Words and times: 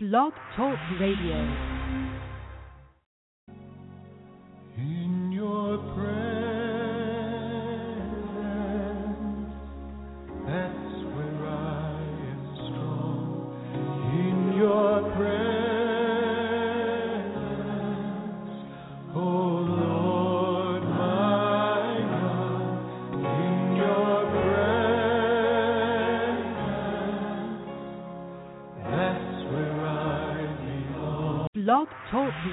Blog 0.00 0.32
Talk 0.54 0.78
Radio. 1.00 1.34
In 4.76 5.32
your 5.32 5.78
prayer. 5.92 6.27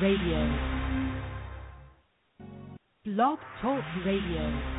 Radio. 0.02 0.40
Blog 3.06 3.40
Talk 3.62 3.84
Radio. 4.04 4.75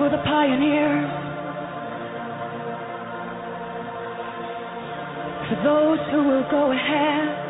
for 0.00 0.08
the 0.08 0.16
pioneers, 0.24 1.10
for 5.50 5.56
those 5.62 5.98
who 6.10 6.24
will 6.24 6.44
go 6.50 6.72
ahead. 6.72 7.49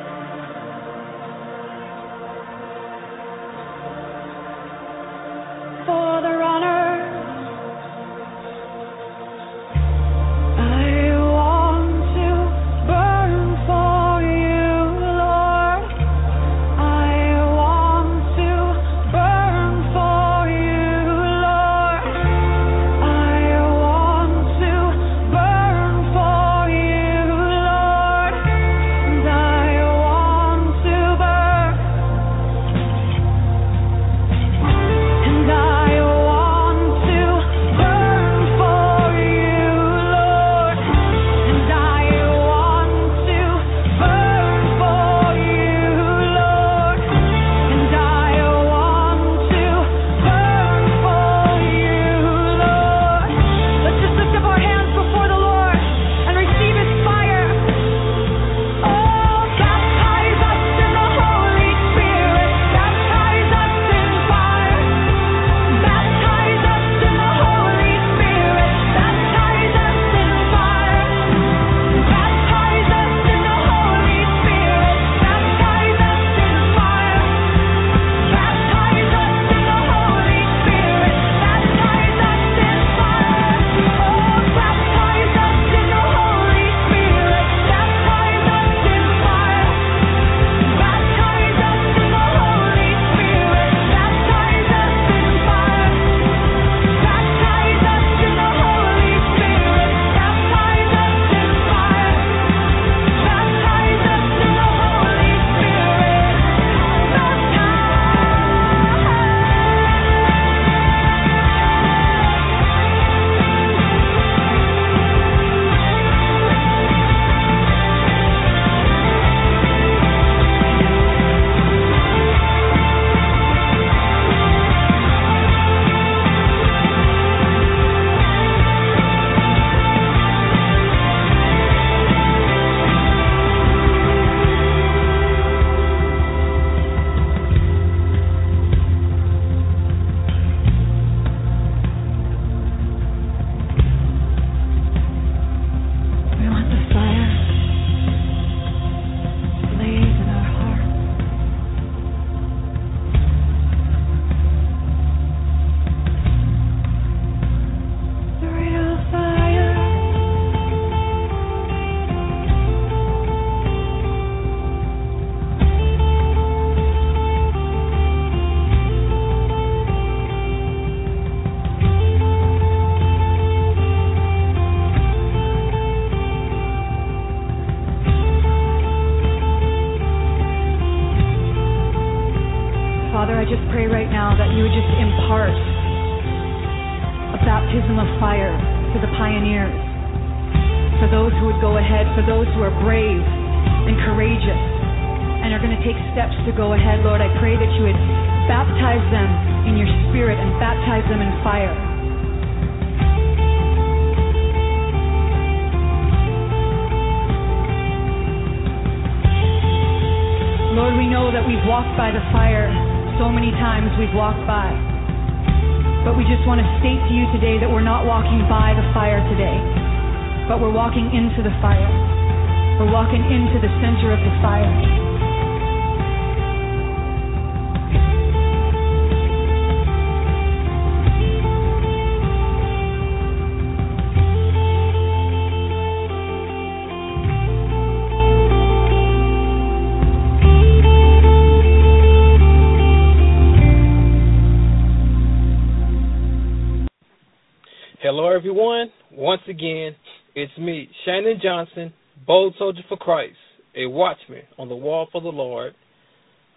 Johnson, 251.43 251.93
bold 252.27 252.55
soldier 252.59 252.83
for 252.89 252.97
Christ, 252.97 253.37
a 253.77 253.87
watchman 253.87 254.43
on 254.59 254.69
the 254.69 254.77
wall 254.77 255.09
for 255.11 255.21
the 255.21 255.29
Lord. 255.29 255.75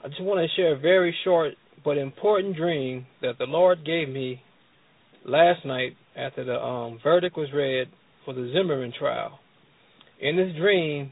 I 0.03 0.07
just 0.09 0.21
want 0.21 0.39
to 0.39 0.55
share 0.55 0.73
a 0.73 0.79
very 0.79 1.15
short 1.23 1.53
but 1.83 1.97
important 1.97 2.55
dream 2.55 3.05
that 3.21 3.37
the 3.37 3.45
Lord 3.45 3.85
gave 3.85 4.09
me 4.09 4.41
last 5.25 5.65
night 5.65 5.95
after 6.15 6.43
the 6.43 6.55
um, 6.61 6.99
verdict 7.03 7.37
was 7.37 7.49
read 7.53 7.87
for 8.25 8.33
the 8.33 8.51
Zimmerman 8.53 8.93
trial. 8.97 9.39
In 10.21 10.37
this 10.37 10.55
dream, 10.55 11.11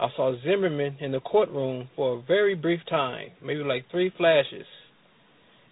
I 0.00 0.08
saw 0.16 0.34
Zimmerman 0.42 0.96
in 1.00 1.12
the 1.12 1.20
courtroom 1.20 1.88
for 1.94 2.18
a 2.18 2.22
very 2.22 2.54
brief 2.54 2.80
time, 2.88 3.28
maybe 3.44 3.62
like 3.62 3.84
three 3.90 4.12
flashes, 4.16 4.66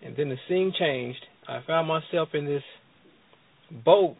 and 0.04 0.16
then 0.16 0.28
the 0.28 0.36
scene 0.48 0.72
changed. 0.78 1.24
I 1.48 1.60
found 1.66 1.88
myself 1.88 2.28
in 2.34 2.44
this 2.44 2.62
boat 3.84 4.16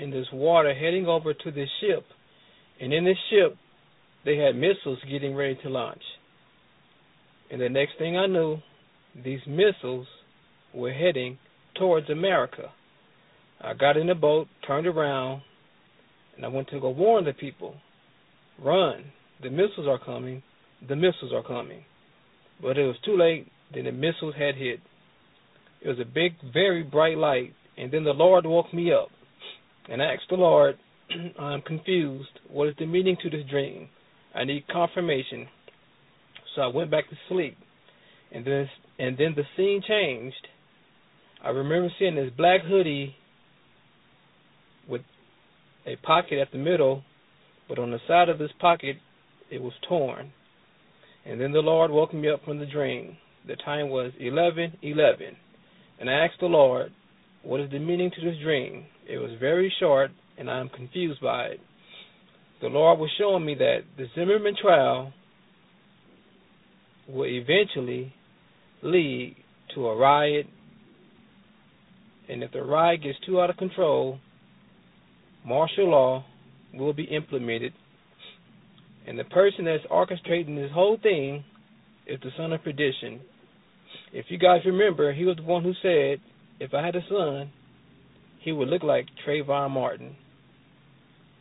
in 0.00 0.10
this 0.10 0.26
water 0.32 0.74
heading 0.74 1.06
over 1.06 1.34
to 1.34 1.50
this 1.50 1.68
ship. 1.80 2.04
And 2.80 2.92
in 2.92 3.04
this 3.04 3.18
ship, 3.30 3.56
they 4.24 4.36
had 4.36 4.56
missiles 4.56 4.98
getting 5.10 5.34
ready 5.34 5.58
to 5.62 5.68
launch. 5.68 6.02
And 7.50 7.60
the 7.60 7.68
next 7.68 7.92
thing 7.98 8.16
I 8.16 8.26
knew, 8.26 8.58
these 9.24 9.40
missiles 9.46 10.06
were 10.72 10.92
heading 10.92 11.38
towards 11.78 12.08
America. 12.08 12.70
I 13.60 13.74
got 13.74 13.96
in 13.96 14.06
the 14.06 14.14
boat, 14.14 14.46
turned 14.66 14.86
around, 14.86 15.42
and 16.36 16.44
I 16.44 16.48
went 16.48 16.68
to 16.68 16.80
go 16.80 16.90
warn 16.90 17.24
the 17.24 17.32
people. 17.32 17.74
run. 18.62 19.04
The 19.42 19.50
missiles 19.50 19.88
are 19.88 19.98
coming. 19.98 20.42
The 20.88 20.96
missiles 20.96 21.32
are 21.34 21.42
coming. 21.42 21.84
But 22.62 22.78
it 22.78 22.86
was 22.86 22.96
too 23.04 23.16
late. 23.16 23.48
Then 23.74 23.84
the 23.84 23.92
missiles 23.92 24.34
had 24.38 24.54
hit. 24.54 24.80
It 25.82 25.88
was 25.88 25.98
a 25.98 26.04
big, 26.04 26.32
very 26.52 26.82
bright 26.82 27.16
light. 27.16 27.54
And 27.76 27.90
then 27.90 28.04
the 28.04 28.12
Lord 28.12 28.46
woke 28.46 28.72
me 28.72 28.92
up. 28.92 29.08
And 29.88 30.02
I 30.02 30.06
asked 30.06 30.28
the 30.28 30.36
Lord, 30.36 30.76
I'm 31.38 31.62
confused. 31.62 32.28
What 32.48 32.68
is 32.68 32.74
the 32.78 32.86
meaning 32.86 33.16
to 33.22 33.30
this 33.30 33.46
dream? 33.48 33.88
I 34.34 34.44
need 34.44 34.68
confirmation. 34.68 35.48
So 36.54 36.62
I 36.62 36.66
went 36.68 36.90
back 36.90 37.08
to 37.10 37.16
sleep. 37.28 37.56
And 38.32 38.46
then 38.46 38.68
and 38.98 39.16
then 39.16 39.34
the 39.34 39.44
scene 39.56 39.82
changed. 39.86 40.46
I 41.42 41.48
remember 41.48 41.88
seeing 41.98 42.16
this 42.16 42.30
black 42.36 42.60
hoodie 42.62 43.14
with 44.88 45.00
a 45.86 45.96
pocket 45.96 46.38
at 46.38 46.52
the 46.52 46.58
middle, 46.58 47.02
but 47.68 47.78
on 47.78 47.90
the 47.90 47.98
side 48.06 48.28
of 48.28 48.38
this 48.38 48.50
pocket 48.60 48.96
it 49.50 49.60
was 49.60 49.72
torn. 49.88 50.32
And 51.24 51.40
then 51.40 51.52
the 51.52 51.60
Lord 51.60 51.90
woke 51.90 52.14
me 52.14 52.28
up 52.30 52.44
from 52.44 52.58
the 52.58 52.66
dream. 52.66 53.16
The 53.46 53.56
time 53.56 53.88
was 53.88 54.12
eleven 54.20 54.76
eleven. 54.82 55.36
And 55.98 56.08
I 56.08 56.24
asked 56.24 56.40
the 56.40 56.46
Lord, 56.46 56.92
What 57.42 57.60
is 57.60 57.70
the 57.70 57.78
meaning 57.78 58.10
to 58.14 58.20
this 58.20 58.38
dream? 58.42 58.84
It 59.10 59.18
was 59.18 59.32
very 59.40 59.72
short 59.80 60.10
and 60.38 60.48
I 60.48 60.60
am 60.60 60.68
confused 60.68 61.20
by 61.20 61.46
it. 61.46 61.60
The 62.60 62.68
Lord 62.68 63.00
was 63.00 63.10
showing 63.18 63.44
me 63.44 63.54
that 63.56 63.80
the 63.96 64.06
Zimmerman 64.14 64.54
trial 64.60 65.12
will 67.08 67.26
eventually 67.26 68.14
lead 68.82 69.34
to 69.74 69.88
a 69.88 69.96
riot 69.96 70.46
and 72.28 72.44
if 72.44 72.52
the 72.52 72.62
riot 72.62 73.02
gets 73.02 73.18
too 73.26 73.40
out 73.40 73.50
of 73.50 73.56
control, 73.56 74.18
martial 75.44 75.90
law 75.90 76.24
will 76.72 76.92
be 76.92 77.04
implemented. 77.04 77.72
And 79.08 79.18
the 79.18 79.24
person 79.24 79.64
that's 79.64 79.84
orchestrating 79.90 80.54
this 80.54 80.70
whole 80.72 80.96
thing 81.02 81.42
is 82.06 82.20
the 82.22 82.30
son 82.36 82.52
of 82.52 82.62
perdition. 82.62 83.20
If 84.12 84.26
you 84.28 84.38
guys 84.38 84.60
remember, 84.64 85.12
he 85.12 85.24
was 85.24 85.36
the 85.36 85.42
one 85.42 85.64
who 85.64 85.72
said, 85.82 86.20
if 86.60 86.72
I 86.74 86.84
had 86.84 86.94
a 86.94 87.04
son, 87.08 87.50
he 88.40 88.52
would 88.52 88.68
look 88.68 88.82
like 88.82 89.06
Trayvon 89.26 89.70
Martin. 89.70 90.16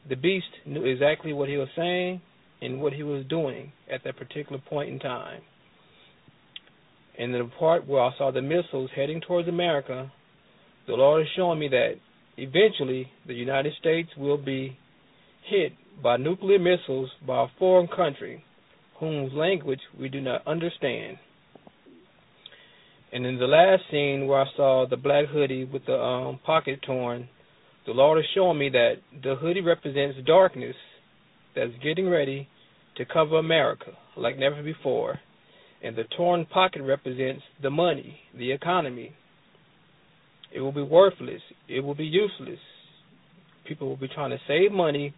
The 0.07 0.15
beast 0.15 0.47
knew 0.65 0.85
exactly 0.85 1.33
what 1.33 1.49
he 1.49 1.57
was 1.57 1.69
saying 1.75 2.21
and 2.61 2.81
what 2.81 2.93
he 2.93 3.03
was 3.03 3.25
doing 3.29 3.71
at 3.91 4.03
that 4.03 4.17
particular 4.17 4.61
point 4.69 4.89
in 4.89 4.99
time. 4.99 5.41
And 7.17 7.33
in 7.35 7.41
the 7.41 7.51
part 7.59 7.87
where 7.87 8.01
I 8.01 8.11
saw 8.17 8.31
the 8.31 8.41
missiles 8.41 8.89
heading 8.95 9.21
towards 9.21 9.47
America, 9.47 10.11
the 10.87 10.93
Lord 10.93 11.21
is 11.21 11.27
showing 11.35 11.59
me 11.59 11.67
that 11.69 11.95
eventually 12.37 13.07
the 13.27 13.33
United 13.33 13.73
States 13.79 14.09
will 14.17 14.37
be 14.37 14.77
hit 15.49 15.73
by 16.01 16.17
nuclear 16.17 16.59
missiles 16.59 17.09
by 17.25 17.43
a 17.43 17.47
foreign 17.57 17.87
country 17.87 18.43
whose 18.99 19.31
language 19.33 19.79
we 19.99 20.09
do 20.09 20.21
not 20.21 20.45
understand. 20.47 21.17
And 23.11 23.25
in 23.25 23.39
the 23.39 23.47
last 23.47 23.83
scene 23.89 24.27
where 24.27 24.41
I 24.41 24.45
saw 24.55 24.85
the 24.87 24.97
black 24.97 25.25
hoodie 25.27 25.65
with 25.65 25.85
the 25.85 25.95
um, 25.95 26.39
pocket 26.45 26.81
torn, 26.85 27.27
the 27.85 27.93
Lord 27.93 28.19
is 28.19 28.25
showing 28.35 28.59
me 28.59 28.69
that 28.69 28.95
the 29.23 29.35
hoodie 29.35 29.61
represents 29.61 30.17
darkness 30.25 30.75
that's 31.55 31.71
getting 31.83 32.07
ready 32.07 32.47
to 32.97 33.05
cover 33.05 33.37
America 33.39 33.91
like 34.15 34.37
never 34.37 34.61
before. 34.61 35.19
And 35.81 35.95
the 35.95 36.03
torn 36.15 36.45
pocket 36.45 36.83
represents 36.83 37.41
the 37.63 37.69
money, 37.69 38.19
the 38.37 38.51
economy, 38.51 39.15
it 40.51 40.61
will 40.61 40.71
be 40.71 40.81
worthless. 40.81 41.41
It 41.67 41.81
will 41.81 41.95
be 41.95 42.05
useless. 42.05 42.59
People 43.67 43.87
will 43.87 43.97
be 43.97 44.07
trying 44.07 44.31
to 44.31 44.39
save 44.47 44.71
money 44.71 45.13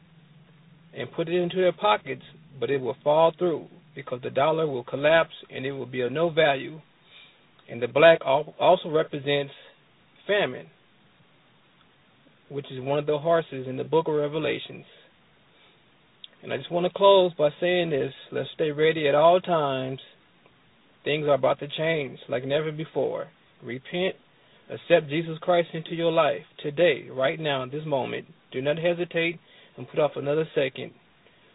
and 0.98 1.12
put 1.13 1.29
it 1.29 1.41
into 1.41 1.57
their 1.57 1.71
pockets, 1.71 2.24
but 2.60 2.69
it 2.69 2.81
will 2.81 2.98
fall 3.03 3.31
through 3.38 3.67
because 3.95 4.19
the 4.24 4.29
dollar 4.29 4.67
will 4.67 4.83
collapse 4.83 5.33
and 5.50 5.65
it 5.65 5.71
will 5.71 5.86
be 5.86 6.01
of 6.01 6.12
no 6.12 6.29
value. 6.29 6.81
And 7.72 7.82
the 7.82 7.88
black 7.88 8.20
also 8.25 8.90
represents 8.90 9.54
famine, 10.28 10.68
which 12.50 12.66
is 12.72 12.82
one 12.82 13.00
of 13.00 13.06
the 13.06 13.18
horses 13.18 13.66
in 13.68 13.78
the 13.78 13.84
book 13.84 14.08
of 14.08 14.16
Revelations. 14.16 14.86
And 16.44 16.51
I 16.51 16.58
just 16.58 16.72
want 16.72 16.86
to 16.86 16.94
close 16.94 17.32
by 17.38 17.50
saying 17.60 17.92
this 17.92 18.13
let's 18.32 18.50
stay 18.54 18.72
ready 18.72 19.08
at 19.08 19.16
all 19.16 19.40
times. 19.40 20.00
Things 21.04 21.25
are 21.25 21.34
about 21.34 21.60
to 21.60 21.68
change 21.78 22.20
like 22.30 22.46
never 22.46 22.72
before. 22.72 23.28
Repent 23.63 24.16
Accept 24.72 25.10
Jesus 25.10 25.38
Christ 25.42 25.68
into 25.74 25.96
your 25.96 26.13
life 26.13 26.44
today, 26.63 27.10
right 27.12 27.38
now, 27.38 27.62
in 27.63 27.72
this 27.72 27.86
moment. 27.86 28.25
Do 28.54 28.62
not 28.62 28.78
hesitate 28.78 29.38
and 29.75 29.90
put 29.90 30.00
off 30.00 30.12
another 30.16 30.48
second 30.56 30.92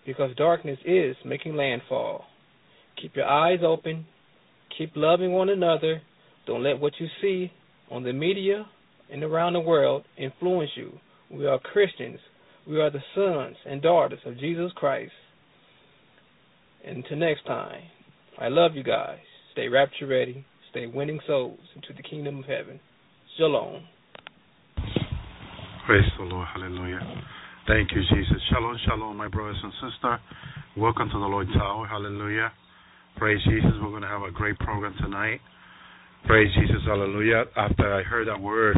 because 0.04 0.36
darkness 0.36 0.78
is 0.84 1.16
making 1.24 1.56
landfall. 1.56 2.26
Keep 3.00 3.16
your 3.16 3.26
eyes 3.26 3.60
open. 3.64 4.06
Keep 4.78 4.92
loving 4.94 5.32
one 5.32 5.48
another. 5.48 6.02
Don't 6.46 6.62
let 6.62 6.80
what 6.80 6.92
you 6.98 7.06
see 7.20 7.50
on 7.90 8.02
the 8.02 8.12
media 8.12 8.66
and 9.10 9.22
around 9.22 9.54
the 9.54 9.60
world 9.60 10.04
influence 10.18 10.70
you. 10.76 10.92
We 11.30 11.46
are 11.46 11.58
Christians. 11.58 12.18
We 12.66 12.80
are 12.80 12.90
the 12.90 13.02
sons 13.14 13.56
and 13.64 13.80
daughters 13.80 14.18
of 14.26 14.38
Jesus 14.38 14.70
Christ. 14.74 15.12
Until 16.84 17.16
next 17.16 17.46
time, 17.46 17.82
I 18.38 18.48
love 18.48 18.74
you 18.74 18.82
guys. 18.82 19.18
Stay 19.52 19.68
rapture 19.68 20.06
ready. 20.06 20.44
Stay 20.70 20.86
winning 20.86 21.20
souls 21.26 21.58
into 21.74 21.88
the 21.96 22.02
kingdom 22.02 22.40
of 22.40 22.44
heaven. 22.44 22.78
Shalom. 23.38 23.82
Praise 25.86 26.04
the 26.18 26.24
Lord. 26.24 26.46
Hallelujah. 26.52 27.00
Thank 27.66 27.90
you, 27.92 28.02
Jesus. 28.14 28.42
Shalom, 28.50 28.76
shalom, 28.86 29.16
my 29.16 29.28
brothers 29.28 29.56
and 29.62 29.72
sisters. 29.74 30.20
Welcome 30.76 31.08
to 31.08 31.18
the 31.18 31.26
Lord's 31.26 31.50
Hour. 31.56 31.86
Hallelujah. 31.86 32.52
Praise 33.16 33.40
Jesus. 33.48 33.72
We're 33.80 33.88
going 33.88 34.02
to 34.02 34.08
have 34.08 34.22
a 34.22 34.30
great 34.30 34.58
program 34.58 34.94
tonight. 35.00 35.40
Praise 36.26 36.52
Jesus. 36.54 36.82
Hallelujah. 36.84 37.44
After 37.56 37.94
I 37.94 38.02
heard 38.02 38.28
that 38.28 38.38
word 38.38 38.76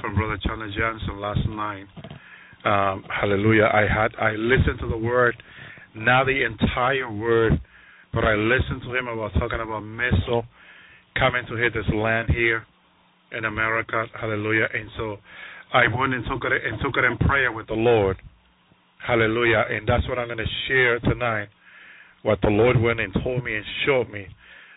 from 0.00 0.16
Brother 0.16 0.36
Chandler 0.44 0.68
Johnson 0.76 1.20
last 1.20 1.46
night, 1.48 1.86
um, 2.64 3.04
hallelujah, 3.08 3.70
I 3.72 3.82
had 3.82 4.16
I 4.20 4.32
listened 4.32 4.80
to 4.80 4.88
the 4.88 4.96
word, 4.96 5.40
not 5.94 6.26
the 6.26 6.42
entire 6.44 7.12
word, 7.12 7.52
but 8.12 8.24
I 8.24 8.34
listened 8.34 8.82
to 8.82 8.96
him 8.96 9.06
about 9.06 9.32
talking 9.34 9.60
about 9.62 9.80
missile 9.80 10.42
coming 11.16 11.44
to 11.48 11.54
hit 11.54 11.72
this 11.72 11.86
land 11.94 12.30
here 12.30 12.66
in 13.30 13.44
America. 13.44 14.06
Hallelujah. 14.20 14.66
And 14.74 14.90
so 14.96 15.16
I 15.72 15.86
went 15.86 16.14
and 16.14 16.24
took 16.24 16.42
it 16.50 16.66
and 16.66 16.80
took 16.82 16.96
it 16.96 17.04
in 17.04 17.16
prayer 17.28 17.52
with 17.52 17.68
the 17.68 17.74
Lord. 17.74 18.16
Hallelujah. 19.06 19.66
And 19.70 19.86
that's 19.86 20.08
what 20.08 20.18
I'm 20.18 20.26
going 20.26 20.38
to 20.38 20.52
share 20.66 20.98
tonight. 20.98 21.46
What 22.22 22.40
the 22.42 22.48
Lord 22.48 22.80
went 22.80 23.00
and 23.00 23.12
told 23.22 23.44
me 23.44 23.56
and 23.56 23.64
showed 23.86 24.10
me 24.10 24.26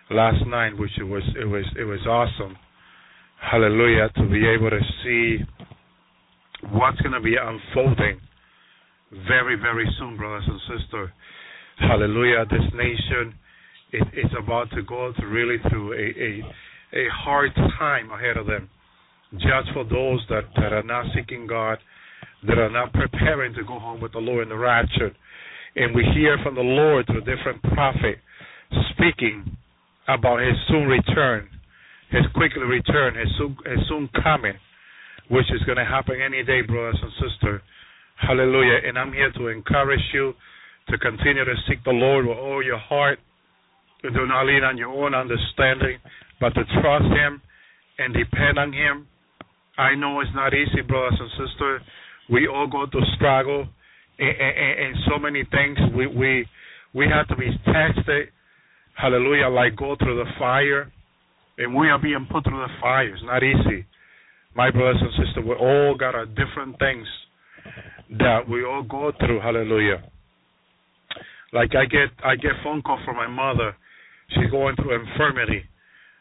last 0.09 0.45
night, 0.47 0.77
which 0.77 0.91
it 0.99 1.03
was 1.03 1.23
it 1.39 1.45
was 1.45 1.65
it 1.77 1.83
was 1.83 1.99
awesome. 2.07 2.55
Hallelujah. 3.39 4.09
To 4.17 4.29
be 4.29 4.47
able 4.47 4.69
to 4.69 4.81
see 5.03 5.37
what's 6.71 6.99
going 7.01 7.13
to 7.13 7.21
be 7.21 7.35
unfolding 7.39 8.19
very, 9.27 9.55
very 9.55 9.87
soon, 9.99 10.17
brothers 10.17 10.43
and 10.47 10.59
sisters. 10.79 11.09
Hallelujah. 11.77 12.45
This 12.49 12.65
nation 12.73 13.35
is, 13.93 14.01
is 14.25 14.31
about 14.41 14.71
to 14.71 14.81
go 14.83 15.13
through 15.19 15.29
really 15.29 15.57
through 15.69 15.93
a, 15.93 16.05
a 16.19 16.41
a 16.93 17.07
hard 17.11 17.53
time 17.77 18.09
ahead 18.11 18.37
of 18.37 18.47
them. 18.47 18.69
Just 19.33 19.73
for 19.73 19.83
those 19.83 20.21
that, 20.29 20.43
that 20.55 20.71
are 20.71 20.83
not 20.83 21.05
seeking 21.13 21.45
God, 21.45 21.77
that 22.47 22.57
are 22.57 22.69
not 22.69 22.93
preparing 22.93 23.53
to 23.55 23.63
go 23.63 23.79
home 23.79 23.99
with 23.99 24.13
the 24.13 24.19
Lord 24.19 24.43
in 24.43 24.49
the 24.49 24.57
rapture. 24.57 25.13
And 25.75 25.93
we 25.93 26.03
hear 26.15 26.37
from 26.43 26.55
the 26.55 26.61
Lord 26.61 27.05
through 27.05 27.21
different 27.21 27.61
prophet 27.73 28.17
speaking 28.91 29.57
about 30.07 30.39
his 30.39 30.55
soon 30.67 30.87
return, 30.87 31.49
his 32.11 32.23
quickly 32.33 32.63
return, 32.63 33.15
his 33.15 33.27
soon, 33.37 33.57
his 33.65 33.79
soon 33.89 34.09
coming, 34.23 34.53
which 35.29 35.45
is 35.51 35.61
going 35.65 35.77
to 35.77 35.85
happen 35.85 36.21
any 36.21 36.43
day, 36.43 36.61
brothers 36.61 36.99
and 37.01 37.11
sisters. 37.19 37.61
Hallelujah. 38.15 38.87
And 38.87 38.97
I'm 38.97 39.11
here 39.11 39.31
to 39.33 39.47
encourage 39.47 40.03
you 40.13 40.33
to 40.89 40.97
continue 40.97 41.43
to 41.43 41.55
seek 41.67 41.83
the 41.83 41.91
Lord 41.91 42.25
with 42.25 42.37
all 42.37 42.63
your 42.63 42.77
heart. 42.77 43.19
Do 44.03 44.27
not 44.27 44.45
lean 44.45 44.63
on 44.63 44.77
your 44.77 44.89
own 44.89 45.13
understanding, 45.13 45.97
but 46.39 46.49
to 46.53 46.63
trust 46.79 47.05
Him 47.05 47.41
and 47.97 48.13
depend 48.13 48.59
on 48.59 48.71
Him. 48.71 49.07
I 49.77 49.95
know 49.95 50.21
it's 50.21 50.29
not 50.35 50.53
easy, 50.53 50.81
brothers 50.87 51.19
and 51.19 51.29
sisters. 51.31 51.81
We 52.29 52.47
all 52.47 52.67
go 52.67 52.85
through 52.89 53.03
struggle 53.15 53.67
and, 54.19 54.95
so 55.09 55.19
many 55.19 55.43
things. 55.51 55.77
We 55.95 56.07
we 56.07 56.47
we 56.93 57.07
have 57.07 57.27
to 57.29 57.35
be 57.35 57.49
tested. 57.65 58.29
Hallelujah! 58.95 59.49
Like 59.49 59.75
go 59.75 59.95
through 59.97 60.23
the 60.23 60.29
fire, 60.39 60.91
and 61.57 61.75
we 61.75 61.89
are 61.89 61.99
being 61.99 62.27
put 62.31 62.43
through 62.43 62.59
the 62.59 62.73
fire. 62.81 63.13
It's 63.13 63.23
not 63.23 63.43
easy, 63.43 63.85
my 64.55 64.71
brothers 64.71 65.01
and 65.01 65.11
sisters. 65.11 65.45
We 65.45 65.53
all 65.53 65.95
got 65.97 66.15
our 66.15 66.25
different 66.25 66.79
things 66.79 67.07
that 68.19 68.47
we 68.47 68.63
all 68.63 68.83
go 68.83 69.11
through. 69.19 69.41
Hallelujah! 69.41 70.03
Like 71.53 71.75
I 71.75 71.85
get 71.85 72.09
I 72.23 72.35
get 72.35 72.51
phone 72.63 72.81
call 72.81 72.99
from 73.05 73.15
my 73.17 73.27
mother. 73.27 73.75
She's 74.29 74.49
going 74.49 74.75
through 74.75 74.95
infirmity 74.95 75.63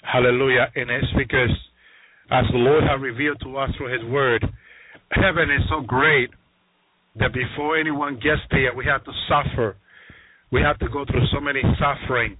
Hallelujah. 0.04 0.68
And 0.76 0.90
it's 0.90 1.12
because 1.16 1.50
as 2.30 2.44
the 2.52 2.58
Lord 2.58 2.84
has 2.84 3.00
revealed 3.00 3.40
to 3.42 3.56
us 3.56 3.70
through 3.76 3.92
His 3.92 4.04
Word, 4.10 4.44
heaven 5.10 5.50
is 5.50 5.62
so 5.68 5.80
great 5.80 6.30
that 7.16 7.32
before 7.32 7.78
anyone 7.78 8.14
gets 8.14 8.42
there, 8.50 8.74
we 8.74 8.84
have 8.86 9.04
to 9.04 9.12
suffer. 9.28 9.76
We 10.50 10.60
have 10.62 10.78
to 10.80 10.88
go 10.88 11.04
through 11.04 11.26
so 11.32 11.40
many 11.40 11.62
suffering 11.78 12.36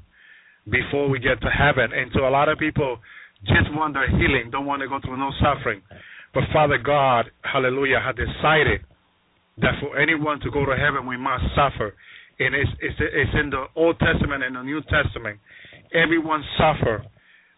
before 0.70 1.08
we 1.08 1.18
get 1.18 1.40
to 1.42 1.50
heaven. 1.50 1.92
And 1.92 2.10
so 2.14 2.26
a 2.26 2.30
lot 2.30 2.48
of 2.48 2.58
people 2.58 2.98
just 3.44 3.70
want 3.72 3.94
their 3.94 4.08
healing, 4.08 4.50
don't 4.50 4.66
want 4.66 4.82
to 4.82 4.88
go 4.88 4.98
through 5.00 5.18
no 5.18 5.30
suffering. 5.40 5.82
But 6.32 6.44
Father 6.52 6.78
God, 6.78 7.26
hallelujah, 7.42 8.00
had 8.00 8.16
decided 8.16 8.80
that 9.58 9.74
for 9.80 9.98
anyone 9.98 10.40
to 10.40 10.50
go 10.50 10.64
to 10.64 10.76
heaven, 10.76 11.06
we 11.06 11.16
must 11.16 11.44
suffer. 11.54 11.94
And 12.40 12.54
it's, 12.54 12.70
it's, 12.80 12.96
it's 12.98 13.30
in 13.40 13.50
the 13.50 13.66
Old 13.76 13.98
Testament 14.00 14.42
and 14.42 14.56
the 14.56 14.62
New 14.62 14.82
Testament. 14.82 15.38
Everyone 15.94 16.42
suffer 16.58 17.04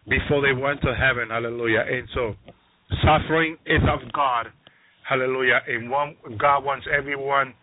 before 0.07 0.41
they 0.41 0.53
went 0.53 0.81
to 0.81 0.93
heaven, 0.93 1.29
hallelujah. 1.29 1.83
And 1.89 2.07
so 2.13 2.35
suffering 3.03 3.57
is 3.65 3.81
of 3.89 4.11
God, 4.13 4.47
hallelujah. 5.07 5.61
And 5.67 5.89
one, 5.89 6.15
God 6.37 6.63
wants 6.63 6.85
everyone 6.91 7.53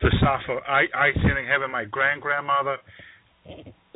to 0.00 0.08
suffer. 0.20 0.60
I, 0.66 0.84
I 0.94 1.12
seen 1.14 1.36
in 1.36 1.46
heaven 1.46 1.70
my 1.70 1.84
grand 1.84 2.22
grandmother, 2.22 2.78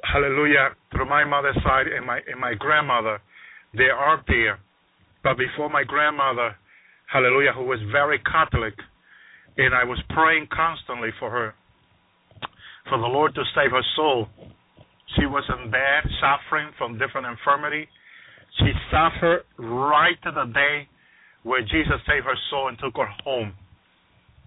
hallelujah, 0.04 0.76
through 0.92 1.08
my 1.08 1.24
mother's 1.24 1.56
side 1.64 1.86
and 1.88 2.06
my 2.06 2.20
and 2.30 2.40
my 2.40 2.54
grandmother, 2.54 3.18
they 3.74 3.90
are 3.90 4.22
there. 4.28 4.58
But 5.24 5.36
before 5.36 5.68
my 5.68 5.84
grandmother, 5.84 6.56
hallelujah, 7.12 7.52
who 7.54 7.64
was 7.64 7.80
very 7.90 8.20
Catholic, 8.20 8.74
and 9.56 9.74
I 9.74 9.84
was 9.84 9.98
praying 10.10 10.48
constantly 10.52 11.10
for 11.18 11.30
her, 11.30 11.54
for 12.88 12.98
the 12.98 13.06
Lord 13.06 13.34
to 13.34 13.42
save 13.54 13.72
her 13.72 13.82
soul. 13.96 14.28
She 15.16 15.26
was 15.26 15.44
in 15.48 15.70
bed, 15.70 16.04
suffering 16.20 16.70
from 16.76 16.98
different 16.98 17.26
infirmity. 17.26 17.88
She 18.58 18.70
suffered 18.90 19.42
right 19.58 20.16
to 20.24 20.30
the 20.30 20.52
day 20.52 20.88
where 21.48 21.62
Jesus 21.62 21.96
saved 22.06 22.26
her 22.26 22.36
soul 22.50 22.68
and 22.68 22.78
took 22.78 22.96
her 22.96 23.08
home. 23.24 23.54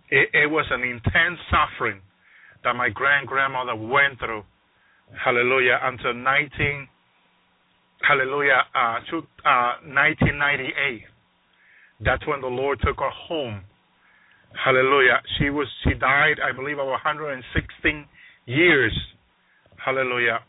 It, 0.10 0.30
it 0.34 0.50
was 0.50 0.66
an 0.70 0.84
intense 0.84 1.40
suffering 1.50 2.00
that 2.64 2.76
my 2.76 2.90
grand 2.90 3.28
grandmother 3.28 3.76
went 3.76 4.20
through. 4.20 4.44
Hallelujah. 5.18 5.80
Until 5.82 6.14
19, 6.14 6.88
hallelujah, 8.08 8.62
uh, 8.76 9.00
to, 9.10 9.18
uh, 9.44 9.82
1998. 9.82 11.02
That's 12.06 12.26
when 12.28 12.42
the 12.42 12.48
Lord 12.48 12.80
took 12.86 13.00
her 13.00 13.10
home. 13.10 13.64
Hallelujah. 14.64 15.22
She 15.40 15.50
was 15.50 15.68
she 15.84 15.94
died, 15.96 16.38
I 16.44 16.56
believe, 16.56 16.78
of 16.78 16.88
116 16.88 18.06
years. 18.46 18.94
Hallelujah. 19.84 20.40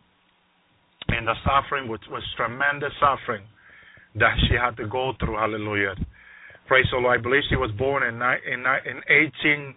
And 1.09 1.27
the 1.27 1.35
suffering 1.45 1.89
was, 1.89 2.01
was 2.11 2.23
tremendous 2.37 2.93
suffering 3.01 3.45
that 4.17 4.37
she 4.49 4.55
had 4.55 4.77
to 4.77 4.87
go 4.87 5.13
through. 5.19 5.37
Hallelujah. 5.37 5.95
Praise 6.73 6.89
the 6.91 6.97
Lord. 6.97 7.21
I 7.21 7.23
believe 7.23 7.43
she 7.51 7.57
was 7.57 7.71
born 7.77 8.03
in 8.03 8.15
in 8.17 8.65
in 8.65 8.97
1880, 9.05 9.77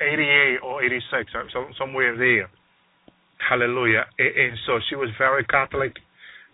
88 0.00 0.64
or 0.64 0.82
86, 0.82 1.28
somewhere 1.76 2.16
there. 2.16 2.48
Hallelujah. 3.36 4.06
And 4.16 4.56
so 4.64 4.80
she 4.88 4.96
was 4.96 5.10
very 5.18 5.44
Catholic. 5.44 5.92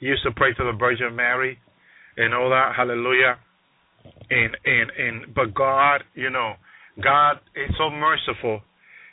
Used 0.01 0.25
to 0.25 0.33
pray 0.33 0.53
to 0.53 0.65
the 0.65 0.73
Virgin 0.73 1.15
Mary 1.15 1.61
and 2.17 2.35
all 2.35 2.51
that. 2.51 2.75
Hallelujah. 2.75 3.39
And 4.31 4.57
and 4.67 4.91
and 4.91 5.33
but 5.33 5.55
God, 5.55 6.03
you 6.17 6.31
know, 6.31 6.55
God 7.01 7.39
is 7.55 7.71
so 7.79 7.91
merciful. 7.91 8.63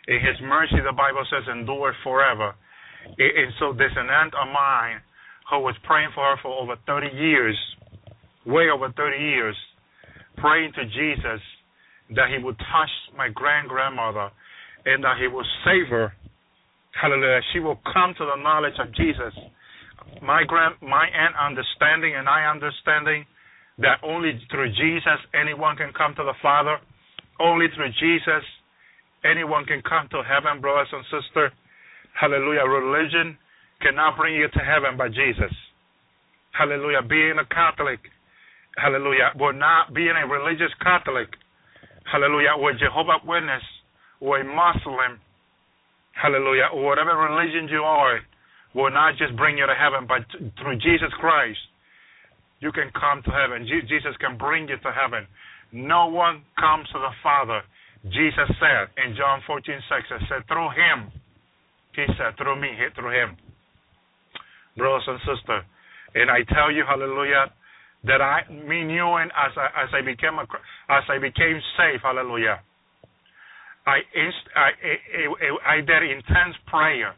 In 0.07 0.17
His 0.17 0.41
mercy, 0.41 0.81
the 0.83 0.97
Bible 0.97 1.27
says, 1.29 1.43
endure 1.47 1.93
forever. 2.03 2.55
And 3.05 3.53
so 3.59 3.71
there's 3.77 3.93
an 3.95 4.09
aunt 4.09 4.33
of 4.33 4.47
mine 4.49 4.97
who 5.51 5.59
was 5.59 5.75
praying 5.83 6.09
for 6.15 6.23
her 6.25 6.37
for 6.41 6.59
over 6.59 6.73
30 6.87 7.15
years, 7.15 7.55
way 8.47 8.71
over 8.73 8.91
30 8.91 9.21
years, 9.21 9.55
praying 10.37 10.73
to 10.75 10.85
Jesus 10.85 11.41
that 12.15 12.29
He 12.29 12.43
would 12.43 12.57
touch 12.57 12.93
my 13.17 13.29
grand 13.29 13.69
grandmother 13.69 14.29
and 14.85 15.03
that 15.03 15.17
He 15.19 15.27
would 15.27 15.45
save 15.65 15.87
her. 15.89 16.13
Hallelujah. 16.99 17.41
She 17.53 17.59
will 17.59 17.79
come 17.91 18.13
to 18.17 18.25
the 18.25 18.41
knowledge 18.41 18.77
of 18.79 18.93
Jesus. 18.95 19.33
My 20.21 20.43
grand, 20.47 20.75
my 20.81 21.07
aunt 21.07 21.35
understanding 21.35 22.15
and 22.15 22.29
I 22.29 22.45
understanding 22.49 23.25
that 23.79 23.99
only 24.03 24.39
through 24.49 24.69
Jesus 24.69 25.19
anyone 25.33 25.75
can 25.75 25.91
come 25.91 26.15
to 26.15 26.23
the 26.23 26.37
Father. 26.41 26.77
Only 27.39 27.67
through 27.75 27.91
Jesus 27.99 28.45
anyone 29.25 29.65
can 29.65 29.81
come 29.81 30.07
to 30.11 30.23
heaven, 30.23 30.61
brothers 30.61 30.87
and 30.93 31.03
sisters. 31.11 31.51
Hallelujah. 32.13 32.63
Religion 32.63 33.37
cannot 33.81 34.15
bring 34.15 34.35
you 34.35 34.47
to 34.47 34.61
heaven 34.63 34.95
by 34.95 35.09
Jesus. 35.09 35.51
Hallelujah. 36.57 37.01
Being 37.03 37.35
a 37.41 37.45
Catholic, 37.51 37.99
hallelujah, 38.77 39.31
or 39.39 39.53
not 39.53 39.93
being 39.93 40.13
a 40.15 40.27
religious 40.27 40.73
Catholic, 40.81 41.27
hallelujah, 42.11 42.55
or 42.59 42.73
Jehovah 42.73 43.19
Witness, 43.25 43.63
or 44.19 44.39
a 44.39 44.43
Muslim, 44.43 45.19
hallelujah, 46.13 46.69
or 46.73 46.85
whatever 46.85 47.15
religion 47.17 47.67
you 47.69 47.81
are, 47.83 48.19
will 48.73 48.91
not 48.91 49.15
just 49.17 49.35
bring 49.35 49.57
you 49.57 49.65
to 49.65 49.75
heaven, 49.75 50.07
but 50.07 50.27
through 50.59 50.75
Jesus 50.77 51.11
Christ, 51.19 51.59
you 52.59 52.71
can 52.71 52.91
come 52.91 53.23
to 53.23 53.31
heaven. 53.31 53.67
Jesus 53.67 54.15
can 54.19 54.37
bring 54.37 54.67
you 54.67 54.77
to 54.77 54.91
heaven. 54.91 55.27
No 55.71 56.07
one 56.07 56.43
comes 56.59 56.87
to 56.91 56.99
the 56.99 57.11
Father. 57.23 57.61
Jesus 58.05 58.47
said 58.59 58.91
in 58.99 59.15
John 59.15 59.41
14, 59.47 59.63
6, 59.65 60.11
it 60.11 60.21
said, 60.29 60.47
through 60.47 60.69
him, 60.75 61.11
he 61.95 62.05
said, 62.19 62.37
through 62.37 62.59
me, 62.59 62.69
through 62.95 63.15
him. 63.15 63.37
Brothers 64.77 65.07
and 65.07 65.19
sisters, 65.23 65.63
and 66.15 66.29
I 66.29 66.43
tell 66.51 66.71
you, 66.71 66.83
hallelujah, 66.87 67.51
that 68.05 68.21
I, 68.21 68.41
me 68.51 68.83
knew 68.83 69.15
and 69.17 69.31
as 69.33 69.51
I, 69.57 69.83
as 69.83 69.89
I 69.93 70.01
became 70.01 70.37
a, 70.37 70.45
as 70.89 71.03
I 71.09 71.17
became 71.17 71.59
safe, 71.77 72.01
hallelujah, 72.03 72.61
I, 73.85 73.97
inst, 74.13 74.43
I, 74.55 74.69
I, 74.73 74.95
I 75.21 75.77
I 75.77 75.81
did 75.81 76.03
intense 76.09 76.55
prayer 76.67 77.13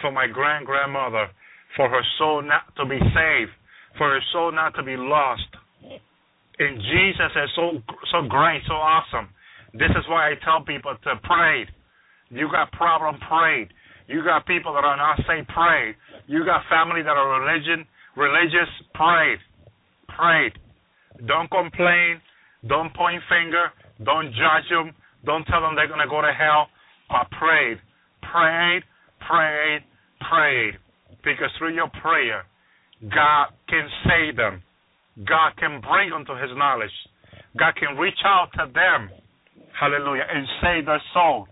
for 0.00 0.12
my 0.12 0.26
grand 0.26 0.66
grandmother, 0.66 1.28
for 1.76 1.88
her 1.88 2.02
soul 2.18 2.42
not 2.42 2.74
to 2.76 2.84
be 2.84 2.98
saved, 2.98 3.52
for 3.96 4.08
her 4.08 4.20
soul 4.32 4.52
not 4.52 4.74
to 4.76 4.82
be 4.82 4.96
lost. 4.96 5.48
And 6.58 6.80
Jesus 6.80 7.32
is 7.36 7.50
so 7.54 7.78
so 8.10 8.26
great, 8.28 8.62
so 8.66 8.74
awesome. 8.74 9.28
This 9.72 9.90
is 9.90 10.04
why 10.08 10.32
I 10.32 10.34
tell 10.44 10.64
people 10.64 10.96
to 11.04 11.12
pray. 11.22 11.68
You 12.30 12.48
got 12.50 12.72
problem, 12.72 13.20
pray. 13.28 13.68
You 14.08 14.24
got 14.24 14.46
people 14.46 14.72
that 14.72 14.84
are 14.84 14.96
not 14.96 15.20
saved, 15.28 15.48
pray. 15.48 15.94
You 16.26 16.44
got 16.44 16.62
family 16.68 17.02
that 17.02 17.16
are 17.16 17.40
religion, 17.40 17.86
religious, 18.16 18.68
pray. 18.94 19.36
Pray. 20.18 20.52
Don't 21.26 21.50
complain. 21.50 22.20
Don't 22.66 22.92
point 22.94 23.22
finger. 23.30 23.70
Don't 24.04 24.30
judge 24.34 24.68
them. 24.70 24.92
Don't 25.24 25.44
tell 25.44 25.60
them 25.60 25.74
they're 25.76 25.86
going 25.86 26.02
to 26.02 26.10
go 26.10 26.20
to 26.20 26.32
hell. 26.32 26.66
But 27.08 27.30
pray. 27.38 27.76
Pray, 28.22 28.82
pray, 29.26 29.84
pray. 30.28 30.72
Because 31.24 31.50
through 31.58 31.74
your 31.74 31.90
prayer, 32.02 32.44
God 33.02 33.46
can 33.68 33.88
save 34.04 34.36
them. 34.36 34.62
God 35.26 35.52
can 35.58 35.80
bring 35.80 36.10
them 36.10 36.24
to 36.26 36.34
His 36.34 36.50
knowledge. 36.56 36.94
God 37.58 37.74
can 37.76 37.96
reach 37.96 38.18
out 38.24 38.48
to 38.54 38.70
them. 38.72 39.10
Hallelujah. 39.78 40.24
And 40.28 40.46
save 40.62 40.86
their 40.86 41.02
soul. 41.14 41.46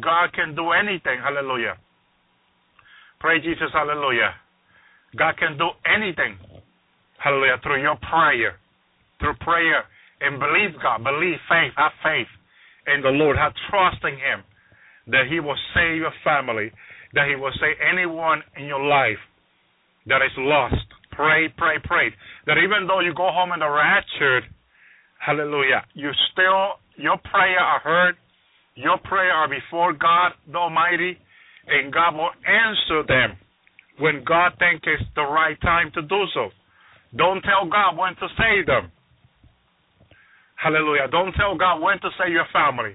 God 0.00 0.32
can 0.32 0.54
do 0.54 0.70
anything. 0.70 1.18
Hallelujah. 1.22 1.74
Pray 3.18 3.40
Jesus. 3.40 3.70
Hallelujah. 3.72 4.34
God 5.16 5.34
can 5.38 5.58
do 5.58 5.70
anything. 5.84 6.38
Hallelujah. 7.22 7.60
Through 7.62 7.82
your 7.82 7.96
prayer. 8.00 8.56
Through 9.20 9.36
prayer. 9.44 9.84
And 10.20 10.40
believe 10.40 10.80
God. 10.82 11.04
Believe 11.04 11.36
faith. 11.48 11.72
Have 11.76 11.92
faith 12.02 12.30
in 12.88 13.02
the 13.02 13.12
Lord. 13.12 13.36
Have 13.36 13.52
trust 13.68 14.02
in 14.04 14.16
Him. 14.16 14.40
That 15.08 15.28
He 15.28 15.40
will 15.40 15.58
save 15.76 16.00
your 16.00 16.14
family. 16.24 16.72
That 17.14 17.28
He 17.28 17.36
will 17.36 17.52
save 17.60 17.76
anyone 17.80 18.42
in 18.56 18.64
your 18.64 18.82
life 18.82 19.20
that 20.06 20.24
is 20.24 20.32
lost. 20.38 20.80
Pray, 21.12 21.52
pray, 21.56 21.76
pray. 21.84 22.08
That 22.46 22.56
even 22.56 22.88
though 22.88 23.00
you 23.00 23.12
go 23.14 23.28
home 23.28 23.52
in 23.52 23.60
the 23.60 23.68
raptured, 23.68 24.44
hallelujah, 25.20 25.84
you 25.92 26.10
still, 26.32 26.80
your 26.96 27.18
prayer 27.18 27.60
are 27.60 27.80
heard 27.80 28.16
your 28.80 28.98
prayer 28.98 29.32
are 29.32 29.48
before 29.48 29.92
God 29.92 30.32
the 30.50 30.56
Almighty, 30.56 31.18
and 31.66 31.92
God 31.92 32.14
will 32.14 32.30
answer 32.46 33.02
them 33.06 33.36
when 33.98 34.24
God 34.24 34.52
thinks 34.58 34.86
it's 34.86 35.08
the 35.14 35.22
right 35.22 35.60
time 35.60 35.90
to 35.94 36.02
do 36.02 36.24
so. 36.32 36.48
Don't 37.16 37.42
tell 37.42 37.68
God 37.68 37.96
when 37.96 38.14
to 38.16 38.28
save 38.38 38.66
them. 38.66 38.90
Hallelujah. 40.56 41.08
Don't 41.10 41.32
tell 41.32 41.56
God 41.56 41.80
when 41.80 41.98
to 42.00 42.10
save 42.18 42.32
your 42.32 42.46
family. 42.52 42.94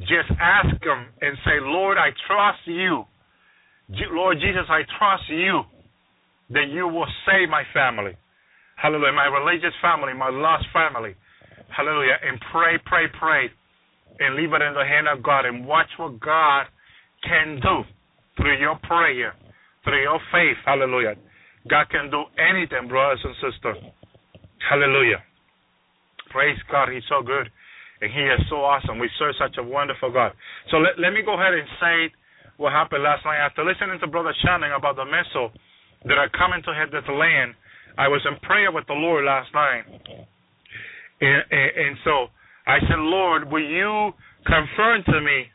Just 0.00 0.30
ask 0.40 0.74
Him 0.82 1.06
and 1.20 1.36
say, 1.44 1.62
Lord, 1.62 1.96
I 1.96 2.10
trust 2.26 2.66
you. 2.66 3.04
Lord 4.10 4.38
Jesus, 4.40 4.66
I 4.68 4.82
trust 4.98 5.24
you 5.28 5.62
that 6.50 6.68
you 6.70 6.88
will 6.88 7.06
save 7.26 7.48
my 7.48 7.62
family. 7.72 8.12
Hallelujah. 8.76 9.12
My 9.12 9.26
religious 9.26 9.74
family, 9.80 10.12
my 10.12 10.30
lost 10.30 10.66
family. 10.72 11.14
Hallelujah. 11.74 12.18
And 12.22 12.40
pray, 12.52 12.78
pray, 12.84 13.06
pray 13.18 13.50
and 14.20 14.36
leave 14.36 14.52
it 14.52 14.62
in 14.62 14.74
the 14.74 14.84
hand 14.84 15.08
of 15.08 15.22
God 15.22 15.44
and 15.44 15.66
watch 15.66 15.88
what 15.96 16.20
God 16.20 16.66
can 17.22 17.58
do 17.60 17.82
through 18.36 18.58
your 18.60 18.78
prayer, 18.82 19.34
through 19.84 20.02
your 20.02 20.20
faith. 20.32 20.56
Hallelujah. 20.64 21.14
God 21.68 21.88
can 21.90 22.10
do 22.10 22.24
anything, 22.36 22.88
brothers 22.88 23.20
and 23.24 23.34
sisters. 23.40 23.80
Hallelujah. 24.68 25.22
Praise 26.30 26.58
God. 26.70 26.88
He's 26.92 27.06
so 27.08 27.22
good. 27.24 27.48
And 28.00 28.10
He 28.12 28.20
is 28.20 28.40
so 28.50 28.60
awesome. 28.60 28.98
We 28.98 29.08
serve 29.18 29.34
such 29.38 29.56
a 29.56 29.64
wonderful 29.64 30.12
God. 30.12 30.32
So 30.70 30.76
let, 30.76 30.98
let 30.98 31.12
me 31.12 31.22
go 31.24 31.34
ahead 31.34 31.54
and 31.54 31.68
say 31.80 31.96
what 32.56 32.72
happened 32.72 33.02
last 33.02 33.24
night. 33.24 33.38
After 33.38 33.64
listening 33.64 33.98
to 34.00 34.06
Brother 34.06 34.34
Shannon 34.44 34.72
about 34.72 34.96
the 34.96 35.04
missile 35.04 35.52
that 36.04 36.18
are 36.18 36.28
coming 36.36 36.60
to 36.64 36.72
hit 36.74 36.92
this 36.92 37.08
land, 37.08 37.54
I 37.96 38.08
was 38.08 38.20
in 38.28 38.36
prayer 38.42 38.72
with 38.72 38.86
the 38.86 38.98
Lord 38.98 39.24
last 39.24 39.48
night. 39.54 39.84
And, 41.20 41.42
and, 41.50 41.70
and 41.76 41.96
so 42.04 42.28
I 42.66 42.80
said, 42.80 42.98
Lord, 42.98 43.50
will 43.50 43.64
you 43.64 44.12
confirm 44.44 45.04
to 45.06 45.20
me 45.20 45.46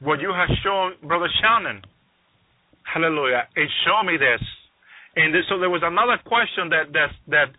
what 0.00 0.20
you 0.20 0.32
have 0.32 0.48
shown 0.64 0.94
Brother 1.06 1.28
Shannon? 1.42 1.82
Hallelujah. 2.84 3.44
And 3.56 3.68
show 3.84 4.06
me 4.06 4.16
this. 4.16 4.40
And 5.16 5.34
so 5.48 5.58
there 5.58 5.70
was 5.70 5.82
another 5.82 6.18
question 6.22 6.70
that 6.70 6.92
that 6.94 7.10
that 7.28 7.50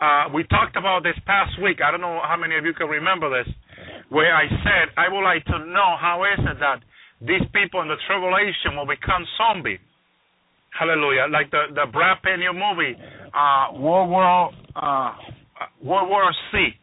uh, 0.00 0.32
we 0.32 0.44
talked 0.44 0.76
about 0.76 1.02
this 1.02 1.18
past 1.26 1.58
week. 1.62 1.82
I 1.82 1.90
don't 1.90 2.00
know 2.00 2.20
how 2.22 2.36
many 2.36 2.56
of 2.56 2.64
you 2.64 2.72
can 2.72 2.88
remember 2.88 3.28
this, 3.28 3.52
where 4.08 4.34
I 4.34 4.46
said 4.48 4.94
I 4.96 5.08
would 5.10 5.24
like 5.24 5.44
to 5.46 5.58
know 5.58 5.98
how 5.98 6.22
is 6.24 6.38
it 6.38 6.58
that 6.60 6.80
these 7.20 7.44
people 7.52 7.82
in 7.82 7.88
the 7.88 7.98
tribulation 8.06 8.78
will 8.78 8.86
become 8.86 9.26
zombie. 9.36 9.78
Hallelujah. 10.70 11.26
Like 11.30 11.50
the 11.50 11.74
the 11.74 11.90
Brad 11.90 12.22
Pitt 12.22 12.38
new 12.38 12.54
movie, 12.54 12.94
uh, 13.34 13.74
World 13.74 14.08
War 14.08 14.50
uh, 14.76 15.12
World 15.82 16.08
War 16.08 16.30
Z. 16.52 16.78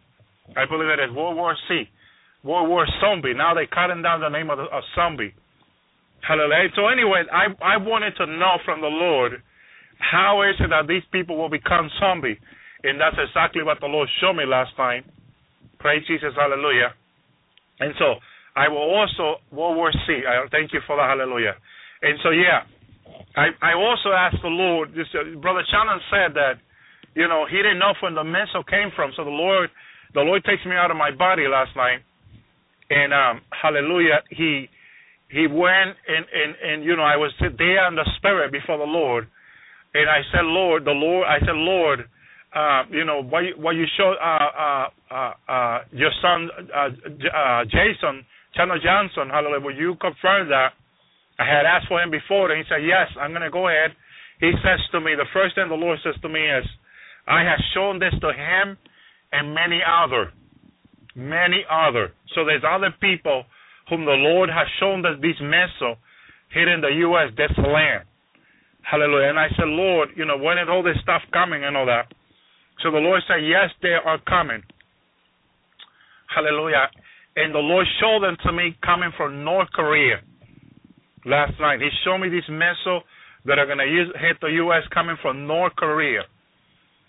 I 0.56 0.66
believe 0.68 0.92
it 0.92 1.00
is 1.00 1.16
World 1.16 1.38
War 1.38 1.56
Z. 1.68 1.88
World 2.44 2.70
War 2.70 2.86
Zombie. 3.02 3.34
Now 3.34 3.54
they're 3.54 3.68
cutting 3.68 4.02
down 4.02 4.22
the 4.22 4.30
name 4.30 4.50
of, 4.50 4.58
the, 4.58 4.64
of 4.66 4.84
zombie. 4.96 5.34
Hallelujah. 6.22 6.70
So 6.76 6.88
anyway, 6.88 7.24
I 7.32 7.48
I 7.64 7.78
wanted 7.78 8.16
to 8.18 8.26
know 8.26 8.60
from 8.66 8.82
the 8.82 8.88
Lord 8.88 9.42
how 10.00 10.44
is 10.44 10.56
it 10.60 10.70
that 10.70 10.88
these 10.88 11.04
people 11.12 11.38
will 11.38 11.50
become 11.50 11.90
zombie, 12.00 12.38
and 12.84 13.00
that's 13.00 13.18
exactly 13.18 13.64
what 13.64 13.80
the 13.80 13.88
Lord 13.88 14.10
showed 14.22 14.34
me 14.34 14.46
last 14.46 14.76
time. 14.76 15.04
Praise 15.80 16.06
Jesus, 16.08 16.34
Hallelujah. 16.36 16.94
And 17.80 17.94
so 18.00 18.16
I 18.56 18.68
will 18.68 18.78
also 18.82 19.38
World 19.52 19.78
War 19.78 19.92
Z. 19.92 20.24
I 20.28 20.48
thank 20.50 20.74
you 20.74 20.82
for 20.88 20.98
that, 20.98 21.10
Hallelujah. 21.10 21.54
And 22.02 22.18
so 22.24 22.30
yeah, 22.32 22.66
I 23.36 23.54
I 23.62 23.74
also 23.74 24.10
asked 24.10 24.42
the 24.42 24.50
Lord. 24.50 24.92
This, 24.94 25.08
uh, 25.14 25.38
Brother 25.40 25.62
Shannon 25.70 26.02
said 26.10 26.34
that 26.34 26.58
you 27.14 27.28
know 27.28 27.46
he 27.50 27.58
didn't 27.58 27.80
know 27.80 27.94
from 28.00 28.16
the 28.16 28.24
missile 28.24 28.64
came 28.66 28.90
from. 28.96 29.12
So 29.16 29.24
the 29.24 29.30
Lord 29.30 29.70
the 30.14 30.22
Lord 30.22 30.44
takes 30.44 30.66
me 30.66 30.74
out 30.74 30.90
of 30.90 30.98
my 30.98 31.12
body 31.12 31.48
last 31.48 31.76
night, 31.76 32.02
and 32.90 33.14
um, 33.14 33.42
Hallelujah. 33.54 34.26
He 34.30 34.70
he 35.30 35.46
went 35.46 35.94
and 36.08 36.26
and 36.26 36.52
and 36.64 36.84
you 36.84 36.96
know 36.96 37.04
I 37.04 37.18
was 37.18 37.32
there 37.40 37.88
in 37.88 37.96
the 37.96 38.10
spirit 38.18 38.52
before 38.52 38.78
the 38.78 38.90
Lord, 38.90 39.28
and 39.98 40.10
I 40.10 40.22
said, 40.32 40.46
Lord, 40.46 40.86
the 40.86 40.92
Lord, 40.92 41.28
I 41.28 41.40
said, 41.40 41.56
Lord, 41.56 42.06
uh, 42.54 42.84
you 42.92 43.04
know, 43.04 43.24
why, 43.24 43.52
what 43.58 43.72
you 43.72 43.86
showed 43.98 44.16
uh, 44.22 44.88
uh, 45.12 45.34
uh, 45.50 45.80
your 45.92 46.12
son 46.22 46.50
Jason 47.66 48.26
Chandler 48.58 48.80
Johnson, 48.82 49.30
hallelujah, 49.30 49.62
will 49.62 49.76
you 49.76 49.96
confirm 50.02 50.50
that? 50.50 50.74
I 51.38 51.46
had 51.46 51.70
asked 51.70 51.88
for 51.88 52.02
him 52.02 52.10
before, 52.10 52.50
and 52.50 52.58
he 52.58 52.66
said, 52.66 52.82
Yes, 52.82 53.14
I'm 53.20 53.30
going 53.30 53.46
to 53.46 53.54
go 53.54 53.68
ahead. 53.70 53.92
He 54.40 54.52
says 54.66 54.82
to 54.92 55.00
me, 55.00 55.14
the 55.14 55.30
first 55.34 55.56
thing 55.56 55.70
the 55.70 55.76
Lord 55.76 56.00
says 56.04 56.16
to 56.22 56.30
me 56.30 56.42
is, 56.42 56.66
I 57.28 57.44
have 57.44 57.60
shown 57.74 58.00
this 58.00 58.14
to 58.22 58.34
him 58.34 58.78
and 59.32 59.54
many 59.54 59.82
other, 59.86 60.32
many 61.16 61.66
other. 61.70 62.14
So 62.34 62.46
there's 62.46 62.64
other 62.66 62.94
people 63.02 63.46
whom 63.90 64.06
the 64.06 64.18
Lord 64.18 64.50
has 64.50 64.68
shown 64.80 65.02
that 65.04 65.22
this 65.22 65.38
missile 65.42 65.98
here 66.54 66.72
in 66.72 66.82
the 66.82 66.94
U.S., 67.10 67.34
this 67.38 67.54
land. 67.58 68.06
Hallelujah. 68.90 69.30
And 69.30 69.40
I 69.40 69.48
said, 69.50 69.68
Lord, 69.68 70.10
you 70.16 70.26
know, 70.26 70.38
when 70.38 70.58
is 70.58 70.68
all 70.70 70.82
this 70.82 70.96
stuff 71.04 71.22
coming 71.34 71.64
and 71.66 71.76
all 71.76 71.86
that? 71.86 72.08
So 72.84 72.92
the 72.92 73.04
Lord 73.04 73.22
said, 73.28 73.44
Yes, 73.44 73.70
they 73.82 73.96
are 74.00 74.20
coming. 74.24 74.64
Hallelujah. 76.34 76.88
And 77.36 77.54
the 77.54 77.60
Lord 77.60 77.86
showed 78.00 78.24
them 78.24 78.38
to 78.46 78.52
me 78.52 78.78
coming 78.84 79.12
from 79.18 79.44
North 79.44 79.70
Korea 79.74 80.22
last 81.26 81.54
night. 81.60 81.82
He 81.82 81.90
showed 82.06 82.20
me 82.20 82.30
this 82.30 82.48
missile 82.50 83.04
that 83.46 83.60
are 83.60 83.66
going 83.66 83.80
to 83.80 83.90
hit 84.20 84.38
the 84.42 84.56
U.S. 84.68 84.84
coming 84.94 85.18
from 85.22 85.48
North 85.48 85.76
Korea. 85.76 86.24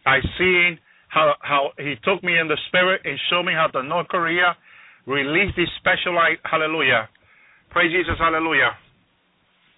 I 0.06 0.18
seen 0.38 0.78
how 1.08 1.34
how 1.40 1.70
he 1.78 1.94
took 2.04 2.22
me 2.22 2.38
in 2.38 2.48
the 2.48 2.58
spirit 2.68 3.02
and 3.04 3.18
showed 3.30 3.44
me 3.44 3.52
how 3.52 3.68
the 3.72 3.82
North 3.82 4.08
Korea 4.08 4.56
released 5.06 5.56
this 5.56 5.68
specialized 5.78 6.40
hallelujah. 6.44 7.08
Praise 7.70 7.92
Jesus, 7.92 8.18
hallelujah. 8.18 8.72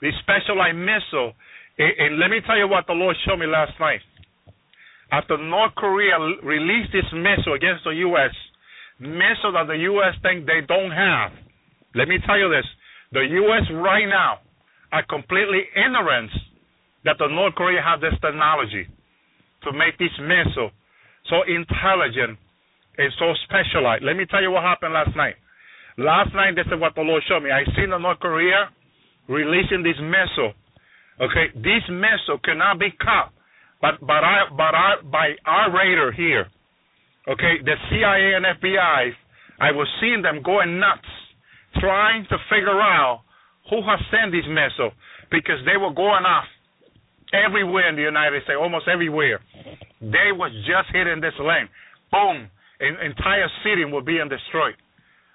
This 0.01 0.15
specialized 0.23 0.79
missile. 0.79 1.35
And, 1.81 1.93
and 1.97 2.13
let 2.21 2.29
me 2.29 2.45
tell 2.45 2.59
you 2.61 2.69
what 2.69 2.87
the 2.87 2.93
Lord 2.93 3.17
showed 3.25 3.41
me 3.41 3.47
last 3.47 3.73
night. 3.81 4.05
After 5.11 5.41
North 5.41 5.75
Korea 5.75 6.21
released 6.45 6.93
this 6.93 7.09
missile 7.11 7.57
against 7.57 7.83
the 7.83 7.97
U.S., 8.13 8.31
missile 9.01 9.57
that 9.57 9.67
the 9.67 9.81
U.S. 9.97 10.15
think 10.23 10.47
they 10.47 10.61
don't 10.69 10.93
have. 10.93 11.33
Let 11.97 12.07
me 12.07 12.19
tell 12.29 12.39
you 12.39 12.53
this: 12.53 12.69
the 13.11 13.25
U.S. 13.25 13.65
right 13.75 14.07
now 14.07 14.45
are 14.93 15.03
completely 15.09 15.65
ignorant 15.75 16.31
that 17.05 17.17
the 17.19 17.27
North 17.27 17.55
Korea 17.57 17.81
have 17.83 18.01
this 18.01 18.15
technology 18.21 18.87
to 19.65 19.73
make 19.73 19.97
this 19.99 20.13
missile 20.21 20.71
so 21.29 21.43
intelligent 21.49 22.39
and 22.99 23.11
so 23.19 23.33
specialized. 23.49 24.05
Let 24.05 24.17
me 24.17 24.27
tell 24.27 24.43
you 24.43 24.51
what 24.51 24.63
happened 24.63 24.93
last 24.93 25.17
night. 25.17 25.35
Last 25.97 26.35
night, 26.35 26.55
this 26.55 26.67
is 26.67 26.79
what 26.79 26.95
the 26.95 27.03
Lord 27.03 27.23
showed 27.29 27.41
me. 27.41 27.51
I 27.51 27.65
seen 27.77 27.91
the 27.91 27.99
North 27.99 28.21
Korea 28.21 28.69
releasing 29.29 29.83
this 29.83 29.99
missile. 30.01 30.53
Okay, 31.21 31.53
this 31.55 31.85
missile 31.93 32.41
cannot 32.43 32.79
be 32.81 32.91
caught, 32.97 33.33
but 33.81 34.01
but 34.01 34.25
our, 34.25 34.49
but 34.57 34.73
our, 34.73 35.03
by 35.05 35.37
our 35.45 35.69
radar 35.69 36.13
here. 36.13 36.49
Okay, 37.29 37.61
the 37.63 37.77
CIA 37.91 38.33
and 38.41 38.47
FBI, 38.57 39.13
I 39.61 39.71
was 39.73 39.87
seeing 40.01 40.23
them 40.23 40.41
going 40.43 40.81
nuts, 40.81 41.05
trying 41.79 42.25
to 42.31 42.37
figure 42.49 42.81
out 42.81 43.21
who 43.69 43.85
has 43.85 44.01
sent 44.11 44.33
this 44.33 44.49
missile 44.49 44.93
because 45.31 45.61
they 45.69 45.77
were 45.77 45.93
going 45.93 46.25
off 46.25 46.49
everywhere 47.37 47.91
in 47.91 47.97
the 47.97 48.03
United 48.03 48.43
States, 48.45 48.59
almost 48.59 48.89
everywhere. 48.89 49.41
They 50.01 50.33
was 50.33 50.51
just 50.65 50.89
hitting 50.97 51.21
this 51.21 51.37
land. 51.37 51.69
Boom. 52.11 52.49
An 52.81 52.97
entire 53.05 53.53
city 53.63 53.85
will 53.85 54.01
be 54.01 54.17
destroyed. 54.25 54.81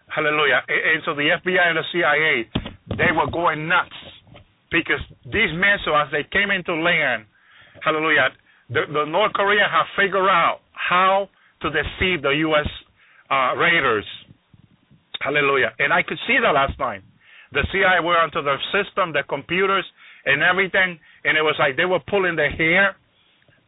Hallelujah. 0.09 0.65
And, 0.67 0.81
and 0.81 0.99
so 1.05 1.13
the 1.13 1.29
FBI 1.29 1.61
and 1.61 1.77
the 1.77 1.85
CIA, 1.93 2.49
they 2.97 3.13
were 3.13 3.29
going 3.29 3.69
nuts 3.69 3.93
because 4.71 5.01
these 5.25 5.51
missiles, 5.53 6.07
as 6.07 6.11
they 6.11 6.25
came 6.31 6.51
into 6.51 6.73
land, 6.73 7.25
hallelujah, 7.83 8.29
the, 8.69 8.81
the 8.91 9.05
North 9.05 9.33
Korea 9.33 9.67
have 9.69 9.85
figured 9.95 10.25
out 10.25 10.61
how 10.73 11.29
to 11.61 11.69
deceive 11.69 12.21
the 12.21 12.33
U.S. 12.49 12.67
Uh, 13.29 13.55
raiders. 13.57 14.05
Hallelujah. 15.21 15.73
And 15.79 15.93
I 15.93 16.03
could 16.03 16.17
see 16.27 16.37
that 16.41 16.53
last 16.53 16.77
night. 16.79 17.01
The 17.53 17.65
CIA 17.71 18.03
were 18.03 18.17
onto 18.17 18.41
their 18.43 18.59
system, 18.73 19.13
their 19.13 19.23
computers, 19.23 19.85
and 20.25 20.43
everything, 20.43 20.99
and 21.23 21.37
it 21.37 21.41
was 21.41 21.55
like 21.59 21.77
they 21.77 21.85
were 21.85 22.01
pulling 22.09 22.35
their 22.35 22.51
hair. 22.51 22.95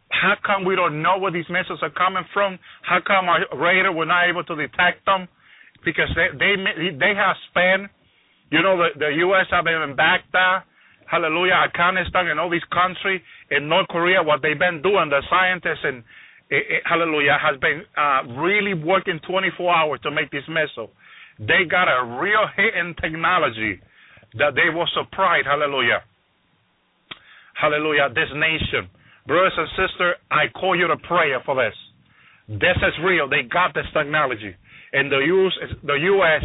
How 0.09 0.33
come 0.43 0.65
we 0.65 0.75
don't 0.75 1.01
know 1.01 1.17
where 1.19 1.31
these 1.31 1.47
missiles 1.49 1.79
are 1.81 1.91
coming 1.91 2.23
from? 2.33 2.57
How 2.81 2.99
come 3.05 3.29
our 3.29 3.45
radar 3.55 3.93
were 3.93 4.05
not 4.05 4.27
able 4.29 4.43
to 4.43 4.55
detect 4.55 5.05
them? 5.05 5.27
Because 5.85 6.09
they 6.15 6.33
they 6.37 6.55
they 6.97 7.13
have 7.13 7.35
spent, 7.49 7.91
you 8.49 8.61
know, 8.63 8.77
the 8.77 8.97
the 8.97 9.09
U.S. 9.29 9.45
have 9.51 9.65
been 9.65 9.81
in 9.81 9.95
Baghdad, 9.95 10.63
Hallelujah, 11.09 11.53
Afghanistan, 11.67 12.27
and 12.27 12.39
all 12.39 12.49
these 12.49 12.67
countries, 12.71 13.21
in 13.49 13.67
North 13.69 13.87
Korea, 13.87 14.21
what 14.21 14.41
they've 14.41 14.59
been 14.59 14.81
doing, 14.81 15.09
the 15.09 15.23
scientists 15.29 15.83
and 15.83 16.03
it, 16.49 16.63
it, 16.69 16.81
Hallelujah 16.85 17.37
has 17.39 17.59
been 17.59 17.83
uh, 17.97 18.23
really 18.39 18.73
working 18.73 19.19
24 19.27 19.75
hours 19.75 19.99
to 20.03 20.11
make 20.11 20.31
this 20.31 20.47
missile. 20.47 20.91
They 21.39 21.67
got 21.69 21.91
a 21.91 22.19
real 22.19 22.47
hidden 22.55 22.95
technology 22.95 23.79
that 24.39 24.55
they 24.55 24.71
were 24.73 24.87
surprised. 24.95 25.45
Hallelujah. 25.45 26.03
Hallelujah. 27.53 28.09
This 28.15 28.31
nation. 28.33 28.89
Brothers 29.27 29.53
and 29.57 29.67
sisters, 29.75 30.15
I 30.31 30.47
call 30.55 30.75
you 30.77 30.87
to 30.87 30.97
prayer 30.97 31.41
for 31.45 31.55
this. 31.55 31.75
This 32.47 32.79
is 32.79 32.95
real. 33.03 33.27
They 33.27 33.43
got 33.43 33.73
this 33.73 33.85
technology. 33.93 34.55
And 34.93 35.11
the 35.11 35.19
US, 35.19 35.53
the 35.83 35.99
U.S. 36.15 36.43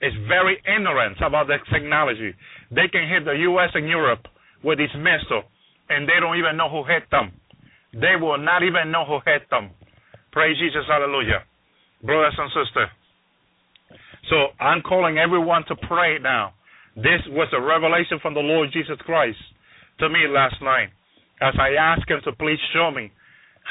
is 0.00 0.14
very 0.28 0.62
ignorant 0.62 1.18
about 1.26 1.48
this 1.48 1.60
technology. 1.72 2.34
They 2.70 2.88
can 2.88 3.08
hit 3.08 3.24
the 3.24 3.36
U.S. 3.50 3.70
and 3.74 3.88
Europe 3.88 4.26
with 4.62 4.78
this 4.78 4.94
missile, 4.94 5.44
and 5.88 6.08
they 6.08 6.20
don't 6.20 6.38
even 6.38 6.56
know 6.56 6.68
who 6.70 6.84
hit 6.84 7.10
them. 7.10 7.32
They 7.92 8.14
will 8.20 8.38
not 8.38 8.62
even 8.62 8.90
know 8.90 9.04
who 9.04 9.18
hit 9.26 9.50
them. 9.50 9.70
Praise 10.32 10.56
Jesus, 10.58 10.86
hallelujah. 10.86 11.42
Brothers 12.02 12.38
and 12.38 12.50
sisters. 12.54 12.90
So 14.30 14.54
I'm 14.62 14.82
calling 14.82 15.18
everyone 15.18 15.64
to 15.68 15.74
pray 15.88 16.18
now. 16.22 16.54
This 16.94 17.22
was 17.28 17.48
a 17.52 17.60
revelation 17.60 18.18
from 18.22 18.34
the 18.34 18.40
Lord 18.40 18.70
Jesus 18.72 18.98
Christ 19.04 19.38
to 19.98 20.08
me 20.08 20.26
last 20.28 20.56
night 20.62 20.90
as 21.40 21.54
I 21.58 21.74
asked 21.74 22.08
him 22.08 22.20
to 22.24 22.32
please 22.32 22.58
show 22.72 22.90
me. 22.90 23.10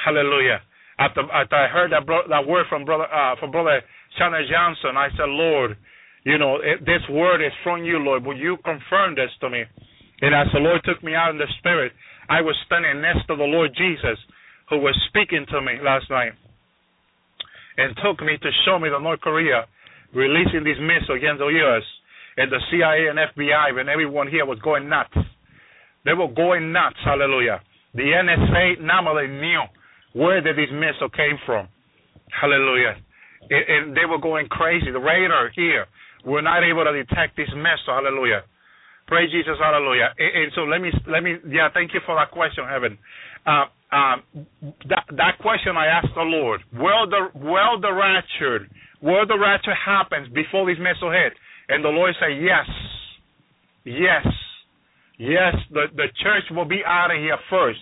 Hallelujah. 0.05 0.61
After, 0.97 1.21
after 1.31 1.55
I 1.55 1.67
heard 1.67 1.91
that, 1.91 2.05
bro, 2.05 2.27
that 2.27 2.47
word 2.47 2.65
from 2.67 2.83
brother 2.83 3.05
uh, 3.07 3.35
from 3.39 3.51
brother 3.51 3.81
Chandler 4.17 4.43
Johnson, 4.49 4.97
I 4.97 5.09
said, 5.15 5.29
Lord, 5.29 5.77
you 6.23 6.37
know 6.37 6.57
it, 6.57 6.85
this 6.85 7.03
word 7.09 7.45
is 7.45 7.53
from 7.63 7.83
you, 7.83 7.99
Lord. 7.99 8.25
Will 8.25 8.37
you 8.37 8.57
confirm 8.63 9.15
this 9.15 9.31
to 9.41 9.49
me? 9.49 9.63
And 10.21 10.35
as 10.35 10.47
the 10.53 10.59
Lord 10.59 10.81
took 10.83 11.03
me 11.03 11.15
out 11.15 11.31
in 11.31 11.37
the 11.37 11.47
spirit, 11.59 11.93
I 12.29 12.41
was 12.41 12.55
standing 12.65 13.01
next 13.01 13.25
to 13.27 13.35
the 13.35 13.47
Lord 13.47 13.71
Jesus, 13.77 14.19
who 14.69 14.77
was 14.79 14.95
speaking 15.07 15.45
to 15.49 15.61
me 15.61 15.79
last 15.81 16.09
night, 16.09 16.33
and 17.77 17.95
took 18.03 18.19
me 18.21 18.37
to 18.37 18.49
show 18.65 18.77
me 18.77 18.89
the 18.89 18.99
North 18.99 19.21
Korea 19.21 19.65
releasing 20.13 20.63
these 20.63 20.79
missiles 20.81 21.17
against 21.17 21.39
the 21.39 21.47
U.S. 21.47 21.85
and 22.37 22.51
the 22.51 22.59
CIA 22.71 23.07
and 23.07 23.17
FBI 23.17 23.79
and 23.79 23.89
everyone 23.89 24.27
here 24.27 24.45
was 24.45 24.59
going 24.59 24.89
nuts. 24.89 25.13
They 26.05 26.13
were 26.13 26.27
going 26.27 26.71
nuts. 26.71 26.97
Hallelujah. 27.03 27.61
The 27.93 28.03
NSA 28.03 28.77
they 28.79 29.27
knew 29.27 29.61
where 30.13 30.41
did 30.41 30.57
these 30.57 30.73
missiles 30.73 31.11
came 31.15 31.37
from. 31.45 31.67
Hallelujah. 32.29 32.97
And, 33.49 33.65
and 33.69 33.97
they 33.97 34.05
were 34.05 34.19
going 34.19 34.47
crazy. 34.47 34.91
The 34.91 34.99
radar 34.99 35.49
here 35.55 35.85
were 36.25 36.41
not 36.41 36.63
able 36.63 36.83
to 36.83 36.93
detect 36.93 37.37
this 37.37 37.49
missile. 37.55 37.95
Hallelujah. 37.95 38.43
Praise 39.07 39.31
Jesus. 39.31 39.57
Hallelujah. 39.59 40.13
And, 40.17 40.43
and 40.43 40.51
so 40.55 40.61
let 40.61 40.81
me 40.81 40.91
let 41.07 41.23
me 41.23 41.35
yeah. 41.49 41.69
Thank 41.73 41.93
you 41.93 41.99
for 42.05 42.15
that 42.15 42.31
question, 42.31 42.63
Heaven. 42.69 42.97
Uh, 43.45 43.65
um, 43.89 44.23
that 44.87 45.05
that 45.17 45.39
question 45.41 45.75
I 45.75 45.87
asked 45.87 46.13
the 46.13 46.21
Lord. 46.21 46.61
Will 46.73 47.09
the 47.09 47.33
will 47.33 47.81
the 47.81 47.91
rapture 47.91 48.67
will 49.01 49.25
the 49.25 49.39
rapture 49.39 49.73
happens 49.73 50.29
before 50.29 50.69
this 50.69 50.77
missile 50.77 51.11
hit? 51.11 51.33
And 51.69 51.83
the 51.83 51.89
Lord 51.89 52.13
said 52.19 52.37
yes, 52.37 52.69
yes, 53.85 54.25
yes. 55.17 55.55
The 55.71 55.85
the 55.95 56.07
church 56.21 56.45
will 56.51 56.65
be 56.69 56.81
out 56.85 57.09
of 57.09 57.17
here 57.17 57.37
first, 57.49 57.81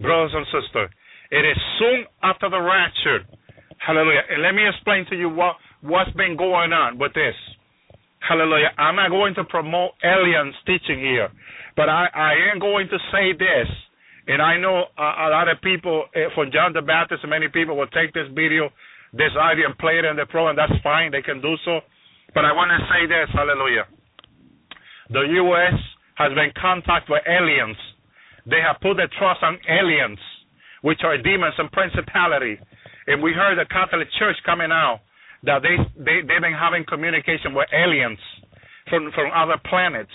brothers 0.00 0.32
and 0.34 0.44
sisters. 0.52 0.90
It 1.30 1.44
is 1.48 1.56
soon 1.78 2.04
after 2.22 2.50
the 2.50 2.60
rapture. 2.60 3.24
Hallelujah. 3.78 4.22
And 4.30 4.42
let 4.42 4.52
me 4.52 4.68
explain 4.68 5.06
to 5.10 5.16
you 5.16 5.28
what 5.28 5.56
what's 5.82 6.10
been 6.12 6.36
going 6.36 6.72
on 6.72 6.98
with 6.98 7.14
this. 7.14 7.34
Hallelujah. 8.20 8.70
I'm 8.78 8.96
not 8.96 9.10
going 9.10 9.34
to 9.34 9.44
promote 9.44 9.92
aliens 10.02 10.54
teaching 10.66 10.98
here, 10.98 11.28
but 11.76 11.88
I, 11.88 12.06
I 12.12 12.32
am 12.52 12.58
going 12.58 12.88
to 12.88 12.98
say 13.12 13.32
this 13.32 13.68
and 14.26 14.42
I 14.42 14.58
know 14.58 14.90
a, 14.98 15.02
a 15.02 15.28
lot 15.30 15.48
of 15.48 15.62
people 15.62 16.04
uh, 16.14 16.34
from 16.34 16.50
John 16.50 16.72
the 16.72 16.82
Baptist, 16.82 17.22
many 17.26 17.46
people 17.48 17.76
will 17.76 17.90
take 17.94 18.12
this 18.12 18.26
video, 18.34 18.70
this 19.12 19.30
audio, 19.38 19.66
and 19.70 19.78
play 19.78 19.98
it 19.98 20.04
in 20.04 20.16
the 20.16 20.26
program. 20.26 20.56
That's 20.58 20.74
fine. 20.82 21.12
They 21.12 21.22
can 21.22 21.40
do 21.40 21.54
so. 21.64 21.80
But 22.34 22.44
I 22.44 22.52
want 22.52 22.74
to 22.74 22.80
say 22.90 23.06
this, 23.06 23.30
hallelujah. 23.32 23.86
The 25.14 25.22
U.S. 25.46 25.78
has 26.18 26.34
been 26.34 26.50
contact 26.60 27.08
with 27.08 27.22
aliens. 27.22 27.78
They 28.50 28.58
have 28.58 28.82
put 28.82 28.98
their 28.98 29.10
trust 29.14 29.42
on 29.46 29.58
aliens, 29.70 30.18
which 30.82 31.06
are 31.06 31.16
demons 31.16 31.54
and 31.58 31.70
principality. 31.70 32.58
And 33.06 33.22
we 33.22 33.30
heard 33.30 33.58
the 33.58 33.66
Catholic 33.70 34.08
Church 34.18 34.36
coming 34.44 34.74
out 34.74 35.05
that 35.44 35.62
they, 35.62 35.76
they, 35.98 36.20
they've 36.24 36.42
been 36.42 36.56
having 36.56 36.84
communication 36.88 37.54
with 37.54 37.68
aliens 37.72 38.18
from, 38.88 39.10
from 39.14 39.30
other 39.34 39.60
planets. 39.68 40.12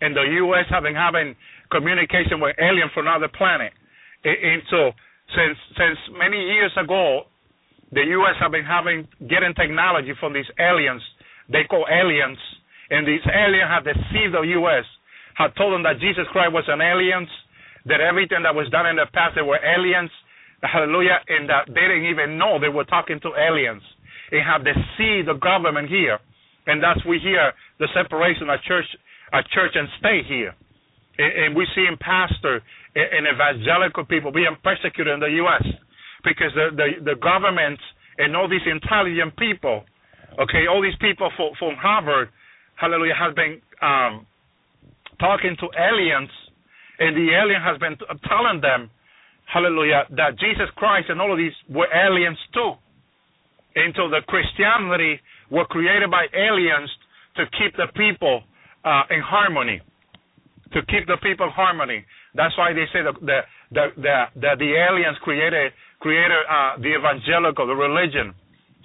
And 0.00 0.16
the 0.16 0.24
U.S. 0.48 0.64
have 0.70 0.82
been 0.82 0.96
having 0.96 1.36
communication 1.70 2.40
with 2.40 2.56
alien 2.58 2.88
from 2.92 3.06
another 3.06 3.28
planet. 3.28 3.72
And 4.24 4.62
so, 4.70 4.92
since 5.32 5.56
since 5.76 5.98
many 6.18 6.36
years 6.36 6.72
ago, 6.76 7.24
the 7.92 8.04
U.S. 8.20 8.36
have 8.40 8.52
been 8.52 8.64
having 8.64 9.08
getting 9.28 9.54
technology 9.54 10.12
from 10.20 10.32
these 10.32 10.48
aliens. 10.58 11.02
They 11.48 11.64
call 11.64 11.86
aliens, 11.90 12.38
and 12.90 13.06
these 13.06 13.24
aliens 13.26 13.68
have 13.68 13.84
deceived 13.84 14.34
the 14.34 14.44
U.S. 14.60 14.84
Have 15.36 15.54
told 15.54 15.72
them 15.72 15.82
that 15.84 16.00
Jesus 16.00 16.28
Christ 16.32 16.52
was 16.52 16.64
an 16.68 16.80
alien, 16.80 17.26
that 17.86 18.00
everything 18.00 18.42
that 18.44 18.54
was 18.54 18.68
done 18.70 18.86
in 18.86 18.96
the 18.96 19.06
past 19.12 19.34
they 19.34 19.42
were 19.42 19.60
aliens. 19.60 20.10
Hallelujah, 20.62 21.24
and 21.28 21.48
that 21.48 21.64
they 21.72 21.88
didn't 21.88 22.04
even 22.12 22.36
know 22.36 22.60
they 22.60 22.68
were 22.68 22.84
talking 22.84 23.18
to 23.20 23.32
aliens. 23.32 23.82
They 24.30 24.40
have 24.40 24.62
the 24.64 25.38
government 25.40 25.88
here, 25.88 26.18
and 26.66 26.82
that's 26.82 27.04
we 27.04 27.18
hear 27.18 27.52
the 27.78 27.88
separation 27.94 28.48
of 28.50 28.60
church, 28.62 28.86
of 29.32 29.44
church 29.52 29.72
and 29.74 29.88
state 29.98 30.26
here 30.26 30.54
and 31.20 31.54
we 31.54 31.66
see 31.74 31.84
in 31.86 31.96
pastor 31.98 32.62
and 32.94 33.26
evangelical 33.26 34.04
people 34.04 34.32
being 34.32 34.56
persecuted 34.64 35.12
in 35.14 35.20
the 35.20 35.32
U.S. 35.44 35.64
because 36.24 36.52
the 36.54 36.70
the, 36.74 37.12
the 37.12 37.16
and 38.18 38.36
all 38.36 38.48
these 38.48 38.64
intelligent 38.66 39.36
people, 39.36 39.84
okay, 40.38 40.66
all 40.68 40.82
these 40.82 40.96
people 41.00 41.30
from, 41.36 41.52
from 41.58 41.74
Harvard, 41.76 42.28
hallelujah, 42.76 43.14
have 43.14 43.34
been 43.34 43.60
um, 43.80 44.26
talking 45.18 45.56
to 45.60 45.68
aliens, 45.78 46.28
and 46.98 47.16
the 47.16 47.32
alien 47.32 47.62
has 47.62 47.78
been 47.78 47.96
telling 48.28 48.60
them, 48.60 48.90
hallelujah, 49.46 50.04
that 50.16 50.38
Jesus 50.38 50.68
Christ 50.76 51.08
and 51.08 51.20
all 51.20 51.32
of 51.32 51.38
these 51.38 51.56
were 51.68 51.88
aliens 51.92 52.38
too. 52.52 52.74
So 53.74 54.08
the 54.08 54.20
Christianity 54.26 55.20
were 55.50 55.64
created 55.66 56.10
by 56.10 56.26
aliens 56.34 56.90
to 57.36 57.44
keep 57.58 57.76
the 57.76 57.86
people 57.94 58.42
uh, 58.84 59.02
in 59.10 59.20
harmony 59.20 59.80
to 60.72 60.80
keep 60.86 61.06
the 61.06 61.18
people 61.22 61.46
in 61.46 61.52
harmony. 61.52 62.04
That's 62.34 62.56
why 62.56 62.72
they 62.72 62.86
say 62.92 63.02
that 63.02 63.14
the 63.20 63.40
the 63.70 63.84
the, 63.96 64.16
the, 64.38 64.50
the 64.58 64.70
aliens 64.78 65.18
created 65.22 65.72
created 65.98 66.42
uh, 66.48 66.78
the 66.78 66.94
evangelical, 66.94 67.66
the 67.66 67.74
religion, 67.74 68.34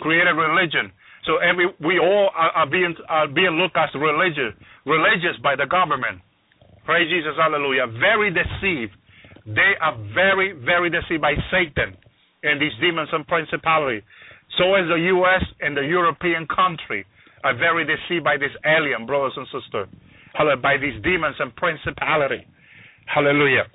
created 0.02 0.34
religion. 0.34 0.92
So 1.26 1.38
every 1.38 1.70
we 1.82 2.00
all 2.00 2.30
are, 2.34 2.66
are 2.66 2.70
being 2.70 2.96
are 3.10 3.28
being 3.28 3.58
looked 3.62 3.78
as 3.78 3.90
religious 3.94 4.54
religious 4.86 5.38
by 5.42 5.56
the 5.56 5.66
government. 5.66 6.22
Praise 6.86 7.10
Jesus, 7.10 7.34
hallelujah. 7.38 7.88
Very 7.98 8.30
deceived. 8.30 8.94
They 9.46 9.74
are 9.82 9.98
very, 10.14 10.54
very 10.54 10.90
deceived 10.90 11.22
by 11.22 11.34
Satan 11.50 11.98
and 12.44 12.62
these 12.62 12.74
demons 12.82 13.10
and 13.12 13.26
principalities. 13.26 14.04
So 14.58 14.76
is 14.76 14.88
the 14.88 15.02
U.S. 15.20 15.44
and 15.62 15.76
the 15.76 15.82
European 15.82 16.48
country 16.48 17.06
are 17.44 17.56
very 17.56 17.86
deceived 17.86 18.24
by 18.24 18.38
this 18.38 18.52
alien, 18.66 19.06
brothers 19.06 19.34
and 19.36 19.46
sisters 19.48 19.88
hallelujah, 20.36 20.62
by 20.62 20.78
these 20.78 21.02
demons 21.04 21.36
and 21.40 21.56
principality. 21.56 22.46
Hallelujah. 23.08 23.66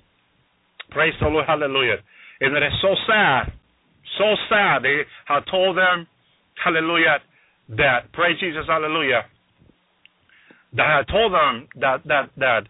Praise 0.91 1.15
the 1.21 1.29
Lord, 1.29 1.47
hallelujah. 1.47 1.97
And 2.41 2.57
it 2.57 2.63
is 2.63 2.73
so 2.83 2.95
sad, 3.07 3.53
so 4.19 4.35
sad. 4.49 4.83
They 4.83 5.03
have 5.27 5.45
told 5.51 5.77
them, 5.77 6.07
hallelujah, 6.63 7.19
that, 7.71 8.13
praise 8.13 8.39
Jesus, 8.41 8.65
hallelujah, 8.67 9.25
that 10.75 10.87
I 10.87 11.03
told 11.11 11.33
them 11.33 11.69
that, 11.81 12.03
that, 12.07 12.31
that 12.37 12.63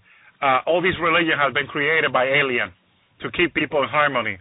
uh, 0.43 0.61
all 0.67 0.83
these 0.83 0.99
religion 1.01 1.37
has 1.39 1.53
been 1.53 1.67
created 1.67 2.13
by 2.13 2.25
alien 2.25 2.73
to 3.23 3.31
keep 3.33 3.55
people 3.55 3.83
in 3.83 3.89
harmony. 3.89 4.39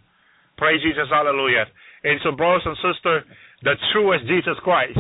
Praise 0.58 0.82
Jesus, 0.84 1.08
hallelujah. 1.10 1.66
And 2.04 2.20
so, 2.24 2.32
brothers 2.32 2.64
and 2.66 2.76
sisters, 2.80 3.24
the 3.64 3.76
true 3.92 4.14
is 4.14 4.22
Jesus 4.28 4.58
Christ. 4.64 5.00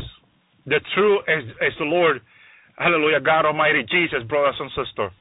The 0.66 0.80
true 0.96 1.20
is, 1.28 1.50
is 1.62 1.74
the 1.80 1.86
Lord 1.86 2.22
Hallelujah, 2.80 3.20
God 3.20 3.46
Almighty, 3.46 3.84
Jesus, 3.92 4.24
brothers 4.24 4.56
and 4.58 4.72
sisters. 4.72 5.12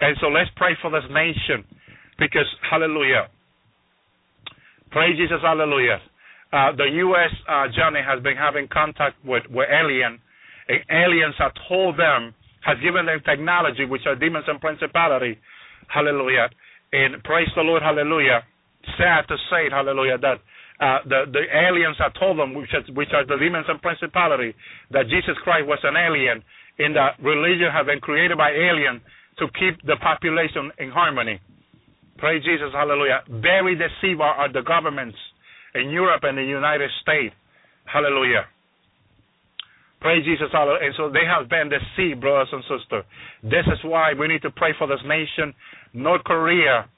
And 0.00 0.16
so 0.20 0.28
let's 0.28 0.50
pray 0.54 0.76
for 0.82 0.90
this 0.92 1.08
nation 1.08 1.64
because, 2.18 2.44
hallelujah, 2.70 3.32
praise 4.92 5.16
Jesus, 5.16 5.40
hallelujah. 5.40 5.96
Uh, 6.52 6.76
the 6.76 6.84
U.S. 7.08 7.32
Uh, 7.48 7.72
Johnny 7.72 8.00
has 8.04 8.22
been 8.22 8.36
having 8.36 8.68
contact 8.68 9.16
with, 9.24 9.44
with 9.48 9.64
alien, 9.72 10.20
and 10.68 10.80
aliens 10.92 11.34
have 11.38 11.52
told 11.66 11.98
them, 11.98 12.34
has 12.60 12.76
given 12.84 13.06
them 13.06 13.24
technology, 13.24 13.86
which 13.86 14.04
are 14.04 14.14
demons 14.14 14.44
and 14.46 14.60
principality, 14.60 15.38
hallelujah. 15.88 16.52
And 16.92 17.24
praise 17.24 17.48
the 17.56 17.62
Lord, 17.62 17.82
hallelujah. 17.82 18.44
Sad 19.00 19.24
to 19.28 19.36
say 19.48 19.72
hallelujah, 19.72 20.18
that 20.18 20.36
uh, 20.80 20.98
the 21.08 21.24
the 21.32 21.44
aliens 21.52 21.96
have 21.98 22.12
told 22.18 22.38
them, 22.38 22.54
which, 22.54 22.70
which 22.94 23.08
are 23.14 23.24
the 23.24 23.36
demons 23.36 23.66
and 23.68 23.80
principality, 23.80 24.54
that 24.90 25.08
Jesus 25.08 25.36
Christ 25.42 25.66
was 25.66 25.78
an 25.84 25.96
alien, 25.96 26.42
and 26.78 26.94
that 26.96 27.16
religion 27.22 27.70
have 27.72 27.86
been 27.86 28.00
created 28.00 28.36
by 28.36 28.50
aliens 28.50 29.00
to 29.38 29.46
keep 29.58 29.80
the 29.86 29.96
population 30.02 30.70
in 30.78 30.90
harmony. 30.90 31.40
Praise 32.18 32.42
Jesus, 32.44 32.72
hallelujah. 32.72 33.22
Very 33.28 33.76
deceived 33.76 34.20
are 34.20 34.52
the 34.52 34.62
governments 34.62 35.16
in 35.74 35.90
Europe 35.90 36.24
and 36.24 36.38
the 36.38 36.44
United 36.44 36.90
States. 37.02 37.34
Hallelujah. 37.84 38.46
Praise 40.00 40.24
Jesus, 40.24 40.48
hallelujah. 40.52 40.86
And 40.86 40.94
so 40.96 41.10
they 41.10 41.24
have 41.24 41.48
been 41.48 41.68
deceived, 41.68 42.20
brothers 42.20 42.48
and 42.52 42.62
sisters. 42.64 43.04
This 43.42 43.66
is 43.66 43.78
why 43.84 44.12
we 44.12 44.28
need 44.28 44.42
to 44.42 44.50
pray 44.50 44.72
for 44.78 44.86
this 44.86 45.00
nation. 45.04 45.52
North 45.92 46.24
Korea 46.24 46.88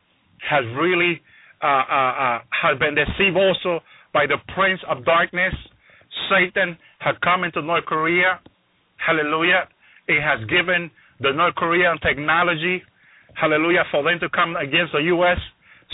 has 0.49 0.65
really 0.79 1.21
uh, 1.63 1.67
uh, 1.67 1.71
uh, 1.71 2.39
has 2.51 2.79
been 2.79 2.95
deceived 2.95 3.37
also 3.37 3.81
by 4.13 4.27
the 4.27 4.39
prince 4.55 4.81
of 4.89 5.05
darkness. 5.05 5.55
Satan 6.31 6.77
had 6.99 7.21
come 7.21 7.45
into 7.45 7.63
North 7.63 7.85
Korea 7.85 8.41
Hallelujah. 8.99 9.69
It 10.09 10.21
has 10.21 10.43
given 10.51 10.91
the 11.21 11.33
North 11.33 11.55
Korean 11.55 11.99
technology, 12.03 12.83
hallelujah, 13.35 13.85
for 13.91 14.03
them 14.03 14.19
to 14.21 14.29
come 14.29 14.57
against 14.57 14.93
the 14.93 15.07
U.S. 15.17 15.39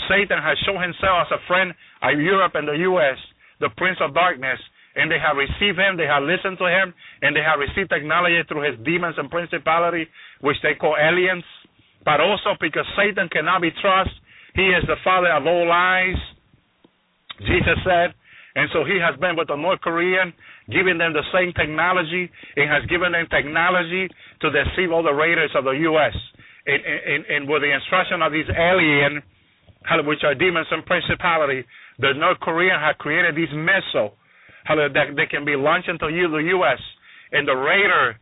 Satan 0.09 0.41
has 0.41 0.57
shown 0.65 0.81
himself 0.81 1.29
as 1.29 1.39
a 1.39 1.41
friend 1.47 1.71
of 2.03 2.19
Europe 2.19 2.53
and 2.55 2.67
the 2.67 2.77
U.S., 2.91 3.17
the 3.61 3.69
prince 3.77 3.97
of 4.01 4.13
darkness, 4.13 4.59
and 4.95 5.11
they 5.11 5.19
have 5.19 5.37
received 5.37 5.79
him, 5.79 5.97
they 5.97 6.07
have 6.09 6.23
listened 6.23 6.57
to 6.59 6.67
him, 6.67 6.93
and 7.21 7.35
they 7.35 7.43
have 7.43 7.59
received 7.59 7.89
technology 7.89 8.41
through 8.47 8.67
his 8.67 8.77
demons 8.83 9.15
and 9.17 9.29
principality, 9.29 10.07
which 10.41 10.57
they 10.63 10.75
call 10.75 10.95
aliens. 10.99 11.43
But 12.03 12.21
also 12.21 12.55
because 12.59 12.85
Satan 12.95 13.29
cannot 13.29 13.61
be 13.61 13.71
trusted, 13.81 14.13
he 14.55 14.71
is 14.71 14.83
the 14.87 14.95
father 15.03 15.31
of 15.31 15.45
all 15.45 15.67
lies. 15.67 16.15
Jesus 17.39 17.77
said, 17.83 18.15
and 18.55 18.69
so 18.71 18.87
he 18.87 18.95
has 19.03 19.19
been 19.19 19.35
with 19.35 19.51
the 19.51 19.59
North 19.59 19.81
Korean, 19.81 20.31
giving 20.71 20.97
them 20.97 21.11
the 21.11 21.27
same 21.35 21.51
technology. 21.51 22.31
It 22.55 22.67
has 22.71 22.87
given 22.87 23.11
them 23.11 23.27
technology 23.27 24.07
to 24.39 24.47
deceive 24.47 24.95
all 24.95 25.03
the 25.03 25.11
raiders 25.11 25.51
of 25.55 25.65
the 25.65 25.75
U.S. 25.91 26.15
And, 26.65 26.79
and, 26.79 27.21
and 27.27 27.41
with 27.49 27.61
the 27.61 27.71
instruction 27.75 28.23
of 28.23 28.31
these 28.31 28.47
alien, 28.47 29.21
which 30.07 30.23
are 30.23 30.33
demons 30.33 30.67
and 30.71 30.85
principality, 30.85 31.67
the 31.99 32.15
North 32.15 32.39
Korean 32.39 32.79
have 32.79 32.97
created 32.97 33.35
these 33.35 33.51
missiles 33.51 34.15
that 34.67 35.13
they 35.15 35.27
can 35.27 35.45
be 35.45 35.55
launched 35.55 35.89
into 35.89 36.07
the 36.07 36.43
U.S. 36.55 36.79
and 37.33 37.47
the 37.47 37.53
radar, 37.53 38.15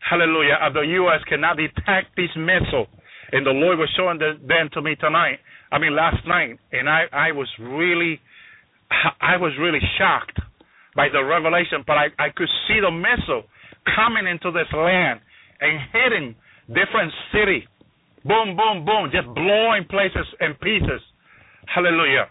hallelujah, 0.00 0.58
of 0.64 0.74
the 0.74 0.80
U.S. 1.04 1.20
cannot 1.28 1.56
detect 1.56 2.16
this 2.16 2.32
missile. 2.36 2.88
And 3.32 3.46
the 3.46 3.52
Lord 3.52 3.78
was 3.78 3.88
showing 3.96 4.18
them 4.18 4.68
to 4.72 4.82
me 4.82 4.96
tonight. 4.96 5.38
I 5.74 5.80
mean, 5.82 5.96
last 5.96 6.22
night, 6.26 6.54
and 6.70 6.88
I, 6.88 7.10
I 7.10 7.32
was 7.32 7.48
really, 7.58 8.20
I 9.20 9.36
was 9.36 9.50
really 9.58 9.82
shocked 9.98 10.38
by 10.94 11.08
the 11.10 11.18
revelation. 11.24 11.82
But 11.84 11.98
I, 11.98 12.06
I 12.18 12.30
could 12.30 12.48
see 12.68 12.78
the 12.78 12.94
missile 12.94 13.42
coming 13.98 14.30
into 14.30 14.54
this 14.54 14.70
land 14.70 15.18
and 15.60 15.74
hitting 15.90 16.34
different 16.70 17.10
city. 17.34 17.66
Boom, 18.24 18.56
boom, 18.56 18.86
boom, 18.86 19.10
just 19.10 19.26
blowing 19.34 19.84
places 19.90 20.24
in 20.40 20.54
pieces. 20.62 21.02
Hallelujah. 21.66 22.30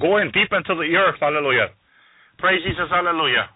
Going 0.00 0.30
deep 0.32 0.54
into 0.54 0.78
the 0.78 0.88
earth. 0.94 1.18
Hallelujah. 1.20 1.74
Praise 2.38 2.62
Jesus. 2.62 2.88
Hallelujah. 2.88 3.50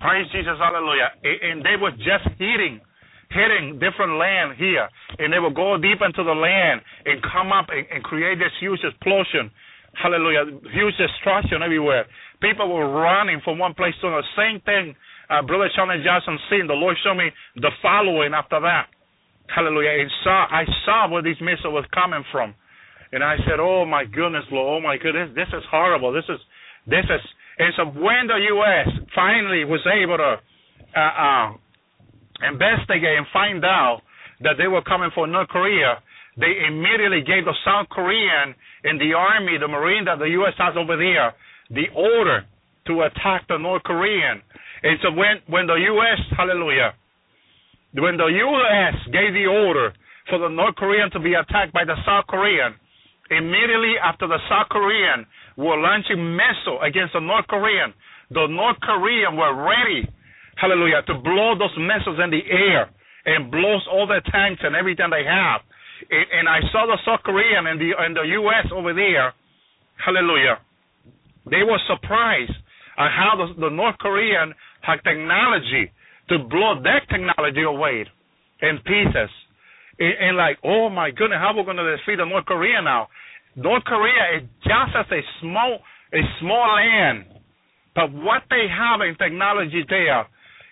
Praise 0.00 0.26
Jesus. 0.32 0.56
Hallelujah. 0.58 1.12
And 1.22 1.60
they 1.62 1.76
were 1.76 1.92
just 1.92 2.26
hitting, 2.40 2.80
hitting 3.30 3.78
different 3.78 4.18
land 4.18 4.56
here. 4.56 4.88
And 5.18 5.32
they 5.32 5.38
will 5.38 5.54
go 5.54 5.76
deep 5.76 5.98
into 6.00 6.22
the 6.22 6.34
land 6.34 6.80
and 7.04 7.22
come 7.22 7.52
up 7.52 7.66
and, 7.70 7.86
and 7.90 8.02
create 8.04 8.38
this 8.38 8.52
huge 8.60 8.80
explosion. 8.84 9.50
Hallelujah. 9.94 10.60
Huge 10.72 10.94
destruction 10.96 11.62
everywhere. 11.62 12.04
People 12.40 12.68
were 12.68 12.88
running 12.88 13.40
from 13.42 13.58
one 13.58 13.72
place 13.74 13.94
to 14.00 14.08
another. 14.08 14.26
Same 14.36 14.60
thing 14.60 14.94
uh, 15.28 15.42
Brother 15.42 15.68
Charlie 15.74 16.02
Johnson 16.04 16.38
seen. 16.50 16.66
The 16.66 16.78
Lord 16.78 16.96
showed 17.02 17.18
me 17.18 17.30
the 17.56 17.70
following 17.82 18.34
after 18.34 18.60
that. 18.60 18.86
Hallelujah. 19.50 20.02
And 20.02 20.10
saw 20.22 20.46
I 20.50 20.64
saw 20.84 21.10
where 21.10 21.22
this 21.22 21.38
missile 21.40 21.72
was 21.72 21.84
coming 21.94 22.24
from. 22.30 22.54
And 23.12 23.22
I 23.22 23.36
said, 23.46 23.58
Oh 23.58 23.84
my 23.86 24.04
goodness, 24.04 24.44
Lord, 24.50 24.82
oh 24.82 24.86
my 24.86 24.98
goodness, 24.98 25.30
this 25.34 25.48
is 25.48 25.62
horrible. 25.70 26.12
This 26.12 26.26
is 26.28 26.38
this 26.86 27.04
is 27.06 27.22
and 27.58 27.72
so 27.76 27.84
when 27.86 28.26
the 28.26 28.38
US 28.54 28.88
finally 29.14 29.64
was 29.64 29.80
able 29.86 30.18
to 30.18 30.38
uh, 30.94 31.00
uh, 31.00 31.52
investigate 32.42 33.16
and 33.16 33.26
find 33.32 33.64
out 33.64 34.02
that 34.40 34.56
they 34.58 34.68
were 34.68 34.82
coming 34.82 35.10
for 35.14 35.26
North 35.26 35.48
Korea, 35.48 36.02
they 36.36 36.52
immediately 36.68 37.24
gave 37.24 37.44
the 37.44 37.56
South 37.64 37.88
Korean 37.88 38.54
and 38.84 39.00
the 39.00 39.14
army, 39.16 39.56
the 39.58 39.68
Marine 39.68 40.04
that 40.04 40.18
the 40.18 40.28
US 40.40 40.52
has 40.58 40.76
over 40.76 40.96
there, 40.96 41.32
the 41.70 41.88
order 41.96 42.44
to 42.86 43.02
attack 43.02 43.48
the 43.48 43.58
North 43.58 43.82
Korean. 43.82 44.42
And 44.82 44.98
so 45.02 45.10
when, 45.10 45.40
when 45.48 45.66
the 45.66 45.74
U.S., 45.74 46.20
hallelujah, 46.36 46.94
when 47.94 48.16
the 48.16 48.28
U.S. 48.28 48.94
gave 49.10 49.32
the 49.32 49.48
order 49.48 49.94
for 50.28 50.38
the 50.38 50.48
North 50.48 50.76
Korean 50.76 51.10
to 51.12 51.20
be 51.20 51.34
attacked 51.34 51.72
by 51.72 51.84
the 51.84 51.96
South 52.04 52.26
Korean, 52.28 52.74
immediately 53.30 53.94
after 54.02 54.28
the 54.28 54.38
South 54.48 54.68
Korean 54.68 55.26
were 55.56 55.80
launching 55.80 56.36
missile 56.36 56.78
against 56.82 57.14
the 57.14 57.24
North 57.24 57.46
Korean, 57.48 57.94
the 58.30 58.46
North 58.46 58.76
Korean 58.82 59.36
were 59.36 59.54
ready, 59.54 60.06
hallelujah, 60.56 61.02
to 61.06 61.14
blow 61.20 61.54
those 61.56 61.74
missiles 61.78 62.18
in 62.22 62.30
the 62.30 62.42
air 62.50 62.90
and 63.26 63.50
blow 63.50 63.78
all 63.90 64.06
their 64.06 64.22
tanks 64.32 64.62
and 64.64 64.74
everything 64.74 65.08
they 65.10 65.24
have. 65.24 65.60
And, 66.10 66.26
and 66.40 66.46
I 66.48 66.60
saw 66.72 66.86
the 66.86 66.98
South 67.04 67.22
Korean 67.24 67.66
and 67.66 67.80
the 67.80 67.92
and 67.96 68.16
the 68.16 68.26
U.S. 68.44 68.66
over 68.74 68.92
there, 68.92 69.32
hallelujah. 69.96 70.58
They 71.46 71.62
were 71.62 71.78
surprised 71.86 72.56
at 72.98 73.10
how 73.12 73.38
the, 73.38 73.60
the 73.60 73.70
North 73.70 73.98
Korean 73.98 74.52
had 74.82 74.98
technology 75.04 75.92
to 76.28 76.38
blow 76.38 76.82
that 76.82 77.06
technology 77.08 77.62
away 77.62 78.04
in 78.62 78.78
pieces. 78.84 79.30
And, 79.98 80.14
and 80.20 80.36
like, 80.36 80.58
oh 80.64 80.88
my 80.88 81.10
goodness, 81.10 81.38
how 81.40 81.54
are 81.54 81.56
we 81.56 81.64
going 81.64 81.76
to 81.76 81.96
defeat 81.96 82.16
the 82.18 82.26
North 82.26 82.46
Korea 82.46 82.82
now? 82.82 83.08
North 83.56 83.84
Korea 83.84 84.38
is 84.38 84.48
just 84.62 84.92
as 84.96 85.06
a 85.10 85.22
small 85.40 85.80
a 86.12 86.22
small 86.40 86.76
land, 86.76 87.26
but 87.94 88.12
what 88.12 88.42
they 88.48 88.66
have 88.70 89.00
in 89.00 89.16
technology 89.16 89.82
there, 89.88 90.26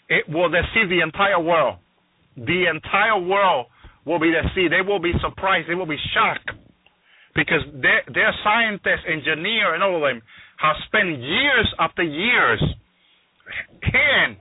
it 0.09 0.29
will 0.29 0.51
deceive 0.51 0.89
the 0.89 1.01
entire 1.01 1.41
world. 1.41 1.79
The 2.37 2.67
entire 2.69 3.19
world 3.21 3.67
will 4.05 4.19
be 4.19 4.33
deceived. 4.33 4.73
They 4.73 4.85
will 4.85 5.01
be 5.01 5.13
surprised. 5.21 5.69
They 5.69 5.75
will 5.75 5.87
be 5.89 6.01
shocked 6.13 6.51
because 7.35 7.63
their 7.73 8.03
their 8.13 8.33
scientists, 8.43 9.07
engineers, 9.09 9.75
and 9.75 9.83
all 9.83 9.97
of 9.97 10.03
them 10.03 10.23
have 10.59 10.77
spent 10.87 11.19
years 11.19 11.67
after 11.79 12.03
years 12.03 12.63
hand, 13.83 14.37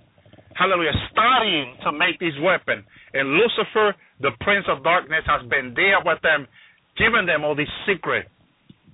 hallelujah, 0.56 0.94
studying 1.12 1.76
to 1.84 1.92
make 1.92 2.20
this 2.20 2.34
weapon. 2.42 2.84
And 3.14 3.38
Lucifer, 3.38 3.96
the 4.22 4.32
prince 4.42 4.66
of 4.70 4.84
darkness, 4.84 5.24
has 5.26 5.48
been 5.50 5.74
there 5.76 6.00
with 6.04 6.22
them, 6.22 6.48
giving 6.98 7.26
them 7.26 7.44
all 7.44 7.56
these 7.56 7.72
secrets 7.88 8.30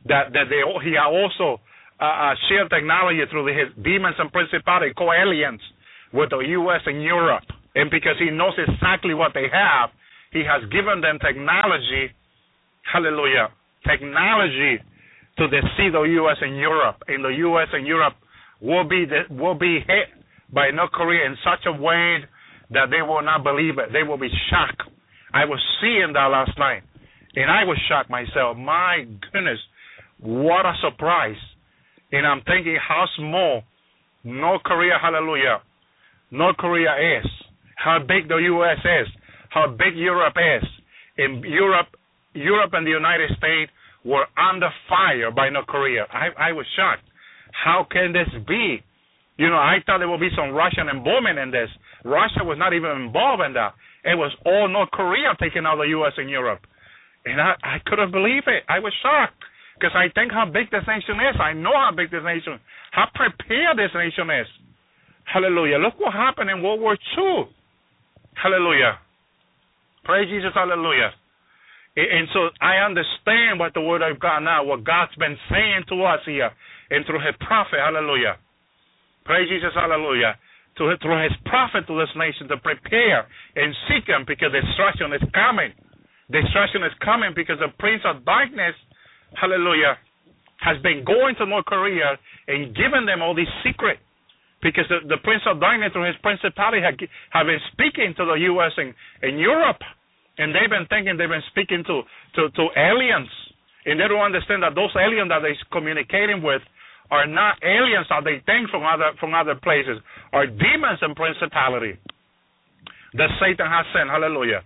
that 0.05 0.33
that 0.33 0.47
they 0.49 0.63
he 0.83 0.97
also 0.97 1.61
uh, 1.99 2.05
uh, 2.05 2.35
shared 2.47 2.69
technology 2.69 3.23
through 3.29 3.47
his 3.47 3.71
demons 3.83 4.15
and 4.19 4.31
principalities, 4.31 4.93
co-aliens 4.97 5.61
with 6.13 6.29
the 6.31 6.39
U.S. 6.39 6.81
and 6.85 7.01
Europe. 7.03 7.43
And 7.75 7.89
because 7.89 8.15
he 8.19 8.29
knows 8.31 8.53
exactly 8.57 9.13
what 9.13 9.31
they 9.33 9.45
have, 9.51 9.89
he 10.31 10.43
has 10.45 10.61
given 10.69 11.01
them 11.01 11.19
technology, 11.19 12.09
hallelujah, 12.91 13.49
technology 13.87 14.77
to 15.37 15.47
deceive 15.47 15.93
the 15.93 16.01
U.S. 16.21 16.37
and 16.41 16.57
Europe. 16.57 16.97
And 17.07 17.23
the 17.23 17.33
U.S. 17.49 17.67
and 17.73 17.87
Europe 17.87 18.15
will 18.61 18.87
be 18.87 19.05
the, 19.05 19.33
will 19.33 19.55
be 19.57 19.79
hit 19.79 20.09
by 20.53 20.71
North 20.71 20.91
Korea 20.91 21.25
in 21.25 21.37
such 21.43 21.65
a 21.65 21.71
way 21.71 22.19
that 22.71 22.89
they 22.91 23.01
will 23.01 23.21
not 23.23 23.43
believe 23.43 23.77
it. 23.77 23.93
They 23.93 24.03
will 24.03 24.17
be 24.17 24.29
shocked. 24.49 24.83
I 25.33 25.45
was 25.45 25.59
seeing 25.81 26.13
that 26.13 26.27
last 26.27 26.57
night, 26.57 26.83
and 27.35 27.49
I 27.49 27.63
was 27.63 27.77
shocked 27.87 28.09
myself. 28.09 28.57
My 28.57 29.05
goodness, 29.31 29.59
what 30.19 30.65
a 30.65 30.73
surprise! 30.81 31.37
And 32.11 32.25
I'm 32.25 32.41
thinking 32.41 32.77
how 32.81 33.05
small 33.15 33.61
North 34.23 34.63
Korea, 34.63 34.97
hallelujah, 35.01 35.61
North 36.31 36.57
Korea 36.57 37.19
is, 37.19 37.25
how 37.75 37.99
big 37.99 38.27
the 38.27 38.37
U.S. 38.37 38.77
is, 38.83 39.07
how 39.49 39.67
big 39.67 39.95
Europe 39.95 40.35
is. 40.37 40.67
In 41.17 41.41
Europe, 41.43 41.87
Europe 42.33 42.71
and 42.73 42.85
the 42.85 42.91
United 42.91 43.29
States 43.37 43.71
were 44.05 44.25
under 44.37 44.69
fire 44.87 45.31
by 45.31 45.49
North 45.49 45.67
Korea. 45.67 46.05
I, 46.11 46.49
I 46.49 46.51
was 46.53 46.65
shocked. 46.75 47.03
How 47.51 47.85
can 47.89 48.13
this 48.13 48.29
be? 48.47 48.79
You 49.37 49.49
know, 49.49 49.57
I 49.57 49.77
thought 49.85 49.99
there 49.99 50.07
would 50.09 50.19
be 50.19 50.29
some 50.35 50.51
Russian 50.51 50.87
involvement 50.89 51.39
in 51.39 51.51
this. 51.51 51.69
Russia 52.05 52.43
was 52.43 52.57
not 52.59 52.73
even 52.73 52.91
involved 53.07 53.41
in 53.43 53.53
that. 53.53 53.73
It 54.03 54.15
was 54.15 54.31
all 54.45 54.67
North 54.67 54.91
Korea 54.91 55.35
taking 55.39 55.65
out 55.65 55.77
the 55.77 55.89
U.S. 55.99 56.13
and 56.17 56.29
Europe. 56.29 56.61
And 57.25 57.41
I, 57.41 57.55
I 57.63 57.77
couldn't 57.85 58.11
believe 58.11 58.43
it. 58.47 58.63
I 58.69 58.79
was 58.79 58.93
shocked 59.03 59.43
because 59.75 59.95
I 59.95 60.07
think 60.15 60.31
how 60.31 60.45
big 60.45 60.71
this 60.71 60.83
nation 60.87 61.19
is. 61.19 61.35
I 61.39 61.53
know 61.53 61.75
how 61.75 61.91
big 61.95 62.11
this 62.11 62.23
nation, 62.23 62.59
how 62.91 63.07
prepared 63.15 63.79
this 63.79 63.91
nation 63.95 64.27
is. 64.29 64.47
Hallelujah. 65.31 65.77
Look 65.77 65.99
what 65.99 66.13
happened 66.13 66.49
in 66.49 66.63
World 66.63 66.81
War 66.81 66.97
II. 67.17 67.45
Hallelujah. 68.33 68.97
Praise 70.03 70.27
Jesus. 70.29 70.51
Hallelujah. 70.55 71.11
And 71.97 72.27
so 72.33 72.49
I 72.61 72.77
understand 72.85 73.59
what 73.59 73.73
the 73.73 73.81
word 73.81 74.01
of 74.01 74.19
God 74.19 74.39
now, 74.39 74.63
what 74.63 74.85
God's 74.85 75.13
been 75.15 75.35
saying 75.51 75.83
to 75.89 76.03
us 76.03 76.21
here 76.25 76.49
and 76.89 77.05
through 77.05 77.19
his 77.19 77.35
prophet, 77.41 77.75
hallelujah. 77.75 78.37
Praise 79.25 79.49
Jesus, 79.49 79.75
hallelujah. 79.75 80.37
Through 80.77 80.95
his 80.95 81.35
prophet 81.45 81.85
to 81.87 81.99
this 81.99 82.09
nation 82.15 82.47
to 82.47 82.57
prepare 82.57 83.27
and 83.57 83.75
seek 83.89 84.07
him 84.07 84.23
because 84.25 84.55
destruction 84.55 85.11
is 85.11 85.21
coming. 85.35 85.73
Destruction 86.31 86.87
is 86.87 86.95
coming 87.03 87.33
because 87.35 87.59
the 87.59 87.73
prince 87.77 88.01
of 88.05 88.23
darkness, 88.23 88.73
hallelujah, 89.35 89.99
has 90.63 90.81
been 90.81 91.03
going 91.03 91.35
to 91.35 91.45
North 91.45 91.65
Korea 91.65 92.15
and 92.47 92.73
giving 92.73 93.05
them 93.05 93.21
all 93.21 93.35
these 93.35 93.51
secrets. 93.65 93.99
Because 94.61 94.85
the, 94.91 95.07
the 95.07 95.19
prince 95.23 95.43
of 95.47 95.59
darkness 95.59 95.91
through 95.93 96.07
his 96.07 96.19
principality 96.19 96.83
have, 96.83 96.99
have 97.31 97.47
been 97.47 97.63
speaking 97.71 98.13
to 98.17 98.25
the 98.27 98.37
U.S. 98.51 98.75
and, 98.75 98.93
and 99.23 99.39
Europe. 99.39 99.79
And 100.37 100.55
they've 100.55 100.69
been 100.71 100.87
thinking 100.87 101.15
they've 101.15 101.31
been 101.31 101.45
speaking 101.51 101.83
to, 101.87 102.03
to, 102.35 102.41
to 102.51 102.63
aliens. 102.75 103.31
And 103.87 103.99
they 103.99 104.07
don't 104.07 104.23
understand 104.23 104.63
that 104.63 104.75
those 104.75 104.91
aliens 104.99 105.31
that 105.31 105.39
they're 105.43 105.55
communicating 105.71 106.43
with 106.43 106.61
are 107.11 107.25
not 107.25 107.57
aliens 107.63 108.05
that 108.11 108.23
they 108.23 108.43
think 108.45 108.69
from 108.69 108.85
other 108.85 109.17
from 109.19 109.33
other 109.33 109.55
places, 109.55 109.97
are 110.31 110.45
demons 110.45 111.01
and 111.01 111.15
principality 111.15 111.97
that 113.17 113.29
Satan 113.41 113.65
has 113.65 113.85
sent. 113.95 114.09
Hallelujah. 114.09 114.61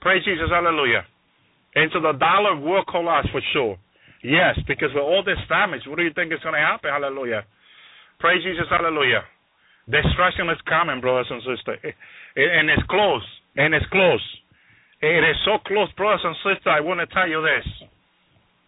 Praise 0.00 0.24
Jesus, 0.24 0.48
hallelujah. 0.48 1.04
And 1.74 1.90
so 1.92 2.00
the 2.00 2.16
dollar 2.16 2.56
will 2.56 2.84
collapse 2.88 3.28
for 3.30 3.42
sure. 3.52 3.76
Yes, 4.24 4.56
because 4.66 4.88
with 4.94 5.04
all 5.04 5.22
this 5.22 5.38
damage, 5.48 5.82
what 5.86 5.96
do 5.98 6.04
you 6.04 6.12
think 6.14 6.32
is 6.32 6.40
going 6.40 6.54
to 6.54 6.60
happen? 6.60 6.90
Hallelujah. 6.90 7.44
Praise 8.18 8.42
Jesus, 8.42 8.66
hallelujah. 8.70 9.22
Destruction 9.90 10.48
is 10.50 10.58
coming, 10.66 11.00
brothers 11.00 11.28
and 11.30 11.42
sisters. 11.42 11.78
And 12.36 12.70
it's 12.70 12.82
close. 12.88 13.22
And 13.56 13.74
it's 13.74 13.86
close. 13.92 14.24
It 15.00 15.22
is 15.22 15.36
so 15.44 15.58
close, 15.66 15.88
brothers 15.96 16.24
and 16.24 16.34
sisters. 16.42 16.66
I 16.66 16.80
want 16.80 17.00
to 17.00 17.06
tell 17.14 17.28
you 17.28 17.42
this. 17.42 17.66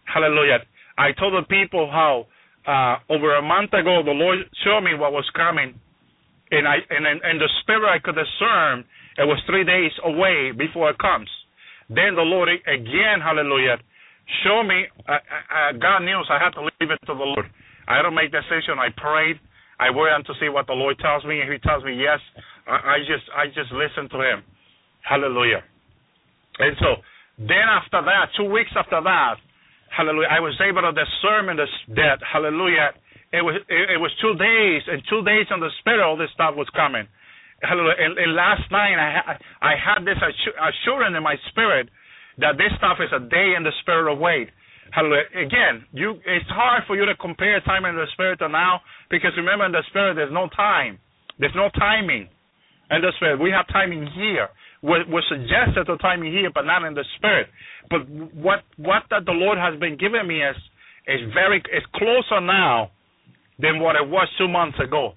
Hallelujah. 0.05 0.59
I 0.97 1.11
told 1.13 1.33
the 1.33 1.45
people 1.47 1.89
how 1.91 2.27
uh, 2.67 2.99
over 3.09 3.35
a 3.35 3.41
month 3.41 3.73
ago, 3.73 4.01
the 4.03 4.13
Lord 4.13 4.39
showed 4.63 4.81
me 4.81 4.93
what 4.93 5.11
was 5.11 5.25
coming, 5.35 5.73
and 6.51 6.67
I 6.67 6.77
and 6.89 7.05
and 7.07 7.39
the 7.39 7.49
spirit 7.61 7.89
I 7.89 7.99
could 7.99 8.15
discern 8.15 8.85
it 9.17 9.25
was 9.25 9.41
three 9.47 9.63
days 9.63 9.91
away 10.03 10.51
before 10.51 10.89
it 10.91 10.97
comes. 10.99 11.29
Then 11.89 12.15
the 12.15 12.25
Lord 12.25 12.49
again, 12.49 13.21
Hallelujah, 13.23 13.77
show 14.43 14.63
me. 14.63 14.85
Uh, 15.07 15.17
uh, 15.17 15.71
God 15.79 16.05
news 16.05 16.27
I 16.29 16.37
had 16.37 16.51
to 16.59 16.61
leave 16.61 16.91
it 16.91 16.99
to 17.07 17.13
the 17.13 17.25
Lord. 17.25 17.45
I 17.89 18.01
don't 18.01 18.15
make 18.15 18.31
decision. 18.31 18.77
I 18.77 18.89
prayed. 18.95 19.39
I 19.79 19.89
wait 19.89 20.11
on 20.13 20.23
to 20.25 20.33
see 20.39 20.49
what 20.49 20.67
the 20.67 20.73
Lord 20.77 20.99
tells 20.99 21.25
me, 21.25 21.41
and 21.41 21.51
He 21.51 21.57
tells 21.59 21.83
me 21.83 21.95
yes. 21.97 22.19
I, 22.67 22.95
I 22.95 22.97
just 23.03 23.25
I 23.33 23.47
just 23.47 23.71
listen 23.73 24.07
to 24.13 24.21
him. 24.21 24.43
Hallelujah. 25.01 25.63
And 26.59 26.75
so 26.79 27.01
then 27.39 27.65
after 27.65 28.03
that, 28.03 28.29
two 28.37 28.45
weeks 28.45 28.71
after 28.75 29.01
that, 29.01 29.35
hallelujah, 29.95 30.27
I 30.29 30.39
was 30.39 30.53
able 30.61 30.83
to 30.83 30.93
discern 30.93 31.49
this 31.57 31.71
that 31.95 32.19
hallelujah. 32.21 32.93
It 33.33 33.41
was 33.41 33.55
it, 33.67 33.97
it 33.97 33.99
was 33.99 34.11
two 34.21 34.35
days 34.37 34.81
and 34.85 35.01
two 35.09 35.23
days 35.25 35.47
on 35.49 35.59
the 35.59 35.71
spirit 35.79 36.03
all 36.05 36.17
this 36.17 36.29
stuff 36.35 36.53
was 36.55 36.69
coming. 36.75 37.07
Hallelujah. 37.63 37.97
And, 37.99 38.17
and 38.19 38.35
last 38.35 38.69
night 38.71 38.97
I 38.99 39.09
ha- 39.17 39.39
I 39.61 39.73
had 39.79 40.05
this 40.05 40.19
assu- 40.21 40.57
assurance 40.59 41.15
in 41.17 41.23
my 41.23 41.35
spirit 41.49 41.89
that 42.37 42.57
this 42.57 42.71
stuff 42.77 42.99
is 43.01 43.09
a 43.15 43.19
day 43.19 43.55
in 43.57 43.63
the 43.63 43.73
spirit 43.81 44.11
of 44.11 44.19
wait. 44.19 44.49
Hallelujah. 44.91 45.29
Again, 45.35 45.85
you 45.91 46.19
it's 46.25 46.49
hard 46.49 46.83
for 46.87 46.95
you 46.95 47.05
to 47.05 47.15
compare 47.15 47.61
time 47.61 47.85
in 47.85 47.95
the 47.95 48.05
spirit 48.13 48.39
to 48.39 48.49
now 48.49 48.81
because 49.09 49.31
remember 49.37 49.65
in 49.65 49.71
the 49.71 49.83
spirit 49.89 50.15
there's 50.15 50.33
no 50.33 50.49
time. 50.55 50.99
There's 51.39 51.55
no 51.55 51.69
timing. 51.77 52.27
In 52.91 53.01
the 53.01 53.13
spirit. 53.17 53.39
We 53.39 53.51
have 53.51 53.67
timing 53.67 54.07
here. 54.15 54.49
We're, 54.81 55.05
we're 55.07 55.25
suggested 55.29 55.85
to 55.85 55.97
timing 55.97 56.33
here, 56.33 56.49
but 56.53 56.65
not 56.65 56.83
in 56.83 56.95
the 56.95 57.05
spirit. 57.17 57.47
But 57.89 58.09
what 58.33 58.65
what 58.77 59.03
that 59.11 59.25
the 59.25 59.31
Lord 59.31 59.57
has 59.57 59.79
been 59.79 59.97
giving 59.97 60.25
me 60.27 60.41
is 60.41 60.57
is 61.07 61.21
very 61.33 61.59
is 61.69 61.85
closer 61.93 62.41
now 62.41 62.89
than 63.59 63.79
what 63.79 63.95
it 63.95 64.07
was 64.07 64.27
two 64.37 64.47
months 64.47 64.77
ago. 64.81 65.13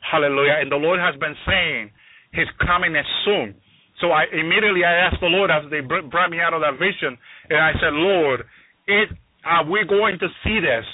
Hallelujah. 0.00 0.58
And 0.60 0.70
the 0.70 0.76
Lord 0.76 1.00
has 1.00 1.18
been 1.18 1.34
saying 1.46 1.90
His 2.32 2.46
coming 2.64 2.94
is 2.94 3.06
soon. 3.24 3.54
So 4.00 4.12
I 4.12 4.24
immediately 4.32 4.84
I 4.84 5.10
asked 5.10 5.20
the 5.20 5.28
Lord 5.28 5.50
as 5.50 5.68
they 5.70 5.80
brought 5.80 6.30
me 6.30 6.40
out 6.40 6.54
of 6.54 6.62
that 6.62 6.78
vision, 6.78 7.18
and 7.50 7.58
I 7.58 7.72
said, 7.74 7.92
Lord, 7.92 8.46
it 8.90 9.14
are 9.44 9.64
we 9.64 9.84
going 9.88 10.18
to 10.20 10.28
see 10.44 10.60
this? 10.60 10.84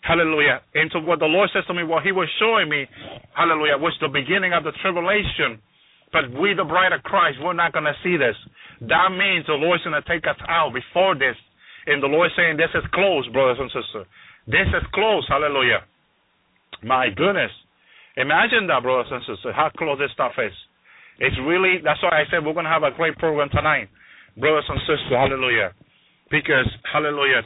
Hallelujah. 0.00 0.62
And 0.74 0.88
so 0.92 1.00
what 1.00 1.18
the 1.18 1.28
Lord 1.28 1.50
says 1.52 1.64
to 1.66 1.74
me, 1.74 1.84
what 1.84 2.02
He 2.02 2.12
was 2.12 2.28
showing 2.38 2.70
me, 2.70 2.86
Hallelujah, 3.36 3.76
was 3.76 3.92
the 4.00 4.08
beginning 4.08 4.54
of 4.54 4.64
the 4.64 4.72
tribulation. 4.80 5.60
But 6.12 6.32
we, 6.32 6.56
the 6.56 6.64
bride 6.64 6.96
of 6.96 7.04
Christ, 7.04 7.36
we're 7.42 7.52
not 7.52 7.76
going 7.76 7.84
to 7.84 7.92
see 8.00 8.16
this. 8.16 8.36
That 8.88 9.12
means 9.12 9.44
the 9.44 9.60
Lord's 9.60 9.84
going 9.84 10.00
to 10.00 10.08
take 10.08 10.24
us 10.24 10.40
out 10.48 10.72
before 10.72 11.12
this. 11.12 11.36
And 11.84 12.00
the 12.02 12.08
Lord 12.08 12.30
saying, 12.36 12.56
This 12.56 12.72
is 12.72 12.84
close, 12.94 13.28
brothers 13.28 13.60
and 13.60 13.68
sisters. 13.68 14.08
This 14.48 14.68
is 14.72 14.84
close. 14.96 15.26
Hallelujah. 15.28 15.84
My 16.80 17.12
goodness. 17.12 17.52
Imagine 18.16 18.66
that, 18.72 18.82
brothers 18.82 19.12
and 19.12 19.20
sisters, 19.28 19.52
how 19.54 19.68
close 19.76 19.98
this 19.98 20.10
stuff 20.16 20.32
is. 20.40 20.54
It's 21.20 21.36
really, 21.44 21.82
that's 21.84 22.02
why 22.02 22.22
I 22.22 22.24
said 22.30 22.46
we're 22.46 22.56
going 22.56 22.66
to 22.66 22.72
have 22.72 22.86
a 22.86 22.94
great 22.94 23.18
program 23.18 23.50
tonight, 23.50 23.88
brothers 24.38 24.64
and 24.68 24.80
sisters. 24.88 25.12
Hallelujah. 25.12 25.74
Because, 26.30 26.68
hallelujah, 26.92 27.42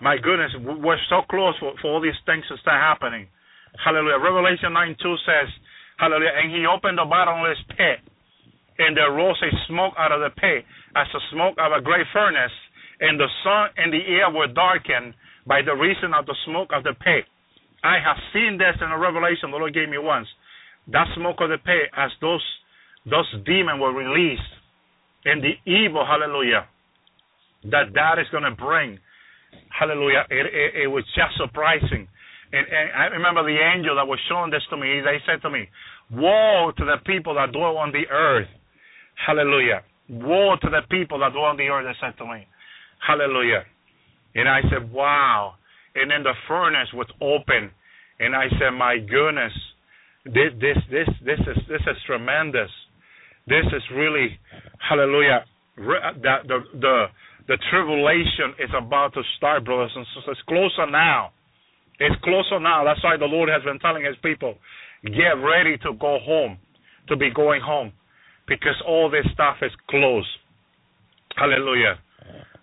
my 0.00 0.16
goodness, 0.16 0.50
we're 0.82 1.00
so 1.08 1.22
close 1.30 1.54
for, 1.60 1.74
for 1.80 1.92
all 1.92 2.00
these 2.00 2.18
things 2.26 2.44
to 2.48 2.56
start 2.58 2.80
happening. 2.80 3.28
Hallelujah. 3.78 4.18
Revelation 4.18 4.72
9 4.72 4.96
2 5.00 5.16
says, 5.24 5.48
Hallelujah. 5.98 6.34
And 6.34 6.50
he 6.50 6.66
opened 6.66 6.98
the 6.98 7.06
bottomless 7.06 7.58
pit, 7.78 8.02
and 8.78 8.96
there 8.96 9.12
rose 9.12 9.38
a 9.42 9.52
smoke 9.68 9.94
out 9.96 10.10
of 10.10 10.20
the 10.20 10.34
pit, 10.34 10.66
as 10.96 11.06
the 11.12 11.20
smoke 11.30 11.54
of 11.62 11.70
a 11.70 11.80
great 11.80 12.06
furnace, 12.12 12.52
and 13.00 13.18
the 13.18 13.30
sun 13.44 13.70
and 13.76 13.92
the 13.92 14.02
air 14.18 14.30
were 14.30 14.48
darkened 14.48 15.14
by 15.46 15.62
the 15.62 15.74
reason 15.74 16.14
of 16.14 16.26
the 16.26 16.34
smoke 16.46 16.70
of 16.74 16.82
the 16.82 16.94
pit. 16.98 17.24
I 17.84 17.98
have 18.02 18.18
seen 18.32 18.58
this 18.58 18.74
in 18.82 18.90
a 18.90 18.98
revelation 18.98 19.50
the 19.50 19.58
Lord 19.58 19.74
gave 19.74 19.88
me 19.88 19.98
once. 19.98 20.26
That 20.90 21.06
smoke 21.14 21.38
of 21.40 21.50
the 21.50 21.58
pit, 21.58 21.90
as 21.96 22.10
those 22.20 22.42
those 23.06 23.26
demons 23.46 23.80
were 23.82 23.94
released, 23.94 24.46
and 25.24 25.42
the 25.42 25.54
evil, 25.66 26.06
hallelujah, 26.06 26.66
that 27.70 27.94
that 27.94 28.18
is 28.18 28.26
going 28.30 28.44
to 28.44 28.50
bring, 28.56 28.98
hallelujah, 29.70 30.24
it, 30.30 30.46
it, 30.46 30.82
it 30.84 30.86
was 30.88 31.04
just 31.14 31.36
surprising. 31.36 32.08
And, 32.52 32.66
and 32.68 32.90
I 32.96 33.04
remember 33.06 33.42
the 33.44 33.56
angel 33.56 33.96
that 33.96 34.06
was 34.06 34.18
showing 34.28 34.50
this 34.50 34.62
to 34.70 34.76
me. 34.76 35.00
They 35.00 35.18
said 35.24 35.40
to 35.42 35.50
me, 35.50 35.68
"Woe 36.10 36.72
to 36.76 36.84
the 36.84 36.98
people 37.06 37.34
that 37.36 37.52
dwell 37.52 37.78
on 37.78 37.92
the 37.92 38.04
earth." 38.10 38.48
Hallelujah. 39.26 39.82
Woe 40.08 40.56
to 40.60 40.68
the 40.68 40.82
people 40.90 41.18
that 41.20 41.32
dwell 41.32 41.44
on 41.44 41.56
the 41.56 41.68
earth. 41.68 41.86
They 41.86 42.06
said 42.06 42.18
to 42.18 42.26
me, 42.26 42.46
"Hallelujah." 43.06 43.64
And 44.34 44.48
I 44.48 44.60
said, 44.68 44.92
"Wow." 44.92 45.54
And 45.94 46.10
then 46.10 46.22
the 46.22 46.34
furnace 46.48 46.88
was 46.92 47.06
open, 47.20 47.70
and 48.20 48.36
I 48.36 48.48
said, 48.58 48.70
"My 48.76 48.98
goodness, 48.98 49.52
this 50.24 50.52
this 50.60 50.76
this 50.90 51.08
this 51.24 51.40
is 51.40 51.56
this 51.68 51.82
is 51.86 51.96
tremendous. 52.06 52.70
This 53.46 53.64
is 53.72 53.82
really, 53.94 54.38
Hallelujah." 54.78 55.44
The 55.76 56.36
the 56.46 56.58
the, 56.80 57.06
the 57.48 57.58
tribulation 57.70 58.54
is 58.58 58.70
about 58.76 59.14
to 59.14 59.22
start, 59.36 59.64
brothers 59.64 59.92
and 59.94 60.06
sisters. 60.14 60.38
It's 60.38 60.48
closer 60.48 60.90
now. 60.90 61.32
It's 61.98 62.14
closer 62.22 62.60
now. 62.60 62.84
That's 62.84 63.02
why 63.02 63.16
the 63.16 63.26
Lord 63.26 63.48
has 63.48 63.62
been 63.62 63.78
telling 63.78 64.04
His 64.04 64.16
people, 64.22 64.54
get 65.04 65.38
ready 65.42 65.76
to 65.78 65.92
go 65.98 66.18
home, 66.22 66.58
to 67.08 67.16
be 67.16 67.30
going 67.34 67.60
home, 67.60 67.92
because 68.46 68.76
all 68.86 69.10
this 69.10 69.26
stuff 69.34 69.56
is 69.62 69.72
close. 69.90 70.26
Hallelujah. 71.36 71.98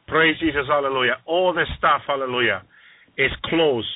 Praise 0.07 0.39
Jesus. 0.39 0.65
Hallelujah. 0.67 1.17
All 1.25 1.53
this 1.53 1.67
stuff, 1.77 2.01
hallelujah, 2.07 2.63
is 3.17 3.31
close. 3.45 3.87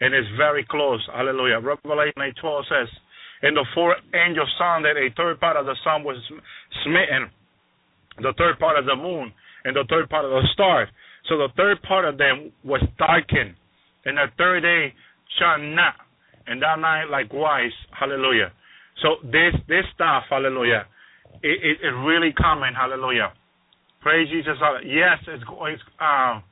And 0.00 0.14
it's 0.14 0.28
very 0.36 0.64
close. 0.68 1.00
Hallelujah. 1.12 1.60
Revelation 1.60 2.20
8 2.20 2.34
12 2.40 2.64
says, 2.68 2.88
And 3.42 3.56
the 3.56 3.64
four 3.74 3.96
angels 4.14 4.52
sounded, 4.58 4.96
a 4.96 5.08
third 5.16 5.40
part 5.40 5.56
of 5.56 5.66
the 5.66 5.76
sun 5.84 6.04
was 6.04 6.16
smitten, 6.84 7.30
the 8.18 8.34
third 8.36 8.58
part 8.58 8.78
of 8.78 8.84
the 8.84 8.96
moon, 8.96 9.32
and 9.66 9.74
the 9.74 9.84
third 9.90 10.08
part 10.08 10.24
of 10.24 10.30
the 10.30 10.46
stars. 10.54 10.88
So 11.28 11.36
the 11.36 11.48
third 11.56 11.82
part 11.82 12.04
of 12.04 12.16
them 12.16 12.52
was 12.64 12.80
darkened 12.98 13.56
and 14.06 14.16
the 14.16 14.26
third 14.38 14.62
day 14.62 14.94
shone 15.38 15.74
not, 15.74 15.94
and 16.46 16.62
that 16.62 16.78
night 16.78 17.10
likewise. 17.10 17.74
Hallelujah. 17.90 18.52
So 19.02 19.16
this 19.26 19.52
this 19.68 19.84
stuff, 19.94 20.24
hallelujah, 20.30 20.86
it, 21.42 21.58
it, 21.60 21.76
it 21.82 21.94
really 22.06 22.32
coming, 22.32 22.72
hallelujah. 22.72 23.34
Praise 24.00 24.28
Jesus. 24.30 24.56
Yes, 24.86 25.18
it's 25.26 25.42
it's 25.42 25.82
um, 26.00 26.42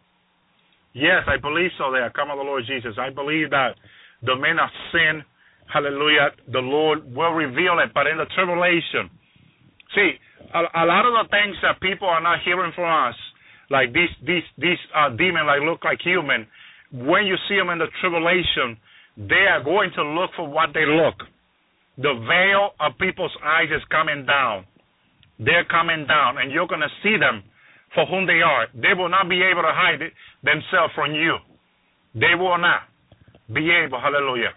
yes, 0.93 1.23
I 1.27 1.39
believe 1.41 1.71
so. 1.79 1.93
There, 1.93 2.11
come 2.11 2.31
on, 2.31 2.37
the 2.37 2.45
Lord 2.45 2.65
Jesus. 2.67 2.99
I 2.99 3.09
believe 3.11 3.51
that 3.51 3.79
the 4.23 4.35
men 4.35 4.59
of 4.59 4.69
sin, 4.91 5.23
hallelujah, 5.73 6.35
the 6.51 6.59
Lord 6.59 7.07
will 7.15 7.33
reveal 7.33 7.79
it. 7.79 7.95
But 7.95 8.09
in 8.09 8.19
the 8.19 8.27
tribulation, 8.35 9.09
see, 9.95 10.19
a, 10.53 10.85
lot 10.85 11.07
of 11.07 11.15
the 11.15 11.27
things 11.31 11.57
that 11.63 11.81
people 11.81 12.09
are 12.09 12.21
not 12.21 12.41
hearing 12.45 12.73
from 12.75 12.91
us, 12.91 13.17
like 13.71 13.93
these 13.93 14.13
these 14.27 14.47
these 14.59 14.83
uh, 14.95 15.11
demons, 15.11 15.47
like 15.47 15.63
look 15.63 15.85
like 15.85 16.01
human 16.03 16.47
when 16.95 17.27
you 17.27 17.35
see 17.49 17.59
them 17.59 17.71
in 17.71 17.79
the 17.83 17.91
tribulation, 18.01 18.79
they 19.19 19.51
are 19.51 19.63
going 19.63 19.91
to 19.99 20.03
look 20.15 20.31
for 20.37 20.47
what 20.47 20.71
they 20.75 20.87
look. 20.87 21.19
The 21.99 22.15
veil 22.15 22.71
of 22.79 22.99
people's 22.99 23.35
eyes 23.43 23.71
is 23.75 23.83
coming 23.91 24.27
down. 24.27 24.65
They're 25.39 25.67
coming 25.67 26.07
down, 26.07 26.39
and 26.39 26.53
you're 26.55 26.71
going 26.71 26.87
to 26.87 26.95
see 27.03 27.19
them 27.19 27.43
for 27.95 28.07
whom 28.07 28.27
they 28.27 28.43
are. 28.43 28.71
They 28.75 28.95
will 28.95 29.11
not 29.11 29.29
be 29.29 29.43
able 29.43 29.63
to 29.63 29.75
hide 29.75 30.03
it, 30.03 30.13
themselves 30.47 30.95
from 30.95 31.15
you. 31.15 31.39
They 32.15 32.39
will 32.39 32.59
not 32.59 32.87
be 33.51 33.71
able. 33.71 33.99
Hallelujah. 33.99 34.55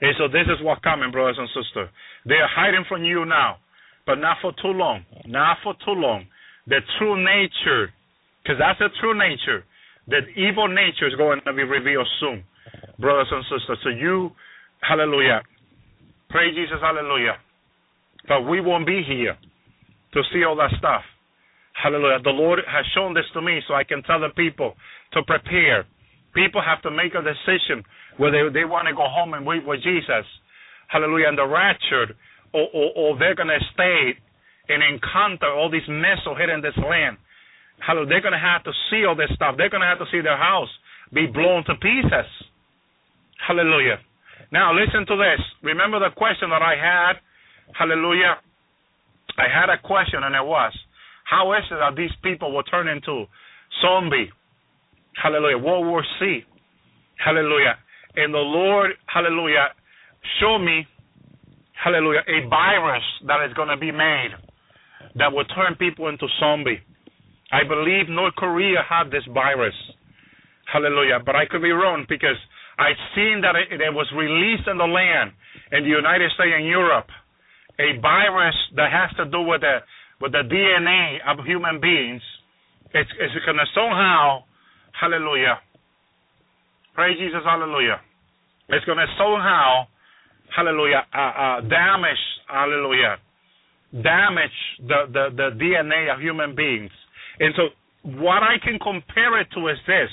And 0.00 0.12
so 0.20 0.28
this 0.28 0.44
is 0.44 0.60
what's 0.60 0.84
coming, 0.84 1.10
brothers 1.10 1.40
and 1.40 1.48
sisters. 1.56 1.88
They 2.28 2.36
are 2.36 2.52
hiding 2.52 2.84
from 2.88 3.04
you 3.04 3.24
now, 3.24 3.56
but 4.08 4.16
not 4.16 4.38
for 4.40 4.56
too 4.56 4.72
long. 4.72 5.04
Not 5.26 5.58
for 5.62 5.74
too 5.84 5.92
long. 5.92 6.24
The 6.66 6.80
true 6.96 7.20
nature, 7.20 7.92
because 8.42 8.56
that's 8.58 8.80
the 8.80 8.88
true 9.00 9.12
nature 9.12 9.68
that 10.08 10.24
evil 10.32 10.66
nature 10.66 11.06
is 11.06 11.14
going 11.20 11.44
to 11.44 11.52
be 11.52 11.62
revealed 11.62 12.08
soon, 12.18 12.42
brothers 12.98 13.28
and 13.30 13.44
sisters. 13.52 13.78
So 13.84 13.90
you, 13.90 14.32
hallelujah, 14.80 15.44
pray 16.30 16.48
Jesus, 16.56 16.80
hallelujah. 16.80 17.36
But 18.26 18.48
we 18.48 18.62
won't 18.64 18.86
be 18.86 19.04
here 19.06 19.36
to 20.14 20.20
see 20.32 20.42
all 20.42 20.56
that 20.56 20.72
stuff. 20.78 21.02
Hallelujah. 21.76 22.24
The 22.24 22.30
Lord 22.30 22.60
has 22.66 22.84
shown 22.94 23.12
this 23.12 23.28
to 23.34 23.42
me 23.42 23.60
so 23.68 23.74
I 23.74 23.84
can 23.84 24.02
tell 24.02 24.20
the 24.20 24.32
people 24.34 24.72
to 25.12 25.22
prepare. 25.22 25.84
People 26.34 26.62
have 26.64 26.80
to 26.82 26.90
make 26.90 27.12
a 27.12 27.20
decision 27.20 27.84
whether 28.16 28.50
they 28.50 28.64
want 28.64 28.88
to 28.88 28.94
go 28.94 29.04
home 29.04 29.34
and 29.34 29.44
wait 29.44 29.66
with 29.66 29.82
Jesus. 29.82 30.24
Hallelujah. 30.88 31.28
And 31.28 31.38
the 31.38 31.46
raptured, 31.46 32.16
or, 32.52 32.68
or, 32.72 32.90
or 32.96 33.18
they're 33.18 33.34
going 33.34 33.48
to 33.48 33.60
stay 33.74 34.14
and 34.68 34.82
encounter 34.82 35.50
all 35.52 35.70
these 35.70 35.86
here 35.86 36.50
in 36.54 36.60
this 36.60 36.76
land 36.76 37.16
Hallelujah. 37.80 38.08
They're 38.08 38.20
going 38.26 38.38
to 38.38 38.42
have 38.42 38.64
to 38.64 38.72
see 38.90 39.04
all 39.06 39.14
this 39.14 39.30
stuff. 39.34 39.54
They're 39.56 39.70
going 39.70 39.82
to 39.82 39.86
have 39.86 39.98
to 39.98 40.10
see 40.10 40.20
their 40.20 40.36
house 40.36 40.68
be 41.12 41.26
blown 41.26 41.64
to 41.66 41.74
pieces. 41.76 42.28
Hallelujah. 43.46 43.98
Now, 44.50 44.74
listen 44.74 45.06
to 45.06 45.16
this. 45.16 45.40
Remember 45.62 45.98
the 46.00 46.10
question 46.16 46.50
that 46.50 46.62
I 46.62 46.74
had? 46.74 47.22
Hallelujah. 47.78 48.36
I 49.38 49.46
had 49.46 49.70
a 49.70 49.78
question, 49.78 50.22
and 50.24 50.34
it 50.34 50.44
was 50.44 50.72
how 51.24 51.52
is 51.52 51.64
it 51.70 51.76
that 51.76 51.94
these 51.94 52.10
people 52.22 52.52
will 52.54 52.62
turn 52.62 52.88
into 52.88 53.26
zombie? 53.82 54.30
Hallelujah. 55.22 55.58
World 55.58 55.86
War 55.86 56.02
Z. 56.18 56.40
Hallelujah. 57.22 57.76
And 58.16 58.32
the 58.32 58.38
Lord, 58.38 58.92
hallelujah, 59.06 59.68
show 60.40 60.58
me, 60.58 60.86
hallelujah, 61.84 62.22
a 62.28 62.48
virus 62.48 63.04
that 63.26 63.44
is 63.46 63.54
going 63.54 63.68
to 63.68 63.76
be 63.78 63.92
made 63.92 64.30
that 65.16 65.32
will 65.32 65.44
turn 65.46 65.76
people 65.78 66.08
into 66.08 66.26
zombie. 66.40 66.80
I 67.52 67.64
believe 67.68 68.08
North 68.08 68.34
Korea 68.36 68.82
had 68.88 69.10
this 69.10 69.24
virus. 69.32 69.74
Hallelujah. 70.72 71.20
But 71.24 71.36
I 71.36 71.46
could 71.46 71.62
be 71.62 71.70
wrong 71.72 72.06
because 72.08 72.36
I've 72.78 72.98
seen 73.14 73.40
that 73.42 73.56
it, 73.56 73.80
it 73.80 73.94
was 73.94 74.06
released 74.16 74.68
in 74.68 74.78
the 74.78 74.86
land 74.86 75.32
in 75.72 75.84
the 75.84 75.90
United 75.90 76.30
States 76.32 76.54
and 76.56 76.66
Europe. 76.66 77.08
a 77.78 77.98
virus 78.00 78.56
that 78.76 78.90
has 78.92 79.10
to 79.18 79.24
do 79.30 79.42
with 79.42 79.62
the 79.62 79.78
with 80.20 80.32
the 80.32 80.44
DNA 80.46 81.18
of 81.26 81.44
human 81.46 81.80
beings. 81.80 82.22
It's 82.94 83.10
it's 83.20 83.34
going 83.46 83.58
to 83.58 83.66
somehow, 83.74 84.44
hallelujah, 84.98 85.60
praise 86.94 87.18
Jesus, 87.18 87.42
hallelujah. 87.44 88.00
It's 88.70 88.84
going 88.86 88.98
to 88.98 89.06
somehow, 89.18 89.86
hallelujah, 90.54 91.06
uh, 91.14 91.18
uh, 91.18 91.60
damage, 91.62 92.24
hallelujah, 92.48 93.16
damage 94.02 94.58
the, 94.86 95.06
the 95.12 95.24
the 95.36 95.50
DNA 95.58 96.12
of 96.12 96.20
human 96.20 96.54
beings. 96.54 96.90
And 97.40 97.54
so, 97.56 97.68
what 98.20 98.42
I 98.42 98.56
can 98.62 98.78
compare 98.78 99.40
it 99.40 99.48
to 99.54 99.68
is 99.68 99.78
this. 99.86 100.10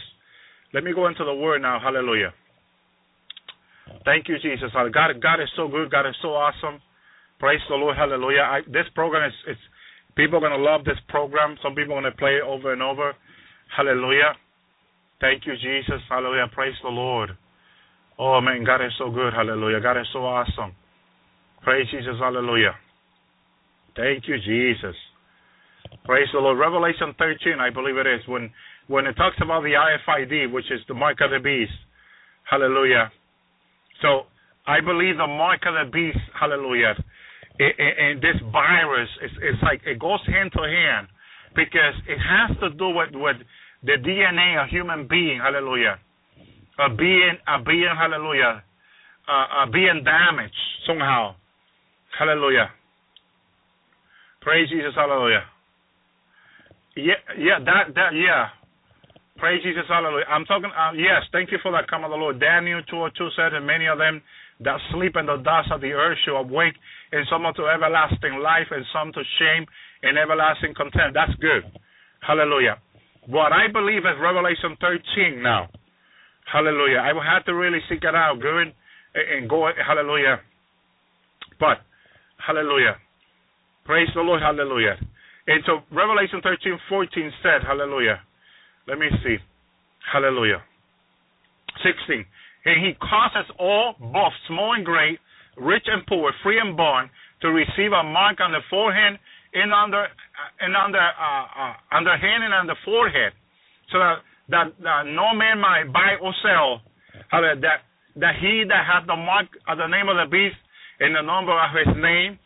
Let 0.74 0.84
me 0.84 0.94
go 0.94 1.08
into 1.08 1.24
the 1.24 1.34
word 1.34 1.62
now, 1.62 1.80
hallelujah. 1.80 2.34
Thank 4.04 4.28
you, 4.28 4.36
Jesus. 4.42 4.72
God, 4.74 5.22
God 5.22 5.40
is 5.42 5.50
so 5.56 5.68
good. 5.68 5.92
God 5.92 6.08
is 6.08 6.16
so 6.22 6.30
awesome. 6.30 6.82
Praise 7.40 7.62
the 7.70 7.76
Lord. 7.76 7.98
Hallelujah. 7.98 8.42
I, 8.42 8.62
this 8.68 8.86
program 8.94 9.28
is, 9.28 9.34
it's, 9.48 9.60
people 10.16 10.38
are 10.38 10.40
going 10.40 10.58
to 10.58 10.64
love 10.64 10.86
this 10.86 10.98
program. 11.10 11.56
Some 11.62 11.76
people 11.76 11.94
are 11.94 12.02
going 12.02 12.12
to 12.12 12.18
play 12.18 12.38
it 12.38 12.44
over 12.44 12.74
and 12.74 12.82
over. 12.82 13.14
Hallelujah. 13.76 14.34
Thank 15.22 15.46
you, 15.46 15.54
Jesus. 15.56 16.02
Hallelujah. 16.10 16.48
Praise 16.54 16.76
the 16.84 16.90
Lord. 16.90 17.32
Oh, 18.18 18.40
man. 18.42 18.64
God 18.64 18.84
is 18.86 18.92
so 18.98 19.12
good. 19.12 19.34
Hallelujah. 19.34 19.82
God 19.82 20.00
is 20.00 20.08
so 20.14 20.20
awesome. 20.26 20.74
Praise 21.64 21.88
Jesus. 21.92 22.16
Hallelujah. 22.20 22.76
Thank 23.96 24.28
you, 24.28 24.38
Jesus. 24.38 24.96
Praise 26.04 26.28
the 26.34 26.40
Lord. 26.40 26.60
Revelation 26.60 27.16
13, 27.18 27.60
I 27.60 27.70
believe 27.70 27.98
it 27.98 28.08
is, 28.08 28.22
when 28.28 28.52
when 28.88 29.08
it 29.08 29.14
talks 29.14 29.38
about 29.42 29.64
the 29.64 29.74
RFID, 29.74 30.52
which 30.52 30.70
is 30.72 30.80
the 30.88 30.94
mark 30.94 31.18
of 31.22 31.32
the 31.32 31.40
beast. 31.40 31.74
Hallelujah. 32.50 33.12
So 34.02 34.30
I 34.68 34.82
believe 34.82 35.18
the 35.18 35.28
mark 35.28 35.62
of 35.66 35.74
the 35.74 35.92
beast, 35.92 36.22
hallelujah, 36.40 36.94
and 37.58 38.22
this 38.22 38.36
virus, 38.52 39.10
it's, 39.22 39.34
it's 39.42 39.64
like 39.64 39.82
it 39.86 40.00
goes 40.00 40.20
hand 40.28 40.52
to 40.54 40.62
hand 40.62 41.08
because 41.56 41.96
it 42.08 42.20
has 42.20 42.58
to 42.60 42.70
do 42.78 42.90
with, 42.90 43.10
with 43.14 43.38
the 43.84 43.98
DNA 44.04 44.62
of 44.62 44.70
human 44.70 45.08
being, 45.08 45.40
hallelujah, 45.42 45.98
a 46.80 46.90
being, 46.94 47.38
a 47.48 47.64
being, 47.64 47.94
hallelujah, 47.98 48.64
uh, 49.28 49.64
uh, 49.64 49.66
being 49.72 50.04
damaged 50.04 50.56
somehow, 50.88 51.36
hallelujah. 52.18 52.70
Praise 54.42 54.70
Jesus, 54.70 54.94
hallelujah. 54.96 55.44
Yeah, 56.96 57.20
yeah, 57.38 57.60
that, 57.60 57.96
that, 57.96 58.12
yeah. 58.14 58.54
Praise 59.38 59.62
Jesus, 59.64 59.84
hallelujah. 59.90 60.26
I'm 60.30 60.46
talking, 60.46 60.72
uh, 60.72 60.94
yes, 60.96 61.28
thank 61.32 61.52
you 61.52 61.58
for 61.62 61.72
that 61.74 61.90
come 61.90 62.04
of 62.04 62.12
the 62.12 62.16
Lord. 62.16 62.40
Daniel 62.40 62.82
202 62.88 63.36
said, 63.36 63.54
and 63.54 63.66
many 63.68 63.88
of 63.88 63.98
them 63.98 64.22
that 64.62 64.80
sleep 64.94 65.16
in 65.20 65.26
the 65.26 65.38
dust 65.44 65.68
of 65.72 65.82
the 65.82 65.92
earth 65.92 66.18
shall 66.24 66.38
awake, 66.38 66.76
and 67.12 67.28
some 67.30 67.44
to 67.44 67.68
everlasting 67.68 68.40
life, 68.40 68.68
and 68.72 68.86
some 68.94 69.12
to 69.12 69.24
shame 69.40 69.66
and 70.04 70.18
everlasting 70.18 70.74
contempt. 70.76 71.16
That's 71.16 71.36
good. 71.42 71.68
Hallelujah. 72.22 72.80
What 73.28 73.52
I 73.52 73.68
believe 73.72 74.06
is 74.08 74.16
Revelation 74.22 74.78
13 74.80 75.42
now. 75.42 75.68
Hallelujah. 76.52 77.00
I 77.00 77.14
will 77.14 77.24
have 77.24 77.46
to 77.46 77.54
really 77.54 77.80
seek 77.90 78.04
it 78.04 78.16
out, 78.16 78.40
good, 78.42 78.74
and 79.16 79.50
go, 79.50 79.70
hallelujah. 79.86 80.40
But, 81.60 81.80
hallelujah. 82.38 82.98
Praise 83.86 84.10
the 84.16 84.22
Lord, 84.22 84.42
hallelujah. 84.42 84.98
And 85.48 85.64
so 85.66 85.82
Revelation 85.92 86.42
13, 86.42 86.80
14 86.90 87.32
said, 87.44 87.62
hallelujah. 87.66 88.20
Let 88.88 89.00
me 89.00 89.08
see. 89.24 89.38
Hallelujah. 90.12 90.62
16. 91.84 92.26
And 92.66 92.86
he 92.86 92.94
causes 92.98 93.50
all, 93.60 93.96
both 94.00 94.34
small 94.48 94.74
and 94.74 94.86
great, 94.86 95.20
rich 95.58 95.86
and 95.86 96.06
poor, 96.08 96.34
free 96.44 96.60
and 96.60 96.76
bond, 96.78 97.10
to 97.42 97.50
receive 97.50 97.92
a 97.92 98.04
mark 98.04 98.40
on 98.42 98.52
the 98.52 98.62
forehead 98.70 99.20
and 99.54 99.74
under 99.74 100.08
and 100.60 100.76
under 100.76 101.00
uh, 101.00 101.46
uh, 101.48 101.74
under 101.96 102.18
hand 102.18 102.44
and 102.44 102.54
on 102.54 102.68
the 102.68 102.76
forehead, 102.84 103.32
so 103.92 104.00
that, 104.00 104.20
that 104.50 104.74
that 104.84 105.04
no 105.08 105.34
man 105.34 105.60
might 105.60 105.92
buy 105.92 106.16
or 106.22 106.34
sell. 106.42 106.82
That 107.32 107.82
that 108.16 108.36
he 108.40 108.64
that 108.68 108.84
hath 108.86 109.08
the 109.08 109.16
mark 109.16 109.48
of 109.68 109.78
the 109.78 109.88
name 109.88 110.08
of 110.08 110.16
the 110.16 110.30
beast 110.30 110.58
and 111.00 111.16
the 111.16 111.26
number 111.26 111.52
of 111.52 111.70
his 111.76 111.92
name, 111.98 112.40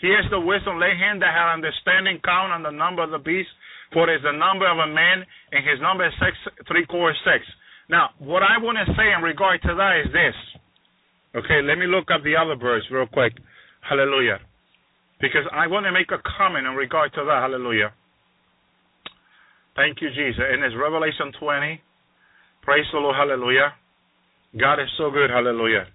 he 0.00 0.12
has 0.12 0.28
the 0.30 0.40
wisdom. 0.40 0.78
Lay 0.78 0.92
him 0.96 1.20
that 1.20 1.32
hath 1.32 1.54
understanding 1.54 2.20
count 2.24 2.52
on 2.52 2.62
the 2.62 2.74
number 2.74 3.02
of 3.02 3.10
the 3.10 3.22
beast, 3.22 3.48
for 3.92 4.10
it 4.10 4.16
is 4.16 4.22
the 4.22 4.36
number 4.36 4.66
of 4.68 4.76
a 4.78 4.90
man, 4.90 5.24
and 5.52 5.64
his 5.64 5.80
number 5.80 6.06
is 6.06 6.12
six 6.20 6.36
three 6.68 6.84
quarter 6.86 7.16
six. 7.24 7.44
Now, 7.88 8.10
what 8.18 8.42
I 8.42 8.56
want 8.58 8.78
to 8.80 8.88
say 8.96 9.12
in 9.12 9.22
regard 9.22 9.60
to 9.62 9.74
that 9.76 9.92
is 10.04 10.12
this. 10.12 10.36
Okay, 11.36 11.60
let 11.62 11.78
me 11.78 11.86
look 11.86 12.10
up 12.14 12.22
the 12.22 12.36
other 12.36 12.56
verse 12.56 12.84
real 12.90 13.06
quick. 13.06 13.32
Hallelujah. 13.80 14.40
Because 15.20 15.44
I 15.52 15.66
want 15.66 15.84
to 15.86 15.92
make 15.92 16.10
a 16.10 16.20
comment 16.38 16.66
in 16.66 16.74
regard 16.74 17.12
to 17.14 17.24
that. 17.24 17.40
Hallelujah. 17.42 17.92
Thank 19.76 20.00
you, 20.00 20.08
Jesus. 20.10 20.40
And 20.40 20.62
it's 20.62 20.74
Revelation 20.78 21.32
20. 21.38 21.80
Praise 22.62 22.86
the 22.92 22.98
Lord. 22.98 23.16
Hallelujah. 23.16 23.74
God 24.58 24.80
is 24.80 24.88
so 24.96 25.10
good. 25.10 25.30
Hallelujah. 25.30 25.86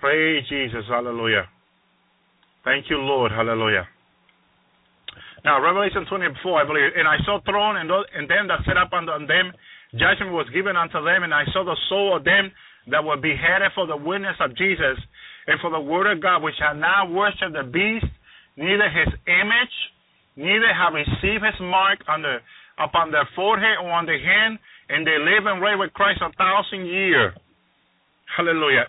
Praise 0.00 0.44
Jesus. 0.48 0.84
Hallelujah. 0.88 1.44
Thank 2.64 2.86
you, 2.88 2.98
Lord. 2.98 3.32
Hallelujah. 3.32 3.86
Now, 5.44 5.60
Revelation 5.60 6.04
24, 6.08 6.62
I 6.62 6.66
believe. 6.66 6.92
And 6.96 7.08
I 7.08 7.16
saw 7.24 7.40
throne 7.44 7.76
and, 7.76 7.88
and 7.88 8.28
them 8.28 8.48
that 8.48 8.60
sat 8.64 8.76
up 8.76 8.92
on 8.92 9.06
them 9.06 9.52
Judgment 9.92 10.30
was 10.30 10.46
given 10.54 10.76
unto 10.76 11.02
them, 11.02 11.26
and 11.26 11.34
I 11.34 11.42
saw 11.50 11.64
the 11.64 11.76
soul 11.88 12.16
of 12.16 12.22
them 12.22 12.52
that 12.94 13.02
were 13.02 13.16
beheaded 13.16 13.74
for 13.74 13.86
the 13.86 13.96
witness 13.96 14.38
of 14.38 14.54
Jesus 14.54 14.98
and 15.46 15.58
for 15.58 15.70
the 15.70 15.80
word 15.80 16.06
of 16.06 16.22
God, 16.22 16.42
which 16.42 16.54
had 16.62 16.78
not 16.78 17.10
worshipped 17.10 17.58
the 17.58 17.66
beast, 17.66 18.06
neither 18.56 18.86
his 18.86 19.10
image, 19.26 19.74
neither 20.36 20.70
have 20.70 20.94
received 20.94 21.42
his 21.42 21.58
mark 21.58 21.98
on 22.06 22.22
the, 22.22 22.38
upon 22.78 23.10
their 23.10 23.28
forehead 23.34 23.78
or 23.82 23.90
on 23.90 24.06
the 24.06 24.18
hand, 24.18 24.58
and 24.88 25.06
they 25.06 25.18
live 25.18 25.46
and 25.46 25.62
reign 25.62 25.78
with 25.78 25.92
Christ 25.92 26.20
a 26.22 26.32
thousand 26.36 26.86
years. 26.86 27.34
Hallelujah. 28.36 28.86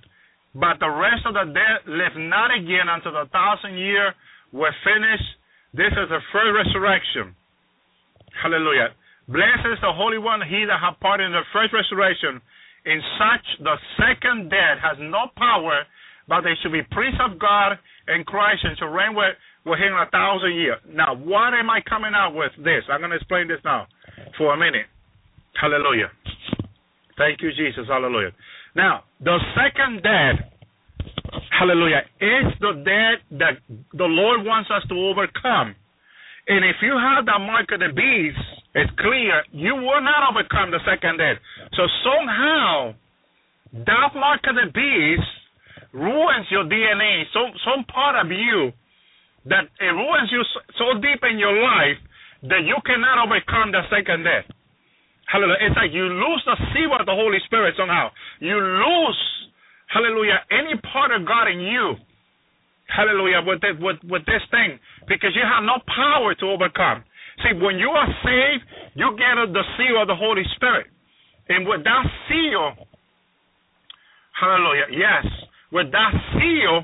But 0.54 0.80
the 0.80 0.90
rest 0.90 1.24
of 1.26 1.34
the 1.34 1.48
dead 1.48 1.88
live 1.88 2.16
not 2.18 2.52
again 2.52 2.90
until 2.90 3.14
the 3.14 3.30
thousand 3.32 3.78
year 3.78 4.14
were 4.52 4.74
finished. 4.84 5.30
This 5.74 5.94
is 5.96 6.10
the 6.12 6.20
first 6.34 6.52
resurrection. 6.52 7.36
Hallelujah. 8.36 8.92
Blessed 9.28 9.68
is 9.72 9.80
the 9.80 9.94
Holy 9.94 10.18
One, 10.18 10.42
he 10.44 10.66
that 10.68 10.80
hath 10.82 11.00
part 11.00 11.22
in 11.22 11.32
the 11.32 11.48
first 11.54 11.72
resurrection. 11.72 12.42
In 12.84 13.00
such 13.16 13.46
the 13.64 13.78
second 13.96 14.50
death 14.50 14.82
has 14.82 14.98
no 15.00 15.32
power, 15.38 15.86
but 16.28 16.42
they 16.42 16.58
should 16.60 16.74
be 16.74 16.82
priests 16.92 17.22
of 17.24 17.40
God 17.40 17.78
and 18.08 18.26
Christ 18.26 18.66
and 18.66 18.78
shall 18.78 18.90
reign 18.90 19.16
with, 19.16 19.38
with 19.66 19.80
him 19.80 19.94
a 19.94 20.10
thousand 20.12 20.56
years. 20.56 20.80
Now, 20.90 21.16
what 21.16 21.54
am 21.54 21.70
I 21.70 21.82
coming 21.88 22.12
out 22.16 22.34
with 22.34 22.52
this? 22.58 22.84
I'm 22.90 23.00
going 23.00 23.12
to 23.12 23.18
explain 23.18 23.48
this 23.48 23.60
now 23.64 23.88
for 24.38 24.54
a 24.54 24.58
minute. 24.58 24.88
Hallelujah. 25.60 26.10
Thank 27.18 27.42
you, 27.42 27.52
Jesus. 27.52 27.86
Hallelujah. 27.88 28.32
Now, 28.76 29.04
the 29.20 29.38
second 29.54 30.02
death, 30.02 30.42
hallelujah, 31.52 32.02
is 32.20 32.48
the 32.60 32.82
death 32.82 33.22
that 33.38 33.62
the 33.94 34.06
Lord 34.06 34.46
wants 34.46 34.70
us 34.74 34.82
to 34.90 34.96
overcome. 34.96 35.76
And 36.48 36.66
if 36.66 36.78
you 36.82 36.98
have 36.98 37.26
the 37.26 37.38
mark 37.38 37.70
of 37.72 37.80
the 37.80 37.94
beast, 37.94 38.42
it's 38.74 38.92
clear 38.98 39.44
you 39.52 39.76
will 39.76 40.02
not 40.02 40.32
overcome 40.32 40.72
the 40.72 40.80
second 40.90 41.18
death. 41.18 41.38
So 41.78 41.84
somehow, 42.02 42.96
that 43.86 44.16
mark 44.16 44.42
of 44.50 44.56
the 44.56 44.72
beast 44.74 45.30
ruins 45.94 46.48
your 46.50 46.64
DNA, 46.64 47.24
some 47.34 47.52
some 47.64 47.86
part 47.86 48.16
of 48.26 48.32
you 48.32 48.72
that 49.46 49.66
it 49.80 49.94
ruins 49.94 50.30
you 50.30 50.44
so, 50.78 51.00
deep 51.02 51.22
in 51.26 51.40
your 51.40 51.54
life 51.54 51.98
that 52.46 52.66
you 52.66 52.78
cannot 52.86 53.22
overcome 53.26 53.72
the 53.72 53.82
second 53.90 54.26
death. 54.26 54.46
Hallelujah. 55.26 55.64
It's 55.66 55.78
like 55.78 55.94
you 55.94 56.06
lose 56.06 56.44
the 56.46 56.58
seal 56.74 56.92
of 56.94 57.06
the 57.06 57.16
Holy 57.16 57.40
Spirit 57.46 57.74
somehow. 57.78 58.12
You 58.40 58.58
lose, 58.58 59.22
hallelujah, 59.88 60.44
any 60.52 60.76
part 60.82 61.16
of 61.16 61.26
God 61.26 61.48
in 61.48 61.62
you. 61.62 61.96
Hallelujah, 62.92 63.40
with 63.46 63.64
with, 63.80 64.04
with 64.04 64.26
this 64.28 64.44
thing. 64.52 64.78
Because 65.08 65.32
you 65.34 65.46
have 65.48 65.64
no 65.64 65.80
power 65.88 66.36
to 66.36 66.46
overcome. 66.46 67.08
See, 67.40 67.56
when 67.58 67.80
you 67.80 67.90
are 67.90 68.10
saved, 68.22 68.64
you 68.94 69.16
get 69.18 69.40
the 69.54 69.64
seal 69.78 70.02
of 70.02 70.08
the 70.08 70.16
Holy 70.16 70.44
Spirit. 70.56 70.88
And 71.48 71.68
with 71.68 71.84
that 71.84 72.06
seal, 72.28 72.88
hallelujah, 74.40 74.88
yes, 74.92 75.26
with 75.72 75.92
that 75.92 76.14
seal, 76.36 76.84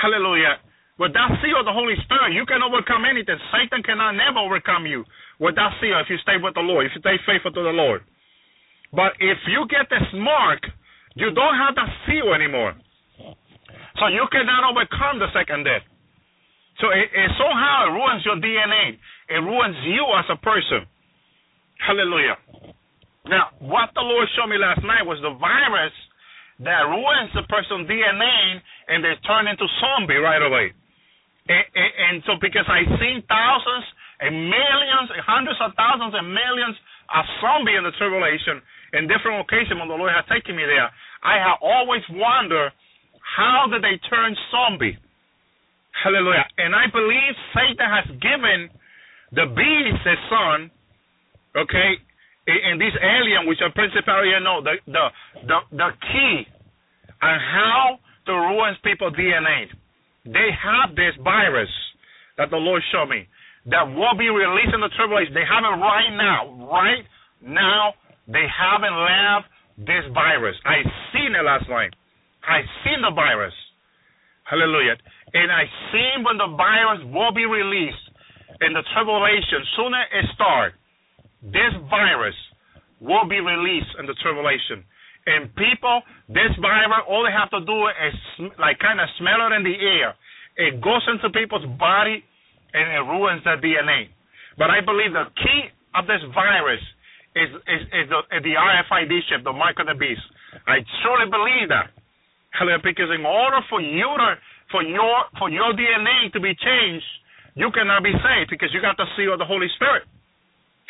hallelujah, 0.00 0.60
with 1.00 1.16
seal 1.16 1.56
of 1.56 1.64
the 1.64 1.72
Holy 1.72 1.96
Spirit, 2.04 2.36
you 2.36 2.44
can 2.44 2.60
overcome 2.60 3.08
anything. 3.08 3.40
Satan 3.48 3.80
cannot 3.80 4.20
never 4.20 4.36
overcome 4.44 4.84
you 4.84 5.08
with 5.40 5.56
that 5.56 5.72
seal 5.80 5.96
if 5.96 6.12
you 6.12 6.20
stay 6.20 6.36
with 6.36 6.52
the 6.52 6.60
Lord, 6.60 6.84
if 6.84 6.92
you 6.92 7.00
stay 7.00 7.16
faithful 7.24 7.56
to 7.56 7.64
the 7.64 7.72
Lord. 7.72 8.04
But 8.92 9.16
if 9.16 9.40
you 9.48 9.64
get 9.72 9.88
this 9.88 10.04
mark, 10.12 10.60
you 11.16 11.32
don't 11.32 11.56
have 11.56 11.72
that 11.80 11.88
seal 12.04 12.36
anymore. 12.36 12.76
So 13.96 14.12
you 14.12 14.28
cannot 14.28 14.68
overcome 14.68 15.24
the 15.24 15.32
second 15.32 15.64
death. 15.64 15.88
So 16.84 16.92
it, 16.92 17.08
it 17.08 17.30
somehow 17.40 17.88
it 17.88 17.96
ruins 17.96 18.20
your 18.28 18.36
DNA. 18.36 19.00
It 19.32 19.40
ruins 19.40 19.80
you 19.88 20.04
as 20.20 20.28
a 20.28 20.36
person. 20.36 20.84
Hallelujah. 21.80 22.36
Now, 23.24 23.56
what 23.56 23.88
the 23.96 24.04
Lord 24.04 24.28
showed 24.36 24.52
me 24.52 24.60
last 24.60 24.84
night 24.84 25.08
was 25.08 25.16
the 25.24 25.32
virus 25.32 25.96
that 26.60 26.84
ruins 26.92 27.32
the 27.32 27.48
person's 27.48 27.88
DNA 27.88 28.60
and 28.92 29.00
they 29.00 29.16
turn 29.24 29.48
into 29.48 29.64
zombie 29.80 30.20
right 30.20 30.44
away. 30.44 30.76
And, 31.50 31.66
and, 31.74 32.16
so 32.30 32.38
because 32.38 32.62
I've 32.70 32.86
seen 33.02 33.26
thousands 33.26 33.86
and 34.22 34.46
millions, 34.46 35.10
and 35.10 35.22
hundreds 35.26 35.58
of 35.58 35.74
thousands 35.74 36.14
and 36.14 36.30
millions 36.30 36.78
of 37.10 37.26
zombies 37.42 37.74
in 37.74 37.82
the 37.82 37.94
tribulation 37.98 38.62
in 38.94 39.10
different 39.10 39.42
occasions 39.42 39.82
when 39.82 39.90
the 39.90 39.98
Lord 39.98 40.14
has 40.14 40.22
taken 40.30 40.54
me 40.54 40.62
there, 40.62 40.86
I 41.26 41.42
have 41.42 41.58
always 41.58 42.06
wondered 42.14 42.70
how 43.18 43.66
did 43.66 43.82
they 43.82 43.98
turn 44.06 44.38
zombie? 44.54 44.94
Hallelujah. 45.90 46.46
And 46.58 46.70
I 46.70 46.86
believe 46.86 47.32
Satan 47.50 47.88
has 47.88 48.06
given 48.22 48.70
the 49.34 49.50
beast 49.50 50.02
a 50.06 50.16
son, 50.30 50.58
okay, 51.66 51.98
and 52.46 52.80
this 52.80 52.94
alien, 52.98 53.46
which 53.46 53.58
are 53.62 53.70
principality, 53.74 54.30
you 54.30 54.42
know, 54.42 54.62
the 54.62 54.78
the 54.86 55.04
the 55.46 55.58
the 55.70 55.90
key 55.98 56.46
on 57.22 57.36
how 57.38 57.98
to 58.26 58.32
ruin 58.32 58.74
people's 58.82 59.14
DNA. 59.14 59.70
They 60.24 60.50
have 60.52 60.96
this 60.96 61.16
virus 61.24 61.70
that 62.36 62.50
the 62.50 62.56
Lord 62.56 62.82
showed 62.92 63.08
me 63.08 63.26
that 63.66 63.84
will 63.84 64.16
be 64.16 64.28
released 64.28 64.72
in 64.72 64.80
the 64.80 64.92
tribulation. 64.96 65.34
They 65.34 65.44
have 65.44 65.64
it 65.64 65.76
right 65.80 66.12
now. 66.16 66.68
Right 66.68 67.04
now, 67.44 67.94
they 68.28 68.46
haven't 68.48 68.96
left 68.96 69.48
this 69.76 70.04
virus. 70.12 70.56
I 70.64 70.84
seen 71.12 71.32
it 71.36 71.44
last 71.44 71.68
night. 71.68 71.92
I 72.44 72.64
seen 72.84 73.00
the 73.04 73.12
virus. 73.12 73.54
Hallelujah. 74.44 74.96
And 75.32 75.52
I 75.52 75.64
seen 75.92 76.24
when 76.24 76.36
the 76.36 76.50
virus 76.56 77.00
will 77.12 77.32
be 77.32 77.44
released 77.44 78.04
in 78.60 78.72
the 78.72 78.82
tribulation. 78.92 79.60
Sooner 79.76 80.02
it 80.12 80.26
start, 80.34 80.72
this 81.42 81.72
virus 81.88 82.34
will 83.00 83.24
be 83.28 83.40
released 83.40 83.92
in 83.98 84.06
the 84.06 84.14
tribulation. 84.20 84.84
And 85.30 85.54
people, 85.54 86.02
this 86.26 86.50
virus, 86.58 87.06
all 87.06 87.22
they 87.22 87.30
have 87.30 87.50
to 87.54 87.62
do 87.62 87.78
is 87.86 88.16
like 88.58 88.82
kind 88.82 88.98
of 88.98 89.06
smell 89.18 89.46
it 89.46 89.54
in 89.54 89.62
the 89.62 89.76
air. 89.78 90.18
It 90.58 90.82
goes 90.82 91.06
into 91.06 91.30
people's 91.30 91.66
body 91.78 92.24
and 92.74 92.86
it 92.90 93.02
ruins 93.06 93.42
their 93.46 93.60
DNA. 93.62 94.10
But 94.58 94.74
I 94.74 94.82
believe 94.82 95.14
the 95.14 95.30
key 95.38 95.70
of 95.94 96.10
this 96.10 96.22
virus 96.34 96.82
is 97.38 97.50
is, 97.70 97.82
is 97.94 98.06
the, 98.10 98.20
is 98.34 98.42
the 98.42 98.58
RFID 98.58 99.12
chip, 99.30 99.46
the 99.46 99.54
mark 99.54 99.78
of 99.78 99.86
the 99.86 99.94
beast. 99.94 100.22
I 100.66 100.82
truly 101.02 101.30
believe 101.30 101.70
that. 101.70 101.94
Because 102.82 103.14
in 103.14 103.22
order 103.22 103.62
for 103.70 103.78
you 103.80 104.10
to 104.18 104.28
for 104.74 104.82
your 104.82 105.30
for 105.38 105.48
your 105.48 105.70
DNA 105.78 106.32
to 106.34 106.40
be 106.42 106.50
changed, 106.58 107.06
you 107.54 107.70
cannot 107.70 108.02
be 108.02 108.12
saved 108.12 108.50
because 108.50 108.74
you 108.74 108.82
got 108.82 108.98
the 108.98 109.06
seal 109.14 109.34
of 109.34 109.38
the 109.38 109.46
Holy 109.46 109.70
Spirit. 109.78 110.02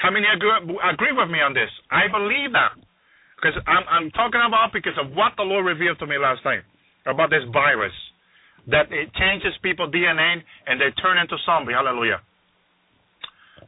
How 0.00 0.10
many 0.10 0.24
agree, 0.24 0.80
agree 0.80 1.12
with 1.12 1.28
me 1.28 1.44
on 1.44 1.52
this? 1.52 1.68
I 1.92 2.08
believe 2.08 2.56
that. 2.56 2.72
Because 3.40 3.56
I'm, 3.64 3.84
I'm 3.88 4.08
talking 4.12 4.44
about 4.44 4.76
because 4.76 4.92
of 5.00 5.16
what 5.16 5.32
the 5.40 5.42
Lord 5.48 5.64
revealed 5.64 5.98
to 6.04 6.06
me 6.06 6.20
last 6.20 6.44
night 6.44 6.60
about 7.08 7.32
this 7.32 7.40
virus. 7.52 7.96
That 8.68 8.92
it 8.92 9.08
changes 9.16 9.56
people's 9.64 9.88
DNA 9.88 10.44
and 10.68 10.76
they 10.76 10.92
turn 11.00 11.16
into 11.16 11.40
zombie. 11.48 11.72
Hallelujah. 11.72 12.20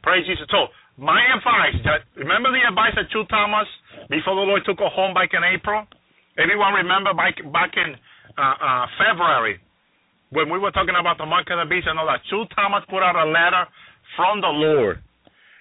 Praise 0.05 0.29
Jesus. 0.29 0.45
So, 0.53 0.69
my 1.01 1.17
advice, 1.33 1.73
that, 1.89 2.05
remember 2.13 2.53
the 2.53 2.61
advice 2.61 2.93
that 2.93 3.09
Chu 3.09 3.25
Thomas, 3.25 3.65
before 4.13 4.37
the 4.37 4.45
Lord 4.45 4.61
took 4.61 4.77
her 4.77 4.93
home 4.93 5.17
back 5.17 5.33
in 5.33 5.41
April? 5.41 5.89
Everyone 6.37 6.77
remember 6.77 7.17
back, 7.17 7.41
back 7.49 7.73
in 7.73 7.97
uh, 8.37 8.57
uh, 8.61 8.85
February 9.01 9.57
when 10.29 10.49
we 10.53 10.61
were 10.61 10.73
talking 10.73 10.93
about 10.93 11.17
the 11.17 11.25
mark 11.25 11.49
of 11.49 11.57
the 11.57 11.69
beast 11.69 11.89
and 11.89 11.97
all 11.97 12.05
that. 12.05 12.21
Chu 12.29 12.45
Thomas 12.53 12.85
put 12.89 13.01
out 13.01 13.17
a 13.17 13.25
letter 13.25 13.65
from 14.13 14.41
the 14.41 14.53
Lord. 14.53 15.01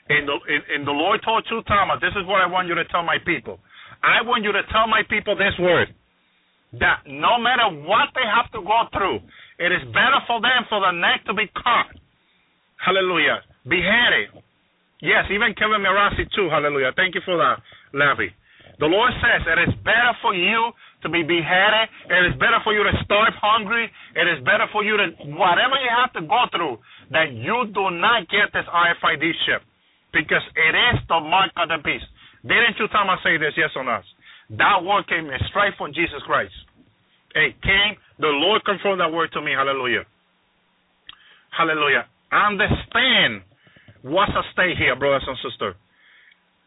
And 0.08 0.28
the, 0.28 0.36
and, 0.36 0.62
and 0.76 0.82
the 0.84 0.92
Lord 0.92 1.20
told 1.24 1.44
Chu 1.48 1.64
Thomas, 1.64 1.96
this 2.04 2.12
is 2.12 2.28
what 2.28 2.44
I 2.44 2.48
want 2.48 2.68
you 2.68 2.76
to 2.76 2.84
tell 2.92 3.04
my 3.04 3.16
people. 3.24 3.60
I 4.02 4.22
want 4.22 4.44
you 4.44 4.52
to 4.52 4.62
tell 4.70 4.86
my 4.86 5.02
people 5.08 5.36
this 5.36 5.54
word 5.58 5.94
that 6.78 7.06
no 7.06 7.38
matter 7.38 7.70
what 7.86 8.10
they 8.14 8.26
have 8.26 8.50
to 8.52 8.60
go 8.62 8.88
through, 8.90 9.20
it 9.58 9.70
is 9.70 9.82
better 9.94 10.20
for 10.26 10.40
them 10.40 10.66
for 10.68 10.80
the 10.80 10.90
neck 10.90 11.24
to 11.26 11.34
be 11.34 11.46
cut. 11.54 11.94
Hallelujah. 12.82 13.46
Beheaded. 13.62 14.42
Yes, 15.02 15.26
even 15.30 15.54
Kevin 15.54 15.82
Mirasi 15.82 16.26
too. 16.34 16.50
Hallelujah. 16.50 16.90
Thank 16.94 17.14
you 17.14 17.22
for 17.24 17.36
that, 17.38 17.62
Levy. 17.94 18.34
The 18.78 18.86
Lord 18.90 19.12
says 19.22 19.46
it 19.46 19.70
is 19.70 19.74
better 19.86 20.14
for 20.22 20.34
you 20.34 20.72
to 21.02 21.08
be 21.10 21.22
beheaded. 21.22 21.86
It 22.10 22.22
is 22.30 22.34
better 22.38 22.58
for 22.64 22.72
you 22.74 22.82
to 22.82 22.94
starve 23.04 23.34
hungry. 23.38 23.90
It 24.16 24.26
is 24.26 24.42
better 24.42 24.66
for 24.72 24.82
you 24.82 24.96
to, 24.96 25.06
whatever 25.38 25.78
you 25.78 25.90
have 25.90 26.10
to 26.18 26.22
go 26.26 26.46
through, 26.50 26.78
that 27.10 27.30
you 27.34 27.70
do 27.74 27.90
not 27.94 28.26
get 28.30 28.50
this 28.54 28.66
RFID 28.66 29.22
chip. 29.46 29.62
Because 30.10 30.42
it 30.54 30.74
is 30.74 30.98
the 31.06 31.20
mark 31.20 31.50
of 31.56 31.68
the 31.68 31.78
beast. 31.84 32.06
Didn't 32.42 32.76
Chu 32.76 32.88
Thomas 32.90 33.22
say 33.22 33.38
this, 33.38 33.54
yes 33.56 33.70
or 33.76 33.84
no? 33.84 34.00
That 34.58 34.82
word 34.82 35.06
came 35.08 35.26
in 35.30 35.40
straight 35.48 35.74
from 35.78 35.94
Jesus 35.94 36.20
Christ. 36.26 36.52
It 37.34 37.56
came, 37.62 37.96
the 38.18 38.28
Lord 38.28 38.64
confirmed 38.64 39.00
that 39.00 39.12
word 39.12 39.30
to 39.32 39.40
me. 39.40 39.52
Hallelujah. 39.52 40.04
Hallelujah. 41.56 42.04
Understand 42.32 43.42
what's 44.02 44.32
at 44.34 44.44
stake 44.52 44.76
here, 44.76 44.96
brothers 44.96 45.24
and 45.26 45.38
sisters. 45.40 45.76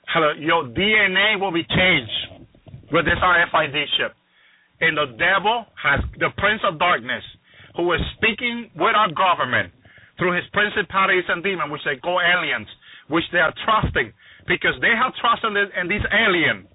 Hello, 0.07 0.32
your 0.38 0.63
DNA 0.71 1.39
will 1.39 1.51
be 1.51 1.65
changed 1.65 2.47
with 2.91 3.05
this 3.05 3.19
RFID 3.19 3.76
chip. 3.97 4.13
And 4.82 4.97
the 4.97 5.17
devil 5.17 5.65
has 5.82 5.99
the 6.19 6.30
prince 6.38 6.61
of 6.63 6.80
darkness 6.80 7.23
who 7.76 7.91
is 7.93 8.01
speaking 8.17 8.69
with 8.76 8.95
our 8.95 9.11
government 9.11 9.73
through 10.17 10.36
his 10.36 10.45
principalities 10.53 11.26
and 11.28 11.43
demons, 11.43 11.71
which 11.71 11.84
they 11.84 11.99
call 11.99 12.21
aliens, 12.21 12.67
which 13.09 13.26
they 13.32 13.39
are 13.39 13.53
trusting 13.65 14.13
because 14.47 14.77
they 14.81 14.93
have 14.93 15.13
trusted 15.17 15.53
in 15.55 15.87
this 15.87 16.03
alien, 16.13 16.67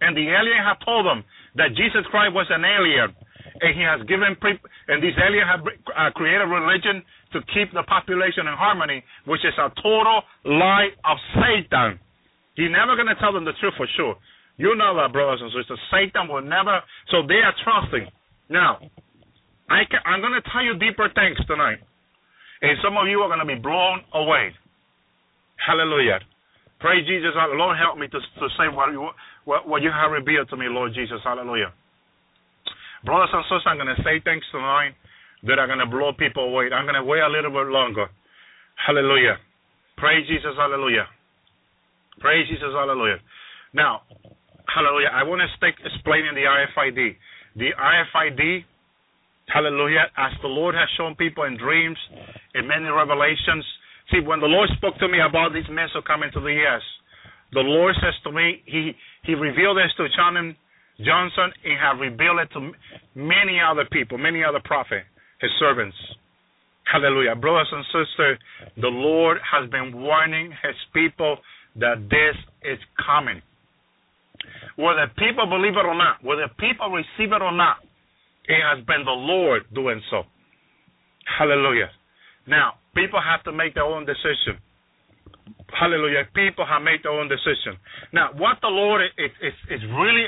and 0.00 0.16
the 0.16 0.26
alien 0.28 0.60
have 0.64 0.80
told 0.84 1.06
them 1.06 1.24
that 1.56 1.76
Jesus 1.76 2.06
Christ 2.10 2.32
was 2.32 2.46
an 2.50 2.64
alien, 2.64 3.12
and 3.60 3.70
he 3.74 3.82
has 3.82 4.00
given, 4.06 4.36
pre- 4.40 4.60
and 4.88 5.02
this 5.02 5.16
alien 5.18 5.44
have 5.44 5.62
uh, 5.64 6.10
created 6.14 6.46
religion 6.46 7.02
to 7.32 7.40
keep 7.52 7.72
the 7.74 7.82
population 7.84 8.46
in 8.48 8.54
harmony, 8.56 9.02
which 9.26 9.44
is 9.44 9.52
a 9.58 9.68
total 9.82 10.22
lie 10.44 10.88
of 11.04 11.16
Satan. 11.36 12.00
He's 12.56 12.72
never 12.72 12.96
going 12.96 13.10
to 13.10 13.18
tell 13.20 13.32
them 13.32 13.44
the 13.44 13.56
truth 13.60 13.74
for 13.76 13.86
sure. 13.96 14.16
You 14.56 14.74
know 14.74 14.96
that, 14.98 15.12
brothers 15.12 15.40
and 15.42 15.52
sisters. 15.54 15.78
Satan 15.92 16.26
will 16.26 16.42
never. 16.42 16.82
So 17.10 17.22
they 17.26 17.38
are 17.38 17.54
trusting. 17.62 18.10
Now, 18.50 18.82
I 19.70 19.84
can, 19.86 20.00
I'm 20.04 20.20
going 20.20 20.34
to 20.34 20.42
tell 20.50 20.64
you 20.64 20.74
deeper 20.78 21.06
things 21.14 21.38
tonight, 21.46 21.78
and 22.62 22.74
some 22.82 22.96
of 22.96 23.06
you 23.06 23.20
are 23.20 23.28
going 23.28 23.44
to 23.44 23.46
be 23.46 23.60
blown 23.60 24.02
away. 24.14 24.50
Hallelujah. 25.64 26.20
Praise 26.80 27.06
Jesus. 27.06 27.34
Uh, 27.34 27.50
Lord, 27.58 27.76
help 27.76 27.98
me 27.98 28.06
to, 28.06 28.18
to 28.18 28.46
say 28.54 28.70
what 28.70 28.92
you, 28.92 29.02
what, 29.44 29.66
what 29.66 29.82
you 29.82 29.90
have 29.90 30.12
revealed 30.14 30.48
to 30.50 30.56
me, 30.56 30.66
Lord 30.70 30.94
Jesus. 30.94 31.18
Hallelujah. 31.24 31.74
Brothers 33.04 33.30
and 33.34 33.44
sisters, 33.46 33.66
I'm 33.66 33.78
going 33.78 33.90
to 33.94 34.02
say 34.02 34.22
things 34.22 34.42
tonight 34.50 34.94
that 35.46 35.58
are 35.58 35.66
going 35.66 35.82
to 35.82 35.90
blow 35.90 36.12
people 36.14 36.50
away. 36.50 36.70
I'm 36.70 36.86
going 36.86 36.98
to 36.98 37.06
wait 37.06 37.22
a 37.22 37.30
little 37.30 37.50
bit 37.50 37.70
longer. 37.70 38.06
Hallelujah. 38.78 39.38
Praise 39.96 40.26
Jesus. 40.26 40.54
Hallelujah. 40.54 41.06
Praise 42.22 42.46
Jesus. 42.46 42.70
Hallelujah. 42.70 43.18
Now, 43.74 44.02
hallelujah. 44.70 45.10
I 45.14 45.22
want 45.26 45.42
to 45.42 45.50
stick 45.58 45.74
explaining 45.82 46.34
the 46.34 46.46
RFID. 46.46 47.18
The 47.58 47.70
RFID, 47.74 48.62
hallelujah, 49.50 50.06
as 50.16 50.32
the 50.42 50.48
Lord 50.48 50.74
has 50.74 50.86
shown 50.96 51.14
people 51.16 51.44
in 51.44 51.58
dreams, 51.58 51.98
in 52.54 52.66
many 52.66 52.86
revelations, 52.86 53.66
See, 54.10 54.20
when 54.20 54.40
the 54.40 54.46
Lord 54.46 54.68
spoke 54.76 54.96
to 54.98 55.08
me 55.08 55.18
about 55.20 55.52
these 55.52 55.68
missiles 55.68 56.04
coming 56.06 56.30
to 56.32 56.40
the 56.40 56.52
U.S., 56.52 56.82
the 57.52 57.60
Lord 57.60 57.94
says 58.00 58.14
to 58.24 58.32
me, 58.32 58.62
He 58.66 58.92
He 59.24 59.34
revealed 59.34 59.76
this 59.76 59.92
to 59.96 60.08
John 60.16 60.56
Johnson 61.04 61.52
and 61.64 61.78
have 61.78 62.00
revealed 62.00 62.40
it 62.40 62.50
to 62.52 62.72
many 63.14 63.60
other 63.60 63.84
people, 63.90 64.18
many 64.18 64.42
other 64.42 64.60
prophets, 64.64 65.06
His 65.40 65.50
servants. 65.58 65.96
Hallelujah. 66.90 67.36
Brothers 67.36 67.68
and 67.70 67.84
sisters, 67.92 68.38
the 68.76 68.88
Lord 68.88 69.38
has 69.44 69.68
been 69.70 69.92
warning 70.00 70.50
His 70.62 70.76
people 70.94 71.36
that 71.76 72.08
this 72.10 72.36
is 72.64 72.78
coming. 73.04 73.42
Whether 74.76 75.10
people 75.18 75.46
believe 75.46 75.76
it 75.76 75.84
or 75.84 75.94
not, 75.94 76.24
whether 76.24 76.48
people 76.58 76.90
receive 76.90 77.32
it 77.32 77.42
or 77.42 77.52
not, 77.52 77.76
it 78.48 78.60
has 78.62 78.84
been 78.86 79.04
the 79.04 79.10
Lord 79.10 79.62
doing 79.74 80.00
so. 80.10 80.22
Hallelujah. 81.38 81.90
Now, 82.46 82.74
people 82.98 83.22
have 83.22 83.42
to 83.44 83.52
make 83.52 83.74
their 83.78 83.86
own 83.86 84.04
decision. 84.04 84.58
Hallelujah. 85.70 86.26
People 86.34 86.66
have 86.66 86.82
made 86.82 87.06
their 87.06 87.14
own 87.14 87.28
decision. 87.28 87.78
Now, 88.12 88.34
what 88.34 88.58
the 88.60 88.72
Lord 88.72 89.02
is, 89.16 89.30
is, 89.38 89.54
is 89.70 89.80
really 89.94 90.26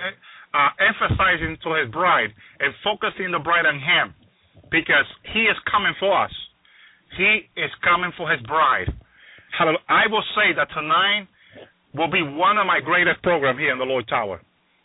uh, 0.55 0.71
emphasizing 0.79 1.59
to 1.64 1.75
his 1.75 1.91
bride 1.91 2.31
and 2.61 2.71
focusing 2.85 3.33
the 3.33 3.43
bride 3.43 3.66
on 3.66 3.81
him 3.83 4.14
because 4.71 5.09
he 5.35 5.51
is 5.51 5.57
coming 5.66 5.95
for 5.99 6.12
us. 6.14 6.33
He 7.18 7.51
is 7.59 7.71
coming 7.83 8.12
for 8.16 8.31
his 8.31 8.41
bride. 8.47 8.87
Hallelujah. 9.59 9.83
I 9.89 10.07
will 10.07 10.25
say 10.39 10.55
that 10.55 10.68
tonight 10.71 11.27
will 11.95 12.11
be 12.11 12.23
one 12.23 12.59
of 12.59 12.66
my 12.66 12.79
greatest 12.79 13.23
programs 13.23 13.59
here 13.59 13.73
in 13.73 13.79
the 13.79 13.89
Lord's 13.89 14.12
Hour 14.12 14.41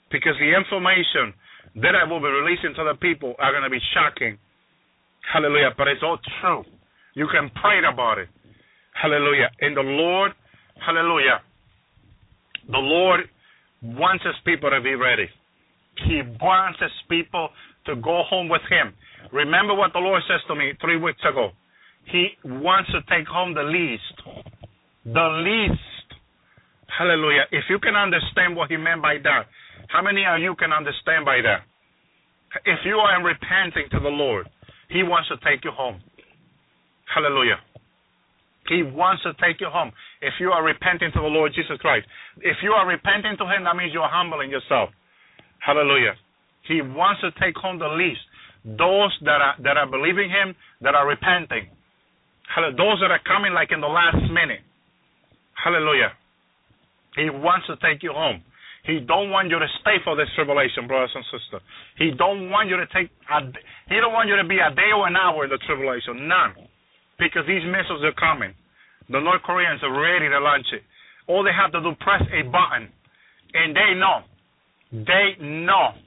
because 0.10 0.34
the 0.40 0.50
information 0.56 1.36
that 1.84 1.94
I 1.94 2.10
will 2.10 2.20
be 2.20 2.32
releasing 2.32 2.74
to 2.74 2.84
the 2.88 2.98
people 2.98 3.36
are 3.38 3.52
going 3.52 3.64
to 3.64 3.70
be 3.70 3.84
shocking. 3.94 4.40
Hallelujah. 5.22 5.76
But 5.78 5.88
it's 5.90 6.02
all 6.02 6.18
true. 6.42 6.66
You 7.16 7.28
can 7.32 7.50
pray 7.62 7.80
about 7.92 8.20
it. 8.20 8.28
Hallelujah. 8.94 9.50
And 9.62 9.76
the 9.76 9.82
Lord, 9.82 10.32
hallelujah, 10.86 11.42
the 12.68 12.78
Lord 12.78 13.22
wants 13.82 14.24
his 14.24 14.36
people 14.46 14.70
to 14.70 14.82
be 14.82 14.96
ready. 14.96 15.28
He 16.08 16.22
wants 16.42 16.80
his 16.80 16.92
people 17.10 17.50
to 17.86 17.96
go 17.96 18.24
home 18.30 18.50
with 18.50 18.62
him. 18.70 18.94
Remember 19.32 19.74
what 19.74 19.94
the 19.94 20.00
Lord 20.00 20.22
says 20.28 20.42
to 20.48 20.56
me 20.56 20.74
three 20.82 20.98
weeks 20.98 21.22
ago. 21.28 21.52
He 22.12 22.30
wants 22.44 22.92
to 22.92 23.02
take 23.10 23.28
home 23.28 23.54
the 23.54 23.64
least. 23.64 24.16
The 25.06 25.28
least. 25.42 25.82
Hallelujah. 26.98 27.46
If 27.52 27.66
you 27.70 27.80
can 27.80 27.96
understand 27.96 28.56
what 28.56 28.70
he 28.70 28.78
meant 28.78 29.02
by 29.02 29.18
that, 29.24 29.48
how 29.88 30.02
many 30.02 30.24
of 30.26 30.40
you 30.42 30.56
can 30.56 30.72
understand 30.72 31.26
by 31.26 31.42
that? 31.44 31.64
If 32.66 32.80
you 32.86 32.96
are 32.96 33.24
repenting 33.24 33.90
to 33.92 34.00
the 34.00 34.10
Lord, 34.10 34.48
he 34.90 35.04
wants 35.04 35.30
to 35.30 35.38
take 35.38 35.64
you 35.64 35.72
home. 35.72 36.02
Hallelujah. 37.14 37.60
He 38.68 38.82
wants 38.82 39.22
to 39.24 39.34
take 39.38 39.62
you 39.62 39.70
home. 39.70 39.92
If 40.22 40.34
you 40.40 40.50
are 40.50 40.64
repenting 40.66 41.12
to 41.14 41.22
the 41.22 41.30
Lord 41.30 41.54
Jesus 41.54 41.78
Christ, 41.80 42.08
if 42.42 42.58
you 42.64 42.72
are 42.72 42.88
repenting 42.88 43.38
to 43.38 43.46
Him, 43.46 43.64
that 43.66 43.76
means 43.78 43.94
you're 43.94 44.10
humbling 44.10 44.50
yourself. 44.50 44.90
Hallelujah. 45.62 46.18
He 46.68 46.82
wants 46.82 47.22
to 47.22 47.30
take 47.38 47.56
home 47.58 47.78
the 47.78 47.94
least. 47.94 48.22
Those 48.66 49.14
that 49.22 49.38
are 49.38 49.56
that 49.62 49.78
are 49.78 49.86
believing 49.86 50.34
Him, 50.34 50.58
that 50.82 50.96
are 50.98 51.06
repenting. 51.06 51.70
Those 52.74 52.98
that 53.06 53.14
are 53.14 53.22
coming 53.22 53.54
like 53.54 53.70
in 53.70 53.82
the 53.82 53.90
last 53.90 54.18
minute. 54.34 54.66
Hallelujah. 55.54 56.18
He 57.16 57.30
wants 57.30 57.68
to 57.70 57.78
take 57.78 58.02
you 58.02 58.14
home. 58.14 58.42
He 58.86 59.00
don't 59.02 59.30
want 59.30 59.50
you 59.50 59.58
to 59.58 59.70
stay 59.82 59.98
for 60.04 60.18
this 60.18 60.30
tribulation, 60.34 60.86
brothers 60.86 61.14
and 61.14 61.26
sisters. 61.30 61.62
He 61.98 62.12
don't 62.18 62.50
want 62.50 62.70
you 62.70 62.78
to 62.78 62.86
take. 62.90 63.14
A, 63.30 63.46
he 63.90 64.02
don't 64.02 64.14
want 64.14 64.30
you 64.30 64.38
to 64.38 64.46
be 64.46 64.58
a 64.58 64.74
day 64.74 64.90
or 64.90 65.06
an 65.06 65.16
hour 65.16 65.46
in 65.46 65.50
the 65.54 65.62
tribulation. 65.70 66.26
None 66.26 66.66
because 67.18 67.44
these 67.48 67.64
missiles 67.64 68.04
are 68.04 68.16
coming. 68.16 68.54
The 69.10 69.20
North 69.20 69.44
Koreans 69.44 69.82
are 69.84 69.94
ready 69.94 70.30
to 70.30 70.40
launch 70.40 70.66
it. 70.74 70.82
All 71.28 71.44
they 71.44 71.54
have 71.54 71.72
to 71.74 71.82
do 71.82 71.94
press 72.02 72.22
a 72.34 72.42
button, 72.44 72.90
and 73.54 73.76
they 73.76 73.94
know. 73.98 74.26
They 74.92 75.38
know. 75.42 75.98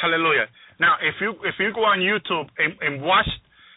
Hallelujah. 0.00 0.48
Now, 0.80 0.96
if 1.00 1.14
you 1.20 1.34
if 1.44 1.54
you 1.58 1.72
go 1.72 1.84
on 1.84 2.00
YouTube 2.00 2.48
and, 2.58 2.74
and 2.80 3.02
watch 3.02 3.28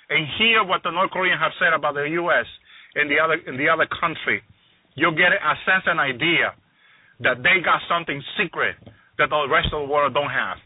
and 0.09 0.25
hear 0.39 0.63
what 0.63 0.83
the 0.83 0.91
North 0.91 1.11
Koreans 1.11 1.39
have 1.39 1.53
said 1.59 1.73
about 1.73 1.93
the 1.93 2.07
U.S. 2.25 2.45
and 2.95 3.09
the 3.11 3.19
other 3.19 3.37
in 3.45 3.57
the 3.57 3.69
other 3.69 3.87
country, 3.87 4.41
you'll 4.95 5.15
get 5.15 5.31
a 5.31 5.53
sense 5.63 5.85
and 5.85 5.99
idea 5.99 6.55
that 7.21 7.43
they 7.43 7.61
got 7.63 7.81
something 7.89 8.21
secret 8.37 8.75
that 9.17 9.29
the 9.29 9.47
rest 9.49 9.69
of 9.73 9.87
the 9.87 9.89
world 9.89 10.13
don't 10.13 10.29
have. 10.29 10.57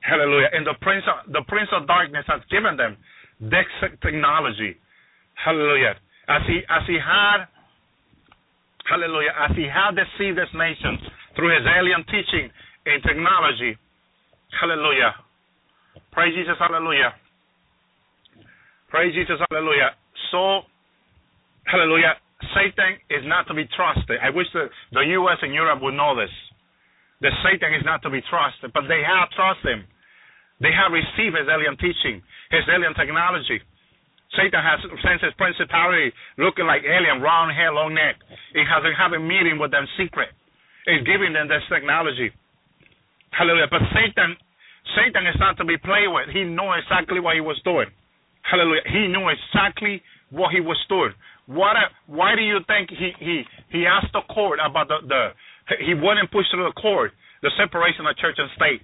Hallelujah. 0.00 0.52
And 0.52 0.66
the 0.66 0.76
prince 0.80 1.04
of, 1.08 1.32
the 1.32 1.40
prince 1.48 1.68
of 1.72 1.88
darkness 1.88 2.24
has 2.28 2.44
given 2.52 2.76
them 2.76 2.96
this 3.40 3.66
technology. 4.02 4.76
Hallelujah. 5.34 5.94
As 6.28 6.42
he 6.46 6.60
as 6.68 6.82
he 6.86 6.96
had 6.96 7.46
hallelujah, 8.88 9.32
as 9.48 9.56
he 9.56 9.64
had 9.64 9.96
deceived 9.96 10.38
this 10.38 10.50
nation 10.54 10.98
through 11.36 11.52
his 11.52 11.66
alien 11.66 12.04
teaching 12.06 12.48
and 12.86 13.02
technology. 13.02 13.76
Hallelujah. 14.60 15.12
Praise 16.12 16.34
Jesus, 16.36 16.54
hallelujah. 16.60 17.12
Praise 18.88 19.14
Jesus, 19.14 19.40
hallelujah. 19.50 19.96
So 20.30 20.62
hallelujah. 21.66 22.20
Satan 22.54 23.00
is 23.10 23.24
not 23.24 23.48
to 23.48 23.54
be 23.54 23.64
trusted. 23.72 24.20
I 24.20 24.30
wish 24.30 24.46
the, 24.52 24.68
the 24.92 25.02
US 25.18 25.40
and 25.42 25.54
Europe 25.54 25.80
would 25.82 25.96
know 25.96 26.14
this. 26.14 26.30
That 27.22 27.32
Satan 27.42 27.72
is 27.74 27.82
not 27.84 28.02
to 28.02 28.10
be 28.10 28.20
trusted, 28.28 28.70
but 28.74 28.84
they 28.86 29.00
have 29.00 29.32
trusted 29.32 29.80
him. 29.80 29.82
They 30.60 30.70
have 30.70 30.94
received 30.94 31.34
his 31.34 31.48
alien 31.50 31.76
teaching, 31.76 32.22
his 32.50 32.64
alien 32.70 32.94
technology. 32.94 33.60
Satan 34.34 34.62
has 34.62 34.82
since 35.02 35.22
his 35.22 35.34
principality 35.38 36.10
looking 36.38 36.66
like 36.66 36.82
alien, 36.82 37.22
round 37.22 37.54
hair, 37.54 37.72
long 37.72 37.94
neck. 37.94 38.18
He 38.52 38.62
has 38.62 38.82
have 38.98 39.12
a 39.14 39.20
meeting 39.20 39.58
with 39.58 39.70
them 39.70 39.86
secret. 39.98 40.30
He's 40.86 41.06
giving 41.06 41.32
them 41.32 41.48
this 41.48 41.62
technology. 41.70 42.30
Hallelujah. 43.30 43.70
But 43.70 43.82
Satan, 43.94 44.36
Satan 44.94 45.26
is 45.26 45.38
not 45.38 45.56
to 45.58 45.64
be 45.64 45.78
played 45.78 46.10
with. 46.10 46.30
He 46.30 46.44
knew 46.44 46.70
exactly 46.74 47.18
what 47.18 47.34
he 47.34 47.42
was 47.42 47.58
doing. 47.64 47.90
Hallelujah. 48.42 48.84
He 48.86 49.08
knew 49.08 49.26
exactly 49.30 50.02
what 50.30 50.52
he 50.52 50.60
was 50.60 50.78
doing. 50.88 51.14
What? 51.46 51.76
A, 51.76 51.90
why 52.06 52.34
do 52.36 52.42
you 52.42 52.58
think 52.66 52.90
he 52.90 53.12
he 53.18 53.42
he 53.70 53.86
asked 53.86 54.12
the 54.12 54.22
court 54.32 54.58
about 54.62 54.88
the 54.88 54.98
the 55.06 55.22
he 55.80 55.94
wouldn't 55.94 56.30
push 56.30 56.46
through 56.50 56.64
the 56.64 56.76
court 56.80 57.12
the 57.42 57.50
separation 57.56 58.06
of 58.06 58.16
church 58.16 58.36
and 58.38 58.50
state? 58.56 58.82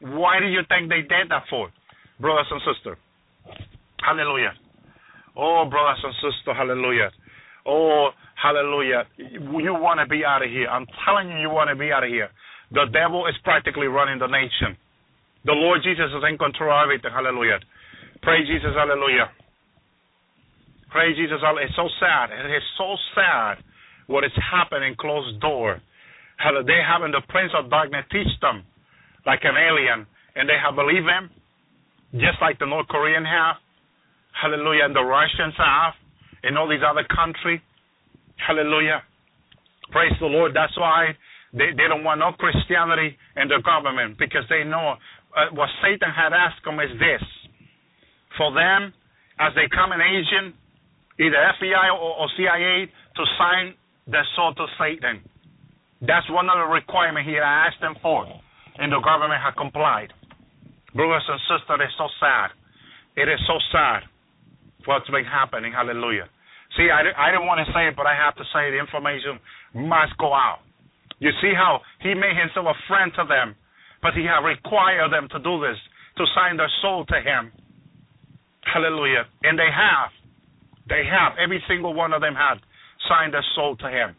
Why 0.00 0.38
do 0.40 0.46
you 0.46 0.60
think 0.68 0.88
they 0.88 1.02
did 1.02 1.30
that 1.30 1.44
for, 1.50 1.70
brothers 2.20 2.46
and 2.50 2.60
sisters? 2.62 2.98
Hallelujah. 3.98 4.54
Oh, 5.36 5.66
brothers 5.68 6.02
and 6.04 6.14
sisters, 6.22 6.56
hallelujah. 6.56 7.10
Oh, 7.66 8.10
hallelujah. 8.40 9.04
You 9.18 9.74
want 9.74 10.00
to 10.00 10.06
be 10.06 10.24
out 10.24 10.42
of 10.42 10.50
here. 10.50 10.68
I'm 10.68 10.86
telling 11.04 11.28
you, 11.30 11.38
you 11.38 11.50
want 11.50 11.70
to 11.70 11.76
be 11.76 11.90
out 11.90 12.04
of 12.04 12.10
here. 12.10 12.30
The 12.70 12.86
devil 12.92 13.26
is 13.26 13.34
practically 13.44 13.86
running 13.86 14.18
the 14.18 14.26
nation. 14.26 14.76
The 15.44 15.52
Lord 15.52 15.80
Jesus 15.82 16.10
is 16.14 16.22
in 16.28 16.38
control 16.38 16.70
of 16.70 16.84
everything. 16.84 17.10
Hallelujah. 17.10 17.58
Praise 18.22 18.46
Jesus. 18.46 18.74
Hallelujah. 18.74 19.30
Praise 20.90 21.16
Jesus. 21.16 21.38
It's 21.42 21.76
so 21.76 21.88
sad. 21.98 22.30
It 22.30 22.50
is 22.50 22.62
so 22.76 22.96
sad 23.14 23.58
what 24.06 24.24
is 24.24 24.32
happening 24.38 24.94
closed 24.98 25.40
door. 25.40 25.80
They 26.38 26.80
having 26.86 27.12
the 27.12 27.22
prince 27.28 27.52
of 27.58 27.70
darkness 27.70 28.06
teach 28.10 28.30
them 28.40 28.62
like 29.28 29.44
an 29.44 29.60
alien, 29.60 30.08
and 30.40 30.48
they 30.48 30.56
have 30.56 30.72
believed 30.72 31.04
him, 31.04 31.28
just 32.16 32.40
like 32.40 32.56
the 32.56 32.64
North 32.64 32.88
Korean 32.88 33.28
have, 33.28 33.60
hallelujah, 34.32 34.88
and 34.88 34.96
the 34.96 35.04
Russians 35.04 35.52
have, 35.60 35.92
and 36.48 36.56
all 36.56 36.64
these 36.64 36.80
other 36.80 37.04
countries, 37.04 37.60
hallelujah. 38.40 39.04
Praise 39.92 40.16
the 40.16 40.32
Lord. 40.32 40.56
That's 40.56 40.72
why 40.80 41.12
they, 41.52 41.76
they 41.76 41.92
don't 41.92 42.08
want 42.08 42.24
no 42.24 42.32
Christianity 42.40 43.20
in 43.36 43.52
the 43.52 43.60
government 43.60 44.16
because 44.16 44.48
they 44.48 44.64
know 44.64 44.96
uh, 45.36 45.52
what 45.52 45.68
Satan 45.84 46.08
had 46.08 46.32
asked 46.32 46.64
them 46.64 46.80
is 46.80 46.92
this. 46.96 47.24
For 48.40 48.48
them, 48.56 48.96
as 49.36 49.52
they 49.52 49.68
come 49.68 49.92
in 49.92 50.00
agent, 50.00 50.56
either 51.20 51.36
FBI 51.36 51.92
or, 51.92 52.24
or 52.24 52.28
CIA, 52.40 52.88
to 52.88 53.22
sign 53.36 53.76
the 54.08 54.24
soul 54.36 54.56
to 54.56 54.64
Satan. 54.80 55.20
That's 56.00 56.24
one 56.32 56.48
of 56.48 56.56
the 56.56 56.72
requirements 56.72 57.28
he 57.28 57.36
I 57.36 57.68
asked 57.68 57.82
them 57.84 57.96
for 58.00 58.24
and 58.78 58.92
the 58.92 59.00
government 59.02 59.42
have 59.42 59.54
complied. 59.58 60.12
Brothers 60.94 61.26
and 61.28 61.40
sisters, 61.50 61.78
it's 61.82 61.98
so 61.98 62.08
sad. 62.18 62.50
It 63.18 63.28
is 63.28 63.40
so 63.46 63.58
sad 63.74 64.06
what's 64.86 65.08
been 65.10 65.26
happening. 65.26 65.72
Hallelujah. 65.74 66.30
See, 66.76 66.88
I, 66.88 67.02
I 67.12 67.30
didn't 67.34 67.46
want 67.46 67.60
to 67.66 67.68
say 67.74 67.88
it, 67.88 67.96
but 67.96 68.06
I 68.06 68.14
have 68.14 68.36
to 68.36 68.44
say 68.54 68.70
the 68.70 68.78
information 68.78 69.40
must 69.74 70.16
go 70.16 70.32
out. 70.32 70.62
You 71.18 71.30
see 71.42 71.52
how 71.52 71.82
he 72.00 72.14
made 72.14 72.38
himself 72.38 72.70
a 72.70 72.76
friend 72.86 73.10
to 73.18 73.24
them, 73.26 73.56
but 74.00 74.14
he 74.14 74.22
had 74.22 74.46
required 74.46 75.10
them 75.10 75.28
to 75.34 75.38
do 75.42 75.58
this, 75.60 75.76
to 76.16 76.24
sign 76.34 76.56
their 76.56 76.70
soul 76.80 77.04
to 77.06 77.18
him. 77.18 77.50
Hallelujah. 78.62 79.26
And 79.42 79.58
they 79.58 79.68
have. 79.68 80.10
They 80.88 81.02
have. 81.04 81.34
Every 81.42 81.62
single 81.66 81.92
one 81.92 82.12
of 82.12 82.20
them 82.20 82.34
had 82.34 82.62
signed 83.08 83.34
their 83.34 83.44
soul 83.56 83.76
to 83.76 83.88
him. 83.88 84.14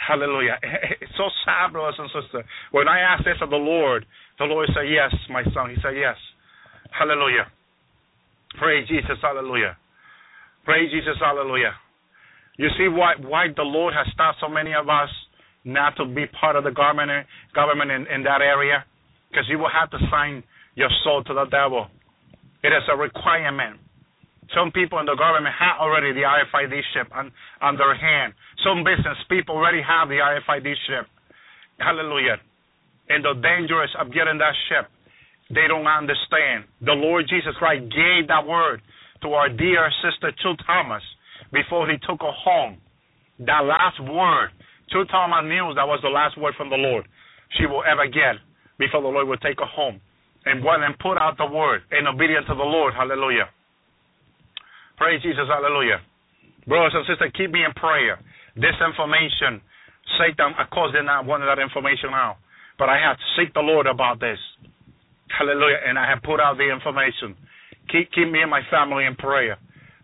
Hallelujah. 0.00 0.58
It's 1.00 1.12
so 1.16 1.28
sad, 1.44 1.72
brothers 1.72 1.98
and 1.98 2.08
sisters. 2.08 2.44
When 2.72 2.88
I 2.88 3.00
asked 3.00 3.24
this 3.24 3.36
of 3.42 3.50
the 3.50 3.60
Lord, 3.60 4.06
the 4.38 4.44
Lord 4.44 4.68
said, 4.74 4.88
Yes, 4.88 5.12
my 5.28 5.44
son. 5.52 5.70
He 5.70 5.76
said, 5.82 5.96
Yes. 5.96 6.16
Hallelujah. 6.90 7.46
Praise 8.58 8.88
Jesus. 8.88 9.18
Hallelujah. 9.22 9.76
Praise 10.64 10.90
Jesus. 10.90 11.16
Hallelujah. 11.20 11.72
You 12.56 12.68
see 12.76 12.88
why 12.88 13.14
why 13.20 13.46
the 13.54 13.62
Lord 13.62 13.94
has 13.94 14.06
stopped 14.12 14.38
so 14.40 14.48
many 14.48 14.74
of 14.74 14.88
us 14.88 15.08
not 15.64 15.96
to 15.96 16.04
be 16.04 16.26
part 16.26 16.56
of 16.56 16.64
the 16.64 16.72
government 16.72 17.26
government 17.54 17.90
in, 17.90 18.06
in 18.08 18.22
that 18.24 18.40
area? 18.40 18.84
Because 19.30 19.46
you 19.48 19.58
will 19.58 19.70
have 19.72 19.90
to 19.90 19.98
sign 20.10 20.42
your 20.74 20.90
soul 21.04 21.22
to 21.24 21.34
the 21.34 21.44
devil. 21.46 21.86
It 22.62 22.68
is 22.68 22.82
a 22.92 22.96
requirement. 22.96 23.80
Some 24.54 24.72
people 24.72 24.98
in 24.98 25.06
the 25.06 25.14
government 25.14 25.54
have 25.54 25.78
already 25.78 26.12
the 26.12 26.26
RFID 26.26 26.74
chip 26.92 27.06
on, 27.14 27.30
on 27.62 27.76
their 27.76 27.94
hand. 27.94 28.34
Some 28.66 28.82
business 28.82 29.18
people 29.28 29.54
already 29.54 29.82
have 29.82 30.08
the 30.08 30.18
RFID 30.18 30.74
chip. 30.86 31.06
Hallelujah. 31.78 32.42
And 33.08 33.24
the 33.24 33.34
dangers 33.38 33.90
of 33.98 34.12
getting 34.12 34.38
that 34.38 34.54
chip, 34.68 34.90
they 35.50 35.66
don't 35.66 35.86
understand. 35.86 36.66
The 36.82 36.94
Lord 36.94 37.26
Jesus 37.28 37.54
Christ 37.58 37.90
gave 37.90 38.26
that 38.28 38.46
word 38.46 38.82
to 39.22 39.28
our 39.34 39.48
dear 39.48 39.90
sister 40.02 40.32
Chu 40.42 40.54
Thomas 40.66 41.02
before 41.52 41.88
he 41.88 41.96
took 42.06 42.20
her 42.22 42.34
home. 42.34 42.78
That 43.40 43.64
last 43.64 43.98
word, 44.02 44.50
Chu 44.90 45.04
Thomas 45.10 45.46
knew 45.46 45.72
that 45.74 45.86
was 45.86 46.00
the 46.02 46.10
last 46.10 46.38
word 46.38 46.54
from 46.56 46.70
the 46.70 46.76
Lord 46.76 47.06
she 47.58 47.66
will 47.66 47.82
ever 47.86 48.06
get 48.06 48.38
before 48.78 49.02
the 49.02 49.08
Lord 49.08 49.28
will 49.28 49.38
take 49.38 49.58
her 49.58 49.66
home. 49.66 50.00
And 50.46 50.64
and 50.64 50.98
put 50.98 51.18
out 51.18 51.36
the 51.36 51.46
word 51.46 51.82
in 51.92 52.06
obedience 52.06 52.46
to 52.48 52.54
the 52.54 52.64
Lord. 52.64 52.94
Hallelujah. 52.94 53.50
Praise 55.00 55.22
Jesus. 55.24 55.48
Hallelujah. 55.48 56.04
Brothers 56.68 56.92
and 56.92 57.08
sisters, 57.08 57.32
keep 57.32 57.48
me 57.50 57.64
in 57.64 57.72
prayer. 57.72 58.20
This 58.52 58.76
information, 58.84 59.64
Satan, 60.20 60.52
of 60.60 60.68
course, 60.68 60.92
did 60.92 61.08
not 61.08 61.24
want 61.24 61.40
that 61.48 61.56
information 61.56 62.12
out. 62.12 62.36
But 62.76 62.92
I 62.92 63.00
have 63.00 63.16
to 63.16 63.26
seek 63.32 63.54
the 63.56 63.64
Lord 63.64 63.88
about 63.88 64.20
this. 64.20 64.36
Hallelujah. 65.32 65.80
And 65.88 65.96
I 65.98 66.04
have 66.04 66.20
put 66.22 66.36
out 66.36 66.60
the 66.60 66.68
information. 66.68 67.32
Keep, 67.88 68.12
keep 68.12 68.28
me 68.28 68.44
and 68.44 68.52
my 68.52 68.60
family 68.70 69.08
in 69.08 69.16
prayer. 69.16 69.56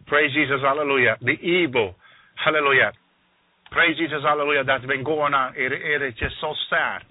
Praise 0.08 0.32
Jesus. 0.32 0.64
Hallelujah. 0.64 1.20
The 1.20 1.36
evil. 1.44 1.92
Hallelujah. 2.40 2.96
Praise 3.72 4.00
Jesus. 4.00 4.24
Hallelujah. 4.24 4.64
That's 4.64 4.86
been 4.86 5.04
going 5.04 5.34
on. 5.34 5.52
It, 5.60 5.76
it 5.76 6.00
is 6.00 6.14
just 6.16 6.40
so 6.40 6.56
sad. 6.72 7.04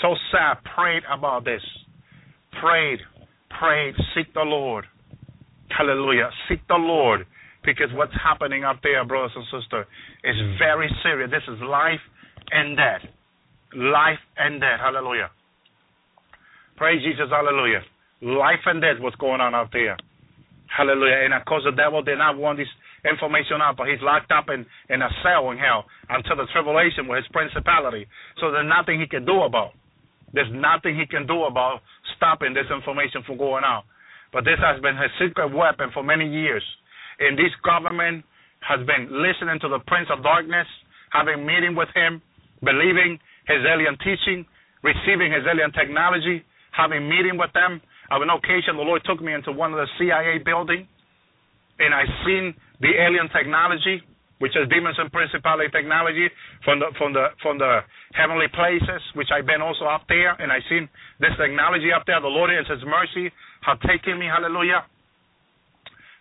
So 0.00 0.14
sad. 0.30 0.62
Prayed 0.76 1.02
about 1.10 1.44
this. 1.44 1.62
Prayed. 2.62 3.00
Prayed. 3.58 3.94
Seek 4.14 4.32
the 4.34 4.46
Lord. 4.46 4.86
Hallelujah. 5.76 6.30
Seek 6.48 6.60
the 6.68 6.76
Lord 6.76 7.26
because 7.64 7.88
what's 7.94 8.12
happening 8.22 8.64
up 8.64 8.80
there, 8.82 9.04
brothers 9.04 9.32
and 9.34 9.44
sisters, 9.44 9.86
is 10.24 10.36
very 10.58 10.90
serious. 11.02 11.30
This 11.30 11.46
is 11.48 11.60
life 11.62 12.02
and 12.50 12.76
death. 12.76 13.02
Life 13.74 14.20
and 14.36 14.60
death. 14.60 14.80
Hallelujah. 14.80 15.30
Praise 16.76 17.02
Jesus. 17.02 17.30
Hallelujah. 17.30 17.82
Life 18.20 18.62
and 18.66 18.80
death, 18.80 19.00
what's 19.00 19.16
going 19.16 19.40
on 19.40 19.54
out 19.54 19.70
there. 19.72 19.96
Hallelujah. 20.66 21.24
And 21.24 21.34
of 21.34 21.44
course, 21.44 21.62
the 21.64 21.72
devil 21.76 22.02
did 22.02 22.18
not 22.18 22.36
want 22.36 22.58
this 22.58 22.68
information 23.04 23.60
out, 23.60 23.76
but 23.76 23.88
he's 23.88 24.00
locked 24.00 24.30
up 24.30 24.46
in, 24.48 24.64
in 24.88 25.02
a 25.02 25.10
cell 25.22 25.50
in 25.50 25.58
hell 25.58 25.84
until 26.08 26.36
the 26.36 26.46
tribulation 26.52 27.08
with 27.08 27.24
his 27.24 27.28
principality. 27.32 28.06
So 28.40 28.50
there's 28.50 28.68
nothing 28.68 29.00
he 29.00 29.06
can 29.06 29.24
do 29.24 29.42
about. 29.42 29.72
There's 30.32 30.50
nothing 30.52 30.96
he 30.96 31.06
can 31.06 31.26
do 31.26 31.44
about 31.44 31.80
stopping 32.16 32.54
this 32.54 32.70
information 32.72 33.22
from 33.26 33.36
going 33.36 33.64
out. 33.64 33.84
But 34.32 34.44
this 34.48 34.58
has 34.64 34.80
been 34.80 34.96
his 34.96 35.12
secret 35.20 35.52
weapon 35.52 35.90
for 35.92 36.02
many 36.02 36.24
years. 36.26 36.64
And 37.20 37.36
this 37.36 37.52
government 37.62 38.24
has 38.64 38.80
been 38.86 39.12
listening 39.12 39.60
to 39.60 39.68
the 39.68 39.78
Prince 39.86 40.08
of 40.08 40.24
Darkness, 40.24 40.66
having 41.12 41.44
meeting 41.44 41.76
with 41.76 41.92
him, 41.94 42.22
believing 42.64 43.20
his 43.46 43.60
alien 43.68 43.98
teaching, 44.00 44.46
receiving 44.82 45.30
his 45.30 45.44
alien 45.44 45.70
technology, 45.76 46.40
having 46.72 47.04
meeting 47.08 47.36
with 47.36 47.52
them. 47.52 47.80
On 48.10 48.22
an 48.22 48.30
occasion, 48.30 48.76
the 48.76 48.86
Lord 48.86 49.02
took 49.04 49.20
me 49.20 49.34
into 49.34 49.52
one 49.52 49.72
of 49.72 49.78
the 49.78 49.88
CIA 49.98 50.40
building, 50.40 50.88
and 51.78 51.94
I 51.94 52.04
seen 52.24 52.54
the 52.80 52.92
alien 52.96 53.28
technology, 53.32 54.00
which 54.38 54.52
is 54.56 54.68
demons 54.68 54.96
and 54.98 55.10
principality 55.12 55.70
technology 55.70 56.28
from 56.64 56.80
the 56.80 56.90
from 56.98 57.12
the 57.14 57.30
from 57.40 57.58
the 57.58 57.80
heavenly 58.12 58.48
places, 58.52 59.00
which 59.14 59.28
I've 59.32 59.46
been 59.46 59.62
also 59.62 59.86
up 59.86 60.04
there, 60.08 60.34
and 60.36 60.50
I 60.52 60.58
seen 60.68 60.88
this 61.20 61.32
technology 61.38 61.92
up 61.94 62.04
there. 62.06 62.20
The 62.20 62.28
Lord 62.28 62.50
in 62.50 62.58
His 62.66 62.82
mercy 62.84 63.32
have 63.62 63.80
taken 63.80 64.18
me, 64.18 64.26
hallelujah, 64.26 64.84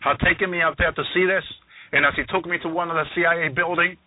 have 0.01 0.17
taken 0.19 0.49
me 0.49 0.61
out 0.61 0.77
there 0.77 0.91
to 0.91 1.03
see 1.13 1.25
this. 1.25 1.43
And 1.91 2.05
as 2.05 2.13
He 2.15 2.23
took 2.33 2.45
me 2.45 2.57
to 2.63 2.69
one 2.69 2.89
of 2.89 2.95
the 2.95 3.05
CIA 3.13 3.49
building, 3.49 3.97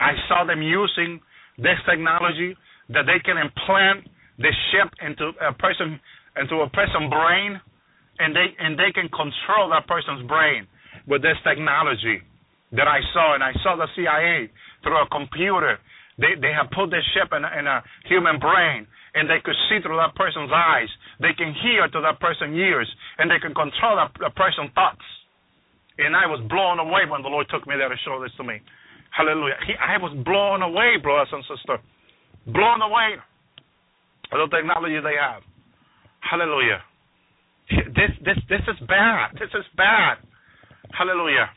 I 0.00 0.12
saw 0.28 0.44
them 0.44 0.62
using 0.62 1.20
this 1.58 1.78
technology 1.88 2.56
that 2.90 3.06
they 3.06 3.20
can 3.24 3.38
implant 3.38 4.08
this 4.38 4.54
chip 4.72 4.90
into 5.06 5.30
a 5.40 5.52
person 5.54 6.00
into 6.36 6.66
a 6.66 6.68
person 6.70 7.08
brain, 7.10 7.60
and 8.18 8.34
they 8.34 8.50
and 8.58 8.78
they 8.78 8.90
can 8.92 9.08
control 9.08 9.70
that 9.70 9.86
person's 9.86 10.26
brain 10.26 10.66
with 11.06 11.22
this 11.22 11.38
technology 11.46 12.22
that 12.72 12.88
I 12.88 12.98
saw, 13.12 13.34
and 13.34 13.42
I 13.42 13.52
saw 13.62 13.76
the 13.76 13.86
CIA 13.94 14.50
through 14.82 14.98
a 14.98 15.06
computer. 15.08 15.78
They 16.18 16.34
they 16.40 16.50
have 16.50 16.70
put 16.74 16.90
this 16.90 17.06
chip 17.14 17.30
in 17.32 17.44
in 17.46 17.66
a 17.66 17.82
human 18.08 18.38
brain, 18.38 18.86
and 19.14 19.30
they 19.30 19.38
could 19.44 19.56
see 19.70 19.78
through 19.82 19.96
that 19.96 20.14
person's 20.14 20.50
eyes. 20.50 20.90
They 21.20 21.32
can 21.36 21.54
hear 21.62 21.86
to 21.86 22.00
that 22.02 22.18
person's 22.20 22.56
ears, 22.56 22.88
and 23.18 23.30
they 23.30 23.38
can 23.38 23.54
control 23.54 23.96
that, 23.96 24.10
that 24.20 24.34
person's 24.34 24.70
thoughts. 24.74 25.04
And 25.98 26.16
I 26.16 26.26
was 26.26 26.42
blown 26.50 26.82
away 26.82 27.06
when 27.06 27.22
the 27.22 27.30
Lord 27.30 27.46
took 27.50 27.66
me 27.66 27.74
there 27.78 27.88
to 27.88 27.98
show 28.04 28.18
this 28.18 28.34
to 28.38 28.44
me. 28.44 28.58
Hallelujah. 29.14 29.54
He, 29.66 29.74
I 29.78 29.96
was 30.02 30.10
blown 30.26 30.62
away, 30.62 30.98
brothers 30.98 31.30
and 31.30 31.44
sisters. 31.46 31.78
Blown 32.50 32.82
away 32.82 33.14
by 34.30 34.38
the 34.42 34.50
technology 34.50 34.98
they 34.98 35.14
have. 35.14 35.46
Hallelujah. 36.18 36.82
This 37.94 38.12
this 38.26 38.36
this 38.50 38.64
is 38.68 38.78
bad. 38.88 39.38
This 39.38 39.48
is 39.54 39.64
bad. 39.76 40.18
Hallelujah. 40.92 41.48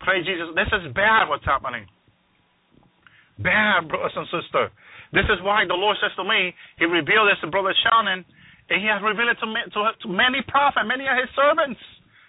Praise 0.00 0.24
Jesus. 0.26 0.52
This 0.54 0.70
is 0.70 0.92
bad 0.94 1.26
what's 1.28 1.44
happening. 1.44 1.88
Bad, 3.40 3.88
brothers 3.88 4.12
and 4.14 4.26
sisters. 4.28 4.70
This 5.12 5.26
is 5.32 5.40
why 5.42 5.64
the 5.66 5.74
Lord 5.74 5.96
says 6.00 6.12
to 6.16 6.24
me, 6.24 6.54
He 6.78 6.84
revealed 6.84 7.28
this 7.28 7.40
to 7.42 7.50
Brother 7.50 7.74
Shannon, 7.82 8.24
and 8.70 8.82
He 8.82 8.88
has 8.90 9.02
revealed 9.02 9.34
it 9.34 9.38
to, 9.42 9.48
to, 9.48 9.80
to 10.02 10.08
many 10.10 10.42
prophets, 10.46 10.86
many 10.86 11.06
of 11.06 11.16
His 11.18 11.30
servants. 11.34 11.80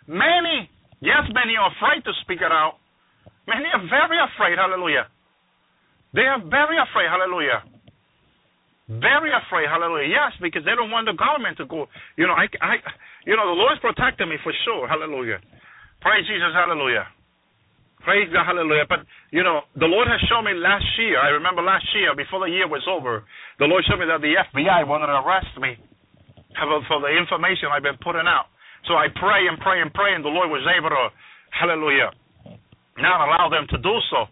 Many. 0.08 0.70
Yes, 1.02 1.28
many 1.34 1.54
are 1.58 1.70
afraid 1.74 2.02
to 2.06 2.14
speak 2.24 2.42
it 2.42 2.54
out. 2.54 2.82
Many 3.46 3.70
are 3.70 3.84
very 3.86 4.18
afraid. 4.18 4.58
Hallelujah. 4.58 5.08
They 6.14 6.26
are 6.26 6.42
very 6.42 6.80
afraid. 6.80 7.10
Hallelujah. 7.12 7.62
Very 8.88 9.36
afraid. 9.36 9.68
Hallelujah. 9.68 10.08
Yes, 10.08 10.32
because 10.42 10.64
they 10.64 10.74
don't 10.74 10.90
want 10.90 11.06
the 11.06 11.18
government 11.18 11.60
to 11.60 11.66
go. 11.68 11.92
You 12.16 12.26
know, 12.26 12.34
I, 12.34 12.48
I, 12.64 12.80
you 13.28 13.36
know, 13.36 13.46
the 13.52 13.60
Lord's 13.60 13.84
protecting 13.84 14.32
me 14.32 14.40
for 14.42 14.56
sure. 14.64 14.88
Hallelujah. 14.88 15.44
Praise 16.02 16.24
Jesus. 16.26 16.56
Hallelujah. 16.56 17.06
Praise 18.08 18.32
God, 18.32 18.48
hallelujah. 18.48 18.88
But, 18.88 19.04
you 19.36 19.44
know, 19.44 19.68
the 19.76 19.90
Lord 19.90 20.08
has 20.08 20.22
shown 20.32 20.46
me 20.48 20.56
last 20.56 20.86
year, 20.96 21.20
I 21.20 21.36
remember 21.36 21.60
last 21.60 21.84
year, 21.92 22.16
before 22.16 22.40
the 22.40 22.48
year 22.48 22.64
was 22.64 22.86
over, 22.88 23.28
the 23.60 23.66
Lord 23.66 23.84
showed 23.84 24.00
me 24.00 24.08
that 24.08 24.24
the 24.24 24.32
FBI 24.32 24.88
wanted 24.88 25.12
to 25.12 25.20
arrest 25.20 25.52
me 25.60 25.76
for 26.88 27.00
the 27.02 27.12
information 27.14 27.70
I've 27.72 27.86
been 27.86 28.00
putting 28.02 28.26
out. 28.26 28.50
So 28.88 28.96
I 28.96 29.08
pray 29.14 29.48
and 29.48 29.60
pray 29.60 29.82
and 29.82 29.94
pray, 29.94 30.16
and 30.16 30.24
the 30.24 30.32
Lord 30.32 30.50
was 30.50 30.64
able 30.66 30.90
to, 30.90 31.12
hallelujah, 31.52 32.12
not 32.98 33.28
allow 33.28 33.50
them 33.50 33.68
to 33.70 33.78
do 33.78 33.96
so. 34.10 34.26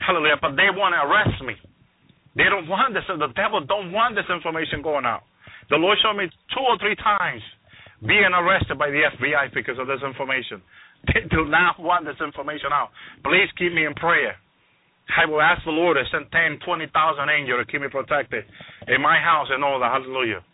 Hallelujah. 0.00 0.40
But 0.40 0.56
they 0.56 0.70
want 0.72 0.96
to 0.96 1.00
arrest 1.04 1.38
me. 1.44 1.54
They 2.36 2.48
don't 2.48 2.68
want 2.68 2.94
this. 2.94 3.04
The 3.08 3.32
devil 3.34 3.60
don't 3.66 3.92
want 3.92 4.14
this 4.14 4.28
information 4.30 4.80
going 4.82 5.04
out. 5.04 5.26
The 5.68 5.76
Lord 5.76 5.98
showed 6.02 6.16
me 6.16 6.30
two 6.54 6.64
or 6.64 6.78
three 6.78 6.96
times 6.96 7.42
being 8.06 8.32
arrested 8.32 8.78
by 8.78 8.88
the 8.90 9.02
FBI 9.12 9.52
because 9.54 9.78
of 9.78 9.86
this 9.86 10.00
information. 10.02 10.62
They 11.00 11.24
do 11.32 11.48
not 11.48 11.80
want 11.80 12.04
this 12.04 12.20
information 12.20 12.76
out. 12.76 12.92
Please 13.24 13.48
keep 13.56 13.72
me 13.72 13.86
in 13.88 13.94
prayer. 13.96 14.36
I 15.16 15.24
will 15.24 15.40
ask 15.40 15.64
the 15.64 15.72
Lord 15.72 15.96
to 15.96 16.04
send 16.12 16.28
10, 16.28 16.60
20,000 16.60 16.92
angels 16.92 17.56
to 17.56 17.64
keep 17.64 17.80
me 17.80 17.88
protected 17.88 18.44
in 18.86 19.00
my 19.00 19.16
house 19.16 19.48
and 19.48 19.64
all 19.64 19.80
that. 19.80 19.90
Hallelujah. 19.90 20.44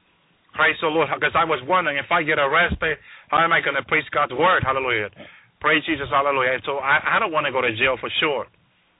Praise 0.56 0.76
the 0.80 0.88
Lord. 0.88 1.12
Because 1.12 1.36
I 1.36 1.44
was 1.44 1.60
wondering 1.68 2.00
if 2.00 2.08
I 2.10 2.24
get 2.24 2.40
arrested, 2.40 2.96
how 3.28 3.44
am 3.44 3.52
I 3.52 3.60
going 3.60 3.76
to 3.76 3.84
preach 3.84 4.08
God's 4.10 4.32
word? 4.32 4.64
Hallelujah. 4.64 5.12
Praise 5.60 5.84
Jesus. 5.84 6.08
Hallelujah. 6.08 6.58
So 6.64 6.80
I, 6.80 7.16
I 7.16 7.18
don't 7.20 7.30
want 7.32 7.44
to 7.44 7.52
go 7.52 7.60
to 7.60 7.70
jail 7.76 8.00
for 8.00 8.08
sure. 8.18 8.48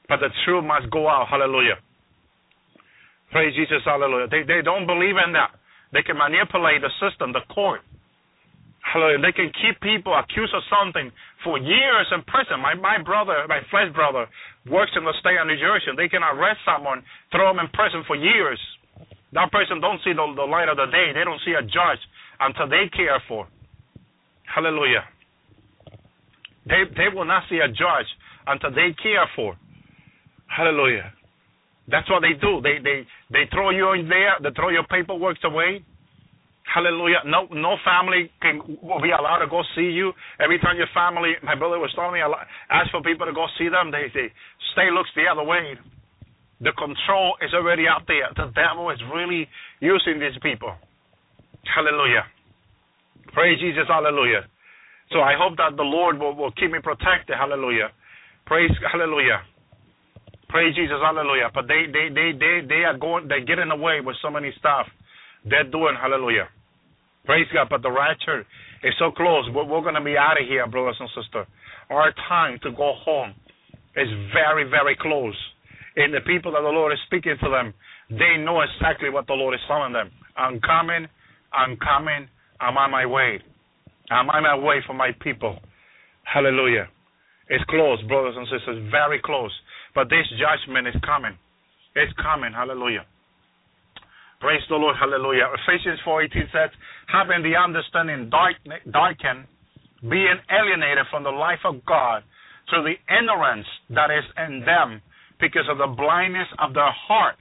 But 0.08 0.20
the 0.20 0.28
truth 0.44 0.62
must 0.62 0.92
go 0.92 1.08
out. 1.08 1.26
Hallelujah. 1.32 1.80
Praise 3.32 3.56
Jesus. 3.56 3.80
Hallelujah. 3.84 4.28
They, 4.28 4.44
they 4.44 4.60
don't 4.60 4.86
believe 4.86 5.16
in 5.16 5.32
that. 5.32 5.56
They 5.96 6.04
can 6.04 6.20
manipulate 6.20 6.84
the 6.84 6.92
system, 7.00 7.32
the 7.32 7.42
court. 7.48 7.80
Hallelujah. 8.84 9.18
They 9.18 9.34
can 9.34 9.50
keep 9.56 9.80
people 9.80 10.14
accused 10.14 10.54
of 10.54 10.62
something 10.70 11.10
for 11.42 11.58
years 11.58 12.06
in 12.14 12.22
prison. 12.28 12.62
My 12.62 12.74
my 12.78 13.02
brother, 13.02 13.42
my 13.48 13.58
flesh 13.70 13.90
brother, 13.90 14.30
works 14.70 14.92
in 14.94 15.02
the 15.02 15.14
state 15.18 15.40
of 15.40 15.46
New 15.46 15.58
Jersey. 15.58 15.90
They 15.96 16.08
can 16.08 16.22
arrest 16.22 16.62
someone, 16.62 17.02
throw 17.34 17.50
them 17.50 17.58
in 17.58 17.68
prison 17.74 18.04
for 18.06 18.14
years. 18.14 18.60
That 19.36 19.52
person 19.52 19.84
don't 19.84 20.00
see 20.00 20.16
the, 20.16 20.24
the 20.32 20.48
light 20.48 20.72
of 20.72 20.80
the 20.80 20.88
day. 20.88 21.12
They 21.12 21.20
don't 21.28 21.40
see 21.44 21.52
a 21.52 21.60
judge 21.60 22.00
until 22.40 22.72
they 22.72 22.88
care 22.88 23.20
for. 23.28 23.44
Hallelujah. 24.48 25.04
They 26.64 26.88
they 26.96 27.12
will 27.12 27.28
not 27.28 27.44
see 27.52 27.60
a 27.60 27.68
judge 27.68 28.08
until 28.48 28.72
they 28.72 28.96
care 28.96 29.28
for. 29.36 29.52
Hallelujah. 30.48 31.12
That's 31.86 32.08
what 32.08 32.24
they 32.24 32.32
do. 32.40 32.64
They 32.64 32.80
they 32.80 33.04
they 33.28 33.44
throw 33.52 33.76
you 33.76 33.92
in 33.92 34.08
there. 34.08 34.40
They 34.40 34.56
throw 34.56 34.70
your 34.70 34.88
paperwork 34.88 35.36
away. 35.44 35.84
Hallelujah. 36.64 37.20
No 37.28 37.44
no 37.52 37.76
family 37.84 38.32
can 38.40 38.64
will 38.80 39.04
be 39.04 39.12
allowed 39.12 39.44
to 39.44 39.52
go 39.52 39.60
see 39.76 39.92
you. 39.92 40.16
Every 40.40 40.58
time 40.64 40.80
your 40.80 40.90
family, 40.94 41.36
my 41.44 41.54
brother 41.54 41.78
was 41.78 41.92
telling 41.94 42.14
me, 42.16 42.24
ask 42.72 42.90
for 42.90 43.02
people 43.02 43.26
to 43.26 43.36
go 43.36 43.46
see 43.58 43.68
them, 43.68 43.92
they, 43.92 44.08
they 44.16 44.32
stay 44.72 44.88
looks 44.90 45.10
the 45.14 45.28
other 45.30 45.44
way. 45.44 45.76
The 46.60 46.72
control 46.72 47.36
is 47.44 47.52
already 47.52 47.84
out 47.86 48.08
there. 48.08 48.32
The 48.34 48.52
devil 48.56 48.90
is 48.90 48.98
really 49.12 49.48
using 49.80 50.18
these 50.18 50.36
people. 50.42 50.72
Hallelujah. 51.68 52.24
Praise 53.32 53.60
Jesus. 53.60 53.84
Hallelujah. 53.88 54.48
So 55.12 55.20
I 55.20 55.34
hope 55.36 55.56
that 55.58 55.76
the 55.76 55.84
Lord 55.84 56.18
will, 56.18 56.34
will 56.34 56.52
keep 56.52 56.70
me 56.72 56.78
protected. 56.82 57.36
Hallelujah. 57.36 57.92
Praise 58.46 58.70
Hallelujah. 58.90 59.42
Praise 60.48 60.74
Jesus. 60.74 60.96
Hallelujah. 61.02 61.50
But 61.52 61.68
they 61.68 61.84
they 61.92 62.08
they 62.08 62.32
they 62.32 62.64
they 62.66 62.82
are 62.88 62.96
going 62.96 63.28
They're 63.28 63.44
getting 63.44 63.70
away 63.70 64.00
with 64.00 64.16
so 64.22 64.30
many 64.30 64.52
stuff. 64.58 64.86
They're 65.44 65.68
doing 65.68 65.94
hallelujah. 66.00 66.48
Praise 67.24 67.46
God. 67.52 67.68
But 67.68 67.82
the 67.82 67.90
rapture 67.90 68.46
is 68.82 68.94
so 68.98 69.10
close. 69.10 69.48
We're, 69.52 69.64
we're 69.64 69.82
going 69.82 69.94
to 69.94 70.04
be 70.04 70.16
out 70.16 70.40
of 70.40 70.46
here, 70.48 70.66
brothers 70.66 70.96
and 70.98 71.08
sisters. 71.10 71.46
Our 71.90 72.12
time 72.28 72.58
to 72.62 72.70
go 72.70 72.94
home 73.04 73.34
is 73.96 74.08
very, 74.32 74.64
very 74.64 74.96
close. 75.00 75.36
And 75.96 76.12
the 76.12 76.20
people 76.20 76.52
that 76.52 76.60
the 76.60 76.68
Lord 76.68 76.92
is 76.92 76.98
speaking 77.06 77.36
to 77.42 77.48
them, 77.50 77.72
they 78.10 78.36
know 78.38 78.60
exactly 78.60 79.08
what 79.08 79.26
the 79.26 79.32
Lord 79.32 79.54
is 79.54 79.60
telling 79.66 79.92
them. 79.92 80.10
I'm 80.36 80.60
coming, 80.60 81.08
I'm 81.52 81.76
coming, 81.78 82.28
I'm 82.60 82.76
on 82.76 82.90
my 82.90 83.06
way. 83.06 83.40
I'm 84.10 84.28
on 84.28 84.42
my 84.42 84.56
way 84.56 84.84
for 84.86 84.92
my 84.92 85.10
people. 85.20 85.58
Hallelujah. 86.22 86.88
It's 87.48 87.64
close, 87.64 88.02
brothers 88.08 88.34
and 88.36 88.46
sisters, 88.46 88.90
very 88.90 89.20
close. 89.24 89.52
But 89.94 90.10
this 90.10 90.26
judgment 90.36 90.86
is 90.86 91.00
coming. 91.04 91.32
It's 91.94 92.12
coming. 92.20 92.52
Hallelujah. 92.52 93.06
Praise 94.40 94.60
the 94.68 94.76
Lord, 94.76 94.96
hallelujah. 95.00 95.48
Ephesians 95.64 95.98
4.18 96.06 96.52
says, 96.52 96.70
having 97.08 97.42
the 97.42 97.56
understanding 97.56 98.28
dark, 98.28 98.56
darkened, 98.92 99.48
being 100.02 100.36
alienated 100.52 101.08
from 101.10 101.24
the 101.24 101.32
life 101.32 101.64
of 101.64 101.80
God 101.86 102.22
through 102.68 102.84
the 102.84 103.00
ignorance 103.08 103.66
that 103.90 104.10
is 104.12 104.24
in 104.36 104.60
them 104.60 105.00
because 105.40 105.68
of 105.70 105.78
the 105.78 105.86
blindness 105.86 106.48
of 106.58 106.74
their 106.74 106.92
heart. 106.92 107.36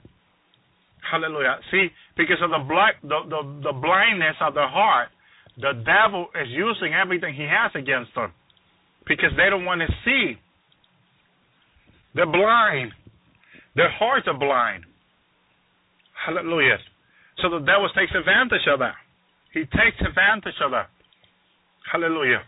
Hallelujah. 1.10 1.58
See, 1.70 1.88
because 2.16 2.38
of 2.42 2.50
the, 2.50 2.64
black, 2.66 3.00
the, 3.02 3.20
the, 3.28 3.70
the 3.70 3.72
blindness 3.72 4.36
of 4.40 4.54
their 4.54 4.68
heart, 4.68 5.08
The 5.56 5.72
devil 5.72 6.28
is 6.34 6.48
using 6.50 6.92
everything 6.92 7.34
he 7.34 7.44
has 7.48 7.72
against 7.74 8.14
them 8.14 8.32
because 9.08 9.30
they 9.36 9.48
don't 9.48 9.64
want 9.64 9.80
to 9.80 9.88
see. 10.04 10.36
They're 12.14 12.26
blind. 12.30 12.92
Their 13.74 13.90
hearts 13.90 14.26
are 14.28 14.38
blind. 14.38 14.84
Hallelujah. 16.26 16.76
So 17.40 17.48
the 17.50 17.60
devil 17.60 17.88
takes 17.96 18.12
advantage 18.14 18.66
of 18.68 18.80
that. 18.80 18.94
He 19.52 19.60
takes 19.60 19.96
advantage 20.00 20.56
of 20.64 20.72
that. 20.72 20.88
Hallelujah. 21.90 22.42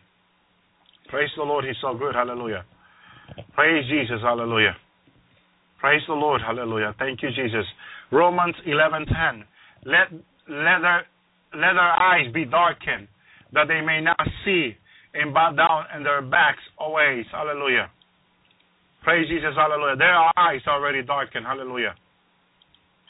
Praise 1.09 1.31
the 1.37 1.43
Lord. 1.45 1.65
He's 1.65 1.77
so 1.81 1.97
good. 1.97 2.15
Hallelujah. 2.15 2.65
Praise 3.55 3.85
Jesus. 3.89 4.21
Hallelujah. 4.23 4.77
Praise 5.79 6.03
the 6.07 6.14
Lord. 6.14 6.41
Hallelujah. 6.43 6.95
Thank 6.99 7.22
you, 7.22 7.31
Jesus. 7.31 7.66
Romans 8.11 8.57
11:10. 8.66 9.45
Let 9.85 10.11
let 10.49 10.81
their 10.81 11.07
let 11.55 11.74
their 11.74 11.95
eyes 12.01 12.33
be 12.33 12.45
darkened, 12.45 13.09
that 13.53 13.68
they 13.68 13.81
may 13.81 14.01
not 14.01 14.20
see, 14.45 14.76
and 15.14 15.33
bow 15.33 15.53
down 15.53 15.87
and 15.93 16.05
their 16.05 16.22
backs 16.22 16.62
always. 16.79 17.24
Hallelujah. 17.31 17.91
Praise 19.03 19.29
Jesus. 19.29 19.55
Hallelujah. 19.57 19.97
Their 19.97 20.16
eyes 20.37 20.61
are 20.66 20.74
already 20.74 21.03
darkened. 21.03 21.47
Hallelujah. 21.47 21.95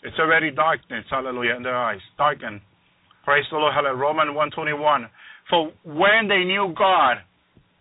It's 0.02 0.18
already 0.18 0.50
darkness. 0.50 1.04
Hallelujah. 1.10 1.56
In 1.56 1.62
their 1.62 1.76
eyes, 1.76 2.00
darkened. 2.16 2.60
Praise 3.24 3.44
the 3.50 3.56
Lord. 3.56 3.74
Hallelujah. 3.74 4.00
Romans 4.00 4.30
121. 4.34 5.10
For 5.50 5.72
when 5.84 6.28
they 6.28 6.44
knew 6.44 6.74
God, 6.76 7.18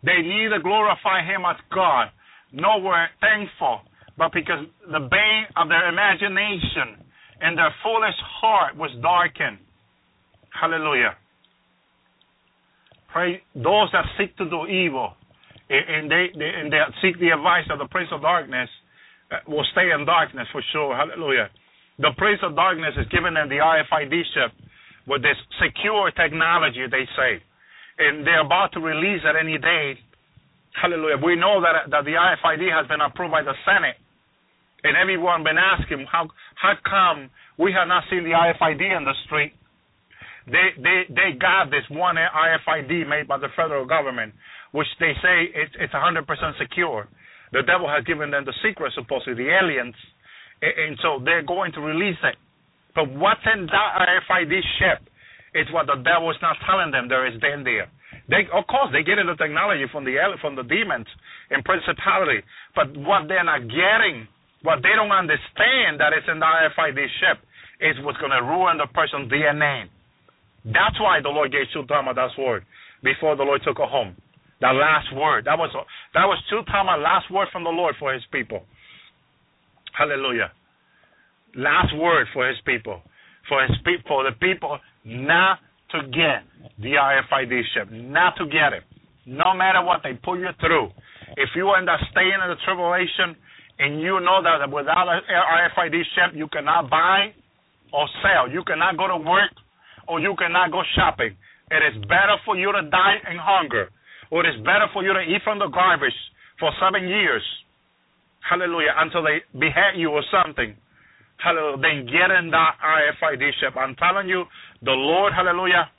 they 0.03 0.21
neither 0.23 0.59
glorify 0.59 1.21
Him 1.23 1.43
as 1.45 1.57
God, 1.73 2.09
nor 2.51 2.81
were 2.81 3.07
thankful, 3.21 3.81
but 4.18 4.34
because 4.34 4.65
the 4.91 4.99
bane 4.99 5.45
of 5.55 5.70
their 5.70 5.89
imagination 5.89 7.05
and 7.41 7.57
their 7.57 7.74
foolish 7.84 8.15
heart 8.41 8.76
was 8.76 8.91
darkened. 9.01 9.59
Hallelujah. 10.49 11.15
Pray 13.13 13.41
those 13.55 13.89
that 13.93 14.05
seek 14.18 14.36
to 14.38 14.49
do 14.49 14.65
evil 14.68 15.13
and 15.70 16.09
they, 16.09 16.28
they 16.38 16.47
and 16.47 16.72
they 16.72 16.80
seek 17.01 17.20
the 17.20 17.30
advice 17.30 17.68
of 17.70 17.80
the 17.80 17.88
prince 17.88 18.09
of 18.11 18.22
darkness 18.22 18.70
uh, 19.32 19.43
will 19.47 19.65
stay 19.72 19.91
in 19.91 20.05
darkness 20.05 20.47
for 20.51 20.63
sure. 20.72 20.95
Hallelujah. 20.95 21.49
The 21.99 22.11
prince 22.18 22.39
of 22.43 22.55
darkness 22.55 22.93
is 22.97 23.07
giving 23.11 23.34
them 23.34 23.49
the 23.49 23.59
RFID 23.59 24.13
chip 24.34 24.51
with 25.07 25.22
this 25.24 25.36
secure 25.59 26.11
technology, 26.11 26.86
they 26.89 27.03
say, 27.18 27.43
and 27.99 28.26
they're 28.26 28.45
about 28.45 28.72
to 28.74 28.80
release 28.80 29.22
at 29.28 29.36
any 29.36 29.57
day. 29.57 29.99
Hallelujah. 30.80 31.18
We 31.20 31.36
know 31.36 31.59
that 31.59 31.91
that 31.91 32.05
the 32.05 32.15
RFID 32.15 32.63
has 32.72 32.88
been 32.88 33.01
approved 33.01 33.32
by 33.32 33.43
the 33.43 33.55
Senate, 33.65 33.99
and 34.84 34.95
everyone 34.95 35.43
been 35.43 35.57
asking 35.57 36.05
how 36.11 36.28
how 36.55 36.73
come 36.86 37.30
we 37.57 37.73
have 37.73 37.88
not 37.88 38.03
seen 38.09 38.23
the 38.23 38.32
RFID 38.32 38.82
in 38.82 39.03
the 39.05 39.13
street? 39.25 39.53
They 40.45 40.73
they 40.78 41.03
they 41.09 41.30
got 41.39 41.71
this 41.71 41.84
one 41.89 42.15
RFID 42.15 43.07
made 43.07 43.28
by 43.28 43.38
the 43.38 43.49
federal 43.55 43.86
government, 43.86 44.34
which 44.71 44.88
they 44.99 45.13
say 45.21 45.49
it's 45.53 45.73
it's 45.80 45.93
100% 45.93 46.23
secure. 46.59 47.07
The 47.51 47.63
devil 47.63 47.88
has 47.88 48.03
given 48.03 48.32
them 48.32 48.43
the 48.45 48.53
secret, 48.63 48.91
supposedly 48.93 49.36
the 49.45 49.49
aliens, 49.49 49.95
and, 50.61 50.73
and 50.78 50.97
so 51.01 51.19
they're 51.23 51.43
going 51.47 51.71
to 51.73 51.82
release 51.82 52.19
it. 52.23 52.36
But 52.93 53.13
what's 53.13 53.43
in 53.45 53.67
that 53.67 53.89
RFID 54.03 54.51
ship 54.80 55.07
is 55.55 55.67
what 55.71 55.88
the 55.88 55.95
devil 56.03 56.30
is 56.32 56.38
not 56.41 56.57
telling 56.65 56.91
them 56.91 57.07
there 57.07 57.25
is 57.28 57.36
in 57.41 57.63
there. 57.63 57.88
They, 58.30 58.43
of 58.51 58.67
course, 58.67 58.91
they 58.91 59.03
get 59.03 59.15
the 59.15 59.36
technology 59.39 59.86
from 59.91 60.03
the 60.03 60.15
from 60.41 60.55
the 60.55 60.63
demons 60.63 61.07
and 61.49 61.63
principality, 61.63 62.43
but 62.75 62.91
what 62.97 63.28
they're 63.28 63.43
not 63.43 63.67
getting, 63.71 64.28
what 64.64 64.82
they 64.82 64.93
don't 64.95 65.12
understand 65.12 65.99
that 65.99 66.14
in 66.14 66.39
the 66.39 66.45
RFID 66.45 66.97
chip, 67.20 67.43
is 67.80 67.95
what's 68.01 68.18
going 68.18 68.32
to 68.32 68.41
ruin 68.41 68.78
the 68.78 68.88
person's 68.93 69.32
DNA. 69.32 69.86
That's 70.66 70.99
why 70.99 71.22
the 71.22 71.30
Lord 71.30 71.51
gave 71.51 71.70
Chu 71.74 71.86
Thomas 71.86 72.16
that 72.16 72.34
word 72.38 72.66
before 73.03 73.36
the 73.36 73.43
Lord 73.43 73.62
took 73.64 73.78
her 73.78 73.86
home. 73.86 74.16
That 74.60 74.74
last 74.74 75.14
word. 75.14 75.45
That 75.45 75.58
was 75.58 75.70
that 76.14 76.26
was 76.26 76.41
Chu 76.49 76.62
Thomas 76.66 76.97
last 76.97 77.30
word 77.32 77.47
from 77.51 77.64
the 77.64 77.70
Lord 77.70 77.95
for 77.99 78.14
his 78.14 78.24
people. 78.32 78.64
Hallelujah. 79.93 80.51
Last 81.55 81.95
word 81.95 82.28
for 82.34 82.47
his 82.47 82.58
people. 82.66 83.01
For 83.47 83.62
his 83.62 83.78
people 83.86 84.03
for 84.08 84.24
the 84.24 84.36
people 84.36 84.80
not 85.05 85.60
to 85.91 86.01
get 86.10 86.43
the 86.80 86.97
RFID 86.97 87.62
chip. 87.74 87.91
Not 87.91 88.36
to 88.38 88.45
get 88.45 88.74
it. 88.74 88.84
No 89.26 89.53
matter 89.53 89.84
what 89.84 90.01
they 90.03 90.14
put 90.14 90.39
you 90.39 90.49
through. 90.60 90.89
If 91.38 91.49
you 91.55 91.72
end 91.74 91.88
up 91.88 91.99
staying 92.12 92.34
in 92.34 92.49
the 92.49 92.58
tribulation 92.66 93.38
and 93.80 94.01
you 94.01 94.19
know 94.19 94.41
that 94.41 94.69
without 94.71 95.07
an 95.07 95.21
RFID 95.30 95.93
chip 96.15 96.36
you 96.36 96.47
cannot 96.47 96.89
buy 96.89 97.34
or 97.93 98.07
sell. 98.21 98.49
You 98.49 98.63
cannot 98.63 98.97
go 98.97 99.07
to 99.07 99.17
work 99.17 99.53
or 100.07 100.19
you 100.19 100.36
cannot 100.38 100.71
go 100.71 100.82
shopping. 100.95 101.36
It 101.69 101.84
is 101.84 102.01
better 102.07 102.39
for 102.45 102.55
you 102.55 102.71
to 102.71 102.89
die 102.89 103.17
in 103.30 103.38
hunger, 103.38 103.89
or 104.32 104.45
it 104.45 104.55
is 104.55 104.59
better 104.63 104.88
for 104.93 105.03
you 105.03 105.13
to 105.13 105.19
eat 105.19 105.43
from 105.43 105.59
the 105.59 105.67
garbage 105.67 106.15
for 106.59 106.71
seven 106.80 107.07
years. 107.07 107.43
Hallelujah. 108.39 108.95
Until 108.97 109.23
they 109.23 109.43
behead 109.51 109.99
you 109.99 110.09
or 110.09 110.23
something. 110.32 110.75
Hallelujah. 111.43 111.78
Then 111.82 112.05
get 112.07 112.32
in 112.32 112.49
that 112.51 112.80
RFID 112.80 113.51
chip. 113.59 113.75
I'm 113.75 113.95
telling 113.95 114.30
you, 114.30 114.45
the 114.82 114.95
Lord, 114.95 115.34
hallelujah. 115.34 115.91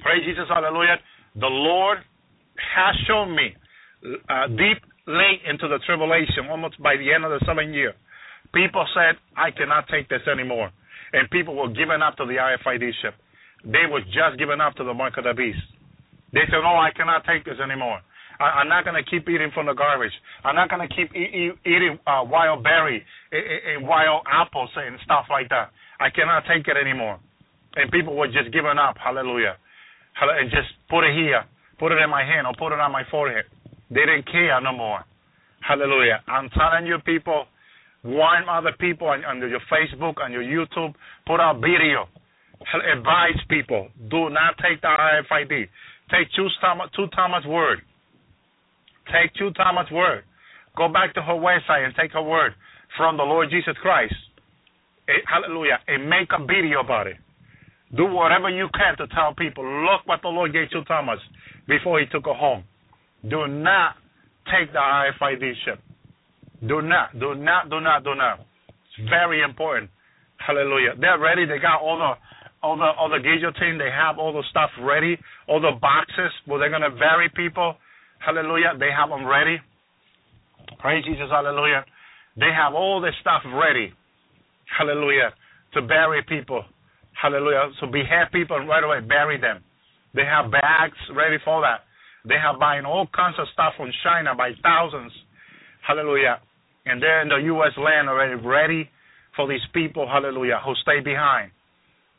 Praise 0.00 0.24
Jesus, 0.24 0.46
hallelujah. 0.48 0.96
The 1.34 1.50
Lord 1.50 1.98
has 2.56 2.94
shown 3.06 3.34
me 3.34 3.54
uh, 4.28 4.46
deep 4.48 4.80
late 5.10 5.42
into 5.48 5.66
the 5.68 5.78
tribulation, 5.84 6.46
almost 6.50 6.80
by 6.82 6.96
the 6.96 7.12
end 7.12 7.24
of 7.24 7.30
the 7.34 7.44
seven 7.46 7.74
year. 7.74 7.94
People 8.54 8.86
said, 8.94 9.18
I 9.36 9.50
cannot 9.50 9.86
take 9.88 10.08
this 10.08 10.22
anymore 10.30 10.70
and 11.12 11.30
people 11.30 11.54
were 11.56 11.68
giving 11.68 12.02
up 12.02 12.16
to 12.16 12.24
the 12.26 12.38
RFID 12.38 12.90
chip. 13.02 13.14
They 13.64 13.86
were 13.90 14.00
just 14.00 14.38
giving 14.38 14.60
up 14.60 14.74
to 14.76 14.84
the 14.84 14.94
mark 14.94 15.18
of 15.18 15.24
the 15.24 15.34
beast. 15.34 15.60
They 16.32 16.46
said, 16.46 16.62
"No, 16.62 16.78
I 16.78 16.90
cannot 16.94 17.24
take 17.26 17.44
this 17.44 17.58
anymore. 17.58 18.00
I, 18.38 18.62
am 18.62 18.68
not 18.68 18.84
going 18.84 18.96
to 18.96 19.04
keep 19.04 19.28
eating 19.28 19.50
from 19.52 19.66
the 19.66 19.74
garbage. 19.74 20.12
I'm 20.44 20.54
not 20.54 20.70
going 20.70 20.88
to 20.88 20.94
keep 20.94 21.14
e- 21.14 21.50
e- 21.50 21.58
eating 21.66 21.98
uh, 22.06 22.24
wild 22.24 22.62
berry 22.62 23.04
and 23.32 23.86
wild 23.86 24.24
apples 24.30 24.70
and 24.76 24.96
stuff 25.04 25.26
like 25.28 25.50
that. 25.50 25.70
I 25.98 26.08
cannot 26.10 26.44
take 26.48 26.66
it 26.68 26.76
anymore." 26.76 27.18
And 27.76 27.90
people 27.90 28.16
were 28.16 28.28
just 28.28 28.52
giving 28.52 28.78
up. 28.78 28.96
Hallelujah. 28.96 29.56
And 30.20 30.50
just 30.50 30.68
put 30.88 31.04
it 31.04 31.14
here, 31.14 31.44
put 31.78 31.92
it 31.92 31.98
in 32.02 32.10
my 32.10 32.24
hand, 32.24 32.46
or 32.46 32.54
put 32.58 32.72
it 32.72 32.80
on 32.80 32.92
my 32.92 33.02
forehead. 33.10 33.44
They 33.90 34.06
didn't 34.06 34.30
care 34.30 34.60
no 34.60 34.72
more. 34.72 35.04
Hallelujah. 35.60 36.22
I'm 36.26 36.48
telling 36.50 36.86
you, 36.86 36.98
people 37.04 37.46
warn 38.02 38.44
other 38.48 38.72
people 38.78 39.08
on, 39.08 39.24
on 39.24 39.38
your 39.38 39.60
Facebook, 39.70 40.22
on 40.22 40.32
your 40.32 40.42
YouTube, 40.42 40.94
put 41.26 41.40
out 41.40 41.60
video, 41.60 42.08
advise 42.96 43.36
people, 43.48 43.88
do 44.10 44.30
not 44.30 44.56
take 44.62 44.80
the 44.80 44.88
RFID. 44.88 45.68
Take 46.10 46.32
Chu 46.34 46.48
Thomas, 46.60 46.88
Chu 46.96 47.06
Thomas 47.14 47.44
word. 47.46 47.80
Take 49.12 49.34
Chu 49.34 49.50
Thomas 49.52 49.86
word. 49.92 50.24
Go 50.76 50.88
back 50.88 51.14
to 51.14 51.22
her 51.22 51.34
website 51.34 51.84
and 51.84 51.94
take 52.00 52.12
her 52.12 52.22
word 52.22 52.54
from 52.96 53.16
the 53.16 53.22
Lord 53.22 53.50
Jesus 53.50 53.74
Christ. 53.82 54.14
Eh, 55.08 55.12
hallelujah. 55.26 55.78
And 55.88 56.08
make 56.08 56.28
a 56.32 56.44
video 56.44 56.80
about 56.80 57.06
it. 57.06 57.16
Do 57.96 58.06
whatever 58.06 58.48
you 58.48 58.68
can 58.74 58.96
to 58.98 59.12
tell 59.14 59.34
people, 59.34 59.64
look 59.64 60.06
what 60.06 60.22
the 60.22 60.28
Lord 60.28 60.52
gave 60.52 60.70
to 60.70 60.84
Thomas 60.84 61.18
before 61.66 61.98
he 61.98 62.06
took 62.06 62.26
her 62.26 62.34
home. 62.34 62.64
Do 63.28 63.46
not 63.46 63.96
take 64.46 64.72
the 64.72 64.78
RFID 64.78 65.52
chip. 65.64 65.80
Do 66.66 66.82
not, 66.82 67.18
do 67.18 67.34
not, 67.34 67.70
do 67.70 67.80
not, 67.80 68.04
do 68.04 68.14
not. 68.14 68.40
It's 68.40 69.08
very 69.08 69.42
important. 69.42 69.90
Hallelujah. 70.36 70.94
They're 70.98 71.18
ready. 71.18 71.46
They 71.46 71.58
got 71.58 71.80
all 71.80 71.98
the 71.98 72.12
all 72.62 72.76
the 72.76 72.90
all 72.98 73.08
the 73.08 73.20
guillotine. 73.20 73.78
They 73.78 73.90
have 73.90 74.18
all 74.18 74.32
the 74.32 74.44
stuff 74.50 74.70
ready. 74.82 75.18
All 75.48 75.60
the 75.60 75.76
boxes 75.80 76.32
where 76.46 76.58
they're 76.58 76.70
gonna 76.70 76.90
bury 76.90 77.30
people. 77.34 77.76
Hallelujah. 78.18 78.72
They 78.78 78.90
have 78.90 79.08
them 79.10 79.26
ready. 79.26 79.58
Praise 80.78 81.04
Jesus. 81.04 81.28
Hallelujah. 81.30 81.84
They 82.36 82.52
have 82.56 82.74
all 82.74 83.00
this 83.00 83.14
stuff 83.20 83.42
ready. 83.54 83.92
Hallelujah. 84.78 85.32
To 85.74 85.82
bury 85.82 86.22
people. 86.28 86.64
Hallelujah. 87.20 87.70
So 87.80 87.86
behead 87.86 88.32
people 88.32 88.56
and 88.56 88.68
right 88.68 88.84
away 88.84 89.00
bury 89.00 89.40
them. 89.40 89.62
They 90.14 90.24
have 90.24 90.50
bags 90.50 90.96
ready 91.14 91.36
for 91.44 91.60
that. 91.62 91.84
They 92.24 92.36
have 92.36 92.60
buying 92.60 92.84
all 92.84 93.06
kinds 93.14 93.36
of 93.38 93.46
stuff 93.52 93.74
from 93.76 93.90
China 94.04 94.34
by 94.34 94.52
thousands. 94.62 95.12
Hallelujah 95.86 96.40
and 96.86 97.02
they're 97.02 97.22
in 97.22 97.28
the 97.28 97.36
U.S. 97.54 97.72
land 97.76 98.08
already 98.08 98.34
ready 98.34 98.90
for 99.36 99.48
these 99.48 99.62
people, 99.72 100.08
hallelujah, 100.08 100.60
who 100.64 100.74
stay 100.82 101.00
behind. 101.00 101.50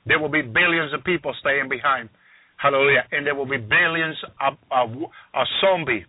There 0.06 0.20
will 0.20 0.30
be 0.32 0.42
billions 0.42 0.94
of 0.94 1.04
people 1.04 1.34
staying 1.40 1.70
behind, 1.70 2.10
hallelujah, 2.58 3.06
and 3.12 3.26
there 3.26 3.36
will 3.36 3.50
be 3.50 3.58
billions 3.58 4.18
of, 4.40 4.54
of, 4.72 4.90
of 5.34 5.46
zombies 5.62 6.06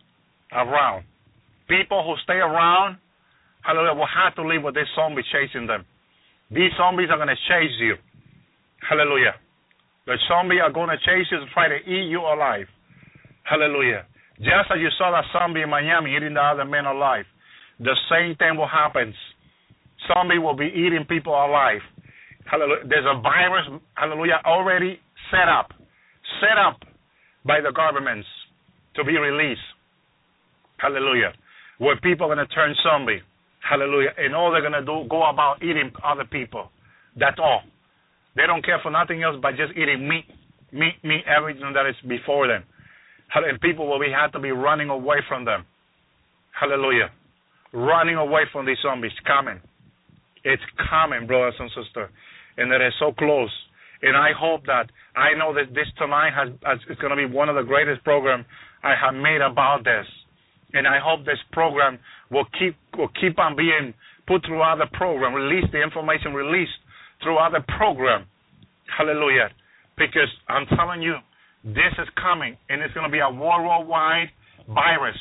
around. 0.52 1.04
People 1.68 2.04
who 2.04 2.14
stay 2.24 2.40
around, 2.40 2.98
hallelujah, 3.62 3.94
will 3.94 4.08
have 4.14 4.34
to 4.36 4.46
live 4.46 4.62
with 4.62 4.74
this 4.74 4.88
zombie 4.94 5.24
chasing 5.32 5.66
them. 5.66 5.84
These 6.50 6.72
zombies 6.76 7.08
are 7.10 7.16
going 7.16 7.32
to 7.32 7.42
chase 7.48 7.72
you, 7.80 7.96
hallelujah. 8.88 9.34
The 10.06 10.16
zombies 10.28 10.60
are 10.62 10.72
going 10.72 10.90
to 10.90 10.98
chase 10.98 11.26
you 11.30 11.40
to 11.40 11.46
try 11.54 11.68
to 11.68 11.76
eat 11.76 12.10
you 12.10 12.20
alive, 12.20 12.66
hallelujah. 13.44 14.06
Just 14.38 14.70
as 14.74 14.78
you 14.80 14.88
saw 14.98 15.12
that 15.12 15.24
zombie 15.32 15.62
in 15.62 15.70
Miami 15.70 16.16
eating 16.16 16.34
the 16.34 16.40
other 16.40 16.64
men 16.64 16.86
alive, 16.86 17.24
the 17.78 17.96
same 18.10 18.36
thing 18.36 18.56
will 18.56 18.68
happen. 18.68 19.14
Zombie 20.08 20.38
will 20.38 20.56
be 20.56 20.66
eating 20.66 21.04
people 21.08 21.32
alive. 21.32 21.80
Hallelujah. 22.50 22.84
There's 22.88 23.06
a 23.06 23.20
virus, 23.20 23.66
hallelujah, 23.94 24.40
already 24.44 24.98
set 25.30 25.48
up 25.48 25.72
set 26.40 26.58
up 26.58 26.80
by 27.44 27.60
the 27.60 27.72
governments 27.72 28.26
to 28.96 29.04
be 29.04 29.18
released. 29.18 29.62
Hallelujah. 30.78 31.32
Where 31.78 31.98
people 32.00 32.30
are 32.30 32.34
going 32.34 32.46
to 32.46 32.54
turn 32.54 32.74
zombie. 32.82 33.20
Hallelujah. 33.62 34.10
And 34.18 34.34
all 34.34 34.50
they're 34.50 34.60
going 34.60 34.78
to 34.78 34.84
do, 34.84 35.06
go 35.08 35.22
about 35.30 35.62
eating 35.62 35.92
other 36.04 36.24
people. 36.24 36.70
That's 37.16 37.38
all. 37.38 37.62
They 38.34 38.46
don't 38.46 38.64
care 38.64 38.80
for 38.82 38.90
nothing 38.90 39.22
else 39.22 39.36
but 39.40 39.56
just 39.56 39.72
eating 39.76 40.08
meat, 40.08 40.26
meat, 40.72 40.96
meat, 41.04 41.22
everything 41.26 41.72
that 41.74 41.86
is 41.86 41.96
before 42.08 42.48
them. 42.48 42.64
And 43.34 43.60
people 43.60 43.88
will 43.88 44.00
be 44.00 44.12
had 44.12 44.32
to 44.32 44.40
be 44.40 44.50
running 44.50 44.90
away 44.90 45.16
from 45.28 45.44
them. 45.44 45.64
Hallelujah. 46.58 47.10
Running 47.72 48.16
away 48.16 48.42
from 48.52 48.66
these 48.66 48.76
zombies. 48.82 49.12
Coming. 49.26 49.60
It's 50.44 50.62
coming, 50.90 51.26
brothers 51.26 51.54
and 51.58 51.70
sisters. 51.70 52.10
And 52.56 52.72
it 52.72 52.82
is 52.82 52.92
so 52.98 53.12
close. 53.12 53.50
And 54.02 54.16
I 54.16 54.30
hope 54.38 54.66
that 54.66 54.90
I 55.16 55.38
know 55.38 55.54
that 55.54 55.72
this 55.74 55.86
tonight 55.96 56.32
has, 56.34 56.50
has 56.64 56.78
is 56.90 56.98
going 56.98 57.16
to 57.16 57.16
be 57.16 57.32
one 57.32 57.48
of 57.48 57.54
the 57.54 57.62
greatest 57.62 58.02
programs 58.04 58.44
I 58.82 58.94
have 58.98 59.14
made 59.14 59.40
about 59.40 59.84
this. 59.84 60.06
And 60.74 60.86
I 60.86 60.98
hope 61.02 61.24
this 61.24 61.40
program 61.52 61.98
will 62.30 62.46
keep 62.58 62.76
will 62.96 63.10
keep 63.20 63.38
on 63.38 63.56
being 63.56 63.94
put 64.26 64.44
through 64.46 64.62
other 64.62 64.86
program, 64.92 65.34
release 65.34 65.64
the 65.72 65.82
information 65.82 66.32
released 66.32 66.72
through 67.22 67.38
other 67.38 67.64
program. 67.78 68.26
Hallelujah. 68.96 69.50
Because 69.96 70.28
I'm 70.48 70.66
telling 70.76 71.02
you, 71.02 71.16
this 71.64 71.94
is 71.98 72.08
coming 72.20 72.56
and 72.68 72.82
it's 72.82 72.94
going 72.94 73.06
to 73.06 73.12
be 73.12 73.20
a 73.20 73.30
worldwide 73.30 74.28
virus. 74.68 75.18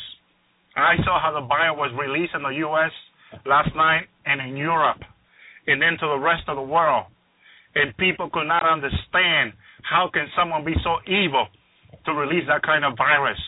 I 0.76 0.96
saw 1.06 1.22
how 1.22 1.38
the 1.40 1.46
virus 1.46 1.78
was 1.78 1.92
released 2.00 2.34
in 2.34 2.42
the 2.42 2.56
U.S. 2.66 2.92
last 3.46 3.76
night 3.76 4.08
and 4.26 4.42
in 4.42 4.58
Europe 4.58 5.02
and 5.68 5.82
then 5.82 5.98
to 6.00 6.08
the 6.08 6.18
rest 6.18 6.44
of 6.48 6.56
the 6.56 6.66
world. 6.66 7.06
And 7.76 7.96
people 7.98 8.30
could 8.34 8.48
not 8.48 8.68
understand 8.68 9.54
how 9.84 10.10
can 10.12 10.28
someone 10.36 10.66
be 10.66 10.76
so 10.84 10.98
evil 11.08 11.48
to 12.06 12.12
release 12.14 12.44
that 12.48 12.64
kind 12.64 12.84
of 12.84 12.98
virus. 12.98 13.40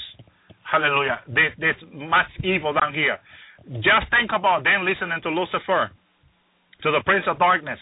Hallelujah. 0.63 1.19
There, 1.27 1.53
there's 1.59 1.81
much 1.91 2.29
evil 2.43 2.73
down 2.73 2.93
here. 2.93 3.19
Just 3.81 4.07
think 4.11 4.31
about 4.33 4.63
them 4.63 4.85
listening 4.85 5.19
to 5.23 5.29
Lucifer, 5.29 5.91
to 6.83 6.91
the 6.91 7.01
Prince 7.05 7.25
of 7.27 7.39
Darkness, 7.39 7.79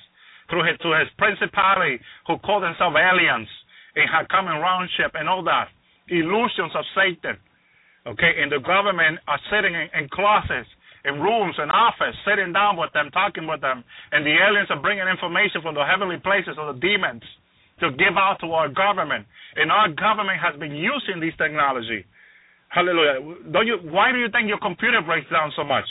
through 0.50 0.66
his, 0.66 0.78
to 0.82 0.90
his 0.98 1.10
principality 1.18 2.00
who 2.28 2.38
call 2.40 2.62
themselves 2.62 2.96
aliens 2.96 3.48
and 3.96 4.08
had 4.10 4.30
common 4.30 4.60
roundship 4.60 5.12
and 5.16 5.28
all 5.28 5.44
that. 5.44 5.68
Illusions 6.10 6.72
of 6.76 6.84
Satan. 6.96 7.38
Okay, 8.08 8.34
and 8.42 8.52
the 8.52 8.58
government 8.60 9.22
are 9.30 9.40
sitting 9.54 9.78
in, 9.78 9.86
in 9.94 10.10
closets, 10.10 10.68
in 11.06 11.22
rooms, 11.22 11.54
in 11.62 11.70
office, 11.70 12.18
sitting 12.26 12.50
down 12.50 12.74
with 12.78 12.90
them, 12.94 13.14
talking 13.14 13.46
with 13.46 13.62
them, 13.62 13.86
and 14.12 14.26
the 14.26 14.34
aliens 14.34 14.70
are 14.74 14.82
bringing 14.82 15.06
information 15.06 15.62
from 15.62 15.78
the 15.78 15.86
heavenly 15.86 16.18
places 16.18 16.58
of 16.58 16.74
the 16.74 16.78
demons 16.82 17.22
to 17.82 17.94
give 17.98 18.18
out 18.18 18.42
to 18.42 18.50
our 18.54 18.70
government. 18.70 19.26
And 19.56 19.70
our 19.70 19.90
government 19.90 20.42
has 20.42 20.58
been 20.58 20.74
using 20.74 21.22
this 21.22 21.34
technology. 21.38 22.06
Hallelujah. 22.70 23.52
Don't 23.52 23.68
you? 23.68 23.78
Why 23.92 24.12
do 24.14 24.18
you 24.18 24.32
think 24.32 24.48
your 24.48 24.62
computer 24.62 25.02
breaks 25.04 25.30
down 25.30 25.52
so 25.58 25.64
much? 25.64 25.86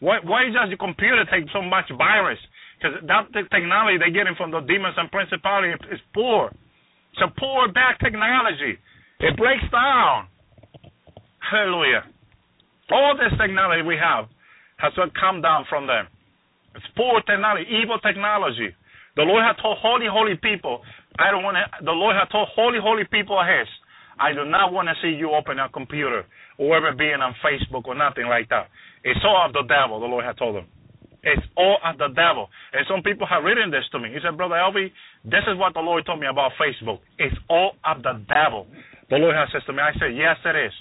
Why, 0.00 0.18
why 0.24 0.48
does 0.48 0.72
your 0.72 0.80
computer 0.80 1.22
take 1.30 1.46
so 1.52 1.62
much 1.62 1.86
virus? 1.94 2.40
Because 2.78 2.98
that 3.06 3.30
technology 3.52 3.98
they're 4.00 4.10
getting 4.10 4.34
from 4.34 4.50
the 4.50 4.64
demons 4.66 4.96
and 4.96 5.06
principality 5.12 5.76
is 5.92 6.00
poor. 6.14 6.50
It's 7.12 7.22
a 7.22 7.32
poor 7.38 7.70
back 7.72 8.00
technology. 8.00 8.78
It 9.20 9.36
breaks 9.36 9.64
down. 9.70 10.28
Hallelujah. 11.38 12.04
All 12.90 13.16
this 13.16 13.32
technology 13.38 13.82
we 13.82 13.96
have 13.96 14.26
has 14.78 14.92
come 15.20 15.40
down 15.42 15.64
from 15.68 15.86
them. 15.86 16.08
It's 16.74 16.84
poor 16.96 17.20
technology, 17.22 17.68
evil 17.68 17.98
technology. 17.98 18.74
The 19.16 19.22
Lord 19.22 19.44
had 19.44 19.60
told 19.60 19.78
holy, 19.78 20.06
holy 20.08 20.36
people, 20.40 20.80
I 21.18 21.30
don't 21.30 21.44
want 21.44 21.56
to, 21.60 21.84
the 21.84 21.92
Lord 21.92 22.16
had 22.16 22.32
told 22.32 22.48
holy, 22.56 22.78
holy 22.80 23.04
people 23.04 23.38
of 23.38 23.46
His, 23.46 23.68
I 24.18 24.32
do 24.32 24.44
not 24.44 24.72
want 24.72 24.88
to 24.88 24.94
see 25.02 25.12
you 25.12 25.32
open 25.32 25.58
a 25.58 25.68
computer 25.68 26.24
or 26.56 26.76
ever 26.76 26.96
being 26.96 27.20
on 27.20 27.34
Facebook 27.44 27.84
or 27.84 27.94
nothing 27.94 28.26
like 28.26 28.48
that. 28.48 28.68
It's 29.04 29.20
all 29.24 29.46
of 29.46 29.52
the 29.52 29.64
devil, 29.68 30.00
the 30.00 30.06
Lord 30.06 30.24
had 30.24 30.38
told 30.38 30.56
them. 30.56 30.66
It's 31.22 31.42
all 31.56 31.78
of 31.84 31.98
the 31.98 32.08
devil. 32.08 32.48
And 32.72 32.84
some 32.90 33.02
people 33.02 33.26
have 33.30 33.44
written 33.44 33.70
this 33.70 33.86
to 33.92 33.98
me. 33.98 34.10
He 34.10 34.18
said, 34.22 34.36
Brother 34.36 34.56
Elvi, 34.56 34.90
this 35.24 35.46
is 35.46 35.56
what 35.56 35.74
the 35.74 35.80
Lord 35.80 36.04
told 36.04 36.18
me 36.18 36.26
about 36.26 36.52
Facebook. 36.58 36.98
It's 37.18 37.36
all 37.48 37.78
of 37.86 38.02
the 38.02 38.18
devil. 38.26 38.66
The 39.08 39.16
Lord 39.16 39.36
has 39.36 39.48
said 39.52 39.62
to 39.66 39.72
me, 39.72 39.78
I 39.78 39.92
said, 39.98 40.16
Yes, 40.16 40.36
it 40.44 40.56
is. 40.56 40.74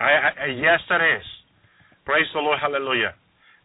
I, 0.00 0.10
I, 0.10 0.46
yes, 0.58 0.80
it 0.90 1.02
is. 1.20 1.26
Praise 2.04 2.26
the 2.34 2.40
Lord. 2.40 2.58
Hallelujah. 2.60 3.14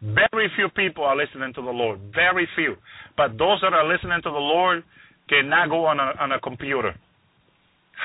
Very 0.02 0.52
few 0.56 0.70
people 0.70 1.04
are 1.04 1.18
listening 1.18 1.54
to 1.56 1.62
the 1.62 1.74
Lord. 1.74 2.00
Very 2.14 2.48
few. 2.56 2.76
But 3.16 3.38
those 3.40 3.60
that 3.62 3.74
are 3.74 3.88
listening 3.88 4.22
to 4.22 4.30
the 4.30 4.38
Lord 4.38 4.84
cannot 5.28 5.70
go 5.70 5.86
on 5.86 6.00
a, 6.00 6.14
on 6.20 6.32
a 6.32 6.40
computer. 6.40 6.94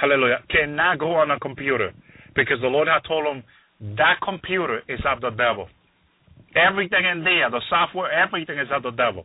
Hallelujah. 0.00 0.38
Cannot 0.48 0.98
go 0.98 1.12
on 1.12 1.30
a 1.30 1.38
computer. 1.38 1.92
Because 2.34 2.56
the 2.62 2.68
Lord 2.68 2.88
had 2.88 3.04
told 3.06 3.26
them 3.26 3.44
that 3.98 4.16
computer 4.24 4.80
is 4.88 5.00
of 5.04 5.20
the 5.20 5.30
devil. 5.30 5.68
Everything 6.54 7.04
in 7.04 7.24
there, 7.24 7.50
the 7.50 7.62
software, 7.70 8.12
everything 8.12 8.58
is 8.58 8.68
of 8.72 8.82
the 8.82 8.90
devil. 8.92 9.24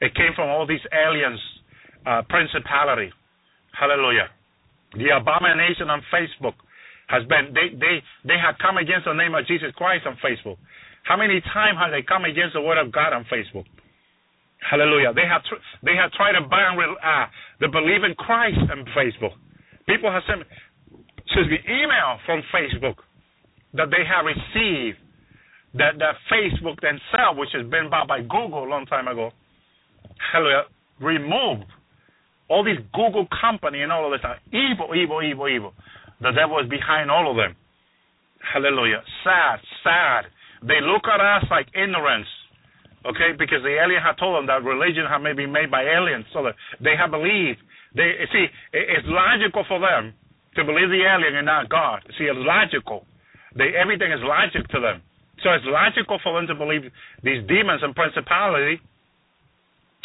It 0.00 0.14
came 0.14 0.34
from 0.34 0.48
all 0.48 0.66
these 0.66 0.82
aliens, 0.92 1.40
uh, 2.04 2.22
principality. 2.28 3.12
Hallelujah. 3.72 4.28
The 4.94 5.16
abomination 5.16 5.90
on 5.90 6.02
Facebook 6.12 6.54
has 7.08 7.22
been 7.28 7.54
they 7.54 7.70
they 7.76 8.02
they 8.24 8.38
have 8.38 8.56
come 8.58 8.78
against 8.78 9.06
the 9.06 9.14
name 9.14 9.34
of 9.34 9.46
Jesus 9.46 9.70
Christ 9.76 10.06
on 10.06 10.16
Facebook. 10.18 10.58
How 11.04 11.16
many 11.16 11.40
times 11.52 11.78
have 11.78 11.92
they 11.92 12.02
come 12.02 12.24
against 12.24 12.54
the 12.54 12.60
word 12.60 12.78
of 12.78 12.90
God 12.90 13.12
on 13.12 13.24
Facebook? 13.30 13.66
Hallelujah. 14.58 15.12
They 15.14 15.26
have 15.28 15.44
tr- 15.44 15.62
they 15.84 15.94
have 15.94 16.10
tried 16.12 16.34
to 16.34 16.42
ban 16.48 16.74
uh, 16.74 17.26
the 17.60 17.68
believe 17.68 18.02
in 18.02 18.14
Christ 18.18 18.58
on 18.58 18.84
Facebook. 18.96 19.36
People 19.86 20.10
have 20.10 20.22
sent 20.26 20.42
excuse 21.22 21.46
me 21.46 21.58
email 21.68 22.18
from 22.26 22.42
Facebook 22.50 22.96
that 23.74 23.90
they 23.90 24.02
have 24.02 24.26
received 24.26 24.98
that 25.78 25.98
that 25.98 26.16
Facebook 26.30 26.80
themselves, 26.80 27.38
which 27.38 27.50
has 27.52 27.66
been 27.66 27.90
bought 27.90 28.08
by 28.08 28.20
Google 28.20 28.64
a 28.64 28.68
long 28.68 28.86
time 28.86 29.08
ago, 29.08 29.30
hallelujah, 30.32 30.64
removed 31.00 31.66
all 32.48 32.64
these 32.64 32.78
Google 32.94 33.26
company 33.40 33.82
and 33.82 33.90
all 33.90 34.06
of 34.06 34.12
this 34.12 34.24
are 34.24 34.38
evil, 34.54 34.94
evil, 34.94 35.22
evil, 35.22 35.48
evil. 35.48 35.72
The 36.20 36.30
devil 36.30 36.58
is 36.62 36.68
behind 36.70 37.10
all 37.10 37.30
of 37.30 37.36
them. 37.36 37.56
Hallelujah. 38.40 39.02
Sad, 39.24 39.58
sad. 39.82 40.24
They 40.62 40.80
look 40.80 41.02
at 41.10 41.20
us 41.20 41.44
like 41.50 41.66
ignorance. 41.74 42.28
Okay, 43.04 43.38
because 43.38 43.62
the 43.62 43.78
alien 43.78 44.02
had 44.02 44.18
told 44.18 44.34
them 44.34 44.46
that 44.50 44.66
religion 44.66 45.06
had 45.06 45.22
maybe 45.22 45.46
made 45.46 45.70
by 45.70 45.86
aliens, 45.86 46.26
so 46.34 46.42
that 46.42 46.58
they 46.82 46.98
have 46.98 47.14
believed. 47.14 47.62
They 47.94 48.18
see 48.34 48.46
it's 48.72 49.06
logical 49.06 49.62
for 49.68 49.78
them 49.78 50.10
to 50.58 50.64
believe 50.64 50.90
the 50.90 51.06
alien 51.06 51.38
and 51.38 51.46
not 51.46 51.68
God. 51.70 52.02
See, 52.18 52.26
it's 52.26 52.34
logical. 52.34 53.06
They 53.54 53.78
everything 53.78 54.10
is 54.10 54.18
logic 54.26 54.66
to 54.74 54.80
them. 54.80 55.05
So 55.42 55.52
it's 55.52 55.64
logical 55.66 56.18
for 56.22 56.38
them 56.38 56.46
to 56.48 56.54
believe 56.54 56.88
these 57.22 57.44
demons 57.46 57.82
and 57.82 57.94
principality. 57.94 58.80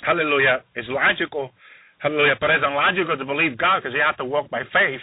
Hallelujah. 0.04 0.64
It's 0.76 0.90
logical. 0.90 1.52
Hallelujah. 2.00 2.36
But 2.40 2.50
it's 2.52 2.66
illogical 2.66 3.18
to 3.18 3.26
believe 3.26 3.58
God 3.58 3.80
because 3.80 3.94
you 3.94 4.04
have 4.04 4.18
to 4.18 4.26
walk 4.26 4.50
by 4.50 4.64
faith. 4.74 5.02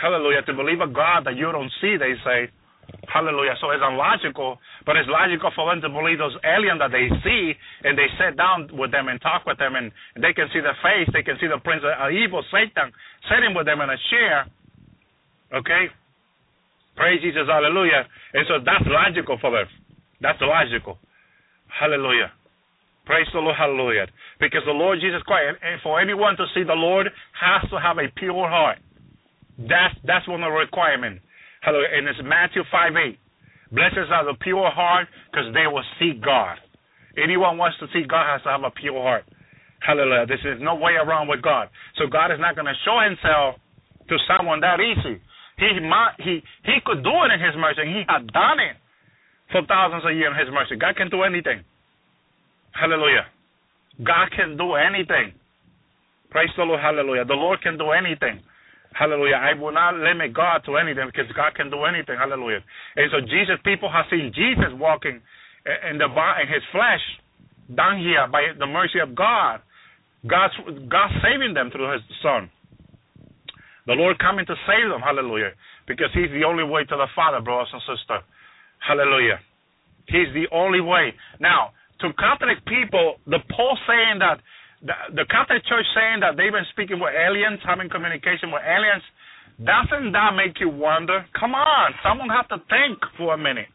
Hallelujah. 0.00 0.42
To 0.46 0.54
believe 0.54 0.80
a 0.80 0.88
God 0.88 1.26
that 1.26 1.36
you 1.36 1.50
don't 1.52 1.70
see, 1.80 1.96
they 1.98 2.14
say. 2.24 2.48
Hallelujah. 3.06 3.54
So 3.60 3.70
it's 3.70 3.82
illogical, 3.82 4.58
but 4.86 4.96
it's 4.96 5.08
logical 5.10 5.50
for 5.54 5.70
them 5.70 5.82
to 5.82 5.90
believe 5.90 6.18
those 6.18 6.34
aliens 6.42 6.80
that 6.80 6.90
they 6.90 7.06
see 7.22 7.54
and 7.84 7.98
they 7.98 8.06
sit 8.18 8.36
down 8.36 8.70
with 8.72 8.90
them 8.90 9.06
and 9.06 9.20
talk 9.20 9.46
with 9.46 9.58
them 9.58 9.74
and 9.74 9.92
they 10.18 10.32
can 10.32 10.50
see 10.52 10.58
the 10.58 10.74
face, 10.82 11.06
they 11.12 11.22
can 11.22 11.38
see 11.38 11.46
the 11.46 11.58
prince 11.62 11.82
of 11.86 12.10
evil, 12.10 12.42
Satan, 12.50 12.90
sitting 13.30 13.54
with 13.54 13.66
them 13.66 13.80
in 13.80 13.90
a 13.90 14.00
chair. 14.10 14.46
Okay? 15.54 15.90
Praise 16.96 17.20
Jesus, 17.22 17.46
hallelujah. 17.48 18.04
And 18.34 18.46
so 18.48 18.58
that's 18.64 18.84
logical 18.86 19.38
for 19.40 19.50
them. 19.50 19.66
That's 20.20 20.38
logical. 20.40 20.98
Hallelujah. 21.68 22.32
Praise 23.06 23.26
the 23.32 23.40
Lord, 23.40 23.56
hallelujah. 23.56 24.06
Because 24.38 24.62
the 24.66 24.76
Lord 24.76 24.98
Jesus 25.00 25.22
Christ, 25.24 25.58
and 25.62 25.80
for 25.82 26.00
anyone 26.00 26.36
to 26.36 26.46
see 26.54 26.62
the 26.62 26.76
Lord, 26.76 27.08
has 27.34 27.68
to 27.70 27.80
have 27.80 27.98
a 27.98 28.06
pure 28.16 28.48
heart. 28.48 28.78
That's 29.58 29.96
that's 30.04 30.28
one 30.28 30.42
of 30.42 30.52
the 30.52 30.56
requirements. 30.56 31.24
Hallelujah. 31.60 31.88
And 31.92 32.08
it's 32.08 32.20
Matthew 32.22 32.62
5 32.70 32.92
8. 32.96 33.18
Blessed 33.72 34.10
are 34.10 34.26
the 34.26 34.38
pure 34.40 34.70
heart, 34.70 35.08
because 35.30 35.52
they 35.54 35.66
will 35.66 35.84
see 35.98 36.18
God. 36.22 36.58
Anyone 37.16 37.58
wants 37.58 37.78
to 37.78 37.86
see 37.92 38.06
God 38.06 38.26
has 38.26 38.42
to 38.42 38.50
have 38.50 38.62
a 38.64 38.70
pure 38.70 39.00
heart. 39.02 39.24
Hallelujah. 39.80 40.26
This 40.26 40.42
is 40.44 40.60
no 40.60 40.74
way 40.74 40.92
around 40.94 41.28
with 41.28 41.42
God. 41.42 41.68
So 41.96 42.06
God 42.06 42.30
is 42.30 42.38
not 42.38 42.54
going 42.54 42.68
to 42.68 42.78
show 42.84 43.00
himself 43.00 43.56
to 44.08 44.16
someone 44.28 44.60
that 44.60 44.78
easy. 44.80 45.20
He 45.60 45.68
he 46.24 46.34
he 46.64 46.76
could 46.84 47.04
do 47.04 47.14
it 47.28 47.30
in 47.36 47.40
his 47.40 47.54
mercy, 47.56 47.84
he 47.84 48.02
had 48.08 48.26
done 48.32 48.58
it 48.58 48.80
for 49.52 49.60
thousands 49.68 50.04
of 50.08 50.16
years 50.16 50.32
in 50.32 50.38
his 50.40 50.48
mercy. 50.52 50.76
God 50.80 50.96
can 50.96 51.10
do 51.10 51.22
anything. 51.22 51.62
Hallelujah. 52.72 53.28
God 54.00 54.32
can 54.32 54.56
do 54.56 54.74
anything. 54.74 55.36
Praise 56.30 56.48
the 56.56 56.64
Lord. 56.64 56.80
Hallelujah. 56.80 57.24
The 57.24 57.34
Lord 57.34 57.60
can 57.60 57.76
do 57.76 57.90
anything. 57.90 58.40
Hallelujah. 58.94 59.36
I 59.36 59.54
will 59.54 59.72
not 59.72 59.94
limit 59.94 60.34
God 60.34 60.62
to 60.66 60.76
anything 60.76 61.06
because 61.06 61.30
God 61.36 61.54
can 61.54 61.70
do 61.70 61.84
anything. 61.84 62.16
Hallelujah. 62.18 62.62
And 62.96 63.10
so 63.10 63.20
Jesus, 63.20 63.58
people 63.64 63.90
have 63.90 64.06
seen 64.10 64.32
Jesus 64.34 64.72
walking 64.74 65.20
in 65.90 65.98
the 65.98 66.06
in 66.06 66.46
his 66.48 66.64
flesh 66.72 67.02
down 67.76 67.98
here 67.98 68.26
by 68.30 68.50
the 68.58 68.66
mercy 68.66 68.98
of 68.98 69.14
God. 69.14 69.60
God's 70.26 70.54
God 70.88 71.10
saving 71.22 71.54
them 71.54 71.70
through 71.70 71.92
his 71.92 72.02
son. 72.22 72.50
The 73.86 73.94
Lord 73.94 74.18
coming 74.18 74.46
to 74.46 74.56
save 74.66 74.90
them. 74.90 75.00
Hallelujah. 75.00 75.52
Because 75.86 76.10
He's 76.12 76.30
the 76.30 76.44
only 76.44 76.64
way 76.64 76.84
to 76.84 76.96
the 76.96 77.08
Father, 77.14 77.40
brothers 77.40 77.72
and 77.72 77.82
sisters. 77.82 78.24
Hallelujah. 78.80 79.40
He's 80.08 80.32
the 80.34 80.48
only 80.52 80.80
way. 80.80 81.14
Now, 81.38 81.72
to 82.00 82.12
Catholic 82.16 82.64
people, 82.66 83.20
the 83.26 83.38
Paul 83.52 83.76
saying 83.86 84.18
that 84.20 84.40
the, 84.80 85.22
the 85.22 85.26
Catholic 85.28 85.60
Church 85.68 85.84
saying 85.92 86.24
that 86.24 86.40
they've 86.40 86.52
been 86.52 86.68
speaking 86.72 86.98
with 86.98 87.12
aliens, 87.12 87.60
having 87.64 87.92
communication 87.92 88.48
with 88.48 88.64
aliens, 88.64 89.04
doesn't 89.60 90.12
that 90.16 90.32
make 90.32 90.56
you 90.56 90.72
wonder? 90.72 91.20
Come 91.36 91.52
on, 91.52 91.92
someone 92.00 92.32
have 92.32 92.48
to 92.48 92.64
think 92.72 92.96
for 93.20 93.36
a 93.36 93.40
minute. 93.40 93.68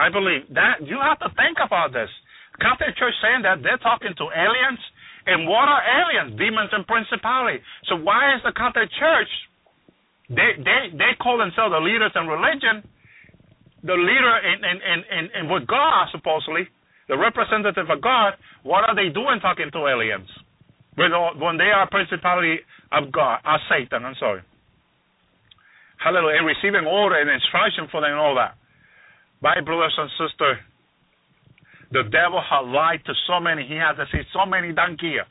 I 0.00 0.08
believe 0.08 0.48
that 0.56 0.80
you 0.80 0.96
have 0.96 1.20
to 1.20 1.28
think 1.36 1.60
about 1.60 1.92
this. 1.92 2.08
Catholic 2.56 2.96
Church 2.96 3.12
saying 3.20 3.44
that 3.44 3.60
they're 3.60 3.80
talking 3.84 4.16
to 4.16 4.26
aliens, 4.32 4.80
and 5.26 5.48
what 5.48 5.68
are 5.68 5.82
aliens? 5.82 6.38
Demons 6.38 6.70
and 6.72 6.86
principality. 6.86 7.60
So 7.88 7.96
why 7.96 8.34
is 8.36 8.40
the 8.44 8.52
Catholic 8.52 8.88
Church? 8.98 9.32
They 10.30 10.56
they 10.62 10.94
they 10.96 11.12
call 11.20 11.38
themselves 11.38 11.74
the 11.74 11.82
leaders 11.82 12.12
in 12.14 12.26
religion, 12.26 12.86
the 13.82 13.98
leader 13.98 14.34
in 14.46 14.58
in 14.64 14.76
in, 14.80 14.98
in, 15.10 15.24
in 15.34 15.42
with 15.50 15.66
God 15.66 16.08
supposedly, 16.12 16.68
the 17.08 17.18
representative 17.18 17.90
of 17.90 18.00
God. 18.00 18.34
What 18.62 18.88
are 18.88 18.94
they 18.94 19.10
doing 19.12 19.40
talking 19.42 19.70
to 19.72 19.80
aliens? 19.86 20.28
When 20.94 21.10
when 21.38 21.58
they 21.58 21.74
are 21.74 21.88
principality 21.90 22.62
of 22.92 23.12
God, 23.12 23.40
of 23.44 23.60
Satan. 23.68 24.04
I'm 24.04 24.16
sorry. 24.18 24.42
Hallelujah. 25.98 26.38
And 26.38 26.46
receiving 26.46 26.86
order 26.88 27.20
and 27.20 27.28
instruction 27.28 27.86
for 27.90 28.00
them 28.00 28.16
and 28.16 28.20
all 28.20 28.34
that. 28.36 28.56
My 29.42 29.60
brothers 29.60 29.94
and 29.98 30.10
sisters, 30.16 30.58
the 31.90 32.04
devil 32.10 32.40
has 32.40 32.64
lied 32.66 33.02
to 33.06 33.14
so 33.26 33.40
many. 33.40 33.66
He 33.66 33.74
has 33.74 33.96
deceived 33.96 34.28
so 34.32 34.46
many 34.46 34.72
down 34.72 34.96
here. 35.00 35.26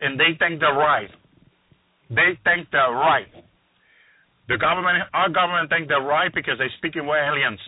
And 0.00 0.18
they 0.18 0.36
think 0.38 0.60
they're 0.60 0.76
right. 0.76 1.10
They 2.10 2.36
think 2.44 2.68
they're 2.70 2.92
right. 2.92 3.28
The 4.48 4.58
government, 4.58 5.08
our 5.14 5.30
government 5.30 5.70
think 5.70 5.88
they're 5.88 6.02
right 6.02 6.32
because 6.34 6.58
they're 6.58 6.74
speaking 6.78 7.06
with 7.06 7.16
aliens. 7.16 7.60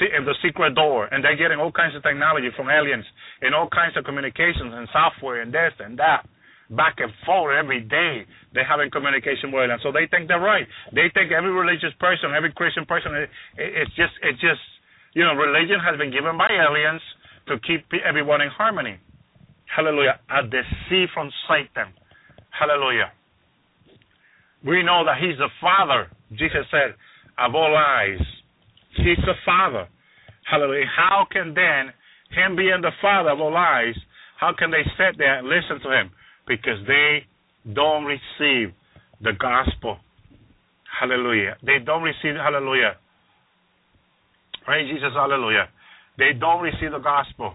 See, 0.00 0.10
in 0.12 0.26
the 0.26 0.34
secret 0.42 0.74
door, 0.74 1.06
and 1.06 1.24
they're 1.24 1.38
getting 1.38 1.58
all 1.58 1.72
kinds 1.72 1.94
of 1.94 2.02
technology 2.02 2.50
from 2.56 2.68
aliens, 2.68 3.06
and 3.40 3.54
all 3.54 3.68
kinds 3.70 3.96
of 3.96 4.04
communications 4.04 4.74
and 4.74 4.88
software 4.92 5.40
and 5.40 5.54
this 5.54 5.72
and 5.78 5.98
that 5.98 6.26
back 6.70 6.96
and 6.98 7.12
forth 7.24 7.54
every 7.56 7.80
day. 7.80 8.26
They're 8.52 8.66
having 8.66 8.90
communication 8.90 9.52
with 9.52 9.68
them, 9.68 9.78
so 9.82 9.92
they 9.92 10.10
think 10.10 10.28
they're 10.28 10.42
right. 10.42 10.66
They 10.92 11.12
think 11.14 11.30
every 11.30 11.52
religious 11.52 11.94
person, 12.00 12.34
every 12.34 12.52
Christian 12.52 12.84
person, 12.86 13.14
it, 13.14 13.30
it's 13.56 13.94
just, 13.94 14.14
it's 14.22 14.40
just, 14.40 14.60
you 15.16 15.24
know, 15.24 15.32
religion 15.32 15.80
has 15.80 15.96
been 15.96 16.12
given 16.12 16.36
by 16.36 16.52
aliens 16.52 17.00
to 17.48 17.56
keep 17.64 17.88
everyone 18.04 18.44
in 18.44 18.52
harmony. 18.52 19.00
Hallelujah. 19.64 20.20
A 20.28 20.44
deceit 20.44 21.08
from 21.16 21.32
Satan. 21.48 21.96
Hallelujah. 22.52 23.10
We 24.60 24.84
know 24.84 25.04
that 25.08 25.16
He's 25.16 25.38
the 25.40 25.48
Father. 25.60 26.12
Jesus 26.36 26.68
said, 26.70 26.92
of 27.40 27.54
all 27.54 27.72
lies. 27.72 28.20
He's 29.00 29.20
the 29.24 29.40
Father. 29.44 29.88
Hallelujah. 30.44 30.86
How 30.92 31.24
can 31.32 31.54
then 31.54 31.96
Him 32.36 32.56
being 32.56 32.84
the 32.84 32.92
Father 33.00 33.30
of 33.30 33.40
all 33.40 33.52
lies, 33.52 33.96
how 34.38 34.52
can 34.52 34.70
they 34.70 34.84
sit 35.00 35.16
there 35.16 35.38
and 35.40 35.48
listen 35.48 35.80
to 35.80 35.90
Him? 35.90 36.10
because 36.46 36.78
they 36.86 37.26
don't 37.72 38.04
receive 38.04 38.72
the 39.20 39.32
gospel. 39.38 39.98
Hallelujah. 41.00 41.56
They 41.64 41.78
don't 41.84 42.02
receive, 42.02 42.34
hallelujah. 42.36 42.96
Praise 44.66 44.90
Jesus, 44.90 45.14
hallelujah. 45.14 45.70
They 46.18 46.34
don't 46.34 46.60
receive 46.60 46.90
the 46.90 46.98
gospel. 46.98 47.54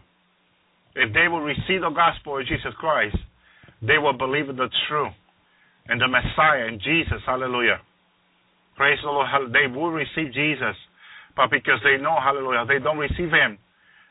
If 0.95 1.13
they 1.13 1.27
will 1.27 1.43
receive 1.43 1.83
the 1.83 1.91
gospel 1.91 2.39
of 2.39 2.47
Jesus 2.47 2.73
Christ, 2.79 3.17
they 3.83 3.97
will 3.99 4.17
believe 4.17 4.47
the 4.47 4.69
truth 4.87 5.13
and 5.87 5.99
the 5.99 6.07
Messiah 6.07 6.67
and 6.71 6.79
Jesus, 6.79 7.19
hallelujah. 7.25 7.83
Praise 8.77 8.97
the 9.03 9.11
Lord. 9.11 9.27
They 9.51 9.67
will 9.67 9.91
receive 9.91 10.33
Jesus, 10.33 10.75
but 11.35 11.51
because 11.51 11.83
they 11.83 12.01
know, 12.01 12.15
hallelujah, 12.15 12.65
they 12.65 12.79
don't 12.79 12.97
receive 12.97 13.29
Him. 13.29 13.59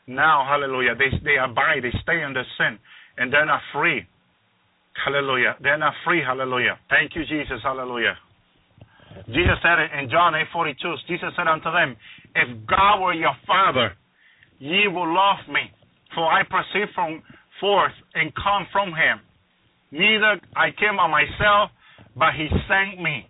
Now, 0.07 0.45
hallelujah, 0.47 0.93
they, 0.93 1.09
they 1.25 1.37
abide, 1.41 1.81
they 1.83 1.93
stay 2.03 2.21
in 2.21 2.33
the 2.33 2.43
sin, 2.57 2.77
and 3.17 3.33
they're 3.33 3.45
not 3.45 3.61
free. 3.73 4.05
Hallelujah. 5.05 5.55
They're 5.61 5.77
not 5.77 5.93
free. 6.05 6.21
Hallelujah. 6.21 6.77
Thank 6.89 7.15
you, 7.15 7.23
Jesus. 7.25 7.61
Hallelujah. 7.63 8.17
Jesus 9.27 9.57
said 9.61 9.79
it 9.79 9.91
in 9.99 10.09
John 10.09 10.35
8 10.35 10.47
42. 10.51 10.95
Jesus 11.07 11.29
said 11.35 11.47
unto 11.47 11.71
them, 11.71 11.95
If 12.35 12.67
God 12.67 13.01
were 13.01 13.13
your 13.13 13.35
Father, 13.47 13.93
ye 14.59 14.87
would 14.87 15.11
love 15.11 15.47
me, 15.47 15.71
for 16.15 16.25
I 16.25 16.43
proceed 16.43 16.89
from 16.93 17.23
forth 17.59 17.93
and 18.15 18.33
come 18.35 18.67
from 18.71 18.89
him. 18.89 19.21
Neither 19.91 20.39
I 20.55 20.71
came 20.71 20.99
on 20.99 21.11
myself, 21.11 21.71
but 22.15 22.33
he 22.35 22.47
sent 22.67 23.01
me. 23.01 23.27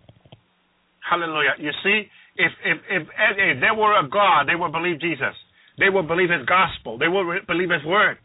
Hallelujah. 1.02 1.58
You 1.58 1.70
see, 1.82 2.06
if 2.36 2.52
if 2.64 2.78
if, 2.90 3.02
if 3.08 3.60
they 3.60 3.74
were 3.76 3.98
a 3.98 4.08
God, 4.08 4.48
they 4.48 4.54
would 4.54 4.72
believe 4.72 5.00
Jesus. 5.00 5.34
They 5.78 5.88
would 5.88 6.06
believe 6.06 6.30
his 6.30 6.46
gospel. 6.46 6.98
They 6.98 7.08
would 7.08 7.46
believe 7.46 7.70
his 7.70 7.84
word. 7.84 8.18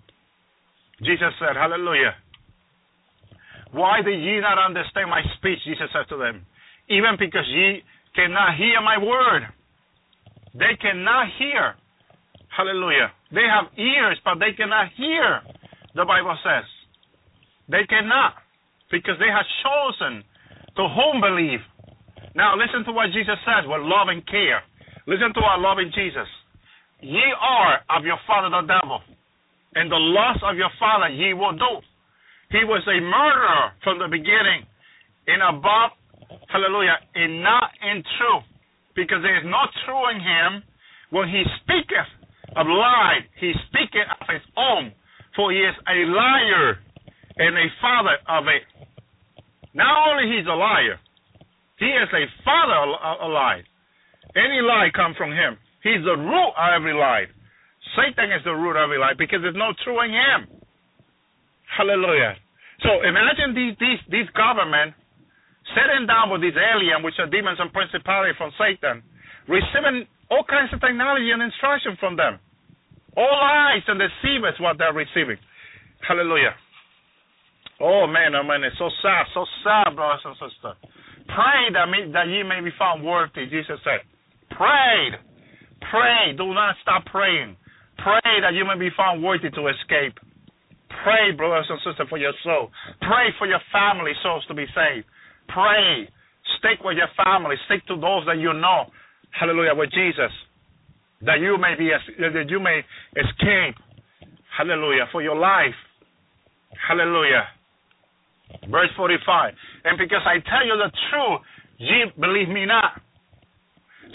Jesus 1.01 1.33
said, 1.39 1.55
Hallelujah. 1.55 2.15
Why 3.71 4.01
do 4.03 4.11
ye 4.11 4.39
not 4.39 4.57
understand 4.57 5.09
my 5.09 5.21
speech? 5.37 5.59
Jesus 5.65 5.89
said 5.93 6.07
to 6.09 6.17
them. 6.17 6.45
Even 6.89 7.15
because 7.19 7.45
ye 7.47 7.83
cannot 8.15 8.55
hear 8.57 8.81
my 8.81 8.97
word. 8.97 9.43
They 10.53 10.75
cannot 10.81 11.27
hear. 11.37 11.75
Hallelujah. 12.55 13.11
They 13.31 13.45
have 13.45 13.69
ears, 13.77 14.17
but 14.25 14.39
they 14.39 14.53
cannot 14.55 14.89
hear, 14.97 15.41
the 15.93 16.05
Bible 16.05 16.37
says. 16.41 16.65
They 17.69 17.85
cannot, 17.85 18.33
because 18.89 19.19
they 19.19 19.29
have 19.29 19.45
chosen 19.61 20.23
to 20.77 20.83
whom 20.87 21.21
believe. 21.21 21.59
Now 22.33 22.55
listen 22.55 22.85
to 22.85 22.91
what 22.93 23.11
Jesus 23.11 23.37
says 23.43 23.67
with 23.67 23.83
love 23.83 24.07
and 24.07 24.25
care. 24.25 24.63
Listen 25.05 25.33
to 25.33 25.41
our 25.41 25.59
loving 25.59 25.91
Jesus. 25.93 26.27
Ye 27.01 27.21
are 27.39 27.83
of 27.93 28.05
your 28.05 28.17
father 28.25 28.49
the 28.49 28.65
devil, 28.65 29.01
and 29.75 29.91
the 29.91 29.99
lust 29.99 30.41
of 30.41 30.57
your 30.57 30.71
father 30.79 31.09
ye 31.09 31.33
will 31.33 31.53
do. 31.53 31.73
He 32.49 32.63
was 32.63 32.81
a 32.87 32.97
murderer 33.03 33.75
from 33.83 33.99
the 33.99 34.07
beginning, 34.07 34.65
in 35.27 35.43
above, 35.43 35.91
hallelujah, 36.49 36.97
in 37.15 37.41
not 37.41 37.71
in 37.81 38.03
truth, 38.17 38.47
because 38.95 39.21
there 39.21 39.37
is 39.37 39.45
no 39.45 39.61
truth 39.85 40.15
in 40.15 40.19
him. 40.21 40.51
When 41.09 41.29
he 41.29 41.43
speaketh 41.63 42.11
of 42.55 42.67
lie, 42.67 43.23
he 43.39 43.53
speaketh 43.67 44.09
of 44.19 44.27
his 44.27 44.43
own, 44.57 44.91
for 45.35 45.51
he 45.51 45.59
is 45.59 45.75
a 45.87 45.97
liar 46.11 46.79
and 47.37 47.55
a 47.55 47.67
father 47.79 48.17
of 48.27 48.43
it. 48.47 48.63
Not 49.73 49.93
only 50.09 50.35
he's 50.35 50.47
a 50.47 50.57
liar, 50.57 50.99
he 51.79 51.85
is 51.85 52.09
a 52.11 52.25
father 52.43 52.75
of 52.75 53.17
a 53.21 53.29
lie. 53.31 53.61
Any 54.35 54.59
lie 54.61 54.89
come 54.93 55.13
from 55.17 55.31
him. 55.31 55.57
He's 55.83 56.03
the 56.03 56.17
root 56.17 56.51
of 56.57 56.67
every 56.75 56.93
lie. 56.93 57.25
Satan 57.95 58.31
is 58.33 58.43
the 58.43 58.51
root 58.51 58.75
of 58.75 58.89
every 58.89 58.97
lie 58.99 59.13
because 59.17 59.39
there's 59.41 59.55
no 59.55 59.71
truth 59.85 60.03
in 60.03 60.11
him. 60.11 60.41
Hallelujah. 61.77 62.35
So 62.81 63.01
imagine 63.05 63.53
these 63.55 63.75
these 63.79 64.01
these 64.09 64.29
government 64.35 64.93
sitting 65.75 66.07
down 66.07 66.29
with 66.29 66.41
these 66.41 66.55
aliens, 66.55 67.03
which 67.03 67.19
are 67.19 67.27
demons 67.27 67.59
and 67.59 67.71
principality 67.73 68.33
from 68.37 68.51
Satan, 68.55 69.03
receiving 69.47 70.07
all 70.29 70.43
kinds 70.43 70.71
of 70.73 70.79
technology 70.79 71.31
and 71.31 71.41
instruction 71.41 71.95
from 71.99 72.15
them. 72.15 72.39
All 73.15 73.25
lies 73.25 73.83
and 73.87 73.99
deceivers 73.99 74.59
what 74.59 74.77
they're 74.77 74.93
receiving. 74.93 75.39
Hallelujah. 76.05 76.53
Oh 77.79 78.07
man, 78.07 78.35
oh 78.35 78.43
man, 78.43 78.63
it's 78.63 78.77
so 78.77 78.89
sad, 79.01 79.25
so 79.33 79.45
sad, 79.63 79.95
brothers 79.95 80.21
and 80.25 80.35
sisters. 80.37 80.77
Pray 81.29 81.61
that 81.73 81.89
me, 81.89 82.11
that 82.13 82.27
ye 82.27 82.41
may 82.43 82.61
be 82.61 82.73
found 82.77 83.03
worthy. 83.03 83.45
Jesus 83.49 83.77
said, 83.83 84.01
"Pray, 84.51 85.13
pray. 85.91 86.33
Do 86.37 86.53
not 86.53 86.75
stop 86.81 87.05
praying. 87.05 87.57
Pray 87.97 88.41
that 88.41 88.53
you 88.53 88.65
may 88.65 88.77
be 88.77 88.89
found 88.95 89.21
worthy 89.21 89.49
to 89.49 89.67
escape." 89.67 90.17
Pray, 91.03 91.31
brothers 91.33 91.69
and 91.69 91.79
sisters, 91.81 92.07
for 92.09 92.17
your 92.17 92.33
soul. 92.43 92.71
Pray 93.01 93.31
for 93.37 93.45
your 93.45 93.61
family 93.71 94.13
souls 94.23 94.45
to 94.47 94.53
be 94.53 94.65
saved. 94.73 95.05
Pray. 95.47 96.09
Stick 96.59 96.83
with 96.83 96.97
your 96.97 97.11
family. 97.23 97.55
Stick 97.65 97.85
to 97.87 97.95
those 97.95 98.25
that 98.25 98.37
you 98.37 98.53
know. 98.53 98.85
Hallelujah, 99.31 99.75
with 99.75 99.91
Jesus. 99.91 100.31
That 101.21 101.39
you 101.39 101.57
may 101.57 101.75
be 101.77 101.89
that 102.19 102.49
you 102.49 102.59
may 102.59 102.81
escape. 103.15 103.75
Hallelujah. 104.57 105.05
For 105.11 105.21
your 105.21 105.35
life. 105.35 105.75
Hallelujah. 106.87 107.45
Verse 108.69 108.89
45. 108.95 109.53
And 109.83 109.97
because 109.97 110.21
I 110.25 110.39
tell 110.47 110.65
you 110.65 110.77
the 110.77 110.91
truth, 111.09 111.41
ye 111.77 112.05
believe 112.19 112.49
me 112.49 112.65
not. 112.65 113.01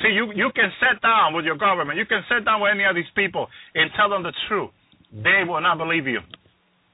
See, 0.00 0.08
you, 0.08 0.32
you 0.34 0.50
can 0.54 0.72
sit 0.80 1.02
down 1.02 1.34
with 1.34 1.44
your 1.44 1.56
government. 1.56 1.98
You 1.98 2.06
can 2.06 2.22
sit 2.28 2.44
down 2.44 2.60
with 2.60 2.72
any 2.72 2.84
of 2.84 2.94
these 2.94 3.10
people 3.14 3.46
and 3.74 3.90
tell 3.96 4.08
them 4.08 4.22
the 4.22 4.32
truth. 4.48 4.70
They 5.12 5.44
will 5.46 5.60
not 5.60 5.76
believe 5.76 6.06
you. 6.06 6.20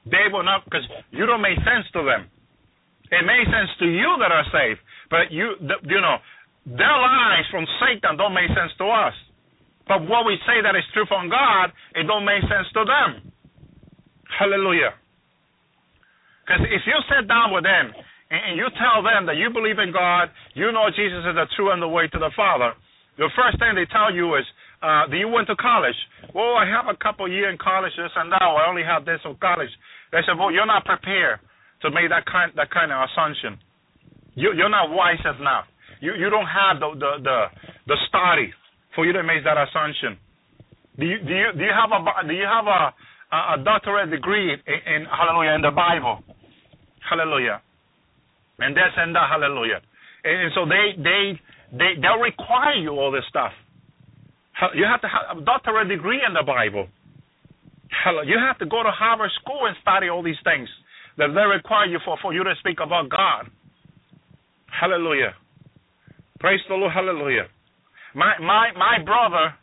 They 0.05 0.27
will 0.33 0.43
not, 0.43 0.65
because 0.65 0.83
you 1.11 1.27
don't 1.27 1.43
make 1.43 1.59
sense 1.59 1.87
to 1.93 2.03
them. 2.03 2.27
It 3.11 3.25
makes 3.25 3.49
sense 3.49 3.73
to 3.81 3.87
you 3.89 4.17
that 4.21 4.33
are 4.33 4.45
saved, 4.53 4.81
but 5.09 5.33
you, 5.33 5.57
you 5.61 6.01
know, 6.01 6.17
their 6.69 6.99
lies 7.01 7.49
from 7.51 7.65
Satan 7.81 8.21
don't 8.21 8.37
make 8.37 8.53
sense 8.53 8.73
to 8.77 8.85
us. 8.85 9.17
But 9.89 10.05
what 10.05 10.29
we 10.29 10.37
say 10.45 10.61
that 10.61 10.77
is 10.77 10.85
true 10.93 11.09
from 11.09 11.33
God, 11.33 11.73
it 11.97 12.05
don't 12.05 12.29
make 12.29 12.45
sense 12.45 12.69
to 12.77 12.85
them. 12.85 13.33
Hallelujah. 14.29 14.93
Because 16.45 16.69
if 16.69 16.85
you 16.85 16.97
sit 17.09 17.25
down 17.25 17.57
with 17.57 17.65
them 17.65 17.97
and, 18.29 18.61
you 18.61 18.69
tell 18.77 19.01
them 19.01 19.25
that 19.25 19.41
you 19.41 19.49
believe 19.49 19.81
in 19.81 19.89
God, 19.93 20.29
you 20.53 20.69
know 20.69 20.93
Jesus 20.93 21.25
is 21.25 21.33
the 21.33 21.49
true 21.57 21.73
and 21.73 21.81
the 21.81 21.89
way 21.89 22.09
to 22.13 22.19
the 22.21 22.29
Father, 22.37 22.77
the 23.17 23.33
first 23.33 23.57
thing 23.57 23.73
they 23.73 23.89
tell 23.89 24.13
you 24.13 24.37
is, 24.37 24.45
uh, 24.85 25.09
do 25.09 25.17
you 25.17 25.27
went 25.27 25.49
to 25.49 25.57
college? 25.57 25.97
Well, 26.37 26.55
I 26.55 26.69
have 26.69 26.87
a 26.87 26.97
couple 27.01 27.27
year 27.27 27.49
in 27.49 27.57
college, 27.57 27.93
this 27.97 28.13
and 28.15 28.31
that. 28.31 28.45
I 28.45 28.69
only 28.69 28.85
have 28.85 29.09
this 29.09 29.19
of 29.25 29.41
college. 29.41 29.73
They 30.13 30.21
said, 30.29 30.39
well, 30.39 30.53
you're 30.53 30.69
not 30.69 30.85
prepared 30.85 31.41
to 31.83 31.91
make 31.91 32.11
that 32.11 32.27
kind 32.27 32.53
that 32.57 32.71
kind 32.71 32.91
of 32.91 33.09
assumption. 33.11 33.59
You, 34.35 34.53
you're 34.55 34.71
not 34.71 34.91
wise 34.91 35.23
enough. 35.23 35.67
You 36.01 36.15
you 36.15 36.31
don't 36.31 36.47
have 36.47 36.81
the 36.81 36.91
the 36.95 37.11
the, 37.23 37.39
the 37.87 37.97
study 38.09 38.53
for 38.95 39.07
you 39.07 39.13
to 39.13 39.23
make 39.23 39.45
that 39.45 39.59
assumption. 39.59 40.19
Do 40.99 41.07
you 41.07 41.19
do 41.23 41.35
you 41.35 41.49
do 41.55 41.63
you 41.63 41.75
have 41.75 41.91
a 41.91 42.01
do 42.27 42.35
you 42.35 42.47
have 42.47 42.67
a 42.67 42.95
a, 43.31 43.63
doctorate 43.63 44.11
degree 44.11 44.53
in, 44.55 44.59
in 44.59 45.07
hallelujah 45.07 45.55
in 45.55 45.63
the 45.63 45.71
Bible? 45.71 46.23
Hallelujah. 47.03 47.63
And 48.59 48.75
this 48.77 48.93
and 48.97 49.15
that 49.15 49.29
hallelujah. 49.31 49.81
And, 50.25 50.37
and 50.43 50.51
so 50.55 50.67
they 50.67 50.99
they 50.99 51.41
they 51.73 52.01
they'll 52.01 52.19
require 52.19 52.75
you 52.75 52.91
all 52.91 53.11
this 53.11 53.25
stuff. 53.29 53.53
You 54.75 54.85
have 54.91 55.01
to 55.03 55.09
have 55.09 55.39
a 55.39 55.45
doctorate 55.45 55.89
degree 55.89 56.19
in 56.27 56.35
the 56.35 56.43
Bible. 56.43 56.89
You 58.27 58.39
have 58.39 58.59
to 58.59 58.67
go 58.67 58.83
to 58.83 58.91
Harvard 58.91 59.31
School 59.41 59.67
and 59.67 59.77
study 59.81 60.09
all 60.09 60.23
these 60.23 60.39
things 60.43 60.69
that 61.19 61.35
they 61.35 61.43
require 61.45 61.87
you 61.87 61.99
for, 62.05 62.17
for 62.23 62.33
you 62.33 62.43
to 62.45 62.55
speak 62.61 62.79
about 62.81 63.11
God. 63.11 63.51
Hallelujah. 64.71 65.35
Praise 66.41 66.61
the 66.69 66.75
Lord. 66.75 66.93
Hallelujah. 66.95 67.47
My 68.15 68.39
my 68.39 68.71
my 68.79 69.03
brother 69.05 69.55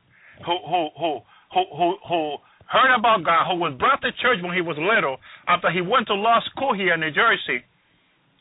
who 0.46 0.58
who 0.68 0.90
who 1.00 1.12
who 1.56 1.96
who, 2.08 2.38
heard 2.68 2.92
about 2.94 3.24
God, 3.24 3.48
who 3.48 3.56
was 3.60 3.74
brought 3.80 4.02
to 4.02 4.12
church 4.22 4.44
when 4.44 4.54
he 4.54 4.62
was 4.62 4.76
little, 4.76 5.18
after 5.48 5.72
he 5.72 5.82
went 5.82 6.08
to 6.08 6.16
law 6.16 6.40
school 6.52 6.76
here 6.76 6.94
in 6.94 7.00
New 7.00 7.12
Jersey. 7.12 7.64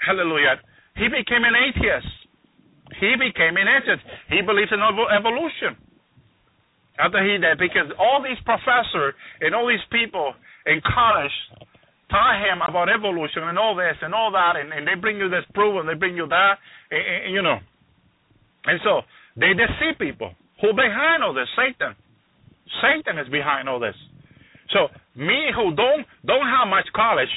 Hallelujah. 0.03 0.59
He 0.97 1.07
became 1.07 1.45
an 1.47 1.55
atheist. 1.55 2.11
He 3.01 3.15
became 3.15 3.57
an 3.57 3.69
atheist. 3.71 4.03
He 4.29 4.43
believes 4.43 4.73
in 4.73 4.81
evolution. 4.83 5.79
After 6.99 7.23
he 7.23 7.39
did, 7.39 7.59
because 7.59 7.91
all 7.99 8.23
these 8.23 8.39
professors 8.47 9.15
and 9.41 9.55
all 9.55 9.67
these 9.67 9.83
people 9.91 10.35
in 10.67 10.81
college 10.83 11.33
taught 12.15 12.39
him 12.39 12.63
about 12.63 12.87
evolution 12.87 13.43
and 13.43 13.59
all 13.59 13.75
this 13.75 13.99
and 13.99 14.15
all 14.15 14.31
that, 14.31 14.55
and, 14.55 14.71
and 14.71 14.87
they 14.87 14.95
bring 14.95 15.19
you 15.19 15.29
this 15.29 15.43
proof 15.53 15.75
and 15.83 15.89
they 15.91 15.99
bring 15.99 16.15
you 16.15 16.31
that, 16.31 16.55
and, 16.95 17.03
and, 17.03 17.35
you 17.35 17.43
know. 17.43 17.59
And 18.71 18.79
so 18.87 19.03
they 19.35 19.51
deceive 19.51 19.99
people. 19.99 20.31
Who 20.63 20.71
behind 20.73 21.27
all 21.27 21.35
this? 21.35 21.51
Satan. 21.59 21.99
Satan 22.79 23.19
is 23.19 23.29
behind 23.29 23.69
all 23.69 23.83
this. 23.83 23.99
So 24.71 24.89
me 25.19 25.51
who 25.55 25.75
don't 25.75 26.07
don't 26.25 26.47
have 26.47 26.71
much 26.71 26.87
college, 26.95 27.31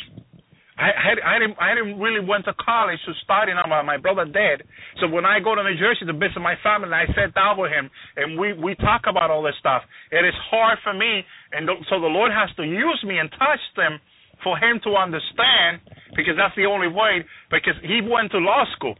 I 0.77 0.93
had 0.93 1.17
I 1.25 1.41
didn't 1.41 1.57
I 1.59 1.73
didn't 1.73 1.99
really 1.99 2.23
went 2.23 2.45
to 2.45 2.53
college 2.53 3.01
to 3.05 3.13
study. 3.25 3.51
Now 3.51 3.65
my, 3.67 3.81
my 3.81 3.97
brother 3.97 4.23
did. 4.23 4.63
So 5.01 5.09
when 5.09 5.25
I 5.25 5.41
go 5.41 5.57
to 5.57 5.61
New 5.65 5.75
Jersey 5.75 6.05
to 6.05 6.13
visit 6.13 6.39
my 6.39 6.55
family, 6.63 6.93
I 6.93 7.09
sat 7.17 7.33
down 7.35 7.59
with 7.59 7.73
him 7.73 7.89
and 8.15 8.39
we 8.39 8.53
we 8.53 8.75
talk 8.75 9.09
about 9.09 9.29
all 9.33 9.43
this 9.43 9.57
stuff. 9.59 9.81
It 10.13 10.23
is 10.23 10.37
hard 10.49 10.79
for 10.85 10.93
me, 10.93 11.25
and 11.51 11.67
so 11.89 11.99
the 11.99 12.07
Lord 12.07 12.31
has 12.31 12.53
to 12.55 12.63
use 12.63 13.03
me 13.03 13.17
and 13.17 13.29
touch 13.35 13.63
them 13.75 13.99
for 14.43 14.57
him 14.57 14.79
to 14.83 14.95
understand 14.95 15.81
because 16.15 16.35
that's 16.37 16.55
the 16.55 16.65
only 16.65 16.87
way. 16.87 17.25
Because 17.49 17.75
he 17.81 18.01
went 18.01 18.31
to 18.31 18.39
law 18.39 18.65
school. 18.75 18.95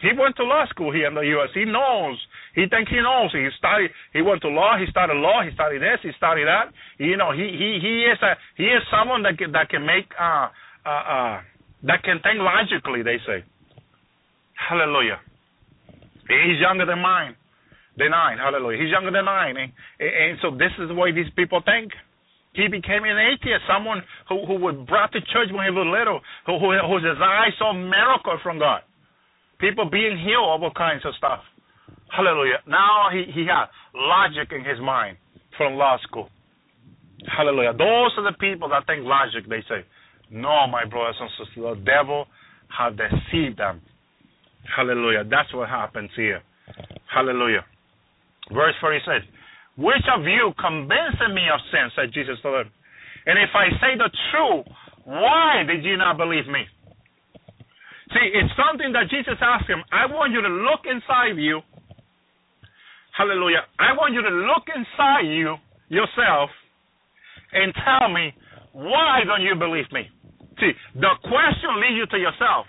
He 0.00 0.16
went 0.16 0.36
to 0.36 0.44
law 0.44 0.64
school 0.70 0.92
here 0.92 1.06
in 1.08 1.14
the 1.14 1.28
U.S. 1.36 1.50
He 1.52 1.64
knows. 1.64 2.16
He 2.54 2.64
thinks 2.66 2.90
he 2.90 2.96
knows. 3.04 3.30
He 3.32 3.46
studied. 3.58 3.90
He 4.12 4.22
went 4.22 4.40
to 4.42 4.48
law. 4.48 4.78
He 4.80 4.88
studied 4.90 5.20
law. 5.20 5.44
He 5.44 5.52
studied 5.52 5.82
this. 5.84 6.00
He 6.02 6.10
studied 6.16 6.48
that. 6.48 6.72
You 6.98 7.16
know, 7.16 7.32
he 7.32 7.44
he 7.52 7.78
he 7.80 8.08
is 8.08 8.18
a 8.22 8.34
he 8.56 8.64
is 8.64 8.82
someone 8.90 9.22
that 9.24 9.36
can, 9.36 9.52
that 9.52 9.68
can 9.68 9.84
make 9.84 10.08
uh 10.18 10.48
uh, 10.84 10.88
uh, 10.88 11.40
that 11.84 12.02
can 12.02 12.20
think 12.24 12.40
logically, 12.40 13.02
they 13.02 13.18
say. 13.26 13.44
Hallelujah. 14.56 15.20
He's 16.28 16.60
younger 16.60 16.86
than 16.86 17.00
mine, 17.00 17.34
than 17.96 18.10
nine. 18.10 18.38
Hallelujah. 18.38 18.80
He's 18.80 18.90
younger 18.90 19.10
than 19.10 19.24
nine. 19.24 19.56
And, 19.56 19.72
and 20.00 20.38
so 20.40 20.50
this 20.50 20.72
is 20.78 20.88
the 20.88 20.94
way 20.94 21.12
these 21.12 21.30
people 21.36 21.60
think. 21.64 21.92
He 22.52 22.66
became 22.66 23.04
an 23.04 23.18
atheist, 23.18 23.62
someone 23.70 24.02
who, 24.28 24.44
who 24.46 24.58
was 24.58 24.74
brought 24.88 25.12
to 25.12 25.20
church 25.20 25.54
when 25.54 25.64
he 25.66 25.70
was 25.70 25.86
little, 25.86 26.20
who, 26.46 26.58
who, 26.58 26.74
whose 26.82 27.06
eyes 27.22 27.54
saw 27.58 27.72
miracle 27.72 28.38
from 28.42 28.58
God. 28.58 28.82
People 29.60 29.88
being 29.88 30.18
healed, 30.18 30.62
all 30.62 30.72
kinds 30.74 31.04
of 31.06 31.14
stuff. 31.16 31.40
Hallelujah. 32.10 32.58
Now 32.66 33.08
he, 33.12 33.30
he 33.32 33.46
has 33.46 33.68
logic 33.94 34.50
in 34.50 34.64
his 34.64 34.80
mind 34.80 35.16
from 35.56 35.74
law 35.74 35.98
school. 36.02 36.28
Hallelujah. 37.28 37.72
Those 37.72 38.10
are 38.18 38.32
the 38.32 38.36
people 38.38 38.68
that 38.70 38.86
think 38.86 39.04
logic, 39.04 39.48
they 39.48 39.62
say. 39.68 39.84
No, 40.30 40.66
my 40.66 40.84
brothers 40.84 41.16
and 41.20 41.30
sisters, 41.38 41.76
the 41.76 41.84
devil 41.84 42.26
has 42.66 42.94
deceived 42.96 43.58
them. 43.58 43.80
Hallelujah. 44.74 45.24
That's 45.28 45.52
what 45.54 45.68
happens 45.68 46.10
here. 46.16 46.42
Hallelujah. 47.12 47.64
Verse 48.52 48.74
4 48.80 48.94
he 48.94 49.00
says, 49.04 49.22
Which 49.76 50.04
of 50.12 50.24
you 50.24 50.52
convincing 50.58 51.34
me 51.34 51.46
of 51.52 51.60
sin? 51.70 51.90
said 51.94 52.12
Jesus 52.12 52.38
to 52.42 52.50
them. 52.50 52.68
And 53.26 53.38
if 53.38 53.50
I 53.54 53.68
say 53.80 53.96
the 53.96 54.10
truth, 54.32 54.66
why 55.04 55.62
did 55.66 55.84
you 55.84 55.96
not 55.96 56.16
believe 56.16 56.46
me? 56.46 56.64
See, 58.10 58.26
it's 58.34 58.50
something 58.58 58.92
that 58.92 59.06
Jesus 59.08 59.38
asked 59.40 59.70
him. 59.70 59.82
I 59.92 60.06
want 60.06 60.32
you 60.32 60.42
to 60.42 60.48
look 60.48 60.82
inside 60.84 61.38
you. 61.38 61.62
Hallelujah. 63.16 63.68
I 63.78 63.92
want 63.94 64.14
you 64.14 64.22
to 64.22 64.34
look 64.50 64.66
inside 64.66 65.30
you 65.30 65.56
yourself 65.88 66.50
and 67.52 67.74
tell 67.84 68.08
me, 68.10 68.34
why 68.72 69.22
don't 69.26 69.42
you 69.42 69.54
believe 69.54 69.90
me? 69.92 70.10
See, 70.58 70.72
the 70.94 71.14
question 71.22 71.70
leads 71.78 71.96
you 71.96 72.06
to 72.10 72.18
yourself. 72.18 72.66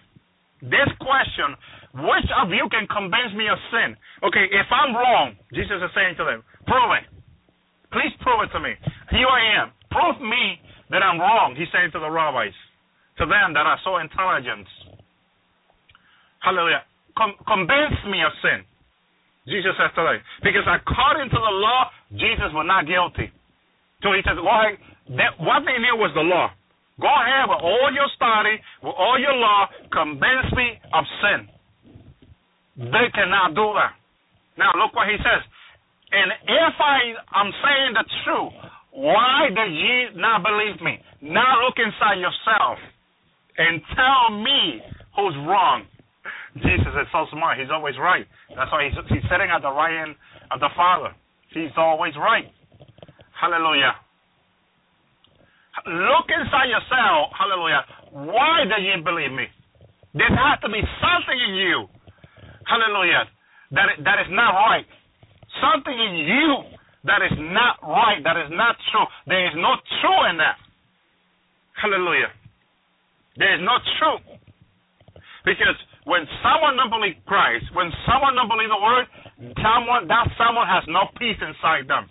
This 0.62 0.90
question, 1.02 1.58
which 2.06 2.30
of 2.38 2.54
you 2.54 2.70
can 2.70 2.86
convince 2.86 3.34
me 3.34 3.50
of 3.50 3.58
sin? 3.74 3.98
Okay, 4.22 4.46
if 4.54 4.70
I'm 4.70 4.94
wrong, 4.94 5.36
Jesus 5.54 5.82
is 5.82 5.92
saying 5.98 6.16
to 6.22 6.26
them, 6.26 6.46
prove 6.72 6.92
it. 6.96 7.06
Please 7.92 8.16
prove 8.24 8.48
it 8.48 8.52
to 8.56 8.64
me. 8.64 8.72
Here 9.12 9.28
I 9.28 9.60
am. 9.60 9.76
Prove 9.92 10.24
me 10.24 10.56
that 10.96 11.04
I'm 11.04 11.20
wrong, 11.20 11.56
he's 11.60 11.68
saying 11.76 11.92
to 11.92 12.00
the 12.00 12.08
rabbis, 12.08 12.56
to 13.20 13.28
them 13.28 13.52
that 13.52 13.68
are 13.68 13.80
so 13.84 14.00
intelligent. 14.00 14.64
Hallelujah. 16.40 16.88
Convince 17.20 18.00
me 18.08 18.24
of 18.24 18.32
sin. 18.40 18.64
Jesus 19.52 19.76
says 19.76 19.92
to 20.00 20.04
them. 20.08 20.24
Because 20.40 20.64
according 20.64 21.28
to 21.28 21.40
the 21.40 21.54
law, 21.60 21.92
Jesus 22.16 22.56
was 22.56 22.64
not 22.64 22.88
guilty. 22.88 23.28
So 24.00 24.16
he 24.16 24.24
says, 24.24 24.40
well, 24.40 24.72
that, 25.20 25.36
what 25.44 25.68
they 25.68 25.76
knew 25.76 26.00
was 26.00 26.16
the 26.16 26.24
law. 26.24 26.56
Go 27.00 27.12
ahead 27.12 27.52
with 27.52 27.60
all 27.60 27.90
your 27.92 28.08
study, 28.16 28.56
with 28.80 28.96
all 28.96 29.20
your 29.20 29.36
law, 29.36 29.68
convince 29.92 30.48
me 30.56 30.80
of 30.96 31.04
sin. 31.20 31.40
They 32.96 33.08
cannot 33.12 33.60
do 33.60 33.68
that. 33.76 34.00
Now 34.56 34.72
look 34.80 34.96
what 34.96 35.12
he 35.12 35.20
says. 35.20 35.44
And 36.12 36.32
if 36.44 36.76
I 36.80 37.00
am 37.40 37.50
saying 37.64 37.92
the 37.96 38.06
truth, 38.24 38.54
why 38.92 39.48
do 39.56 39.64
ye 39.72 40.12
not 40.16 40.44
believe 40.44 40.82
me? 40.84 41.00
Now 41.22 41.64
look 41.64 41.80
inside 41.80 42.20
yourself 42.20 42.78
and 43.58 43.82
tell 43.96 44.36
me 44.36 44.84
who's 45.16 45.36
wrong. 45.48 45.88
Jesus 46.56 46.92
is 46.92 47.08
so 47.16 47.26
smart. 47.32 47.60
He's 47.60 47.72
always 47.72 47.96
right. 47.96 48.28
That's 48.52 48.72
why 48.72 48.92
he's, 48.92 48.98
he's 49.08 49.24
sitting 49.32 49.48
at 49.48 49.64
the 49.64 49.72
right 49.72 49.96
hand 49.96 50.16
of 50.52 50.60
the 50.60 50.68
Father. 50.76 51.16
He's 51.56 51.72
always 51.78 52.14
right. 52.20 52.52
Hallelujah. 53.40 53.96
Look 55.88 56.28
inside 56.28 56.68
yourself. 56.68 57.32
Hallelujah. 57.32 57.88
Why 58.12 58.68
do 58.68 58.76
you 58.84 59.00
believe 59.00 59.32
me? 59.32 59.48
There 60.14 60.28
has 60.28 60.60
to 60.60 60.68
be 60.68 60.84
something 61.00 61.40
in 61.40 61.56
you. 61.56 61.88
Hallelujah. 62.68 63.24
That, 63.72 63.88
that 64.04 64.18
is 64.20 64.30
not 64.30 64.52
right. 64.52 64.86
Something 65.60 65.98
in 65.98 66.16
you 66.24 66.80
that 67.04 67.26
is 67.26 67.36
not 67.38 67.82
right, 67.84 68.22
that 68.24 68.38
is 68.38 68.52
not 68.54 68.78
true. 68.94 69.06
There 69.28 69.44
is 69.50 69.56
no 69.58 69.76
true 70.00 70.22
in 70.30 70.38
that. 70.38 70.56
Hallelujah. 71.76 72.30
There 73.38 73.58
is 73.58 73.62
no 73.66 73.76
truth. 73.98 74.40
Because 75.44 75.76
when 76.06 76.30
someone 76.46 76.78
don't 76.78 76.94
believe 76.94 77.18
Christ, 77.26 77.66
when 77.74 77.90
someone 78.06 78.38
don't 78.38 78.50
believe 78.50 78.70
the 78.70 78.78
word, 78.78 79.06
someone 79.66 80.06
that 80.08 80.30
someone 80.38 80.70
has 80.70 80.86
no 80.86 81.10
peace 81.18 81.42
inside 81.42 81.90
them. 81.90 82.06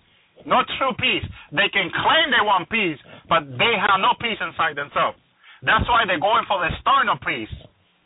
No 0.47 0.65
true 0.79 0.97
peace. 0.99 1.23
They 1.53 1.69
can 1.71 1.93
claim 1.93 2.33
they 2.33 2.43
want 2.43 2.67
peace, 2.71 2.99
but 3.29 3.47
they 3.61 3.75
have 3.79 4.01
no 4.03 4.17
peace 4.19 4.41
inside 4.41 4.75
themselves. 4.75 5.21
That's 5.63 5.87
why 5.87 6.09
they're 6.09 6.23
going 6.23 6.49
for 6.49 6.59
the 6.65 6.73
external 6.73 7.21
peace. 7.21 7.53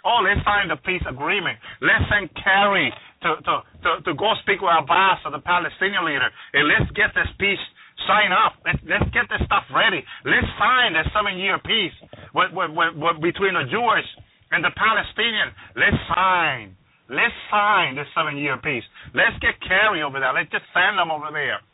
Oh, 0.05 0.21
let's 0.21 0.45
sign 0.45 0.69
the 0.69 0.77
peace 0.77 1.03
agreement. 1.09 1.57
Let's 1.81 2.05
send 2.13 2.29
Kerry 2.37 2.93
to, 3.25 3.41
to, 3.41 3.55
to, 3.83 3.91
to 4.05 4.13
go 4.15 4.37
speak 4.45 4.61
with 4.61 4.77
Abbas, 4.77 5.25
the 5.25 5.41
Palestinian 5.41 6.05
leader, 6.05 6.29
and 6.53 6.69
let's 6.69 6.93
get 6.93 7.17
this 7.17 7.29
peace 7.41 7.63
signed 8.05 8.37
up. 8.37 8.61
Let's, 8.69 8.79
let's 8.85 9.09
get 9.17 9.33
this 9.33 9.41
stuff 9.49 9.65
ready. 9.73 10.05
Let's 10.29 10.51
sign 10.61 10.93
the 10.93 11.09
seven-year 11.09 11.57
peace 11.65 11.97
with, 12.37 12.53
with, 12.53 12.71
with, 12.77 13.17
between 13.25 13.57
the 13.57 13.65
Jewish 13.73 14.05
and 14.53 14.61
the 14.61 14.77
Palestinian. 14.77 15.57
Let's 15.73 15.97
sign. 16.13 16.77
Let's 17.09 17.33
sign 17.49 17.97
this 17.97 18.09
seven-year 18.13 18.61
peace. 18.61 18.85
Let's 19.17 19.41
get 19.41 19.57
Kerry 19.65 20.05
over 20.05 20.21
there. 20.21 20.37
Let's 20.37 20.53
just 20.53 20.69
send 20.77 21.01
him 21.01 21.09
over 21.09 21.33
there. 21.33 21.65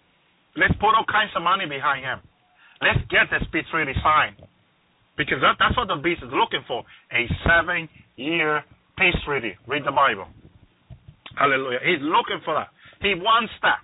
Let's 0.54 0.74
put 0.78 0.94
all 0.94 1.06
kinds 1.06 1.34
of 1.34 1.42
money 1.42 1.66
behind 1.66 2.06
him. 2.06 2.22
Let's 2.78 3.02
get 3.10 3.26
this 3.30 3.42
peace 3.50 3.66
really 3.74 3.94
signed. 4.02 4.38
Because 5.18 5.42
that, 5.42 5.60
that's 5.60 5.76
what 5.76 5.86
the 5.86 6.00
beast 6.00 6.22
is 6.22 6.32
looking 6.32 6.64
for 6.66 6.82
a 7.12 7.28
seven 7.44 7.88
year 8.20 8.62
peace 9.00 9.16
treaty. 9.24 9.56
Read 9.66 9.82
the 9.88 9.96
Bible. 9.96 10.28
Hallelujah. 11.40 11.80
He's 11.80 12.04
looking 12.04 12.44
for 12.44 12.54
that. 12.54 12.68
He 13.00 13.16
wants 13.16 13.52
that. 13.64 13.80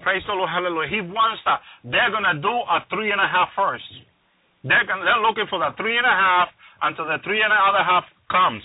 Praise 0.00 0.22
the 0.30 0.34
Lord. 0.34 0.48
Hallelujah. 0.48 0.88
He 0.88 1.02
wants 1.02 1.42
that. 1.44 1.60
They're 1.82 2.14
going 2.14 2.26
to 2.26 2.38
do 2.38 2.54
a 2.54 2.86
three 2.86 3.10
and 3.10 3.20
a 3.20 3.26
half 3.26 3.50
first. 3.58 3.86
They're, 4.62 4.86
gonna, 4.86 5.02
they're 5.02 5.20
looking 5.26 5.50
for 5.50 5.58
the 5.58 5.74
three 5.74 5.98
and 5.98 6.06
a 6.06 6.14
half 6.14 6.48
until 6.86 7.10
the 7.10 7.18
three 7.26 7.42
and 7.42 7.50
a 7.50 7.58
other 7.58 7.82
half 7.82 8.06
comes. 8.30 8.62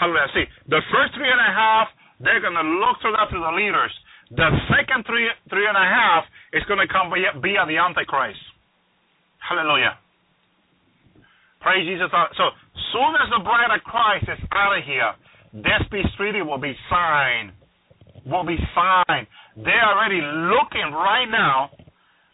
Hallelujah. 0.00 0.32
See, 0.32 0.46
the 0.68 0.80
first 0.88 1.12
three 1.12 1.28
and 1.28 1.40
a 1.40 1.52
half, 1.52 1.92
they're 2.20 2.40
going 2.40 2.56
to 2.56 2.66
look 2.80 2.96
through 3.04 3.12
that 3.20 3.28
to 3.28 3.36
the 3.36 3.52
leaders. 3.52 3.92
The 4.32 4.48
second 4.72 5.06
three 5.06 5.28
three 5.52 5.68
and 5.68 5.76
a 5.76 5.86
half 5.86 6.24
is 6.56 6.64
going 6.66 6.80
to 6.82 6.88
come 6.90 7.12
via, 7.12 7.36
via 7.38 7.62
the 7.68 7.78
Antichrist. 7.78 8.40
Hallelujah. 9.38 10.00
Praise 11.66 11.82
Jesus. 11.82 12.06
So 12.38 12.54
soon 12.94 13.12
as 13.18 13.26
the 13.34 13.42
bride 13.42 13.74
of 13.74 13.82
Christ 13.82 14.30
is 14.30 14.38
out 14.54 14.78
of 14.78 14.86
here, 14.86 15.10
this 15.66 15.82
peace 15.90 16.06
treaty 16.14 16.38
will 16.38 16.62
be 16.62 16.70
signed. 16.86 17.50
Will 18.22 18.46
be 18.46 18.54
signed. 18.70 19.26
They're 19.58 19.82
already 19.82 20.22
looking 20.22 20.94
right 20.94 21.26
now, 21.26 21.74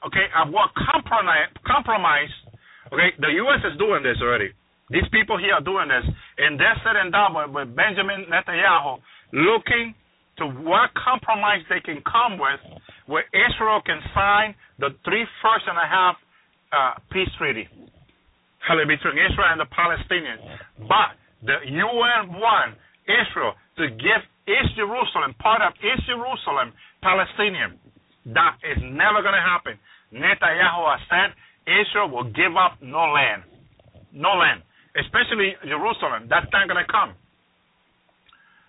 okay, 0.05 0.29
at 0.37 0.53
what 0.53 0.69
compromise, 0.77 1.49
compromise. 1.65 2.29
Okay, 2.93 3.17
the 3.25 3.33
U.S. 3.49 3.65
is 3.73 3.81
doing 3.81 4.05
this 4.05 4.21
already. 4.21 4.53
These 4.93 5.09
people 5.09 5.41
here 5.41 5.57
are 5.57 5.65
doing 5.65 5.89
this, 5.89 6.05
and 6.37 6.61
they're 6.61 6.77
sitting 6.85 7.09
down 7.09 7.33
with 7.33 7.73
Benjamin 7.73 8.29
Netanyahu, 8.29 9.01
looking 9.33 9.97
to 10.45 10.53
what 10.61 10.93
compromise 10.93 11.65
they 11.73 11.81
can 11.81 12.05
come 12.05 12.37
with, 12.37 12.61
where 13.09 13.25
Israel 13.33 13.81
can 13.81 14.05
sign 14.13 14.53
the 14.77 14.93
three 15.09 15.25
first 15.41 15.65
and 15.73 15.81
a 15.81 15.89
half 15.89 16.21
uh, 16.69 17.01
peace 17.09 17.33
treaty. 17.41 17.65
Between 18.69 19.19
Israel 19.19 19.49
and 19.51 19.61
the 19.61 19.71
Palestinians. 19.71 20.43
But 20.87 21.19
the 21.43 21.59
UN 21.67 22.39
won 22.39 22.79
Israel 23.11 23.55
to 23.79 23.91
give 23.91 24.23
East 24.47 24.75
Jerusalem, 24.79 25.35
part 25.39 25.63
of 25.63 25.75
East 25.83 26.07
Jerusalem, 26.07 26.73
Palestinian. 27.03 27.79
That 28.27 28.59
is 28.63 28.79
never 28.83 29.23
going 29.23 29.35
to 29.35 29.43
happen. 29.43 29.75
Netanyahu 30.15 30.87
has 30.95 31.03
said 31.11 31.29
Israel 31.67 32.11
will 32.11 32.31
give 32.31 32.55
up 32.55 32.79
no 32.83 33.11
land. 33.11 33.43
No 34.13 34.39
land. 34.39 34.63
Especially 34.95 35.59
Jerusalem. 35.67 36.31
That's 36.31 36.47
not 36.53 36.69
going 36.69 36.79
to 36.79 36.91
come. 36.91 37.15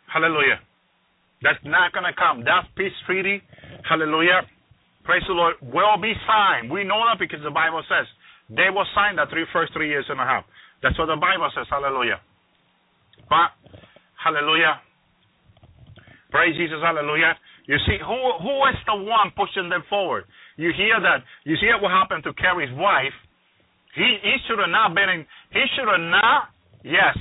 Hallelujah. 0.10 0.61
That's 1.41 1.60
not 1.65 1.91
going 1.91 2.07
to 2.07 2.15
come. 2.15 2.45
That 2.45 2.72
peace 2.78 2.95
treaty, 3.06 3.44
hallelujah, 3.84 4.48
praise 5.03 5.24
the 5.28 5.36
Lord, 5.36 5.60
will 5.61 5.99
be 5.99 6.14
signed. 6.24 6.72
We 6.72 6.88
know 6.88 7.03
that 7.10 7.20
because 7.20 7.44
the 7.44 7.52
Bible 7.52 7.84
says 7.90 8.07
they 8.56 8.70
will 8.70 8.86
signed 8.96 9.18
the 9.18 9.26
three 9.30 9.46
first 9.52 9.74
three 9.74 9.90
years 9.90 10.06
and 10.10 10.20
a 10.20 10.26
half. 10.26 10.46
That's 10.82 10.98
what 11.00 11.08
the 11.08 11.18
Bible 11.18 11.50
says. 11.56 11.66
Hallelujah. 11.70 12.20
But 13.30 13.56
hallelujah. 14.20 14.82
Praise 16.30 16.56
Jesus. 16.58 16.82
Hallelujah. 16.82 17.38
You 17.66 17.78
see, 17.88 17.98
who 18.02 18.20
who 18.44 18.54
is 18.68 18.80
the 18.86 18.98
one 18.98 19.32
pushing 19.38 19.70
them 19.70 19.84
forward? 19.90 20.26
You 20.58 20.74
hear 20.76 21.00
that? 21.00 21.24
You 21.46 21.56
see 21.58 21.70
what 21.80 21.92
happened 21.92 22.24
to 22.26 22.34
Kerry's 22.34 22.74
wife? 22.76 23.16
He 23.96 24.18
he 24.22 24.36
should 24.48 24.60
have 24.60 24.74
not 24.74 24.94
been 24.94 25.10
in. 25.10 25.22
He 25.54 25.64
should 25.78 25.88
have 25.88 26.02
not. 26.02 26.52
Yes, 26.84 27.16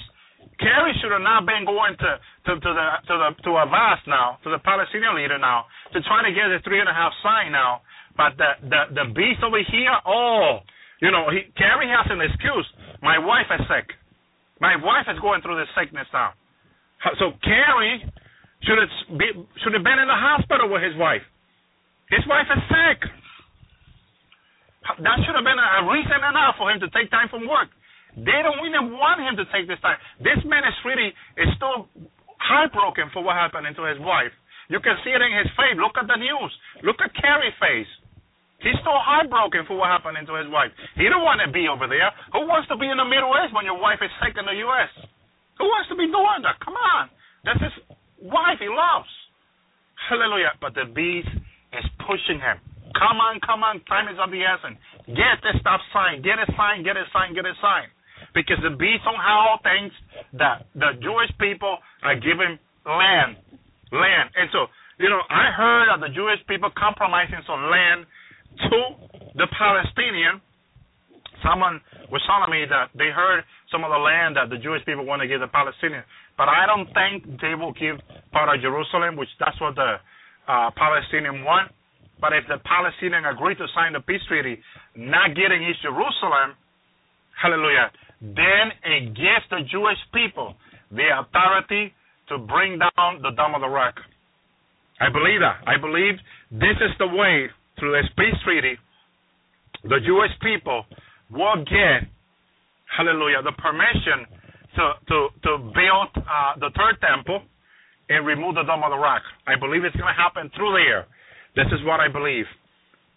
Kerry 0.59 0.93
should 1.01 1.13
have 1.13 1.23
not 1.23 1.47
been 1.47 1.65
going 1.65 1.95
to 1.97 2.11
to 2.19 2.53
to 2.59 2.71
the 2.75 2.89
to 3.07 3.15
the 3.15 3.29
to 3.45 3.51
Abbas 3.63 4.01
now, 4.07 4.39
to 4.43 4.51
the 4.51 4.59
Palestinian 4.59 5.15
leader 5.15 5.39
now, 5.39 5.67
to 5.93 6.03
try 6.03 6.23
to 6.27 6.33
get 6.35 6.51
the 6.51 6.59
three 6.65 6.81
and 6.81 6.89
a 6.89 6.95
half 6.95 7.13
sign 7.23 7.53
now. 7.53 7.83
But 8.17 8.37
the 8.37 8.51
the 8.67 8.81
the 8.95 9.07
beast 9.15 9.43
over 9.45 9.63
here, 9.63 9.95
oh, 10.07 10.61
you 11.03 11.11
know, 11.11 11.27
he, 11.35 11.51
Kerry 11.59 11.91
has 11.91 12.07
an 12.15 12.23
excuse. 12.23 12.65
My 13.03 13.19
wife 13.19 13.51
is 13.51 13.67
sick. 13.67 13.91
My 14.63 14.79
wife 14.79 15.11
is 15.11 15.19
going 15.19 15.43
through 15.43 15.59
this 15.59 15.69
sickness 15.75 16.07
now. 16.15 16.39
So 17.19 17.35
Kerry 17.43 18.07
should 18.63 18.79
have 18.79 19.19
be, 19.19 19.27
should 19.67 19.75
have 19.75 19.83
been 19.83 19.99
in 19.99 20.07
the 20.07 20.15
hospital 20.15 20.71
with 20.71 20.87
his 20.87 20.95
wife. 20.95 21.27
His 22.15 22.23
wife 22.31 22.47
is 22.47 22.63
sick. 22.71 22.99
That 25.03 25.19
should 25.27 25.35
have 25.35 25.43
been 25.43 25.59
a 25.59 25.83
reason 25.91 26.23
enough 26.23 26.55
for 26.55 26.71
him 26.71 26.79
to 26.79 26.89
take 26.95 27.11
time 27.11 27.27
from 27.27 27.51
work. 27.51 27.75
They 28.15 28.39
don't 28.47 28.63
even 28.63 28.95
want 28.95 29.19
him 29.27 29.35
to 29.43 29.47
take 29.51 29.67
this 29.67 29.83
time. 29.83 29.99
This 30.23 30.39
man 30.47 30.63
is 30.63 30.77
really 30.87 31.11
is 31.35 31.51
still 31.59 31.91
heartbroken 32.39 33.11
for 33.11 33.27
what 33.27 33.35
happened 33.35 33.67
to 33.75 33.85
his 33.91 33.99
wife. 33.99 34.31
You 34.71 34.79
can 34.79 34.95
see 35.03 35.11
it 35.11 35.19
in 35.19 35.33
his 35.35 35.51
face. 35.59 35.75
Look 35.75 35.99
at 35.99 36.07
the 36.07 36.19
news. 36.19 36.53
Look 36.87 37.03
at 37.03 37.11
Kerry's 37.19 37.57
face. 37.59 37.91
He's 38.63 38.79
still 38.79 38.97
heartbroken 38.97 39.67
for 39.67 39.75
what 39.75 39.91
happened 39.91 40.15
to 40.23 40.35
his 40.39 40.47
wife. 40.47 40.71
He 40.95 41.11
don't 41.11 41.27
want 41.27 41.43
to 41.43 41.51
be 41.51 41.67
over 41.67 41.91
there. 41.91 42.15
Who 42.31 42.47
wants 42.47 42.71
to 42.71 42.79
be 42.79 42.87
in 42.87 42.97
the 42.97 43.07
Middle 43.07 43.35
East 43.43 43.51
when 43.51 43.67
your 43.67 43.79
wife 43.79 43.99
is 43.99 44.11
sick 44.23 44.39
in 44.39 44.47
the 44.47 44.55
U.S.? 44.55 44.91
Who 45.59 45.67
wants 45.67 45.91
to 45.91 45.97
be 45.99 46.07
doing 46.07 46.43
that? 46.47 46.63
Come 46.63 46.79
on. 46.79 47.11
That's 47.43 47.59
his 47.59 47.75
wife 48.23 48.63
he 48.63 48.71
loves. 48.71 49.11
Hallelujah. 50.09 50.55
But 50.63 50.79
the 50.79 50.87
beast 50.87 51.31
is 51.75 51.87
pushing 52.07 52.39
him. 52.39 52.63
Come 52.95 53.19
on, 53.19 53.43
come 53.43 53.67
on. 53.67 53.83
Time 53.91 54.07
is 54.07 54.19
of 54.21 54.31
the 54.31 54.47
essence. 54.47 54.79
Get 55.11 55.43
this 55.43 55.59
stuff 55.59 55.83
signed. 55.91 56.23
Get 56.23 56.39
it 56.39 56.51
signed. 56.55 56.87
Get 56.87 56.95
it 56.95 57.09
signed. 57.11 57.35
Get 57.35 57.47
it 57.49 57.59
signed. 57.59 57.91
Because 58.31 58.63
the 58.63 58.79
beast 58.79 59.03
somehow 59.03 59.59
thinks 59.67 59.97
that 60.39 60.71
the 60.79 60.95
Jewish 61.03 61.33
people 61.43 61.83
are 62.07 62.15
giving 62.15 62.63
land. 62.87 63.43
Land. 63.91 64.31
And 64.39 64.47
so, 64.55 64.71
you 65.03 65.11
know, 65.11 65.21
I 65.27 65.51
heard 65.51 65.91
of 65.91 65.99
the 66.01 66.13
Jewish 66.15 66.41
people 66.47 66.71
compromising 66.79 67.43
some 67.45 67.67
land 67.69 68.07
to 68.59 68.79
the 69.35 69.49
Palestinian. 69.57 70.41
Someone 71.43 71.81
was 72.11 72.23
telling 72.29 72.51
me 72.55 72.67
that 72.71 72.95
they 72.95 73.11
heard 73.11 73.43
some 73.71 73.83
of 73.83 73.91
the 73.91 73.99
land 73.99 74.37
that 74.37 74.51
the 74.51 74.61
Jewish 74.63 74.85
people 74.85 75.05
want 75.05 75.23
to 75.23 75.29
give 75.29 75.41
the 75.41 75.51
Palestinians, 75.51 76.07
but 76.39 76.47
I 76.47 76.67
don't 76.67 76.87
think 76.95 77.41
they 77.41 77.55
will 77.59 77.73
give 77.73 77.99
part 78.31 78.53
of 78.53 78.63
Jerusalem, 78.63 79.17
which 79.17 79.31
that's 79.41 79.59
what 79.61 79.75
the 79.75 79.99
uh, 80.47 80.71
Palestinian 80.77 81.43
want. 81.43 81.73
But 82.21 82.33
if 82.33 82.47
the 82.47 82.63
Palestinian 82.63 83.27
agree 83.27 83.57
to 83.57 83.67
sign 83.75 83.95
the 83.95 84.01
peace 84.01 84.23
treaty, 84.29 84.63
not 84.95 85.35
getting 85.35 85.67
East 85.67 85.83
Jerusalem, 85.83 86.55
hallelujah, 87.35 87.91
then 88.23 88.71
it 88.87 89.15
gives 89.19 89.43
the 89.51 89.67
Jewish 89.67 89.99
people 90.15 90.55
the 90.95 91.11
authority 91.19 91.93
to 92.29 92.39
bring 92.39 92.79
down 92.79 93.19
the 93.23 93.35
Dome 93.35 93.59
of 93.59 93.61
the 93.61 93.69
Rock. 93.69 93.99
I 95.01 95.11
believe 95.11 95.41
that. 95.43 95.67
I 95.67 95.81
believe 95.81 96.15
this 96.53 96.79
is 96.79 96.95
the 97.03 97.11
way 97.11 97.51
through 97.79 97.93
this 97.93 98.09
peace 98.17 98.39
treaty, 98.45 98.79
the 99.85 99.99
Jewish 100.05 100.31
people 100.43 100.85
will 101.31 101.65
get, 101.65 102.07
hallelujah, 102.87 103.43
the 103.43 103.53
permission 103.59 104.27
to 104.77 104.85
to 105.09 105.17
to 105.45 105.51
build 105.73 106.11
uh, 106.17 106.57
the 106.61 106.71
third 106.77 107.01
temple 107.01 107.43
and 108.09 108.27
remove 108.27 108.55
the 108.57 108.65
Dome 108.65 108.85
of 108.85 108.91
the 108.91 108.99
Rock. 108.99 109.23
I 109.47 109.57
believe 109.57 109.85
it's 109.85 109.97
going 109.97 110.13
to 110.13 110.21
happen 110.21 110.51
through 110.57 110.77
there. 110.77 111.07
This 111.57 111.69
is 111.73 111.81
what 111.85 112.01
I 112.01 112.09
believe. 112.09 112.45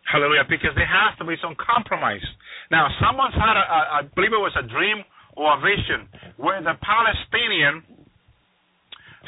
Hallelujah, 0.06 0.45
because 0.48 0.72
there 0.77 0.86
has 0.86 1.18
to 1.18 1.26
be 1.26 1.34
some 1.41 1.57
compromise. 1.57 2.22
Now, 2.69 2.88
someone's 3.02 3.34
had, 3.34 3.57
a, 3.57 3.65
a, 3.65 3.80
I 3.90 4.02
believe 4.14 4.32
it 4.32 4.40
was 4.40 4.53
a 4.53 4.65
dream 4.69 5.02
or 5.36 5.57
a 5.57 5.60
vision, 5.60 6.07
where 6.38 6.61
the 6.61 6.77
Palestinian, 6.80 7.84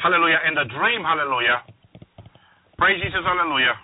hallelujah, 0.00 0.38
in 0.46 0.54
the 0.54 0.64
dream, 0.70 1.02
hallelujah, 1.02 1.66
praise 2.78 3.02
Jesus, 3.02 3.20
hallelujah, 3.26 3.74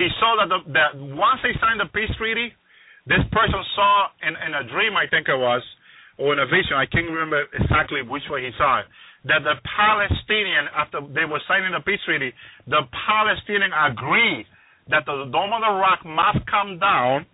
he 0.00 0.08
saw 0.16 0.40
that, 0.40 0.48
the, 0.48 0.60
that 0.72 0.90
once 0.96 1.44
they 1.44 1.52
signed 1.60 1.78
the 1.78 1.90
peace 1.92 2.10
treaty, 2.16 2.56
this 3.04 3.20
person 3.30 3.60
saw 3.76 4.08
in, 4.24 4.32
in 4.32 4.52
a 4.56 4.64
dream, 4.72 4.96
I 4.96 5.04
think 5.04 5.28
it 5.28 5.36
was, 5.36 5.60
or 6.16 6.32
in 6.32 6.40
a 6.40 6.48
vision, 6.48 6.76
I 6.76 6.88
can't 6.88 7.08
remember 7.08 7.44
exactly 7.52 8.00
which 8.00 8.24
way 8.32 8.48
he 8.48 8.52
saw 8.56 8.80
it, 8.80 8.88
that 9.28 9.44
the 9.44 9.60
Palestinian, 9.60 10.72
after 10.72 11.04
they 11.12 11.28
were 11.28 11.40
signing 11.44 11.76
the 11.76 11.84
peace 11.84 12.00
treaty, 12.08 12.32
the 12.64 12.88
Palestinian 12.88 13.72
agreed 13.72 14.48
that 14.88 15.04
the 15.04 15.28
Dome 15.28 15.52
of 15.52 15.60
the 15.60 15.74
Rock 15.76 16.00
must 16.08 16.40
come 16.48 16.80
down 16.80 17.28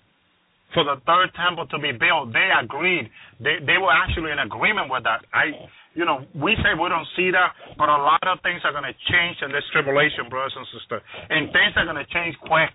for 0.75 0.83
the 0.83 0.99
third 1.07 1.31
temple 1.39 1.67
to 1.71 1.79
be 1.79 1.93
built. 1.95 2.35
They 2.35 2.51
agreed. 2.51 3.07
They 3.39 3.63
they 3.63 3.79
were 3.79 3.93
actually 3.95 4.35
in 4.35 4.39
agreement 4.43 4.91
with 4.91 5.05
that. 5.05 5.23
I 5.33 5.55
you 5.97 6.05
know, 6.05 6.29
we 6.37 6.53
say 6.61 6.77
we 6.77 6.93
don't 6.93 7.09
see 7.17 7.33
that, 7.33 7.57
but 7.81 7.89
a 7.89 7.97
lot 7.97 8.21
of 8.29 8.37
things 8.45 8.61
are 8.69 8.71
going 8.77 8.85
to 8.85 8.93
change 9.09 9.41
in 9.41 9.49
this 9.49 9.65
tribulation, 9.73 10.29
brothers 10.29 10.53
and 10.53 10.69
sisters. 10.77 11.01
And 11.33 11.49
things 11.57 11.73
are 11.81 11.89
going 11.89 11.97
to 11.97 12.11
change 12.13 12.37
quick. 12.45 12.71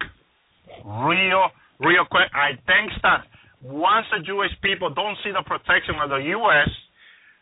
Real, 0.82 1.54
real 1.78 2.06
quick. 2.10 2.34
I 2.34 2.58
think 2.66 2.90
that 3.06 3.30
once 3.62 4.10
the 4.10 4.26
Jewish 4.26 4.50
people 4.66 4.90
don't 4.90 5.14
see 5.22 5.30
the 5.30 5.46
protection 5.46 6.02
of 6.02 6.10
the 6.10 6.34
U.S., 6.34 6.70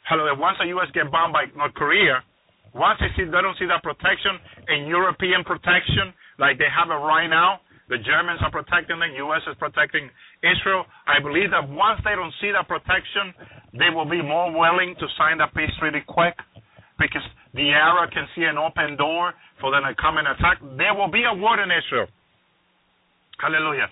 hallelujah, 0.04 0.36
once 0.36 0.60
the 0.60 0.68
U.S. 0.76 0.92
get 0.92 1.08
bombed 1.08 1.32
by 1.32 1.48
North 1.56 1.74
Korea, 1.80 2.28
once 2.76 3.00
they 3.00 3.08
see 3.16 3.24
they 3.24 3.40
don't 3.40 3.56
see 3.56 3.66
that 3.72 3.80
protection 3.80 4.36
and 4.68 4.86
European 4.92 5.48
protection 5.48 6.12
like 6.38 6.60
they 6.60 6.68
have 6.68 6.92
it 6.92 7.00
right 7.00 7.32
now, 7.32 7.64
the 7.90 7.98
Germans 7.98 8.40
are 8.46 8.54
protecting 8.54 9.02
them, 9.02 9.10
the 9.12 9.18
U.S. 9.26 9.42
is 9.50 9.58
protecting 9.58 10.10
Israel. 10.46 10.86
I 11.10 11.18
believe 11.20 11.50
that 11.52 11.66
once 11.66 12.00
they 12.06 12.14
don't 12.14 12.34
see 12.40 12.54
that 12.54 12.70
protection, 12.70 13.34
they 13.74 13.90
will 13.90 14.06
be 14.06 14.22
more 14.22 14.54
willing 14.54 14.94
to 15.02 15.06
sign 15.18 15.42
that 15.42 15.54
peace 15.58 15.74
treaty 15.82 16.06
quick 16.06 16.38
because 17.02 17.26
the 17.58 17.74
Arab 17.74 18.12
can 18.12 18.30
see 18.38 18.46
an 18.46 18.58
open 18.62 18.96
door 18.96 19.34
for 19.60 19.72
them 19.74 19.84
to 19.90 19.98
come 19.98 20.22
and 20.22 20.28
attack. 20.30 20.62
There 20.78 20.94
will 20.94 21.10
be 21.10 21.26
a 21.26 21.34
war 21.34 21.58
in 21.58 21.70
Israel. 21.74 22.08
Hallelujah. 23.42 23.90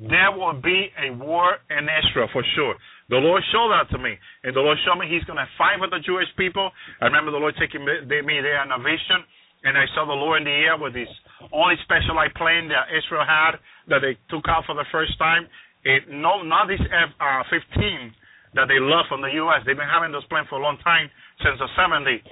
There 0.00 0.32
will 0.32 0.60
be 0.60 0.88
a 0.96 1.12
war 1.16 1.60
in 1.70 1.84
Israel 1.84 2.28
for 2.32 2.44
sure. 2.56 2.74
The 3.08 3.16
Lord 3.16 3.42
showed 3.52 3.70
that 3.72 3.90
to 3.92 3.98
me. 3.98 4.16
And 4.44 4.54
the 4.54 4.60
Lord 4.60 4.78
showed 4.84 4.96
me 4.96 5.08
He's 5.08 5.24
going 5.24 5.40
to 5.40 5.48
fight 5.56 5.80
with 5.80 5.90
the 5.90 6.00
Jewish 6.04 6.28
people. 6.36 6.70
I 7.00 7.06
remember 7.06 7.30
the 7.30 7.40
Lord 7.40 7.54
taking 7.58 7.84
me 7.84 8.36
there 8.40 8.62
in 8.64 8.70
a 8.72 8.78
vision. 8.78 9.24
And 9.64 9.76
I 9.76 9.84
saw 9.94 10.08
the 10.08 10.16
Lord 10.16 10.40
in 10.40 10.48
the 10.48 10.56
air 10.56 10.76
with 10.80 10.94
this 10.94 11.10
only 11.52 11.76
specialized 11.84 12.34
plane 12.34 12.68
that 12.72 12.88
Israel 12.92 13.24
had 13.28 13.60
that 13.92 14.00
they 14.00 14.16
took 14.32 14.48
out 14.48 14.64
for 14.64 14.74
the 14.74 14.88
first 14.90 15.18
time. 15.18 15.44
It, 15.84 16.08
no, 16.08 16.42
not 16.42 16.68
this 16.68 16.80
F 16.80 17.10
uh, 17.20 17.42
15 17.48 18.12
that 18.54 18.66
they 18.66 18.80
love 18.80 19.06
from 19.08 19.22
the 19.22 19.32
U.S. 19.44 19.62
They've 19.64 19.78
been 19.78 19.88
having 19.88 20.12
those 20.12 20.26
planes 20.26 20.48
for 20.48 20.58
a 20.58 20.64
long 20.64 20.76
time 20.82 21.08
since 21.44 21.56
the 21.60 21.70
70s. 21.76 22.24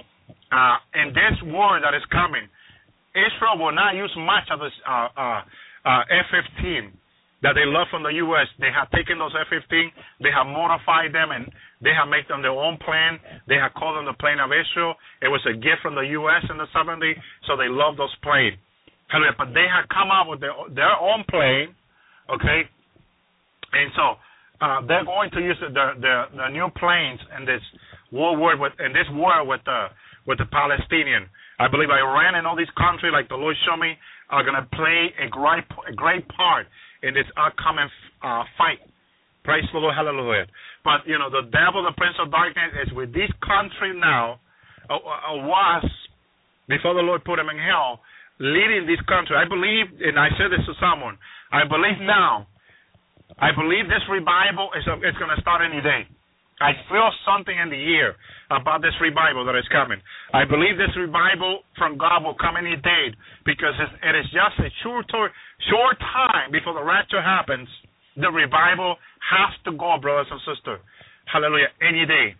Uh, 0.51 0.77
and 0.93 1.13
this 1.13 1.37
war 1.53 1.79
that 1.79 1.93
is 1.93 2.03
coming, 2.11 2.49
Israel 3.13 3.57
will 3.57 3.73
not 3.73 3.95
use 3.95 4.11
much 4.17 4.49
of 4.51 4.59
this 4.59 4.73
uh, 4.85 5.09
uh, 5.13 5.41
uh, 5.85 6.01
F-15 6.29 6.91
that 7.41 7.55
they 7.55 7.65
love 7.65 7.87
from 7.89 8.03
the 8.03 8.13
U.S. 8.19 8.47
They 8.59 8.69
have 8.73 8.91
taken 8.91 9.17
those 9.17 9.33
F-15, 9.33 9.89
they 10.21 10.33
have 10.33 10.45
modified 10.45 11.15
them, 11.15 11.31
and 11.31 11.47
they 11.81 11.95
have 11.95 12.11
made 12.11 12.27
them 12.27 12.41
their 12.41 12.55
own 12.55 12.77
plane. 12.83 13.19
They 13.47 13.55
have 13.55 13.73
called 13.73 13.95
them 13.95 14.05
the 14.05 14.17
plane 14.19 14.39
of 14.39 14.51
Israel. 14.51 14.95
It 15.21 15.31
was 15.31 15.39
a 15.47 15.55
gift 15.55 15.79
from 15.81 15.95
the 15.95 16.07
U.S. 16.19 16.43
in 16.51 16.57
the 16.59 16.67
70s, 16.75 17.15
so 17.47 17.55
they 17.55 17.71
love 17.71 17.95
those 17.95 18.13
planes. 18.19 18.59
But 19.09 19.55
they 19.55 19.65
have 19.65 19.87
come 19.89 20.11
out 20.11 20.27
with 20.29 20.39
their, 20.39 20.53
their 20.75 20.93
own 20.99 21.23
plane, 21.31 21.73
okay? 22.29 22.67
And 23.73 23.89
so 23.95 24.05
uh, 24.61 24.85
they're 24.85 25.05
going 25.05 25.31
to 25.31 25.41
use 25.41 25.57
the, 25.61 25.71
the, 25.71 26.15
the 26.35 26.47
new 26.49 26.67
planes 26.75 27.19
in 27.39 27.45
this 27.45 27.63
war 28.11 28.35
with 28.35 28.73
in 28.79 28.91
this 28.91 29.07
war 29.13 29.45
with 29.45 29.61
the 29.65 29.87
with 30.27 30.37
the 30.37 30.45
Palestinian. 30.51 31.29
I 31.59 31.67
believe 31.67 31.89
Iran 31.89 32.35
and 32.35 32.47
all 32.47 32.55
these 32.55 32.71
countries, 32.77 33.11
like 33.13 33.29
the 33.29 33.35
Lord 33.35 33.55
showed 33.67 33.77
me, 33.79 33.93
are 34.29 34.43
going 34.43 34.55
to 34.55 34.67
play 34.75 35.13
a 35.21 35.29
great 35.29 35.63
a 35.87 35.93
great 35.93 36.27
part 36.29 36.67
in 37.03 37.13
this 37.13 37.25
upcoming 37.37 37.87
uh, 38.21 38.43
fight. 38.57 38.79
Praise 39.43 39.63
the 39.71 39.79
Lord, 39.79 39.95
hallelujah. 39.95 40.45
But 40.83 41.05
you 41.05 41.19
know, 41.19 41.29
the 41.29 41.47
devil, 41.51 41.83
the 41.83 41.95
prince 41.97 42.15
of 42.19 42.31
darkness, 42.31 42.87
is 42.87 42.93
with 42.93 43.13
this 43.13 43.29
country 43.43 43.93
now, 43.97 44.39
uh, 44.89 44.95
uh, 44.95 45.43
was 45.43 45.85
before 46.67 46.93
the 46.93 47.03
Lord 47.03 47.23
put 47.25 47.39
him 47.39 47.49
in 47.49 47.57
hell, 47.57 47.99
leading 48.39 48.87
this 48.87 49.01
country. 49.07 49.35
I 49.35 49.47
believe, 49.47 49.91
and 49.99 50.17
I 50.17 50.29
said 50.37 50.53
this 50.53 50.63
to 50.65 50.73
someone, 50.79 51.17
I 51.51 51.67
believe 51.67 51.99
now 52.01 52.47
I 53.37 53.55
believe 53.55 53.85
this 53.85 54.03
revival 54.09 54.73
is, 54.75 54.83
is 55.05 55.15
going 55.21 55.29
to 55.29 55.41
start 55.41 55.61
any 55.61 55.79
day. 55.85 56.09
I 56.59 56.75
feel 56.91 57.07
something 57.23 57.55
in 57.55 57.71
the 57.71 57.79
air 57.95 58.19
about 58.51 58.83
this 58.83 58.91
revival 58.99 59.47
that 59.47 59.55
is 59.55 59.67
coming. 59.71 60.01
I 60.35 60.43
believe 60.43 60.75
this 60.75 60.91
revival 60.99 61.63
from 61.79 61.95
God 61.95 62.25
will 62.25 62.35
come 62.35 62.59
any 62.59 62.75
day 62.75 63.15
because 63.47 63.79
it 63.79 64.15
is 64.17 64.27
just 64.35 64.59
a 64.59 64.67
short, 64.83 65.07
short 65.07 65.95
time 66.03 66.51
before 66.51 66.75
the 66.75 66.83
rapture 66.83 67.23
happens. 67.23 67.69
The 68.19 68.27
revival 68.27 68.99
has 69.23 69.55
to 69.65 69.71
go, 69.71 69.95
brothers 70.01 70.27
and 70.29 70.41
sisters. 70.43 70.83
Hallelujah. 71.31 71.71
Any 71.79 72.05
day. 72.05 72.35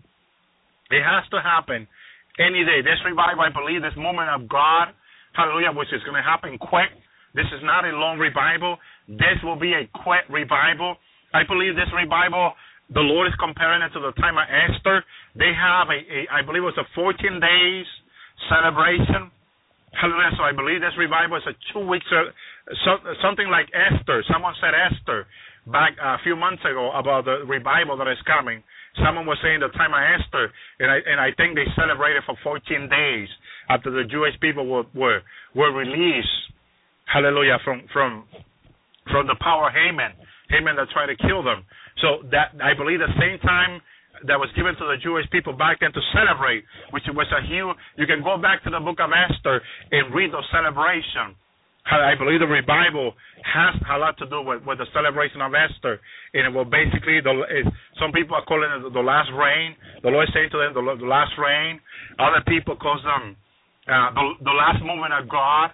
It 0.91 1.03
has 1.05 1.23
to 1.31 1.39
happen 1.39 1.87
any 2.41 2.65
day. 2.65 2.81
This 2.81 2.99
revival, 3.05 3.45
I 3.45 3.53
believe, 3.53 3.85
this 3.85 3.95
moment 3.95 4.27
of 4.31 4.49
God, 4.49 4.91
hallelujah, 5.37 5.71
which 5.71 5.91
is 5.93 6.01
going 6.03 6.17
to 6.17 6.25
happen 6.25 6.57
quick. 6.57 6.89
This 7.37 7.45
is 7.53 7.61
not 7.61 7.85
a 7.85 7.93
long 7.93 8.17
revival. 8.17 8.81
This 9.07 9.37
will 9.43 9.59
be 9.59 9.77
a 9.77 9.85
quick 10.01 10.25
revival. 10.27 10.97
I 11.29 11.45
believe 11.45 11.77
this 11.77 11.91
revival, 11.93 12.57
the 12.89 13.05
Lord 13.05 13.29
is 13.29 13.37
comparing 13.37 13.85
it 13.85 13.93
to 13.93 14.01
the 14.01 14.17
time 14.17 14.41
of 14.41 14.49
Esther. 14.49 15.05
They 15.37 15.53
have 15.53 15.93
a, 15.93 15.99
a 16.01 16.19
I 16.33 16.41
believe 16.41 16.65
it 16.65 16.73
was 16.73 16.81
a 16.81 16.89
14 16.97 17.13
days 17.37 17.85
celebration. 18.49 19.29
Hallelujah. 19.93 20.33
So 20.37 20.43
I 20.43 20.53
believe 20.57 20.81
this 20.81 20.97
revival 20.97 21.37
is 21.37 21.45
a 21.45 21.53
two 21.69 21.85
weeks, 21.85 22.05
so, 22.09 22.91
something 23.21 23.45
like 23.49 23.69
Esther. 23.69 24.25
Someone 24.25 24.57
said 24.57 24.73
Esther 24.73 25.29
back 25.71 25.95
a 26.01 26.17
few 26.23 26.35
months 26.35 26.61
ago 26.65 26.91
about 26.91 27.25
the 27.25 27.45
revival 27.47 27.97
that 27.97 28.07
is 28.07 28.19
coming. 28.25 28.63
Someone 29.05 29.25
was 29.25 29.37
saying 29.41 29.61
the 29.61 29.69
time 29.77 29.93
of 29.93 30.01
Esther, 30.01 30.51
and 30.79 30.89
I 30.91 30.97
and 31.05 31.19
I 31.21 31.29
think 31.37 31.55
they 31.55 31.65
celebrated 31.77 32.23
for 32.25 32.35
14 32.43 32.89
days 32.89 33.29
after 33.69 33.91
the 33.91 34.03
Jewish 34.09 34.33
people 34.41 34.65
were 34.65 34.83
were, 34.93 35.21
were 35.55 35.71
released. 35.71 36.51
Hallelujah 37.05 37.57
from 37.63 37.85
from 37.93 38.25
from 39.11 39.27
the 39.27 39.37
power 39.41 39.69
of 39.69 39.73
Haman, 39.73 40.13
Haman 40.49 40.75
that 40.75 40.89
tried 40.89 41.07
to 41.07 41.17
kill 41.17 41.41
them. 41.43 41.65
So 42.01 42.25
that 42.31 42.53
I 42.61 42.73
believe 42.73 42.99
the 42.99 43.13
same 43.17 43.39
time 43.39 43.81
that 44.27 44.35
was 44.35 44.49
given 44.55 44.75
to 44.75 44.85
the 44.85 44.97
Jewish 45.01 45.29
people 45.31 45.53
back 45.53 45.79
then 45.79 45.93
to 45.93 46.01
celebrate, 46.11 46.65
which 46.91 47.03
was 47.13 47.27
a 47.31 47.41
huge. 47.47 47.75
You 47.95 48.05
can 48.05 48.23
go 48.23 48.37
back 48.37 48.63
to 48.65 48.69
the 48.69 48.79
book 48.79 48.99
of 48.99 49.11
Esther 49.13 49.61
and 49.91 50.13
read 50.13 50.31
the 50.31 50.43
celebration. 50.51 51.37
I 51.89 52.13
believe 52.13 52.39
the 52.39 52.47
revival 52.47 53.17
has 53.41 53.73
a 53.89 53.97
lot 53.97 54.17
to 54.21 54.29
do 54.29 54.45
with, 54.45 54.61
with 54.61 54.77
the 54.77 54.85
celebration 54.93 55.41
of 55.41 55.57
Esther, 55.57 55.97
and 56.37 56.45
it 56.45 56.53
will 56.53 56.69
basically 56.69 57.17
the 57.21 57.33
some 57.97 58.11
people 58.13 58.37
are 58.37 58.45
calling 58.45 58.69
it 58.69 58.93
the 58.93 59.01
last 59.01 59.33
rain. 59.33 59.73
The 60.03 60.09
Lord 60.13 60.29
is 60.29 60.33
saying 60.33 60.53
to 60.53 60.59
them 60.61 60.77
the, 60.77 60.83
the 61.01 61.09
last 61.09 61.33
rain. 61.41 61.81
Other 62.21 62.45
people 62.45 62.77
call 62.77 63.01
them 63.01 63.35
uh, 63.89 64.13
the, 64.13 64.25
the 64.45 64.55
last 64.55 64.85
movement 64.85 65.17
of 65.17 65.25
God. 65.29 65.73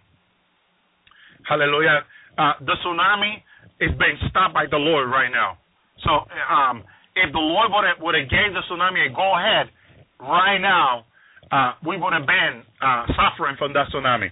Hallelujah 1.43 2.07
uh, 2.37 2.53
the 2.59 2.75
tsunami 2.83 3.39
is 3.79 3.91
being 3.99 4.17
stopped 4.29 4.53
by 4.53 4.65
the 4.69 4.77
Lord 4.77 5.09
right 5.09 5.31
now. 5.31 5.57
So 6.03 6.27
um, 6.51 6.83
if 7.15 7.31
the 7.31 7.39
Lord 7.39 7.71
would 7.71 7.85
have, 7.87 7.97
would 8.03 8.15
have 8.15 8.29
gave 8.29 8.51
the 8.53 8.63
tsunami 8.67 9.07
a 9.07 9.09
go 9.15 9.35
ahead 9.35 9.71
right 10.19 10.59
now, 10.59 11.05
uh, 11.51 11.73
we 11.85 11.97
would 11.97 12.13
have 12.13 12.27
been 12.27 12.63
uh, 12.81 13.05
suffering 13.15 13.55
from 13.57 13.73
that 13.73 13.87
tsunami. 13.93 14.31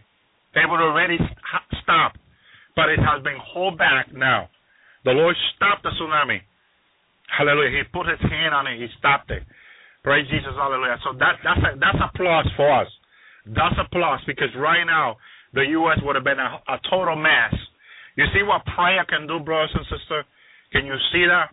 It 0.56 0.70
would 0.70 0.82
already 0.82 1.18
stop, 1.84 2.18
but 2.76 2.90
it 2.90 3.00
has 3.00 3.22
been 3.24 3.38
held 3.54 3.78
back 3.78 4.12
now. 4.14 4.50
The 5.06 5.12
Lord 5.12 5.36
stopped 5.56 5.84
the 5.84 5.92
tsunami. 6.00 6.40
Hallelujah. 7.28 7.84
He 7.84 7.84
put 7.92 8.08
his 8.08 8.22
hand 8.22 8.56
on 8.56 8.68
it. 8.68 8.80
He 8.80 8.88
stopped 9.00 9.32
it. 9.32 9.44
Praise 10.04 10.28
Jesus. 10.32 10.56
Hallelujah. 10.56 10.98
So 11.04 11.14
that 11.20 11.40
that's 11.44 11.64
a, 11.64 11.72
that's 11.80 12.00
applause 12.00 12.48
for 12.56 12.72
us. 12.72 12.88
That's 13.46 13.76
applause 13.80 14.20
because 14.26 14.50
right 14.58 14.84
now 14.84 15.18
the 15.54 15.64
U.S. 15.84 16.00
would 16.04 16.16
have 16.16 16.24
been 16.24 16.40
a, 16.40 16.60
a 16.68 16.80
total 16.90 17.16
mess 17.16 17.54
you 18.16 18.26
see 18.34 18.44
what 18.46 18.62
prayer 18.76 19.06
can 19.10 19.26
do, 19.26 19.40
brothers 19.40 19.74
and 19.74 19.86
sisters? 19.90 20.26
Can 20.72 20.86
you 20.86 20.96
see 21.12 21.26
that? 21.26 21.50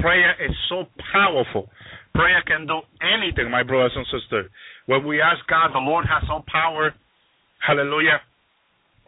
Prayer 0.00 0.34
is 0.42 0.54
so 0.68 0.86
powerful. 1.12 1.70
Prayer 2.14 2.42
can 2.46 2.66
do 2.66 2.82
anything, 3.02 3.50
my 3.50 3.62
brothers 3.62 3.94
and 3.96 4.06
sisters. 4.06 4.50
When 4.86 5.06
we 5.06 5.20
ask 5.20 5.42
God, 5.48 5.70
the 5.72 5.82
Lord 5.82 6.06
has 6.06 6.22
all 6.30 6.44
power. 6.46 6.94
Hallelujah. 7.58 8.22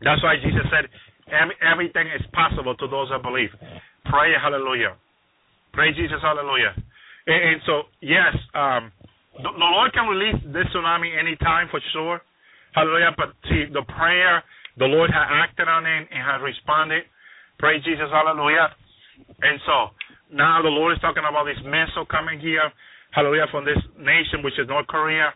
That's 0.02 0.22
why 0.22 0.36
Jesus 0.36 0.64
said, 0.68 0.90
everything 1.62 2.06
is 2.12 2.22
possible 2.32 2.76
to 2.76 2.86
those 2.88 3.08
that 3.10 3.22
believe. 3.22 3.50
Pray, 4.06 4.32
hallelujah. 4.36 4.96
Pray 5.72 5.92
Jesus, 5.92 6.18
hallelujah. 6.22 6.74
And, 7.26 7.40
and 7.54 7.58
so, 7.66 7.82
yes, 8.00 8.32
um, 8.54 8.92
the, 9.36 9.50
the 9.50 9.70
Lord 9.72 9.92
can 9.92 10.06
release 10.06 10.40
this 10.52 10.68
tsunami 10.72 11.12
anytime 11.18 11.68
for 11.70 11.80
sure. 11.92 12.20
Hallelujah. 12.74 13.12
But 13.16 13.32
see, 13.48 13.64
the 13.72 13.82
prayer 13.82 14.44
the 14.76 14.84
Lord 14.84 15.10
has 15.10 15.26
acted 15.32 15.68
on 15.68 15.86
it 15.86 16.08
and 16.12 16.20
has 16.20 16.40
responded. 16.44 17.04
Praise 17.58 17.82
Jesus, 17.84 18.12
hallelujah. 18.12 18.68
And 19.40 19.56
so 19.64 19.96
now 20.32 20.60
the 20.60 20.68
Lord 20.68 20.92
is 20.92 21.00
talking 21.00 21.24
about 21.24 21.48
this 21.48 21.60
missile 21.64 22.04
coming 22.04 22.38
here, 22.38 22.68
hallelujah, 23.12 23.48
from 23.50 23.64
this 23.64 23.80
nation 23.96 24.44
which 24.44 24.60
is 24.60 24.68
North 24.68 24.86
Korea. 24.86 25.32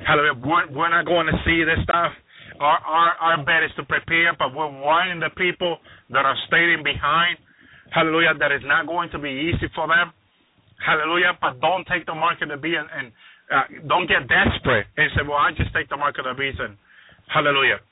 Hallelujah. 0.00 0.40
We're, 0.40 0.66
we're 0.72 0.88
not 0.88 1.04
going 1.04 1.28
to 1.28 1.36
see 1.44 1.60
this 1.68 1.84
stuff. 1.84 2.16
Our, 2.60 2.78
our 2.78 3.10
our 3.20 3.38
bet 3.44 3.64
is 3.64 3.72
to 3.76 3.84
prepare, 3.84 4.34
but 4.38 4.54
we're 4.54 4.70
warning 4.70 5.20
the 5.20 5.30
people 5.36 5.78
that 6.10 6.24
are 6.24 6.36
staying 6.48 6.82
behind. 6.84 7.38
Hallelujah. 7.92 8.34
That 8.38 8.52
is 8.52 8.64
not 8.64 8.86
going 8.86 9.10
to 9.12 9.18
be 9.18 9.52
easy 9.52 9.68
for 9.74 9.86
them. 9.86 10.12
Hallelujah. 10.80 11.38
But 11.40 11.60
don't 11.60 11.86
take 11.86 12.06
the 12.06 12.14
mark 12.14 12.40
of 12.42 12.48
the 12.48 12.56
beast 12.56 12.80
and, 12.80 12.88
and 12.90 13.06
uh, 13.52 13.66
don't 13.86 14.08
get 14.08 14.24
desperate 14.26 14.88
and 14.96 15.12
say, 15.12 15.22
well, 15.28 15.38
I 15.38 15.52
just 15.52 15.70
take 15.76 15.88
the 15.92 16.00
mark 16.00 16.16
of 16.16 16.24
the 16.24 16.34
beast 16.34 16.58
and 16.58 16.76
hallelujah. 17.28 17.84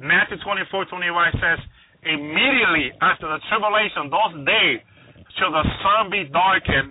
Matthew 0.00 0.40
24, 0.40 0.88
21 0.88 1.36
says, 1.36 1.60
Immediately 2.02 2.98
after 2.98 3.30
the 3.30 3.38
tribulation, 3.46 4.10
those 4.10 4.34
days, 4.42 4.82
shall 5.38 5.54
the 5.54 5.62
sun 5.86 6.10
be 6.10 6.26
darkened, 6.26 6.90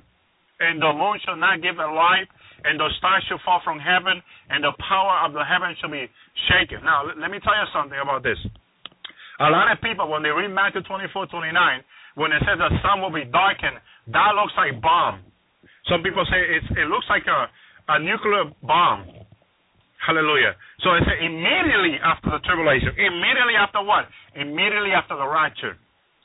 and 0.64 0.80
the 0.80 0.94
moon 0.96 1.20
shall 1.28 1.36
not 1.36 1.60
give 1.60 1.76
a 1.76 1.90
light, 1.92 2.32
and 2.64 2.80
the 2.80 2.90
stars 2.98 3.26
shall 3.28 3.42
fall 3.44 3.62
from 3.64 3.80
heaven, 3.80 4.22
and 4.50 4.64
the 4.64 4.74
power 4.78 5.26
of 5.26 5.34
the 5.34 5.44
heaven 5.44 5.74
shall 5.82 5.90
be 5.90 6.06
shaken. 6.50 6.86
Now, 6.86 7.06
let 7.06 7.30
me 7.32 7.40
tell 7.42 7.56
you 7.58 7.68
something 7.74 7.98
about 7.98 8.22
this. 8.22 8.38
A 9.42 9.50
lot 9.50 9.72
of 9.74 9.82
people, 9.82 10.06
when 10.06 10.22
they 10.22 10.30
read 10.30 10.54
Matthew 10.54 10.86
24, 10.86 11.28
29, 11.34 11.54
when 12.16 12.30
it 12.30 12.44
says 12.46 12.62
the 12.62 12.70
sun 12.86 13.02
will 13.02 13.14
be 13.14 13.26
darkened, 13.26 13.82
that 14.14 14.38
looks 14.38 14.54
like 14.54 14.76
a 14.76 14.80
bomb. 14.80 15.26
Some 15.90 16.06
people 16.06 16.22
say 16.30 16.38
it 16.38 16.88
looks 16.92 17.10
like 17.10 17.26
a, 17.26 17.50
a 17.90 17.98
nuclear 17.98 18.54
bomb. 18.62 19.10
Hallelujah. 20.02 20.58
So 20.82 20.94
it 20.98 21.06
said 21.06 21.22
immediately 21.22 21.98
after 22.02 22.34
the 22.34 22.42
tribulation. 22.46 22.94
Immediately 22.98 23.58
after 23.58 23.82
what? 23.86 24.10
Immediately 24.34 24.94
after 24.98 25.14
the 25.18 25.26
rapture. 25.26 25.78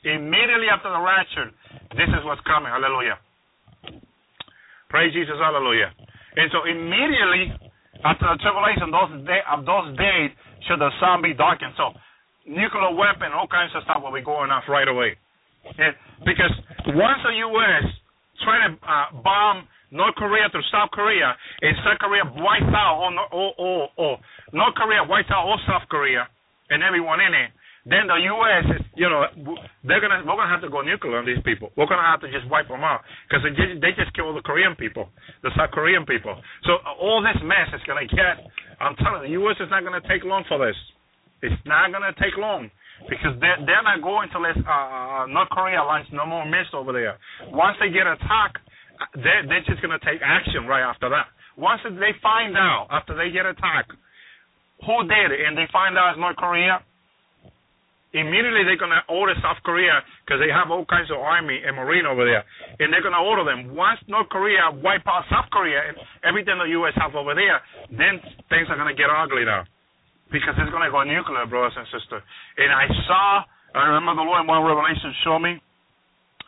Immediately 0.05 0.69
after 0.69 0.89
the 0.89 1.01
rapture, 1.01 1.49
this 1.93 2.09
is 2.09 2.21
what's 2.25 2.41
coming. 2.45 2.69
Hallelujah. 2.69 3.17
Praise 4.89 5.13
Jesus. 5.13 5.37
Hallelujah. 5.37 5.93
And 6.37 6.47
so 6.53 6.63
immediately 6.69 7.49
after 8.05 8.29
the 8.29 8.37
tribulation, 8.45 8.93
those 8.93 9.25
day, 9.25 9.41
of 9.49 9.65
those 9.65 9.89
days, 9.97 10.29
should 10.69 10.77
the 10.77 10.93
sun 11.01 11.25
be 11.25 11.33
darkened. 11.33 11.73
So 11.77 11.97
nuclear 12.45 12.93
weapon, 12.93 13.33
all 13.33 13.49
kinds 13.49 13.73
of 13.73 13.81
stuff 13.83 14.05
will 14.05 14.13
be 14.13 14.21
going 14.21 14.53
off 14.53 14.69
right 14.69 14.87
away. 14.87 15.17
And 15.65 15.97
because 16.21 16.53
once 16.93 17.19
the 17.25 17.35
U.S. 17.49 17.85
trying 18.45 18.63
to 18.69 18.71
uh, 18.85 19.07
bomb 19.25 19.67
North 19.89 20.15
Korea 20.15 20.51
through 20.51 20.67
South 20.71 20.91
Korea, 20.91 21.33
and 21.61 21.73
South 21.83 21.99
Korea 21.99 22.23
wipes 22.27 22.71
out 22.75 22.99
all, 22.99 23.13
all, 23.31 23.53
all, 23.57 23.87
all 23.97 24.17
North 24.53 24.75
Korea 24.75 25.03
wipes 25.03 25.31
out 25.31 25.47
all 25.47 25.59
South 25.65 25.87
Korea 25.89 26.27
and 26.69 26.83
everyone 26.83 27.19
in 27.23 27.33
it, 27.33 27.49
then 27.87 28.11
the 28.11 28.19
U.S. 28.19 28.65
is, 28.75 28.83
you 28.99 29.07
know, 29.07 29.23
they're 29.87 30.03
gonna 30.03 30.19
we're 30.27 30.35
gonna 30.35 30.51
have 30.51 30.59
to 30.59 30.67
go 30.67 30.83
nuclear 30.83 31.23
on 31.23 31.25
these 31.25 31.39
people. 31.47 31.71
We're 31.79 31.87
gonna 31.87 32.03
have 32.03 32.19
to 32.19 32.27
just 32.27 32.43
wipe 32.51 32.67
them 32.67 32.83
out 32.83 33.07
because 33.23 33.47
they 33.47 33.55
just, 33.55 33.79
they 33.79 33.95
just 33.95 34.11
killed 34.11 34.35
the 34.35 34.43
Korean 34.43 34.75
people, 34.75 35.07
the 35.39 35.55
South 35.55 35.71
Korean 35.71 36.03
people. 36.03 36.35
So 36.67 36.83
uh, 36.83 36.99
all 36.99 37.23
this 37.23 37.39
mess 37.39 37.71
is 37.71 37.79
gonna 37.87 38.03
get. 38.03 38.43
I'm 38.83 38.99
telling 38.99 39.31
you, 39.31 39.39
the 39.39 39.47
U.S. 39.47 39.57
is 39.63 39.71
not 39.71 39.87
gonna 39.87 40.03
take 40.03 40.27
long 40.27 40.43
for 40.51 40.59
this. 40.59 40.75
It's 41.39 41.55
not 41.63 41.95
gonna 41.95 42.11
take 42.19 42.35
long 42.35 42.67
because 43.07 43.39
they're 43.39 43.63
they're 43.63 43.87
not 43.87 44.03
going 44.03 44.27
to 44.35 44.39
let 44.43 44.59
uh, 44.59 44.67
uh, 44.67 45.23
North 45.31 45.49
Korea 45.55 45.79
launch 45.79 46.11
no 46.11 46.27
more 46.27 46.43
missiles 46.43 46.83
over 46.83 46.91
there. 46.91 47.15
Once 47.55 47.79
they 47.79 47.87
get 47.87 48.03
attacked, 48.03 48.59
uh, 48.99 49.07
they're 49.15 49.47
they're 49.47 49.63
just 49.63 49.79
gonna 49.79 50.01
take 50.03 50.19
action 50.19 50.67
right 50.67 50.83
after 50.83 51.07
that. 51.07 51.31
Once 51.55 51.79
they 51.87 52.11
find 52.19 52.51
out 52.59 52.91
after 52.91 53.15
they 53.15 53.31
get 53.31 53.47
attacked 53.47 53.95
who 54.85 55.07
did 55.09 55.33
it, 55.33 55.41
and 55.41 55.57
they 55.57 55.65
find 55.73 55.97
out 55.97 56.13
it's 56.13 56.21
North 56.21 56.37
Korea, 56.37 56.85
immediately 58.13 58.63
they're 58.63 58.79
going 58.79 58.95
to 58.95 59.03
order 59.11 59.35
South 59.43 59.59
Korea 59.63 59.99
because 60.23 60.39
they 60.39 60.51
have 60.51 60.71
all 60.71 60.85
kinds 60.87 61.11
of 61.11 61.19
army 61.19 61.59
and 61.59 61.75
marine 61.75 62.05
over 62.05 62.23
there, 62.23 62.43
and 62.79 62.91
they're 62.91 63.03
going 63.03 63.17
to 63.17 63.23
order 63.23 63.43
them. 63.43 63.75
Once 63.75 63.99
North 64.07 64.29
Korea 64.29 64.71
wipe 64.71 65.03
out 65.07 65.27
South 65.27 65.51
Korea 65.51 65.83
and 65.91 65.95
everything 66.23 66.55
the 66.57 66.71
U.S. 66.81 66.95
have 66.95 67.15
over 67.15 67.35
there, 67.35 67.59
then 67.91 68.23
things 68.47 68.67
are 68.71 68.79
going 68.79 68.91
to 68.91 68.97
get 68.97 69.11
ugly 69.11 69.43
now 69.43 69.67
because 70.31 70.55
it's 70.59 70.71
going 70.71 70.83
to 70.83 70.91
go 70.91 71.03
nuclear, 71.03 71.47
brothers 71.47 71.75
and 71.75 71.87
sisters. 71.87 72.23
And 72.59 72.71
I 72.71 72.85
saw, 73.07 73.43
I 73.75 73.95
remember 73.95 74.23
the 74.23 74.27
Lord 74.27 74.43
in 74.43 74.47
one 74.47 74.63
revelation 74.63 75.11
showed 75.23 75.39
me 75.39 75.59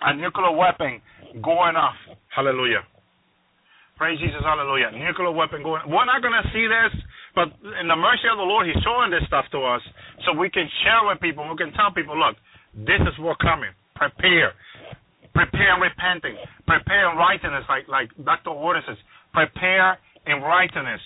a 0.03 0.15
nuclear 0.15 0.51
weapon 0.51 0.99
going 1.43 1.75
off. 1.75 1.95
Hallelujah. 2.31 2.83
Praise 3.99 4.19
Jesus, 4.19 4.39
hallelujah. 4.43 4.95
Nuclear 4.95 5.31
weapon 5.31 5.59
going. 5.59 5.83
We're 5.87 6.07
not 6.07 6.23
going 6.23 6.35
to 6.35 6.47
see 6.55 6.63
this, 6.71 6.95
but 7.35 7.53
in 7.81 7.87
the 7.87 7.95
mercy 7.95 8.27
of 8.31 8.37
the 8.37 8.47
Lord, 8.47 8.67
He's 8.67 8.81
showing 8.83 9.11
this 9.11 9.23
stuff 9.27 9.45
to 9.51 9.59
us 9.61 9.81
so 10.25 10.37
we 10.37 10.49
can 10.49 10.67
share 10.83 11.05
with 11.07 11.21
people. 11.21 11.45
We 11.49 11.57
can 11.57 11.73
tell 11.73 11.93
people, 11.93 12.17
look, 12.17 12.35
this 12.73 13.01
is 13.01 13.15
what's 13.19 13.41
coming. 13.41 13.71
Prepare. 13.95 14.53
Prepare 15.33 15.75
in 15.75 15.81
repenting. 15.81 16.35
Prepare 16.65 17.11
in 17.11 17.17
righteousness, 17.17 17.65
like, 17.69 17.87
like 17.87 18.09
Dr. 18.25 18.51
Order 18.51 18.81
says. 18.87 18.97
Prepare 19.33 19.97
in 20.25 20.41
righteousness. 20.41 21.01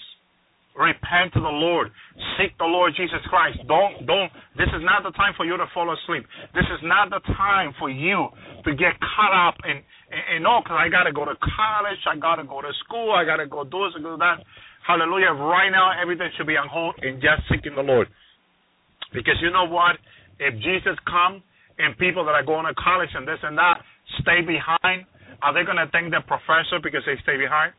Repent 0.74 1.34
to 1.34 1.40
the 1.40 1.54
Lord. 1.54 1.92
Seek 2.38 2.58
the 2.58 2.66
Lord 2.66 2.94
Jesus 2.98 3.22
Christ. 3.30 3.62
Don't, 3.68 4.10
don't, 4.10 4.32
this 4.58 4.70
is 4.74 4.82
not 4.82 5.06
the 5.06 5.14
time 5.14 5.34
for 5.38 5.46
you 5.46 5.56
to 5.58 5.70
fall 5.74 5.94
asleep. 5.94 6.26
This 6.56 6.66
is 6.74 6.82
not 6.82 7.14
the 7.14 7.22
time 7.38 7.78
for 7.78 7.94
you 7.94 8.30
to 8.66 8.72
get 8.74 8.98
caught 8.98 9.34
up 9.38 9.56
in, 9.70 9.78
in, 10.10 10.42
in 10.42 10.48
oh, 10.50 10.66
because 10.66 10.82
I 10.82 10.90
got 10.90 11.06
to 11.06 11.14
go 11.14 11.26
to 11.26 11.38
college, 11.38 12.02
I 12.10 12.18
got 12.18 12.42
to 12.42 12.46
go 12.50 12.62
to 12.62 12.74
school, 12.86 13.14
I 13.14 13.22
got 13.22 13.38
to 13.38 13.46
go 13.46 13.64
do 13.64 13.86
this 13.86 14.02
and 14.02 14.04
do 14.04 14.18
that. 14.18 14.42
Hallelujah. 14.88 15.32
Right 15.32 15.70
now, 15.70 15.92
everything 16.00 16.30
should 16.38 16.48
be 16.48 16.58
on 16.58 16.68
hold 16.68 16.96
and 17.02 17.22
just 17.22 17.48
seeking 17.50 17.76
the 17.76 17.84
Lord. 17.84 18.08
Because 19.14 19.36
you 19.42 19.52
know 19.52 19.66
what? 19.66 19.96
If 20.40 20.56
Jesus 20.60 20.98
come 21.06 21.42
and 21.80 21.98
people 21.98 22.26
that 22.26 22.36
are 22.36 22.44
going 22.44 22.66
to 22.66 22.74
college 22.76 23.10
and 23.14 23.28
this 23.28 23.40
and 23.44 23.58
that 23.58 23.80
stay 24.22 24.42
behind, 24.42 25.06
are 25.42 25.54
they 25.54 25.64
going 25.64 25.80
to 25.80 25.88
thank 25.92 26.12
the 26.12 26.20
professor 26.28 26.82
because 26.84 27.02
they 27.06 27.16
stay 27.24 27.38
behind? 27.38 27.74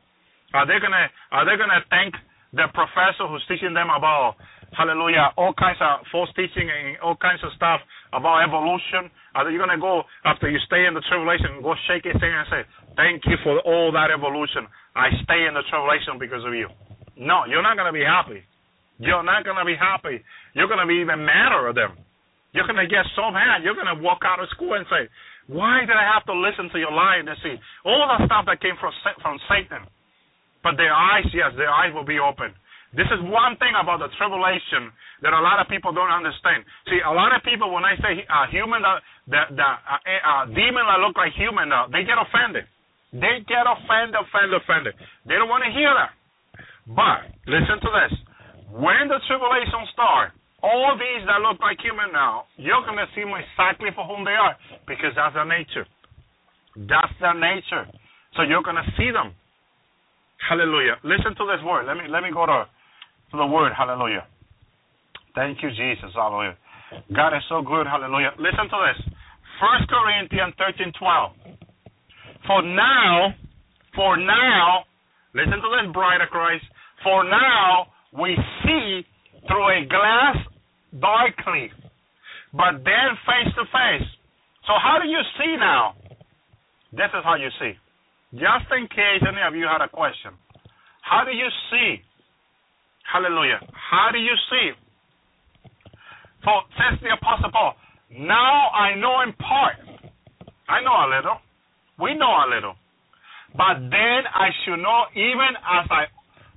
Are 0.54 0.64
they 0.70 0.78
gonna 0.78 1.10
Are 1.34 1.42
they 1.42 1.58
gonna 1.58 1.82
thank 1.90 2.14
the 2.54 2.70
professor 2.70 3.26
who's 3.26 3.42
teaching 3.50 3.74
them 3.74 3.90
about 3.90 4.38
hallelujah, 4.78 5.34
all 5.36 5.54
kinds 5.54 5.78
of 5.82 6.06
false 6.14 6.30
teaching 6.38 6.70
and 6.70 6.94
all 7.02 7.18
kinds 7.18 7.42
of 7.42 7.50
stuff 7.58 7.82
about 8.14 8.46
evolution? 8.46 9.10
Are 9.34 9.50
you 9.50 9.58
gonna 9.58 9.82
go 9.82 10.06
after 10.24 10.46
you 10.48 10.62
stay 10.70 10.86
in 10.86 10.94
the 10.94 11.02
tribulation 11.10 11.58
and 11.58 11.62
go 11.62 11.74
shake 11.90 12.06
his 12.06 12.14
hand 12.22 12.46
and 12.46 12.48
say, 12.54 12.62
Thank 12.94 13.26
you 13.26 13.34
for 13.42 13.58
all 13.66 13.90
that 13.98 14.14
evolution. 14.14 14.70
I 14.94 15.10
stay 15.26 15.50
in 15.50 15.58
the 15.58 15.66
tribulation 15.66 16.22
because 16.22 16.46
of 16.46 16.54
you. 16.54 16.70
No, 17.16 17.44
you're 17.46 17.62
not 17.62 17.76
gonna 17.76 17.92
be 17.92 18.04
happy. 18.04 18.42
You're 18.98 19.22
not 19.22 19.44
gonna 19.44 19.64
be 19.64 19.76
happy. 19.76 20.22
You're 20.54 20.68
gonna 20.68 20.86
be 20.86 21.02
even 21.02 21.24
madder 21.24 21.68
of 21.68 21.74
them. 21.74 21.98
You're 22.52 22.66
gonna 22.66 22.86
get 22.86 23.06
so 23.16 23.30
mad. 23.30 23.62
You're 23.62 23.74
gonna 23.74 23.98
walk 23.98 24.22
out 24.24 24.38
of 24.38 24.48
school 24.50 24.74
and 24.74 24.86
say, 24.86 25.08
"Why 25.46 25.80
did 25.80 25.96
I 25.96 26.04
have 26.14 26.24
to 26.26 26.34
listen 26.34 26.70
to 26.70 26.78
your 26.78 26.92
lie 26.92 27.16
and 27.16 27.28
see 27.42 27.58
All 27.84 28.06
the 28.18 28.26
stuff 28.26 28.46
that 28.46 28.60
came 28.60 28.76
from 28.76 28.92
from 29.20 29.38
Satan." 29.48 29.86
But 30.62 30.76
their 30.76 30.94
eyes, 30.94 31.26
yes, 31.34 31.52
their 31.56 31.70
eyes 31.70 31.92
will 31.92 32.08
be 32.08 32.18
open. 32.18 32.54
This 32.94 33.10
is 33.10 33.20
one 33.26 33.56
thing 33.58 33.74
about 33.74 33.98
the 33.98 34.08
tribulation 34.16 34.90
that 35.22 35.34
a 35.34 35.42
lot 35.42 35.58
of 35.58 35.66
people 35.66 35.92
don't 35.92 36.10
understand. 36.10 36.64
See, 36.86 37.00
a 37.02 37.10
lot 37.10 37.34
of 37.34 37.42
people, 37.42 37.74
when 37.74 37.84
I 37.84 37.96
say 37.98 38.22
uh, 38.30 38.46
human, 38.46 38.84
uh, 38.84 39.02
the 39.26 39.42
the 39.50 39.66
uh, 39.66 39.98
uh, 39.98 40.46
demon 40.46 40.86
that 40.86 41.02
look 41.02 41.18
like 41.18 41.34
human, 41.34 41.70
uh, 41.72 41.90
they 41.90 42.06
get 42.06 42.18
offended. 42.18 42.64
They 43.12 43.42
get 43.46 43.66
offended, 43.66 44.14
offended, 44.14 44.54
offended. 44.62 44.94
They 45.26 45.34
don't 45.34 45.50
want 45.50 45.66
to 45.66 45.70
hear 45.74 45.90
that. 45.94 46.14
But 46.86 47.32
listen 47.46 47.80
to 47.80 47.90
this: 47.90 48.12
when 48.70 49.08
the 49.08 49.20
tribulation 49.24 49.88
starts, 49.92 50.36
all 50.62 50.96
these 50.96 51.24
that 51.28 51.40
look 51.40 51.60
like 51.60 51.80
human 51.80 52.12
now, 52.12 52.44
you're 52.56 52.84
gonna 52.84 53.06
see 53.14 53.20
them 53.24 53.36
exactly 53.36 53.88
for 53.94 54.04
whom 54.04 54.24
they 54.24 54.36
are, 54.36 54.56
because 54.88 55.12
that's 55.16 55.34
their 55.34 55.44
nature. 55.44 55.86
That's 56.76 57.12
their 57.20 57.36
nature. 57.36 57.88
So 58.36 58.42
you're 58.42 58.64
gonna 58.64 58.84
see 58.96 59.10
them. 59.12 59.32
Hallelujah. 60.48 61.00
Listen 61.04 61.32
to 61.36 61.44
this 61.48 61.62
word. 61.64 61.86
Let 61.86 61.96
me 61.96 62.04
let 62.08 62.22
me 62.22 62.32
go 62.32 62.44
to 62.44 62.68
to 63.32 63.36
the 63.36 63.46
word. 63.46 63.72
Hallelujah. 63.76 64.26
Thank 65.34 65.62
you, 65.62 65.70
Jesus. 65.70 66.12
Hallelujah. 66.14 66.56
God 67.16 67.34
is 67.36 67.42
so 67.48 67.62
good. 67.62 67.86
Hallelujah. 67.86 68.32
Listen 68.38 68.68
to 68.68 68.78
this. 68.88 68.98
First 69.60 69.88
Corinthians 69.88 70.54
thirteen 70.58 70.92
twelve. 70.98 71.32
For 72.46 72.60
now, 72.60 73.32
for 73.94 74.16
now, 74.16 74.84
listen 75.32 75.60
to 75.62 75.70
this, 75.80 75.92
bride 75.92 76.20
of 76.20 76.28
Christ. 76.28 76.64
For 77.04 77.22
now 77.24 77.88
we 78.18 78.34
see 78.64 79.04
through 79.46 79.68
a 79.68 79.86
glass 79.86 80.36
darkly, 80.98 81.70
but 82.52 82.80
then 82.80 83.08
face 83.28 83.52
to 83.54 83.64
face. 83.68 84.08
So 84.66 84.72
how 84.80 84.98
do 85.02 85.06
you 85.06 85.20
see 85.38 85.56
now? 85.60 85.94
This 86.92 87.12
is 87.12 87.22
how 87.22 87.36
you 87.36 87.52
see. 87.60 87.76
Just 88.32 88.66
in 88.72 88.88
case 88.88 89.20
any 89.20 89.42
of 89.46 89.54
you 89.54 89.68
had 89.68 89.84
a 89.84 89.88
question. 89.88 90.32
How 91.02 91.24
do 91.24 91.30
you 91.30 91.46
see? 91.70 92.00
Hallelujah. 93.12 93.60
How 93.74 94.08
do 94.10 94.18
you 94.18 94.34
see? 94.50 94.70
For 96.42 96.62
says 96.76 96.98
the 97.02 97.12
apostle 97.12 97.50
Paul, 97.52 97.74
now 98.10 98.70
I 98.72 98.94
know 98.96 99.20
in 99.20 99.32
part. 99.34 99.76
I 100.68 100.80
know 100.80 100.96
a 101.04 101.08
little. 101.14 101.38
We 102.00 102.14
know 102.14 102.32
a 102.32 102.48
little. 102.48 102.74
But 103.56 103.90
then 103.90 104.20
I 104.32 104.48
should 104.64 104.80
know 104.80 105.04
even 105.14 105.52
as 105.60 105.86
I 105.90 106.04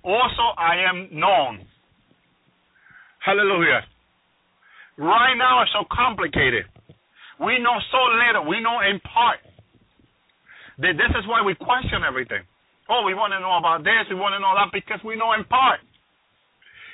also 0.07 0.55
I 0.57 0.87
am 0.89 1.09
known. 1.11 1.67
Hallelujah. 3.19 3.83
Right 4.97 5.35
now 5.37 5.61
it's 5.63 5.71
so 5.73 5.83
complicated. 5.91 6.65
We 7.39 7.59
know 7.59 7.77
so 7.91 8.01
little. 8.17 8.49
We 8.49 8.61
know 8.61 8.79
in 8.81 8.99
part. 9.01 9.39
Th- 10.81 10.95
This 10.97 11.11
is 11.19 11.27
why 11.27 11.41
we 11.43 11.53
question 11.55 12.01
everything. 12.07 12.41
Oh, 12.89 13.03
we 13.05 13.13
want 13.13 13.33
to 13.35 13.39
know 13.43 13.59
about 13.59 13.83
this, 13.83 14.07
we 14.09 14.15
want 14.15 14.31
to 14.33 14.39
know 14.39 14.55
that 14.55 14.71
because 14.71 15.03
we 15.03 15.17
know 15.19 15.33
in 15.35 15.43
part. 15.45 15.81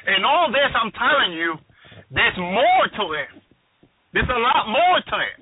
And 0.07 0.25
all 0.25 0.49
this, 0.51 0.73
I'm 0.73 0.91
telling 0.91 1.37
you, 1.37 1.55
there's 2.11 2.35
more 2.37 2.85
to 2.97 3.05
it. 3.13 3.29
There's 4.11 4.29
a 4.29 4.41
lot 4.41 4.67
more 4.67 4.97
to 4.99 5.17
it. 5.21 5.37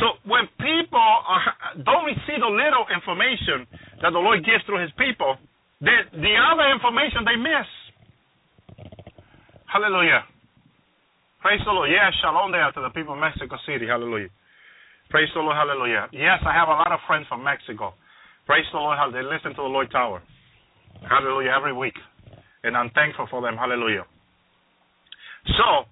So 0.00 0.06
when 0.28 0.48
people 0.60 0.98
are, 1.00 1.54
don't 1.84 2.04
receive 2.08 2.40
the 2.40 2.50
little 2.52 2.88
information 2.92 3.68
that 4.02 4.12
the 4.12 4.20
Lord 4.20 4.44
gives 4.44 4.64
through 4.64 4.80
His 4.82 4.92
people, 4.98 5.36
the, 5.80 5.96
the 6.12 6.34
other 6.40 6.66
information 6.72 7.24
they 7.24 7.36
miss. 7.36 7.68
Hallelujah. 9.66 10.24
Praise 11.42 11.60
the 11.64 11.72
Lord. 11.72 11.90
Yeah, 11.90 12.10
shalom 12.22 12.50
there 12.50 12.70
to 12.72 12.80
the 12.80 12.90
people 12.90 13.14
of 13.14 13.20
Mexico 13.20 13.56
City. 13.66 13.86
Hallelujah. 13.86 14.32
Praise 15.10 15.28
the 15.34 15.40
Lord. 15.40 15.54
Hallelujah. 15.54 16.08
Yes, 16.12 16.40
I 16.42 16.52
have 16.52 16.68
a 16.68 16.78
lot 16.80 16.90
of 16.90 16.98
friends 17.06 17.26
from 17.28 17.44
Mexico. 17.44 17.94
Praise 18.46 18.64
the 18.72 18.78
Lord. 18.78 18.98
They 19.12 19.22
listen 19.22 19.54
to 19.54 19.62
the 19.62 19.70
Lord's 19.70 19.94
Hour. 19.94 20.22
Hallelujah. 21.06 21.52
Every 21.54 21.72
week. 21.72 21.94
And 22.64 22.76
I'm 22.76 22.90
thankful 22.90 23.28
for 23.30 23.42
them. 23.42 23.56
Hallelujah. 23.56 24.06
So, 25.54 25.86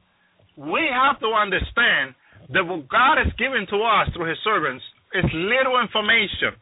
we 0.57 0.83
have 0.91 1.21
to 1.21 1.31
understand 1.31 2.15
that 2.51 2.67
what 2.67 2.89
God 2.89 3.19
has 3.23 3.31
given 3.39 3.67
to 3.71 3.79
us 3.85 4.11
through 4.15 4.29
His 4.29 4.39
servants 4.43 4.83
is 5.15 5.25
little 5.33 5.79
information. 5.79 6.59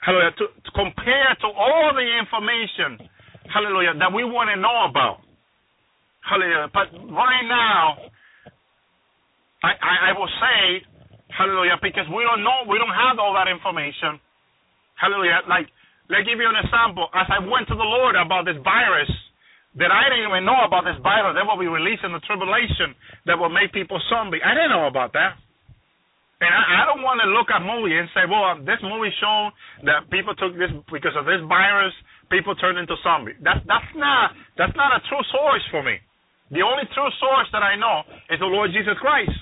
Hallelujah. 0.00 0.32
To, 0.40 0.44
to 0.48 0.70
compare 0.72 1.36
to 1.44 1.48
all 1.48 1.92
the 1.92 2.06
information, 2.18 3.08
hallelujah, 3.52 3.92
that 4.00 4.12
we 4.12 4.24
want 4.24 4.48
to 4.48 4.56
know 4.56 4.88
about. 4.88 5.20
Hallelujah. 6.24 6.72
But 6.72 6.88
right 7.12 7.44
now, 7.44 8.10
I, 9.60 9.72
I, 9.76 9.94
I 10.08 10.10
will 10.16 10.30
say, 10.40 10.84
hallelujah, 11.28 11.76
because 11.84 12.08
we 12.08 12.24
don't 12.24 12.40
know, 12.40 12.64
we 12.64 12.80
don't 12.80 12.96
have 12.96 13.20
all 13.20 13.36
that 13.36 13.48
information. 13.48 14.16
Hallelujah. 14.96 15.44
Like, 15.48 15.68
let 16.08 16.24
me 16.24 16.32
give 16.32 16.40
you 16.40 16.48
an 16.48 16.60
example. 16.60 17.08
As 17.12 17.28
I 17.28 17.44
went 17.44 17.68
to 17.68 17.76
the 17.76 17.84
Lord 17.84 18.16
about 18.16 18.48
this 18.48 18.56
virus, 18.64 19.08
that 19.78 19.92
I 19.92 20.10
didn't 20.10 20.26
even 20.26 20.42
know 20.42 20.66
about 20.66 20.82
this 20.82 20.98
virus 20.98 21.38
that 21.38 21.46
will 21.46 21.60
be 21.60 21.70
released 21.70 22.02
in 22.02 22.10
the 22.10 22.18
tribulation 22.26 22.96
that 23.30 23.38
will 23.38 23.52
make 23.52 23.70
people 23.70 24.00
zombie. 24.10 24.42
I 24.42 24.56
didn't 24.56 24.74
know 24.74 24.90
about 24.90 25.14
that. 25.14 25.38
And 26.40 26.48
I, 26.48 26.82
I 26.82 26.88
don't 26.88 27.04
want 27.04 27.20
to 27.20 27.28
look 27.28 27.52
at 27.52 27.60
movie 27.60 27.92
and 27.92 28.08
say, 28.16 28.24
well, 28.24 28.56
this 28.64 28.80
movie 28.80 29.12
shown 29.20 29.52
that 29.84 30.08
people 30.08 30.32
took 30.40 30.56
this 30.56 30.72
because 30.88 31.12
of 31.12 31.28
this 31.28 31.44
virus, 31.44 31.92
people 32.32 32.56
turned 32.56 32.80
into 32.80 32.96
zombies. 33.04 33.36
That's 33.44 33.60
that's 33.68 33.92
not 33.92 34.32
that's 34.56 34.72
not 34.72 34.96
a 34.96 35.04
true 35.12 35.20
source 35.28 35.64
for 35.68 35.84
me. 35.84 36.00
The 36.48 36.64
only 36.64 36.88
true 36.96 37.12
source 37.20 37.48
that 37.52 37.62
I 37.62 37.76
know 37.76 38.02
is 38.32 38.40
the 38.40 38.48
Lord 38.48 38.72
Jesus 38.72 38.96
Christ. 38.98 39.36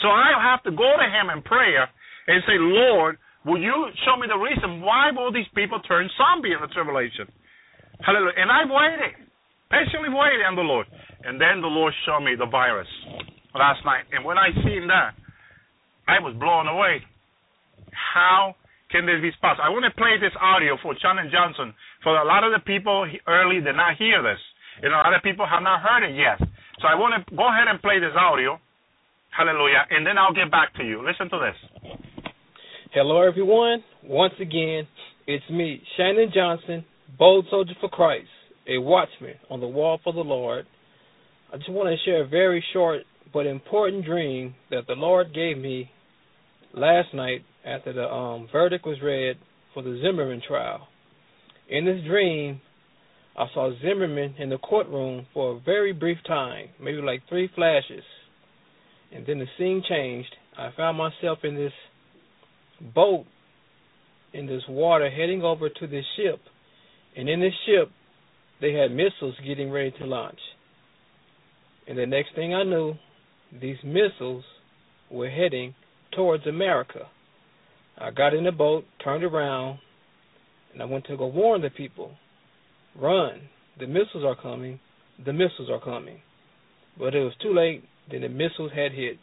So 0.00 0.08
I 0.08 0.34
have 0.40 0.64
to 0.64 0.72
go 0.72 0.88
to 0.88 1.06
Him 1.06 1.28
in 1.30 1.44
prayer 1.44 1.86
and 2.26 2.42
say, 2.48 2.56
Lord, 2.56 3.20
will 3.44 3.60
you 3.60 3.92
show 4.08 4.16
me 4.16 4.26
the 4.26 4.40
reason 4.40 4.80
why 4.80 5.12
will 5.12 5.30
these 5.30 5.48
people 5.54 5.78
turn 5.84 6.08
zombie 6.16 6.56
in 6.56 6.60
the 6.64 6.72
tribulation? 6.72 7.28
Hallelujah. 8.00 8.40
And 8.40 8.50
I 8.50 8.62
waited, 8.64 9.14
patiently 9.70 10.10
waited 10.10 10.42
on 10.46 10.56
the 10.56 10.64
Lord, 10.64 10.86
and 11.24 11.40
then 11.40 11.60
the 11.60 11.70
Lord 11.70 11.92
showed 12.06 12.24
me 12.24 12.34
the 12.38 12.46
virus 12.46 12.88
last 13.54 13.84
night. 13.84 14.06
And 14.14 14.24
when 14.24 14.38
I 14.38 14.54
seen 14.62 14.86
that, 14.86 15.18
I 16.08 16.24
was 16.24 16.32
blown 16.40 16.66
away. 16.66 17.04
How 17.92 18.56
can 18.90 19.04
this 19.04 19.20
be 19.20 19.30
possible? 19.40 19.68
I 19.68 19.68
want 19.68 19.84
to 19.84 19.92
play 19.92 20.16
this 20.16 20.32
audio 20.40 20.80
for 20.80 20.96
Shannon 20.96 21.28
Johnson. 21.28 21.76
For 22.02 22.16
a 22.16 22.24
lot 22.24 22.48
of 22.48 22.56
the 22.56 22.64
people 22.64 23.04
early 23.28 23.60
did 23.60 23.76
not 23.76 24.00
hear 24.00 24.24
this. 24.24 24.40
You 24.82 24.88
know, 24.88 24.96
a 24.96 25.04
lot 25.04 25.14
of 25.14 25.22
people 25.22 25.44
have 25.44 25.62
not 25.62 25.84
heard 25.84 26.08
it 26.08 26.16
yet. 26.16 26.40
So 26.80 26.88
I 26.88 26.96
want 26.96 27.12
to 27.12 27.20
go 27.36 27.44
ahead 27.44 27.68
and 27.68 27.76
play 27.84 28.00
this 28.00 28.16
audio. 28.16 28.56
Hallelujah. 29.36 29.84
And 29.90 30.06
then 30.06 30.16
I'll 30.16 30.32
get 30.32 30.50
back 30.50 30.72
to 30.80 30.82
you. 30.82 31.04
Listen 31.04 31.28
to 31.28 31.38
this. 31.38 31.92
Hello, 32.96 33.20
everyone. 33.20 33.84
Once 34.02 34.34
again, 34.40 34.88
it's 35.26 35.44
me, 35.50 35.82
Shannon 35.96 36.32
Johnson, 36.32 36.86
bold 37.18 37.44
soldier 37.50 37.74
for 37.80 37.90
Christ, 37.90 38.32
a 38.66 38.78
watchman 38.78 39.34
on 39.50 39.60
the 39.60 39.68
wall 39.68 40.00
for 40.02 40.14
the 40.14 40.24
Lord. 40.24 40.64
I 41.52 41.58
just 41.58 41.70
want 41.70 41.90
to 41.90 42.04
share 42.08 42.24
a 42.24 42.26
very 42.26 42.64
short 42.72 43.02
but 43.32 43.44
important 43.44 44.06
dream 44.06 44.54
that 44.70 44.86
the 44.86 44.94
Lord 44.94 45.34
gave 45.34 45.58
me 45.58 45.90
last 46.74 47.14
night 47.14 47.42
after 47.64 47.92
the 47.92 48.04
um, 48.04 48.48
verdict 48.50 48.86
was 48.86 48.98
read 49.02 49.36
for 49.74 49.82
the 49.82 50.00
Zimmerman 50.02 50.42
trial. 50.46 50.88
In 51.68 51.84
this 51.84 52.02
dream, 52.06 52.60
I 53.36 53.46
saw 53.54 53.70
Zimmerman 53.80 54.34
in 54.38 54.50
the 54.50 54.58
courtroom 54.58 55.26
for 55.32 55.56
a 55.56 55.60
very 55.60 55.92
brief 55.92 56.18
time, 56.26 56.68
maybe 56.80 57.00
like 57.00 57.22
three 57.28 57.50
flashes. 57.54 58.02
And 59.14 59.26
then 59.26 59.38
the 59.38 59.46
scene 59.56 59.82
changed. 59.88 60.34
I 60.56 60.70
found 60.76 60.98
myself 60.98 61.38
in 61.44 61.54
this 61.54 61.72
boat 62.94 63.26
in 64.32 64.46
this 64.46 64.62
water 64.68 65.10
heading 65.10 65.42
over 65.42 65.68
to 65.68 65.86
this 65.86 66.04
ship. 66.16 66.40
And 67.16 67.28
in 67.28 67.40
this 67.40 67.54
ship, 67.66 67.90
they 68.60 68.72
had 68.72 68.90
missiles 68.90 69.34
getting 69.46 69.70
ready 69.70 69.92
to 69.98 70.06
launch. 70.06 70.38
And 71.86 71.96
the 71.96 72.06
next 72.06 72.34
thing 72.34 72.54
I 72.54 72.64
knew, 72.64 72.94
these 73.60 73.78
missiles 73.82 74.44
were 75.10 75.30
heading 75.30 75.74
towards 76.12 76.46
America. 76.46 77.06
I 77.98 78.10
got 78.10 78.34
in 78.34 78.44
the 78.44 78.52
boat, 78.52 78.84
turned 79.02 79.24
around, 79.24 79.78
and 80.72 80.82
I 80.82 80.84
went 80.84 81.06
to 81.06 81.16
go 81.16 81.26
warn 81.26 81.62
the 81.62 81.70
people 81.70 82.12
run, 83.00 83.40
the 83.78 83.86
missiles 83.86 84.24
are 84.24 84.40
coming, 84.40 84.80
the 85.24 85.32
missiles 85.32 85.70
are 85.70 85.80
coming. 85.80 86.20
But 86.98 87.14
it 87.14 87.20
was 87.20 87.32
too 87.40 87.54
late, 87.54 87.84
then 88.10 88.22
the 88.22 88.28
missiles 88.28 88.72
had 88.74 88.92
hit. 88.92 89.18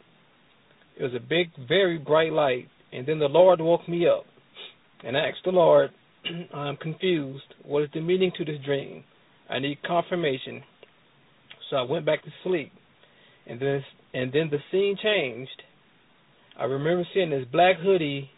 It 0.98 1.02
was 1.02 1.14
a 1.14 1.20
big, 1.20 1.48
very 1.68 1.98
bright 1.98 2.32
light, 2.32 2.68
and 2.92 3.06
then 3.06 3.18
the 3.18 3.28
Lord 3.28 3.60
woke 3.60 3.88
me 3.88 4.06
up. 4.08 4.24
And 5.04 5.16
I 5.16 5.28
asked 5.28 5.44
the 5.44 5.50
Lord, 5.50 5.90
I'm 6.54 6.76
confused. 6.76 7.44
What 7.64 7.82
is 7.82 7.90
the 7.92 8.00
meaning 8.00 8.32
to 8.38 8.44
this 8.44 8.62
dream? 8.64 9.04
I 9.50 9.58
need 9.58 9.82
confirmation. 9.82 10.62
So 11.68 11.76
I 11.76 11.82
went 11.82 12.06
back 12.06 12.24
to 12.24 12.30
sleep. 12.42 12.72
And 13.46 13.60
then 13.60 13.84
and 14.14 14.32
then 14.32 14.50
the 14.50 14.58
scene 14.70 14.96
changed. 15.00 15.62
I 16.58 16.64
remember 16.64 17.04
seeing 17.12 17.30
this 17.30 17.44
black 17.50 17.76
hoodie 17.82 18.30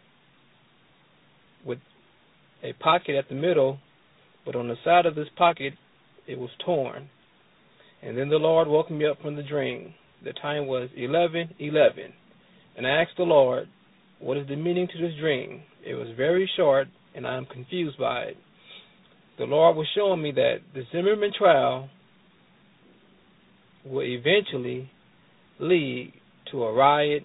with 1.65 1.79
a 2.63 2.73
pocket 2.75 3.17
at 3.17 3.29
the 3.29 3.35
middle, 3.35 3.79
but 4.45 4.57
on 4.57 4.69
the 4.69 4.77
side 4.85 5.07
of 5.07 5.15
this 5.15 5.29
pocket 5.37 5.75
it 6.27 6.39
was 6.39 6.51
torn. 6.65 7.09
And 8.03 8.17
then 8.17 8.29
the 8.29 8.37
Lord 8.37 8.69
woke 8.69 8.91
me 8.91 9.07
up 9.07 9.21
from 9.23 9.37
the 9.37 9.43
dream. 9.43 9.95
The 10.25 10.33
time 10.33 10.67
was 10.67 10.89
eleven 10.97 11.55
eleven. 11.59 12.13
And 12.77 12.87
I 12.87 13.03
asked 13.03 13.17
the 13.17 13.25
Lord, 13.25 13.69
What 14.21 14.37
is 14.37 14.49
the 14.49 14.57
meaning 14.57 14.89
to 14.93 14.99
this 15.01 15.17
dream? 15.21 15.63
It 15.87 15.95
was 15.95 16.09
very 16.17 16.51
short 16.57 16.89
and 17.15 17.27
I 17.27 17.37
am 17.37 17.47
confused 17.47 17.99
by 17.99 18.23
it. 18.23 18.37
The 19.39 19.45
Lord 19.45 19.77
was 19.77 19.87
showing 19.95 20.23
me 20.23 20.33
that 20.33 20.57
the 20.75 20.83
Zimmerman 20.93 21.33
trial 21.37 21.89
will 23.85 24.03
eventually 24.03 24.91
lead 25.61 26.13
to 26.51 26.65
a 26.65 26.73
riot, 26.73 27.23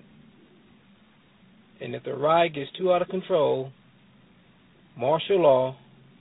and 1.84 1.94
if 1.94 2.04
the 2.04 2.16
riot 2.16 2.56
gets 2.56 2.72
too 2.78 2.94
out 2.94 3.02
of 3.02 3.10
control, 3.10 3.72
martial 4.98 5.42
law 5.42 5.76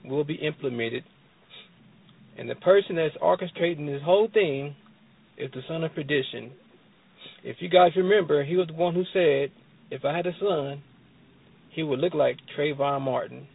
will 0.04 0.24
be 0.24 0.34
implemented, 0.34 1.04
and 2.36 2.50
the 2.50 2.56
person 2.56 2.96
that's 2.96 3.16
orchestrating 3.22 3.86
this 3.86 4.02
whole 4.02 4.28
thing 4.32 4.74
is 5.38 5.50
the 5.52 5.60
son 5.68 5.84
of 5.84 5.94
perdition. 5.94 6.50
If 7.44 7.56
you 7.60 7.68
guys 7.68 7.92
remember, 7.96 8.42
he 8.42 8.56
was 8.56 8.66
the 8.66 8.74
one 8.74 8.94
who 8.94 9.04
said, 9.12 9.52
if 9.90 10.04
I 10.04 10.16
had 10.16 10.26
a 10.26 10.32
son, 10.40 10.82
he 11.70 11.82
would 11.82 12.00
look 12.00 12.14
like 12.14 12.38
Trayvon 12.58 13.02
Martin. 13.02 13.46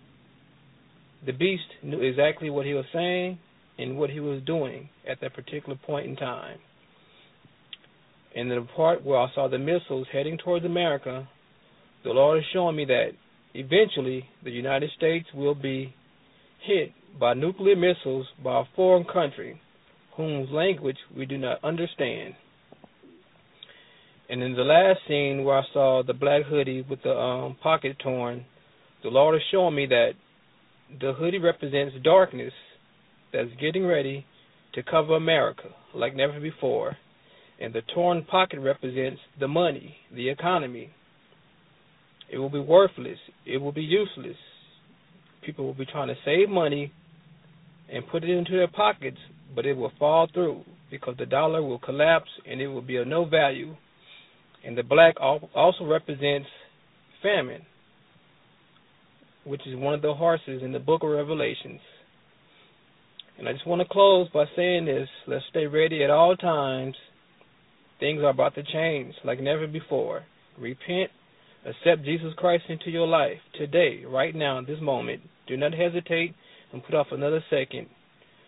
The 1.26 1.34
beast 1.34 1.64
knew 1.84 2.02
exactly 2.02 2.50
what 2.50 2.66
he 2.66 2.74
was 2.74 2.86
saying 2.94 3.38
and 3.78 3.98
what 3.98 4.12
he 4.12 4.20
was 4.20 4.42
doing 4.46 4.90
at 5.10 5.20
that 5.22 5.34
particular 5.34 5.78
point 5.86 6.08
in 6.08 6.16
time. 6.16 6.60
And 8.36 8.50
the 8.50 8.66
part 8.76 9.04
where 9.04 9.20
I 9.20 9.28
saw 9.34 9.48
the 9.48 9.58
missiles 9.58 10.08
heading 10.12 10.38
towards 10.38 10.66
America, 10.66 11.28
the 12.04 12.12
Lord 12.12 12.40
is 12.40 12.46
showing 12.54 12.76
me 12.76 12.86
that 12.86 13.10
eventually 13.54 14.26
the 14.44 14.52
United 14.52 14.90
States 14.98 15.28
will 15.34 15.56
be 15.56 15.94
hit 16.66 16.92
by 17.20 17.34
nuclear 17.34 17.76
missiles 17.76 18.28
by 18.44 18.62
a 18.62 18.76
foreign 18.76 19.06
country 19.06 19.60
whose 20.16 20.50
language 20.52 20.98
we 21.16 21.26
do 21.26 21.38
not 21.38 21.64
understand. 21.64 22.34
And 24.30 24.44
in 24.44 24.56
the 24.56 24.64
last 24.64 25.00
scene 25.08 25.44
where 25.44 25.60
I 25.60 25.64
saw 25.74 26.04
the 26.06 26.14
black 26.14 26.44
hoodie 26.44 26.86
with 26.88 27.02
the 27.04 27.12
um, 27.12 27.56
pocket 27.64 27.98
torn, 28.04 28.46
the 29.04 29.10
Lord 29.10 29.36
is 29.36 29.42
showing 29.52 29.76
me 29.76 29.86
that 29.88 30.12
the 31.00 31.14
hoodie 31.14 31.40
represents 31.40 31.96
darkness 32.04 32.54
that's 33.32 33.50
getting 33.62 33.86
ready 33.86 34.26
to 34.74 34.84
cover 34.84 35.16
America 35.16 35.70
like 35.96 36.16
never 36.16 36.40
before. 36.40 36.98
And 37.60 37.74
the 37.74 37.82
torn 37.94 38.24
pocket 38.24 38.60
represents 38.60 39.20
the 39.40 39.48
money, 39.48 39.96
the 40.14 40.30
economy. 40.30 40.92
It 42.32 42.38
will 42.38 42.50
be 42.50 42.60
worthless. 42.60 43.18
It 43.46 43.58
will 43.58 43.72
be 43.72 43.84
useless. 43.84 44.38
People 45.46 45.66
will 45.66 45.74
be 45.74 45.86
trying 45.86 46.10
to 46.10 46.16
save 46.26 46.50
money 46.50 46.92
and 47.92 48.08
put 48.08 48.24
it 48.24 48.30
into 48.30 48.52
their 48.52 48.68
pockets, 48.68 49.18
but 49.56 49.66
it 49.66 49.74
will 49.74 49.92
fall 49.98 50.28
through 50.34 50.64
because 50.92 51.16
the 51.18 51.26
dollar 51.26 51.62
will 51.62 51.80
collapse 51.80 52.30
and 52.50 52.62
it 52.62 52.68
will 52.68 52.82
be 52.82 52.98
of 52.98 53.08
no 53.08 53.26
value. 53.26 53.76
And 54.66 54.78
the 54.78 54.84
black 54.84 55.16
also 55.20 55.86
represents 55.86 56.48
famine, 57.22 57.62
which 59.46 59.62
is 59.66 59.76
one 59.76 59.94
of 59.94 60.02
the 60.02 60.14
horses 60.14 60.62
in 60.64 60.74
the 60.74 60.80
book 60.80 61.04
of 61.04 61.10
Revelations. 61.10 61.80
And 63.38 63.48
I 63.48 63.54
just 63.54 63.68
want 63.68 63.82
to 63.82 63.88
close 63.88 64.28
by 64.34 64.46
saying 64.56 64.86
this 64.86 65.08
let's 65.28 65.46
stay 65.50 65.68
ready 65.68 66.04
at 66.04 66.10
all 66.10 66.36
times 66.36 66.96
Things 68.00 68.22
are 68.22 68.30
about 68.30 68.54
to 68.56 68.64
change 68.64 69.16
like 69.24 69.40
never 69.40 69.68
before. 69.68 70.24
Repent, 70.60 71.10
accept 71.68 72.06
Jesus 72.06 72.34
Christ 72.38 72.64
into 72.70 72.90
your 72.90 73.08
life 73.08 73.38
today, 73.58 74.04
right 74.08 74.34
now, 74.34 74.62
this 74.62 74.82
moment. 74.82 75.22
Do 75.48 75.58
not 75.58 75.74
hesitate 75.74 76.34
and 76.72 76.84
put 76.84 76.96
off 76.96 77.08
another 77.12 77.44
second 77.50 77.88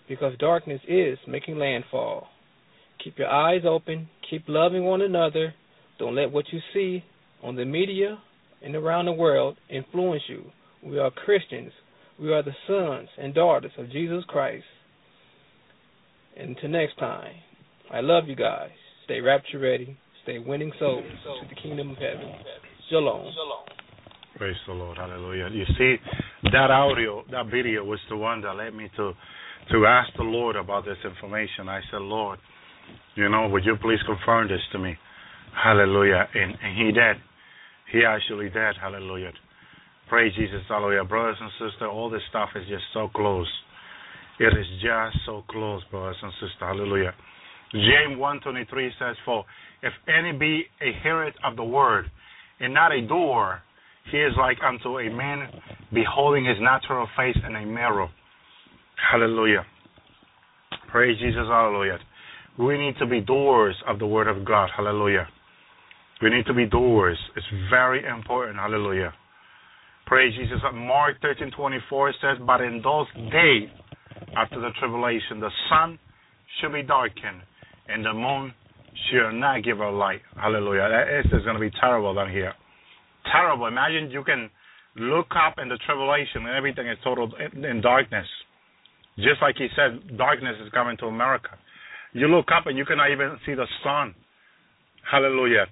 because 0.07 0.37
darkness 0.39 0.81
is 0.87 1.17
making 1.27 1.57
landfall. 1.57 2.27
Keep 3.03 3.19
your 3.19 3.29
eyes 3.29 3.61
open, 3.65 4.09
keep 4.29 4.43
loving 4.47 4.83
one 4.83 5.01
another. 5.01 5.53
Don't 5.99 6.15
let 6.15 6.31
what 6.31 6.45
you 6.51 6.59
see 6.73 7.03
on 7.43 7.55
the 7.55 7.65
media 7.65 8.17
and 8.61 8.75
around 8.75 9.05
the 9.05 9.11
world 9.11 9.57
influence 9.69 10.23
you. 10.27 10.45
We 10.83 10.99
are 10.99 11.11
Christians. 11.11 11.71
We 12.19 12.33
are 12.33 12.43
the 12.43 12.55
sons 12.67 13.09
and 13.17 13.33
daughters 13.33 13.71
of 13.77 13.91
Jesus 13.91 14.23
Christ. 14.27 14.65
Until 16.37 16.69
next 16.69 16.97
time, 16.97 17.33
I 17.91 18.01
love 18.01 18.27
you 18.27 18.35
guys. 18.35 18.71
Stay 19.05 19.21
rapture 19.21 19.59
ready. 19.59 19.97
Stay 20.23 20.39
winning 20.39 20.71
souls 20.79 21.03
to 21.23 21.47
the 21.47 21.61
kingdom 21.61 21.91
of 21.91 21.97
heaven. 21.97 22.33
Shalom. 22.89 23.21
Praise 24.37 24.55
the 24.65 24.73
Lord. 24.73 24.97
Hallelujah. 24.97 25.49
You 25.53 25.63
see, 25.77 25.95
that 26.51 26.71
audio, 26.71 27.23
that 27.29 27.45
video 27.45 27.83
was 27.83 27.99
the 28.09 28.17
one 28.17 28.41
that 28.41 28.55
led 28.55 28.73
me 28.73 28.89
to 28.97 29.13
to 29.71 29.85
ask 29.85 30.09
the 30.17 30.23
Lord 30.23 30.55
about 30.55 30.85
this 30.85 30.97
information. 31.05 31.69
I 31.69 31.81
said, 31.91 32.01
Lord, 32.01 32.39
you 33.13 33.29
know, 33.29 33.47
would 33.49 33.63
you 33.63 33.75
please 33.79 33.99
confirm 34.07 34.47
this 34.47 34.61
to 34.71 34.79
me? 34.79 34.95
Hallelujah. 35.53 36.25
And, 36.33 36.55
and 36.63 36.77
he 36.77 36.91
did. 36.91 37.17
He 37.91 38.01
actually 38.05 38.49
did. 38.49 38.73
Hallelujah. 38.81 39.33
Praise 40.09 40.33
Jesus. 40.35 40.65
Hallelujah. 40.67 41.03
Brothers 41.03 41.37
and 41.39 41.51
sisters, 41.59 41.89
all 41.91 42.09
this 42.09 42.23
stuff 42.29 42.49
is 42.55 42.67
just 42.67 42.85
so 42.91 43.09
close. 43.13 43.49
It 44.39 44.57
is 44.57 44.65
just 44.81 45.17
so 45.27 45.43
close, 45.47 45.83
brothers 45.91 46.17
and 46.23 46.31
sisters. 46.41 46.57
Hallelujah. 46.59 47.13
James 47.71 48.17
1.23 48.17 48.89
says, 48.97 49.15
For 49.25 49.45
if 49.83 49.93
any 50.07 50.35
be 50.35 50.63
a 50.81 50.89
hearer 51.03 51.31
of 51.45 51.55
the 51.55 51.63
word, 51.63 52.09
and 52.59 52.73
not 52.73 52.91
a 52.91 53.05
door. 53.05 53.61
He 54.11 54.17
is 54.17 54.33
like 54.37 54.57
unto 54.65 54.99
a 54.99 55.09
man 55.09 55.49
beholding 55.93 56.45
his 56.45 56.57
natural 56.59 57.07
face 57.15 57.37
in 57.47 57.55
a 57.55 57.65
mirror. 57.65 58.09
Hallelujah. 59.11 59.65
Praise 60.91 61.17
Jesus. 61.19 61.45
Hallelujah. 61.47 61.99
We 62.57 62.77
need 62.77 62.95
to 62.99 63.05
be 63.05 63.21
doors 63.21 63.75
of 63.87 63.99
the 63.99 64.07
Word 64.07 64.27
of 64.27 64.45
God. 64.45 64.69
Hallelujah. 64.75 65.27
We 66.21 66.29
need 66.29 66.45
to 66.47 66.53
be 66.53 66.65
doors. 66.65 67.17
It's 67.35 67.45
very 67.69 68.05
important. 68.05 68.57
Hallelujah. 68.57 69.13
Praise 70.05 70.33
Jesus. 70.35 70.57
Mark 70.73 71.21
13 71.21 71.51
24 71.55 72.13
says, 72.21 72.37
But 72.45 72.61
in 72.61 72.81
those 72.83 73.07
days 73.31 73.69
after 74.35 74.59
the 74.59 74.71
tribulation, 74.79 75.39
the 75.39 75.51
sun 75.69 75.99
shall 76.59 76.73
be 76.73 76.81
darkened, 76.81 77.41
and 77.87 78.03
the 78.03 78.13
moon 78.13 78.53
shall 79.11 79.31
not 79.31 79.63
give 79.63 79.77
her 79.77 79.91
light. 79.91 80.21
Hallelujah. 80.35 80.89
That 80.89 81.37
is 81.37 81.43
going 81.43 81.55
to 81.55 81.59
be 81.59 81.71
terrible 81.79 82.13
down 82.13 82.31
here. 82.31 82.53
Terrible. 83.31 83.67
Imagine 83.67 84.11
you 84.11 84.23
can 84.23 84.49
look 84.95 85.27
up 85.35 85.55
in 85.61 85.69
the 85.69 85.77
tribulation 85.85 86.45
and 86.45 86.55
everything 86.55 86.87
is 86.87 86.97
total 87.03 87.31
in 87.53 87.81
darkness. 87.81 88.27
Just 89.17 89.41
like 89.41 89.55
he 89.57 89.67
said, 89.75 90.17
darkness 90.17 90.55
is 90.63 90.71
coming 90.71 90.97
to 90.97 91.05
America. 91.07 91.49
You 92.13 92.27
look 92.27 92.47
up 92.55 92.67
and 92.67 92.77
you 92.77 92.85
cannot 92.85 93.11
even 93.11 93.37
see 93.45 93.53
the 93.53 93.67
sun. 93.83 94.15
Hallelujah. 95.09 95.65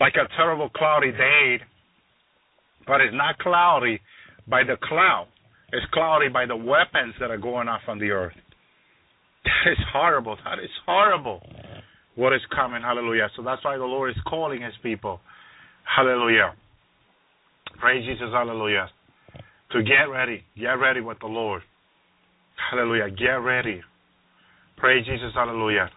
Like 0.00 0.14
a 0.14 0.26
terrible 0.36 0.68
cloudy 0.70 1.12
day, 1.12 1.60
but 2.86 3.00
it's 3.00 3.14
not 3.14 3.38
cloudy 3.38 4.00
by 4.48 4.64
the 4.64 4.76
cloud. 4.82 5.28
It's 5.72 5.86
cloudy 5.92 6.28
by 6.28 6.46
the 6.46 6.56
weapons 6.56 7.14
that 7.20 7.30
are 7.30 7.38
going 7.38 7.68
off 7.68 7.82
on 7.88 7.98
the 7.98 8.10
earth. 8.10 8.34
That 9.44 9.72
is 9.72 9.78
horrible. 9.92 10.36
That 10.44 10.58
is 10.58 10.70
horrible. 10.86 11.40
What 12.14 12.32
is 12.32 12.40
coming? 12.54 12.82
Hallelujah. 12.82 13.28
So 13.36 13.42
that's 13.42 13.64
why 13.64 13.76
the 13.76 13.84
Lord 13.84 14.10
is 14.10 14.16
calling 14.26 14.62
His 14.62 14.74
people. 14.82 15.20
Hallelujah. 15.84 16.54
Praise 17.78 18.04
Jesus. 18.04 18.28
Hallelujah. 18.32 18.88
To 19.72 19.82
get 19.82 20.10
ready. 20.10 20.42
Get 20.58 20.72
ready 20.72 21.00
with 21.00 21.18
the 21.20 21.26
Lord. 21.26 21.62
Hallelujah. 22.70 23.10
Get 23.10 23.40
ready. 23.40 23.80
Praise 24.76 25.06
Jesus. 25.06 25.32
Hallelujah. 25.34 25.90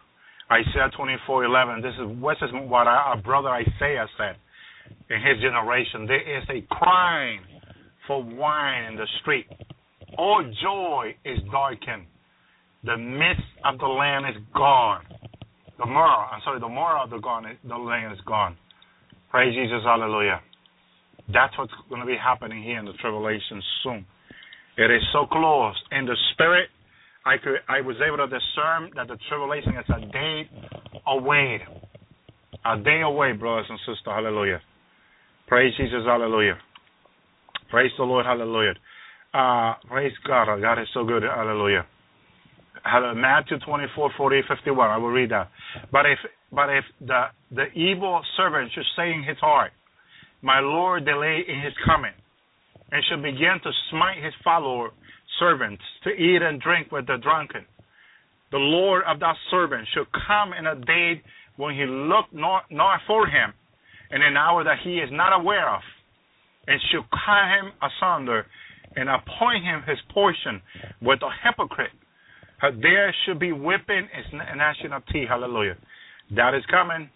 Isaiah 0.51 0.89
24:11. 0.97 1.81
This 1.81 1.93
is 1.95 2.07
this 2.21 2.49
is 2.49 2.69
what 2.69 2.87
our 2.87 3.17
brother 3.17 3.49
Isaiah 3.49 4.07
said 4.17 4.37
in 5.09 5.17
his 5.21 5.41
generation. 5.41 6.05
There 6.05 6.37
is 6.37 6.43
a 6.49 6.61
crying 6.73 7.41
for 8.07 8.23
wine 8.23 8.85
in 8.85 8.95
the 8.95 9.07
street. 9.21 9.47
All 10.17 10.43
joy 10.61 11.15
is 11.25 11.39
darkened. 11.51 12.05
The 12.83 12.97
mist 12.97 13.41
of 13.63 13.79
the 13.79 13.87
land 13.87 14.25
is 14.27 14.41
gone. 14.53 15.03
The 15.77 15.85
myrrh, 15.85 16.25
I'm 16.31 16.41
sorry, 16.43 16.59
the 16.59 16.69
myrrh 16.69 17.03
of 17.03 17.09
the, 17.09 17.19
gone, 17.19 17.45
the 17.67 17.75
land 17.75 18.13
is 18.13 18.19
gone. 18.25 18.55
Praise 19.29 19.53
Jesus, 19.53 19.83
hallelujah. 19.83 20.39
That's 21.33 21.57
what's 21.57 21.73
going 21.89 22.01
to 22.01 22.07
be 22.07 22.15
happening 22.15 22.63
here 22.63 22.79
in 22.79 22.85
the 22.85 22.93
tribulation 22.93 23.61
soon. 23.83 24.05
It 24.77 24.91
is 24.91 25.01
so 25.11 25.25
close. 25.25 25.75
In 25.91 26.05
the 26.05 26.15
spirit, 26.33 26.69
I 27.25 27.37
could 27.37 27.55
I 27.67 27.81
was 27.81 27.95
able 28.05 28.17
to 28.17 28.27
discern 28.27 28.91
that 28.95 29.07
the 29.07 29.17
tribulation 29.29 29.73
is 29.75 29.85
a 29.89 29.99
day 30.11 30.49
away. 31.07 31.61
A 32.65 32.77
day 32.77 33.01
away, 33.01 33.31
brothers 33.33 33.65
and 33.69 33.79
sisters. 33.79 34.05
Hallelujah. 34.05 34.61
Praise 35.47 35.73
Jesus. 35.77 36.03
Hallelujah. 36.05 36.57
Praise 37.69 37.91
the 37.97 38.03
Lord. 38.03 38.25
Hallelujah. 38.25 38.73
Uh, 39.33 39.73
praise 39.87 40.13
God. 40.27 40.61
God 40.61 40.81
is 40.81 40.87
so 40.93 41.03
good. 41.03 41.23
Hallelujah. 41.23 41.85
Matthew 43.15 43.57
24, 43.65 44.11
40, 44.17 44.41
51. 44.47 44.89
I 44.89 44.97
will 44.97 45.09
read 45.09 45.31
that. 45.31 45.49
But 45.91 46.05
if 46.05 46.19
but 46.51 46.69
if 46.69 46.85
the 47.01 47.25
the 47.51 47.65
evil 47.73 48.21
servant 48.37 48.71
should 48.73 48.85
say 48.95 49.11
in 49.11 49.23
his 49.23 49.37
heart, 49.39 49.71
My 50.41 50.59
Lord 50.59 51.05
delay 51.05 51.41
in 51.47 51.61
his 51.61 51.73
coming, 51.85 52.13
and 52.91 53.03
should 53.09 53.23
begin 53.23 53.59
to 53.63 53.71
smite 53.89 54.23
his 54.23 54.33
follower 54.43 54.91
servants 55.39 55.83
to 56.03 56.11
eat 56.11 56.41
and 56.41 56.61
drink 56.61 56.91
with 56.91 57.07
the 57.07 57.17
drunken, 57.17 57.65
the 58.51 58.57
Lord 58.57 59.03
of 59.07 59.19
that 59.19 59.35
servant 59.49 59.87
should 59.93 60.07
come 60.27 60.53
in 60.53 60.67
a 60.67 60.75
day 60.75 61.21
when 61.57 61.75
he 61.75 61.85
looked 61.85 62.33
not, 62.33 62.63
not 62.69 62.99
for 63.07 63.27
him, 63.27 63.53
in 64.11 64.21
an 64.21 64.37
hour 64.37 64.63
that 64.63 64.77
he 64.83 64.97
is 64.97 65.09
not 65.11 65.33
aware 65.33 65.69
of, 65.73 65.81
and 66.67 66.79
should 66.91 67.03
cut 67.09 67.49
him 67.49 67.71
asunder 67.81 68.45
and 68.95 69.09
appoint 69.09 69.63
him 69.63 69.83
his 69.87 69.97
portion 70.13 70.61
with 71.01 71.19
a 71.21 71.29
hypocrite. 71.43 71.91
There 72.61 73.13
should 73.25 73.39
be 73.39 73.51
whipping 73.51 74.07
and 74.13 74.57
gnashing 74.57 74.91
of 74.93 75.03
teeth. 75.11 75.27
Hallelujah. 75.29 75.77
That 76.35 76.55
is 76.55 76.63
coming. 76.71 77.09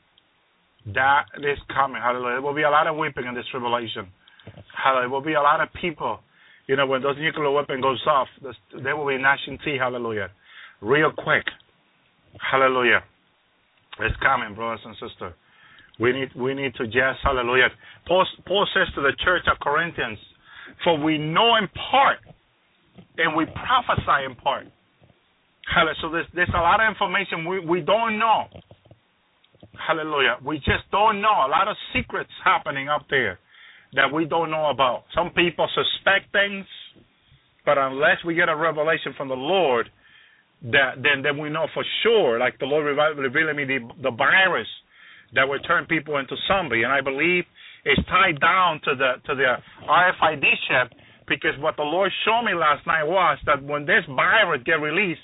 That 0.93 1.25
is 1.37 1.57
coming. 1.73 2.01
Hallelujah. 2.01 2.35
There 2.35 2.41
will 2.41 2.55
be 2.55 2.63
a 2.63 2.69
lot 2.69 2.87
of 2.87 2.95
weeping 2.95 3.25
in 3.25 3.35
this 3.35 3.45
tribulation. 3.51 4.07
Hallelujah. 4.75 5.01
There 5.01 5.09
will 5.09 5.21
be 5.25 5.33
a 5.33 5.41
lot 5.41 5.61
of 5.61 5.69
people. 5.81 6.19
You 6.67 6.75
know, 6.75 6.85
when 6.85 7.01
those 7.01 7.15
nuclear 7.17 7.49
weapon 7.49 7.81
goes 7.81 8.01
off, 8.07 8.27
there 8.83 8.95
will 8.95 9.07
be 9.07 9.17
gnashing 9.17 9.57
teeth. 9.65 9.79
Hallelujah. 9.79 10.29
Real 10.81 11.11
quick. 11.11 11.43
Hallelujah. 12.39 13.03
It's 13.99 14.15
coming, 14.21 14.55
brothers 14.55 14.79
and 14.85 14.95
sisters. 14.95 15.33
We 15.99 16.13
need 16.13 16.29
we 16.35 16.53
need 16.53 16.73
to 16.75 16.85
just 16.85 17.19
hallelujah. 17.23 17.67
Paul, 18.07 18.25
Paul 18.47 18.65
says 18.73 18.87
to 18.95 19.01
the 19.01 19.11
church 19.25 19.43
of 19.51 19.59
Corinthians, 19.59 20.17
for 20.83 20.97
we 20.97 21.17
know 21.17 21.57
in 21.57 21.67
part 21.91 22.19
and 23.17 23.35
we 23.35 23.45
prophesy 23.45 24.25
in 24.25 24.35
part. 24.35 24.67
Hallelujah. 25.73 25.95
So 26.01 26.09
there's 26.11 26.27
there's 26.33 26.53
a 26.55 26.61
lot 26.61 26.81
of 26.81 26.89
information 26.89 27.45
we, 27.47 27.59
we 27.59 27.81
don't 27.81 28.17
know. 28.17 28.45
Hallelujah. 29.77 30.37
We 30.43 30.57
just 30.57 30.89
don't 30.91 31.21
know. 31.21 31.45
A 31.45 31.49
lot 31.49 31.67
of 31.67 31.75
secrets 31.93 32.29
happening 32.43 32.89
up 32.89 33.05
there 33.09 33.39
that 33.93 34.11
we 34.13 34.25
don't 34.25 34.51
know 34.51 34.69
about. 34.69 35.03
Some 35.15 35.31
people 35.31 35.67
suspect 35.73 36.31
things, 36.31 36.65
but 37.65 37.77
unless 37.77 38.17
we 38.25 38.35
get 38.35 38.49
a 38.49 38.55
revelation 38.55 39.13
from 39.17 39.29
the 39.29 39.35
Lord, 39.39 39.89
that 40.63 41.01
then 41.01 41.21
then 41.23 41.37
we 41.37 41.49
know 41.49 41.67
for 41.73 41.85
sure. 42.03 42.39
Like 42.39 42.59
the 42.59 42.65
Lord 42.65 42.85
revealing 42.85 43.55
me 43.55 43.65
the 43.65 43.79
the 44.03 44.11
virus 44.11 44.67
that 45.35 45.47
would 45.47 45.61
turn 45.67 45.85
people 45.85 46.17
into 46.17 46.35
zombie, 46.47 46.83
and 46.83 46.91
I 46.91 47.01
believe 47.01 47.45
it's 47.85 48.01
tied 48.07 48.39
down 48.41 48.81
to 48.85 48.95
the 48.95 49.11
to 49.27 49.35
the 49.35 49.55
RFID 49.87 50.43
chip 50.67 50.97
because 51.27 51.53
what 51.59 51.77
the 51.77 51.83
Lord 51.83 52.11
showed 52.25 52.43
me 52.43 52.53
last 52.53 52.85
night 52.87 53.05
was 53.05 53.37
that 53.45 53.63
when 53.63 53.85
this 53.85 54.03
virus 54.09 54.61
get 54.65 54.81
released, 54.81 55.21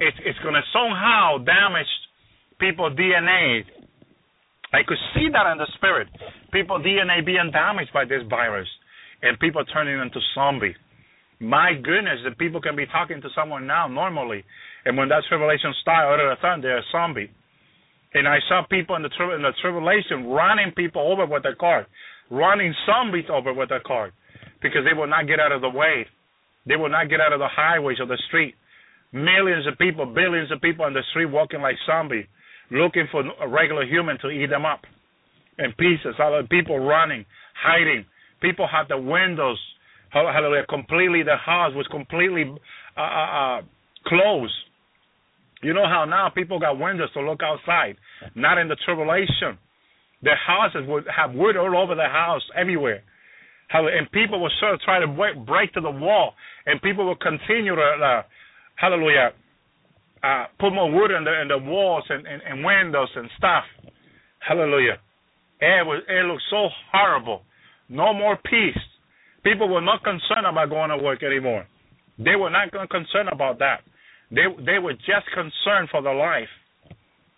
it's 0.00 0.16
it's 0.24 0.38
going 0.40 0.54
to 0.54 0.66
somehow 0.72 1.38
damage 1.38 1.88
people's 2.58 2.96
DNA. 2.96 3.62
I 4.72 4.82
could 4.86 4.98
see 5.14 5.28
that 5.32 5.50
in 5.52 5.58
the 5.58 5.68
spirit. 5.76 6.08
People 6.52 6.78
DNA 6.80 7.24
being 7.24 7.50
damaged 7.52 7.92
by 7.92 8.04
this 8.04 8.22
virus, 8.28 8.68
and 9.22 9.38
people 9.38 9.64
turning 9.66 10.00
into 10.00 10.20
zombie. 10.34 10.74
My 11.38 11.72
goodness, 11.74 12.20
the 12.24 12.34
people 12.36 12.60
can 12.60 12.76
be 12.76 12.86
talking 12.86 13.20
to 13.20 13.28
someone 13.36 13.66
now 13.66 13.88
normally, 13.88 14.44
and 14.84 14.96
when 14.96 15.08
that 15.10 15.24
tribulation 15.28 15.72
starts, 15.82 16.08
all 16.08 16.20
of 16.20 16.32
a 16.32 16.40
sudden 16.40 16.62
they're 16.62 16.78
a 16.78 16.90
zombie. 16.92 17.30
And 18.14 18.26
I 18.26 18.38
saw 18.48 18.62
people 18.70 18.96
in 18.96 19.02
the 19.02 19.10
tri- 19.10 19.34
in 19.34 19.42
the 19.42 19.52
tribulation 19.60 20.26
running 20.28 20.72
people 20.72 21.02
over 21.02 21.26
with 21.26 21.42
their 21.42 21.56
car, 21.56 21.86
running 22.30 22.74
zombies 22.86 23.28
over 23.30 23.52
with 23.52 23.68
their 23.68 23.84
car, 23.84 24.12
because 24.62 24.82
they 24.88 24.96
will 24.96 25.06
not 25.06 25.26
get 25.26 25.40
out 25.40 25.52
of 25.52 25.60
the 25.60 25.68
way. 25.68 26.06
They 26.66 26.76
will 26.76 26.88
not 26.88 27.10
get 27.10 27.20
out 27.20 27.32
of 27.32 27.40
the 27.40 27.48
highways 27.48 28.00
or 28.00 28.06
the 28.06 28.18
street. 28.28 28.54
Millions 29.12 29.66
of 29.66 29.78
people, 29.78 30.06
billions 30.06 30.50
of 30.52 30.60
people 30.60 30.84
on 30.84 30.92
the 30.92 31.02
street 31.10 31.26
walking 31.26 31.60
like 31.62 31.76
zombies, 31.86 32.26
looking 32.70 33.06
for 33.10 33.22
a 33.40 33.48
regular 33.48 33.86
human 33.86 34.18
to 34.18 34.30
eat 34.30 34.50
them 34.50 34.66
up 34.66 34.80
in 35.58 35.72
pieces. 35.72 36.14
Other 36.22 36.42
people 36.44 36.78
running, 36.78 37.24
hiding. 37.54 38.04
People 38.40 38.68
had 38.70 38.88
the 38.88 38.98
windows, 38.98 39.58
hallelujah, 40.10 40.66
completely. 40.68 41.22
The 41.22 41.36
house 41.36 41.72
was 41.74 41.86
completely 41.90 42.44
uh, 42.96 43.00
uh, 43.00 43.02
uh, 43.02 43.62
closed. 44.06 44.52
You 45.62 45.72
know 45.72 45.86
how 45.86 46.04
now 46.04 46.28
people 46.28 46.58
got 46.60 46.78
windows 46.78 47.08
to 47.14 47.20
look 47.22 47.40
outside, 47.42 47.96
not 48.34 48.58
in 48.58 48.68
the 48.68 48.76
tribulation. 48.84 49.58
Their 50.22 50.36
houses 50.36 50.82
would 50.86 51.04
have 51.14 51.34
wood 51.34 51.56
all 51.56 51.76
over 51.76 51.94
the 51.94 52.08
house, 52.08 52.42
everywhere. 52.54 53.02
And 53.72 54.10
people 54.12 54.40
would 54.42 54.52
sort 54.60 54.74
of 54.74 54.80
try 54.80 55.00
to 55.00 55.06
break 55.06 55.72
to 55.74 55.80
the 55.80 55.90
wall, 55.90 56.34
and 56.66 56.80
people 56.82 57.08
would 57.08 57.20
continue 57.20 57.74
to, 57.74 57.82
uh, 57.82 58.22
hallelujah, 58.76 59.32
uh, 60.22 60.44
put 60.58 60.72
more 60.72 60.90
wood 60.90 61.10
in 61.10 61.24
the 61.24 61.42
in 61.42 61.48
the 61.48 61.58
walls 61.58 62.04
and, 62.08 62.26
and, 62.26 62.42
and 62.42 62.64
windows 62.64 63.08
and 63.16 63.28
stuff. 63.36 63.64
Hallelujah. 64.38 64.98
It 65.60 65.86
was 65.86 66.02
it 66.08 66.24
looked 66.24 66.42
so 66.50 66.68
horrible. 66.92 67.42
No 67.88 68.12
more 68.12 68.36
peace. 68.36 68.78
People 69.44 69.68
were 69.68 69.80
not 69.80 70.02
concerned 70.02 70.46
about 70.48 70.70
going 70.70 70.90
to 70.90 70.98
work 70.98 71.22
anymore. 71.22 71.66
They 72.18 72.34
were 72.34 72.50
not 72.50 72.70
concerned 72.72 73.28
about 73.30 73.58
that. 73.60 73.80
They 74.30 74.46
they 74.64 74.78
were 74.78 74.94
just 74.94 75.26
concerned 75.34 75.88
for 75.90 76.02
their 76.02 76.14
life, 76.14 76.48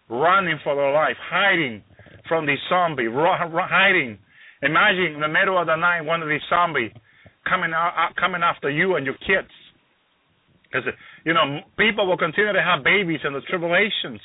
running 0.09 0.59
for 0.65 0.75
their 0.75 0.93
life, 0.93 1.17
hiding 1.21 1.83
from 2.29 2.47
the 2.47 2.57
zombie, 2.69 3.09
hiding. 3.11 4.19
Imagine 4.63 5.15
in 5.15 5.21
the 5.21 5.29
middle 5.29 5.59
of 5.59 5.67
the 5.67 5.77
night, 5.77 6.03
one 6.03 6.23
of 6.23 6.29
these 6.29 6.41
zombies 6.49 6.91
coming 7.49 7.73
out, 7.75 8.15
coming 8.19 8.43
after 8.43 8.71
you 8.71 8.97
and 8.97 9.07
your 9.07 9.17
kids. 9.17 9.49
Because 10.65 10.89
you 11.29 11.37
know, 11.37 11.61
people 11.77 12.09
will 12.09 12.17
continue 12.17 12.57
to 12.57 12.65
have 12.65 12.81
babies 12.81 13.21
in 13.21 13.37
the 13.37 13.45
tribulations. 13.53 14.17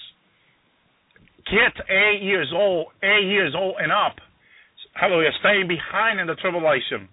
Kids 1.51 1.75
eight 1.91 2.23
years 2.23 2.47
old, 2.55 2.95
eight 3.03 3.27
years 3.27 3.51
old 3.51 3.75
and 3.75 3.91
up, 3.91 4.15
hallelujah, 4.95 5.35
staying 5.43 5.67
behind 5.67 6.23
in 6.23 6.31
the 6.31 6.39
tribulation. 6.39 7.11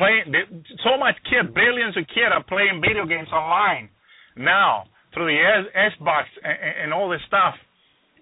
Playing 0.00 0.32
so 0.80 0.96
much 0.96 1.20
kid, 1.28 1.52
billions 1.52 1.92
of 2.00 2.08
kids 2.08 2.32
are 2.32 2.40
playing 2.40 2.80
video 2.80 3.04
games 3.04 3.28
online 3.28 3.92
now 4.40 4.88
through 5.12 5.28
the 5.28 5.36
Xbox 5.76 6.24
and, 6.40 6.88
and 6.88 6.94
all 6.96 7.12
this 7.12 7.20
stuff. 7.28 7.52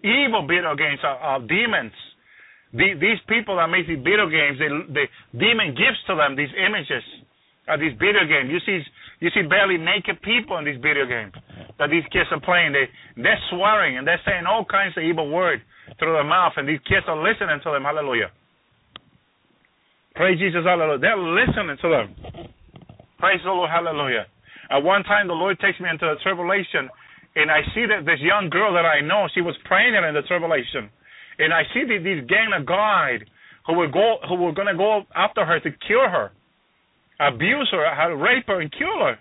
Evil 0.03 0.43
video 0.43 0.75
games 0.75 0.99
are, 1.07 1.23
are 1.23 1.39
demons. 1.39 1.95
The, 2.75 2.99
these 2.99 3.23
people 3.31 3.63
that 3.63 3.71
make 3.71 3.87
these 3.87 4.03
video 4.03 4.27
games, 4.27 4.59
they, 4.59 4.75
they 4.91 5.07
demon 5.39 5.79
gives 5.79 6.03
to 6.11 6.19
them 6.19 6.35
these 6.35 6.51
images 6.59 7.07
of 7.71 7.79
these 7.79 7.95
video 7.95 8.27
games. 8.27 8.51
You 8.51 8.59
see, 8.67 8.83
you 9.21 9.31
see 9.35 9.43
barely 9.43 9.79
naked 9.79 10.21
people 10.23 10.59
in 10.59 10.65
these 10.65 10.81
video 10.81 11.07
games 11.07 11.33
that 11.79 11.89
these 11.89 12.05
kids 12.13 12.29
are 12.31 12.41
playing. 12.41 12.73
They 12.73 12.89
they're 13.17 13.41
swearing 13.51 13.99
and 13.99 14.07
they're 14.07 14.21
saying 14.25 14.45
all 14.45 14.65
kinds 14.65 14.97
of 14.97 15.05
evil 15.05 15.31
words 15.31 15.63
through 15.99 16.13
their 16.13 16.25
mouth, 16.25 16.53
and 16.57 16.69
these 16.69 16.83
kids 16.89 17.07
are 17.09 17.17
listening 17.17 17.61
to 17.65 17.71
them. 17.71 17.85
Hallelujah. 17.85 18.31
Praise 20.17 20.39
Jesus, 20.39 20.65
hallelujah. 20.65 20.99
They're 20.99 21.19
listening 21.19 21.77
to 21.81 21.89
them. 21.89 22.07
Praise 23.19 23.41
the 23.45 23.53
Lord, 23.53 23.71
hallelujah. 23.71 24.27
At 24.71 24.83
one 24.83 25.05
time, 25.05 25.29
the 25.29 25.37
Lord 25.37 25.61
takes 25.61 25.79
me 25.79 25.89
into 25.89 26.09
a 26.09 26.17
tribulation, 26.23 26.89
and 27.37 27.51
I 27.51 27.61
see 27.75 27.85
that 27.87 28.05
this 28.05 28.21
young 28.21 28.49
girl 28.51 28.73
that 28.75 28.85
I 28.85 29.01
know, 29.01 29.29
she 29.35 29.41
was 29.41 29.55
praying 29.65 29.95
in 29.95 30.15
the 30.15 30.23
tribulation, 30.23 30.89
and 31.39 31.53
I 31.53 31.63
see 31.73 31.85
that 31.85 32.01
these 32.03 32.25
gang 32.29 32.51
of 32.57 32.67
God 32.67 33.29
who 33.67 33.75
were 33.75 33.89
go, 33.89 34.17
who 34.29 34.37
were 34.37 34.53
to 34.53 34.75
go 34.77 35.03
after 35.15 35.45
her 35.45 35.61
to 35.61 35.71
kill 35.87 36.09
her, 36.09 36.33
abuse 37.21 37.69
her, 37.73 38.17
rape 38.17 38.47
her, 38.47 38.61
and 38.61 38.73
kill 38.73 38.99
her. 39.01 39.19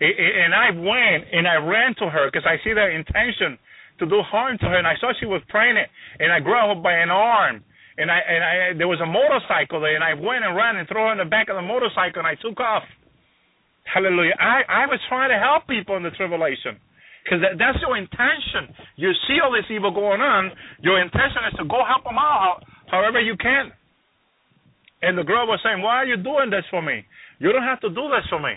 And 0.00 0.54
I 0.54 0.70
went 0.70 1.30
and 1.32 1.46
I 1.46 1.56
ran 1.56 1.94
to 2.00 2.10
her 2.10 2.30
because 2.30 2.46
I 2.46 2.62
see 2.64 2.74
their 2.74 2.90
intention 2.90 3.58
to 4.00 4.06
do 4.06 4.22
harm 4.22 4.58
to 4.58 4.66
her, 4.66 4.76
and 4.76 4.86
I 4.86 4.94
saw 5.00 5.12
she 5.18 5.26
was 5.26 5.40
it, 5.46 5.88
and 6.18 6.32
I 6.32 6.40
grabbed 6.40 6.76
her 6.76 6.82
by 6.82 6.94
an 6.94 7.10
arm 7.10 7.62
and 7.96 8.10
I 8.10 8.18
and 8.18 8.42
I 8.42 8.54
there 8.78 8.90
was 8.90 9.00
a 9.00 9.06
motorcycle 9.06 9.78
there, 9.78 9.94
and 9.94 10.02
I 10.02 10.14
went 10.14 10.42
and 10.42 10.56
ran 10.56 10.76
and 10.76 10.86
threw 10.88 10.98
her 10.98 11.12
in 11.14 11.18
the 11.18 11.30
back 11.30 11.48
of 11.48 11.56
the 11.56 11.62
motorcycle, 11.62 12.18
and 12.18 12.28
I 12.28 12.34
took 12.34 12.58
off. 12.58 12.82
Hallelujah! 13.86 14.34
I 14.38 14.66
I 14.66 14.84
was 14.86 14.98
trying 15.08 15.30
to 15.30 15.38
help 15.38 15.68
people 15.70 15.96
in 15.96 16.02
the 16.02 16.10
tribulation, 16.10 16.80
because 17.22 17.38
that, 17.46 17.54
that's 17.58 17.78
your 17.78 17.94
intention. 17.94 18.74
You 18.98 19.14
see 19.30 19.38
all 19.38 19.54
this 19.54 19.68
evil 19.70 19.94
going 19.94 20.20
on, 20.20 20.50
your 20.82 20.98
intention 20.98 21.46
is 21.46 21.54
to 21.62 21.64
go 21.64 21.86
help 21.86 22.02
them 22.02 22.18
out 22.18 22.66
however 22.90 23.20
you 23.20 23.36
can. 23.38 23.70
And 25.02 25.18
the 25.18 25.22
girl 25.22 25.46
was 25.46 25.60
saying, 25.62 25.82
"Why 25.82 26.02
are 26.02 26.08
you 26.08 26.18
doing 26.18 26.50
this 26.50 26.66
for 26.70 26.82
me? 26.82 27.06
You 27.38 27.52
don't 27.52 27.62
have 27.62 27.80
to 27.80 27.88
do 27.88 28.08
this 28.10 28.26
for 28.28 28.40
me." 28.40 28.54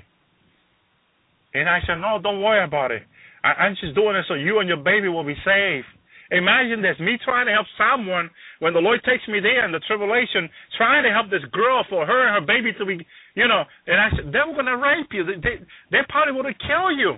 And 1.53 1.69
I 1.69 1.79
said, 1.85 1.95
"No, 1.95 2.19
don't 2.21 2.41
worry 2.41 2.63
about 2.63 2.91
it. 2.91 3.03
I, 3.43 3.53
I'm 3.65 3.75
just 3.79 3.95
doing 3.95 4.15
it 4.15 4.25
so 4.27 4.35
you 4.35 4.59
and 4.59 4.67
your 4.67 4.77
baby 4.77 5.07
will 5.07 5.25
be 5.25 5.37
saved." 5.45 5.87
Imagine 6.29 6.81
this 6.81 6.99
me 6.99 7.17
trying 7.23 7.45
to 7.47 7.53
help 7.53 7.67
someone 7.79 8.29
when 8.59 8.73
the 8.73 8.83
Lord 8.83 8.99
takes 9.05 9.25
me 9.29 9.39
there 9.39 9.63
in 9.63 9.71
the 9.71 9.79
tribulation, 9.87 10.49
trying 10.75 11.03
to 11.03 11.11
help 11.11 11.29
this 11.31 11.43
girl 11.51 11.85
for 11.89 12.05
her 12.05 12.27
and 12.27 12.35
her 12.35 12.45
baby 12.45 12.75
to 12.77 12.85
be, 12.85 12.99
you 13.35 13.47
know. 13.47 13.63
And 13.87 13.95
I 13.95 14.09
said, 14.11 14.33
they're 14.33 14.51
going 14.51 14.65
to 14.67 14.75
rape 14.75 15.07
you. 15.11 15.23
They, 15.23 15.39
they, 15.39 15.55
they 15.91 16.03
probably 16.09 16.33
want 16.35 16.51
to 16.51 16.67
kill 16.67 16.91
you. 16.91 17.15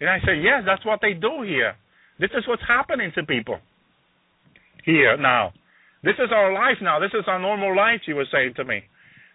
And 0.00 0.10
I 0.10 0.18
said, 0.26 0.42
yes, 0.42 0.64
that's 0.66 0.84
what 0.84 0.98
they 1.00 1.12
do 1.12 1.42
here. 1.46 1.76
This 2.18 2.30
is 2.34 2.42
what's 2.48 2.66
happening 2.66 3.12
to 3.14 3.22
people 3.22 3.60
here 4.84 5.16
now. 5.16 5.52
This 6.02 6.18
is 6.18 6.32
our 6.34 6.52
life 6.52 6.82
now. 6.82 6.98
This 6.98 7.14
is 7.14 7.24
our 7.28 7.38
normal 7.38 7.76
life, 7.76 8.00
she 8.04 8.12
was 8.12 8.26
saying 8.32 8.54
to 8.56 8.64
me. 8.64 8.82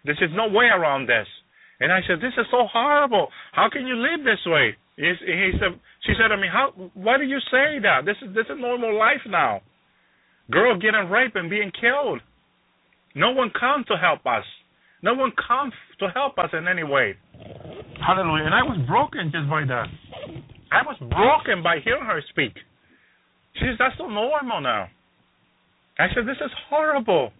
There's 0.06 0.32
no 0.34 0.48
way 0.48 0.66
around 0.66 1.08
this. 1.08 1.26
And 1.80 1.92
I 1.92 2.00
said, 2.06 2.18
this 2.22 2.32
is 2.38 2.46
so 2.50 2.64
horrible. 2.72 3.28
How 3.52 3.68
can 3.68 3.86
you 3.86 3.96
live 3.96 4.24
this 4.24 4.40
way? 4.46 4.76
He, 4.96 5.12
he 5.26 5.50
said, 5.60 5.78
she 6.06 6.14
said 6.16 6.28
to 6.28 6.38
me, 6.38 6.48
"How? 6.50 6.72
Why 6.94 7.18
do 7.18 7.24
you 7.24 7.38
say 7.50 7.78
that? 7.82 8.06
This 8.06 8.16
is 8.22 8.34
this 8.34 8.46
is 8.48 8.56
normal 8.58 8.96
life 8.96 9.20
now. 9.28 9.60
Girls 10.50 10.80
getting 10.80 11.10
raped 11.10 11.36
and 11.36 11.50
being 11.50 11.70
killed. 11.78 12.20
No 13.14 13.32
one 13.32 13.50
comes 13.58 13.84
to 13.88 13.96
help 13.96 14.24
us. 14.24 14.44
No 15.02 15.12
one 15.12 15.32
comes 15.36 15.74
to 16.00 16.08
help 16.14 16.38
us 16.38 16.50
in 16.52 16.66
any 16.66 16.84
way. 16.84 17.16
Hallelujah. 18.00 18.46
And 18.46 18.54
I 18.54 18.62
was 18.62 18.78
broken 18.86 19.30
just 19.32 19.50
by 19.50 19.64
that. 19.66 19.88
I 20.72 20.82
was 20.82 20.96
broken 21.00 21.62
by 21.62 21.78
hearing 21.84 22.04
her 22.04 22.22
speak. 22.30 22.54
She 23.54 23.64
says, 23.66 23.76
that's 23.78 23.96
so 23.98 24.08
normal 24.08 24.60
now. 24.60 24.88
I 25.98 26.06
said, 26.14 26.26
this 26.26 26.36
is 26.44 26.50
horrible. 26.68 27.32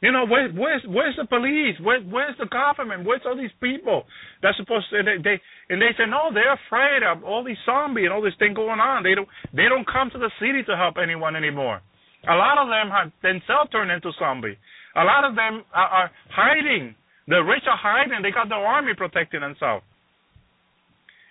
You 0.00 0.12
know, 0.12 0.26
where, 0.26 0.48
where's 0.54 0.82
where's 0.86 1.16
the 1.18 1.26
police? 1.26 1.74
Where, 1.82 1.98
where's 2.06 2.38
the 2.38 2.46
government? 2.46 3.02
Where's 3.04 3.22
all 3.26 3.36
these 3.36 3.54
people 3.58 4.04
that's 4.42 4.56
supposed 4.56 4.86
to? 4.90 5.02
They, 5.02 5.18
they 5.18 5.36
and 5.74 5.82
they 5.82 5.90
say 5.98 6.06
no, 6.06 6.30
they're 6.32 6.54
afraid 6.54 7.02
of 7.02 7.24
all 7.24 7.42
these 7.42 7.58
zombies 7.66 8.06
and 8.06 8.14
all 8.14 8.22
this 8.22 8.38
thing 8.38 8.54
going 8.54 8.78
on. 8.78 9.02
They 9.02 9.18
don't 9.18 9.26
they 9.50 9.66
don't 9.66 9.86
come 9.90 10.10
to 10.14 10.18
the 10.18 10.30
city 10.38 10.62
to 10.70 10.76
help 10.78 11.02
anyone 11.02 11.34
anymore. 11.34 11.82
A 12.30 12.36
lot 12.38 12.62
of 12.62 12.70
them 12.70 12.94
have 12.94 13.10
themselves 13.26 13.70
turned 13.74 13.90
into 13.90 14.14
zombies. 14.18 14.56
A 14.94 15.02
lot 15.02 15.26
of 15.26 15.34
them 15.34 15.66
are, 15.74 15.90
are 16.06 16.10
hiding. 16.30 16.94
The 17.26 17.42
rich 17.42 17.66
are 17.66 17.78
hiding. 17.78 18.22
They 18.22 18.30
got 18.30 18.48
their 18.48 18.58
army 18.58 18.94
protecting 18.96 19.40
themselves. 19.40 19.84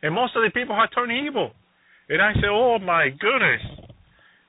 And 0.04 0.14
most 0.14 0.36
of 0.36 0.44
the 0.44 0.52
people 0.52 0.76
have 0.76 0.92
turned 0.94 1.12
evil. 1.12 1.52
And 2.10 2.22
I 2.22 2.34
say, 2.36 2.48
oh 2.52 2.80
my 2.80 3.10
goodness. 3.10 3.64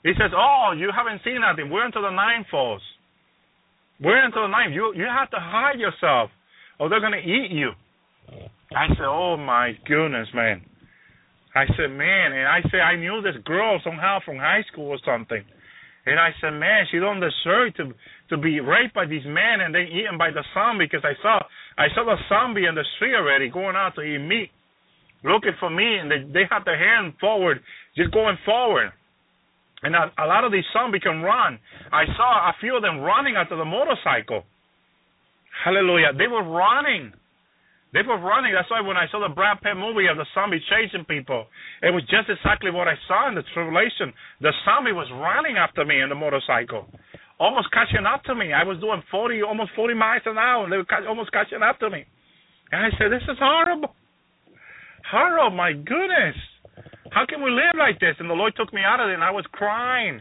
He 0.02 0.12
says, 0.14 0.30
oh, 0.34 0.74
you 0.76 0.90
haven't 0.94 1.22
seen 1.24 1.40
nothing. 1.40 1.70
We're 1.70 1.86
into 1.86 2.00
the 2.00 2.10
nine 2.10 2.46
falls. 2.50 2.82
We're 4.00 4.24
into 4.24 4.40
the 4.40 4.46
knife. 4.46 4.70
You 4.72 4.92
you 4.94 5.06
have 5.06 5.30
to 5.30 5.40
hide 5.40 5.78
yourself, 5.78 6.30
or 6.78 6.88
they're 6.88 7.00
gonna 7.00 7.18
eat 7.18 7.50
you. 7.50 7.70
I 8.74 8.88
said, 8.88 9.06
oh 9.08 9.36
my 9.36 9.72
goodness, 9.86 10.28
man. 10.34 10.62
I 11.54 11.64
said, 11.76 11.88
man, 11.88 12.32
and 12.32 12.46
I 12.46 12.60
said 12.70 12.80
I 12.80 12.96
knew 12.96 13.22
this 13.22 13.40
girl 13.44 13.80
somehow 13.82 14.18
from 14.24 14.36
high 14.36 14.62
school 14.70 14.88
or 14.88 14.98
something. 15.04 15.42
And 16.06 16.18
I 16.18 16.30
said, 16.40 16.50
man, 16.50 16.86
she 16.90 16.98
don't 16.98 17.20
deserve 17.20 17.74
to 17.76 17.92
to 18.30 18.36
be 18.36 18.60
raped 18.60 18.94
by 18.94 19.06
these 19.06 19.24
men 19.24 19.60
and 19.60 19.74
then 19.74 19.88
eaten 19.88 20.18
by 20.18 20.30
the 20.30 20.44
zombie 20.54 20.86
because 20.86 21.04
I 21.04 21.16
saw 21.22 21.40
I 21.76 21.88
saw 21.94 22.04
the 22.04 22.16
zombie 22.28 22.66
in 22.66 22.74
the 22.74 22.84
street 22.96 23.14
already 23.14 23.48
going 23.50 23.76
out 23.76 23.94
to 23.96 24.02
eat 24.02 24.18
meat, 24.18 24.50
looking 25.24 25.56
for 25.58 25.70
me, 25.70 25.98
and 25.98 26.10
they 26.10 26.22
they 26.32 26.44
have 26.50 26.64
their 26.64 26.78
hand 26.78 27.14
forward, 27.20 27.60
just 27.96 28.12
going 28.12 28.38
forward. 28.44 28.92
And 29.82 29.94
a, 29.94 30.10
a 30.18 30.26
lot 30.26 30.44
of 30.44 30.50
these 30.50 30.66
zombies 30.72 31.02
can 31.02 31.22
run. 31.22 31.58
I 31.92 32.04
saw 32.16 32.50
a 32.50 32.54
few 32.60 32.76
of 32.76 32.82
them 32.82 33.00
running 33.00 33.36
after 33.36 33.56
the 33.56 33.64
motorcycle. 33.64 34.42
Hallelujah. 35.64 36.12
They 36.16 36.26
were 36.26 36.42
running. 36.42 37.12
They 37.92 38.02
were 38.02 38.18
running. 38.20 38.52
That's 38.52 38.70
why 38.70 38.82
when 38.82 38.96
I 38.96 39.06
saw 39.10 39.22
the 39.22 39.32
Brad 39.32 39.62
Pitt 39.62 39.76
movie 39.76 40.06
of 40.10 40.18
the 40.18 40.26
zombie 40.34 40.60
chasing 40.68 41.06
people, 41.06 41.46
it 41.82 41.90
was 41.90 42.02
just 42.10 42.28
exactly 42.28 42.70
what 42.70 42.86
I 42.86 42.94
saw 43.08 43.28
in 43.28 43.34
the 43.34 43.46
tribulation. 43.54 44.12
The 44.40 44.52
zombie 44.64 44.92
was 44.92 45.08
running 45.14 45.56
after 45.56 45.84
me 45.84 46.02
in 46.02 46.10
the 46.10 46.18
motorcycle, 46.18 46.84
almost 47.40 47.72
catching 47.72 48.04
up 48.04 48.22
to 48.24 48.34
me. 48.34 48.52
I 48.52 48.64
was 48.64 48.78
doing 48.80 49.02
40, 49.10 49.42
almost 49.42 49.72
40 49.74 49.94
miles 49.94 50.22
an 50.26 50.36
hour, 50.36 50.64
and 50.64 50.72
they 50.72 50.76
were 50.76 50.86
almost 51.08 51.32
catching 51.32 51.62
up 51.62 51.78
to 51.80 51.88
me. 51.88 52.04
And 52.70 52.84
I 52.84 52.90
said, 52.98 53.08
this 53.08 53.24
is 53.24 53.38
horrible. 53.40 53.94
Horrible, 55.10 55.56
my 55.56 55.72
goodness. 55.72 56.36
How 57.12 57.26
can 57.26 57.42
we 57.42 57.50
live 57.50 57.76
like 57.78 58.00
this? 58.00 58.16
And 58.18 58.28
the 58.28 58.34
Lord 58.34 58.54
took 58.56 58.72
me 58.72 58.82
out 58.84 59.00
of 59.00 59.10
it, 59.10 59.14
and 59.14 59.24
I 59.24 59.30
was 59.30 59.44
crying. 59.52 60.20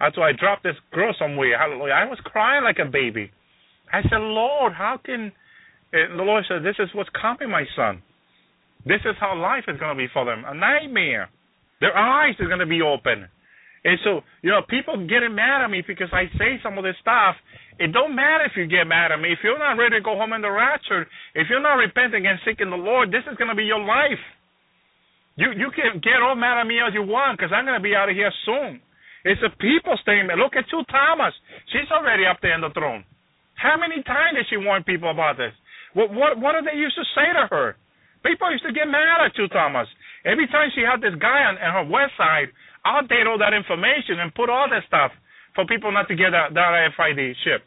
After 0.00 0.22
I 0.22 0.32
dropped 0.32 0.62
this 0.64 0.76
girl 0.92 1.14
somewhere, 1.18 1.58
hallelujah, 1.58 1.92
I 1.92 2.08
was 2.08 2.18
crying 2.24 2.64
like 2.64 2.78
a 2.80 2.90
baby. 2.90 3.30
I 3.92 4.02
said, 4.02 4.18
Lord, 4.18 4.72
how 4.72 4.98
can. 5.04 5.32
And 5.92 6.18
the 6.18 6.24
Lord 6.24 6.44
said, 6.48 6.64
This 6.64 6.76
is 6.78 6.88
what's 6.94 7.10
coming, 7.12 7.50
my 7.50 7.64
son. 7.76 8.02
This 8.84 9.00
is 9.04 9.14
how 9.20 9.36
life 9.38 9.64
is 9.68 9.78
going 9.78 9.94
to 9.94 10.00
be 10.00 10.08
for 10.12 10.24
them 10.24 10.44
a 10.46 10.54
nightmare. 10.54 11.28
Their 11.80 11.96
eyes 11.96 12.34
are 12.40 12.48
going 12.48 12.64
to 12.64 12.66
be 12.66 12.80
open. 12.82 13.28
And 13.84 13.98
so, 14.04 14.22
you 14.42 14.50
know, 14.50 14.62
people 14.70 14.94
getting 15.10 15.34
mad 15.34 15.62
at 15.62 15.70
me 15.70 15.82
because 15.86 16.08
I 16.12 16.30
say 16.38 16.62
some 16.62 16.78
of 16.78 16.84
this 16.84 16.94
stuff. 17.02 17.34
It 17.78 17.90
don't 17.90 18.14
matter 18.14 18.46
if 18.46 18.54
you 18.54 18.66
get 18.66 18.86
mad 18.86 19.10
at 19.10 19.18
me. 19.18 19.32
If 19.32 19.40
you're 19.42 19.58
not 19.58 19.74
ready 19.74 19.98
to 19.98 20.02
go 20.02 20.14
home 20.14 20.32
in 20.32 20.42
the 20.42 20.50
rapture, 20.50 21.06
if 21.34 21.50
you're 21.50 21.62
not 21.62 21.82
repenting 21.82 22.26
and 22.26 22.38
seeking 22.46 22.70
the 22.70 22.78
Lord, 22.78 23.10
this 23.10 23.26
is 23.30 23.36
going 23.36 23.50
to 23.50 23.58
be 23.58 23.66
your 23.66 23.82
life. 23.82 24.22
You 25.36 25.52
you 25.56 25.72
can 25.72 26.00
get 26.04 26.20
all 26.20 26.36
mad 26.36 26.60
at 26.60 26.66
me 26.66 26.76
as 26.80 26.92
you 26.92 27.02
want 27.02 27.38
because 27.38 27.52
I'm 27.52 27.64
going 27.64 27.78
to 27.78 27.82
be 27.82 27.96
out 27.96 28.08
of 28.08 28.16
here 28.16 28.32
soon. 28.44 28.80
It's 29.24 29.40
a 29.40 29.54
people 29.56 29.96
statement. 30.02 30.38
Look 30.38 30.58
at 30.58 30.68
Chu 30.68 30.82
Thomas. 30.90 31.32
She's 31.72 31.88
already 31.88 32.26
up 32.26 32.42
there 32.42 32.54
in 32.54 32.60
the 32.60 32.74
throne. 32.74 33.04
How 33.54 33.78
many 33.78 34.02
times 34.02 34.36
did 34.36 34.46
she 34.50 34.58
warn 34.58 34.82
people 34.82 35.08
about 35.08 35.38
this? 35.38 35.54
What 35.94 36.12
what 36.12 36.36
what 36.36 36.52
did 36.52 36.68
they 36.68 36.76
used 36.76 36.98
to 36.98 37.06
say 37.16 37.30
to 37.32 37.46
her? 37.48 37.76
People 38.24 38.52
used 38.52 38.66
to 38.66 38.74
get 38.74 38.86
mad 38.86 39.24
at 39.24 39.34
Chu 39.34 39.48
Thomas. 39.48 39.88
Every 40.24 40.46
time 40.46 40.70
she 40.74 40.82
had 40.82 41.02
this 41.02 41.14
guy 41.18 41.42
on, 41.48 41.58
on 41.58 41.72
her 41.82 41.86
website, 41.90 42.54
I'll 42.84 43.02
update 43.02 43.26
all 43.26 43.38
that 43.38 43.54
information 43.54 44.22
and 44.22 44.34
put 44.34 44.50
all 44.50 44.68
that 44.70 44.86
stuff 44.86 45.10
for 45.54 45.66
people 45.66 45.90
not 45.90 46.06
to 46.08 46.14
get 46.14 46.30
that, 46.30 46.54
that 46.54 46.70
RFID 46.94 47.34
chip. 47.42 47.62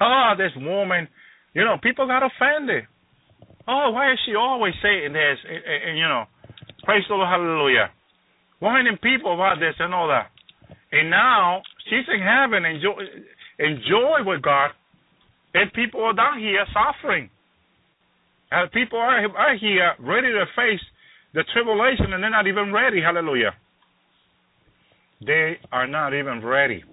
Oh, 0.00 0.32
this 0.36 0.52
woman, 0.56 1.08
you 1.54 1.64
know, 1.64 1.76
people 1.82 2.06
got 2.06 2.24
offended. 2.24 2.88
Oh, 3.68 3.90
why 3.92 4.12
is 4.12 4.18
she 4.24 4.34
always 4.34 4.74
saying 4.82 5.12
this? 5.12 5.38
And, 5.44 5.62
and, 5.62 5.80
and 5.90 5.94
you 5.98 6.08
know, 6.08 6.24
Praise 6.84 7.04
the 7.08 7.14
Lord, 7.14 7.28
hallelujah. 7.28 7.90
Warning 8.60 8.98
people 9.02 9.34
about 9.34 9.58
this 9.60 9.74
and 9.78 9.94
all 9.94 10.08
that. 10.08 10.30
And 10.90 11.10
now 11.10 11.62
she's 11.88 12.06
in 12.12 12.20
heaven, 12.20 12.64
enjoy, 12.64 13.02
enjoy 13.58 14.26
with 14.26 14.42
God, 14.42 14.70
and 15.54 15.72
people 15.72 16.02
are 16.04 16.14
down 16.14 16.38
here 16.38 16.64
suffering. 16.72 17.30
And 18.50 18.70
people 18.72 18.98
are, 18.98 19.26
are 19.36 19.56
here 19.56 19.92
ready 20.00 20.28
to 20.28 20.44
face 20.54 20.80
the 21.34 21.44
tribulation, 21.54 22.12
and 22.12 22.22
they're 22.22 22.30
not 22.30 22.46
even 22.46 22.72
ready. 22.72 23.00
Hallelujah. 23.00 23.54
They 25.24 25.58
are 25.70 25.86
not 25.86 26.12
even 26.12 26.44
ready. 26.44 26.84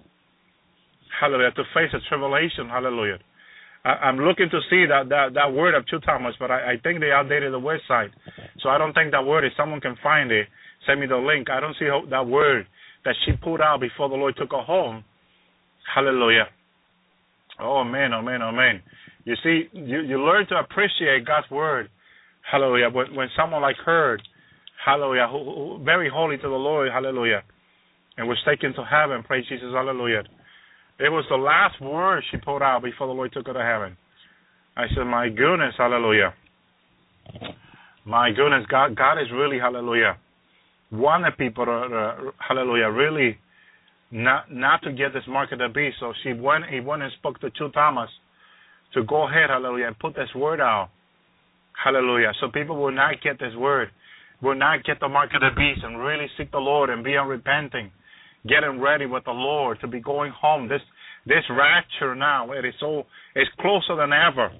Hallelujah. 1.20 1.50
To 1.52 1.64
face 1.74 1.90
the 1.92 1.98
tribulation. 2.08 2.68
Hallelujah. 2.68 3.18
I, 3.84 3.90
I'm 3.90 4.18
looking 4.18 4.48
to 4.50 4.60
see 4.68 4.86
that, 4.86 5.08
that, 5.08 5.34
that 5.34 5.52
word 5.52 5.74
of 5.74 5.86
Chu 5.86 5.98
Thomas, 6.00 6.34
but 6.38 6.50
I, 6.50 6.72
I 6.72 6.74
think 6.82 7.00
they 7.00 7.10
outdated 7.12 7.52
the 7.52 7.60
website. 7.60 8.10
So 8.60 8.68
I 8.68 8.78
don't 8.78 8.92
think 8.92 9.12
that 9.12 9.24
word, 9.24 9.44
if 9.44 9.52
someone 9.56 9.80
can 9.80 9.96
find 10.02 10.30
it, 10.30 10.46
send 10.86 11.00
me 11.00 11.06
the 11.06 11.16
link. 11.16 11.48
I 11.50 11.60
don't 11.60 11.76
see 11.78 11.86
how, 11.86 12.02
that 12.10 12.26
word 12.26 12.66
that 13.04 13.14
she 13.24 13.32
put 13.32 13.60
out 13.60 13.80
before 13.80 14.08
the 14.08 14.14
Lord 14.14 14.34
took 14.36 14.50
her 14.52 14.62
home. 14.62 15.04
Hallelujah. 15.94 16.46
Oh, 17.60 17.84
man, 17.84 18.12
oh, 18.12 18.22
man, 18.22 18.42
oh, 18.42 18.52
man. 18.52 18.82
You 19.24 19.34
see, 19.42 19.68
you, 19.72 20.00
you 20.00 20.22
learn 20.22 20.46
to 20.48 20.56
appreciate 20.56 21.26
God's 21.26 21.50
word. 21.50 21.90
Hallelujah. 22.50 22.88
When, 22.90 23.14
when 23.14 23.28
someone 23.36 23.62
like 23.62 23.76
her, 23.84 24.18
hallelujah, 24.84 25.28
who, 25.30 25.44
who, 25.78 25.84
very 25.84 26.10
holy 26.12 26.36
to 26.36 26.42
the 26.42 26.48
Lord, 26.48 26.90
hallelujah, 26.92 27.42
and 28.16 28.28
was 28.28 28.38
taken 28.46 28.72
to 28.74 28.84
heaven, 28.84 29.22
praise 29.22 29.44
Jesus, 29.48 29.68
hallelujah. 29.72 30.22
It 31.00 31.08
was 31.08 31.24
the 31.30 31.36
last 31.36 31.80
word 31.80 32.22
she 32.30 32.36
put 32.36 32.60
out 32.60 32.82
before 32.82 33.06
the 33.06 33.14
Lord 33.14 33.32
took 33.32 33.46
her 33.46 33.54
to 33.54 33.64
heaven. 33.64 33.96
I 34.76 34.84
said, 34.94 35.04
My 35.04 35.28
goodness, 35.30 35.74
hallelujah. 35.78 36.34
My 38.04 38.30
goodness, 38.30 38.66
God 38.70 38.96
God 38.96 39.18
is 39.18 39.28
really, 39.32 39.58
hallelujah, 39.58 40.18
wanted 40.92 41.36
people 41.38 41.64
to, 41.64 41.72
uh, 41.72 42.30
hallelujah, 42.36 42.90
really 42.90 43.38
not 44.10 44.52
not 44.52 44.82
to 44.82 44.92
get 44.92 45.14
this 45.14 45.22
mark 45.26 45.52
of 45.52 45.58
the 45.58 45.68
beast. 45.68 45.96
So 46.00 46.12
she 46.22 46.34
went 46.34 46.64
he 46.70 46.80
went 46.80 47.02
and 47.02 47.12
spoke 47.18 47.40
to 47.40 47.50
Chu 47.50 47.70
Thomas 47.70 48.10
to 48.94 49.02
go 49.04 49.26
ahead, 49.28 49.48
hallelujah, 49.48 49.86
and 49.86 49.98
put 49.98 50.14
this 50.14 50.28
word 50.34 50.60
out. 50.60 50.90
Hallelujah. 51.82 52.32
So 52.40 52.48
people 52.48 52.76
will 52.76 52.92
not 52.92 53.22
get 53.22 53.38
this 53.38 53.54
word, 53.56 53.88
will 54.42 54.54
not 54.54 54.84
get 54.84 55.00
the 55.00 55.08
mark 55.08 55.30
of 55.34 55.40
the 55.40 55.50
beast 55.56 55.80
and 55.82 55.98
really 55.98 56.26
seek 56.36 56.50
the 56.50 56.58
Lord 56.58 56.90
and 56.90 57.02
be 57.02 57.16
unrepenting 57.16 57.90
getting 58.48 58.80
ready 58.80 59.06
with 59.06 59.24
the 59.24 59.32
Lord 59.32 59.78
to 59.80 59.88
be 59.88 60.00
going 60.00 60.32
home. 60.32 60.68
This 60.68 60.80
this 61.26 61.44
rapture 61.50 62.14
now 62.14 62.52
it 62.52 62.64
is 62.64 62.74
so 62.80 63.04
it's 63.34 63.50
closer 63.60 63.96
than 63.96 64.12
ever. 64.12 64.50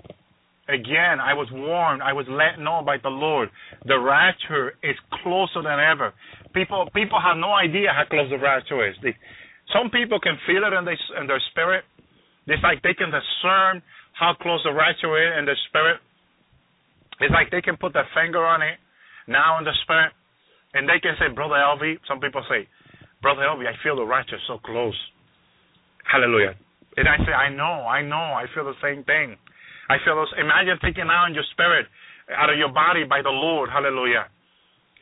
Again, 0.69 1.19
I 1.19 1.35
was 1.35 1.48
warned, 1.51 2.02
I 2.02 2.12
was 2.12 2.27
let 2.28 2.62
know 2.62 2.82
by 2.85 2.97
the 3.02 3.09
Lord. 3.09 3.51
The 3.86 3.98
rapture 3.98 4.74
is 4.85 4.94
closer 5.23 5.62
than 5.62 5.81
ever. 5.81 6.12
People 6.55 6.89
people 6.94 7.19
have 7.20 7.36
no 7.36 7.52
idea 7.52 7.90
how 7.90 8.05
close 8.09 8.31
the 8.31 8.39
rapture 8.39 8.86
is. 8.89 8.94
They, 9.02 9.16
some 9.73 9.90
people 9.90 10.20
can 10.20 10.36
feel 10.47 10.62
it 10.62 10.73
in 10.73 10.85
their 10.85 10.98
in 11.20 11.27
their 11.27 11.43
spirit. 11.51 11.85
It's 12.47 12.62
like 12.62 12.82
they 12.82 12.94
can 12.94 13.11
discern 13.11 13.82
how 14.12 14.35
close 14.40 14.61
the 14.65 14.73
rapture 14.73 15.16
is 15.16 15.39
in 15.39 15.47
their 15.47 15.59
spirit. 15.69 15.98
It's 17.20 17.32
like 17.32 17.51
they 17.51 17.61
can 17.61 17.77
put 17.77 17.93
their 17.93 18.09
finger 18.15 18.44
on 18.44 18.62
it 18.62 18.78
now 19.28 19.59
in 19.59 19.65
the 19.65 19.74
spirit, 19.85 20.12
and 20.74 20.89
they 20.89 20.98
can 21.01 21.15
say, 21.19 21.32
"Brother 21.32 21.55
Elvi." 21.55 21.98
Some 22.09 22.20
people 22.20 22.43
say, 22.48 22.66
Brother 23.22 23.42
Elvi, 23.42 23.66
I 23.66 23.76
feel 23.82 23.97
the 23.97 24.05
righteous 24.05 24.40
so 24.48 24.59
close. 24.59 24.97
Hallelujah. 26.10 26.55
And 26.97 27.09
I 27.09 27.16
say, 27.24 27.32
I 27.32 27.51
know, 27.52 27.86
I 27.86 28.02
know, 28.02 28.16
I 28.16 28.47
feel 28.55 28.64
the 28.64 28.78
same 28.82 29.05
thing. 29.05 29.36
I 29.88 29.97
feel 30.05 30.16
those. 30.16 30.32
Imagine 30.38 30.78
taking 30.82 31.09
out 31.10 31.26
in 31.26 31.34
your 31.34 31.47
spirit, 31.52 31.86
out 32.34 32.51
of 32.51 32.59
your 32.59 32.72
body 32.72 33.05
by 33.05 33.22
the 33.22 33.30
Lord. 33.30 33.70
Hallelujah. 33.70 34.26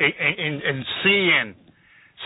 And, 0.00 0.62
and 0.62 0.84
seeing, 1.02 1.54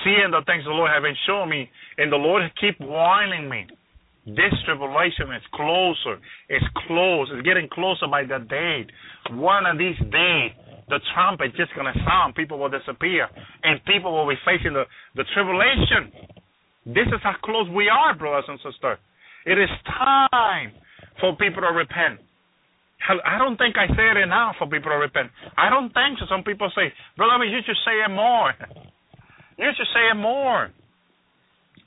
seeing 0.04 0.30
the 0.30 0.42
things 0.46 0.64
the 0.64 0.70
Lord 0.70 0.90
have 0.90 1.02
been 1.02 1.16
showing 1.26 1.50
me, 1.50 1.70
and 1.98 2.12
the 2.12 2.16
Lord 2.16 2.42
keep 2.60 2.78
warning 2.80 3.48
me. 3.48 3.66
This 4.26 4.54
tribulation 4.64 5.32
is 5.34 5.42
closer. 5.52 6.22
It's 6.48 6.64
close. 6.86 7.28
It's 7.32 7.42
getting 7.42 7.68
closer 7.72 8.06
by 8.06 8.22
the 8.22 8.38
day. 8.38 8.86
One 9.34 9.66
of 9.66 9.78
these 9.78 9.98
days, 9.98 10.52
the 10.88 11.00
trumpet 11.14 11.52
is 11.52 11.56
just 11.56 11.74
going 11.74 11.86
to 11.92 11.98
sound, 12.06 12.34
people 12.34 12.58
will 12.58 12.70
disappear, 12.70 13.28
and 13.62 13.82
people 13.84 14.12
will 14.12 14.28
be 14.28 14.38
facing 14.44 14.72
the, 14.72 14.84
the 15.14 15.24
tribulation. 15.34 16.10
This 16.86 17.06
is 17.08 17.20
how 17.22 17.34
close 17.44 17.68
we 17.70 17.88
are, 17.88 18.14
brothers 18.14 18.44
and 18.48 18.58
sisters. 18.58 18.98
It 19.46 19.58
is 19.58 19.70
time 19.86 20.72
for 21.20 21.36
people 21.36 21.62
to 21.62 21.72
repent. 21.74 22.20
I 23.02 23.38
don't 23.38 23.56
think 23.56 23.74
I 23.76 23.88
say 23.88 24.06
it 24.14 24.16
enough 24.16 24.56
for 24.58 24.66
people 24.66 24.90
to 24.90 24.98
repent. 24.98 25.30
I 25.58 25.68
don't 25.70 25.90
think 25.90 26.18
so. 26.18 26.26
Some 26.30 26.44
people 26.44 26.70
say, 26.74 26.92
Brother, 27.16 27.44
you 27.44 27.58
should 27.66 27.78
say 27.84 27.98
it 28.04 28.10
more. 28.10 28.52
You 29.58 29.68
should 29.76 29.86
say 29.94 30.08
it 30.10 30.16
more. 30.16 30.72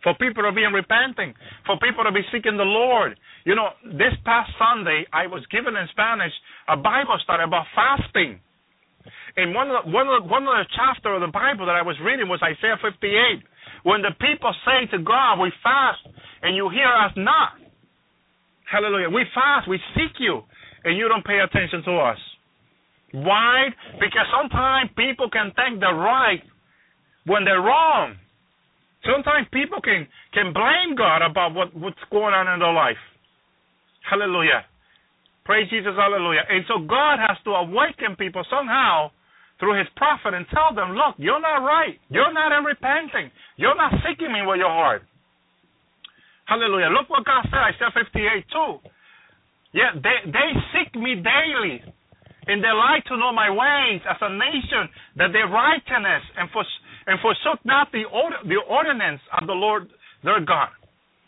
For 0.04 0.14
people 0.22 0.44
to 0.44 0.54
be 0.54 0.64
repenting, 0.64 1.34
for 1.66 1.78
people 1.82 2.06
to 2.06 2.12
be 2.12 2.22
seeking 2.32 2.58
the 2.58 2.64
Lord. 2.64 3.18
You 3.44 3.56
know, 3.56 3.70
this 3.84 4.14
past 4.24 4.52
Sunday, 4.62 5.04
I 5.12 5.26
was 5.26 5.44
given 5.52 5.76
in 5.76 5.88
Spanish 5.92 6.32
a 6.70 6.78
Bible 6.78 7.18
study 7.24 7.44
about 7.44 7.66
fasting. 7.74 8.40
And 9.38 9.53
one 9.53 9.69
of 9.72 9.86
the, 9.86 9.91
one 9.91 10.07
of 10.07 10.23
the, 10.23 10.30
one 10.30 10.44
of 10.44 10.56
the 10.56 10.68
chapter 10.76 11.14
of 11.14 11.22
the 11.22 11.32
Bible 11.32 11.65
that 11.65 11.76
I 11.76 11.82
was 11.82 11.95
reading 12.03 12.27
was 12.27 12.40
Isaiah 12.44 12.80
58. 12.82 13.44
When 13.84 14.02
the 14.02 14.11
people 14.19 14.53
say 14.65 14.88
to 14.91 15.03
God, 15.03 15.40
"We 15.40 15.52
fast, 15.61 16.02
and 16.41 16.56
you 16.56 16.69
hear 16.69 16.90
us 16.90 17.14
not." 17.15 17.60
Hallelujah. 18.69 19.10
We 19.10 19.26
fast, 19.34 19.68
we 19.68 19.80
seek 19.94 20.18
you, 20.19 20.41
and 20.84 20.98
you 20.98 21.07
don't 21.07 21.23
pay 21.23 21.40
attention 21.40 21.84
to 21.86 21.98
us. 21.98 22.18
Why? 23.11 23.69
Because 23.99 24.26
sometimes 24.34 24.90
people 24.98 25.30
can 25.30 25.53
think 25.56 25.80
they're 25.80 25.94
right 25.94 26.41
when 27.26 27.45
they're 27.45 27.61
wrong. 27.61 28.15
Sometimes 29.06 29.48
people 29.53 29.80
can 29.82 30.07
can 30.34 30.52
blame 30.52 30.98
God 30.98 31.22
about 31.22 31.53
what, 31.53 31.76
what's 31.76 32.02
going 32.11 32.34
on 32.34 32.52
in 32.52 32.60
their 32.60 32.73
life. 32.73 32.99
Hallelujah. 34.10 34.65
Praise 35.46 35.70
Jesus, 35.70 35.94
hallelujah. 35.94 36.42
And 36.50 36.66
so 36.68 36.82
God 36.82 37.22
has 37.22 37.38
to 37.46 37.52
awaken 37.54 38.18
people 38.18 38.42
somehow 38.50 39.14
through 39.62 39.78
his 39.78 39.88
prophet 39.96 40.34
and 40.34 40.46
tell 40.50 40.74
them, 40.74 40.98
look, 40.98 41.16
you're 41.22 41.40
not 41.40 41.62
right. 41.62 41.96
You're 42.10 42.34
not 42.34 42.52
in 42.52 42.66
repenting. 42.66 43.32
You're 43.56 43.78
not 43.78 43.94
seeking 44.02 44.34
me 44.34 44.42
with 44.42 44.58
your 44.58 44.74
heart. 44.74 45.04
Hallelujah. 46.46 46.90
Look 46.90 47.10
what 47.10 47.26
God 47.26 47.46
said, 47.50 47.62
Isaiah 47.62 47.94
58 47.94 48.46
too. 48.50 48.74
Yeah, 49.74 49.94
they, 49.94 50.30
they 50.30 50.50
seek 50.74 50.94
me 50.98 51.22
daily. 51.22 51.82
And 52.48 52.62
they 52.62 52.74
like 52.74 53.06
to 53.06 53.18
know 53.18 53.34
my 53.34 53.50
ways 53.50 54.02
as 54.06 54.18
a 54.22 54.30
nation, 54.30 54.90
that 55.18 55.34
their 55.34 55.50
righteousness 55.50 56.22
and, 56.38 56.50
for, 56.54 56.62
and 57.08 57.18
forsook 57.22 57.58
not 57.66 57.90
the, 57.92 58.06
order, 58.06 58.38
the 58.46 58.62
ordinance 58.70 59.22
of 59.34 59.48
the 59.48 59.54
Lord 59.54 59.90
their 60.24 60.42
God. 60.42 60.70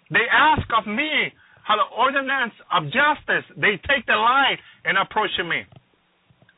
They 0.10 0.26
ask 0.30 0.66
of 0.78 0.86
me 0.86 1.34
how 1.68 1.76
the 1.76 1.84
ordinance 1.92 2.56
of 2.72 2.88
justice, 2.88 3.44
they 3.60 3.76
take 3.92 4.08
the 4.08 4.16
light 4.16 4.56
and 4.88 4.96
approach 4.96 5.36
me. 5.44 5.68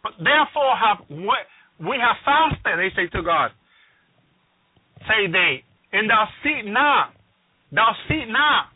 But 0.05 0.13
therefore 0.21 0.77
have 0.77 1.01
we 1.09 1.97
have 1.97 2.17
fasted, 2.21 2.77
they 2.77 2.93
say 2.93 3.09
to 3.17 3.25
God. 3.25 3.49
Say 5.09 5.25
they, 5.31 5.65
and 5.97 6.05
thou 6.05 6.29
see 6.45 6.61
not, 6.69 7.17
thou 7.73 7.89
see 8.05 8.29
not, 8.29 8.69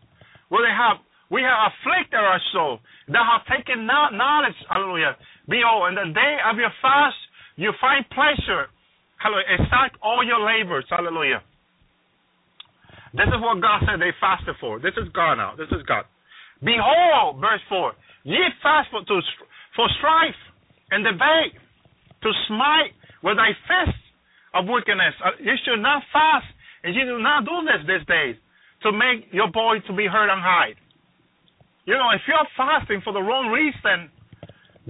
where 0.50 0.66
they 0.66 0.74
have 0.74 0.98
we 1.30 1.46
have 1.46 1.70
afflicted 1.70 2.18
our 2.18 2.42
soul, 2.52 2.80
thou 3.08 3.22
have 3.22 3.46
taken 3.46 3.86
not 3.86 4.14
knowledge, 4.18 4.58
hallelujah. 4.70 5.14
Behold, 5.48 5.94
in 5.94 5.96
the 5.96 6.14
day 6.18 6.38
of 6.50 6.58
your 6.58 6.74
fast 6.82 7.16
you 7.58 7.70
find 7.80 8.10
pleasure, 8.10 8.74
hallelujah, 9.22 9.54
exact 9.62 10.02
all 10.02 10.26
your 10.26 10.42
labors, 10.42 10.86
hallelujah. 10.90 11.46
This 13.14 13.30
is 13.30 13.38
what 13.38 13.62
God 13.62 13.86
said 13.86 14.02
they 14.02 14.10
fasted 14.18 14.56
for. 14.60 14.80
This 14.80 14.98
is 14.98 15.06
God 15.14 15.36
now. 15.38 15.54
This 15.54 15.70
is 15.70 15.86
God. 15.86 16.06
Behold, 16.64 17.40
verse 17.40 17.62
4, 17.68 17.94
ye 18.24 18.40
fast 18.64 18.90
for, 18.90 19.04
to, 19.04 19.20
for 19.76 19.88
strife 20.00 20.40
and 20.92 21.04
debate, 21.04 21.60
to 22.24 22.30
smite 22.48 22.96
with 23.22 23.36
thy 23.36 23.52
fist 23.68 24.00
of 24.56 24.66
wickedness. 24.68 25.14
Uh, 25.20 25.36
you 25.44 25.56
should 25.66 25.84
not 25.84 26.04
fast, 26.12 26.48
and 26.84 26.96
you 26.96 27.04
do 27.04 27.20
not 27.20 27.44
do 27.44 27.68
this 27.68 27.84
these 27.84 28.08
days, 28.08 28.36
to 28.84 28.92
make 28.92 29.28
your 29.32 29.52
boy 29.52 29.84
to 29.88 29.94
be 29.94 30.08
heard 30.08 30.32
and 30.32 30.40
hide. 30.40 30.80
You 31.86 31.96
know, 31.96 32.12
if 32.16 32.22
you're 32.28 32.48
fasting 32.56 33.02
for 33.04 33.12
the 33.12 33.20
wrong 33.20 33.52
reason, 33.52 34.08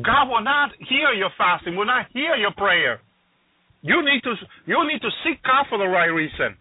God 0.01 0.29
will 0.29 0.45
not 0.45 0.71
hear 0.89 1.13
your 1.13 1.29
fasting, 1.37 1.75
will 1.75 1.89
not 1.89 2.05
hear 2.13 2.35
your 2.35 2.53
prayer. 2.53 3.01
You 3.81 4.01
need 4.01 4.21
to 4.23 4.33
you 4.65 4.77
need 4.87 5.01
to 5.01 5.11
seek 5.25 5.43
God 5.43 5.65
for 5.69 5.77
the 5.77 5.85
right 5.85 6.07
reason. 6.07 6.55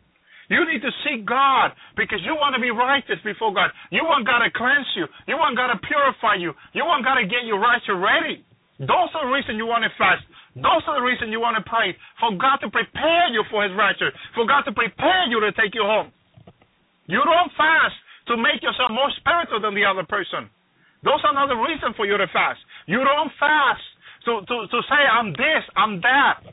You 0.52 0.68
need 0.68 0.84
to 0.84 0.92
seek 1.00 1.24
God 1.24 1.72
because 1.96 2.20
you 2.28 2.36
want 2.36 2.52
to 2.52 2.60
be 2.60 2.68
righteous 2.68 3.16
before 3.24 3.56
God. 3.56 3.72
You 3.88 4.04
want 4.04 4.28
God 4.28 4.44
to 4.44 4.52
cleanse 4.52 4.84
you. 4.92 5.08
You 5.24 5.40
want 5.40 5.56
God 5.56 5.72
to 5.72 5.80
purify 5.80 6.36
you. 6.36 6.52
You 6.76 6.84
want 6.84 7.08
God 7.08 7.16
to 7.16 7.24
get 7.24 7.48
you 7.48 7.56
right 7.56 7.80
and 7.80 7.96
ready. 8.04 8.44
Those 8.76 9.08
are 9.16 9.24
the 9.24 9.32
reasons 9.32 9.56
you 9.56 9.64
want 9.64 9.88
to 9.88 9.92
fast. 9.96 10.20
Those 10.52 10.84
are 10.84 11.00
the 11.00 11.06
reasons 11.08 11.32
you 11.32 11.40
want 11.40 11.56
to 11.56 11.64
pray. 11.64 11.96
For 12.20 12.36
God 12.36 12.60
to 12.60 12.68
prepare 12.68 13.32
you 13.32 13.40
for 13.48 13.64
His 13.64 13.72
righteousness. 13.72 14.12
For 14.36 14.44
God 14.44 14.68
to 14.68 14.76
prepare 14.76 15.24
you 15.32 15.40
to 15.40 15.56
take 15.56 15.72
you 15.72 15.88
home. 15.88 16.12
You 17.08 17.24
don't 17.24 17.52
fast 17.56 17.96
to 18.28 18.36
make 18.36 18.60
yourself 18.60 18.92
more 18.92 19.08
spiritual 19.24 19.64
than 19.64 19.72
the 19.72 19.88
other 19.88 20.04
person. 20.04 20.52
Those 21.00 21.24
are 21.24 21.32
not 21.32 21.48
the 21.48 21.56
reason 21.56 21.96
for 21.96 22.04
you 22.04 22.20
to 22.20 22.28
fast. 22.28 22.60
You 22.84 23.00
don't 23.00 23.32
fast 23.40 23.82
to, 24.28 24.44
to, 24.44 24.56
to 24.68 24.78
say, 24.84 25.00
I'm 25.00 25.32
this, 25.32 25.64
I'm 25.80 26.04
that. 26.04 26.44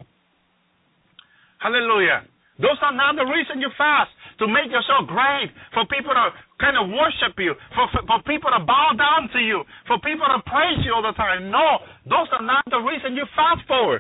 Hallelujah. 1.59 2.23
Those 2.59 2.75
are 2.83 2.91
not 2.91 3.15
the 3.15 3.23
reason 3.23 3.63
you 3.63 3.71
fast 3.79 4.11
to 4.39 4.47
make 4.47 4.71
yourself 4.71 5.07
great, 5.07 5.51
for 5.75 5.83
people 5.87 6.11
to 6.15 6.31
kind 6.59 6.75
of 6.79 6.91
worship 6.91 7.35
you, 7.39 7.55
for, 7.75 7.87
for, 7.91 8.03
for 8.07 8.19
people 8.23 8.51
to 8.51 8.63
bow 8.63 8.95
down 8.95 9.27
to 9.35 9.39
you, 9.39 9.63
for 9.87 9.99
people 9.99 10.27
to 10.27 10.39
praise 10.47 10.79
you 10.83 10.95
all 10.95 11.03
the 11.03 11.15
time. 11.15 11.51
No, 11.51 11.83
those 12.07 12.27
are 12.35 12.43
not 12.43 12.63
the 12.71 12.79
reason 12.79 13.15
you 13.15 13.27
fast 13.35 13.63
for. 13.67 13.99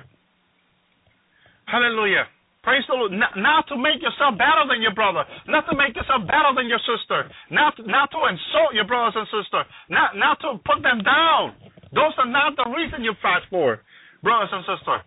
Hallelujah. 1.67 2.27
Praise 2.63 2.83
the 2.87 2.95
Lord. 2.95 3.15
Not, 3.15 3.39
not 3.39 3.67
to 3.71 3.75
make 3.79 4.03
yourself 4.03 4.35
better 4.35 4.67
than 4.67 4.83
your 4.83 4.93
brother. 4.93 5.23
Not 5.47 5.63
to 5.71 5.75
make 5.75 5.95
yourself 5.95 6.27
better 6.27 6.51
than 6.55 6.67
your 6.67 6.81
sister. 6.83 7.31
Not, 7.51 7.79
not 7.87 8.11
to 8.11 8.19
insult 8.27 8.75
your 8.75 8.83
brothers 8.83 9.15
and 9.15 9.27
sisters. 9.31 9.67
Not, 9.87 10.19
not 10.19 10.39
to 10.43 10.59
put 10.67 10.83
them 10.83 10.99
down. 10.99 11.55
Those 11.95 12.11
are 12.19 12.27
not 12.27 12.59
the 12.59 12.67
reason 12.75 13.03
you 13.03 13.15
fast 13.23 13.47
for, 13.49 13.79
brothers 14.21 14.51
and 14.51 14.63
sisters. 14.67 15.01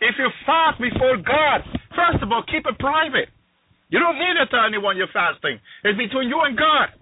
If 0.00 0.16
you 0.16 0.28
fast 0.48 0.80
before 0.80 1.16
God, 1.20 1.60
first 1.92 2.22
of 2.24 2.32
all, 2.32 2.42
keep 2.48 2.64
it 2.64 2.76
private. 2.80 3.28
You 3.92 3.98
don't 3.98 4.16
need 4.16 4.38
to 4.40 4.46
tell 4.48 4.64
anyone 4.64 4.96
you're 4.96 5.12
fasting. 5.12 5.60
It's 5.84 5.98
between 5.98 6.28
you 6.28 6.40
and 6.40 6.56
God. 6.56 6.94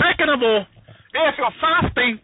Second 0.00 0.30
of 0.30 0.40
all, 0.40 0.64
if 0.64 1.34
you're 1.36 1.58
fasting, 1.60 2.22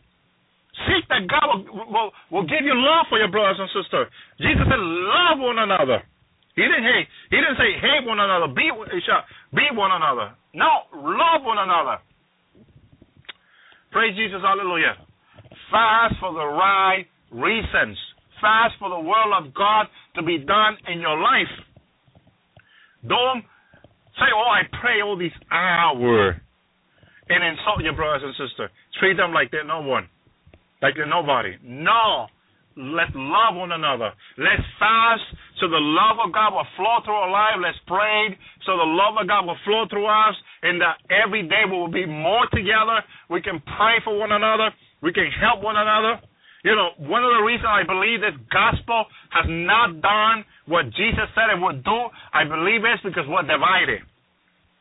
seek 0.86 1.04
that 1.10 1.26
God 1.26 1.66
will, 1.66 1.86
will, 1.90 2.10
will 2.30 2.46
give 2.46 2.62
you 2.62 2.72
love 2.72 3.10
for 3.10 3.18
your 3.18 3.28
brothers 3.28 3.58
and 3.58 3.68
sisters. 3.74 4.06
Jesus 4.38 4.64
said, 4.64 4.80
love 4.80 5.42
one 5.42 5.58
another. 5.58 6.00
He 6.54 6.62
didn't 6.62 6.88
hate. 6.88 7.08
He 7.28 7.36
didn't 7.36 7.60
say 7.60 7.76
hate 7.76 8.06
one 8.06 8.16
another. 8.16 8.48
Be 8.48 8.72
be 8.72 9.66
one 9.76 9.92
another. 9.92 10.32
No, 10.54 10.88
love 10.94 11.44
one 11.44 11.58
another. 11.58 12.00
Praise 13.92 14.16
Jesus, 14.16 14.40
hallelujah. 14.40 14.96
Fast 15.70 16.16
for 16.20 16.32
the 16.32 16.46
right 16.46 17.04
reasons. 17.30 17.98
Fast 18.40 18.74
for 18.78 18.88
the 18.88 18.98
will 18.98 19.32
of 19.36 19.54
God 19.54 19.86
to 20.14 20.22
be 20.22 20.38
done 20.38 20.76
in 20.88 21.00
your 21.00 21.18
life. 21.18 21.52
Don't 23.06 23.44
say, 24.18 24.30
"Oh, 24.34 24.50
I 24.50 24.62
pray 24.80 25.00
all 25.02 25.16
these 25.16 25.36
hours," 25.50 26.36
and 27.28 27.44
insult 27.44 27.82
your 27.82 27.94
brothers 27.94 28.22
and 28.24 28.34
sisters. 28.34 28.70
Treat 28.98 29.16
them 29.16 29.32
like 29.32 29.50
they're 29.50 29.64
no 29.64 29.80
one, 29.80 30.08
like 30.82 30.94
they're 30.96 31.06
nobody. 31.06 31.56
No, 31.62 32.28
Let's 32.76 33.12
love 33.16 33.56
one 33.56 33.72
another. 33.72 34.12
Let's 34.36 34.60
fast 34.78 35.24
so 35.60 35.64
the 35.64 35.80
love 35.80 36.20
of 36.20 36.28
God 36.28 36.52
will 36.52 36.68
flow 36.76 37.00
through 37.04 37.16
our 37.16 37.32
life. 37.32 37.56
Let's 37.56 37.80
pray 37.88 38.36
so 38.68 38.76
the 38.76 38.84
love 38.84 39.16
of 39.16 39.26
God 39.26 39.46
will 39.48 39.56
flow 39.64 39.88
through 39.88 40.04
us, 40.04 40.36
and 40.62 40.78
that 40.84 41.00
every 41.08 41.48
day 41.48 41.64
we 41.64 41.72
will 41.72 41.90
be 41.90 42.04
more 42.04 42.44
together. 42.52 43.00
We 43.30 43.40
can 43.40 43.64
pray 43.64 44.04
for 44.04 44.18
one 44.18 44.30
another. 44.30 44.68
We 45.00 45.10
can 45.12 45.24
help 45.40 45.64
one 45.64 45.76
another. 45.76 46.20
You 46.66 46.74
know, 46.74 46.98
one 46.98 47.22
of 47.22 47.30
the 47.30 47.46
reasons 47.46 47.70
I 47.70 47.86
believe 47.86 48.26
this 48.26 48.34
gospel 48.50 49.06
has 49.30 49.46
not 49.46 50.02
done 50.02 50.42
what 50.66 50.90
Jesus 50.98 51.30
said 51.30 51.54
it 51.54 51.62
would 51.62 51.86
do, 51.86 52.10
I 52.34 52.42
believe 52.42 52.82
is 52.82 52.98
because 53.06 53.22
we're 53.30 53.46
divided. 53.46 54.02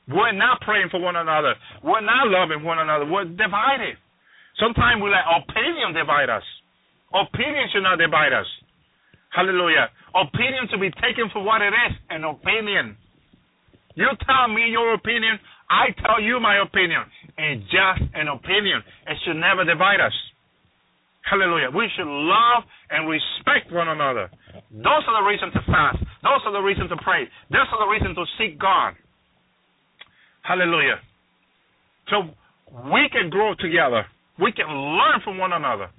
We're 0.10 0.34
not 0.34 0.66
praying 0.66 0.90
for 0.90 0.98
one 0.98 1.14
another. 1.14 1.54
We're 1.86 2.02
not 2.02 2.26
loving 2.26 2.66
one 2.66 2.82
another. 2.82 3.06
We're 3.06 3.30
divided. 3.30 4.02
Sometimes 4.58 4.98
we 4.98 5.14
let 5.14 5.30
opinion 5.30 5.94
divide 5.94 6.34
us. 6.34 6.42
Opinion 7.14 7.70
should 7.70 7.86
not 7.86 8.02
divide 8.02 8.34
us. 8.34 8.50
Hallelujah. 9.30 9.94
Opinion 10.18 10.66
to 10.74 10.82
be 10.82 10.90
taken 10.98 11.30
for 11.30 11.46
what 11.46 11.62
it 11.62 11.70
is 11.70 11.94
an 12.10 12.26
opinion. 12.26 12.98
You 13.94 14.10
tell 14.26 14.50
me 14.50 14.74
your 14.74 14.98
opinion, 14.98 15.38
I 15.70 15.94
tell 16.02 16.18
you 16.18 16.42
my 16.42 16.66
opinion. 16.66 17.06
It's 17.38 17.62
just 17.70 18.10
an 18.18 18.26
opinion. 18.26 18.82
It 19.06 19.22
should 19.22 19.38
never 19.38 19.62
divide 19.62 20.02
us. 20.02 20.18
Hallelujah. 21.26 21.70
We 21.74 21.90
should 21.98 22.08
love 22.08 22.64
and 22.90 23.10
respect 23.10 23.74
one 23.74 23.90
another. 23.90 24.30
Those 24.70 25.04
are 25.10 25.22
the 25.22 25.28
reasons 25.28 25.54
to 25.54 25.62
fast. 25.66 25.98
Those 26.22 26.42
are 26.46 26.54
the 26.54 26.62
reasons 26.62 26.90
to 26.90 26.98
pray. 27.02 27.26
Those 27.50 27.66
are 27.74 27.82
the 27.82 27.90
reasons 27.92 28.16
to 28.16 28.26
seek 28.38 28.60
God. 28.60 28.94
Hallelujah. 30.44 31.02
So 32.10 32.30
we 32.94 33.10
can 33.10 33.30
grow 33.30 33.56
together. 33.58 34.06
We 34.38 34.52
can 34.52 34.70
learn 34.70 35.22
from 35.24 35.38
one 35.38 35.54
another. 35.54 35.90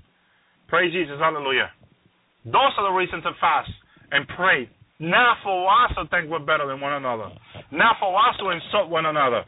Praise 0.69 0.93
Jesus. 0.93 1.19
Hallelujah. 1.19 1.71
Those 2.45 2.71
are 2.79 2.87
the 2.87 2.95
reasons 2.95 3.25
to 3.25 3.33
fast 3.41 3.71
and 4.13 4.27
pray. 4.37 4.71
Not 4.99 5.39
for 5.43 5.67
us 5.67 5.91
to 5.99 6.07
think 6.09 6.31
we're 6.31 6.39
better 6.39 6.67
than 6.67 6.81
one 6.81 6.95
another. 6.95 7.35
Not 7.73 7.97
for 7.99 8.15
us 8.15 8.39
to 8.39 8.51
insult 8.51 8.89
one 8.89 9.07
another. 9.07 9.45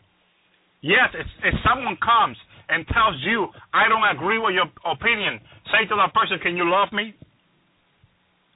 Yes, 0.82 1.10
if, 1.14 1.26
if 1.42 1.54
someone 1.66 1.96
comes 2.02 2.36
and 2.68 2.86
tells 2.88 3.16
you, 3.24 3.48
I 3.72 3.88
don't 3.88 4.04
agree 4.16 4.38
with 4.38 4.54
your 4.54 4.68
opinion, 4.84 5.40
say 5.72 5.88
to 5.88 5.96
that 5.96 6.12
person, 6.12 6.38
Can 6.42 6.56
you 6.56 6.68
love 6.68 6.92
me? 6.92 7.14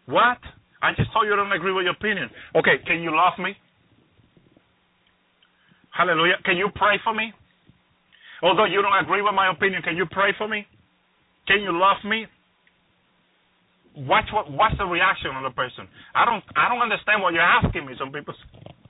What? 0.06 0.38
I 0.82 0.90
just 0.96 1.12
told 1.12 1.26
you 1.26 1.32
I 1.32 1.36
don't 1.36 1.52
agree 1.52 1.72
with 1.72 1.84
your 1.84 1.94
opinion. 1.94 2.28
Okay, 2.56 2.82
can 2.84 3.00
you 3.00 3.14
love 3.14 3.38
me? 3.38 3.54
Hallelujah. 5.94 6.40
Can 6.44 6.56
you 6.56 6.68
pray 6.74 6.98
for 7.04 7.14
me? 7.14 7.32
Although 8.42 8.64
you 8.64 8.82
don't 8.82 8.98
agree 8.98 9.22
with 9.22 9.34
my 9.34 9.52
opinion, 9.52 9.82
can 9.82 9.96
you 9.96 10.06
pray 10.10 10.34
for 10.36 10.48
me? 10.48 10.66
Can 11.46 11.60
you 11.62 11.70
love 11.70 12.02
me? 12.04 12.26
Watch 13.94 14.26
what 14.32 14.50
what's 14.50 14.76
the 14.78 14.88
reaction 14.88 15.30
of 15.36 15.44
the 15.44 15.54
person. 15.54 15.86
I 16.16 16.24
don't 16.24 16.42
I 16.56 16.68
don't 16.68 16.80
understand 16.80 17.22
what 17.22 17.34
you're 17.34 17.44
asking 17.44 17.86
me. 17.86 17.92
Some 18.00 18.10
people 18.10 18.34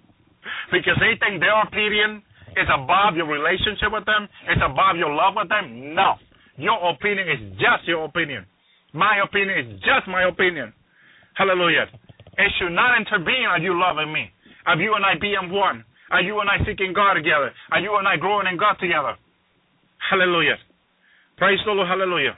because 0.73 0.97
they 1.03 1.19
think 1.19 1.43
their 1.43 1.59
opinion 1.61 2.23
is 2.57 2.69
above 2.69 3.17
your 3.17 3.27
relationship 3.27 3.91
with 3.93 4.05
them. 4.05 4.29
It's 4.49 4.61
above 4.63 4.97
your 4.97 5.13
love 5.13 5.35
with 5.37 5.49
them. 5.49 5.95
No, 5.95 6.17
your 6.57 6.79
opinion 6.91 7.29
is 7.29 7.41
just 7.57 7.87
your 7.87 8.05
opinion. 8.05 8.47
My 8.93 9.21
opinion 9.25 9.59
is 9.59 9.81
just 9.81 10.09
my 10.09 10.29
opinion. 10.29 10.73
Hallelujah. 11.35 11.89
It 12.37 12.51
should 12.59 12.73
not 12.73 12.97
intervene 12.97 13.49
on 13.49 13.63
you 13.63 13.73
loving 13.79 14.13
me. 14.13 14.29
Are 14.67 14.77
you 14.77 14.95
and 14.95 15.05
I 15.05 15.17
being 15.21 15.51
one? 15.51 15.85
Are 16.11 16.21
you 16.21 16.41
and 16.41 16.49
I 16.49 16.61
seeking 16.65 16.93
God 16.93 17.15
together? 17.15 17.53
Are 17.73 17.81
you 17.81 17.97
and 17.97 18.07
I 18.07 18.17
growing 18.17 18.47
in 18.47 18.59
God 18.59 18.77
together? 18.81 19.17
Hallelujah. 20.11 20.61
Praise 21.39 21.59
the 21.65 21.73
Lord. 21.73 21.89
Hallelujah. 21.89 22.37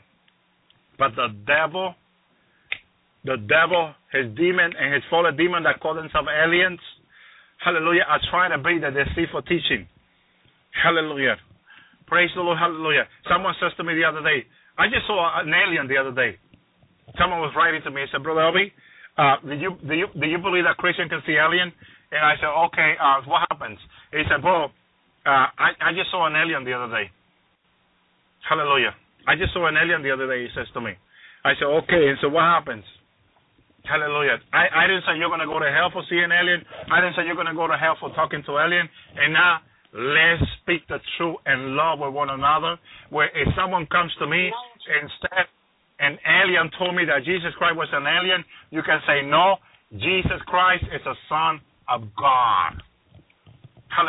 But 0.99 1.17
the 1.17 1.35
devil 1.47 1.95
the 3.25 3.37
devil, 3.49 3.95
his 4.13 4.37
demon, 4.37 4.73
and 4.79 4.93
his 4.93 5.03
fallen 5.09 5.37
demon 5.37 5.63
that 5.65 5.81
call 5.81 5.95
themselves 5.95 6.29
aliens, 6.29 6.79
hallelujah, 7.59 8.05
are 8.07 8.21
trying 8.31 8.53
to 8.53 8.59
bring 8.59 8.81
the 8.81 8.91
deceitful 8.93 9.43
teaching. 9.43 9.89
Hallelujah. 10.83 11.37
Praise 12.07 12.31
the 12.35 12.43
Lord, 12.43 12.59
hallelujah. 12.59 13.09
Someone 13.31 13.55
says 13.61 13.73
to 13.79 13.85
me 13.85 13.95
the 13.95 14.05
other 14.05 14.21
day, 14.21 14.45
I 14.77 14.87
just 14.93 15.07
saw 15.07 15.41
an 15.41 15.49
alien 15.55 15.89
the 15.89 15.97
other 15.97 16.13
day. 16.13 16.37
Someone 17.19 17.41
was 17.41 17.55
writing 17.57 17.81
to 17.85 17.91
me 17.91 18.03
and 18.03 18.11
said, 18.13 18.23
Brother 18.23 18.43
Elvi, 18.43 18.73
uh, 19.17 19.39
do 19.47 19.55
you 19.55 19.71
do 19.87 19.95
you 19.95 20.07
do 20.19 20.27
you 20.27 20.39
believe 20.43 20.67
that 20.67 20.77
Christian 20.77 21.09
can 21.09 21.23
see 21.25 21.39
alien? 21.39 21.71
And 22.11 22.23
I 22.23 22.35
said, 22.43 22.51
Okay, 22.71 22.91
uh, 22.99 23.23
what 23.31 23.47
happens? 23.49 23.79
He 24.11 24.27
said, 24.27 24.43
Bro, 24.43 24.75
uh, 25.25 25.47
I, 25.55 25.71
I 25.79 25.91
just 25.95 26.11
saw 26.11 26.27
an 26.27 26.35
alien 26.35 26.67
the 26.67 26.75
other 26.75 26.91
day. 26.91 27.07
Hallelujah. 28.43 28.93
I 29.31 29.39
just 29.39 29.55
saw 29.55 29.71
an 29.71 29.79
alien 29.79 30.03
the 30.03 30.11
other 30.11 30.27
day, 30.27 30.43
he 30.45 30.51
says 30.53 30.67
to 30.75 30.81
me. 30.83 30.99
I 31.47 31.55
said, 31.57 31.71
Okay, 31.87 32.11
and 32.11 32.19
so 32.21 32.29
what 32.29 32.43
happens? 32.43 32.85
Hallelujah. 33.85 34.41
I, 34.53 34.85
I 34.85 34.85
didn't 34.89 35.05
say 35.05 35.21
you're 35.21 35.29
to 35.29 35.45
go 35.45 35.61
to 35.61 35.69
hell 35.69 35.93
for 35.93 36.03
seeing 36.09 36.33
alien. 36.33 36.65
I 36.89 37.05
didn't 37.05 37.21
say 37.21 37.29
you're 37.29 37.37
to 37.37 37.53
go 37.53 37.69
to 37.69 37.77
hell 37.77 38.01
for 38.01 38.09
talking 38.17 38.41
to 38.49 38.53
alien. 38.57 38.89
And 39.17 39.37
now 39.37 39.61
let's 39.95 40.43
speak 40.61 40.87
the 40.89 40.99
truth 41.17 41.37
and 41.47 41.77
love 41.77 42.01
with 42.01 42.13
one 42.13 42.31
another. 42.31 42.77
Where 43.11 43.31
if 43.31 43.49
someone 43.57 43.87
comes 43.87 44.13
to 44.19 44.27
me 44.27 44.51
instead 45.01 45.47
an 46.01 46.19
alien 46.27 46.71
told 46.79 46.95
me 46.95 47.05
that 47.07 47.25
Jesus 47.25 47.55
Christ 47.57 47.77
was 47.77 47.89
an 47.93 48.05
alien, 48.07 48.45
you 48.71 48.83
can 48.83 49.01
say 49.07 49.23
no. 49.23 49.57
Jesus 49.93 50.43
Christ 50.47 50.85
is 50.91 51.01
a 51.07 51.15
son 51.29 51.61
of 51.89 52.03
God. 52.19 52.83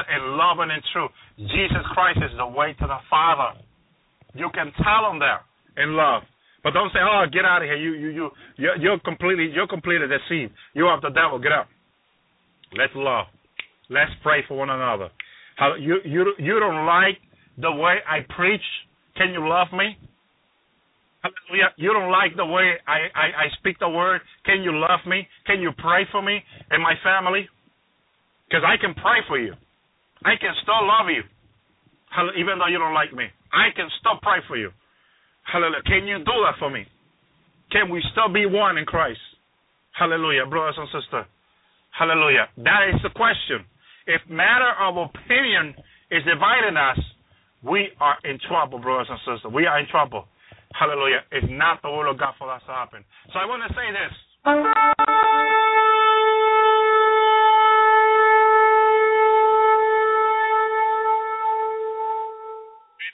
In 0.09 0.37
love 0.37 0.57
and 0.65 0.71
in 0.71 0.81
truth. 0.91 1.11
Jesus 1.37 1.85
Christ 1.93 2.17
is 2.17 2.33
the 2.37 2.47
way 2.47 2.73
to 2.73 2.87
the 2.87 2.97
Father. 3.07 3.53
You 4.33 4.49
can 4.49 4.73
tell 4.81 5.05
them 5.07 5.19
there 5.19 5.45
in 5.77 5.93
love. 5.93 6.23
But 6.63 6.73
don't 6.73 6.89
say, 6.89 6.99
"Oh, 6.99 7.25
get 7.31 7.45
out 7.45 7.61
of 7.61 7.69
here! 7.69 7.77
You, 7.77 7.93
you, 7.93 8.09
you, 8.09 8.29
you're, 8.57 8.77
you're 8.77 8.99
completely, 8.99 9.51
you're 9.53 9.67
completely 9.67 10.07
deceived. 10.07 10.51
You're 10.73 10.91
of 10.91 11.01
the 11.01 11.09
devil. 11.09 11.37
Get 11.37 11.51
out. 11.51 11.67
Let's 12.75 12.93
love. 12.95 13.27
Let's 13.89 14.09
pray 14.23 14.41
for 14.47 14.57
one 14.57 14.71
another. 14.71 15.09
How 15.55 15.75
you, 15.75 15.97
you, 16.05 16.33
you 16.37 16.59
don't 16.59 16.85
like 16.85 17.17
the 17.57 17.71
way 17.71 17.97
I 18.07 18.19
preach? 18.35 18.63
Can 19.17 19.31
you 19.31 19.47
love 19.47 19.67
me? 19.71 19.97
Hallelujah. 21.23 21.73
You 21.77 21.93
don't 21.93 22.11
like 22.11 22.35
the 22.35 22.45
way 22.45 22.75
I, 22.85 23.09
I, 23.15 23.25
I 23.43 23.57
speak 23.59 23.79
the 23.79 23.89
word? 23.89 24.21
Can 24.45 24.61
you 24.61 24.77
love 24.77 24.99
me? 25.07 25.27
Can 25.47 25.61
you 25.61 25.71
pray 25.77 26.05
for 26.11 26.21
me 26.21 26.39
and 26.69 26.83
my 26.83 26.93
family? 27.03 27.47
Because 28.47 28.63
I 28.67 28.77
can 28.77 28.93
pray 28.93 29.25
for 29.27 29.39
you. 29.39 29.53
I 30.23 30.37
can 30.39 30.53
still 30.61 30.85
love 30.85 31.09
you, 31.09 31.23
even 32.37 32.59
though 32.59 32.67
you 32.69 32.77
don't 32.77 32.93
like 32.93 33.13
me. 33.13 33.25
I 33.53 33.73
can 33.75 33.89
still 33.99 34.17
pray 34.21 34.39
for 34.47 34.57
you. 34.57 34.69
Hallelujah. 35.51 35.81
Can 35.85 36.05
you 36.07 36.17
do 36.19 36.35
that 36.45 36.57
for 36.59 36.69
me? 36.69 36.85
Can 37.71 37.89
we 37.89 38.03
still 38.11 38.31
be 38.31 38.45
one 38.45 38.77
in 38.77 38.85
Christ? 38.85 39.19
Hallelujah, 39.97 40.45
brothers 40.45 40.75
and 40.77 40.87
sisters. 40.89 41.25
Hallelujah. 41.97 42.49
That 42.57 42.91
is 42.93 42.99
the 43.01 43.09
question. 43.15 43.65
If 44.07 44.21
matter 44.29 44.71
of 44.81 44.97
opinion 44.97 45.73
is 46.11 46.21
dividing 46.29 46.77
us, 46.77 46.99
we 47.63 47.89
are 47.99 48.17
in 48.23 48.37
trouble, 48.47 48.77
brothers 48.77 49.07
and 49.09 49.17
sisters. 49.25 49.51
We 49.51 49.65
are 49.65 49.79
in 49.79 49.87
trouble. 49.89 50.27
Hallelujah. 50.77 51.21
It's 51.31 51.47
not 51.49 51.81
the 51.81 51.89
will 51.89 52.11
of 52.11 52.19
God 52.19 52.35
for 52.37 52.51
us 52.51 52.61
to 52.67 52.71
happen. 52.71 53.03
So 53.33 53.39
I 53.39 53.45
want 53.45 53.63
to 53.65 53.73
say 53.73 53.89
this. 53.89 54.13
May 54.45 54.53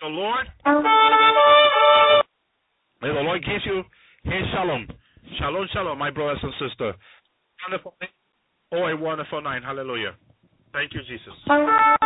the 0.02 0.08
Lord 0.12 0.48
May 3.02 3.08
the 3.08 3.22
Lord 3.22 3.42
give 3.46 3.62
you 3.66 3.84
His 4.24 4.44
shalom. 4.52 4.88
Shalom, 5.40 5.68
shalom, 5.72 5.98
my 5.98 6.12
brothers 6.12 6.40
and 6.44 6.52
sisters. 6.60 6.96
Wonderful. 7.64 7.94
Oh, 8.74 8.88
a 8.88 8.98
wonderful 8.98 9.42
night. 9.42 9.64
Hallelujah. 9.64 10.16
Thank 10.74 10.94
you, 10.94 11.02
Jesus. 11.04 12.01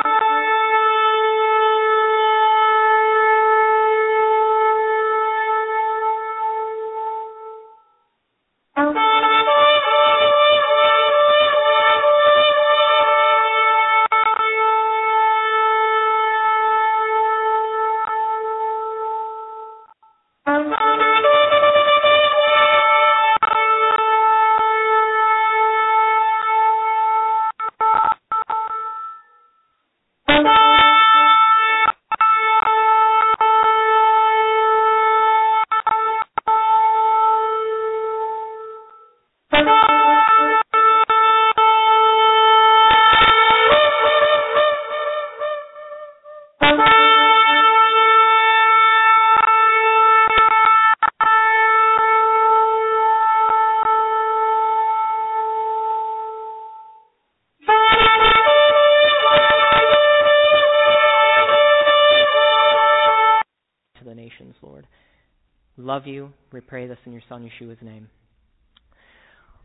Love 66.06 66.14
you. 66.14 66.32
We 66.54 66.62
pray 66.62 66.88
this 66.88 66.98
in 67.06 67.14
your 67.14 67.22
Son 67.28 67.50
Yeshua's 67.50 67.82
name. 67.82 68.10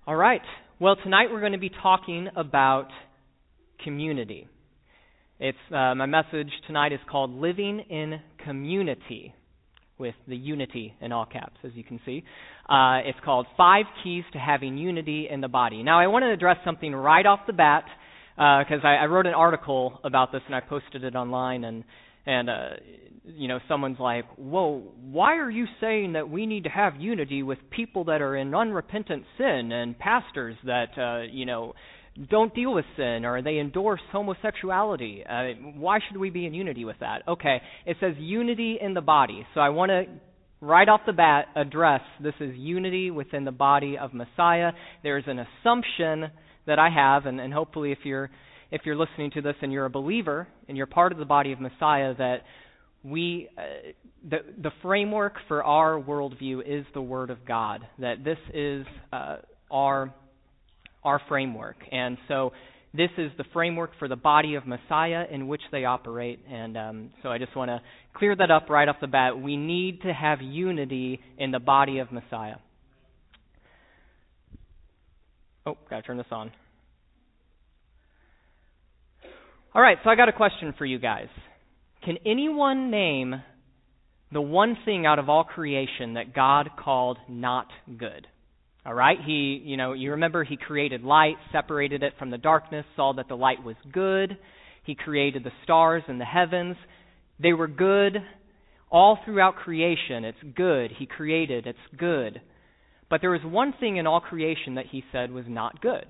All 0.06 0.16
right. 0.16 0.40
Well, 0.78 0.96
tonight 1.02 1.26
we're 1.30 1.40
going 1.40 1.52
to 1.52 1.58
be 1.58 1.70
talking 1.82 2.28
about 2.34 2.88
community. 3.84 4.48
It's 5.38 5.58
uh, 5.70 5.94
my 5.94 6.06
message 6.06 6.48
tonight 6.66 6.92
is 6.92 7.00
called 7.10 7.30
"Living 7.30 7.80
in 7.90 8.20
Community," 8.44 9.34
with 9.98 10.14
the 10.26 10.36
unity 10.36 10.94
in 11.02 11.12
all 11.12 11.26
caps, 11.26 11.56
as 11.62 11.72
you 11.74 11.84
can 11.84 12.00
see. 12.06 12.24
Uh, 12.68 13.00
it's 13.04 13.18
called 13.22 13.46
Five 13.58 13.84
Keys 14.02 14.24
to 14.32 14.38
Having 14.38 14.78
Unity 14.78 15.28
in 15.30 15.42
the 15.42 15.48
Body. 15.48 15.82
Now, 15.82 16.00
I 16.00 16.06
want 16.06 16.22
to 16.22 16.32
address 16.32 16.56
something 16.64 16.94
right 16.94 17.26
off 17.26 17.40
the 17.46 17.52
bat 17.52 17.84
because 18.36 18.80
I, 18.82 18.94
I 18.94 19.06
wrote 19.06 19.26
an 19.26 19.34
article 19.34 20.00
about 20.04 20.32
this 20.32 20.40
and 20.46 20.54
I 20.54 20.60
posted 20.60 21.04
it 21.04 21.14
online, 21.14 21.64
and 21.64 21.84
and 22.26 22.48
uh, 22.48 22.68
you 23.24 23.48
know 23.48 23.58
someone's 23.68 23.98
like, 23.98 24.24
"Whoa, 24.36 24.84
why 25.10 25.36
are 25.38 25.50
you 25.50 25.66
saying 25.80 26.12
that 26.12 26.30
we 26.30 26.46
need 26.46 26.64
to 26.64 26.70
have 26.70 26.96
unity 26.96 27.42
with 27.42 27.58
people 27.70 28.04
that 28.04 28.22
are 28.22 28.36
in 28.36 28.54
unrepentant 28.54 29.24
sin 29.36 29.72
and 29.72 29.98
pastors 29.98 30.56
that 30.64 30.90
uh, 30.96 31.22
you 31.30 31.46
know 31.46 31.74
don't 32.30 32.54
deal 32.54 32.74
with 32.74 32.84
sin 32.96 33.24
or 33.24 33.42
they 33.42 33.58
endorse 33.58 34.00
homosexuality? 34.12 35.24
Uh, 35.28 35.54
why 35.76 35.98
should 36.06 36.18
we 36.18 36.30
be 36.30 36.46
in 36.46 36.54
unity 36.54 36.84
with 36.84 36.96
that?" 37.00 37.22
Okay, 37.26 37.60
it 37.86 37.96
says 38.00 38.14
unity 38.18 38.78
in 38.80 38.94
the 38.94 39.00
body, 39.00 39.46
so 39.54 39.60
I 39.60 39.70
want 39.70 39.90
to 39.90 40.04
right 40.60 40.88
off 40.88 41.00
the 41.06 41.12
bat 41.12 41.46
address 41.56 42.02
this 42.22 42.34
is 42.38 42.54
unity 42.56 43.10
within 43.10 43.44
the 43.44 43.52
body 43.52 43.96
of 43.98 44.12
Messiah. 44.12 44.72
There's 45.02 45.24
an 45.26 45.38
assumption 45.38 46.30
that 46.66 46.78
I 46.78 46.90
have, 46.90 47.26
and, 47.26 47.40
and 47.40 47.52
hopefully 47.52 47.92
if 47.92 47.98
you're 48.04 48.30
if 48.70 48.82
you're 48.84 48.96
listening 48.96 49.32
to 49.32 49.42
this 49.42 49.56
and 49.62 49.72
you're 49.72 49.86
a 49.86 49.90
believer 49.90 50.46
and 50.68 50.76
you're 50.76 50.86
part 50.86 51.10
of 51.10 51.18
the 51.18 51.24
body 51.24 51.52
of 51.52 51.60
Messiah, 51.60 52.14
that 52.16 52.42
we 53.02 53.48
uh, 53.56 53.62
the 54.28 54.38
the 54.62 54.70
framework 54.82 55.34
for 55.48 55.64
our 55.64 56.00
worldview 56.00 56.60
is 56.66 56.84
the 56.94 57.02
Word 57.02 57.30
of 57.30 57.46
God. 57.46 57.86
That 57.98 58.24
this 58.24 58.38
is 58.52 58.86
uh, 59.12 59.36
our 59.70 60.14
our 61.02 61.20
framework, 61.28 61.76
and 61.90 62.18
so 62.28 62.52
this 62.92 63.10
is 63.16 63.30
the 63.38 63.44
framework 63.52 63.92
for 63.98 64.08
the 64.08 64.16
body 64.16 64.56
of 64.56 64.66
Messiah 64.66 65.24
in 65.30 65.46
which 65.46 65.62
they 65.70 65.84
operate. 65.84 66.40
And 66.50 66.76
um, 66.76 67.10
so 67.22 67.28
I 67.28 67.38
just 67.38 67.56
want 67.56 67.68
to 67.68 67.80
clear 68.14 68.34
that 68.34 68.50
up 68.50 68.68
right 68.68 68.88
off 68.88 68.96
the 69.00 69.06
bat. 69.06 69.40
We 69.40 69.56
need 69.56 70.02
to 70.02 70.12
have 70.12 70.40
unity 70.42 71.20
in 71.38 71.52
the 71.52 71.60
body 71.60 71.98
of 71.98 72.10
Messiah. 72.10 72.56
Oh, 75.64 75.76
gotta 75.88 76.02
turn 76.02 76.16
this 76.16 76.26
on. 76.30 76.50
All 79.72 79.80
right, 79.80 79.98
so 80.02 80.10
I 80.10 80.16
got 80.16 80.28
a 80.28 80.32
question 80.32 80.74
for 80.76 80.84
you 80.84 80.98
guys. 80.98 81.28
Can 82.04 82.16
anyone 82.24 82.90
name 82.90 83.42
the 84.32 84.40
one 84.40 84.76
thing 84.84 85.06
out 85.06 85.18
of 85.18 85.28
all 85.28 85.44
creation 85.44 86.14
that 86.14 86.34
God 86.34 86.70
called 86.82 87.18
not 87.28 87.66
good? 87.98 88.26
All 88.86 88.94
right, 88.94 89.18
he, 89.24 89.60
you 89.62 89.76
know, 89.76 89.92
you 89.92 90.12
remember 90.12 90.42
he 90.42 90.56
created 90.56 91.02
light, 91.02 91.36
separated 91.52 92.02
it 92.02 92.14
from 92.18 92.30
the 92.30 92.38
darkness, 92.38 92.86
saw 92.96 93.12
that 93.14 93.28
the 93.28 93.36
light 93.36 93.62
was 93.62 93.76
good. 93.92 94.38
He 94.84 94.94
created 94.94 95.44
the 95.44 95.52
stars 95.64 96.02
and 96.08 96.18
the 96.18 96.24
heavens. 96.24 96.76
They 97.38 97.52
were 97.52 97.68
good 97.68 98.16
all 98.90 99.18
throughout 99.24 99.56
creation. 99.56 100.24
It's 100.24 100.38
good. 100.56 100.92
He 100.98 101.04
created, 101.04 101.66
it's 101.66 101.78
good. 101.96 102.40
But 103.10 103.20
there 103.20 103.30
was 103.30 103.42
one 103.44 103.74
thing 103.78 103.98
in 103.98 104.06
all 104.06 104.20
creation 104.20 104.76
that 104.76 104.86
he 104.90 105.04
said 105.12 105.30
was 105.30 105.44
not 105.46 105.82
good. 105.82 106.06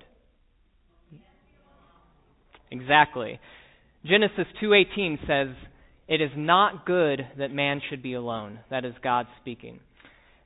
Exactly. 2.71 3.39
Genesis 4.05 4.47
2:18 4.61 5.27
says, 5.27 5.55
"It 6.11 6.19
is 6.19 6.31
not 6.35 6.85
good 6.85 7.25
that 7.37 7.51
man 7.51 7.79
should 7.79 8.03
be 8.03 8.15
alone." 8.15 8.59
That 8.69 8.83
is 8.83 8.93
God 9.01 9.27
speaking. 9.39 9.79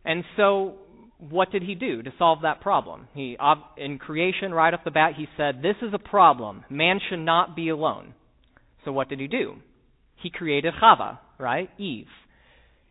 And 0.06 0.24
so 0.38 0.78
what 1.18 1.52
did 1.52 1.64
he 1.64 1.74
do 1.74 2.04
to 2.04 2.14
solve 2.20 2.42
that 2.42 2.62
problem? 2.62 3.08
He 3.16 3.36
in 3.76 3.98
creation 3.98 4.54
right 4.54 4.72
off 4.72 4.84
the 4.84 4.92
bat 4.92 5.16
he 5.16 5.28
said, 5.36 5.64
"This 5.64 5.78
is 5.82 5.92
a 5.92 5.98
problem. 5.98 6.64
Man 6.70 7.00
should 7.00 7.20
not 7.20 7.56
be 7.56 7.70
alone." 7.70 8.14
So 8.84 8.92
what 8.92 9.10
did 9.10 9.20
he 9.20 9.28
do? 9.28 9.56
He 10.18 10.30
created 10.30 10.76
Chava, 10.76 11.18
right? 11.40 11.72
Eve. 11.80 12.12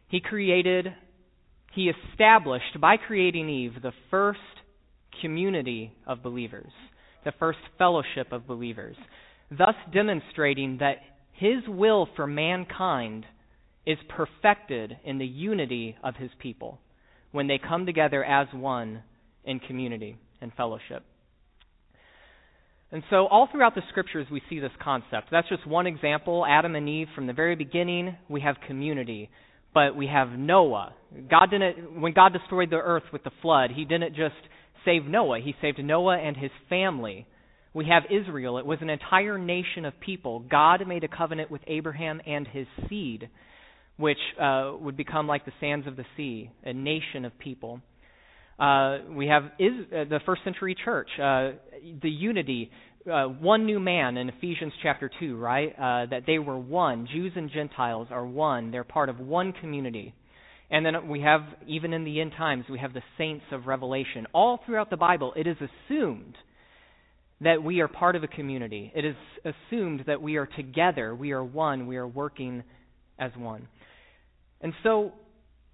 He 0.09 0.19
created 0.19 0.93
he 1.75 1.91
established 1.91 2.81
by 2.81 2.97
creating 2.97 3.49
Eve 3.49 3.83
the 3.83 3.93
first 4.11 4.41
community 5.21 5.93
of 6.07 6.25
believers, 6.25 6.73
the 7.23 7.33
first 7.33 7.61
fellowship 7.79 8.33
of 8.33 8.49
believers, 8.49 8.97
thus 9.49 9.77
demonstrating 9.93 10.79
that 10.79 10.99
his 11.35 11.67
will 11.69 12.09
for 12.17 12.27
mankind 12.27 13.27
is 13.87 13.99
perfected 14.09 14.97
in 15.05 15.19
the 15.19 15.27
unity 15.27 15.97
of 16.03 16.17
his 16.17 16.31
people 16.39 16.79
when 17.33 17.49
they 17.49 17.59
come 17.59 17.87
together 17.87 18.25
as 18.25 18.47
one 18.53 19.03
in 19.45 19.59
community 19.59 20.17
and 20.41 20.53
fellowship. 20.55 21.05
And 22.93 23.03
so, 23.11 23.27
all 23.27 23.49
throughout 23.51 23.75
the 23.75 23.83
scriptures, 23.91 24.29
we 24.31 24.41
see 24.49 24.61
this 24.61 24.71
concept. 24.81 25.29
That's 25.33 25.49
just 25.49 25.67
one 25.67 25.89
example. 25.89 26.47
Adam 26.49 26.77
and 26.77 26.89
Eve, 26.89 27.09
from 27.15 27.27
the 27.27 27.33
very 27.33 27.57
beginning, 27.57 28.17
we 28.29 28.41
have 28.43 28.57
community. 28.69 29.31
But 29.75 29.97
we 29.97 30.07
have 30.07 30.29
Noah. 30.31 30.95
God 31.29 31.51
didn't, 31.51 32.01
when 32.01 32.13
God 32.13 32.33
destroyed 32.33 32.71
the 32.71 32.77
earth 32.77 33.03
with 33.13 33.25
the 33.25 33.33
flood, 33.43 33.71
He 33.75 33.85
didn't 33.85 34.15
just 34.15 34.37
save 34.85 35.07
Noah, 35.07 35.41
He 35.41 35.57
saved 35.61 35.83
Noah 35.83 36.19
and 36.19 36.37
his 36.37 36.53
family. 36.69 37.27
We 37.75 37.87
have 37.87 38.05
Israel. 38.09 38.59
It 38.59 38.67
was 38.67 38.79
an 38.83 38.89
entire 38.89 39.37
nation 39.37 39.85
of 39.85 39.99
people. 39.99 40.39
God 40.39 40.87
made 40.87 41.03
a 41.03 41.09
covenant 41.09 41.51
with 41.51 41.61
Abraham 41.67 42.21
and 42.25 42.47
his 42.47 42.69
seed, 42.89 43.29
which 43.97 44.19
uh, 44.41 44.75
would 44.79 44.97
become 44.97 45.27
like 45.27 45.45
the 45.45 45.53
sands 45.59 45.89
of 45.89 45.97
the 45.97 46.05
sea, 46.17 46.53
a 46.63 46.73
nation 46.73 47.25
of 47.25 47.37
people. 47.37 47.81
Uh, 48.61 48.99
we 49.11 49.27
have 49.27 49.47
is, 49.59 49.73
uh, 49.93 50.05
the 50.05 50.21
first 50.25 50.45
century 50.45 50.77
church, 50.85 51.09
uh, 51.19 51.51
the 52.01 52.09
unity, 52.09 52.71
uh, 53.13 53.25
one 53.25 53.67
new 53.67 53.81
man 53.81 54.17
in 54.19 54.29
Ephesians 54.29 54.73
chapter 54.81 55.11
2, 55.19 55.37
right? 55.37 55.73
Uh, 55.73 56.07
that 56.07 56.23
they 56.29 56.39
were 56.39 56.57
one. 56.57 57.09
Jews 57.13 57.33
and 57.35 57.51
Gentiles 57.51 58.07
are 58.13 58.25
one. 58.25 58.71
They're 58.71 58.85
part 58.85 59.09
of 59.09 59.19
one 59.19 59.53
community. 59.53 60.15
And 60.71 60.87
then 60.87 61.09
we 61.09 61.23
have, 61.23 61.41
even 61.67 61.93
in 61.93 62.05
the 62.05 62.21
end 62.21 62.33
times, 62.39 62.67
we 62.71 62.79
have 62.79 62.95
the 62.95 63.03
saints 63.19 63.45
of 63.51 63.67
Revelation. 63.67 64.29
All 64.33 64.61
throughout 64.65 64.91
the 64.91 64.97
Bible, 64.97 65.33
it 65.37 65.49
is 65.49 65.57
assumed 65.57 66.37
that 67.45 67.63
we 67.63 67.81
are 67.81 67.89
part 67.89 68.17
of 68.17 68.23
a 68.23 68.29
community. 68.29 68.93
It 68.95 69.05
is 69.05 69.17
assumed 69.45 70.05
that 70.07 70.21
we 70.21 70.37
are 70.37 70.47
together, 70.47 71.15
we 71.15 71.33
are 71.33 71.45
one, 71.45 71.87
we 71.87 71.97
are 71.97 72.07
working 72.07 72.63
as 73.19 73.31
one. 73.37 73.69
And 74.61 74.73
so 74.83 75.13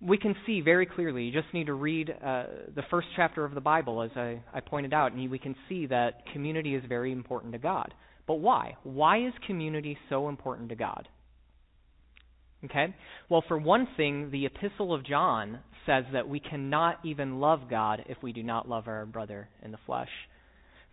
we 0.01 0.19
can 0.19 0.35
see 0.47 0.61
very 0.61 0.87
clearly, 0.87 1.25
you 1.25 1.33
just 1.33 1.53
need 1.53 1.67
to 1.67 1.75
read 1.75 2.11
uh, 2.11 2.45
the 2.75 2.83
first 2.91 3.09
chapter 3.17 3.45
of 3.45 3.55
the 3.55 3.61
Bible, 3.61 4.03
as 4.03 4.11
I, 4.17 4.43
I 4.53 4.61
pointed 4.61 4.95
out, 4.95 5.13
and 5.13 5.31
we 5.31 5.39
can 5.39 5.55
see 5.69 5.87
that 5.87 6.25
community 6.33 6.75
is 6.75 6.83
very 6.89 7.13
important 7.13 7.53
to 7.53 7.59
God. 7.59 7.93
But 8.27 8.37
why? 8.37 8.77
Why 8.83 9.27
is 9.27 9.33
community 9.47 9.99
so 10.09 10.29
important 10.29 10.71
to 10.71 10.77
God? 10.77 11.09
Okay? 12.65 12.95
Well, 13.29 13.45
for 13.47 13.59
one 13.59 13.89
thing, 13.97 14.31
the 14.31 14.47
Epistle 14.47 14.95
of 14.95 15.05
John 15.05 15.61
says 15.87 16.05
that 16.13 16.29
we 16.29 16.41
cannot 16.41 16.99
even 17.05 17.41
love 17.41 17.61
God 17.69 18.05
if 18.09 18.19
we 18.23 18.33
do 18.33 18.43
not 18.43 18.69
love 18.69 18.87
our 18.87 19.07
brother 19.07 19.49
in 19.63 19.73
the 19.73 19.79
flesh. 19.87 20.11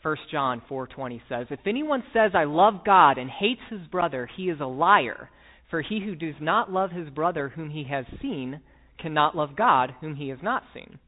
1 0.01 0.15
John 0.31 0.61
4:20 0.69 1.21
says, 1.27 1.47
"If 1.49 1.65
anyone 1.65 2.03
says 2.13 2.35
I 2.35 2.43
love 2.43 2.83
God 2.83 3.17
and 3.17 3.29
hates 3.29 3.61
his 3.69 3.81
brother, 3.87 4.25
he 4.25 4.49
is 4.49 4.59
a 4.59 4.65
liar, 4.65 5.29
for 5.69 5.81
he 5.81 5.99
who 5.99 6.15
does 6.15 6.39
not 6.39 6.71
love 6.71 6.91
his 6.91 7.09
brother 7.09 7.49
whom 7.49 7.69
he 7.69 7.83
has 7.85 8.05
seen 8.21 8.61
cannot 8.97 9.35
love 9.35 9.55
God 9.55 9.95
whom 10.01 10.15
he 10.15 10.29
has 10.29 10.41
not 10.41 10.63
seen." 10.73 10.99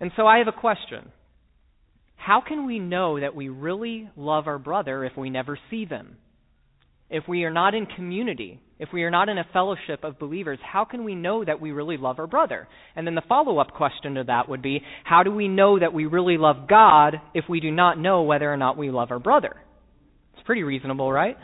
And 0.00 0.12
so 0.16 0.26
I 0.26 0.38
have 0.38 0.48
a 0.48 0.52
question. 0.52 1.12
How 2.16 2.40
can 2.40 2.66
we 2.66 2.78
know 2.78 3.18
that 3.18 3.34
we 3.34 3.48
really 3.48 4.08
love 4.16 4.46
our 4.46 4.58
brother 4.58 5.04
if 5.04 5.16
we 5.16 5.30
never 5.30 5.58
see 5.70 5.84
them? 5.84 6.18
If 7.12 7.28
we 7.28 7.44
are 7.44 7.50
not 7.50 7.74
in 7.74 7.84
community, 7.84 8.58
if 8.78 8.88
we 8.90 9.02
are 9.02 9.10
not 9.10 9.28
in 9.28 9.36
a 9.36 9.44
fellowship 9.52 10.02
of 10.02 10.18
believers, 10.18 10.58
how 10.62 10.86
can 10.86 11.04
we 11.04 11.14
know 11.14 11.44
that 11.44 11.60
we 11.60 11.70
really 11.70 11.98
love 11.98 12.18
our 12.18 12.26
brother? 12.26 12.66
And 12.96 13.06
then 13.06 13.14
the 13.14 13.22
follow 13.28 13.58
up 13.58 13.72
question 13.72 14.14
to 14.14 14.24
that 14.24 14.48
would 14.48 14.62
be 14.62 14.80
how 15.04 15.22
do 15.22 15.30
we 15.30 15.46
know 15.46 15.78
that 15.78 15.92
we 15.92 16.06
really 16.06 16.38
love 16.38 16.66
God 16.68 17.20
if 17.34 17.44
we 17.50 17.60
do 17.60 17.70
not 17.70 17.98
know 17.98 18.22
whether 18.22 18.50
or 18.50 18.56
not 18.56 18.78
we 18.78 18.90
love 18.90 19.10
our 19.10 19.18
brother? 19.18 19.56
It's 20.32 20.42
pretty 20.46 20.62
reasonable, 20.62 21.12
right? 21.12 21.36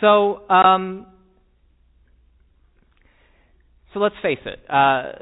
So, 0.00 0.48
um, 0.48 1.06
so 3.92 4.00
let's 4.00 4.16
face 4.22 4.38
it. 4.46 4.58
Uh, 4.70 5.12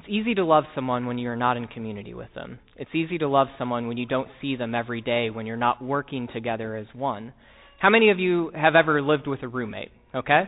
it's 0.00 0.08
easy 0.08 0.34
to 0.36 0.46
love 0.46 0.64
someone 0.74 1.04
when 1.04 1.18
you're 1.18 1.36
not 1.36 1.58
in 1.58 1.66
community 1.66 2.14
with 2.14 2.32
them. 2.34 2.58
It's 2.76 2.94
easy 2.94 3.18
to 3.18 3.28
love 3.28 3.48
someone 3.58 3.86
when 3.86 3.98
you 3.98 4.06
don't 4.06 4.28
see 4.40 4.56
them 4.56 4.74
every 4.74 5.02
day, 5.02 5.28
when 5.28 5.44
you're 5.44 5.58
not 5.58 5.84
working 5.84 6.26
together 6.32 6.74
as 6.74 6.86
one. 6.94 7.34
How 7.78 7.90
many 7.90 8.08
of 8.08 8.18
you 8.18 8.50
have 8.54 8.74
ever 8.74 9.02
lived 9.02 9.26
with 9.26 9.42
a 9.42 9.48
roommate? 9.48 9.90
Okay? 10.14 10.44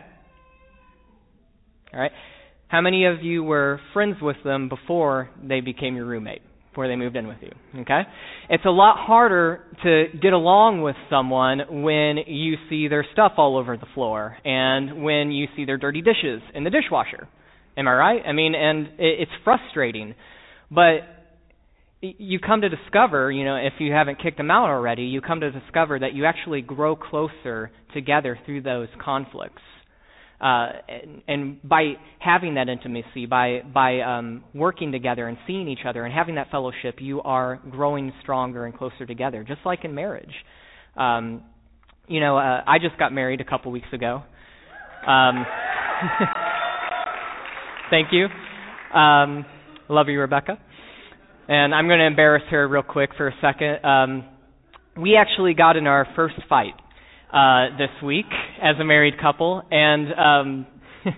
All 1.93 1.99
right. 1.99 2.11
How 2.67 2.81
many 2.81 3.05
of 3.05 3.21
you 3.21 3.43
were 3.43 3.79
friends 3.93 4.15
with 4.23 4.37
them 4.43 4.69
before 4.69 5.29
they 5.47 5.61
became 5.61 5.95
your 5.95 6.05
roommate, 6.05 6.41
before 6.71 6.87
they 6.87 6.95
moved 6.95 7.15
in 7.15 7.27
with 7.27 7.37
you? 7.41 7.51
Okay? 7.81 8.01
It's 8.49 8.65
a 8.65 8.71
lot 8.71 8.95
harder 8.97 9.65
to 9.83 10.05
get 10.19 10.33
along 10.33 10.81
with 10.81 10.95
someone 11.11 11.83
when 11.83 12.17
you 12.25 12.55
see 12.71 12.87
their 12.87 13.05
stuff 13.13 13.33
all 13.37 13.57
over 13.57 13.77
the 13.77 13.85
floor 13.93 14.35
and 14.43 15.03
when 15.03 15.31
you 15.31 15.45
see 15.55 15.65
their 15.65 15.77
dirty 15.77 16.01
dishes 16.01 16.41
in 16.55 16.63
the 16.63 16.71
dishwasher. 16.71 17.27
Am 17.75 17.87
I 17.87 17.93
right? 17.93 18.21
I 18.25 18.33
mean, 18.33 18.53
and 18.55 18.89
it's 18.99 19.31
frustrating, 19.43 20.15
but 20.69 21.01
you 22.01 22.39
come 22.39 22.61
to 22.61 22.69
discover, 22.69 23.31
you 23.31 23.45
know, 23.45 23.55
if 23.55 23.73
you 23.79 23.91
haven't 23.93 24.21
kicked 24.21 24.37
them 24.37 24.51
out 24.51 24.69
already, 24.69 25.03
you 25.03 25.21
come 25.21 25.39
to 25.39 25.51
discover 25.51 25.97
that 25.99 26.13
you 26.13 26.25
actually 26.25 26.61
grow 26.61 26.95
closer 26.95 27.71
together 27.93 28.37
through 28.45 28.61
those 28.61 28.89
conflicts. 29.03 29.61
Uh, 30.41 30.73
and, 30.89 31.21
and 31.29 31.63
by 31.69 31.93
having 32.19 32.55
that 32.55 32.67
intimacy, 32.67 33.25
by 33.25 33.61
by 33.73 34.01
um, 34.01 34.43
working 34.53 34.91
together 34.91 35.29
and 35.29 35.37
seeing 35.47 35.69
each 35.69 35.85
other 35.87 36.03
and 36.03 36.13
having 36.13 36.35
that 36.35 36.51
fellowship, 36.51 36.95
you 36.99 37.21
are 37.21 37.61
growing 37.71 38.11
stronger 38.21 38.65
and 38.65 38.77
closer 38.77 39.05
together, 39.05 39.45
just 39.47 39.61
like 39.65 39.85
in 39.85 39.95
marriage. 39.95 40.33
Um, 40.97 41.43
you 42.09 42.19
know, 42.19 42.37
uh, 42.37 42.61
I 42.67 42.79
just 42.79 42.99
got 42.99 43.13
married 43.13 43.39
a 43.39 43.45
couple 43.45 43.71
weeks 43.71 43.87
ago. 43.93 44.21
Um, 45.07 45.45
Thank 47.93 48.07
you. 48.11 48.25
Um, 48.99 49.45
love 49.87 50.07
you, 50.09 50.19
Rebecca. 50.19 50.57
And 51.47 51.75
I'm 51.75 51.85
going 51.85 51.99
to 51.99 52.07
embarrass 52.07 52.41
her 52.49 52.67
real 52.67 52.81
quick 52.81 53.11
for 53.15 53.27
a 53.27 53.33
second. 53.39 53.85
Um, 53.85 54.25
we 54.97 55.15
actually 55.15 55.53
got 55.53 55.77
in 55.77 55.85
our 55.85 56.07
first 56.15 56.33
fight 56.49 56.73
uh, 57.31 57.77
this 57.77 57.91
week 58.03 58.25
as 58.63 58.77
a 58.81 58.83
married 58.83 59.21
couple, 59.21 59.61
and 59.69 60.07
um, 60.17 60.67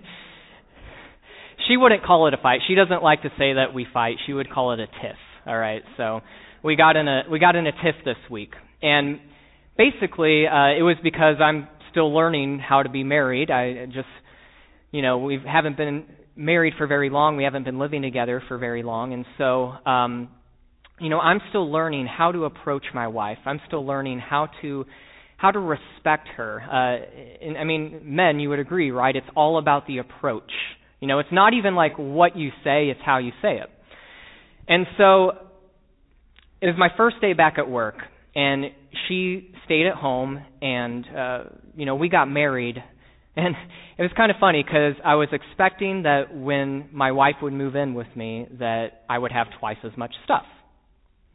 she 1.66 1.78
wouldn't 1.78 2.04
call 2.04 2.28
it 2.28 2.34
a 2.34 2.38
fight. 2.44 2.60
She 2.68 2.76
doesn't 2.76 3.02
like 3.02 3.22
to 3.22 3.30
say 3.38 3.54
that 3.54 3.74
we 3.74 3.88
fight. 3.94 4.18
She 4.26 4.34
would 4.34 4.52
call 4.52 4.74
it 4.74 4.82
a 4.82 4.88
tiff. 4.88 5.16
All 5.48 5.58
right, 5.58 5.82
so 5.96 6.20
we 6.62 6.76
got 6.76 6.98
in 6.98 7.08
a 7.08 7.22
we 7.32 7.40
got 7.40 7.56
in 7.56 7.68
a 7.68 7.72
tiff 7.72 7.96
this 8.04 8.18
week, 8.30 8.52
and 8.82 9.22
basically 9.78 10.46
uh, 10.46 10.76
it 10.78 10.84
was 10.84 10.98
because 11.02 11.36
I'm 11.40 11.70
still 11.92 12.14
learning 12.14 12.60
how 12.60 12.84
to 12.84 12.90
be 12.90 13.06
married. 13.06 13.50
I 13.50 13.86
just 13.86 14.10
you 14.92 15.02
know 15.02 15.20
we 15.20 15.40
haven't 15.48 15.78
been 15.78 16.04
married 16.36 16.74
for 16.78 16.88
very 16.88 17.10
long. 17.10 17.38
We 17.38 17.44
haven't 17.44 17.64
been 17.64 17.80
living 17.80 18.02
together 18.02 18.42
for 18.48 18.58
very 18.58 18.84
long, 18.84 19.14
and 19.14 19.26
so 19.38 19.74
um, 19.90 20.30
you 21.00 21.10
know 21.10 21.20
I'm 21.20 21.40
still 21.50 21.72
learning 21.72 22.08
how 22.08 22.32
to 22.32 22.46
approach 22.46 22.86
my 22.94 23.08
wife. 23.08 23.38
I'm 23.46 23.60
still 23.68 23.86
learning 23.86 24.20
how 24.20 24.50
to 24.62 24.86
how 25.38 25.52
to 25.52 25.60
respect 25.60 26.30
her. 26.38 26.62
Uh, 26.62 27.46
and, 27.46 27.58
I 27.58 27.66
mean, 27.66 28.02
men, 28.04 28.40
you 28.40 28.50
would 28.50 28.60
agree, 28.60 28.92
right? 28.92 29.16
It's 29.16 29.28
all 29.36 29.58
about 29.58 29.86
the 29.86 29.98
approach. 29.98 30.52
You 31.02 31.08
know, 31.08 31.20
it's 31.20 31.32
not 31.32 31.54
even 31.54 31.76
like 31.76 31.98
what 31.98 32.38
you 32.38 32.52
say; 32.64 32.90
it's 32.90 33.02
how 33.06 33.18
you 33.18 33.32
say 33.42 33.58
it. 33.58 33.70
And 34.68 34.88
so 34.98 35.32
it 36.62 36.68
was 36.68 36.76
my 36.78 36.90
first 36.98 37.18
day 37.22 37.34
back 37.34 37.56
at 37.58 37.70
work, 37.70 37.96
and 38.36 38.66
she 39.08 39.52
stayed 39.66 39.88
at 39.88 39.96
home, 39.96 40.44
and 40.62 41.06
uh, 41.16 41.44
you 41.76 41.86
know 41.86 41.96
we 41.96 42.10
got 42.10 42.26
married 42.26 42.84
and 43.36 43.56
it 43.98 44.02
was 44.02 44.12
kind 44.16 44.32
of 44.32 44.38
funny 44.40 44.64
because 44.64 44.94
I 45.04 45.16
was 45.16 45.30
expecting 45.32 46.04
that 46.04 46.36
when 46.36 46.90
my 46.92 47.12
wife 47.12 47.36
would 47.42 47.54
move 47.54 47.76
in 47.76 47.94
with 47.94 48.08
me, 48.16 48.48
that 48.60 49.04
I 49.10 49.18
would 49.18 49.32
have 49.32 49.48
twice 49.60 49.78
as 49.84 49.92
much 49.98 50.14
stuff. 50.24 50.46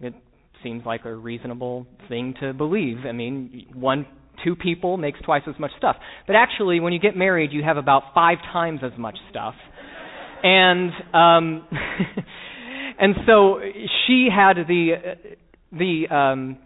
It 0.00 0.14
seems 0.62 0.84
like 0.86 1.04
a 1.04 1.14
reasonable 1.14 1.86
thing 2.08 2.34
to 2.40 2.52
believe. 2.52 2.98
I 3.06 3.12
mean, 3.12 3.66
one, 3.74 4.06
two 4.44 4.56
people 4.56 4.96
makes 4.96 5.20
twice 5.20 5.42
as 5.46 5.54
much 5.58 5.72
stuff. 5.78 5.96
But 6.26 6.36
actually, 6.36 6.80
when 6.80 6.92
you 6.92 6.98
get 6.98 7.16
married, 7.16 7.52
you 7.52 7.62
have 7.62 7.76
about 7.76 8.14
five 8.14 8.38
times 8.52 8.80
as 8.82 8.98
much 8.98 9.18
stuff. 9.30 9.54
And 10.42 10.90
um, 11.12 11.68
and 12.98 13.14
so 13.26 13.60
she 14.06 14.28
had 14.34 14.54
the 14.66 14.92
the 15.72 16.14
um, 16.14 16.58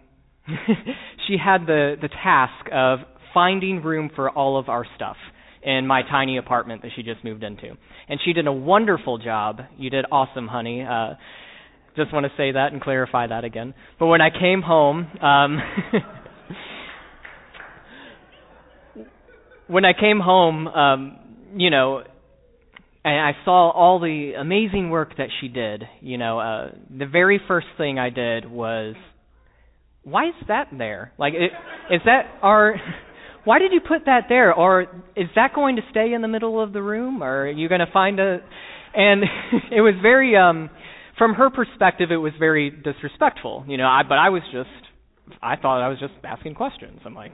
she 1.27 1.37
had 1.43 1.67
the 1.67 1.97
the 2.01 2.09
task 2.09 2.67
of 2.73 3.01
finding 3.35 3.83
room 3.83 4.11
for 4.15 4.31
all 4.31 4.59
of 4.59 4.69
our 4.69 4.87
stuff 4.97 5.17
in 5.63 5.87
my 5.87 6.03
tiny 6.03 6.39
apartment 6.39 6.83
that 6.83 6.93
she 6.95 7.03
just 7.03 7.25
moved 7.25 7.43
into. 7.43 7.77
And 8.09 8.21
she 8.25 8.33
did 8.33 8.47
a 8.47 8.53
wonderful 8.53 9.19
job. 9.19 9.61
You 9.77 9.91
did 9.91 10.05
awesome, 10.13 10.47
honey. 10.47 10.83
Uh, 10.83 11.15
just 11.97 12.13
want 12.13 12.27
to 12.27 12.33
say 12.37 12.53
that 12.53 12.73
and 12.73 12.81
clarify 12.81 13.27
that 13.27 13.45
again. 13.45 13.75
But 13.99 14.07
when 14.07 14.21
I 14.21 14.31
came 14.31 14.63
home, 14.63 15.07
um, 15.21 15.59
when 19.69 19.85
I 19.85 19.93
came 19.99 20.21
home, 20.21 20.69
um, 20.69 21.19
you 21.57 21.71
know, 21.71 22.03
and 23.05 23.21
I 23.21 23.33
saw 23.45 23.71
all 23.71 24.01
the 24.01 24.33
amazing 24.39 24.91
work 24.91 25.17
that 25.19 25.29
she 25.41 25.49
did. 25.49 25.85
You 26.01 26.19
know, 26.19 26.41
uh, 26.41 26.71
the 26.91 27.07
very 27.07 27.41
first 27.47 27.67
thing 27.77 27.99
I 27.99 28.11
did 28.11 28.51
was, 28.51 28.95
why 30.03 30.29
is 30.29 30.35
that 30.49 30.69
there? 30.77 31.13
Like, 31.19 31.35
it, 31.35 31.53
is 31.95 32.01
that 32.07 32.39
our 32.43 32.77
why 33.45 33.59
did 33.59 33.73
you 33.73 33.81
put 33.81 34.07
that 34.07 34.25
there? 34.29 34.53
Or 34.53 34.83
is 35.17 35.29
that 35.37 35.55
going 35.55 35.77
to 35.77 35.83
stay 35.91 36.13
in 36.13 36.23
the 36.23 36.29
middle 36.29 36.63
of 36.63 36.73
the 36.73 36.83
room? 36.83 37.23
Or 37.23 37.43
are 37.43 37.51
you 37.51 37.69
going 37.69 37.81
to 37.81 37.93
find 37.93 38.19
a. 38.19 38.39
And 38.95 39.23
it 39.71 39.81
was 39.81 39.95
very, 40.01 40.37
um, 40.37 40.71
from 41.19 41.35
her 41.35 41.51
perspective, 41.51 42.11
it 42.11 42.17
was 42.17 42.33
very 42.39 42.71
disrespectful, 42.71 43.65
you 43.69 43.77
know, 43.77 43.87
I, 43.87 44.03
but 44.09 44.19
I 44.19 44.31
was 44.31 44.43
just, 44.53 44.69
I 45.43 45.57
thought 45.57 45.83
I 45.83 45.89
was 45.89 45.99
just 45.99 46.13
asking 46.25 46.55
questions. 46.55 47.01
I'm 47.05 47.15
like, 47.15 47.33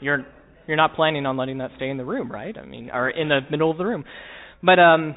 you're, 0.00 0.26
you're 0.66 0.76
not 0.76 0.94
planning 0.94 1.26
on 1.26 1.36
letting 1.36 1.58
that 1.58 1.70
stay 1.76 1.90
in 1.90 1.96
the 1.96 2.04
room, 2.04 2.30
right? 2.30 2.56
I 2.56 2.64
mean, 2.64 2.90
or 2.92 3.10
in 3.10 3.28
the 3.28 3.40
middle 3.50 3.70
of 3.70 3.78
the 3.78 3.84
room. 3.84 4.04
But, 4.62 4.78
um, 4.78 5.14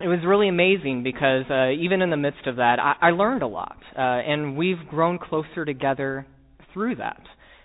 it 0.00 0.08
was 0.08 0.18
really 0.26 0.48
amazing 0.48 1.02
because 1.04 1.44
uh, 1.48 1.70
even 1.70 2.02
in 2.02 2.10
the 2.10 2.16
midst 2.16 2.46
of 2.46 2.56
that, 2.56 2.78
I, 2.80 2.94
I 3.00 3.10
learned 3.10 3.42
a 3.42 3.46
lot, 3.46 3.78
uh, 3.96 4.00
and 4.00 4.56
we've 4.56 4.88
grown 4.90 5.18
closer 5.18 5.64
together 5.64 6.26
through 6.72 6.96
that 6.96 7.22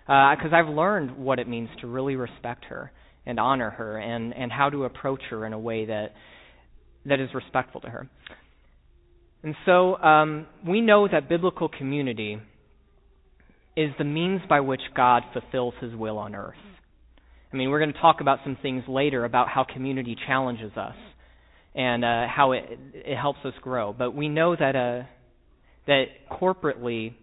because 0.09 0.51
uh, 0.51 0.55
I've 0.55 0.69
learned 0.69 1.17
what 1.17 1.37
it 1.37 1.47
means 1.47 1.69
to 1.81 1.87
really 1.87 2.15
respect 2.15 2.65
her 2.65 2.91
and 3.27 3.39
honor 3.39 3.69
her 3.69 3.99
and, 3.99 4.33
and 4.33 4.51
how 4.51 4.71
to 4.71 4.85
approach 4.85 5.21
her 5.29 5.45
in 5.45 5.53
a 5.53 5.59
way 5.59 5.85
that 5.85 6.13
that 7.05 7.19
is 7.19 7.29
respectful 7.35 7.81
to 7.81 7.89
her. 7.89 8.09
And 9.43 9.53
so 9.67 9.97
um, 9.97 10.47
we 10.67 10.81
know 10.81 11.07
that 11.07 11.29
biblical 11.29 11.69
community 11.69 12.39
is 13.77 13.91
the 13.99 14.03
means 14.03 14.41
by 14.49 14.61
which 14.61 14.81
God 14.95 15.21
fulfills 15.31 15.75
his 15.79 15.93
will 15.95 16.17
on 16.17 16.33
earth. 16.33 16.55
I 17.53 17.55
mean, 17.55 17.69
we're 17.69 17.79
going 17.79 17.93
to 17.93 18.01
talk 18.01 18.19
about 18.19 18.39
some 18.43 18.57
things 18.63 18.85
later 18.87 19.25
about 19.25 19.47
how 19.47 19.63
community 19.63 20.17
challenges 20.27 20.71
us 20.75 20.95
and 21.75 22.03
uh, 22.03 22.25
how 22.27 22.53
it, 22.53 22.63
it 22.95 23.15
helps 23.15 23.39
us 23.45 23.53
grow. 23.61 23.93
But 23.93 24.15
we 24.15 24.27
know 24.27 24.55
that, 24.55 24.75
uh, 24.75 25.03
that 25.85 26.05
corporately, 26.31 27.13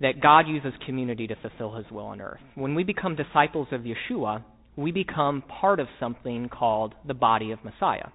that 0.00 0.20
God 0.20 0.48
uses 0.48 0.72
community 0.86 1.26
to 1.26 1.36
fulfill 1.36 1.74
his 1.76 1.86
will 1.90 2.06
on 2.06 2.20
earth. 2.20 2.40
When 2.54 2.74
we 2.74 2.84
become 2.84 3.16
disciples 3.16 3.68
of 3.72 3.82
Yeshua, 3.82 4.42
we 4.76 4.92
become 4.92 5.42
part 5.42 5.78
of 5.78 5.88
something 5.98 6.48
called 6.48 6.94
the 7.06 7.14
body 7.14 7.50
of 7.50 7.58
Messiah. 7.64 8.08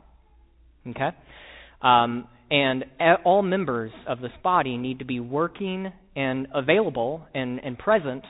Okay? 0.87 1.09
Um, 1.81 2.27
and 2.49 2.85
all 3.23 3.41
members 3.41 3.91
of 4.07 4.19
this 4.21 4.31
body 4.43 4.77
need 4.77 4.99
to 4.99 5.05
be 5.05 5.19
working 5.19 5.91
and 6.15 6.47
available 6.53 7.27
and, 7.33 7.59
and 7.59 7.77
present 7.77 8.23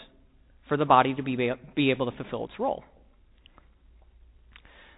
for 0.67 0.77
the 0.77 0.85
body 0.85 1.13
to 1.13 1.23
be, 1.23 1.37
be 1.75 1.91
able 1.91 2.09
to 2.09 2.17
fulfill 2.17 2.45
its 2.45 2.53
role. 2.59 2.83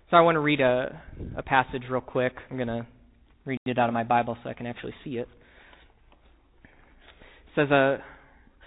So 0.09 0.15
I 0.15 0.21
want 0.21 0.35
to 0.35 0.39
read 0.39 0.61
a, 0.61 1.01
a 1.35 1.43
passage 1.43 1.84
real 1.89 2.01
quick. 2.01 2.34
I'm 2.49 2.57
going 2.57 2.69
to 2.69 2.88
read 3.45 3.59
it 3.65 3.77
out 3.77 3.89
of 3.89 3.93
my 3.93 4.03
Bible 4.03 4.38
so 4.41 4.49
I 4.49 4.53
can 4.53 4.65
actually 4.65 4.93
see 5.03 5.17
it. 5.17 5.27
says, 7.55 7.69
uh, 7.71 7.97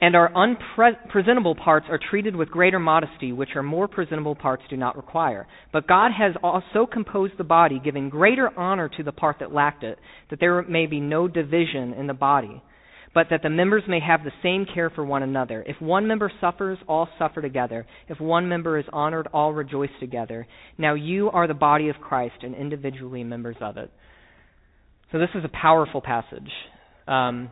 and 0.00 0.14
our 0.14 0.32
unpresentable 0.34 1.56
parts 1.56 1.86
are 1.90 1.98
treated 2.10 2.36
with 2.36 2.50
greater 2.50 2.78
modesty, 2.78 3.32
which 3.32 3.50
our 3.56 3.64
more 3.64 3.88
presentable 3.88 4.36
parts 4.36 4.62
do 4.70 4.76
not 4.76 4.96
require. 4.96 5.46
But 5.72 5.88
God 5.88 6.12
has 6.16 6.34
also 6.42 6.86
composed 6.90 7.34
the 7.36 7.44
body, 7.44 7.80
giving 7.82 8.08
greater 8.08 8.56
honor 8.56 8.88
to 8.96 9.02
the 9.02 9.12
part 9.12 9.38
that 9.40 9.52
lacked 9.52 9.82
it, 9.82 9.98
that 10.30 10.38
there 10.38 10.62
may 10.62 10.86
be 10.86 11.00
no 11.00 11.26
division 11.26 11.94
in 11.94 12.06
the 12.06 12.14
body, 12.14 12.62
but 13.12 13.26
that 13.30 13.42
the 13.42 13.50
members 13.50 13.82
may 13.88 13.98
have 13.98 14.22
the 14.22 14.30
same 14.40 14.66
care 14.72 14.88
for 14.88 15.04
one 15.04 15.24
another. 15.24 15.64
If 15.66 15.80
one 15.82 16.06
member 16.06 16.30
suffers, 16.40 16.78
all 16.86 17.08
suffer 17.18 17.42
together. 17.42 17.84
If 18.08 18.20
one 18.20 18.48
member 18.48 18.78
is 18.78 18.84
honored, 18.92 19.26
all 19.32 19.52
rejoice 19.52 19.90
together. 19.98 20.46
Now 20.76 20.94
you 20.94 21.28
are 21.30 21.48
the 21.48 21.54
body 21.54 21.88
of 21.88 21.96
Christ 21.96 22.36
and 22.42 22.54
individually 22.54 23.24
members 23.24 23.56
of 23.60 23.76
it. 23.76 23.90
So 25.10 25.18
this 25.18 25.30
is 25.34 25.44
a 25.44 25.48
powerful 25.48 26.02
passage. 26.02 26.50
Um, 27.08 27.50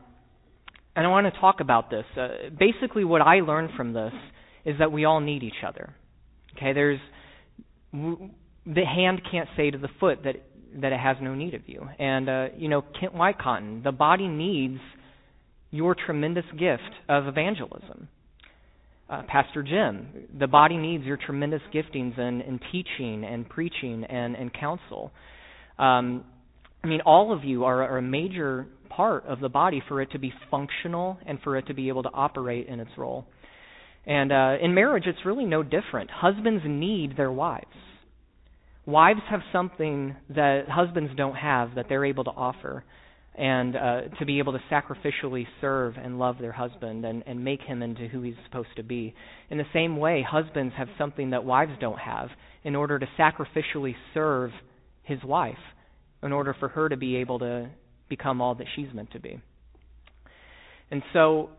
and 0.97 1.07
I 1.07 1.09
want 1.09 1.33
to 1.33 1.41
talk 1.41 1.61
about 1.61 1.91
this. 1.91 2.05
Uh, 2.17 2.29
basically, 2.59 3.05
what 3.05 3.21
I 3.21 3.41
learned 3.41 3.71
from 3.77 3.93
this 3.93 4.13
is 4.65 4.77
that 4.79 4.91
we 4.91 5.05
all 5.05 5.21
need 5.21 5.43
each 5.43 5.63
other. 5.67 5.95
Okay, 6.57 6.73
there's 6.73 6.99
the 7.93 8.85
hand 8.85 9.21
can't 9.31 9.49
say 9.57 9.71
to 9.71 9.79
the 9.79 9.89
foot 10.01 10.21
that 10.25 10.37
that 10.81 10.93
it 10.93 10.99
has 10.99 11.17
no 11.21 11.35
need 11.35 11.55
of 11.55 11.63
you. 11.67 11.87
And 11.99 12.29
uh, 12.29 12.47
you 12.57 12.69
know, 12.69 12.83
Kent 12.99 13.15
Whitecotton, 13.15 13.85
the 13.85 13.93
body 13.93 14.27
needs 14.27 14.81
your 15.71 15.95
tremendous 15.95 16.45
gift 16.59 16.83
of 17.09 17.27
evangelism. 17.27 18.09
Uh, 19.09 19.23
Pastor 19.29 19.63
Jim, 19.63 20.27
the 20.37 20.49
body 20.49 20.77
needs 20.77 21.05
your 21.05 21.17
tremendous 21.17 21.63
giftings 21.73 22.19
in, 22.19 22.41
in 22.41 22.59
teaching 22.73 23.25
and 23.25 23.49
preaching 23.49 24.05
and, 24.05 24.35
and 24.35 24.53
counsel. 24.53 25.13
Um, 25.79 26.25
I 26.83 26.89
mean, 26.89 27.03
all 27.03 27.33
of 27.33 27.45
you 27.45 27.65
are, 27.65 27.83
are 27.85 27.99
a 27.99 28.03
major 28.03 28.67
part 28.97 29.27
of 29.27 29.41
the 29.41 29.49
body 29.49 29.83
for 29.87 30.01
it 30.01 30.11
to 30.13 30.19
be 30.19 30.33
functional 30.51 31.19
and 31.27 31.39
for 31.43 31.57
it 31.57 31.67
to 31.67 31.75
be 31.75 31.89
able 31.89 32.03
to 32.03 32.11
operate 32.13 32.67
in 32.69 32.81
its 32.81 32.91
role. 32.97 33.27
And 34.07 34.33
uh, 34.33 34.55
in 34.63 34.75
marriage, 34.75 35.05
it's 35.07 35.19
really 35.25 35.45
no 35.45 35.63
different. 35.63 36.11
Husbands 36.11 36.63
need 36.67 37.17
their 37.17 37.33
wives. 37.33 37.67
Wives 38.87 39.21
have 39.29 39.41
something 39.53 40.15
that 40.31 40.69
husbands 40.69 41.11
don't 41.17 41.35
have 41.35 41.75
that 41.75 41.87
they're 41.89 42.05
able 42.05 42.25
to 42.25 42.31
offer, 42.31 42.85
and 43.35 43.77
uh, 43.77 44.01
to 44.19 44.25
be 44.25 44.39
able 44.39 44.53
to 44.53 44.61
sacrificially 44.71 45.45
serve 45.61 45.95
and 46.03 46.19
love 46.19 46.37
their 46.41 46.53
husband 46.53 47.05
and, 47.05 47.23
and 47.27 47.45
make 47.45 47.61
him 47.61 47.83
into 47.83 48.09
who 48.09 48.23
he's 48.23 48.35
supposed 48.47 48.75
to 48.77 48.83
be. 48.83 49.15
In 49.51 49.59
the 49.59 49.65
same 49.75 49.99
way, 49.99 50.25
husbands 50.27 50.73
have 50.79 50.89
something 50.97 51.31
that 51.31 51.45
wives 51.45 51.73
don't 51.81 51.99
have 51.99 52.29
in 52.65 52.75
order 52.75 52.99
to 52.99 53.07
sacrificially 53.19 53.95
serve 54.15 54.53
his 55.03 55.23
wife, 55.23 55.55
in 56.23 56.33
order 56.33 56.57
for 56.59 56.69
her 56.69 56.89
to 56.89 56.97
be 56.97 57.17
able 57.17 57.41
to 57.41 57.69
become 58.09 58.41
all 58.41 58.55
that 58.57 58.67
she's 58.75 58.89
meant 58.95 59.13
to 59.13 59.21
be. 59.21 59.41
And 60.91 61.03
so, 61.13 61.51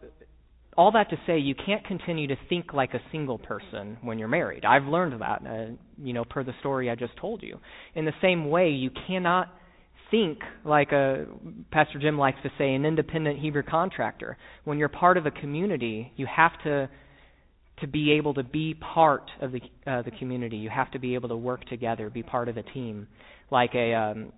all 0.78 0.91
that 0.91 1.10
to 1.10 1.18
say, 1.26 1.40
you 1.40 1.56
can't 1.56 1.84
continue 1.86 2.28
to 2.28 2.36
think 2.49 2.72
like 2.74 2.94
a 2.94 3.02
single 3.11 3.40
person 3.40 3.98
when 4.02 4.19
you're 4.19 4.28
married. 4.28 4.64
I've 4.64 4.86
learned 4.86 5.19
that, 5.19 5.41
uh, 5.45 5.65
you 5.98 6.14
know, 6.14 6.24
per 6.24 6.44
the 6.44 6.53
story 6.60 6.90
I 6.90 6.95
just 6.95 7.18
told 7.18 7.41
you. 7.41 7.57
In 7.95 8.06
the 8.06 8.14
same 8.22 8.49
way, 8.49 8.69
you 8.69 8.91
cannot 9.07 9.49
think 10.11 10.40
like 10.64 10.91
a 10.91 11.26
Pastor 11.72 11.99
Jim 11.99 12.18
likes 12.18 12.38
to 12.44 12.49
say, 12.57 12.74
an 12.74 12.86
independent 12.86 13.40
Hebrew 13.40 13.64
contractor. 13.64 14.38
When 14.64 14.78
you're 14.78 14.88
part 14.88 15.18
of 15.18 15.26
a 15.26 15.32
community, 15.32 16.14
you 16.15 16.28
have 16.34 16.52
to 16.64 16.90
to 17.82 17.88
be 17.88 18.14
able 18.14 18.34
to 18.34 18.44
be 18.44 18.74
part 18.74 19.30
of 19.41 19.52
the 19.52 19.61
uh, 19.86 20.02
the 20.03 20.11
community. 20.11 20.57
You 20.57 20.69
have 20.69 20.91
to 20.91 20.99
be 20.99 21.15
able 21.15 21.30
to 21.30 21.38
work 21.38 21.65
together, 21.65 22.10
be 22.10 22.24
part 22.24 22.49
of 22.49 22.57
a 22.57 22.64
team, 22.64 23.07
like 23.52 23.72
a 23.76 23.94
um, 23.94 24.32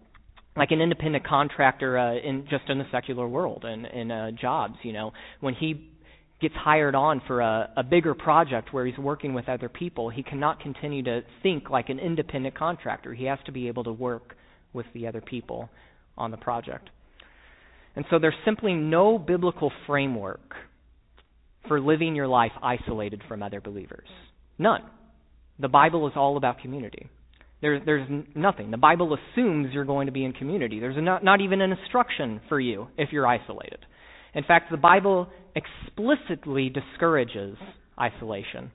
like 0.59 0.71
an 0.71 0.81
independent 0.81 1.25
contractor 1.25 1.97
uh, 1.97 2.15
in 2.15 2.45
just 2.49 2.69
in 2.69 2.77
the 2.77 2.85
secular 2.91 3.27
world 3.27 3.63
and 3.63 3.85
in 3.85 4.11
uh, 4.11 4.31
jobs. 4.39 4.75
You 4.83 4.91
know, 4.91 5.13
when 5.39 5.55
he 5.55 5.89
gets 6.41 6.53
hired 6.53 6.95
on 6.95 7.21
for 7.25 7.39
a, 7.39 7.71
a 7.77 7.83
bigger 7.83 8.13
project 8.13 8.73
where 8.73 8.85
he's 8.85 8.97
working 8.97 9.33
with 9.33 9.47
other 9.47 9.69
people, 9.69 10.09
he 10.09 10.21
cannot 10.21 10.59
continue 10.59 11.01
to 11.03 11.21
think 11.41 11.69
like 11.69 11.87
an 11.87 11.97
independent 11.97 12.57
contractor. 12.57 13.13
He 13.13 13.23
has 13.25 13.39
to 13.45 13.53
be 13.53 13.69
able 13.69 13.85
to 13.85 13.93
work 13.93 14.35
with 14.73 14.85
the 14.93 15.07
other 15.07 15.21
people 15.21 15.69
on 16.17 16.29
the 16.29 16.37
project. 16.37 16.89
And 17.95 18.05
so 18.09 18.19
there's 18.19 18.35
simply 18.45 18.73
no 18.73 19.17
biblical 19.17 19.71
framework 19.87 20.53
for 21.67 21.79
living 21.79 22.15
your 22.15 22.27
life 22.27 22.51
isolated 22.61 23.21
from 23.27 23.41
other 23.43 23.61
believers. 23.61 24.07
None. 24.57 24.83
The 25.57 25.69
Bible 25.69 26.07
is 26.07 26.13
all 26.15 26.37
about 26.37 26.59
community. 26.59 27.09
There, 27.61 27.83
there's 27.83 28.07
nothing. 28.35 28.71
The 28.71 28.77
Bible 28.77 29.15
assumes 29.15 29.73
you're 29.73 29.85
going 29.85 30.05
to 30.05 30.13
be 30.13 30.23
in 30.23 30.31
community. 30.33 30.79
There's 30.79 30.95
not, 30.97 31.23
not 31.23 31.41
even 31.41 31.61
an 31.61 31.71
instruction 31.71 32.39
for 32.47 32.59
you 32.59 32.87
if 32.97 33.09
you're 33.11 33.27
isolated. 33.27 33.79
In 34.33 34.43
fact, 34.43 34.71
the 34.71 34.77
Bible 34.77 35.27
explicitly 35.55 36.69
discourages 36.69 37.57
isolation. 37.99 38.71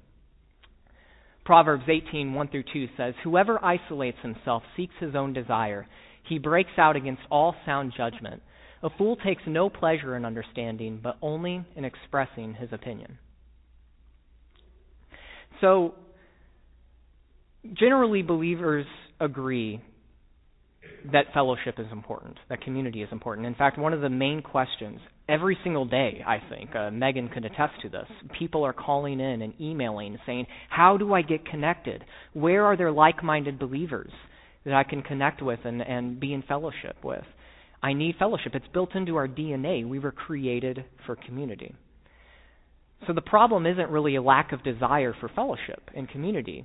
Proverbs 1.45 1.85
18, 1.89 2.35
1 2.35 2.49
through 2.49 2.65
2 2.73 2.89
says, 2.97 3.15
Whoever 3.23 3.63
isolates 3.65 4.19
himself 4.23 4.63
seeks 4.77 4.95
his 4.99 5.15
own 5.15 5.33
desire. 5.33 5.87
He 6.29 6.39
breaks 6.39 6.71
out 6.79 6.97
against 6.97 7.23
all 7.31 7.55
sound 7.67 7.93
judgment. 7.97 8.43
A 8.83 8.91
fool 8.99 9.17
takes 9.17 9.43
no 9.47 9.71
pleasure 9.71 10.17
in 10.17 10.25
understanding, 10.25 11.01
but 11.03 11.17
only 11.23 11.65
in 11.77 11.85
expressing 11.85 12.55
his 12.55 12.71
opinion. 12.73 13.19
So, 15.61 15.95
generally 17.73 18.23
believers 18.23 18.87
agree 19.21 19.81
that 21.13 21.27
fellowship 21.35 21.79
is 21.79 21.87
important, 21.93 22.37
that 22.49 22.63
community 22.63 23.03
is 23.03 23.09
important. 23.13 23.47
In 23.47 23.55
fact, 23.55 23.79
one 23.79 23.93
of 23.93 24.01
the 24.01 24.09
main 24.09 24.43
questions 24.43 25.01
every 25.29 25.57
single 25.63 25.85
day, 25.85 26.23
I 26.27 26.39
think, 26.49 26.75
uh, 26.75 26.91
Megan 26.91 27.29
could 27.29 27.45
attest 27.45 27.75
to 27.83 27.89
this. 27.89 28.07
People 28.39 28.65
are 28.65 28.73
calling 28.73 29.21
in 29.21 29.43
and 29.43 29.53
emailing 29.61 30.19
saying, 30.27 30.47
How 30.69 30.97
do 30.97 31.13
I 31.13 31.23
get 31.23 31.47
connected? 31.47 32.05
Where 32.33 32.65
are 32.65 32.77
there 32.77 32.93
like 32.93 33.23
minded 33.23 33.59
believers 33.59 34.13
that 34.65 34.75
I 34.75 34.85
can 34.85 35.03
connect 35.03 35.43
with 35.43 35.61
and, 35.65 35.83
and 35.83 36.19
be 36.19 36.33
in 36.33 36.43
fellowship 36.43 36.97
with? 37.03 37.25
I 37.83 37.93
need 37.93 38.17
fellowship. 38.19 38.55
It's 38.55 38.67
built 38.73 38.95
into 38.95 39.17
our 39.17 39.29
DNA. 39.29 39.87
We 39.87 39.99
were 39.99 40.13
created 40.13 40.85
for 41.05 41.17
community. 41.17 41.75
So 43.07 43.13
the 43.13 43.21
problem 43.21 43.67
isn't 43.67 43.91
really 43.91 44.17
a 44.17 44.23
lack 44.23 44.53
of 44.53 44.65
desire 44.65 45.15
for 45.21 45.29
fellowship 45.29 45.91
and 45.95 46.09
community. 46.09 46.65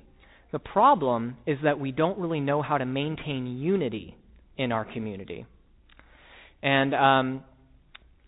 The 0.52 0.58
problem 0.58 1.36
is 1.46 1.58
that 1.62 1.78
we 1.78 1.92
don't 1.92 2.18
really 2.18 2.40
know 2.40 2.62
how 2.62 2.78
to 2.78 2.86
maintain 2.86 3.46
unity 3.58 4.16
in 4.56 4.72
our 4.72 4.84
community. 4.84 5.46
And 6.62 6.94
um, 6.94 7.44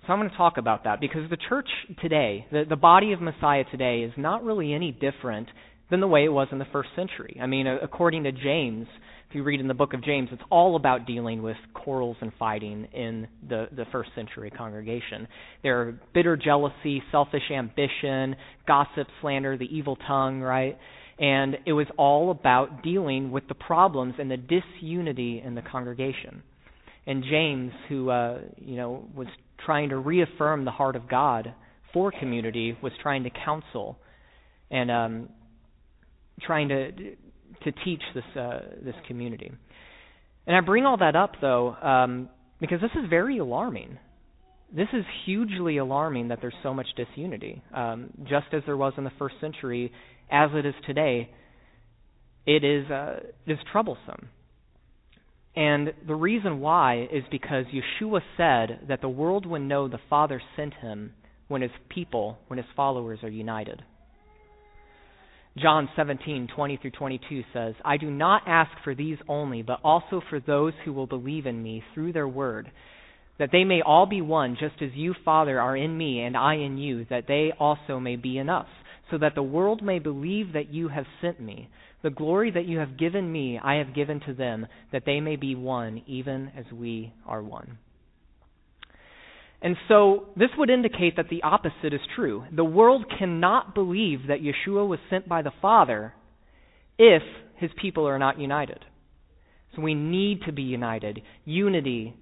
so 0.07 0.13
I'm 0.13 0.19
going 0.19 0.31
to 0.31 0.37
talk 0.37 0.57
about 0.57 0.85
that 0.85 1.01
because 1.01 1.29
the 1.31 1.37
church 1.49 1.69
today, 2.01 2.47
the, 2.51 2.65
the 2.69 2.77
body 2.77 3.13
of 3.13 3.21
Messiah 3.21 3.65
today, 3.71 4.01
is 4.01 4.13
not 4.17 4.45
really 4.45 4.73
any 4.73 4.93
different 4.93 5.49
than 5.91 6.01
the 6.01 6.09
way 6.09 6.25
it 6.25 6.33
was 6.33 6.49
in 6.51 6.59
the 6.59 6.67
first 6.73 6.89
century. 6.97 7.39
I 7.41 7.47
mean, 7.47 7.67
according 7.67 8.25
to 8.25 8.33
James, 8.33 8.87
if 9.29 9.37
you 9.37 9.43
read 9.43 9.61
in 9.61 9.69
the 9.69 9.75
book 9.75 9.95
of 9.95 10.03
James, 10.03 10.29
it's 10.33 10.43
all 10.51 10.77
about 10.77 11.07
dealing 11.07 11.43
with 11.43 11.57
quarrels 11.75 12.17
and 12.21 12.33
fighting 12.39 12.87
in 12.93 13.29
the, 13.49 13.69
the 13.75 13.85
first 13.93 14.11
century 14.15 14.51
congregation. 14.51 15.29
There 15.63 15.81
are 15.81 16.01
bitter 16.15 16.37
jealousy, 16.37 17.03
selfish 17.11 17.51
ambition, 17.55 18.37
gossip, 18.67 19.07
slander, 19.21 19.57
the 19.57 19.67
evil 19.67 19.97
tongue, 20.07 20.41
right? 20.41 20.79
And 21.23 21.57
it 21.67 21.73
was 21.73 21.87
all 21.97 22.33
about 22.33 22.83
dealing 22.83 23.31
with 23.31 23.47
the 23.47 23.55
problems 23.55 24.15
and 24.19 24.29
the 24.29 24.37
disunity 24.37 25.41
in 25.43 25.55
the 25.55 25.63
congregation. 25.63 26.43
And 27.07 27.23
James, 27.23 27.71
who 27.89 28.11
uh, 28.11 28.41
you 28.59 28.77
know 28.77 29.09
was 29.15 29.29
trying 29.65 29.91
to 29.91 29.97
reaffirm 29.97 30.65
the 30.65 30.73
heart 30.73 30.97
of 30.97 31.09
God 31.09 31.55
for 31.93 32.11
community, 32.11 32.77
was 32.83 32.93
trying 33.01 33.23
to 33.23 33.31
counsel 33.45 33.99
and 34.71 34.91
um, 34.91 35.29
trying 36.43 36.69
to 36.69 36.91
to 36.91 37.73
teach 37.85 38.03
this 38.15 38.25
uh, 38.37 38.61
this 38.85 38.97
community. 39.07 39.53
And 40.47 40.57
I 40.57 40.61
bring 40.61 40.85
all 40.85 40.97
that 40.97 41.15
up 41.15 41.35
though 41.41 41.75
um, 41.75 42.29
because 42.61 42.81
this 42.81 42.91
is 43.01 43.09
very 43.09 43.39
alarming. 43.39 43.97
This 44.75 44.89
is 44.93 45.05
hugely 45.27 45.77
alarming 45.77 46.29
that 46.29 46.39
there's 46.41 46.55
so 46.63 46.73
much 46.73 46.87
disunity, 46.97 47.63
um, 47.75 48.11
just 48.23 48.47
as 48.53 48.63
there 48.65 48.77
was 48.77 48.95
in 48.97 49.05
the 49.05 49.13
first 49.19 49.35
century, 49.39 49.93
as 50.31 50.51
it 50.55 50.67
is 50.67 50.75
today. 50.87 51.31
It 52.47 52.65
is 52.65 52.91
uh, 52.91 53.21
troublesome. 53.71 54.29
And 55.55 55.93
the 56.07 56.15
reason 56.15 56.61
why 56.61 57.09
is 57.13 57.25
because 57.31 57.67
Yeshua 57.67 58.21
said 58.37 58.89
that 58.89 59.01
the 59.03 59.09
world 59.09 59.45
would 59.47 59.63
know 59.63 59.87
the 59.87 59.99
Father 60.09 60.41
sent 60.57 60.75
him 60.75 61.13
when 61.49 61.63
his 61.63 61.71
people, 61.91 62.39
when 62.49 62.57
his 62.57 62.67
followers 62.75 63.19
are 63.23 63.29
united. 63.29 63.83
John 65.59 65.91
17:20 65.97 66.81
through 66.81 66.93
22 66.93 67.45
says, 67.53 67.75
"I 67.85 67.99
do 67.99 68.11
not 68.11 68.43
ask 68.47 68.71
for 68.83 68.95
these 68.95 69.19
only, 69.29 69.61
but 69.61 69.81
also 69.85 70.21
for 70.21 70.41
those 70.41 70.73
who 70.85 70.95
will 70.95 71.07
believe 71.07 71.47
in 71.47 71.63
me 71.63 71.85
through 71.93 72.13
their 72.13 72.29
word, 72.29 72.71
that 73.37 73.51
they 73.51 73.65
may 73.65 73.83
all 73.83 74.07
be 74.07 74.23
one, 74.23 74.57
just 74.57 74.81
as 74.81 74.95
you, 74.95 75.13
Father, 75.13 75.61
are 75.61 75.77
in 75.77 75.99
me 75.99 76.23
and 76.23 76.39
I 76.39 76.55
in 76.55 76.79
you, 76.79 77.05
that 77.11 77.27
they 77.27 77.53
also 77.53 78.01
may 78.01 78.17
be 78.17 78.39
in 78.39 78.49
us, 78.49 78.69
so 79.11 79.19
that 79.19 79.35
the 79.35 79.43
world 79.43 79.83
may 79.83 79.99
believe 79.99 80.53
that 80.53 80.73
you 80.73 80.89
have 80.89 81.07
sent 81.21 81.41
me. 81.41 81.69
The 82.03 82.11
glory 82.11 82.51
that 82.51 82.67
you 82.67 82.79
have 82.79 82.97
given 82.97 83.31
me, 83.31 83.59
I 83.59 83.75
have 83.75 83.95
given 83.95 84.21
to 84.21 84.33
them, 84.33 84.67
that 84.91 85.05
they 85.05 85.21
may 85.21 85.37
be 85.37 85.55
one, 85.55 86.03
even 86.07 86.51
as 86.57 86.73
we 86.73 87.13
are 87.27 87.43
one." 87.43 87.79
And 89.61 89.77
so 89.87 90.27
this 90.35 90.51
would 90.57 90.71
indicate 90.71 91.17
that 91.17 91.29
the 91.29 91.43
opposite 91.45 91.93
is 91.93 92.01
true. 92.17 92.45
The 92.51 92.65
world 92.65 93.09
cannot 93.09 93.75
believe 93.75 94.27
that 94.27 94.43
Yeshua 94.43 94.87
was 94.87 94.99
sent 95.09 95.29
by 95.29 95.43
the 95.43 95.53
Father 95.53 96.15
if 96.99 97.23
his 97.57 97.71
people 97.75 98.09
are 98.09 98.19
not 98.19 98.41
united. 98.41 98.85
So 99.75 99.83
we 99.83 99.95
need 99.95 100.43
to 100.43 100.53
be 100.53 100.63
united. 100.63 101.23
Unity 101.45 102.15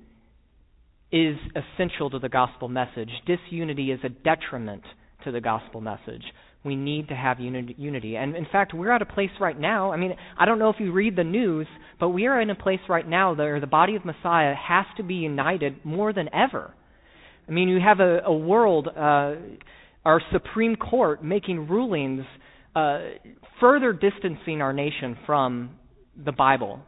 is 1.11 1.39
essential 1.57 2.11
to 2.11 2.19
the 2.19 2.28
gospel 2.28 2.69
message. 2.69 3.11
Disunity 3.27 3.90
is 3.90 4.05
a 4.05 4.11
detriment 4.11 4.85
to 5.24 5.32
the 5.32 5.40
gospel 5.40 5.81
message. 5.81 6.23
We 6.62 6.77
need 6.77 7.09
to 7.09 7.15
have 7.15 7.41
unity. 7.41 8.16
And 8.16 8.37
in 8.37 8.47
fact, 8.53 8.74
we're 8.74 8.93
at 8.93 9.01
a 9.01 9.07
place 9.07 9.31
right 9.41 9.59
now. 9.59 9.93
I 9.93 9.97
mean, 9.97 10.15
I 10.39 10.45
don't 10.45 10.59
know 10.59 10.69
if 10.69 10.77
you 10.78 10.93
read 10.93 11.16
the 11.16 11.24
news, 11.24 11.66
but 11.99 12.11
we 12.11 12.27
are 12.27 12.39
in 12.39 12.51
a 12.51 12.55
place 12.55 12.81
right 12.89 13.09
now 13.09 13.35
where 13.35 13.61
the 13.61 13.66
body 13.66 13.97
of 13.97 14.05
Messiah 14.05 14.55
has 14.55 14.85
to 14.99 15.03
be 15.03 15.15
united 15.15 15.82
more 15.85 16.12
than 16.12 16.28
ever. 16.35 16.74
I 17.49 17.53
mean, 17.53 17.69
you 17.69 17.81
have 17.81 18.01
a, 18.01 18.20
a 18.27 18.32
world, 18.32 18.89
uh, 18.89 19.37
our 20.05 20.20
Supreme 20.32 20.77
Court 20.77 21.24
making 21.24 21.66
rulings 21.66 22.24
uh, 22.77 23.01
further 23.59 23.93
distancing 23.95 24.61
our 24.61 24.74
nation 24.74 25.16
from 25.24 25.71
the 26.22 26.32
Bible, 26.32 26.80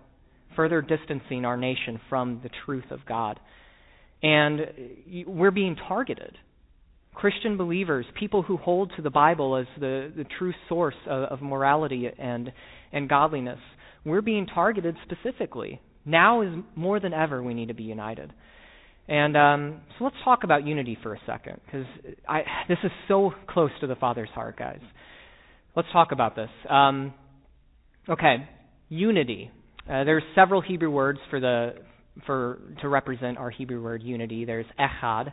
further 0.55 0.83
distancing 0.83 1.47
our 1.47 1.57
nation 1.57 1.99
from 2.11 2.41
the 2.43 2.51
truth 2.67 2.91
of 2.91 3.01
God. 3.09 3.41
And 4.23 4.61
we're 5.27 5.51
being 5.51 5.77
targeted. 5.89 6.37
Christian 7.15 7.57
believers, 7.57 8.07
people 8.19 8.43
who 8.43 8.57
hold 8.57 8.93
to 8.97 9.03
the 9.03 9.11
Bible 9.11 9.57
as 9.57 9.67
the, 9.79 10.13
the 10.17 10.25
true 10.39 10.53
source 10.69 10.95
of, 11.07 11.25
of 11.25 11.43
morality 11.43 12.09
and, 12.19 12.53
and 12.93 13.09
godliness, 13.09 13.59
we're 14.05 14.23
being 14.23 14.47
targeted 14.47 14.97
specifically. 15.05 15.81
Now 16.05 16.43
is 16.43 16.53
more 16.75 17.01
than 17.01 17.13
ever 17.13 17.43
we 17.43 17.55
need 17.55 17.69
to 17.69 17.75
be 17.75 17.85
united. 17.85 18.33
And 19.09 19.37
um, 19.37 19.81
so 19.99 20.05
let's 20.05 20.17
talk 20.25 20.45
about 20.45 20.67
unity 20.67 20.97
for 21.03 21.15
a 21.15 21.21
second, 21.27 21.61
because 21.67 21.87
this 22.69 22.79
is 22.83 22.91
so 23.09 23.33
close 23.49 23.71
to 23.81 23.87
the 23.87 23.97
Father's 23.97 24.31
heart, 24.31 24.57
guys. 24.59 24.81
Let's 25.77 25.89
talk 25.93 26.13
about 26.13 26.37
this. 26.37 26.51
Um, 26.69 27.15
okay, 28.09 28.49
unity. 28.89 29.51
Uh, 29.89 30.05
there's 30.05 30.23
several 30.35 30.61
Hebrew 30.61 30.91
words 30.91 31.19
for 31.31 31.41
the 31.41 31.75
for 32.27 32.61
to 32.83 32.89
represent 32.89 33.39
our 33.39 33.51
Hebrew 33.51 33.83
word 33.83 34.03
unity. 34.03 34.45
There's 34.45 34.67
echad, 34.79 35.33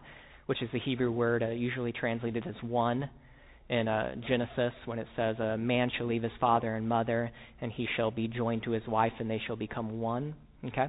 which 0.50 0.64
is 0.64 0.70
the 0.74 0.80
Hebrew 0.80 1.12
word 1.12 1.44
uh, 1.44 1.50
usually 1.50 1.92
translated 1.92 2.44
as 2.48 2.56
one 2.64 3.08
in 3.70 3.88
uh, 3.88 4.16
Genesis 4.28 4.74
when 4.86 4.98
it 4.98 5.06
says 5.16 5.36
a 5.38 5.56
man 5.60 5.92
shall 5.96 6.08
leave 6.08 6.24
his 6.24 6.32
father 6.40 6.74
and 6.74 6.90
mother 6.90 7.30
and 7.62 7.72
he 7.72 7.88
shall 7.96 8.10
be 8.10 8.28
joined 8.28 8.64
to 8.64 8.72
his 8.72 8.82
wife 8.88 9.12
and 9.20 9.30
they 9.30 9.40
shall 9.46 9.56
become 9.56 10.02
one. 10.02 10.34
Okay. 10.66 10.88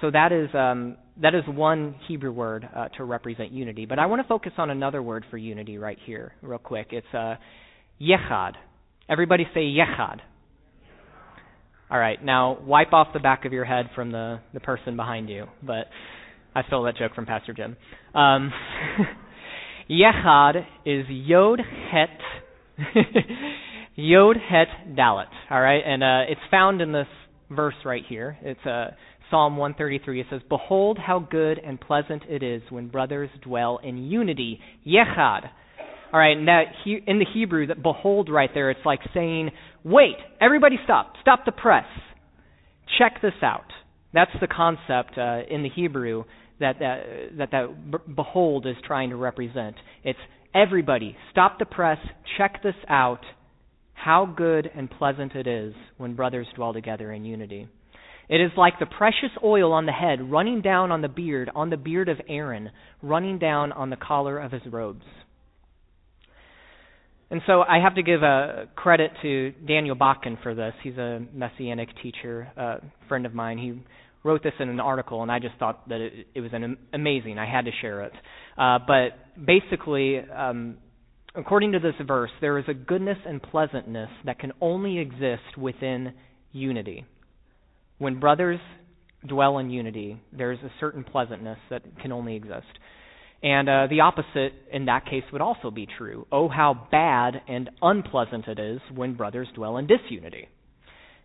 So 0.00 0.10
that 0.10 0.32
is 0.32 0.48
um, 0.54 0.96
that 1.20 1.34
is 1.34 1.42
one 1.46 1.96
Hebrew 2.08 2.32
word 2.32 2.66
uh, 2.74 2.88
to 2.96 3.04
represent 3.04 3.52
unity. 3.52 3.84
But 3.84 3.98
I 3.98 4.06
want 4.06 4.22
to 4.22 4.28
focus 4.28 4.52
on 4.56 4.70
another 4.70 5.02
word 5.02 5.26
for 5.30 5.36
unity 5.36 5.76
right 5.76 5.98
here, 6.06 6.32
real 6.40 6.58
quick. 6.58 6.86
It's 6.92 7.06
uh, 7.12 7.34
yechad. 8.00 8.52
Everybody 9.10 9.44
say 9.52 9.60
yechad. 9.60 10.20
All 11.90 11.98
right, 11.98 12.24
now 12.24 12.58
wipe 12.62 12.94
off 12.94 13.08
the 13.12 13.20
back 13.20 13.44
of 13.44 13.52
your 13.52 13.66
head 13.66 13.90
from 13.94 14.10
the 14.10 14.40
the 14.54 14.60
person 14.60 14.96
behind 14.96 15.28
you. 15.28 15.48
But 15.62 15.86
I 16.56 16.62
stole 16.68 16.84
that 16.84 16.96
joke 16.96 17.14
from 17.14 17.26
Pastor 17.26 17.52
Jim. 17.52 17.76
Um, 18.14 18.50
yechad 19.90 20.64
is 20.86 21.04
yod 21.06 21.60
het 21.92 22.18
yod 23.94 24.36
het 24.38 24.68
dalet. 24.96 25.28
All 25.50 25.60
right, 25.60 25.82
and 25.84 26.02
uh, 26.02 26.32
it's 26.32 26.40
found 26.50 26.80
in 26.80 26.92
this 26.92 27.06
verse 27.50 27.74
right 27.84 28.02
here. 28.08 28.38
It's 28.40 28.64
uh, 28.64 28.92
Psalm 29.30 29.58
133, 29.58 30.20
it 30.22 30.26
says, 30.30 30.40
Behold 30.48 30.96
how 30.98 31.18
good 31.18 31.58
and 31.58 31.78
pleasant 31.78 32.22
it 32.26 32.42
is 32.42 32.62
when 32.70 32.88
brothers 32.88 33.28
dwell 33.42 33.78
in 33.84 33.98
unity. 33.98 34.58
Yechad. 34.86 35.50
All 36.10 36.20
right, 36.20 36.40
now 36.40 36.62
in 36.86 37.18
the 37.18 37.26
Hebrew, 37.34 37.66
that 37.66 37.82
behold 37.82 38.30
right 38.30 38.48
there, 38.54 38.70
it's 38.70 38.80
like 38.86 39.00
saying, 39.12 39.50
wait, 39.84 40.16
everybody 40.40 40.76
stop, 40.84 41.16
stop 41.20 41.44
the 41.44 41.52
press. 41.52 41.84
Check 42.98 43.20
this 43.20 43.34
out. 43.42 43.66
That's 44.14 44.30
the 44.40 44.46
concept 44.46 45.18
uh, 45.18 45.40
in 45.50 45.62
the 45.62 45.68
Hebrew 45.68 46.24
that 46.60 46.78
that, 46.78 47.02
that 47.38 47.50
that 47.50 48.14
behold 48.14 48.66
is 48.66 48.76
trying 48.86 49.10
to 49.10 49.16
represent. 49.16 49.76
It's 50.04 50.18
everybody, 50.54 51.16
stop 51.30 51.58
the 51.58 51.66
press, 51.66 51.98
check 52.38 52.62
this 52.62 52.74
out. 52.88 53.20
How 53.94 54.26
good 54.26 54.70
and 54.74 54.90
pleasant 54.90 55.34
it 55.34 55.46
is 55.46 55.74
when 55.96 56.14
brothers 56.14 56.46
dwell 56.54 56.72
together 56.72 57.12
in 57.12 57.24
unity. 57.24 57.66
It 58.28 58.40
is 58.40 58.50
like 58.56 58.78
the 58.78 58.86
precious 58.86 59.30
oil 59.42 59.72
on 59.72 59.86
the 59.86 59.92
head 59.92 60.30
running 60.30 60.60
down 60.60 60.90
on 60.90 61.00
the 61.00 61.08
beard, 61.08 61.50
on 61.54 61.70
the 61.70 61.76
beard 61.76 62.08
of 62.08 62.20
Aaron, 62.28 62.70
running 63.02 63.38
down 63.38 63.72
on 63.72 63.90
the 63.90 63.96
collar 63.96 64.38
of 64.38 64.52
his 64.52 64.62
robes. 64.70 65.04
And 67.30 67.40
so 67.46 67.62
I 67.62 67.80
have 67.82 67.96
to 67.96 68.02
give 68.02 68.22
a 68.22 68.68
credit 68.76 69.10
to 69.22 69.52
Daniel 69.66 69.96
Botkin 69.96 70.40
for 70.42 70.54
this. 70.54 70.74
He's 70.82 70.96
a 70.96 71.24
messianic 71.32 71.88
teacher, 72.02 72.48
a 72.56 72.80
friend 73.08 73.26
of 73.26 73.34
mine. 73.34 73.58
He 73.58 73.80
wrote 74.26 74.42
this 74.42 74.52
in 74.58 74.68
an 74.68 74.80
article, 74.80 75.22
and 75.22 75.30
I 75.30 75.38
just 75.38 75.54
thought 75.58 75.88
that 75.88 76.00
it, 76.00 76.26
it 76.34 76.40
was 76.40 76.50
an 76.52 76.76
amazing. 76.92 77.38
I 77.38 77.50
had 77.50 77.64
to 77.66 77.70
share 77.80 78.02
it. 78.02 78.12
Uh, 78.58 78.78
but 78.86 79.44
basically, 79.46 80.18
um, 80.18 80.78
according 81.34 81.72
to 81.72 81.78
this 81.78 81.94
verse, 82.06 82.30
there 82.40 82.58
is 82.58 82.64
a 82.68 82.74
goodness 82.74 83.18
and 83.26 83.42
pleasantness 83.42 84.10
that 84.24 84.38
can 84.38 84.52
only 84.60 84.98
exist 84.98 85.56
within 85.56 86.12
unity. 86.52 87.06
When 87.98 88.20
brothers 88.20 88.60
dwell 89.26 89.58
in 89.58 89.70
unity, 89.70 90.20
there's 90.32 90.58
a 90.60 90.70
certain 90.80 91.04
pleasantness 91.04 91.58
that 91.70 91.82
can 92.02 92.12
only 92.12 92.36
exist. 92.36 92.66
And 93.42 93.68
uh, 93.68 93.86
the 93.88 94.00
opposite 94.00 94.52
in 94.72 94.86
that 94.86 95.04
case 95.04 95.22
would 95.32 95.42
also 95.42 95.70
be 95.70 95.86
true. 95.98 96.26
Oh, 96.32 96.48
how 96.48 96.88
bad 96.90 97.42
and 97.48 97.70
unpleasant 97.80 98.48
it 98.48 98.58
is 98.58 98.80
when 98.94 99.14
brothers 99.14 99.48
dwell 99.54 99.76
in 99.76 99.86
disunity. 99.86 100.48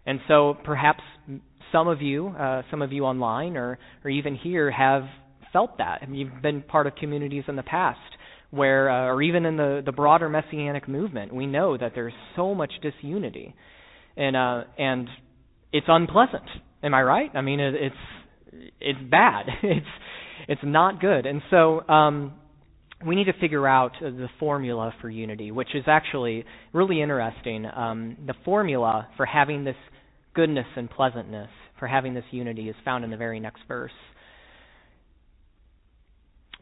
And 0.06 0.20
so 0.28 0.58
perhaps 0.64 1.02
some 1.72 1.88
of 1.88 2.02
you, 2.02 2.28
uh, 2.28 2.64
some 2.70 2.82
of 2.82 2.92
you 2.92 3.06
online 3.06 3.58
or, 3.58 3.78
or 4.04 4.10
even 4.10 4.36
here, 4.36 4.72
have 4.72 5.04
felt 5.54 5.78
that. 5.78 6.00
I 6.02 6.06
mean, 6.06 6.20
you've 6.20 6.42
been 6.42 6.62
part 6.62 6.88
of 6.88 6.96
communities 6.96 7.44
in 7.48 7.56
the 7.56 7.64
past 7.64 8.00
where, 8.52 8.90
uh, 8.90 9.06
or 9.06 9.22
even 9.22 9.46
in 9.46 9.58
the, 9.58 9.82
the 9.86 9.92
broader 9.92 10.28
messianic 10.30 10.88
movement, 10.88 11.34
we 11.34 11.46
know 11.46 11.78
that 11.78 11.94
there's 11.96 12.14
so 12.36 12.54
much 12.54 12.72
disunity. 12.82 13.56
And, 14.18 14.36
uh, 14.36 14.64
and 14.78 15.08
it's 15.72 15.88
unpleasant. 15.88 16.44
Am 16.84 16.94
I 16.94 17.02
right? 17.02 17.32
I 17.34 17.42
mean, 17.42 17.60
it, 17.60 17.76
it's 17.76 17.96
it's 18.80 19.00
bad. 19.10 19.46
it's 19.64 19.86
it's 20.48 20.62
not 20.64 21.00
good. 21.00 21.26
And 21.26 21.42
so 21.50 21.88
um, 21.88 22.34
we 23.06 23.16
need 23.16 23.26
to 23.26 23.34
figure 23.40 23.68
out 23.68 23.94
the 24.02 24.28
formula 24.40 24.94
for 25.02 25.10
unity, 25.10 25.52
which 25.52 25.70
is 25.76 25.84
actually 25.88 26.46
really 26.74 27.02
interesting. 27.02 27.66
Um, 27.66 28.18
the 28.26 28.34
formula 28.44 29.08
for 29.18 29.26
having 29.26 29.64
this 29.64 29.76
goodness 30.34 30.66
and 30.76 30.90
pleasantness, 30.90 31.50
for 31.82 31.88
having 31.88 32.14
this 32.14 32.24
unity, 32.30 32.70
is 32.70 32.76
found 32.86 33.04
in 33.04 33.10
the 33.10 33.18
very 33.18 33.40
next 33.40 33.64
verse. 33.68 33.92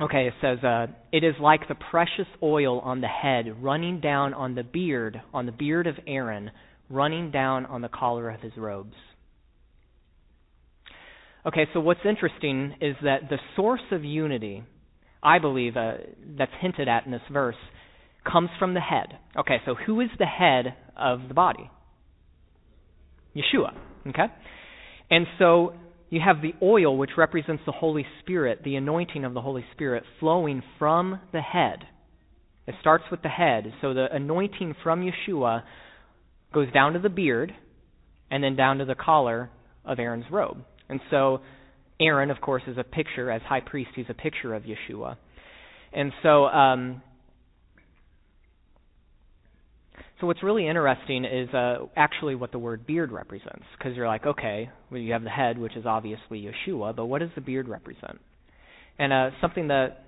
Okay, 0.01 0.27
it 0.27 0.33
says, 0.41 0.63
uh, 0.63 0.87
It 1.11 1.25
is 1.25 1.35
like 1.41 1.67
the 1.67 1.75
precious 1.75 2.25
oil 2.41 2.79
on 2.79 3.01
the 3.01 3.07
head 3.07 3.61
running 3.61 3.99
down 3.99 4.33
on 4.33 4.55
the 4.55 4.63
beard, 4.63 5.21
on 5.33 5.45
the 5.45 5.51
beard 5.51 5.87
of 5.87 5.95
Aaron, 6.07 6.51
running 6.89 7.31
down 7.31 7.65
on 7.65 7.81
the 7.81 7.89
collar 7.89 8.29
of 8.29 8.39
his 8.39 8.53
robes. 8.55 8.95
Okay, 11.45 11.67
so 11.73 11.81
what's 11.81 11.99
interesting 12.07 12.75
is 12.79 12.95
that 13.03 13.23
the 13.29 13.39
source 13.57 13.81
of 13.91 14.05
unity, 14.05 14.63
I 15.21 15.39
believe, 15.39 15.75
uh, 15.75 15.95
that's 16.37 16.51
hinted 16.61 16.87
at 16.87 17.05
in 17.05 17.11
this 17.11 17.21
verse, 17.29 17.57
comes 18.23 18.49
from 18.57 18.73
the 18.73 18.79
head. 18.79 19.17
Okay, 19.37 19.57
so 19.65 19.75
who 19.75 19.99
is 19.99 20.09
the 20.17 20.25
head 20.25 20.75
of 20.95 21.27
the 21.27 21.33
body? 21.33 21.69
Yeshua. 23.35 23.73
Okay? 24.07 24.27
And 25.09 25.25
so 25.37 25.73
you 26.09 26.21
have 26.23 26.41
the 26.41 26.53
oil, 26.61 26.97
which 26.97 27.11
represents 27.17 27.63
the 27.65 27.71
Holy 27.71 28.05
Spirit, 28.21 28.61
the 28.63 28.75
anointing 28.75 29.25
of 29.25 29.33
the 29.33 29.41
Holy 29.41 29.65
Spirit 29.73 30.03
flowing 30.19 30.63
from 30.77 31.19
the 31.31 31.41
head. 31.41 31.79
It 32.67 32.75
starts 32.81 33.05
with 33.09 33.21
the 33.21 33.29
head. 33.29 33.73
So 33.81 33.93
the 33.93 34.07
anointing 34.11 34.75
from 34.83 35.01
Yeshua 35.01 35.63
goes 36.53 36.71
down 36.71 36.93
to 36.93 36.99
the 36.99 37.09
beard 37.09 37.53
and 38.31 38.43
then 38.43 38.55
down 38.55 38.77
to 38.77 38.85
the 38.85 38.95
collar 38.95 39.49
of 39.85 39.99
Aaron's 39.99 40.25
robe. 40.31 40.57
And 40.87 40.99
so 41.09 41.41
Aaron, 41.99 42.31
of 42.31 42.41
course, 42.41 42.63
is 42.67 42.77
a 42.77 42.83
picture, 42.83 43.29
as 43.31 43.41
high 43.41 43.61
priest, 43.61 43.91
he's 43.95 44.05
a 44.09 44.13
picture 44.13 44.53
of 44.53 44.63
Yeshua. 44.63 45.17
And 45.91 46.11
so, 46.23 46.45
um, 46.45 47.01
so 50.19 50.27
what's 50.27 50.43
really 50.43 50.67
interesting 50.67 51.23
is 51.23 51.49
uh, 51.53 51.85
actually 51.95 52.35
what 52.35 52.51
the 52.51 52.59
word 52.59 52.85
beard 52.85 53.11
represents, 53.11 53.63
because 53.77 53.95
you're 53.95 54.07
like, 54.07 54.25
okay, 54.25 54.69
well, 54.91 54.99
you 54.99 55.13
have 55.13 55.23
the 55.23 55.29
head, 55.29 55.57
which 55.57 55.77
is 55.77 55.85
obviously 55.85 56.45
Yeshua, 56.45 56.95
but 56.95 57.05
what 57.05 57.19
does 57.19 57.29
the 57.35 57.41
beard 57.41 57.69
represent? 57.69 58.19
And 58.97 59.13
uh, 59.13 59.29
something 59.39 59.69
that 59.69 60.03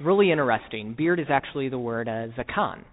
really 0.00 0.30
interesting, 0.30 0.94
beard 0.96 1.18
is 1.18 1.26
actually 1.28 1.68
the 1.68 1.78
word 1.78 2.08
uh, 2.08 2.28
zakan, 2.38 2.84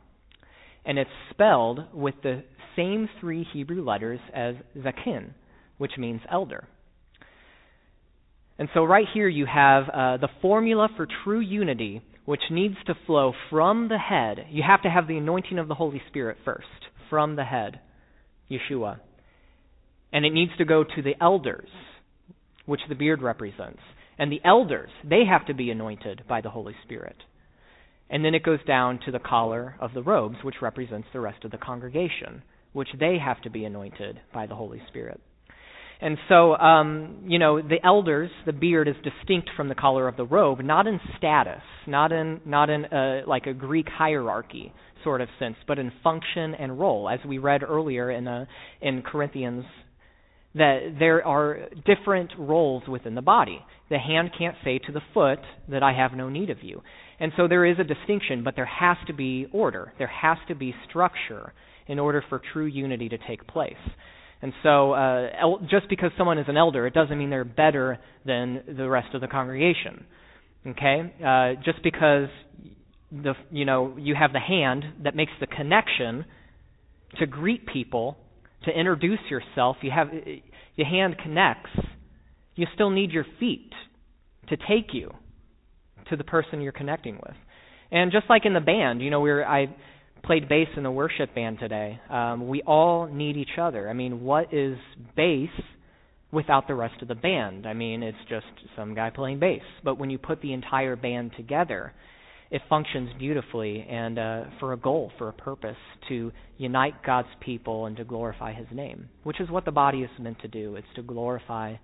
and 0.85 0.97
it's 0.97 1.09
spelled 1.31 1.81
with 1.93 2.15
the 2.23 2.43
same 2.75 3.07
three 3.19 3.45
Hebrew 3.53 3.83
letters 3.83 4.19
as 4.33 4.55
zakin, 4.77 5.31
which 5.77 5.93
means 5.97 6.21
elder. 6.31 6.67
And 8.57 8.69
so, 8.73 8.83
right 8.85 9.05
here, 9.13 9.27
you 9.27 9.45
have 9.45 9.83
uh, 9.89 10.17
the 10.17 10.29
formula 10.41 10.87
for 10.95 11.07
true 11.23 11.41
unity, 11.41 12.01
which 12.25 12.41
needs 12.49 12.75
to 12.87 12.95
flow 13.05 13.33
from 13.49 13.87
the 13.87 13.97
head. 13.97 14.47
You 14.49 14.63
have 14.67 14.81
to 14.83 14.89
have 14.89 15.07
the 15.07 15.17
anointing 15.17 15.59
of 15.59 15.67
the 15.67 15.75
Holy 15.75 16.01
Spirit 16.09 16.37
first, 16.43 16.67
from 17.09 17.35
the 17.35 17.43
head, 17.43 17.79
Yeshua. 18.49 18.99
And 20.11 20.25
it 20.25 20.33
needs 20.33 20.51
to 20.57 20.65
go 20.65 20.83
to 20.83 21.01
the 21.01 21.15
elders, 21.21 21.69
which 22.65 22.81
the 22.89 22.95
beard 22.95 23.21
represents. 23.21 23.81
And 24.17 24.31
the 24.31 24.41
elders, 24.43 24.89
they 25.03 25.23
have 25.29 25.45
to 25.47 25.53
be 25.53 25.69
anointed 25.69 26.23
by 26.27 26.41
the 26.41 26.49
Holy 26.49 26.75
Spirit. 26.83 27.17
And 28.09 28.23
then 28.23 28.35
it 28.35 28.43
goes 28.43 28.63
down 28.65 28.99
to 29.05 29.11
the 29.11 29.19
collar 29.19 29.75
of 29.79 29.93
the 29.93 30.03
robes, 30.03 30.37
which 30.43 30.61
represents 30.61 31.07
the 31.11 31.19
rest 31.19 31.43
of 31.43 31.51
the 31.51 31.57
congregation, 31.57 32.43
which 32.73 32.89
they 32.99 33.17
have 33.23 33.41
to 33.41 33.49
be 33.49 33.65
anointed 33.65 34.19
by 34.33 34.45
the 34.45 34.55
Holy 34.55 34.81
Spirit. 34.87 35.21
And 36.01 36.17
so, 36.27 36.55
um, 36.57 37.23
you 37.25 37.39
know, 37.39 37.61
the 37.61 37.77
elders, 37.83 38.29
the 38.45 38.53
beard 38.53 38.87
is 38.87 38.95
distinct 39.03 39.49
from 39.55 39.69
the 39.69 39.75
collar 39.75 40.07
of 40.07 40.17
the 40.17 40.25
robe, 40.25 40.59
not 40.61 40.87
in 40.87 40.99
status, 41.17 41.61
not 41.87 42.11
in 42.11 42.41
not 42.45 42.69
in 42.69 42.85
a, 42.85 43.21
like 43.25 43.45
a 43.47 43.53
Greek 43.53 43.87
hierarchy 43.89 44.73
sort 45.03 45.21
of 45.21 45.29
sense, 45.39 45.55
but 45.67 45.79
in 45.79 45.91
function 46.03 46.55
and 46.55 46.79
role, 46.79 47.07
as 47.09 47.19
we 47.25 47.37
read 47.37 47.63
earlier 47.63 48.11
in 48.11 48.27
uh, 48.27 48.45
in 48.81 49.03
Corinthians, 49.03 49.63
that 50.53 50.95
there 50.99 51.25
are 51.25 51.59
different 51.85 52.31
roles 52.37 52.83
within 52.89 53.15
the 53.15 53.21
body. 53.21 53.59
The 53.89 53.99
hand 53.99 54.31
can't 54.37 54.55
say 54.65 54.79
to 54.79 54.91
the 54.91 55.01
foot 55.13 55.39
that 55.69 55.83
I 55.83 55.93
have 55.93 56.11
no 56.11 56.27
need 56.27 56.49
of 56.49 56.61
you, 56.61 56.81
and 57.19 57.31
so 57.37 57.47
there 57.47 57.65
is 57.65 57.77
a 57.79 57.83
distinction, 57.85 58.43
but 58.43 58.57
there 58.57 58.65
has 58.65 58.97
to 59.07 59.13
be 59.13 59.47
order, 59.53 59.93
there 59.97 60.07
has 60.07 60.37
to 60.49 60.55
be 60.55 60.75
structure 60.89 61.53
in 61.87 61.99
order 61.99 62.23
for 62.27 62.41
true 62.51 62.65
unity 62.65 63.07
to 63.09 63.17
take 63.27 63.47
place. 63.47 63.73
And 64.41 64.53
so, 64.63 64.93
uh, 64.93 65.29
el- 65.39 65.67
just 65.69 65.89
because 65.89 66.11
someone 66.17 66.37
is 66.37 66.45
an 66.47 66.57
elder, 66.57 66.85
it 66.85 66.93
doesn't 66.93 67.17
mean 67.17 67.29
they're 67.29 67.43
better 67.45 67.99
than 68.25 68.63
the 68.77 68.87
rest 68.89 69.13
of 69.13 69.21
the 69.21 69.27
congregation. 69.27 70.05
Okay, 70.67 71.13
uh, 71.23 71.61
just 71.63 71.83
because 71.83 72.27
the 73.11 73.33
you 73.51 73.65
know 73.65 73.95
you 73.97 74.15
have 74.15 74.33
the 74.33 74.39
hand 74.39 74.83
that 75.03 75.15
makes 75.15 75.31
the 75.39 75.47
connection 75.47 76.25
to 77.19 77.25
greet 77.25 77.67
people, 77.67 78.17
to 78.65 78.71
introduce 78.71 79.19
yourself, 79.29 79.77
you 79.81 79.91
have 79.91 80.09
your 80.75 80.87
hand 80.87 81.15
connects. 81.21 81.69
You 82.55 82.67
still 82.73 82.89
need 82.89 83.11
your 83.11 83.25
feet 83.39 83.71
to 84.49 84.57
take 84.57 84.93
you 84.93 85.11
to 86.09 86.15
the 86.15 86.23
person 86.23 86.61
you're 86.61 86.71
connecting 86.71 87.15
with. 87.15 87.35
And 87.91 88.11
just 88.11 88.25
like 88.29 88.45
in 88.45 88.53
the 88.53 88.59
band, 88.59 89.01
you 89.01 89.09
know, 89.09 89.21
we 89.21 89.31
are 89.31 89.45
I 89.45 89.75
played 90.25 90.49
bass 90.49 90.67
in 90.75 90.83
the 90.83 90.91
worship 90.91 91.33
band 91.35 91.59
today. 91.59 91.99
Um, 92.09 92.47
we 92.47 92.61
all 92.63 93.07
need 93.07 93.37
each 93.37 93.57
other. 93.59 93.89
I 93.89 93.93
mean, 93.93 94.21
what 94.23 94.53
is 94.53 94.77
bass 95.15 95.49
without 96.31 96.67
the 96.67 96.75
rest 96.75 97.01
of 97.01 97.07
the 97.07 97.15
band? 97.15 97.65
I 97.65 97.73
mean, 97.73 98.03
it's 98.03 98.17
just 98.29 98.45
some 98.75 98.95
guy 98.95 99.11
playing 99.11 99.39
bass. 99.39 99.61
But 99.83 99.97
when 99.97 100.09
you 100.09 100.17
put 100.17 100.41
the 100.41 100.53
entire 100.53 100.95
band 100.95 101.31
together, 101.37 101.93
it 102.51 102.61
functions 102.69 103.09
beautifully 103.17 103.85
and 103.89 104.19
uh, 104.19 104.43
for 104.59 104.73
a 104.73 104.77
goal, 104.77 105.11
for 105.17 105.29
a 105.29 105.33
purpose, 105.33 105.77
to 106.09 106.31
unite 106.57 107.03
God's 107.05 107.27
people 107.39 107.85
and 107.85 107.97
to 107.97 108.03
glorify 108.03 108.53
His 108.53 108.67
name, 108.71 109.09
which 109.23 109.39
is 109.39 109.49
what 109.49 109.65
the 109.65 109.71
body 109.71 110.01
is 110.01 110.09
meant 110.19 110.39
to 110.41 110.47
do. 110.47 110.75
It's 110.75 110.87
to 110.95 111.01
glorify 111.01 111.75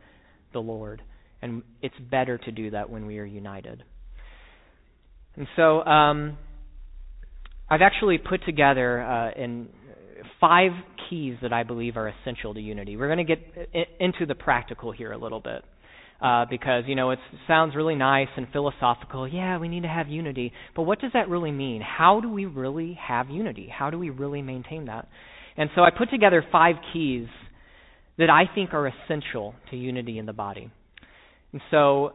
the 0.54 0.60
Lord. 0.60 1.02
And 1.42 1.64
it's 1.82 1.96
better 2.10 2.38
to 2.38 2.52
do 2.52 2.72
that 2.72 2.90
when 2.90 3.06
we 3.06 3.18
are 3.20 3.26
united. 3.26 3.84
And 5.36 5.48
so, 5.56 5.84
um, 5.84 6.38
I've 7.72 7.82
actually 7.82 8.18
put 8.18 8.44
together 8.44 9.02
uh, 9.02 9.32
in 9.42 9.70
five 10.42 10.72
keys 11.10 11.38
that 11.42 11.54
I 11.54 11.64
believe 11.64 11.96
are 11.96 12.10
essential 12.10 12.54
to 12.54 12.60
unity. 12.60 12.98
We're 12.98 13.08
going 13.08 13.26
to 13.26 13.36
get 13.36 13.40
into 13.98 14.26
the 14.26 14.36
practical 14.36 14.92
here 14.92 15.14
a 15.14 15.18
little 15.18 15.40
bit. 15.40 15.64
Uh, 16.22 16.46
because 16.48 16.84
you 16.86 16.94
know 16.94 17.10
it 17.10 17.18
sounds 17.48 17.76
really 17.76 17.96
nice 17.96 18.28
and 18.38 18.46
philosophical. 18.54 19.28
Yeah, 19.28 19.58
we 19.58 19.68
need 19.68 19.82
to 19.82 19.90
have 19.90 20.08
unity, 20.08 20.54
but 20.76 20.84
what 20.84 21.02
does 21.02 21.10
that 21.14 21.30
really 21.30 21.50
mean? 21.50 21.82
How 21.82 22.22
do 22.22 22.32
we 22.32 22.46
really 22.46 22.96
have 23.02 23.32
unity? 23.32 23.68
How 23.76 23.90
do 23.90 23.98
we 23.98 24.12
really 24.12 24.44
maintain 24.44 24.86
that? 24.86 25.08
And 25.58 25.72
so 25.74 25.82
I 25.82 25.90
put 25.90 26.12
together 26.12 26.46
five 26.52 26.76
keys 26.94 27.26
that 28.20 28.30
I 28.30 28.44
think 28.54 28.76
are 28.76 28.86
essential 28.86 29.56
to 29.72 29.78
unity 29.78 30.20
in 30.20 30.28
the 30.28 30.34
body. 30.34 30.70
And 31.54 31.62
so 31.72 32.14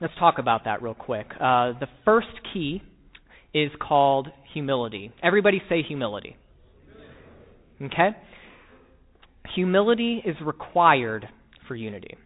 let's 0.00 0.14
talk 0.18 0.38
about 0.38 0.64
that 0.64 0.82
real 0.82 0.94
quick. 0.94 1.28
Uh, 1.34 1.78
the 1.78 1.86
first 2.04 2.26
key 2.52 2.82
is 3.56 3.70
called 3.80 4.28
humility. 4.52 5.10
Everybody 5.22 5.62
say 5.68 5.82
humility. 5.82 6.36
Okay? 7.82 8.10
Humility 9.54 10.22
is 10.24 10.36
required 10.44 11.26
for 11.66 11.74
unity. 11.74 12.16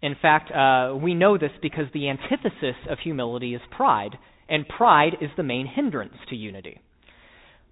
In 0.00 0.14
fact, 0.22 0.52
uh, 0.52 0.96
we 0.96 1.14
know 1.14 1.38
this 1.38 1.50
because 1.60 1.86
the 1.92 2.08
antithesis 2.08 2.76
of 2.88 2.98
humility 3.02 3.54
is 3.54 3.60
pride, 3.76 4.16
and 4.48 4.66
pride 4.68 5.14
is 5.20 5.30
the 5.36 5.42
main 5.42 5.66
hindrance 5.66 6.14
to 6.30 6.36
unity. 6.36 6.80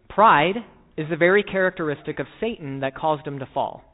Pride 0.09 0.57
is 0.97 1.07
the 1.09 1.17
very 1.17 1.45
characteristic 1.45 2.19
of 2.19 2.27
Satan 2.41 2.81
that 2.81 2.97
caused 2.97 3.25
him 3.25 3.39
to 3.39 3.49
fall. 3.55 3.85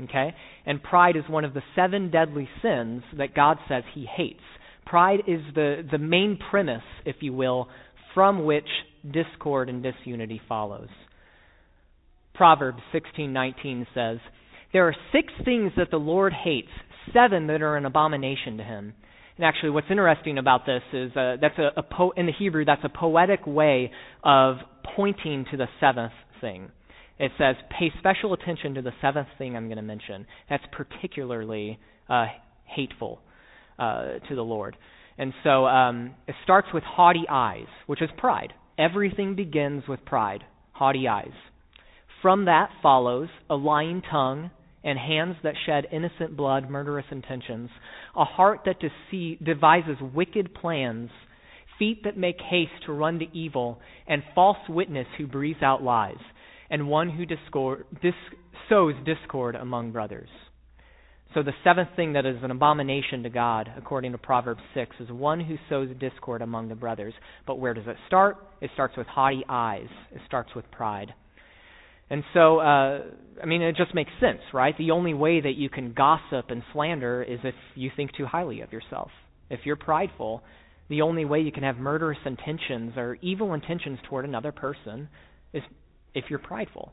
Okay? 0.00 0.34
And 0.64 0.82
pride 0.82 1.16
is 1.16 1.24
one 1.28 1.44
of 1.44 1.52
the 1.52 1.62
seven 1.76 2.10
deadly 2.10 2.48
sins 2.62 3.02
that 3.18 3.34
God 3.34 3.58
says 3.68 3.82
he 3.94 4.06
hates. 4.06 4.40
Pride 4.86 5.20
is 5.26 5.40
the, 5.54 5.86
the 5.90 5.98
main 5.98 6.38
premise, 6.50 6.82
if 7.04 7.16
you 7.20 7.32
will, 7.32 7.68
from 8.14 8.44
which 8.44 8.68
discord 9.10 9.68
and 9.68 9.82
disunity 9.82 10.40
follows. 10.48 10.88
Proverbs 12.34 12.82
16:19 12.92 13.86
says, 13.94 14.18
"There 14.72 14.86
are 14.88 14.94
six 15.12 15.32
things 15.44 15.72
that 15.76 15.90
the 15.90 16.00
Lord 16.00 16.32
hates, 16.32 16.70
seven 17.12 17.46
that 17.48 17.62
are 17.62 17.76
an 17.76 17.86
abomination 17.86 18.56
to 18.58 18.64
him." 18.64 18.94
And 19.36 19.44
actually, 19.44 19.70
what's 19.70 19.90
interesting 19.90 20.38
about 20.38 20.64
this 20.64 20.82
is 20.92 21.16
uh, 21.16 21.36
that's 21.40 21.58
a, 21.58 21.72
a 21.76 21.82
po- 21.82 22.10
in 22.16 22.26
the 22.26 22.32
Hebrew 22.32 22.64
that's 22.64 22.84
a 22.84 22.88
poetic 22.88 23.46
way 23.46 23.90
of 24.22 24.58
pointing 24.96 25.44
to 25.50 25.56
the 25.56 25.68
seventh 25.80 26.12
thing. 26.40 26.70
It 27.18 27.32
says, 27.38 27.56
"Pay 27.70 27.90
special 27.98 28.32
attention 28.32 28.74
to 28.74 28.82
the 28.82 28.92
seventh 29.00 29.28
thing 29.38 29.56
I'm 29.56 29.66
going 29.66 29.76
to 29.76 29.82
mention. 29.82 30.26
That's 30.48 30.64
particularly 30.72 31.78
uh, 32.08 32.26
hateful 32.64 33.20
uh, 33.78 34.18
to 34.28 34.34
the 34.34 34.44
Lord." 34.44 34.76
And 35.16 35.32
so 35.42 35.66
um, 35.66 36.14
it 36.26 36.34
starts 36.42 36.68
with 36.74 36.82
haughty 36.82 37.24
eyes, 37.28 37.66
which 37.86 38.02
is 38.02 38.10
pride. 38.18 38.52
Everything 38.78 39.36
begins 39.36 39.84
with 39.88 40.04
pride, 40.04 40.42
haughty 40.72 41.06
eyes. 41.06 41.32
From 42.20 42.46
that 42.46 42.70
follows 42.82 43.28
a 43.48 43.54
lying 43.54 44.02
tongue 44.10 44.50
and 44.82 44.98
hands 44.98 45.36
that 45.42 45.54
shed 45.66 45.86
innocent 45.92 46.36
blood, 46.36 46.68
murderous 46.68 47.06
intentions, 47.10 47.70
a 48.16 48.24
heart 48.24 48.60
that 48.66 48.80
dece- 48.80 49.42
devises 49.44 49.96
wicked 50.14 50.54
plans, 50.54 51.10
feet 51.78 52.02
that 52.04 52.16
make 52.16 52.36
haste 52.38 52.72
to 52.86 52.92
run 52.92 53.18
to 53.18 53.26
evil, 53.36 53.80
and 54.06 54.22
false 54.34 54.58
witness 54.68 55.06
who 55.16 55.26
breathes 55.26 55.62
out 55.62 55.82
lies, 55.82 56.18
and 56.70 56.88
one 56.88 57.08
who 57.10 57.24
discord, 57.24 57.86
dis- 58.02 58.12
sows 58.68 58.94
discord 59.04 59.54
among 59.54 59.92
brothers. 59.92 60.28
So 61.34 61.42
the 61.42 61.52
seventh 61.64 61.88
thing 61.96 62.12
that 62.12 62.26
is 62.26 62.36
an 62.44 62.52
abomination 62.52 63.24
to 63.24 63.28
God, 63.28 63.68
according 63.76 64.12
to 64.12 64.18
Proverbs 64.18 64.62
6, 64.72 64.94
is 65.00 65.10
one 65.10 65.40
who 65.40 65.56
sows 65.68 65.88
discord 65.98 66.42
among 66.42 66.68
the 66.68 66.76
brothers. 66.76 67.12
But 67.44 67.58
where 67.58 67.74
does 67.74 67.88
it 67.88 67.96
start? 68.06 68.36
It 68.60 68.70
starts 68.74 68.96
with 68.96 69.08
haughty 69.08 69.44
eyes. 69.48 69.88
It 70.12 70.20
starts 70.26 70.50
with 70.54 70.70
pride. 70.70 71.12
And 72.08 72.22
so, 72.34 72.60
uh, 72.60 73.00
I 73.42 73.46
mean, 73.46 73.62
it 73.62 73.74
just 73.76 73.96
makes 73.96 74.12
sense, 74.20 74.40
right? 74.52 74.78
The 74.78 74.92
only 74.92 75.12
way 75.12 75.40
that 75.40 75.56
you 75.56 75.68
can 75.68 75.92
gossip 75.92 76.50
and 76.50 76.62
slander 76.72 77.24
is 77.24 77.40
if 77.42 77.54
you 77.74 77.90
think 77.96 78.12
too 78.16 78.26
highly 78.26 78.60
of 78.60 78.72
yourself. 78.72 79.10
If 79.50 79.60
you're 79.64 79.74
prideful, 79.74 80.44
the 80.88 81.02
only 81.02 81.24
way 81.24 81.40
you 81.40 81.50
can 81.50 81.64
have 81.64 81.78
murderous 81.78 82.18
intentions 82.24 82.92
or 82.96 83.16
evil 83.22 83.54
intentions 83.54 83.98
toward 84.08 84.24
another 84.24 84.52
person 84.52 85.08
is 85.52 85.62
if 86.14 86.26
you're 86.28 86.38
prideful. 86.38 86.92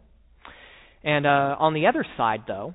And 1.04 1.28
uh, 1.28 1.58
on 1.60 1.76
the 1.76 1.86
other 1.86 2.06
side, 2.18 2.42
though, 2.48 2.74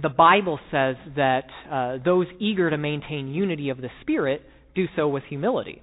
the 0.00 0.08
Bible 0.08 0.58
says 0.70 0.96
that 1.16 1.44
uh, 1.70 1.98
those 2.04 2.26
eager 2.38 2.70
to 2.70 2.78
maintain 2.78 3.28
unity 3.28 3.68
of 3.68 3.78
the 3.78 3.90
Spirit 4.00 4.42
do 4.74 4.86
so 4.96 5.08
with 5.08 5.24
humility. 5.28 5.82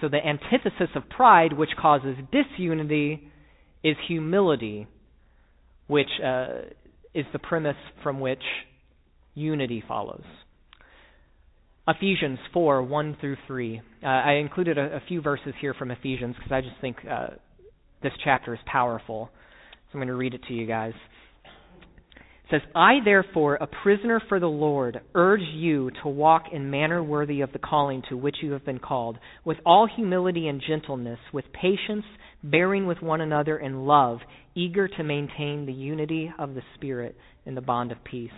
So 0.00 0.08
the 0.08 0.18
antithesis 0.18 0.90
of 0.94 1.08
pride, 1.08 1.52
which 1.52 1.70
causes 1.80 2.16
disunity, 2.30 3.30
is 3.82 3.96
humility, 4.06 4.86
which 5.86 6.08
uh, 6.22 6.48
is 7.14 7.24
the 7.32 7.38
premise 7.38 7.76
from 8.02 8.20
which 8.20 8.42
unity 9.34 9.82
follows. 9.86 10.24
Ephesians 11.88 12.38
4 12.52 12.82
1 12.82 13.16
through 13.20 13.36
3. 13.46 13.80
Uh, 14.02 14.06
I 14.06 14.32
included 14.34 14.78
a, 14.78 14.96
a, 14.96 15.02
few 15.08 15.20
verses 15.20 15.52
here 15.60 15.74
from 15.74 15.90
Ephesians 15.90 16.36
because 16.36 16.52
I 16.52 16.60
just 16.60 16.80
think 16.80 16.96
uh, 17.10 17.28
this 18.02 18.12
chapter 18.22 18.54
is 18.54 18.60
powerful. 18.66 19.30
So 19.32 19.98
I'm 19.98 19.98
going 19.98 20.08
to 20.08 20.14
read 20.14 20.34
it 20.34 20.42
to 20.48 20.54
you 20.54 20.66
guys. 20.66 20.92
Says, 22.52 22.60
I, 22.74 22.98
therefore, 23.02 23.54
a 23.54 23.66
prisoner 23.66 24.20
for 24.28 24.38
the 24.38 24.46
Lord, 24.46 25.00
urge 25.14 25.40
you 25.54 25.90
to 26.02 26.08
walk 26.08 26.44
in 26.52 26.70
manner 26.70 27.02
worthy 27.02 27.40
of 27.40 27.50
the 27.54 27.58
calling 27.58 28.02
to 28.10 28.16
which 28.18 28.36
you 28.42 28.52
have 28.52 28.66
been 28.66 28.78
called, 28.78 29.18
with 29.42 29.56
all 29.64 29.88
humility 29.88 30.48
and 30.48 30.62
gentleness, 30.68 31.18
with 31.32 31.46
patience, 31.54 32.04
bearing 32.44 32.86
with 32.86 33.00
one 33.00 33.22
another 33.22 33.56
in 33.56 33.86
love, 33.86 34.18
eager 34.54 34.86
to 34.86 35.02
maintain 35.02 35.64
the 35.64 35.72
unity 35.72 36.30
of 36.38 36.54
the 36.54 36.60
Spirit 36.74 37.16
in 37.46 37.54
the 37.54 37.62
bond 37.62 37.90
of 37.90 38.04
peace. 38.04 38.30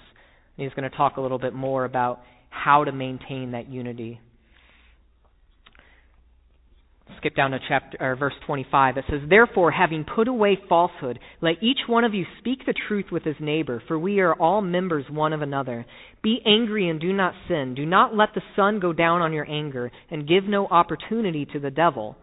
And 0.56 0.64
he's 0.64 0.74
going 0.74 0.88
to 0.88 0.96
talk 0.96 1.16
a 1.16 1.20
little 1.20 1.40
bit 1.40 1.52
more 1.52 1.84
about 1.84 2.20
how 2.50 2.84
to 2.84 2.92
maintain 2.92 3.50
that 3.50 3.68
unity. 3.68 4.20
Skip 7.18 7.36
down 7.36 7.52
to 7.52 7.60
chapter 7.68 7.96
or 8.00 8.16
verse 8.16 8.34
25. 8.44 8.98
It 8.98 9.04
says, 9.08 9.22
"Therefore, 9.28 9.70
having 9.70 10.04
put 10.04 10.28
away 10.28 10.56
falsehood, 10.56 11.18
let 11.40 11.62
each 11.62 11.88
one 11.88 12.04
of 12.04 12.12
you 12.12 12.26
speak 12.38 12.66
the 12.66 12.74
truth 12.74 13.10
with 13.10 13.24
his 13.24 13.40
neighbor, 13.40 13.80
for 13.88 13.98
we 13.98 14.20
are 14.20 14.34
all 14.34 14.60
members 14.60 15.08
one 15.08 15.32
of 15.32 15.40
another. 15.40 15.86
Be 16.20 16.42
angry 16.44 16.88
and 16.88 17.00
do 17.00 17.14
not 17.14 17.34
sin. 17.48 17.74
Do 17.74 17.86
not 17.86 18.14
let 18.14 18.34
the 18.34 18.42
sun 18.54 18.78
go 18.78 18.92
down 18.92 19.22
on 19.22 19.32
your 19.32 19.46
anger, 19.48 19.90
and 20.10 20.26
give 20.26 20.46
no 20.46 20.66
opportunity 20.66 21.46
to 21.46 21.58
the 21.58 21.70
devil." 21.70 22.16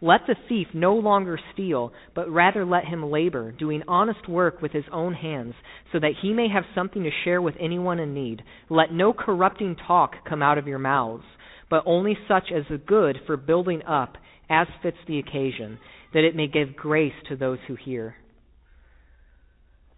Let 0.00 0.26
the 0.26 0.36
thief 0.48 0.68
no 0.74 0.94
longer 0.94 1.38
steal, 1.52 1.92
but 2.14 2.30
rather 2.30 2.64
let 2.64 2.84
him 2.84 3.10
labor, 3.10 3.50
doing 3.50 3.82
honest 3.88 4.28
work 4.28 4.62
with 4.62 4.70
his 4.70 4.88
own 4.92 5.14
hands, 5.14 5.54
so 5.90 5.98
that 5.98 6.14
he 6.22 6.32
may 6.32 6.46
have 6.48 6.64
something 6.74 7.02
to 7.02 7.10
share 7.10 7.42
with 7.42 7.56
anyone 7.58 7.98
in 7.98 8.14
need. 8.14 8.42
Let 8.68 8.92
no 8.92 9.12
corrupting 9.12 9.74
talk 9.74 10.24
come 10.24 10.42
out 10.42 10.58
of 10.58 10.68
your 10.68 10.78
mouths, 10.78 11.24
but 11.68 11.82
only 11.84 12.16
such 12.28 12.52
as 12.52 12.70
is 12.70 12.80
good 12.86 13.20
for 13.26 13.36
building 13.36 13.82
up, 13.84 14.16
as 14.50 14.66
fits 14.82 14.96
the 15.06 15.18
occasion, 15.18 15.78
that 16.14 16.24
it 16.24 16.36
may 16.36 16.46
give 16.46 16.76
grace 16.76 17.12
to 17.28 17.36
those 17.36 17.58
who 17.66 17.74
hear. 17.74 18.14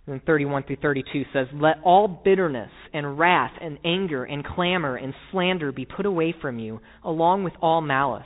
And 0.06 0.22
31 0.24 0.64
through 0.64 0.78
32 0.82 1.24
says, 1.32 1.46
Let 1.54 1.76
all 1.84 2.08
bitterness 2.08 2.70
and 2.92 3.18
wrath 3.18 3.52
and 3.60 3.78
anger 3.84 4.24
and 4.24 4.44
clamor 4.44 4.96
and 4.96 5.14
slander 5.30 5.72
be 5.72 5.86
put 5.86 6.06
away 6.06 6.34
from 6.40 6.58
you, 6.58 6.80
along 7.04 7.44
with 7.44 7.52
all 7.60 7.80
malice. 7.80 8.24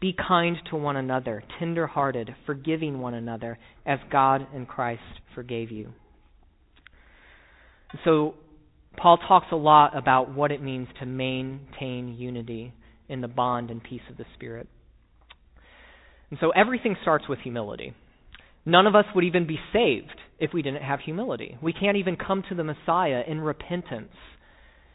Be 0.00 0.14
kind 0.14 0.56
to 0.70 0.76
one 0.76 0.96
another, 0.96 1.42
tender 1.58 1.86
hearted, 1.86 2.34
forgiving 2.44 3.00
one 3.00 3.14
another, 3.14 3.58
as 3.84 3.98
God 4.10 4.46
and 4.54 4.68
Christ 4.68 5.02
forgave 5.34 5.70
you. 5.70 5.92
So, 8.04 8.34
Paul 8.96 9.18
talks 9.18 9.46
a 9.52 9.56
lot 9.56 9.96
about 9.96 10.34
what 10.34 10.52
it 10.52 10.62
means 10.62 10.88
to 11.00 11.06
maintain 11.06 12.16
unity 12.18 12.72
in 13.08 13.20
the 13.20 13.28
bond 13.28 13.70
and 13.70 13.82
peace 13.82 14.00
of 14.10 14.16
the 14.16 14.24
Spirit. 14.34 14.68
And 16.30 16.38
so, 16.40 16.50
everything 16.50 16.96
starts 17.02 17.28
with 17.28 17.38
humility. 17.40 17.94
None 18.64 18.86
of 18.86 18.96
us 18.96 19.04
would 19.14 19.24
even 19.24 19.46
be 19.46 19.58
saved 19.72 20.18
if 20.40 20.52
we 20.52 20.62
didn't 20.62 20.82
have 20.82 21.00
humility. 21.00 21.56
We 21.62 21.72
can't 21.72 21.96
even 21.96 22.16
come 22.16 22.42
to 22.48 22.54
the 22.54 22.64
Messiah 22.64 23.22
in 23.26 23.40
repentance 23.40 24.12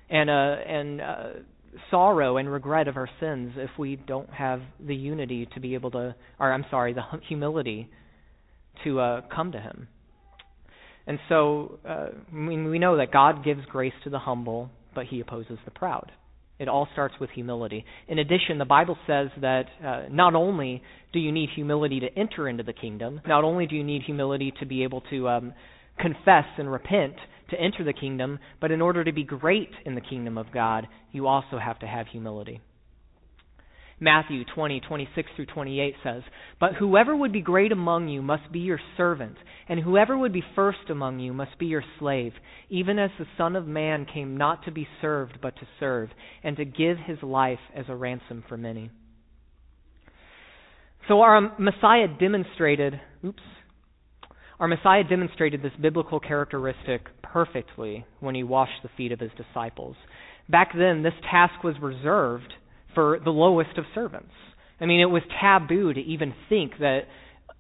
and 0.09 0.29
uh, 0.29 0.33
and 0.33 1.01
uh, 1.01 1.27
sorrow 1.89 2.37
and 2.37 2.51
regret 2.51 2.87
of 2.87 2.97
our 2.97 3.09
sins 3.19 3.53
if 3.55 3.69
we 3.79 3.95
don't 3.95 4.29
have 4.29 4.61
the 4.85 4.95
unity 4.95 5.47
to 5.53 5.59
be 5.59 5.73
able 5.73 5.91
to, 5.91 6.15
or 6.39 6.51
I'm 6.51 6.65
sorry, 6.69 6.93
the 6.93 7.03
humility 7.27 7.89
to 8.83 8.99
uh, 8.99 9.21
come 9.33 9.53
to 9.53 9.59
Him. 9.59 9.87
And 11.07 11.19
so 11.29 11.79
uh, 11.87 12.07
we, 12.33 12.61
we 12.63 12.79
know 12.79 12.97
that 12.97 13.11
God 13.11 13.43
gives 13.43 13.65
grace 13.65 13.93
to 14.03 14.09
the 14.09 14.19
humble, 14.19 14.69
but 14.93 15.05
He 15.05 15.19
opposes 15.19 15.57
the 15.65 15.71
proud. 15.71 16.11
It 16.61 16.67
all 16.67 16.88
starts 16.93 17.15
with 17.19 17.31
humility. 17.31 17.83
In 18.07 18.19
addition, 18.19 18.59
the 18.59 18.65
Bible 18.65 18.95
says 19.07 19.30
that 19.41 19.64
uh, 19.83 20.03
not 20.11 20.35
only 20.35 20.83
do 21.11 21.17
you 21.17 21.31
need 21.31 21.49
humility 21.56 21.99
to 22.01 22.07
enter 22.15 22.48
into 22.48 22.61
the 22.61 22.72
kingdom, 22.72 23.19
not 23.25 23.43
only 23.43 23.65
do 23.65 23.75
you 23.75 23.83
need 23.83 24.03
humility 24.03 24.53
to 24.59 24.67
be 24.67 24.83
able 24.83 25.01
to 25.09 25.27
um, 25.27 25.53
confess 25.99 26.45
and 26.59 26.72
repent, 26.72 27.15
to 27.49 27.59
enter 27.59 27.83
the 27.83 27.93
kingdom, 27.93 28.38
but 28.59 28.69
in 28.69 28.80
order 28.80 29.03
to 29.03 29.11
be 29.11 29.23
great 29.23 29.72
in 29.88 29.95
the 29.95 30.01
kingdom 30.01 30.38
of 30.38 30.51
God, 30.53 30.88
you 31.11 31.25
also 31.25 31.57
have 31.57 31.80
to 31.80 31.88
have 31.88 32.06
humility. 32.06 32.61
Matthew 34.03 34.43
20, 34.55 34.80
26 34.80 35.30
through 35.35 35.45
28 35.45 35.93
says, 36.03 36.23
But 36.59 36.73
whoever 36.73 37.15
would 37.15 37.31
be 37.31 37.41
great 37.41 37.71
among 37.71 38.07
you 38.07 38.23
must 38.23 38.51
be 38.51 38.57
your 38.57 38.80
servant, 38.97 39.38
and 39.69 39.80
whoever 39.80 40.17
would 40.17 40.33
be 40.33 40.43
first 40.55 40.89
among 40.89 41.19
you 41.19 41.33
must 41.33 41.59
be 41.59 41.67
your 41.67 41.83
slave, 41.99 42.33
even 42.69 42.97
as 42.97 43.11
the 43.19 43.27
Son 43.38 43.55
of 43.55 43.67
Man 43.67 44.07
came 44.11 44.38
not 44.38 44.65
to 44.65 44.71
be 44.71 44.88
served, 45.01 45.38
but 45.39 45.55
to 45.57 45.67
serve, 45.80 46.09
and 46.43 46.57
to 46.57 46.65
give 46.65 46.97
his 46.97 47.19
life 47.21 47.59
as 47.75 47.85
a 47.89 47.95
ransom 47.95 48.43
for 48.49 48.57
many. 48.57 48.89
So 51.07 51.21
our 51.21 51.55
Messiah 51.59 52.07
demonstrated, 52.19 52.99
oops, 53.23 53.43
our 54.59 54.67
Messiah 54.67 55.03
demonstrated 55.03 55.61
this 55.61 55.73
biblical 55.80 56.19
characteristic 56.19 57.01
perfectly 57.21 58.03
when 58.19 58.33
he 58.33 58.43
washed 58.43 58.81
the 58.81 58.89
feet 58.97 59.11
of 59.11 59.19
his 59.19 59.31
disciples. 59.38 59.95
Back 60.49 60.71
then, 60.75 61.03
this 61.03 61.13
task 61.30 61.63
was 61.63 61.75
reserved 61.80 62.51
for 62.93 63.19
the 63.23 63.31
lowest 63.31 63.77
of 63.77 63.85
servants. 63.93 64.31
I 64.79 64.85
mean, 64.85 64.99
it 64.99 65.05
was 65.05 65.21
taboo 65.39 65.93
to 65.93 65.99
even 65.99 66.33
think 66.49 66.73
that 66.79 67.01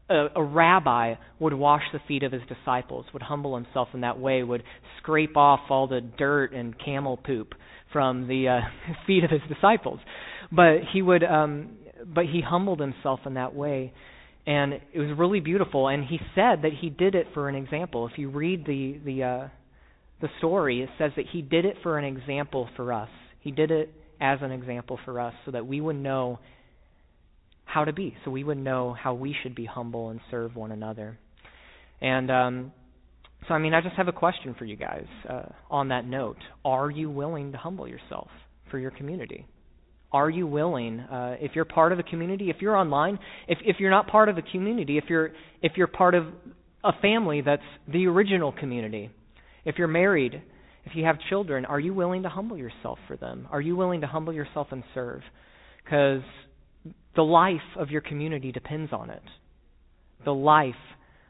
a, 0.09 0.27
a, 0.35 0.43
rabbi 0.43 1.15
would 1.39 1.53
wash 1.53 1.83
the 1.93 1.99
feet 2.07 2.23
of 2.23 2.31
his 2.31 2.41
disciples, 2.47 3.05
would 3.13 3.21
humble 3.21 3.55
himself 3.55 3.89
in 3.93 4.01
that 4.01 4.19
way, 4.19 4.43
would 4.43 4.63
scrape 4.97 5.37
off 5.37 5.59
all 5.69 5.87
the 5.87 6.01
dirt 6.01 6.53
and 6.53 6.75
camel 6.83 7.17
poop 7.17 7.53
from 7.93 8.27
the 8.27 8.47
uh, 8.47 8.93
feet 9.07 9.23
of 9.23 9.29
his 9.29 9.41
disciples. 9.47 9.99
But 10.51 10.79
he 10.91 11.01
would, 11.01 11.23
um, 11.23 11.77
but 12.05 12.25
he 12.25 12.41
humbled 12.45 12.79
himself 12.79 13.21
in 13.25 13.35
that 13.35 13.53
way 13.53 13.93
and 14.45 14.73
it 14.73 14.99
was 14.99 15.17
really 15.17 15.39
beautiful. 15.39 15.87
And 15.87 16.03
he 16.03 16.17
said 16.35 16.63
that 16.63 16.71
he 16.79 16.89
did 16.89 17.15
it 17.15 17.27
for 17.33 17.49
an 17.49 17.55
example. 17.55 18.07
If 18.07 18.17
you 18.17 18.29
read 18.29 18.65
the 18.65 18.99
the 19.03 19.23
uh, 19.23 19.47
the 20.21 20.29
story, 20.39 20.81
it 20.81 20.89
says 20.97 21.11
that 21.15 21.25
he 21.31 21.41
did 21.41 21.65
it 21.65 21.77
for 21.83 21.97
an 21.97 22.05
example 22.05 22.67
for 22.75 22.93
us. 22.93 23.09
He 23.41 23.51
did 23.51 23.71
it 23.71 23.93
as 24.21 24.39
an 24.41 24.51
example 24.51 24.99
for 25.03 25.19
us, 25.19 25.33
so 25.45 25.51
that 25.51 25.65
we 25.67 25.81
would 25.81 25.97
know 25.97 26.39
how 27.65 27.83
to 27.85 27.93
be, 27.93 28.15
so 28.23 28.31
we 28.31 28.43
would 28.43 28.57
know 28.57 28.93
how 28.93 29.13
we 29.13 29.35
should 29.41 29.55
be 29.55 29.65
humble 29.65 30.09
and 30.09 30.19
serve 30.29 30.55
one 30.55 30.71
another. 30.71 31.17
And 32.01 32.29
um, 32.29 32.71
so, 33.47 33.53
I 33.53 33.59
mean, 33.59 33.73
I 33.73 33.81
just 33.81 33.95
have 33.95 34.07
a 34.07 34.13
question 34.13 34.55
for 34.57 34.65
you 34.65 34.75
guys 34.75 35.05
uh, 35.29 35.43
on 35.69 35.87
that 35.89 36.05
note. 36.05 36.37
Are 36.63 36.91
you 36.91 37.09
willing 37.09 37.53
to 37.53 37.57
humble 37.57 37.87
yourself 37.87 38.27
for 38.69 38.77
your 38.77 38.91
community? 38.91 39.47
Are 40.11 40.29
you 40.29 40.45
willing, 40.45 40.99
uh, 40.99 41.37
if 41.39 41.51
you're 41.55 41.65
part 41.65 41.93
of 41.93 41.99
a 41.99 42.03
community, 42.03 42.49
if 42.49 42.57
you're 42.59 42.75
online, 42.75 43.17
if 43.47 43.59
if 43.63 43.77
you're 43.79 43.91
not 43.91 44.07
part 44.07 44.27
of 44.27 44.37
a 44.37 44.41
community, 44.41 44.97
if 44.97 45.05
you're 45.07 45.31
if 45.61 45.73
you're 45.77 45.87
part 45.87 46.15
of 46.15 46.25
a 46.83 46.91
family 47.01 47.41
that's 47.41 47.61
the 47.87 48.07
original 48.07 48.51
community, 48.51 49.09
if 49.63 49.75
you're 49.77 49.87
married, 49.87 50.41
if 50.85 50.95
you 50.95 51.05
have 51.05 51.17
children, 51.29 51.65
are 51.65 51.79
you 51.79 51.93
willing 51.93 52.23
to 52.23 52.29
humble 52.29 52.57
yourself 52.57 52.97
for 53.07 53.15
them? 53.15 53.47
Are 53.51 53.61
you 53.61 53.75
willing 53.75 54.01
to 54.01 54.07
humble 54.07 54.33
yourself 54.33 54.67
and 54.71 54.83
serve? 54.93 55.21
Because 55.83 56.21
the 57.15 57.21
life 57.21 57.57
of 57.77 57.89
your 57.89 58.01
community 58.01 58.51
depends 58.51 58.91
on 58.91 59.09
it. 59.09 59.21
The 60.25 60.33
life 60.33 60.73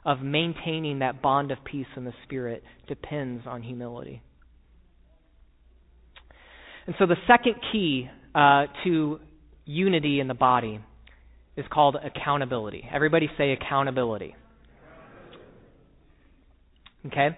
of 0.06 0.22
maintaining 0.22 1.00
that 1.00 1.22
bond 1.22 1.52
of 1.52 1.64
peace 1.64 1.88
in 1.96 2.06
the 2.06 2.14
Spirit 2.24 2.64
depends 2.88 3.46
on 3.46 3.62
humility. 3.62 4.22
And 6.88 6.96
so 6.98 7.06
the 7.06 7.18
second 7.28 7.56
key 7.72 8.10
uh, 8.34 8.66
to 8.84 9.20
unity 9.66 10.20
in 10.20 10.28
the 10.28 10.34
body 10.34 10.80
is 11.56 11.66
called 11.72 11.98
accountability. 12.04 12.88
Everybody 12.92 13.30
say 13.38 13.52
accountability. 13.52 14.36
Okay? 17.06 17.30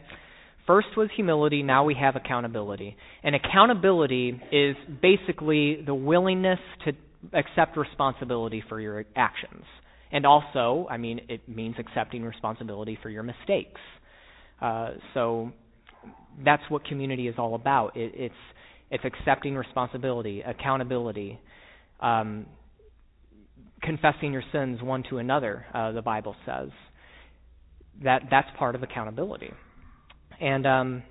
First 0.65 0.87
was 0.95 1.09
humility, 1.15 1.61
now 1.61 1.83
we 1.83 1.95
have 1.95 2.15
accountability. 2.15 2.95
And 3.23 3.35
accountability 3.35 4.39
is 4.51 4.75
basically 5.01 5.81
the 5.85 5.93
willingness 5.93 6.59
to 6.85 6.93
accept 7.33 7.77
responsibility 7.77 8.63
for 8.69 8.79
your 8.79 9.05
actions. 9.15 9.63
And 10.11 10.25
also, 10.25 10.87
I 10.89 10.97
mean, 10.97 11.21
it 11.27 11.47
means 11.49 11.75
accepting 11.79 12.23
responsibility 12.23 12.97
for 13.01 13.09
your 13.09 13.23
mistakes. 13.23 13.81
Uh, 14.61 14.91
so 15.13 15.51
that's 16.45 16.63
what 16.69 16.85
community 16.85 17.27
is 17.27 17.35
all 17.37 17.55
about. 17.55 17.97
It, 17.97 18.13
it's 18.15 18.35
it's 18.91 19.03
accepting 19.05 19.55
responsibility, 19.55 20.41
accountability, 20.41 21.39
um, 21.99 22.45
confessing 23.81 24.31
your 24.31 24.43
sins 24.51 24.83
one 24.83 25.03
to 25.09 25.17
another. 25.17 25.65
Uh, 25.73 25.91
the 25.93 26.01
Bible 26.03 26.35
says 26.45 26.69
that 28.03 28.23
that's 28.29 28.47
part 28.59 28.75
of 28.75 28.83
accountability. 28.83 29.51
And 30.39 30.65
um, 30.65 31.03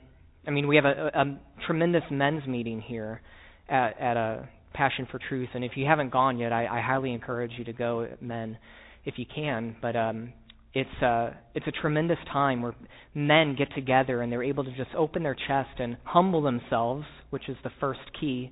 I 0.47 0.51
mean, 0.51 0.67
we 0.67 0.76
have 0.76 0.84
a, 0.84 1.10
a 1.15 1.25
tremendous 1.67 2.02
men's 2.10 2.47
meeting 2.47 2.81
here 2.81 3.20
at, 3.68 3.99
at 4.01 4.17
a 4.17 4.49
Passion 4.75 5.07
for 5.10 5.20
Truth, 5.28 5.51
and 5.55 5.65
if 5.65 5.73
you 5.76 5.86
haven't 5.86 6.10
gone 6.10 6.39
yet, 6.39 6.52
I, 6.52 6.67
I 6.67 6.81
highly 6.81 7.12
encourage 7.12 7.52
you 7.59 7.65
to 7.65 7.73
go, 7.73 8.09
men, 8.20 8.59
if 9.05 9.15
you 9.18 9.26
can. 9.33 9.76
But 9.81 9.97
um, 9.97 10.33
it's 10.75 11.02
uh, 11.02 11.31
it's 11.55 11.67
a 11.67 11.73
tremendous 11.73 12.18
time 12.33 12.62
where 12.62 12.75
men 13.15 13.55
get 13.57 13.68
together 13.75 14.23
and 14.23 14.33
they're 14.33 14.42
able 14.42 14.65
to 14.65 14.75
just 14.76 14.91
open 14.97 15.23
their 15.23 15.34
chest 15.34 15.78
and 15.78 15.97
humble 16.05 16.42
themselves, 16.42 17.05
which 17.31 17.49
is 17.49 17.57
the 17.62 17.70
first 17.78 18.01
key 18.18 18.51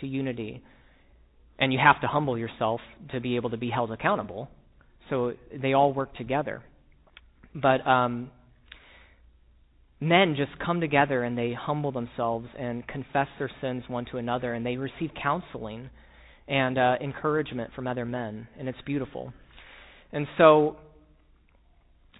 to 0.00 0.06
unity. 0.06 0.62
And 1.58 1.72
you 1.72 1.78
have 1.78 2.00
to 2.00 2.06
humble 2.06 2.36
yourself 2.36 2.80
to 3.12 3.20
be 3.20 3.36
able 3.36 3.50
to 3.50 3.56
be 3.56 3.70
held 3.70 3.92
accountable. 3.92 4.48
So 5.10 5.32
they 5.62 5.74
all 5.74 5.92
work 5.92 6.14
together. 6.16 6.62
But 7.54 7.86
um, 7.86 8.30
men 10.00 10.34
just 10.36 10.58
come 10.64 10.80
together 10.80 11.22
and 11.22 11.36
they 11.36 11.52
humble 11.52 11.92
themselves 11.92 12.48
and 12.58 12.86
confess 12.88 13.28
their 13.38 13.50
sins 13.60 13.84
one 13.86 14.06
to 14.06 14.16
another, 14.16 14.54
and 14.54 14.64
they 14.64 14.76
receive 14.76 15.10
counseling 15.22 15.90
and 16.48 16.78
uh, 16.78 16.96
encouragement 17.00 17.70
from 17.74 17.86
other 17.86 18.04
men, 18.04 18.48
and 18.58 18.68
it's 18.68 18.80
beautiful. 18.84 19.32
And 20.12 20.26
so 20.36 20.76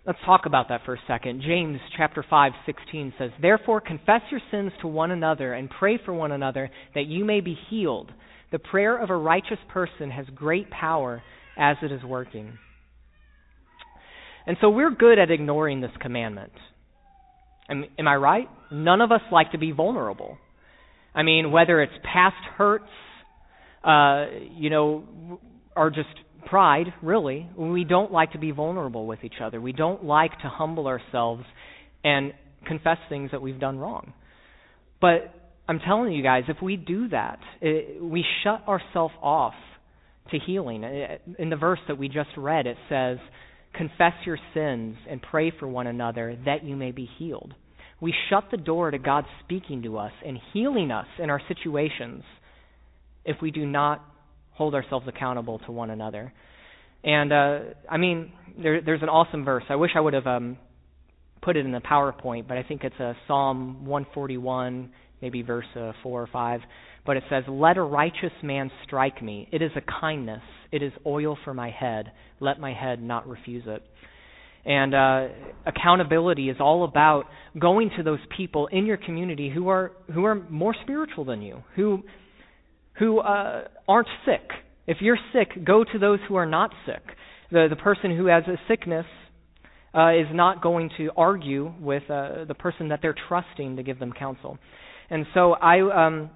let's 0.07 0.19
talk 0.25 0.43
about 0.47 0.69
that 0.69 0.83
for 0.85 0.95
a 0.95 1.01
second. 1.09 1.43
James 1.43 1.81
chapter 1.97 2.23
5:16 2.31 3.15
says, 3.19 3.31
"Therefore 3.41 3.81
confess 3.81 4.23
your 4.31 4.41
sins 4.51 4.73
to 4.83 4.87
one 4.87 5.11
another 5.11 5.55
and 5.55 5.69
pray 5.71 5.97
for 6.05 6.13
one 6.13 6.33
another 6.33 6.71
that 6.95 7.07
you 7.07 7.25
may 7.25 7.41
be 7.41 7.55
healed. 7.55 8.13
The 8.53 8.59
prayer 8.59 8.97
of 8.97 9.11
a 9.11 9.17
righteous 9.17 9.59
person 9.69 10.11
has 10.11 10.27
great 10.35 10.71
power 10.71 11.23
as 11.57 11.77
it 11.83 11.91
is 11.91 12.05
working." 12.05 12.59
And 14.47 14.57
so 14.61 14.71
we're 14.71 14.91
good 14.91 15.19
at 15.19 15.31
ignoring 15.31 15.81
this 15.81 15.97
commandment. 16.01 16.53
Am, 17.71 17.85
am 17.99 18.09
I 18.09 18.17
right? 18.17 18.49
None 18.71 19.01
of 19.01 19.13
us 19.13 19.21
like 19.31 19.53
to 19.53 19.59
be 19.59 19.73
vulnerable. 19.73 20.37
I 21.15 21.23
mean, 21.23 21.53
whether 21.53 21.81
it's 21.83 21.93
past 22.03 22.37
hurts, 22.57 22.91
uh, 23.85 24.27
you 24.57 24.71
know, 24.71 25.41
or 25.77 25.91
just 25.91 26.09
pride, 26.47 26.87
really, 27.03 27.49
we 27.57 27.85
don't 27.85 28.13
like 28.13 28.33
to 28.33 28.39
be 28.39 28.51
vulnerable 28.51 29.07
with 29.07 29.21
each 29.25 29.41
other. 29.43 29.61
We 29.61 29.73
don't 29.73 30.05
like 30.05 30.33
to 30.41 30.49
humble 30.49 30.87
ourselves 30.87 31.45
and 32.05 32.33
confess 32.67 32.99
things 33.09 33.31
that 33.31 33.43
we've 33.43 33.61
done 33.61 33.79
wrong. 33.79 34.13
But 35.01 35.35
I'm 35.69 35.79
telling 35.79 36.13
you 36.13 36.23
guys, 36.23 36.45
if 36.49 36.61
we 36.61 36.77
do 36.77 37.09
that, 37.09 37.39
it, 37.61 38.03
we 38.03 38.25
shut 38.43 38.67
ourselves 38.67 39.15
off 39.23 39.55
to 40.31 40.39
healing. 40.39 40.85
In 41.39 41.51
the 41.51 41.57
verse 41.57 41.81
that 41.89 41.99
we 41.99 42.09
just 42.09 42.31
read, 42.37 42.67
it 42.67 42.77
says, 42.89 43.19
Confess 43.75 44.13
your 44.27 44.39
sins 44.55 44.97
and 45.09 45.23
pray 45.23 45.53
for 45.59 45.69
one 45.69 45.87
another 45.87 46.37
that 46.45 46.65
you 46.65 46.77
may 46.77 46.91
be 46.91 47.09
healed. 47.19 47.55
We 48.01 48.15
shut 48.29 48.45
the 48.51 48.57
door 48.57 48.91
to 48.91 48.99
God 48.99 49.25
speaking 49.45 49.83
to 49.83 49.99
us 49.99 50.13
and 50.25 50.39
healing 50.53 50.91
us 50.91 51.07
in 51.19 51.31
our 51.31 51.41
situations 51.49 52.23
if 53.25 53.37
we 53.43 53.51
do 53.51 53.67
not 53.67 54.05
hold 54.53 54.75
ourselves 54.75 55.07
accountable 55.07 55.59
to 55.61 55.73
one 55.73 55.91
another. 55.91 56.33
And 57.05 57.33
uh, 57.33 57.59
I 57.91 57.97
mean, 57.97 58.33
there, 58.61 58.81
there's 58.81 59.03
an 59.03 59.09
awesome 59.09 59.45
verse. 59.45 59.65
I 59.69 59.77
wish 59.77 59.93
I 59.95 60.01
would 60.01 60.15
have 60.15 60.27
um, 60.27 60.59
put 61.43 61.57
it 61.57 61.65
in 61.65 61.73
the 61.73 61.81
PowerPoint, 61.81 62.49
but 62.49 62.57
I 62.57 62.63
think 62.63 62.85
it's 62.85 62.99
a 63.01 63.15
Psalm 63.27 63.87
141, 63.87 64.91
maybe 65.23 65.43
verse 65.43 65.67
uh, 65.77 65.93
four 66.03 66.23
or 66.23 66.29
five. 66.33 66.61
But 67.07 67.17
it 67.17 67.25
says, 67.31 67.45
"Let 67.49 67.77
a 67.77 67.83
righteous 67.83 68.33
man 68.43 68.71
strike 68.85 69.23
me. 69.23 69.49
It 69.53 69.63
is 69.63 69.71
a 69.77 70.01
kindness. 70.01 70.43
It 70.71 70.83
is 70.83 70.93
oil 71.07 71.37
for 71.45 71.55
my 71.55 71.71
head. 71.71 72.13
Let 72.41 72.61
my 72.61 72.73
head 72.73 73.03
not 73.03 73.29
refuse 73.29 73.65
it." 73.67 73.83
And 74.65 74.95
uh, 74.95 75.29
accountability 75.65 76.51
is 76.51 76.57
all 76.61 76.85
about 76.85 77.25
going 77.59 77.91
to 77.97 78.03
those 78.03 78.19
people 78.37 78.67
in 78.67 78.85
your 78.85 78.99
community 78.99 79.51
who 79.53 79.69
are 79.69 79.93
who 80.13 80.25
are 80.27 80.35
more 80.35 80.75
spiritual 80.83 81.25
than 81.25 81.41
you, 81.41 81.63
who 81.77 82.03
who 82.99 83.21
uh, 83.21 83.65
aren't 83.89 84.09
sick. 84.27 84.49
If 84.87 84.99
you're 85.01 85.19
sick, 85.33 85.65
go 85.65 85.85
to 85.85 85.99
those 85.99 86.19
who 86.29 86.35
are 86.35 86.47
not 86.47 86.73
sick. 86.85 87.03
The 87.51 87.69
the 87.71 87.77
person 87.77 88.15
who 88.15 88.27
has 88.27 88.45
a 88.47 88.57
sickness 88.69 89.07
uh, 89.95 90.11
is 90.11 90.27
not 90.33 90.63
going 90.63 90.91
to 90.99 91.11
argue 91.17 91.73
with 91.81 92.03
uh, 92.11 92.45
the 92.45 92.55
person 92.55 92.89
that 92.89 93.01
they're 93.01 93.17
trusting 93.29 93.77
to 93.77 93.83
give 93.83 93.99
them 93.99 94.13
counsel. 94.13 94.59
And 95.11 95.27
so 95.35 95.53
I 95.53 96.07
um, 96.07 96.31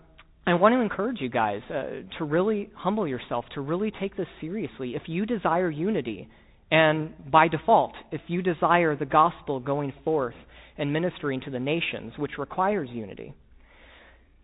I 0.46 0.54
want 0.54 0.74
to 0.74 0.80
encourage 0.80 1.20
you 1.20 1.30
guys 1.30 1.62
uh, 1.70 2.18
to 2.18 2.24
really 2.24 2.70
humble 2.74 3.08
yourself, 3.08 3.44
to 3.54 3.60
really 3.60 3.90
take 3.98 4.16
this 4.16 4.26
seriously. 4.40 4.94
If 4.94 5.02
you 5.06 5.24
desire 5.24 5.70
unity, 5.70 6.28
and 6.70 7.14
by 7.30 7.48
default, 7.48 7.92
if 8.12 8.20
you 8.26 8.42
desire 8.42 8.96
the 8.96 9.06
gospel 9.06 9.60
going 9.60 9.92
forth 10.04 10.34
and 10.76 10.92
ministering 10.92 11.40
to 11.42 11.50
the 11.50 11.60
nations, 11.60 12.12
which 12.18 12.32
requires 12.36 12.88
unity, 12.92 13.32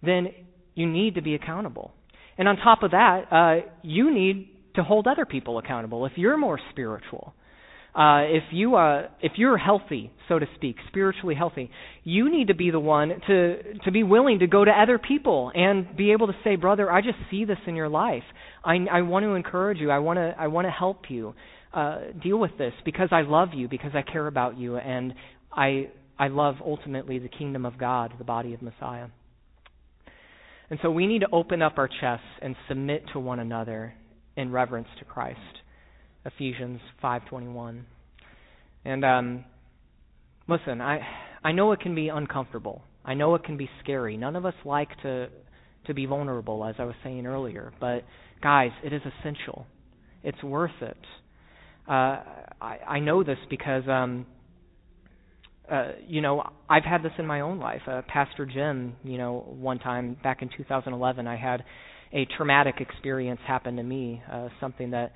then 0.02 0.28
you 0.75 0.86
need 0.86 1.17
to 1.17 1.23
be 1.23 1.34
accountable. 1.34 1.92
And 2.39 2.49
on 2.49 2.57
top 2.57 2.83
of 2.83 2.92
that, 2.92 3.25
uh, 3.31 3.68
you 3.83 4.15
need 4.15 4.49
to 4.76 4.83
hold 4.83 5.07
other 5.07 5.26
people 5.26 5.59
accountable. 5.59 6.07
If 6.07 6.12
you're 6.17 6.39
more 6.39 6.59
spiritual, 6.70 7.34
uh, 7.94 8.22
if 8.22 8.44
you 8.52 8.76
uh, 8.76 9.08
if 9.20 9.32
you're 9.36 9.58
healthy, 9.58 10.12
so 10.28 10.38
to 10.38 10.46
speak, 10.54 10.76
spiritually 10.88 11.34
healthy, 11.34 11.70
you 12.04 12.30
need 12.30 12.48
to 12.48 12.54
be 12.54 12.70
the 12.70 12.78
one 12.78 13.12
to 13.26 13.62
to 13.84 13.90
be 13.90 14.04
willing 14.04 14.38
to 14.38 14.46
go 14.46 14.64
to 14.64 14.70
other 14.70 14.98
people 14.98 15.50
and 15.54 15.96
be 15.96 16.12
able 16.12 16.28
to 16.28 16.34
say, 16.44 16.54
brother, 16.54 16.90
I 16.90 17.00
just 17.00 17.18
see 17.30 17.44
this 17.44 17.58
in 17.66 17.74
your 17.74 17.88
life. 17.88 18.22
I, 18.64 18.76
I 18.90 19.02
want 19.02 19.24
to 19.24 19.30
encourage 19.30 19.78
you. 19.78 19.90
I 19.90 19.98
want 19.98 20.18
to 20.18 20.34
I 20.38 20.46
want 20.46 20.66
to 20.66 20.70
help 20.70 21.10
you 21.10 21.34
uh, 21.74 21.98
deal 22.22 22.38
with 22.38 22.56
this 22.58 22.72
because 22.84 23.08
I 23.10 23.22
love 23.22 23.50
you, 23.54 23.68
because 23.68 23.92
I 23.94 24.02
care 24.02 24.26
about 24.26 24.56
you, 24.56 24.76
and 24.76 25.14
I 25.52 25.88
I 26.16 26.28
love 26.28 26.56
ultimately 26.64 27.18
the 27.18 27.28
kingdom 27.28 27.66
of 27.66 27.76
God, 27.76 28.12
the 28.18 28.24
body 28.24 28.54
of 28.54 28.62
Messiah. 28.62 29.08
And 30.68 30.78
so 30.82 30.90
we 30.92 31.08
need 31.08 31.20
to 31.20 31.28
open 31.32 31.60
up 31.60 31.78
our 31.78 31.88
chests 31.88 32.26
and 32.40 32.54
submit 32.68 33.02
to 33.14 33.18
one 33.18 33.40
another 33.40 33.94
in 34.36 34.52
reverence 34.52 34.86
to 35.00 35.04
Christ. 35.04 35.40
Ephesians 36.24 36.81
5:21. 37.02 37.82
And 38.84 39.05
um, 39.05 39.44
listen, 40.49 40.81
I 40.81 41.00
I 41.42 41.52
know 41.52 41.73
it 41.73 41.81
can 41.81 41.94
be 41.94 42.08
uncomfortable. 42.08 42.82
I 43.05 43.15
know 43.15 43.34
it 43.34 43.44
can 43.44 43.57
be 43.57 43.68
scary. 43.82 44.16
None 44.16 44.36
of 44.36 44.44
us 44.44 44.55
like 44.65 44.89
to 45.02 45.28
to 45.86 45.94
be 45.94 46.07
vulnerable, 46.07 46.65
as 46.65 46.74
I 46.78 46.84
was 46.84 46.94
saying 47.02 47.26
earlier. 47.26 47.73
But 47.81 48.05
guys, 48.42 48.70
it 48.84 48.92
is 48.92 49.02
essential. 49.20 49.66
It's 50.23 50.42
worth 50.42 50.82
it. 50.82 50.97
Uh, 51.89 52.23
I, 52.60 52.78
I 52.86 52.99
know 53.00 53.24
this 53.24 53.39
because, 53.49 53.82
um, 53.89 54.26
uh, 55.70 55.92
you 56.07 56.20
know, 56.20 56.42
I've 56.68 56.84
had 56.84 57.02
this 57.02 57.12
in 57.18 57.26
my 57.26 57.40
own 57.40 57.58
life. 57.58 57.81
Uh, 57.86 58.02
Pastor 58.07 58.44
Jim, 58.44 58.94
you 59.02 59.18
know, 59.18 59.44
one 59.58 59.78
time 59.78 60.16
back 60.23 60.42
in 60.42 60.50
2011, 60.57 61.26
I 61.26 61.36
had 61.36 61.65
a 62.12 62.26
traumatic 62.36 62.76
experience 62.81 63.40
happen 63.47 63.76
to 63.76 63.82
me, 63.82 64.23
uh, 64.31 64.49
something 64.60 64.90
that 64.90 65.12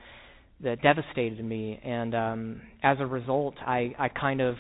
that 0.62 0.82
devastated 0.82 1.44
me, 1.44 1.80
and 1.84 2.14
um, 2.14 2.60
as 2.82 2.98
a 3.00 3.06
result, 3.06 3.54
I, 3.60 3.94
I 3.98 4.08
kind 4.08 4.40
of 4.40 4.56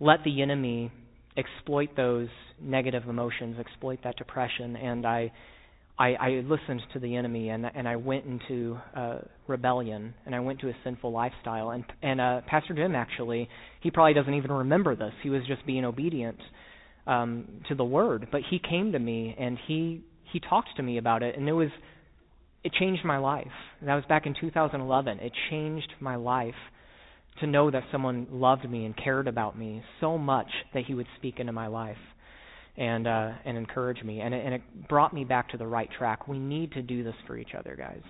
let 0.00 0.24
the 0.24 0.42
enemy 0.42 0.92
exploit 1.36 1.90
those 1.96 2.28
negative 2.60 3.04
emotions, 3.08 3.56
exploit 3.58 4.00
that 4.04 4.16
depression, 4.16 4.76
and 4.76 5.06
I 5.06 5.32
I, 5.98 6.14
I 6.14 6.28
listened 6.44 6.82
to 6.92 7.00
the 7.00 7.16
enemy 7.16 7.48
and 7.48 7.66
and 7.74 7.88
I 7.88 7.96
went 7.96 8.24
into 8.24 8.78
uh, 8.94 9.18
rebellion 9.48 10.14
and 10.26 10.34
I 10.34 10.40
went 10.40 10.60
to 10.60 10.68
a 10.68 10.72
sinful 10.84 11.10
lifestyle. 11.10 11.70
And 11.70 11.84
and 12.02 12.20
uh, 12.20 12.40
Pastor 12.46 12.74
Jim 12.74 12.94
actually 12.94 13.48
he 13.80 13.90
probably 13.90 14.14
doesn't 14.14 14.34
even 14.34 14.52
remember 14.52 14.94
this. 14.94 15.12
He 15.22 15.30
was 15.30 15.42
just 15.46 15.66
being 15.66 15.84
obedient 15.84 16.38
um, 17.06 17.62
to 17.68 17.74
the 17.74 17.84
word. 17.84 18.28
But 18.30 18.42
he 18.48 18.60
came 18.60 18.92
to 18.92 18.98
me 18.98 19.34
and 19.38 19.58
he 19.66 20.04
he 20.32 20.40
talked 20.40 20.68
to 20.76 20.82
me 20.82 20.98
about 20.98 21.22
it 21.22 21.36
and 21.36 21.48
it 21.48 21.52
was 21.52 21.70
it 22.64 22.72
changed 22.72 23.04
my 23.04 23.18
life 23.18 23.46
that 23.82 23.94
was 23.94 24.04
back 24.08 24.26
in 24.26 24.34
2011 24.40 25.18
it 25.20 25.32
changed 25.50 25.92
my 26.00 26.16
life 26.16 26.54
to 27.40 27.46
know 27.46 27.70
that 27.70 27.84
someone 27.92 28.26
loved 28.30 28.68
me 28.68 28.84
and 28.84 28.96
cared 28.96 29.28
about 29.28 29.58
me 29.58 29.82
so 30.00 30.18
much 30.18 30.48
that 30.74 30.84
he 30.84 30.94
would 30.94 31.06
speak 31.16 31.38
into 31.38 31.52
my 31.52 31.66
life 31.66 31.96
and 32.78 33.06
uh, 33.06 33.32
and 33.44 33.56
encourage 33.56 34.02
me, 34.02 34.20
and 34.20 34.32
it, 34.32 34.44
and 34.44 34.54
it 34.54 34.88
brought 34.88 35.12
me 35.12 35.24
back 35.24 35.50
to 35.50 35.56
the 35.56 35.66
right 35.66 35.88
track. 35.98 36.28
We 36.28 36.38
need 36.38 36.72
to 36.72 36.82
do 36.82 37.02
this 37.02 37.14
for 37.26 37.36
each 37.36 37.50
other, 37.58 37.76
guys. 37.76 38.02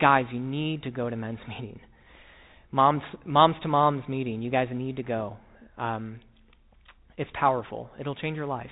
Guys, 0.00 0.24
you 0.32 0.40
need 0.40 0.84
to 0.84 0.90
go 0.90 1.10
to 1.10 1.16
men's 1.16 1.38
meeting, 1.48 1.78
moms 2.72 3.02
moms 3.24 3.56
to 3.62 3.68
moms 3.68 4.02
meeting. 4.08 4.40
You 4.40 4.50
guys 4.50 4.68
need 4.72 4.96
to 4.96 5.02
go. 5.02 5.36
Um, 5.76 6.20
it's 7.18 7.30
powerful. 7.34 7.90
It'll 8.00 8.14
change 8.14 8.36
your 8.36 8.46
life. 8.46 8.70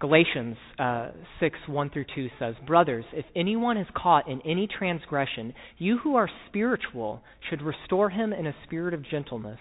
Galatians 0.00 0.56
uh, 0.78 1.10
6, 1.40 1.58
1 1.66 1.90
through 1.90 2.06
2 2.14 2.28
says, 2.38 2.54
Brothers, 2.66 3.04
if 3.12 3.26
anyone 3.36 3.76
is 3.76 3.86
caught 3.94 4.28
in 4.28 4.40
any 4.46 4.66
transgression, 4.66 5.52
you 5.76 5.98
who 5.98 6.16
are 6.16 6.28
spiritual 6.48 7.22
should 7.48 7.60
restore 7.60 8.08
him 8.08 8.32
in 8.32 8.46
a 8.46 8.54
spirit 8.64 8.94
of 8.94 9.04
gentleness. 9.10 9.58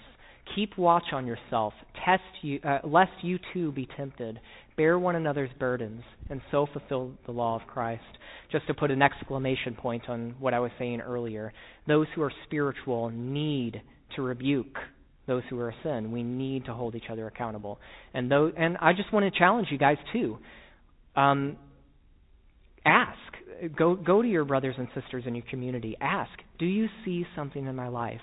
Keep 0.55 0.77
watch 0.77 1.03
on 1.11 1.27
yourself, 1.27 1.73
test 2.05 2.23
you, 2.41 2.59
uh, 2.63 2.79
lest 2.85 3.11
you 3.21 3.37
too 3.53 3.73
be 3.73 3.87
tempted. 3.97 4.39
Bear 4.77 4.97
one 4.97 5.17
another's 5.17 5.51
burdens, 5.59 6.03
and 6.29 6.41
so 6.51 6.67
fulfill 6.71 7.11
the 7.25 7.33
law 7.33 7.57
of 7.57 7.67
Christ. 7.67 8.01
Just 8.49 8.65
to 8.67 8.73
put 8.73 8.91
an 8.91 9.01
exclamation 9.01 9.75
point 9.75 10.07
on 10.07 10.35
what 10.39 10.53
I 10.53 10.59
was 10.59 10.71
saying 10.79 11.01
earlier, 11.01 11.51
those 11.85 12.07
who 12.15 12.21
are 12.21 12.31
spiritual 12.45 13.09
need 13.09 13.81
to 14.15 14.21
rebuke 14.21 14.77
those 15.29 15.43
who 15.49 15.57
are 15.59 15.73
sin. 15.83 16.11
We 16.11 16.23
need 16.23 16.65
to 16.65 16.73
hold 16.73 16.95
each 16.95 17.09
other 17.09 17.25
accountable. 17.27 17.79
And 18.13 18.29
those, 18.29 18.53
and 18.57 18.75
I 18.81 18.91
just 18.91 19.13
want 19.13 19.31
to 19.31 19.39
challenge 19.39 19.67
you 19.71 19.77
guys 19.77 19.97
too. 20.11 20.37
Um, 21.15 21.55
ask. 22.85 23.17
Go 23.77 23.95
go 23.95 24.21
to 24.21 24.27
your 24.27 24.45
brothers 24.45 24.75
and 24.77 24.87
sisters 24.95 25.23
in 25.27 25.35
your 25.35 25.45
community. 25.49 25.95
Ask, 25.99 26.31
do 26.57 26.65
you 26.65 26.87
see 27.03 27.25
something 27.35 27.65
in 27.65 27.75
my 27.75 27.89
life? 27.89 28.21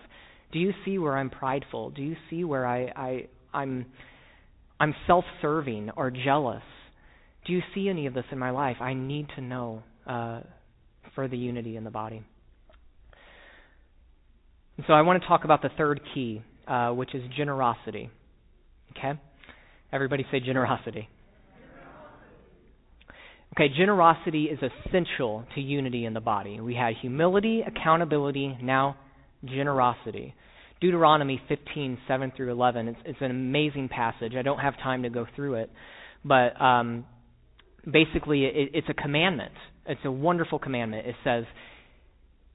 Do 0.52 0.58
you 0.58 0.72
see 0.84 0.98
where 0.98 1.16
I'm 1.16 1.30
prideful? 1.30 1.90
Do 1.90 2.02
you 2.02 2.16
see 2.30 2.44
where 2.44 2.66
I, 2.66 2.84
I 2.96 3.26
I'm 3.52 3.86
I'm 4.80 4.94
self-serving 5.06 5.90
or 5.96 6.10
jealous? 6.10 6.62
Do 7.46 7.52
you 7.52 7.60
see 7.74 7.88
any 7.88 8.06
of 8.06 8.14
this 8.14 8.24
in 8.32 8.38
my 8.38 8.50
life? 8.50 8.76
I 8.80 8.94
need 8.94 9.28
to 9.36 9.40
know 9.40 9.82
uh, 10.06 10.40
for 11.14 11.28
the 11.28 11.36
unity 11.36 11.76
in 11.76 11.84
the 11.84 11.90
body. 11.90 12.22
And 14.76 14.86
so 14.86 14.92
I 14.92 15.02
want 15.02 15.22
to 15.22 15.28
talk 15.28 15.44
about 15.44 15.62
the 15.62 15.70
third 15.76 16.00
key, 16.14 16.42
uh, 16.66 16.90
which 16.90 17.14
is 17.14 17.22
generosity. 17.36 18.10
Okay? 18.96 19.18
Everybody 19.92 20.26
say 20.30 20.40
generosity. 20.40 21.08
Okay, 23.56 23.72
generosity 23.74 24.44
is 24.44 24.58
essential 24.58 25.44
to 25.54 25.60
unity 25.62 26.04
in 26.04 26.12
the 26.12 26.20
body. 26.20 26.60
We 26.60 26.74
had 26.74 26.94
humility, 27.00 27.62
accountability, 27.66 28.58
now 28.62 28.96
generosity. 29.44 30.34
Deuteronomy 30.80 31.40
15, 31.48 31.98
7 32.06 32.32
through 32.36 32.52
11. 32.52 32.88
It's, 32.88 32.98
it's 33.06 33.18
an 33.22 33.30
amazing 33.30 33.88
passage. 33.88 34.34
I 34.38 34.42
don't 34.42 34.58
have 34.58 34.74
time 34.82 35.04
to 35.04 35.10
go 35.10 35.26
through 35.34 35.54
it. 35.54 35.70
But 36.22 36.60
um, 36.60 37.06
basically, 37.90 38.44
it, 38.44 38.72
it's 38.74 38.88
a 38.90 38.94
commandment. 38.94 39.52
It's 39.86 40.00
a 40.04 40.10
wonderful 40.10 40.58
commandment. 40.58 41.06
It 41.06 41.14
says, 41.24 41.44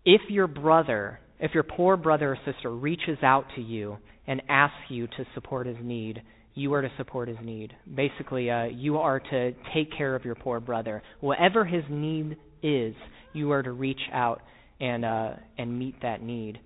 if 0.06 0.22
your 0.30 0.48
brother, 0.48 1.20
if 1.42 1.54
your 1.54 1.64
poor 1.64 1.98
brother 1.98 2.32
or 2.32 2.54
sister 2.54 2.70
reaches 2.70 3.18
out 3.24 3.46
to 3.56 3.62
you 3.62 3.98
and 4.28 4.42
asks 4.48 4.78
you 4.90 5.08
to 5.08 5.26
support 5.34 5.68
his 5.68 5.78
need, 5.82 6.22
you 6.54 6.74
are 6.74 6.82
to 6.82 6.92
support 6.98 7.28
his 7.28 7.38
need. 7.42 7.74
Basically, 7.94 8.50
uh, 8.50 8.66
you 8.66 8.98
are 8.98 9.20
to 9.20 9.52
take 9.74 9.96
care 9.98 10.16
of 10.16 10.24
your 10.24 10.36
poor 10.36 10.60
brother. 10.60 11.02
Whatever 11.20 11.66
his 11.66 11.84
need 11.90 12.38
is, 12.62 12.94
you 13.34 13.52
are 13.52 13.64
to 13.64 13.72
reach 13.72 14.02
out 14.14 14.42
and 14.80 15.04
uh, 15.04 15.34
and 15.58 15.78
meet 15.78 16.02
that 16.02 16.22
need. 16.22 16.60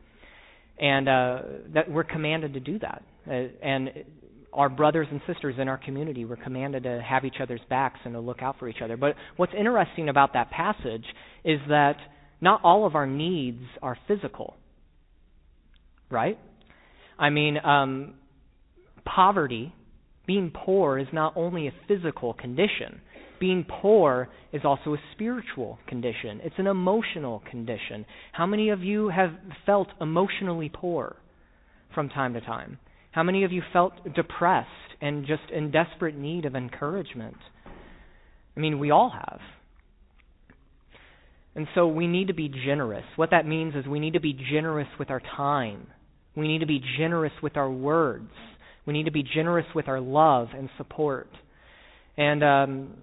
And 0.79 1.07
uh, 1.07 1.39
that 1.73 1.89
we're 1.89 2.03
commanded 2.03 2.53
to 2.53 2.59
do 2.59 2.79
that. 2.79 3.03
Uh, 3.27 3.31
and 3.63 3.91
our 4.51 4.69
brothers 4.69 5.07
and 5.11 5.21
sisters 5.27 5.55
in 5.57 5.67
our 5.67 5.77
community, 5.77 6.25
we're 6.25 6.35
commanded 6.37 6.83
to 6.83 7.01
have 7.01 7.25
each 7.25 7.35
other's 7.41 7.61
backs 7.69 7.99
and 8.03 8.13
to 8.13 8.19
look 8.19 8.41
out 8.41 8.57
for 8.57 8.67
each 8.67 8.81
other. 8.83 8.97
But 8.97 9.15
what's 9.37 9.53
interesting 9.57 10.09
about 10.09 10.33
that 10.33 10.49
passage 10.49 11.05
is 11.43 11.59
that 11.69 11.97
not 12.41 12.61
all 12.63 12.85
of 12.85 12.95
our 12.95 13.07
needs 13.07 13.61
are 13.81 13.97
physical, 14.07 14.55
right? 16.09 16.37
I 17.17 17.29
mean, 17.29 17.57
um, 17.63 18.15
poverty, 19.05 19.73
being 20.27 20.51
poor, 20.53 20.97
is 20.97 21.07
not 21.13 21.33
only 21.35 21.67
a 21.67 21.73
physical 21.87 22.33
condition. 22.33 23.01
Being 23.39 23.65
poor 23.67 24.29
is 24.53 24.61
also 24.63 24.93
a 24.93 24.97
spiritual 25.13 25.77
condition. 25.87 26.39
It's 26.43 26.55
an 26.57 26.67
emotional 26.67 27.43
condition. 27.49 28.05
How 28.31 28.45
many 28.45 28.69
of 28.69 28.81
you 28.81 29.09
have 29.09 29.31
felt 29.65 29.89
emotionally 29.99 30.71
poor 30.73 31.17
from 31.93 32.09
time 32.09 32.33
to 32.33 32.41
time? 32.41 32.79
How 33.11 33.23
many 33.23 33.43
of 33.43 33.51
you 33.51 33.61
felt 33.71 33.93
depressed 34.13 34.69
and 35.01 35.25
just 35.25 35.43
in 35.53 35.71
desperate 35.71 36.17
need 36.17 36.45
of 36.45 36.55
encouragement? 36.55 37.37
I 38.55 38.59
mean, 38.59 38.79
we 38.79 38.91
all 38.91 39.09
have. 39.09 39.39
And 41.55 41.67
so 41.73 41.87
we 41.87 42.07
need 42.07 42.27
to 42.27 42.33
be 42.33 42.49
generous. 42.49 43.05
What 43.15 43.31
that 43.31 43.47
means 43.47 43.75
is 43.75 43.87
we 43.87 44.01
need 44.01 44.13
to 44.13 44.19
be 44.19 44.33
generous 44.33 44.87
with 44.99 45.09
our 45.09 45.21
time. 45.37 45.87
We 46.35 46.47
need 46.47 46.59
to 46.59 46.65
be 46.65 46.81
generous 46.97 47.33
with 47.41 47.57
our 47.57 47.69
words. 47.69 48.29
We 48.85 48.93
need 48.93 49.05
to 49.05 49.11
be 49.11 49.23
generous 49.23 49.65
with 49.73 49.87
our 49.87 49.99
love 49.99 50.49
and 50.55 50.69
support. 50.77 51.29
And 52.17 52.43
um, 52.43 52.93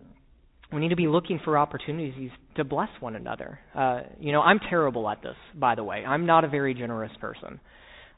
we 0.73 0.81
need 0.81 0.91
to 0.91 0.97
be 0.97 1.09
looking 1.09 1.41
for 1.44 1.59
opportunities 1.59 2.31
to 2.57 2.65
bless 2.65 2.89
one 3.01 3.17
another. 3.17 3.59
Uh, 3.75 4.02
you 4.20 4.33
know, 4.33 4.41
I'm 4.41 4.59
terrible 4.70 5.09
at 5.09 5.23
this, 5.23 5.36
by 5.55 5.75
the 5.75 5.85
way. 5.85 6.05
I'm 6.05 6.27
not 6.27 6.44
a 6.44 6.49
very 6.49 6.75
generous 6.75 7.12
person. 7.20 7.61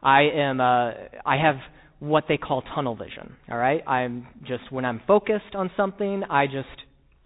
I 0.02 0.23
am. 0.34 0.60
Uh, 0.60 0.91
I 1.25 1.36
have 1.43 1.57
what 1.99 2.25
they 2.28 2.36
call 2.36 2.62
tunnel 2.75 2.94
vision. 2.94 3.36
All 3.51 3.57
right. 3.57 3.86
I'm 3.86 4.26
just 4.47 4.70
when 4.70 4.84
I'm 4.84 5.01
focused 5.07 5.55
on 5.55 5.70
something, 5.76 6.23
I 6.28 6.47
just 6.47 6.68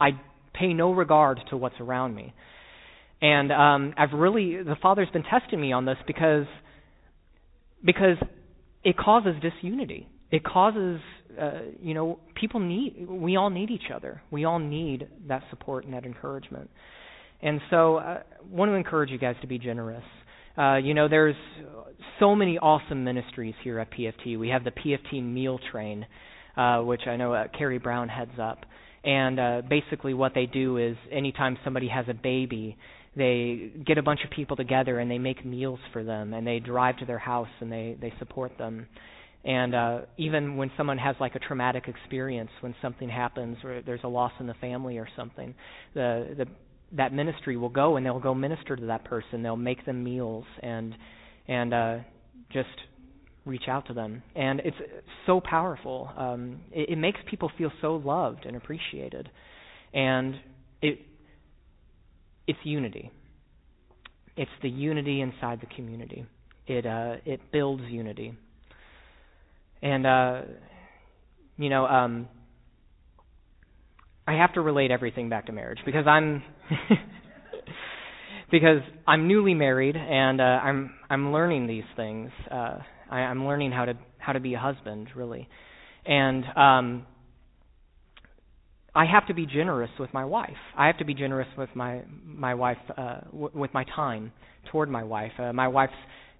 I 0.00 0.10
pay 0.55 0.73
no 0.73 0.92
regard 0.92 1.41
to 1.50 1.57
what's 1.57 1.81
around 1.81 2.15
me. 2.15 2.33
And 3.20 3.50
um, 3.50 3.94
I've 3.97 4.12
really 4.12 4.62
the 4.62 4.76
Father's 4.81 5.10
been 5.10 5.25
testing 5.25 5.60
me 5.60 5.73
on 5.73 5.84
this 5.84 5.97
because 6.07 6.47
because 7.84 8.16
it 8.84 8.97
causes 8.97 9.34
disunity. 9.42 10.08
It 10.31 10.44
causes 10.44 11.00
uh, 11.40 11.60
you 11.81 11.94
know, 11.94 12.18
people 12.34 12.60
need, 12.60 13.07
we 13.08 13.36
all 13.36 13.50
need 13.50 13.70
each 13.70 13.90
other. 13.94 14.23
We 14.31 14.44
all 14.44 14.58
need 14.58 15.08
that 15.28 15.42
support 15.50 15.84
and 15.84 15.94
that 15.94 16.05
encouragement. 16.05 16.70
And 17.40 17.60
so 17.70 17.97
I 17.97 18.12
uh, 18.12 18.23
want 18.50 18.70
to 18.70 18.74
encourage 18.74 19.10
you 19.10 19.18
guys 19.18 19.36
to 19.42 19.47
be 19.47 19.58
generous. 19.58 20.02
Uh, 20.57 20.76
you 20.76 20.94
know, 20.94 21.08
there's 21.08 21.36
so 22.18 22.34
many 22.34 22.58
awesome 22.58 23.05
ministries 23.05 23.55
here 23.62 23.78
at 23.78 23.92
PFT. 23.92 24.39
We 24.39 24.48
have 24.48 24.65
the 24.65 24.73
PFT 24.73 25.23
Meal 25.23 25.60
Train, 25.70 26.05
uh, 26.57 26.81
which 26.81 27.02
I 27.07 27.15
know 27.15 27.32
uh, 27.32 27.44
Carrie 27.57 27.78
Brown 27.78 28.08
heads 28.08 28.39
up. 28.40 28.65
And 29.05 29.39
uh, 29.39 29.62
basically, 29.68 30.15
what 30.15 30.32
they 30.34 30.47
do 30.47 30.78
is 30.78 30.97
anytime 31.12 31.57
somebody 31.62 31.86
has 31.86 32.07
a 32.08 32.15
baby, 32.15 32.76
they 33.19 33.73
get 33.85 33.99
a 33.99 34.03
bunch 34.03 34.21
of 34.25 34.31
people 34.31 34.57
together 34.57 34.99
and 34.99 35.11
they 35.11 35.19
make 35.19 35.45
meals 35.45 35.81
for 35.93 36.05
them, 36.05 36.33
and 36.33 36.47
they 36.47 36.61
drive 36.61 36.97
to 36.99 37.07
their 37.07 37.19
house 37.19 37.49
and 37.61 37.71
they 37.71 37.97
they 38.01 38.13
support 38.19 38.57
them. 38.57 38.87
And 39.45 39.75
uh, 39.75 40.01
even 40.17 40.57
when 40.57 40.71
someone 40.77 40.99
has 40.99 41.17
like 41.21 41.35
a 41.35 41.39
traumatic 41.39 41.85
experience, 41.87 42.51
when 42.61 42.75
something 42.83 43.09
happens 43.09 43.57
or 43.65 43.83
there's 43.83 44.01
a 44.05 44.09
loss 44.09 44.33
in 44.41 44.47
the 44.47 44.55
family 44.55 44.99
or 44.99 45.09
something, 45.17 45.55
the 45.95 46.35
the 46.37 46.47
that 46.97 47.13
ministry 47.13 47.57
will 47.57 47.69
go 47.69 47.97
and 47.97 48.07
they'll 48.07 48.21
go 48.21 48.35
minister 48.35 48.75
to 48.77 48.87
that 48.87 49.05
person. 49.05 49.43
They'll 49.43 49.57
make 49.57 49.85
them 49.85 50.03
meals 50.03 50.45
and 50.63 50.95
and 51.47 51.75
uh, 51.75 51.99
just 52.53 52.69
reach 53.45 53.65
out 53.69 53.87
to 53.87 53.95
them. 53.95 54.23
And 54.37 54.61
it's 54.61 54.77
so 55.27 55.41
powerful. 55.41 56.11
Um, 56.17 56.61
it, 56.71 56.91
it 56.91 56.97
makes 56.97 57.19
people 57.31 57.51
feel 57.57 57.73
so 57.81 57.97
loved 57.97 58.45
and 58.45 58.57
appreciated. 58.57 59.29
And 59.95 60.35
it 60.83 61.01
it's 62.49 62.59
unity. 62.65 63.12
It's 64.36 64.51
the 64.62 64.70
unity 64.70 65.20
inside 65.20 65.60
the 65.60 65.67
community. 65.75 66.27
It 66.67 66.86
uh, 66.86 67.17
it 67.25 67.41
builds 67.52 67.83
unity. 67.85 68.35
And 69.83 70.07
uh, 70.07 70.43
you 71.59 71.68
know, 71.68 71.86
um, 71.86 72.28
I 74.27 74.33
have 74.33 74.55
to 74.55 74.60
relate 74.60 74.91
everything 74.91 75.28
back 75.28 75.47
to 75.47 75.52
marriage 75.52 75.78
because 75.85 76.07
I'm 76.07 76.43
because 78.51 78.81
I'm 79.07 79.28
newly 79.28 79.55
married 79.55 79.97
and 79.97 80.41
uh, 80.41 80.44
I'm 80.44 80.94
I'm 81.10 81.33
learning 81.33 81.67
these 81.67 81.85
things. 81.97 82.31
Uh, 82.51 82.78
I, 83.10 83.18
I'm 83.20 83.47
learning 83.47 83.73
how 83.73 83.85
to 83.85 83.94
how 84.18 84.33
to 84.33 84.41
be 84.41 84.55
a 84.55 84.59
husband 84.59 85.09
really, 85.15 85.49
and 86.07 86.44
um, 86.57 87.07
I 88.94 89.05
have 89.05 89.26
to 89.26 89.34
be 89.34 89.47
generous 89.47 89.91
with 89.99 90.12
my 90.12 90.25
wife. 90.25 90.57
I 90.76 90.86
have 90.86 90.99
to 90.99 91.05
be 91.05 91.15
generous 91.15 91.49
with 91.57 91.68
my 91.75 92.02
my 92.25 92.55
wife 92.55 92.78
uh, 92.97 93.20
w- 93.31 93.50
with 93.55 93.73
my 93.75 93.84
time 93.84 94.33
toward 94.70 94.89
my 94.89 95.05
wife. 95.05 95.33
Uh, 95.39 95.52
my 95.52 95.68
wife's 95.68 95.92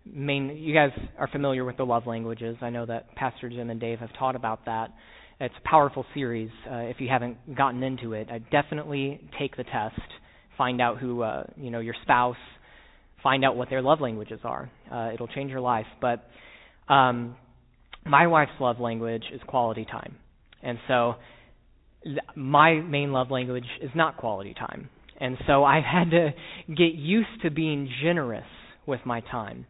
main 0.05 0.57
you 0.57 0.75
guys 0.75 0.91
are 1.19 1.29
familiar 1.29 1.65
with 1.65 1.77
the 1.77 1.85
love 1.85 2.07
languages. 2.07 2.57
I 2.61 2.71
know 2.71 2.87
that 2.87 3.15
Pastor 3.15 3.49
Jim 3.49 3.71
and 3.71 3.81
Dave 3.81 3.99
have 3.99 4.11
taught 4.19 4.37
about 4.37 4.65
that. 4.67 4.93
It's 5.41 5.55
a 5.65 5.69
powerful 5.69 6.05
series. 6.15 6.51
Uh, 6.69 6.77
if 6.77 7.01
you 7.01 7.09
haven't 7.09 7.55
gotten 7.55 7.83
into 7.83 8.13
it, 8.15 8.29
I 8.31 8.39
definitely 8.39 9.21
take 9.39 9.57
the 9.57 9.65
test. 9.65 10.01
Find 10.57 10.81
out 10.81 10.99
who 10.99 11.23
uh, 11.23 11.45
you 11.57 11.71
know 11.71 11.81
your 11.81 11.95
spouse. 12.03 12.37
Find 13.23 13.45
out 13.45 13.57
what 13.57 13.69
their 13.69 13.83
love 13.83 14.01
languages 14.01 14.41
are. 14.45 14.71
Uh, 14.91 15.11
it'll 15.13 15.29
change 15.29 15.51
your 15.51 15.61
life. 15.61 15.87
But 16.01 16.25
um, 16.93 17.37
my 18.07 18.27
wife's 18.27 18.53
love 18.59 18.81
language 18.81 19.25
is 19.33 19.41
quality 19.47 19.85
time, 19.85 20.17
and 20.63 20.79
so 20.89 21.15
my 22.35 22.75
main 22.75 23.13
love 23.13 23.31
language 23.31 23.67
is 23.83 23.91
not 23.95 24.17
quality 24.17 24.55
time. 24.55 24.89
And 25.21 25.37
so 25.47 25.65
I've 25.65 25.85
had 25.91 26.11
to 26.11 26.31
get 26.69 26.95
used 26.95 27.43
to 27.43 27.51
being 27.51 27.89
generous 28.03 28.47
with 28.87 29.01
my 29.05 29.21
time. 29.21 29.67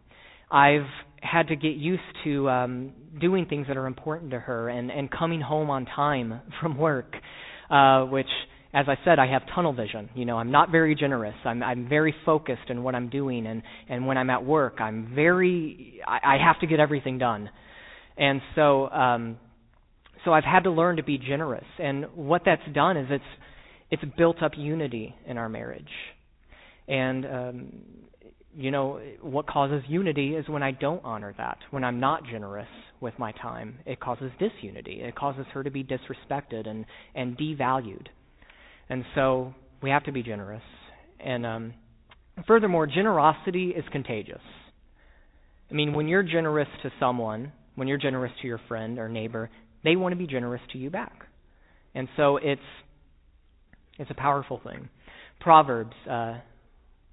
I've 0.50 0.86
had 1.20 1.48
to 1.48 1.56
get 1.56 1.74
used 1.74 2.02
to 2.24 2.48
um, 2.48 2.92
doing 3.20 3.46
things 3.46 3.66
that 3.68 3.76
are 3.76 3.86
important 3.86 4.30
to 4.30 4.38
her 4.38 4.68
and, 4.68 4.90
and 4.90 5.10
coming 5.10 5.40
home 5.40 5.68
on 5.70 5.84
time 5.84 6.40
from 6.60 6.78
work, 6.78 7.14
uh, 7.70 8.04
which, 8.04 8.28
as 8.72 8.86
I 8.88 8.96
said, 9.04 9.18
I 9.18 9.26
have 9.26 9.42
tunnel 9.54 9.72
vision. 9.72 10.08
You 10.14 10.24
know, 10.24 10.38
I'm 10.38 10.50
not 10.50 10.70
very 10.70 10.94
generous. 10.94 11.34
I'm, 11.44 11.62
I'm 11.62 11.88
very 11.88 12.14
focused 12.24 12.68
in 12.68 12.82
what 12.82 12.94
I'm 12.94 13.08
doing, 13.08 13.46
and, 13.46 13.62
and 13.88 14.06
when 14.06 14.16
I'm 14.16 14.30
at 14.30 14.44
work, 14.44 14.80
I'm 14.80 15.12
very, 15.14 16.00
I, 16.06 16.36
I 16.36 16.46
have 16.46 16.60
to 16.60 16.66
get 16.66 16.80
everything 16.80 17.18
done. 17.18 17.50
And 18.16 18.40
so, 18.54 18.88
um, 18.90 19.38
so 20.28 20.34
I've 20.34 20.44
had 20.44 20.64
to 20.64 20.70
learn 20.70 20.96
to 20.96 21.02
be 21.02 21.16
generous. 21.16 21.64
And 21.78 22.04
what 22.14 22.42
that's 22.44 22.60
done 22.74 22.98
is 22.98 23.06
it's, 23.08 23.24
it's 23.90 24.02
built 24.18 24.42
up 24.42 24.52
unity 24.58 25.14
in 25.26 25.38
our 25.38 25.48
marriage. 25.48 25.88
And 26.86 27.24
um, 27.24 27.72
you 28.54 28.70
know, 28.70 29.00
what 29.22 29.46
causes 29.46 29.82
unity 29.88 30.34
is 30.34 30.46
when 30.46 30.62
I 30.62 30.72
don't 30.72 31.02
honor 31.02 31.34
that, 31.38 31.56
when 31.70 31.82
I'm 31.82 31.98
not 31.98 32.24
generous 32.30 32.68
with 33.00 33.18
my 33.18 33.32
time. 33.32 33.78
It 33.86 34.00
causes 34.00 34.30
disunity. 34.38 35.00
It 35.00 35.14
causes 35.14 35.46
her 35.54 35.64
to 35.64 35.70
be 35.70 35.82
disrespected 35.82 36.68
and, 36.68 36.84
and 37.14 37.38
devalued. 37.38 38.08
And 38.90 39.04
so 39.14 39.54
we 39.82 39.88
have 39.88 40.04
to 40.04 40.12
be 40.12 40.22
generous. 40.22 40.62
And 41.20 41.46
um, 41.46 41.74
furthermore, 42.46 42.86
generosity 42.86 43.70
is 43.70 43.84
contagious. 43.92 44.42
I 45.70 45.74
mean, 45.74 45.94
when 45.94 46.06
you're 46.06 46.22
generous 46.22 46.68
to 46.82 46.90
someone, 47.00 47.52
when 47.76 47.88
you're 47.88 47.96
generous 47.96 48.32
to 48.42 48.46
your 48.46 48.60
friend 48.68 48.98
or 48.98 49.08
neighbor, 49.08 49.48
they 49.88 49.96
want 49.96 50.12
to 50.12 50.16
be 50.16 50.26
generous 50.26 50.60
to 50.72 50.78
you 50.78 50.90
back. 50.90 51.24
And 51.94 52.08
so 52.16 52.36
it's 52.36 52.60
it's 53.98 54.10
a 54.10 54.14
powerful 54.14 54.60
thing. 54.62 54.88
Proverbs 55.40 55.94
uh, 56.08 56.38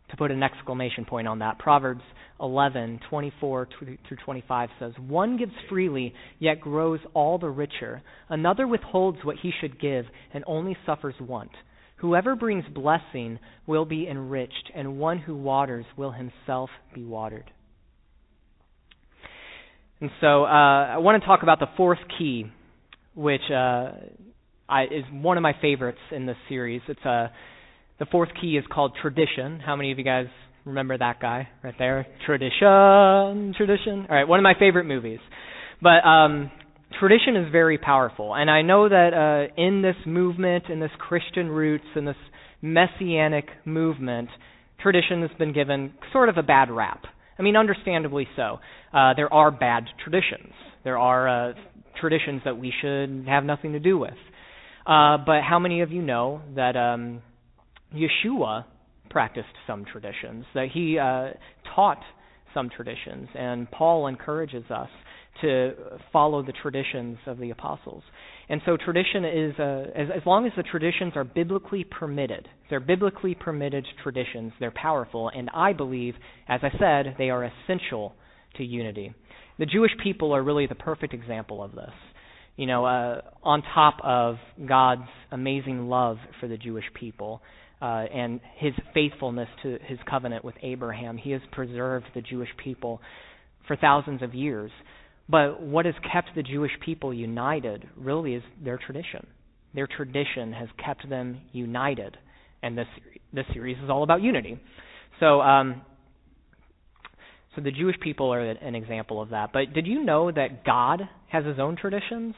to 0.10 0.18
put 0.18 0.30
an 0.30 0.44
exclamation 0.44 1.06
point 1.06 1.28
on 1.28 1.40
that. 1.40 1.58
Proverbs 1.58 2.04
11:24 2.40 3.32
through 3.40 4.18
25 4.26 4.70
says, 4.78 4.94
"One 5.00 5.38
gives 5.38 5.54
freely, 5.70 6.14
yet 6.38 6.60
grows 6.60 7.00
all 7.14 7.38
the 7.38 7.50
richer. 7.50 8.02
Another 8.28 8.68
withholds 8.68 9.24
what 9.24 9.38
he 9.42 9.52
should 9.62 9.80
give 9.80 10.06
and 10.34 10.44
only 10.46 10.78
suffers 10.86 11.16
want. 11.20 11.52
Whoever 11.98 12.36
brings 12.36 12.66
blessing 12.68 13.40
will 13.66 13.86
be 13.86 14.06
enriched, 14.06 14.70
and 14.76 15.00
one 15.00 15.20
who 15.20 15.36
waters 15.36 15.86
will 15.96 16.12
himself 16.12 16.70
be 16.94 17.06
watered." 17.06 17.50
And 20.02 20.12
so 20.20 20.44
uh, 20.44 20.48
I 20.48 20.98
want 20.98 21.22
to 21.22 21.26
talk 21.26 21.42
about 21.42 21.60
the 21.60 21.70
fourth 21.78 22.00
key, 22.18 22.52
which 23.16 23.42
uh, 23.50 23.92
I, 24.68 24.84
is 24.84 25.04
one 25.12 25.38
of 25.38 25.42
my 25.42 25.54
favorites 25.62 26.00
in 26.12 26.26
this 26.26 26.38
series. 26.50 26.82
It's 26.88 27.06
uh, 27.06 27.28
the 28.00 28.06
fourth 28.12 28.30
key 28.40 28.58
is 28.58 28.66
called 28.72 28.94
tradition. 29.02 29.60
How 29.60 29.76
many 29.76 29.92
of 29.92 29.98
you 29.98 30.04
guys 30.04 30.28
remember 30.66 30.98
that 30.98 31.20
guy 31.22 31.48
right 31.64 31.76
there? 31.80 32.06
Tradition, 32.26 33.54
tradition. 33.56 34.06
All 34.10 34.16
right, 34.16 34.28
one 34.28 34.40
of 34.40 34.44
my 34.44 34.54
favorite 34.60 34.86
movies. 34.86 35.20
But 35.82 36.06
um, 36.08 36.52
tradition 37.00 37.36
is 37.36 37.52
very 37.52 37.78
powerful, 37.78 38.36
and 38.36 38.50
I 38.50 38.62
know 38.62 38.90
that 38.90 39.14
uh, 39.14 39.62
in 39.62 39.82
this 39.82 39.96
movement, 40.06 40.66
in 40.70 40.80
this 40.80 40.92
Christian 40.98 41.50
roots, 41.50 41.86
in 41.96 42.06
this 42.06 42.16
messianic 42.62 43.46
movement, 43.66 44.30
tradition 44.82 45.22
has 45.22 45.32
been 45.38 45.54
given 45.54 45.94
sort 46.12 46.30
of 46.30 46.38
a 46.38 46.44
bad 46.44 46.70
rap. 46.72 47.04
I 47.38 47.44
mean, 47.44 47.56
understandably 47.56 48.28
so. 48.36 48.60
Uh, 48.94 49.14
there 49.16 49.32
are 49.32 49.52
bad 49.52 49.84
traditions. 50.04 50.54
There 50.84 50.98
are 50.98 51.50
uh, 51.50 51.54
traditions 51.98 52.42
that 52.46 52.58
we 52.58 52.74
should 52.82 53.26
have 53.28 53.44
nothing 53.44 53.74
to 53.74 53.80
do 53.80 53.98
with. 53.98 54.18
Uh, 54.86 55.18
but 55.18 55.42
how 55.42 55.60
many 55.60 55.82
of 55.82 55.92
you 55.92 56.02
know 56.02 56.42
that 56.56 56.76
um, 56.76 57.22
Yeshua 57.94 58.66
practiced 59.10 59.48
some 59.66 59.86
traditions, 59.86 60.46
that 60.54 60.68
he 60.74 61.00
uh, 61.00 61.30
taught 61.76 62.02
some 62.54 62.70
traditions, 62.70 63.28
and 63.34 63.70
Paul 63.72 64.08
encourages 64.08 64.64
us 64.70 64.90
to 65.42 65.74
follow 66.14 66.44
the 66.44 66.54
traditions 66.54 67.18
of 67.26 67.38
the 67.40 67.50
apostles. 67.50 68.04
And 68.48 68.62
so 68.66 68.78
tradition 68.78 69.26
is, 69.26 69.60
uh, 69.60 69.86
as, 69.96 70.08
as 70.16 70.22
long 70.26 70.46
as 70.46 70.54
the 70.56 70.64
traditions 70.64 71.14
are 71.16 71.24
biblically 71.24 71.84
permitted, 71.84 72.48
they're 72.70 72.80
biblically 72.80 73.36
permitted 73.36 73.86
traditions, 74.02 74.54
they're 74.60 74.72
powerful, 74.72 75.30
and 75.30 75.50
I 75.54 75.74
believe, 75.74 76.14
as 76.48 76.62
I 76.64 76.70
said, 76.80 77.16
they 77.18 77.30
are 77.30 77.44
essential 77.44 78.14
to 78.58 78.64
unity. 78.64 79.14
The 79.58 79.66
Jewish 79.66 79.92
people 80.04 80.34
are 80.34 80.44
really 80.44 80.68
the 80.68 80.76
perfect 80.76 81.14
example 81.14 81.64
of 81.64 81.74
this. 81.74 81.94
You 82.58 82.68
know, 82.68 82.86
uh, 82.86 83.22
on 83.44 83.64
top 83.74 83.98
of 84.04 84.36
God's 84.66 85.10
amazing 85.32 85.90
love 85.90 86.18
for 86.40 86.48
the 86.48 86.58
Jewish 86.58 86.86
people, 86.94 87.42
uh, 87.82 88.06
and 88.14 88.40
his 88.58 88.74
faithfulness 88.94 89.50
to 89.64 89.78
his 89.86 90.00
covenant 90.10 90.46
with 90.46 90.56
Abraham. 90.62 91.18
He 91.18 91.32
has 91.32 91.42
preserved 91.52 92.06
the 92.16 92.22
Jewish 92.22 92.50
people 92.64 93.02
for 93.68 93.76
thousands 93.76 94.22
of 94.22 94.34
years. 94.34 94.72
But 95.28 95.62
what 95.62 95.86
has 95.86 95.96
kept 96.12 96.30
the 96.36 96.44
Jewish 96.44 96.72
people 96.84 97.14
united 97.14 97.88
really 97.98 98.36
is 98.36 98.44
their 98.64 98.78
tradition. 98.78 99.26
Their 99.74 99.88
tradition 99.88 100.54
has 100.54 100.70
kept 100.84 101.10
them 101.10 101.42
united, 101.52 102.18
and 102.62 102.78
this 102.78 102.88
this 103.34 103.46
series 103.54 103.78
is 103.84 103.90
all 103.90 104.04
about 104.04 104.22
unity. 104.22 104.58
So, 105.20 105.42
um, 105.42 105.82
so 107.56 107.62
the 107.62 107.72
Jewish 107.72 107.96
people 108.02 108.34
are 108.34 108.42
an 108.42 108.76
example 108.76 109.22
of 109.22 109.30
that. 109.30 109.52
But 109.54 109.74
did 109.74 109.88
you 109.88 110.04
know 110.04 110.32
that 110.32 110.66
God 110.66 111.02
has 111.30 111.46
His 111.46 111.60
own 111.60 111.78
traditions? 111.78 112.36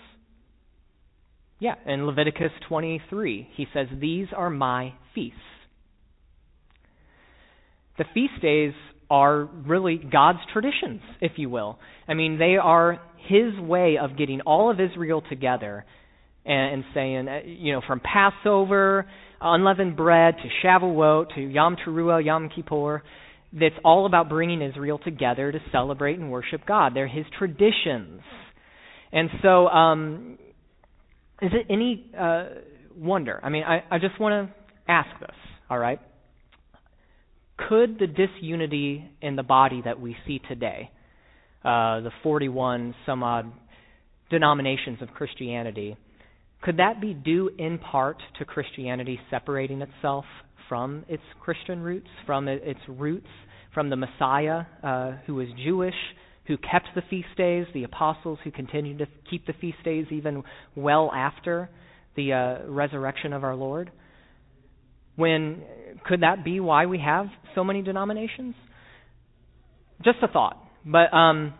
Yeah, 1.59 1.75
in 1.87 2.05
Leviticus 2.05 2.51
23, 2.69 3.49
he 3.55 3.65
says, 3.73 3.87
These 3.99 4.27
are 4.35 4.49
my 4.49 4.93
feasts. 5.15 5.39
The 7.97 8.05
feast 8.13 8.41
days 8.43 8.73
are 9.09 9.45
really 9.45 9.97
God's 9.97 10.39
traditions, 10.53 11.01
if 11.19 11.33
you 11.37 11.49
will. 11.49 11.79
I 12.07 12.13
mean, 12.13 12.37
they 12.37 12.57
are 12.57 12.99
his 13.27 13.59
way 13.59 13.97
of 13.99 14.17
getting 14.17 14.41
all 14.41 14.69
of 14.69 14.79
Israel 14.79 15.23
together 15.27 15.85
and, 16.45 16.83
saying, 16.93 17.27
uh, 17.27 17.39
you 17.45 17.73
know, 17.73 17.81
from 17.85 17.99
Passover, 17.99 19.05
unleavened 19.41 19.97
bread, 19.97 20.35
to 20.37 20.67
Shavuot, 20.67 21.35
to 21.35 21.41
Yom 21.41 21.75
Teruah, 21.75 22.23
Yom 22.23 22.49
Kippur, 22.55 23.03
that's 23.53 23.75
all 23.83 24.05
about 24.05 24.29
bringing 24.29 24.61
Israel 24.61 24.99
together 24.99 25.51
to 25.51 25.59
celebrate 25.71 26.19
and 26.19 26.31
worship 26.31 26.65
God. 26.65 26.93
They're 26.95 27.07
his 27.07 27.25
traditions. 27.37 28.21
And 29.11 29.29
so, 29.41 29.67
um, 29.67 30.37
is 31.41 31.51
it 31.53 31.67
any 31.69 32.11
uh, 32.17 32.45
wonder? 32.95 33.39
I 33.41 33.49
mean, 33.49 33.63
I, 33.63 33.83
I 33.89 33.99
just 33.99 34.19
want 34.19 34.49
to 34.49 34.91
ask 34.91 35.09
this, 35.19 35.35
all 35.69 35.77
right? 35.77 35.99
Could 37.69 37.99
the 37.99 38.07
disunity 38.07 39.09
in 39.21 39.35
the 39.35 39.43
body 39.43 39.81
that 39.83 39.99
we 39.99 40.15
see 40.25 40.39
today, 40.47 40.91
uh, 41.63 42.01
the 42.01 42.11
41 42.23 42.95
some 43.05 43.23
odd 43.23 43.51
denominations 44.29 45.01
of 45.01 45.09
Christianity, 45.09 45.95
could 46.61 46.77
that 46.77 46.99
be 46.99 47.13
due 47.13 47.49
in 47.57 47.77
part 47.77 48.17
to 48.39 48.45
Christianity 48.45 49.19
separating 49.29 49.81
itself 49.81 50.25
from 50.67 51.05
its 51.07 51.23
Christian 51.41 51.81
roots, 51.81 52.07
from 52.25 52.47
its 52.47 52.79
roots, 52.87 53.27
from 53.73 53.89
the 53.89 53.95
Messiah 53.95 54.63
uh, 54.83 55.11
who 55.25 55.35
was 55.35 55.47
Jewish, 55.63 55.93
who 56.47 56.57
kept 56.57 56.87
the 56.95 57.03
feast 57.09 57.27
days, 57.37 57.65
the 57.73 57.83
apostles 57.83 58.39
who 58.43 58.51
continued 58.51 58.99
to 58.99 59.07
keep 59.29 59.45
the 59.45 59.53
feast 59.53 59.77
days 59.83 60.07
even 60.11 60.43
well 60.75 61.11
after 61.13 61.69
the 62.15 62.33
uh, 62.33 62.69
resurrection 62.69 63.33
of 63.33 63.43
our 63.43 63.55
Lord? 63.55 63.91
When 65.15 65.63
could 66.05 66.21
that 66.21 66.43
be 66.43 66.59
why 66.59 66.85
we 66.85 66.99
have 66.99 67.27
so 67.55 67.63
many 67.63 67.81
denominations? 67.81 68.55
Just 70.03 70.17
a 70.21 70.27
thought, 70.27 70.57
but 70.85 71.13
um, 71.13 71.53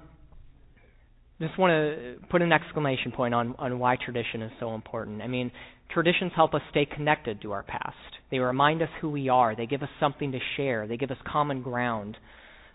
just 1.40 1.57
want 1.57 1.72
to 1.72 2.16
put 2.30 2.41
an 2.41 2.51
exclamation 2.51 3.11
point 3.11 3.33
on 3.33 3.56
on 3.59 3.80
why 3.80 3.95
tradition 3.95 4.41
is 4.41 4.51
so 4.59 4.74
important. 4.74 5.22
I 5.22 5.27
mean, 5.27 5.51
traditions 5.91 6.32
help 6.35 6.53
us 6.53 6.61
stay 6.72 6.85
connected 6.85 7.41
to 7.41 7.51
our 7.51 7.64
past. 7.64 7.95
They 8.32 8.40
remind 8.40 8.82
us 8.82 8.90
who 9.01 9.09
we 9.09 9.30
are. 9.30 9.56
They 9.56 9.66
give 9.66 9.83
us 9.83 9.90
something 9.99 10.32
to 10.32 10.40
share. 10.56 10.88
They 10.88 10.98
give 10.98 11.11
us 11.11 11.17
common 11.32 11.61
ground 11.61 12.17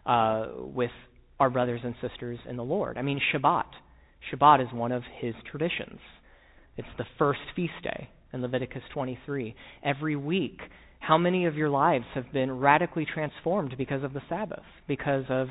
uh, 0.06 0.46
with 0.58 0.90
our 1.40 1.50
brothers 1.50 1.80
and 1.84 1.94
sisters 2.00 2.38
in 2.48 2.56
the 2.56 2.64
Lord. 2.64 2.98
I 2.98 3.02
mean, 3.02 3.20
Shabbat. 3.32 3.66
Shabbat 4.32 4.62
is 4.62 4.72
one 4.72 4.92
of 4.92 5.02
his 5.20 5.34
traditions. 5.50 5.98
It's 6.76 6.88
the 6.96 7.04
first 7.18 7.40
feast 7.56 7.72
day 7.82 8.08
in 8.32 8.42
Leviticus 8.42 8.82
23. 8.94 9.54
Every 9.84 10.16
week, 10.16 10.58
how 11.00 11.18
many 11.18 11.46
of 11.46 11.56
your 11.56 11.68
lives 11.68 12.04
have 12.14 12.32
been 12.32 12.60
radically 12.60 13.06
transformed 13.12 13.74
because 13.76 14.04
of 14.04 14.12
the 14.12 14.22
Sabbath, 14.28 14.62
because 14.86 15.24
of 15.28 15.48